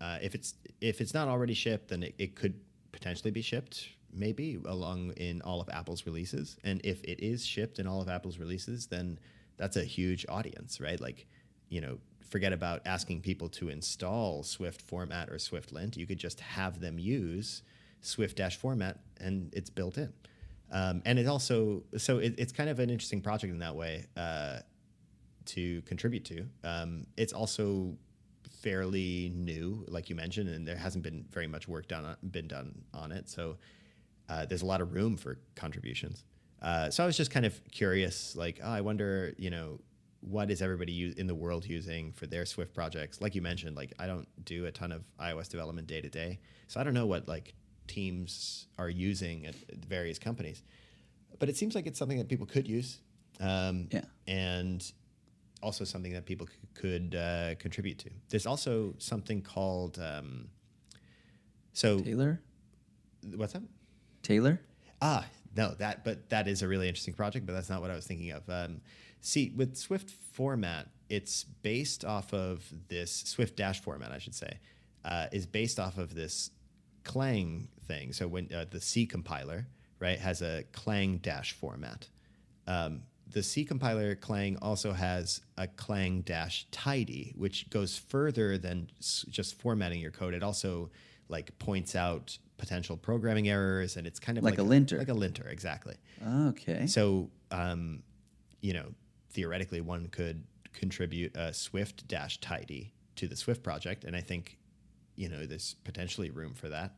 uh, 0.00 0.18
if 0.20 0.34
it's 0.34 0.54
if 0.80 1.00
it's 1.00 1.14
not 1.14 1.28
already 1.28 1.54
shipped, 1.54 1.86
then 1.90 2.02
it, 2.02 2.16
it 2.18 2.34
could 2.34 2.58
potentially 2.90 3.30
be 3.30 3.42
shipped 3.42 3.90
maybe 4.12 4.58
along 4.66 5.12
in 5.12 5.40
all 5.42 5.60
of 5.60 5.68
Apple's 5.68 6.04
releases. 6.04 6.56
And 6.64 6.80
if 6.82 7.04
it 7.04 7.20
is 7.22 7.46
shipped 7.46 7.78
in 7.78 7.86
all 7.86 8.02
of 8.02 8.08
Apple's 8.08 8.38
releases, 8.38 8.88
then 8.88 9.20
that's 9.56 9.76
a 9.76 9.84
huge 9.84 10.26
audience, 10.28 10.80
right? 10.80 11.00
Like, 11.00 11.26
you 11.68 11.80
know, 11.80 11.98
forget 12.20 12.52
about 12.52 12.82
asking 12.86 13.20
people 13.20 13.48
to 13.48 13.68
install 13.68 14.42
Swift 14.42 14.82
format 14.82 15.28
or 15.28 15.36
SwiftLint. 15.36 15.96
You 15.96 16.06
could 16.06 16.18
just 16.18 16.40
have 16.40 16.80
them 16.80 16.98
use 16.98 17.62
Swift 18.00 18.36
dash 18.36 18.56
format 18.56 18.98
and 19.20 19.52
it's 19.54 19.70
built 19.70 19.96
in. 19.98 20.12
Um, 20.72 21.02
and 21.04 21.18
it 21.18 21.26
also, 21.26 21.84
so 21.96 22.18
it, 22.18 22.34
it's 22.38 22.52
kind 22.52 22.68
of 22.68 22.80
an 22.80 22.90
interesting 22.90 23.20
project 23.20 23.52
in 23.52 23.60
that 23.60 23.76
way 23.76 24.04
uh, 24.16 24.58
to 25.46 25.82
contribute 25.82 26.24
to. 26.26 26.46
Um, 26.64 27.06
it's 27.16 27.32
also 27.32 27.96
fairly 28.60 29.30
new, 29.34 29.84
like 29.88 30.10
you 30.10 30.16
mentioned, 30.16 30.48
and 30.48 30.66
there 30.66 30.76
hasn't 30.76 31.04
been 31.04 31.24
very 31.30 31.46
much 31.46 31.68
work 31.68 31.86
done 31.86 32.04
on, 32.04 32.16
been 32.30 32.48
done 32.48 32.82
on 32.92 33.12
it. 33.12 33.28
So 33.28 33.56
uh, 34.28 34.46
there's 34.46 34.62
a 34.62 34.66
lot 34.66 34.80
of 34.80 34.92
room 34.92 35.16
for 35.16 35.38
contributions. 35.54 36.24
Uh, 36.62 36.90
so 36.90 37.02
I 37.02 37.06
was 37.06 37.16
just 37.16 37.30
kind 37.30 37.44
of 37.46 37.60
curious, 37.70 38.34
like, 38.36 38.60
oh, 38.62 38.70
I 38.70 38.80
wonder, 38.80 39.34
you 39.38 39.50
know, 39.50 39.78
what 40.20 40.50
is 40.50 40.62
everybody 40.62 41.14
in 41.16 41.26
the 41.26 41.34
world 41.34 41.64
using 41.66 42.12
for 42.12 42.26
their 42.26 42.44
Swift 42.46 42.74
projects? 42.74 43.20
Like 43.20 43.34
you 43.34 43.42
mentioned, 43.42 43.76
like 43.76 43.92
I 43.98 44.06
don't 44.06 44.26
do 44.44 44.66
a 44.66 44.72
ton 44.72 44.90
of 44.90 45.04
iOS 45.20 45.48
development 45.48 45.86
day 45.86 46.00
to 46.00 46.08
day, 46.08 46.40
so 46.66 46.80
I 46.80 46.82
don't 46.84 46.94
know 46.94 47.06
what 47.06 47.28
like 47.28 47.54
teams 47.86 48.66
are 48.78 48.88
using 48.88 49.46
at, 49.46 49.54
at 49.70 49.84
various 49.84 50.18
companies. 50.18 50.62
But 51.38 51.48
it 51.48 51.56
seems 51.56 51.74
like 51.74 51.86
it's 51.86 51.98
something 51.98 52.18
that 52.18 52.28
people 52.28 52.46
could 52.46 52.66
use, 52.66 52.98
um, 53.38 53.88
Yeah. 53.92 54.00
and 54.26 54.82
also 55.62 55.84
something 55.84 56.12
that 56.14 56.24
people 56.26 56.46
c- 56.46 56.52
could 56.74 57.14
uh, 57.14 57.54
contribute 57.56 57.98
to. 57.98 58.10
There's 58.30 58.46
also 58.46 58.94
something 58.98 59.42
called 59.42 59.98
um, 60.00 60.48
so 61.72 62.00
Tailor, 62.00 62.40
what's 63.36 63.52
that? 63.52 63.62
Tailor. 64.22 64.60
Ah, 65.00 65.26
no, 65.56 65.74
that 65.78 66.04
but 66.04 66.28
that 66.30 66.48
is 66.48 66.62
a 66.62 66.68
really 66.68 66.88
interesting 66.88 67.14
project, 67.14 67.46
but 67.46 67.52
that's 67.52 67.70
not 67.70 67.80
what 67.80 67.90
I 67.90 67.94
was 67.94 68.06
thinking 68.06 68.30
of. 68.30 68.48
Um, 68.48 68.80
see, 69.20 69.52
with 69.56 69.76
Swift 69.76 70.10
format, 70.10 70.88
it's 71.08 71.44
based 71.44 72.04
off 72.04 72.32
of 72.32 72.64
this 72.88 73.12
Swift 73.12 73.56
Dash 73.56 73.80
format, 73.80 74.12
I 74.12 74.18
should 74.18 74.34
say, 74.34 74.58
uh, 75.04 75.26
is 75.32 75.46
based 75.46 75.80
off 75.80 75.98
of 75.98 76.14
this 76.14 76.50
Clang 77.04 77.68
thing. 77.86 78.12
So 78.12 78.26
when 78.26 78.52
uh, 78.52 78.66
the 78.68 78.80
C 78.80 79.06
compiler, 79.06 79.66
right, 80.00 80.18
has 80.18 80.42
a 80.42 80.64
Clang 80.72 81.18
Dash 81.18 81.52
format. 81.52 82.08
Um, 82.66 83.02
the 83.28 83.42
C 83.42 83.64
compiler 83.64 84.14
Clang 84.14 84.58
also 84.60 84.92
has 84.92 85.40
a 85.56 85.68
Clang 85.68 86.22
Dash 86.22 86.66
tidy, 86.70 87.32
which 87.36 87.70
goes 87.70 87.96
further 87.96 88.58
than 88.58 88.90
just 89.00 89.60
formatting 89.60 90.00
your 90.00 90.10
code. 90.10 90.34
It 90.34 90.42
also 90.42 90.90
like 91.28 91.56
points 91.58 91.94
out 91.94 92.38
potential 92.58 92.96
programming 92.96 93.48
errors, 93.48 93.96
and 93.96 94.06
it's 94.06 94.18
kind 94.18 94.38
of 94.38 94.44
Like 94.44 94.58
a 94.58 94.62
linter. 94.62 94.98
like 94.98 95.08
a 95.08 95.14
linter, 95.14 95.46
exactly. 95.48 95.96
Okay. 96.26 96.86
So, 96.86 97.30
um, 97.50 98.02
you 98.60 98.72
know, 98.72 98.92
theoretically, 99.30 99.80
one 99.80 100.08
could 100.08 100.44
contribute 100.72 101.36
a 101.36 101.52
Swift 101.52 102.06
dash 102.08 102.40
tidy 102.40 102.92
to 103.16 103.26
the 103.28 103.36
Swift 103.36 103.62
project, 103.62 104.04
and 104.04 104.16
I 104.16 104.20
think, 104.20 104.58
you 105.16 105.28
know, 105.28 105.46
there's 105.46 105.74
potentially 105.84 106.30
room 106.30 106.54
for 106.54 106.68
that 106.68 106.96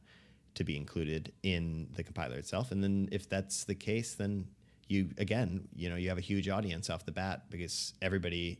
to 0.55 0.65
be 0.65 0.77
included 0.77 1.33
in 1.43 1.89
the 1.95 2.03
compiler 2.03 2.37
itself. 2.37 2.73
And 2.73 2.83
then, 2.83 3.09
if 3.12 3.28
that's 3.28 3.65
the 3.65 3.75
case, 3.75 4.15
then 4.15 4.47
you 4.89 5.11
again, 5.19 5.69
you 5.75 5.89
know, 5.91 5.97
you 5.97 6.09
have 6.09 6.19
a 6.19 6.23
huge 6.23 6.49
audience 6.49 6.89
off 6.91 7.05
the 7.05 7.12
bat 7.12 7.51
because 7.51 7.93
everybody, 8.01 8.59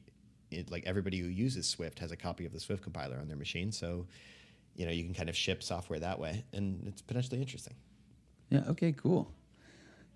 it, 0.51 0.71
like 0.71 0.85
everybody 0.87 1.19
who 1.19 1.27
uses 1.29 1.69
Swift, 1.69 1.99
has 2.01 2.11
a 2.13 2.17
copy 2.17 2.45
of 2.45 2.53
the 2.53 2.61
Swift 2.61 2.83
compiler 2.83 3.17
on 3.19 3.29
their 3.29 3.37
machine. 3.37 3.73
So, 3.73 4.07
you 4.79 4.87
know, 4.87 4.93
you 4.93 5.05
can 5.05 5.13
kind 5.13 5.29
of 5.29 5.37
ship 5.37 5.63
software 5.63 5.99
that 5.99 6.19
way, 6.21 6.45
and 6.53 6.87
it's 6.87 7.03
potentially 7.03 7.41
interesting. 7.41 7.75
Yeah. 8.49 8.63
Okay. 8.69 8.93
Cool. 8.93 9.31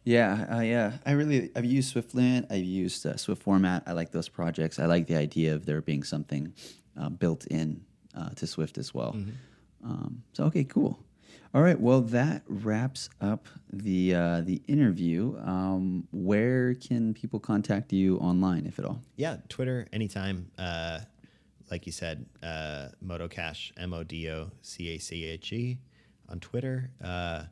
Yeah. 0.04 0.46
I 0.48 0.70
uh, 0.72 0.92
I 1.04 1.12
really 1.12 1.50
I've 1.56 1.64
used 1.64 1.94
SwiftLint. 1.94 2.46
I've 2.50 2.64
used 2.64 3.04
uh, 3.04 3.16
Swift 3.16 3.42
format. 3.42 3.82
I 3.86 3.92
like 3.92 4.12
those 4.12 4.28
projects. 4.28 4.78
I 4.78 4.86
like 4.86 5.08
the 5.08 5.16
idea 5.16 5.54
of 5.54 5.66
there 5.66 5.82
being 5.82 6.04
something 6.04 6.54
uh, 6.98 7.08
built 7.08 7.44
in 7.48 7.84
uh, 8.16 8.30
to 8.36 8.46
Swift 8.46 8.78
as 8.78 8.94
well. 8.94 9.16
Um, 9.84 10.22
so 10.32 10.44
okay, 10.44 10.64
cool. 10.64 11.04
All 11.54 11.60
right. 11.60 11.78
Well, 11.78 12.00
that 12.00 12.44
wraps 12.46 13.10
up 13.20 13.48
the 13.72 14.14
uh, 14.14 14.40
the 14.42 14.62
interview. 14.68 15.36
Um, 15.44 16.06
where 16.12 16.74
can 16.74 17.14
people 17.14 17.40
contact 17.40 17.92
you 17.92 18.16
online, 18.18 18.64
if 18.66 18.78
at 18.78 18.84
all? 18.84 19.02
Yeah, 19.16 19.38
Twitter 19.48 19.88
anytime. 19.92 20.52
Like 21.72 21.86
you 21.86 21.92
said, 21.92 22.26
uh, 22.42 22.88
Modocache, 23.02 23.72
M 23.78 23.94
O 23.94 24.02
D 24.02 24.28
O 24.30 24.50
C 24.60 24.90
A 24.94 24.98
C 24.98 25.24
H 25.24 25.54
E 25.54 25.78
on 26.28 26.38
Twitter. 26.38 26.90
Uh, 27.02 27.44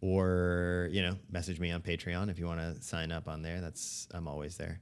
or, 0.00 0.88
you 0.90 1.02
know, 1.02 1.18
message 1.30 1.60
me 1.60 1.70
on 1.70 1.82
Patreon 1.82 2.30
if 2.30 2.38
you 2.38 2.46
want 2.46 2.60
to 2.60 2.82
sign 2.82 3.12
up 3.12 3.28
on 3.28 3.42
there. 3.42 3.60
That's 3.60 4.08
I'm 4.12 4.26
always 4.26 4.56
there. 4.56 4.80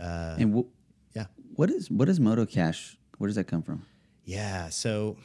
Uh, 0.00 0.34
and 0.36 0.52
wh- 0.52 1.16
yeah. 1.16 1.26
what 1.54 1.70
is 1.70 1.92
what 1.92 2.08
is 2.08 2.18
modocache? 2.18 2.96
Where 3.18 3.28
does 3.28 3.36
that 3.36 3.44
come 3.44 3.62
from? 3.62 3.86
Yeah. 4.24 4.68
So 4.70 5.16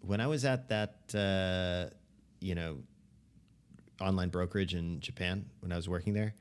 when 0.00 0.20
I 0.20 0.26
was 0.26 0.44
at 0.44 0.68
that, 0.70 0.96
uh, 1.14 1.94
you 2.40 2.56
know, 2.56 2.78
online 4.00 4.30
brokerage 4.30 4.74
in 4.74 4.98
Japan, 4.98 5.46
when 5.60 5.70
I 5.70 5.76
was 5.76 5.88
working 5.88 6.12
there, 6.12 6.34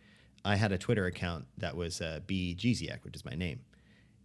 I 0.44 0.56
had 0.56 0.72
a 0.72 0.80
Twitter 0.80 1.06
account 1.06 1.46
that 1.60 1.76
was 1.78 2.02
uh, 2.02 2.22
B 2.26 2.56
which 2.56 3.16
is 3.16 3.24
my 3.24 3.36
name, 3.36 3.60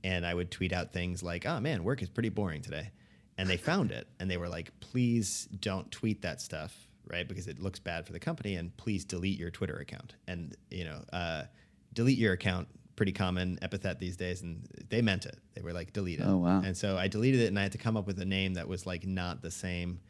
and 0.04 0.24
I 0.26 0.34
would 0.34 0.50
tweet 0.50 0.72
out 0.72 0.92
things 0.92 1.22
like, 1.22 1.46
"Oh 1.46 1.60
man, 1.60 1.84
work 1.84 2.02
is 2.02 2.08
pretty 2.08 2.28
boring 2.28 2.62
today," 2.62 2.90
and 3.38 3.48
they 3.48 3.56
found 3.56 3.90
it 3.90 4.06
and 4.18 4.30
they 4.30 4.36
were 4.36 4.48
like, 4.48 4.78
"Please 4.80 5.48
don't 5.60 5.90
tweet 5.90 6.22
that 6.22 6.40
stuff." 6.40 6.86
Right, 7.06 7.26
because 7.26 7.48
it 7.48 7.58
looks 7.58 7.80
bad 7.80 8.06
for 8.06 8.12
the 8.12 8.20
company, 8.20 8.54
and 8.54 8.76
please 8.76 9.04
delete 9.04 9.36
your 9.36 9.50
Twitter 9.50 9.76
account. 9.78 10.14
And 10.28 10.54
you 10.70 10.84
know, 10.84 11.02
uh, 11.12 11.44
delete 11.92 12.18
your 12.18 12.34
account 12.34 12.68
pretty 13.00 13.12
common 13.12 13.58
epithet 13.62 13.98
these 13.98 14.14
days, 14.14 14.42
and 14.42 14.68
they 14.90 15.00
meant 15.00 15.24
it. 15.24 15.38
They 15.54 15.62
were 15.62 15.72
like, 15.72 15.90
delete 15.94 16.20
it. 16.20 16.26
Oh, 16.26 16.36
wow. 16.36 16.60
And 16.62 16.76
so 16.76 16.98
I 16.98 17.08
deleted 17.08 17.40
it, 17.40 17.46
and 17.46 17.58
I 17.58 17.62
had 17.62 17.72
to 17.72 17.78
come 17.78 17.96
up 17.96 18.06
with 18.06 18.20
a 18.20 18.26
name 18.26 18.52
that 18.54 18.68
was 18.68 18.84
like 18.84 19.06
not 19.06 19.40
the 19.40 19.50
same. 19.50 20.00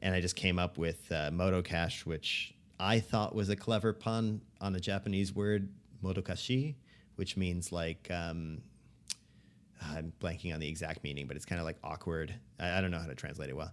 And 0.00 0.12
I 0.12 0.20
just 0.20 0.34
came 0.34 0.58
up 0.58 0.76
with 0.76 1.06
uh, 1.12 1.30
modocache, 1.30 2.04
which 2.04 2.52
I 2.80 2.98
thought 2.98 3.32
was 3.32 3.48
a 3.48 3.54
clever 3.54 3.92
pun 3.92 4.40
on 4.60 4.74
a 4.74 4.80
Japanese 4.80 5.32
word, 5.32 5.68
motokashi, 6.02 6.74
which 7.14 7.36
means 7.36 7.70
like 7.70 8.08
um, 8.10 8.58
I'm 9.90 10.12
blanking 10.20 10.52
on 10.54 10.60
the 10.60 10.68
exact 10.68 11.02
meaning, 11.04 11.26
but 11.26 11.36
it's 11.36 11.44
kind 11.46 11.60
of 11.60 11.64
like 11.64 11.76
awkward. 11.82 12.34
I, 12.60 12.78
I 12.78 12.80
don't 12.80 12.90
know 12.90 12.98
how 12.98 13.06
to 13.06 13.14
translate 13.14 13.48
it 13.50 13.56
well 13.56 13.72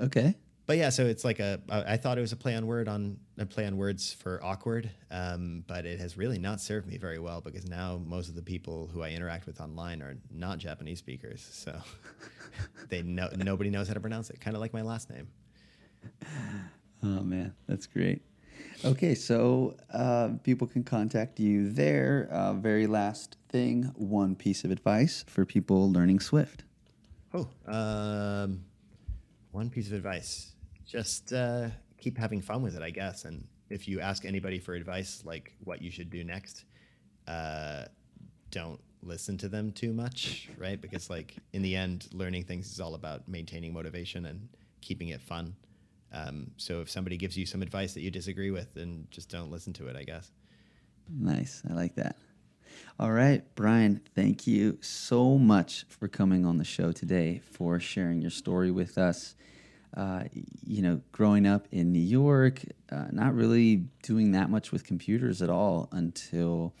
Okay. 0.00 0.34
but 0.66 0.76
yeah, 0.78 0.90
so 0.90 1.06
it's 1.06 1.24
like 1.24 1.40
a. 1.40 1.60
I 1.68 1.94
I 1.94 1.96
thought 1.96 2.16
it 2.18 2.20
was 2.20 2.32
a 2.32 2.36
play 2.36 2.54
on 2.54 2.66
word 2.66 2.86
on 2.88 3.18
a 3.38 3.46
play 3.46 3.66
on 3.66 3.76
words 3.76 4.12
for 4.12 4.38
awkward, 4.44 4.90
um, 5.10 5.64
but 5.66 5.84
it 5.84 5.98
has 5.98 6.16
really 6.16 6.38
not 6.38 6.60
served 6.60 6.86
me 6.86 6.96
very 6.98 7.18
well 7.18 7.40
because 7.40 7.66
now 7.66 8.00
most 8.06 8.28
of 8.28 8.34
the 8.36 8.42
people 8.42 8.88
who 8.92 9.02
I 9.02 9.10
interact 9.10 9.46
with 9.46 9.60
online 9.60 10.00
are 10.02 10.16
not 10.30 10.58
Japanese 10.58 10.98
speakers, 10.98 11.48
so 11.50 11.72
they 12.88 13.02
know 13.02 13.28
nobody 13.36 13.70
knows 13.70 13.88
how 13.88 13.94
to 13.94 14.00
pronounce 14.00 14.30
it. 14.30 14.40
Kind 14.40 14.54
of 14.54 14.60
like 14.60 14.72
my 14.72 14.82
last 14.82 15.10
name. 15.10 15.26
Oh 17.02 17.22
man, 17.22 17.54
that's 17.66 17.86
great. 17.86 18.22
Okay, 18.82 19.14
so 19.14 19.76
uh, 19.92 20.30
people 20.42 20.66
can 20.66 20.82
contact 20.82 21.38
you 21.38 21.70
there. 21.70 22.28
Uh, 22.30 22.54
very 22.54 22.86
last 22.86 23.36
thing, 23.50 23.92
one 23.94 24.34
piece 24.34 24.64
of 24.64 24.70
advice 24.70 25.22
for 25.26 25.44
people 25.44 25.92
learning 25.92 26.20
Swift. 26.20 26.64
Oh, 27.34 27.46
um, 27.66 28.64
one 29.50 29.68
piece 29.68 29.88
of 29.88 29.92
advice: 29.92 30.54
just 30.86 31.30
uh, 31.34 31.68
keep 31.98 32.16
having 32.16 32.40
fun 32.40 32.62
with 32.62 32.74
it, 32.74 32.82
I 32.82 32.88
guess. 32.88 33.26
And 33.26 33.46
if 33.68 33.86
you 33.86 34.00
ask 34.00 34.24
anybody 34.24 34.58
for 34.58 34.72
advice, 34.72 35.22
like 35.26 35.52
what 35.64 35.82
you 35.82 35.90
should 35.90 36.08
do 36.08 36.24
next, 36.24 36.64
uh, 37.28 37.84
don't 38.50 38.80
listen 39.02 39.36
to 39.38 39.48
them 39.48 39.72
too 39.72 39.92
much, 39.92 40.48
right? 40.56 40.80
Because 40.80 41.10
like 41.10 41.36
in 41.52 41.60
the 41.60 41.76
end, 41.76 42.08
learning 42.12 42.44
things 42.44 42.72
is 42.72 42.80
all 42.80 42.94
about 42.94 43.28
maintaining 43.28 43.74
motivation 43.74 44.24
and 44.24 44.48
keeping 44.80 45.08
it 45.08 45.20
fun. 45.20 45.54
Um, 46.12 46.50
so 46.56 46.80
if 46.80 46.90
somebody 46.90 47.16
gives 47.16 47.36
you 47.36 47.46
some 47.46 47.62
advice 47.62 47.94
that 47.94 48.00
you 48.00 48.10
disagree 48.10 48.50
with, 48.50 48.74
then 48.74 49.06
just 49.10 49.30
don't 49.30 49.50
listen 49.50 49.72
to 49.74 49.86
it, 49.86 49.96
I 49.96 50.02
guess. 50.02 50.30
Nice, 51.08 51.62
I 51.68 51.74
like 51.74 51.94
that. 51.96 52.16
All 52.98 53.10
right, 53.12 53.42
Brian, 53.54 54.00
thank 54.14 54.46
you 54.46 54.78
so 54.80 55.38
much 55.38 55.84
for 55.88 56.08
coming 56.08 56.44
on 56.44 56.58
the 56.58 56.64
show 56.64 56.92
today, 56.92 57.40
for 57.52 57.80
sharing 57.80 58.20
your 58.20 58.30
story 58.30 58.70
with 58.70 58.98
us. 58.98 59.34
Uh, 59.96 60.24
you 60.64 60.82
know, 60.82 61.00
growing 61.10 61.46
up 61.46 61.66
in 61.72 61.92
New 61.92 61.98
York, 61.98 62.62
uh, 62.92 63.06
not 63.10 63.34
really 63.34 63.88
doing 64.02 64.32
that 64.32 64.48
much 64.48 64.70
with 64.70 64.84
computers 64.84 65.42
at 65.42 65.50
all 65.50 65.88
until 65.92 66.74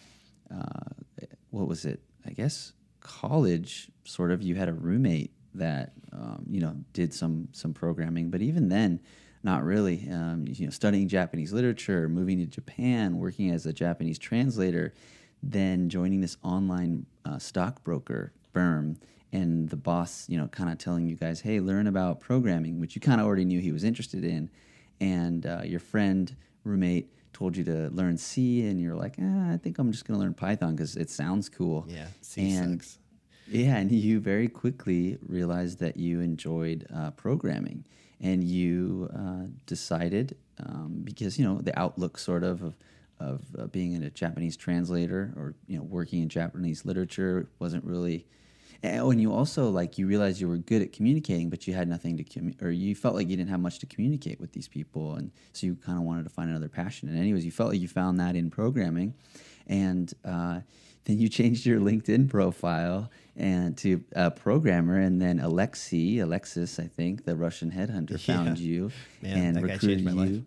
uh, 0.54 1.26
what 1.50 1.66
was 1.66 1.84
it? 1.84 2.00
I 2.26 2.30
guess 2.30 2.72
college. 3.00 3.90
Sort 4.04 4.30
of, 4.30 4.42
you 4.42 4.54
had 4.54 4.68
a 4.68 4.72
roommate 4.72 5.32
that 5.54 5.92
um, 6.12 6.44
you 6.48 6.60
know 6.60 6.76
did 6.92 7.12
some 7.12 7.48
some 7.52 7.72
programming, 7.72 8.30
but 8.30 8.42
even 8.42 8.68
then, 8.68 9.00
not 9.42 9.64
really. 9.64 10.08
Um, 10.10 10.44
you 10.46 10.66
know, 10.66 10.70
studying 10.70 11.08
Japanese 11.08 11.52
literature, 11.52 12.08
moving 12.08 12.38
to 12.38 12.46
Japan, 12.46 13.18
working 13.18 13.50
as 13.50 13.66
a 13.66 13.72
Japanese 13.72 14.18
translator, 14.18 14.94
then 15.42 15.88
joining 15.88 16.20
this 16.20 16.36
online 16.42 17.06
uh, 17.24 17.38
stockbroker 17.38 18.32
firm, 18.52 18.96
and 19.32 19.68
the 19.68 19.76
boss, 19.76 20.28
you 20.28 20.36
know, 20.36 20.48
kind 20.48 20.70
of 20.70 20.78
telling 20.78 21.06
you 21.06 21.16
guys, 21.16 21.40
"Hey, 21.40 21.60
learn 21.60 21.86
about 21.86 22.20
programming," 22.20 22.80
which 22.80 22.94
you 22.94 23.00
kind 23.00 23.20
of 23.20 23.26
already 23.26 23.44
knew 23.44 23.60
he 23.60 23.72
was 23.72 23.84
interested 23.84 24.24
in, 24.24 24.50
and 25.00 25.46
uh, 25.46 25.62
your 25.64 25.80
friend 25.80 26.34
roommate 26.64 27.12
told 27.32 27.56
you 27.56 27.64
to 27.64 27.88
learn 27.92 28.18
C, 28.18 28.66
and 28.66 28.80
you're 28.80 28.96
like, 28.96 29.18
eh, 29.18 29.52
"I 29.52 29.56
think 29.56 29.78
I'm 29.78 29.92
just 29.92 30.04
going 30.04 30.18
to 30.18 30.22
learn 30.22 30.34
Python 30.34 30.74
because 30.74 30.96
it 30.96 31.10
sounds 31.10 31.48
cool." 31.48 31.86
Yeah, 31.88 32.06
C 32.20 32.52
and 32.54 32.82
sucks. 32.82 32.98
Yeah, 33.50 33.76
and 33.76 33.90
you 33.90 34.20
very 34.20 34.48
quickly 34.48 35.18
realized 35.26 35.80
that 35.80 35.96
you 35.96 36.20
enjoyed 36.20 36.86
uh, 36.94 37.10
programming, 37.12 37.84
and 38.20 38.44
you 38.44 39.10
uh, 39.14 39.46
decided 39.66 40.36
um, 40.64 41.00
because 41.02 41.38
you 41.38 41.44
know 41.44 41.60
the 41.60 41.76
outlook 41.78 42.16
sort 42.18 42.44
of 42.44 42.62
of, 42.62 42.74
of 43.18 43.42
uh, 43.58 43.66
being 43.66 44.00
a 44.02 44.10
Japanese 44.10 44.56
translator 44.56 45.32
or 45.36 45.54
you 45.66 45.76
know 45.76 45.82
working 45.82 46.22
in 46.22 46.28
Japanese 46.28 46.84
literature 46.84 47.48
wasn't 47.58 47.84
really. 47.84 48.26
Oh, 48.82 49.10
and 49.10 49.20
you 49.20 49.34
also 49.34 49.68
like 49.68 49.98
you 49.98 50.06
realized 50.06 50.40
you 50.40 50.48
were 50.48 50.56
good 50.56 50.80
at 50.80 50.92
communicating, 50.94 51.50
but 51.50 51.66
you 51.66 51.74
had 51.74 51.86
nothing 51.86 52.16
to 52.16 52.24
commu- 52.24 52.62
or 52.62 52.70
you 52.70 52.94
felt 52.94 53.14
like 53.14 53.28
you 53.28 53.36
didn't 53.36 53.50
have 53.50 53.60
much 53.60 53.78
to 53.80 53.86
communicate 53.86 54.40
with 54.40 54.52
these 54.52 54.68
people, 54.68 55.16
and 55.16 55.32
so 55.52 55.66
you 55.66 55.74
kind 55.74 55.98
of 55.98 56.04
wanted 56.04 56.22
to 56.22 56.30
find 56.30 56.48
another 56.48 56.70
passion. 56.70 57.08
And 57.08 57.18
anyways, 57.18 57.44
you 57.44 57.50
felt 57.50 57.70
like 57.72 57.80
you 57.80 57.88
found 57.88 58.18
that 58.20 58.36
in 58.36 58.48
programming, 58.48 59.12
and 59.66 60.14
uh, 60.24 60.60
then 61.04 61.18
you 61.18 61.28
changed 61.38 61.66
your 61.66 61.78
LinkedIn 61.78 62.30
profile 62.30 63.10
and 63.40 63.76
to 63.78 64.04
a 64.14 64.30
programmer, 64.30 64.96
and 64.98 65.20
then 65.20 65.40
Alexei, 65.40 66.18
Alexis, 66.18 66.78
I 66.78 66.86
think, 66.86 67.24
the 67.24 67.34
Russian 67.34 67.70
headhunter, 67.72 68.20
found 68.32 68.58
Yeah. 68.58 68.66
you 68.68 68.90
Man, 69.22 69.56
and 69.56 69.62
recruited 69.62 70.00
you. 70.02 70.10
life. 70.12 70.42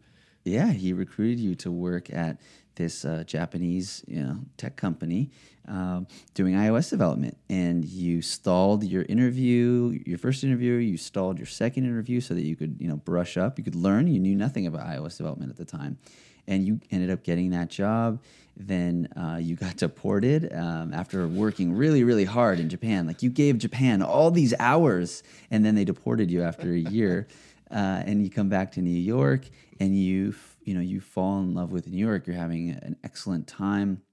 Yeah, 0.46 0.72
he 0.72 0.94
recruited 0.94 1.40
you 1.40 1.56
to 1.56 1.72
work 1.72 2.14
at 2.14 2.38
this 2.76 3.06
uh, 3.06 3.24
Japanese, 3.26 4.04
you 4.08 4.22
know, 4.24 4.40
tech 4.58 4.76
company 4.76 5.30
um, 5.68 6.08
doing 6.34 6.54
iOS 6.56 6.90
development, 6.90 7.38
and 7.50 7.86
you 7.86 8.22
stalled 8.22 8.84
your 8.84 9.04
interview, 9.04 9.98
your 10.06 10.18
first 10.18 10.44
interview. 10.44 10.74
You 10.74 10.98
stalled 10.98 11.38
your 11.40 11.46
second 11.46 11.86
interview 11.86 12.20
so 12.20 12.34
that 12.34 12.42
you 12.44 12.56
could, 12.56 12.76
you 12.80 12.88
know, 12.90 12.98
brush 12.98 13.38
up. 13.38 13.58
You 13.58 13.64
could 13.64 13.76
learn. 13.76 14.08
You 14.08 14.20
knew 14.20 14.36
nothing 14.36 14.68
about 14.68 14.86
iOS 14.88 15.18
development 15.18 15.50
at 15.52 15.58
the 15.58 15.66
time, 15.66 15.98
and 16.48 16.66
you 16.66 16.80
ended 16.92 17.10
up 17.10 17.24
getting 17.24 17.52
that 17.52 17.70
job. 17.70 18.22
Then 18.56 19.08
uh, 19.16 19.38
you 19.42 19.56
got 19.56 19.78
deported 19.78 20.54
um, 20.54 20.94
after 20.94 21.28
working 21.28 21.74
really, 21.74 22.04
really 22.04 22.26
hard 22.26 22.60
in 22.60 22.70
Japan. 22.70 23.08
Like 23.08 23.24
you 23.24 23.30
gave 23.30 23.58
Japan 23.58 24.02
all 24.02 24.32
these 24.32 24.54
hours, 24.60 25.24
and 25.52 25.66
then 25.66 25.76
they 25.76 25.86
deported 25.86 26.30
you 26.30 26.44
after 26.44 26.74
a 26.74 26.80
year. 26.80 27.28
Uh, 27.72 28.04
and 28.06 28.24
you 28.24 28.30
come 28.30 28.50
back 28.50 28.72
to 28.72 28.84
New 28.84 28.92
York, 28.92 29.50
and 29.80 29.98
you, 29.98 30.30
f- 30.30 30.58
you 30.64 30.76
know, 30.76 30.80
you 30.80 31.02
fall 31.02 31.40
in 31.40 31.56
love 31.56 31.72
with 31.72 31.88
New 31.88 31.98
York. 31.98 32.28
You're 32.28 32.36
having 32.36 32.70
an 32.70 32.96
excellent 33.04 33.48
time 33.48 34.04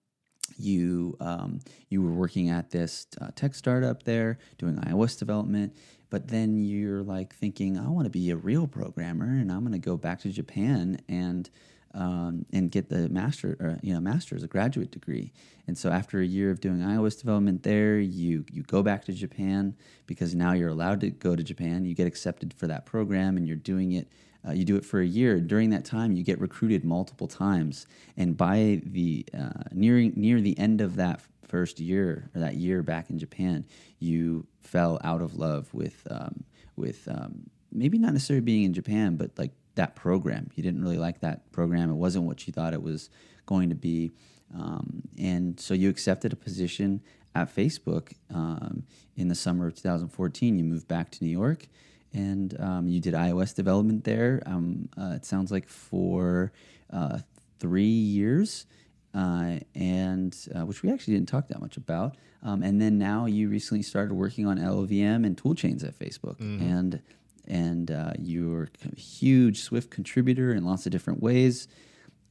you 0.59 1.17
um, 1.21 1.61
you 1.89 2.03
were 2.03 2.13
working 2.13 2.51
at 2.51 2.71
this 2.71 3.07
uh, 3.21 3.29
tech 3.35 3.55
startup 3.55 4.03
there 4.03 4.39
doing 4.59 4.77
iOS 4.77 5.19
development, 5.19 5.75
but 6.11 6.29
then 6.29 6.57
you're 6.57 7.03
like 7.03 7.35
thinking, 7.35 7.79
I 7.79 7.89
want 7.89 8.07
to 8.07 8.11
be 8.11 8.31
a 8.31 8.37
real 8.37 8.67
programmer, 8.67 9.27
and 9.27 9.51
I'm 9.51 9.61
going 9.61 9.73
to 9.73 9.79
go 9.79 9.97
back 9.97 10.21
to 10.21 10.31
Japan 10.31 11.01
and 11.09 11.49
um, 11.95 12.47
and 12.53 12.71
get 12.71 12.89
the 12.89 13.09
master, 13.09 13.57
or, 13.61 13.79
you 13.83 13.93
know, 13.93 14.01
master's, 14.01 14.43
a 14.43 14.47
graduate 14.47 14.91
degree. 14.91 15.33
And 15.67 15.77
so 15.77 15.91
after 15.91 16.21
a 16.21 16.27
year 16.27 16.51
of 16.51 16.61
doing 16.61 16.79
iOS 16.79 17.19
development 17.19 17.63
there, 17.63 17.99
you 17.99 18.45
you 18.53 18.63
go 18.63 18.83
back 18.83 19.05
to 19.05 19.13
Japan 19.13 19.77
because 20.07 20.35
now 20.35 20.53
you're 20.53 20.69
allowed 20.69 21.01
to 21.01 21.11
go 21.11 21.37
to 21.37 21.43
Japan. 21.43 21.85
You 21.85 21.95
get 21.95 22.07
accepted 22.07 22.55
for 22.55 22.67
that 22.67 22.87
program, 22.87 23.37
and 23.37 23.47
you're 23.47 23.57
doing 23.57 23.93
it. 23.93 24.09
Uh, 24.47 24.53
you 24.53 24.65
do 24.65 24.77
it 24.77 24.85
for 24.85 25.01
a 25.01 25.07
year. 25.07 25.39
During 25.39 25.71
that 25.71 25.85
time, 25.85 26.13
you 26.13 26.25
get 26.25 26.41
recruited 26.41 26.85
multiple 26.85 27.29
times, 27.29 27.87
and 28.17 28.37
by 28.37 28.81
the 28.85 29.25
uh, 29.37 29.65
nearing 29.73 30.13
near 30.17 30.41
the 30.41 30.59
end 30.59 30.81
of 30.81 30.97
that 30.97 31.21
first 31.47 31.81
year 31.81 32.31
or 32.35 32.41
that 32.41 32.55
year 32.55 32.83
back 32.83 33.11
in 33.11 33.19
Japan, 33.19 33.67
you 33.99 34.47
fell 34.63 34.99
out 35.05 35.21
of 35.21 35.37
love 35.37 35.73
with 35.75 36.07
um, 36.11 36.45
with 36.77 37.07
um, 37.09 37.51
maybe 37.73 37.99
not 37.99 38.13
necessarily 38.13 38.41
being 38.45 38.65
in 38.65 38.73
Japan, 38.73 39.17
but 39.17 39.31
like 39.39 39.53
that 39.75 39.97
program. 39.97 40.51
You 40.55 40.63
didn't 40.63 40.83
really 40.83 40.99
like 40.99 41.21
that 41.21 41.51
program. 41.53 41.91
It 41.91 41.95
wasn't 41.95 42.25
what 42.25 42.47
you 42.47 42.53
thought 42.53 42.75
it 42.75 42.83
was 42.83 43.11
going 43.47 43.69
to 43.71 43.75
be, 43.75 44.13
um, 44.55 45.03
and 45.19 45.59
so 45.59 45.75
you 45.75 45.89
accepted 45.89 46.33
a 46.33 46.37
position 46.37 47.03
at 47.35 47.55
Facebook 47.55 48.13
um, 48.35 48.85
in 49.17 49.29
the 49.29 49.35
summer 49.35 49.67
of 49.67 49.75
2014. 49.77 50.59
You 50.59 50.65
moved 50.65 50.89
back 50.89 51.11
to 51.13 51.25
New 51.25 51.31
York 51.31 51.69
and 52.13 52.57
um, 52.61 52.89
you 52.89 53.01
did 53.01 53.15
iOS 53.15 53.55
development 53.55 54.05
there. 54.05 54.43
Um, 54.47 54.89
uh, 54.99 55.13
it 55.15 55.25
sounds 55.25 55.51
like 55.53 55.69
for 55.69 56.53
uh, 56.93 57.19
three 57.59 57.85
years, 57.85 58.67
uh, 59.15 59.59
and 59.75 60.37
uh, 60.55 60.65
which 60.67 60.83
we 60.83 60.91
actually 60.91 61.15
didn't 61.15 61.29
talk 61.29 61.49
that 61.49 61.61
much 61.61 61.77
about. 61.77 62.17
Um, 62.43 62.63
and 62.63 62.81
then 62.81 62.99
now 62.99 63.27
you 63.27 63.49
recently 63.49 63.83
started 63.83 64.15
working 64.15 64.47
on 64.47 64.59
LLVM 64.59 65.27
and 65.27 65.37
toolchains 65.37 65.85
at 65.85 65.99
Facebook, 65.99 66.41
and 66.61 67.03
and 67.51 67.91
uh, 67.91 68.13
you're 68.19 68.71
a 68.91 68.99
huge 68.99 69.61
Swift 69.61 69.91
contributor 69.91 70.53
in 70.53 70.65
lots 70.65 70.87
of 70.87 70.93
different 70.93 71.21
ways. 71.21 71.69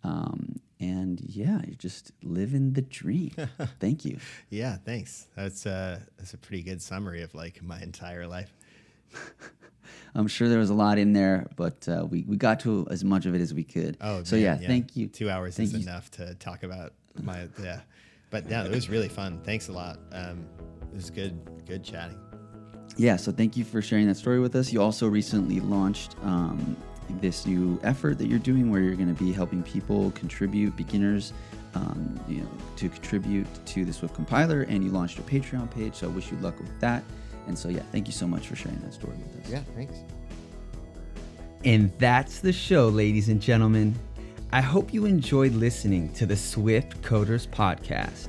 Um, 0.04 0.62
and 0.80 1.20
yeah, 1.20 1.60
you're 1.66 1.76
just 1.76 2.14
living 2.24 2.72
the 2.72 2.82
dream. 2.82 3.32
Thank 3.82 4.06
you. 4.06 4.18
Yeah, 4.50 4.78
thanks. 4.78 5.28
That's 5.36 5.66
uh, 5.66 6.00
that's 6.18 6.34
a 6.34 6.38
pretty 6.38 6.64
good 6.64 6.82
summary 6.82 7.22
of 7.22 7.36
like 7.36 7.62
my 7.62 7.82
entire 7.82 8.26
life. 8.26 8.54
I'm 10.16 10.28
sure 10.28 10.48
there 10.48 10.60
was 10.60 10.70
a 10.70 10.74
lot 10.76 10.98
in 10.98 11.12
there, 11.12 11.48
but 11.58 11.88
uh, 11.90 12.06
we 12.10 12.24
we 12.24 12.38
got 12.38 12.62
to 12.62 12.88
as 12.90 13.04
much 13.04 13.26
of 13.26 13.36
it 13.36 13.42
as 13.42 13.54
we 13.54 13.66
could. 13.66 13.98
Oh, 14.00 14.24
so 14.24 14.38
man, 14.38 14.62
yeah, 14.62 14.68
thank 14.68 14.96
you. 14.96 15.08
Two 15.08 15.30
hours 15.30 15.58
Thank 15.58 15.74
is 15.74 15.74
you. 15.74 15.82
enough 15.82 16.10
to 16.12 16.34
talk 16.36 16.64
about 16.64 16.94
my 17.22 17.50
yeah, 17.62 17.82
but 18.30 18.50
yeah, 18.50 18.64
it 18.64 18.72
was 18.72 18.88
really 18.88 19.10
fun. 19.10 19.42
Thanks 19.44 19.68
a 19.68 19.74
lot. 19.74 20.00
Um, 20.14 20.46
it 20.82 20.96
was 20.96 21.10
good, 21.10 21.38
good 21.66 21.84
chatting. 21.84 22.18
Yeah, 23.00 23.16
so 23.16 23.32
thank 23.32 23.56
you 23.56 23.64
for 23.64 23.82
sharing 23.82 24.08
that 24.08 24.16
story 24.16 24.42
with 24.42 24.58
us. 24.58 24.74
You 24.74 24.82
also 24.82 25.08
recently 25.08 25.62
launched 25.62 26.18
um, 26.22 26.76
this 27.22 27.46
new 27.46 27.80
effort 27.82 28.18
that 28.18 28.28
you're 28.28 28.40
doing 28.40 28.70
where 28.70 28.82
you're 28.82 28.98
going 28.98 29.16
to 29.16 29.24
be 29.24 29.32
helping 29.32 29.64
people 29.64 30.12
contribute, 30.12 30.76
beginners, 30.76 31.32
um, 31.76 32.20
you 32.28 32.42
know, 32.42 32.50
to 32.76 32.90
contribute 32.90 33.48
to 33.68 33.86
the 33.86 33.94
Swift 33.94 34.14
compiler, 34.14 34.64
and 34.64 34.84
you 34.84 34.92
launched 34.92 35.18
a 35.18 35.22
Patreon 35.22 35.72
page. 35.72 35.96
So 35.96 36.08
I 36.08 36.10
wish 36.10 36.30
you 36.30 36.38
luck 36.40 36.60
with 36.60 36.78
that. 36.82 37.06
And 37.48 37.58
so, 37.58 37.70
yeah, 37.70 37.84
thank 37.94 38.06
you 38.06 38.12
so 38.12 38.28
much 38.28 38.48
for 38.48 38.58
sharing 38.58 38.82
that 38.82 38.94
story 38.94 39.16
with 39.16 39.46
us. 39.46 39.50
Yeah, 39.50 39.62
thanks. 39.76 40.00
And 41.64 41.98
that's 42.00 42.42
the 42.42 42.52
show, 42.52 42.90
ladies 42.90 43.30
and 43.30 43.42
gentlemen. 43.42 43.96
I 44.52 44.60
hope 44.60 44.94
you 44.94 45.06
enjoyed 45.06 45.54
listening 45.54 46.12
to 46.16 46.26
the 46.26 46.36
Swift 46.36 47.02
Coders 47.02 47.48
podcast. 47.48 48.28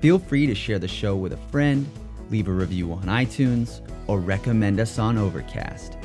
Feel 0.00 0.20
free 0.20 0.46
to 0.46 0.54
share 0.54 0.78
the 0.78 0.86
show 0.86 1.16
with 1.16 1.32
a 1.32 1.38
friend, 1.50 1.84
leave 2.30 2.46
a 2.46 2.52
review 2.52 2.92
on 2.92 3.06
iTunes, 3.06 3.80
or 4.06 4.20
recommend 4.20 4.80
us 4.80 4.98
on 4.98 5.18
Overcast. 5.18 5.96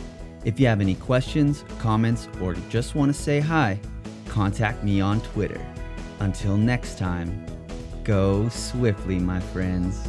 If 0.45 0.59
you 0.59 0.67
have 0.67 0.81
any 0.81 0.95
questions, 0.95 1.65
comments, 1.79 2.27
or 2.41 2.53
just 2.69 2.95
want 2.95 3.13
to 3.13 3.19
say 3.19 3.39
hi, 3.39 3.79
contact 4.27 4.83
me 4.83 5.01
on 5.01 5.21
Twitter. 5.21 5.65
Until 6.19 6.57
next 6.57 6.97
time, 6.97 7.45
go 8.03 8.49
swiftly, 8.49 9.19
my 9.19 9.39
friends. 9.39 10.07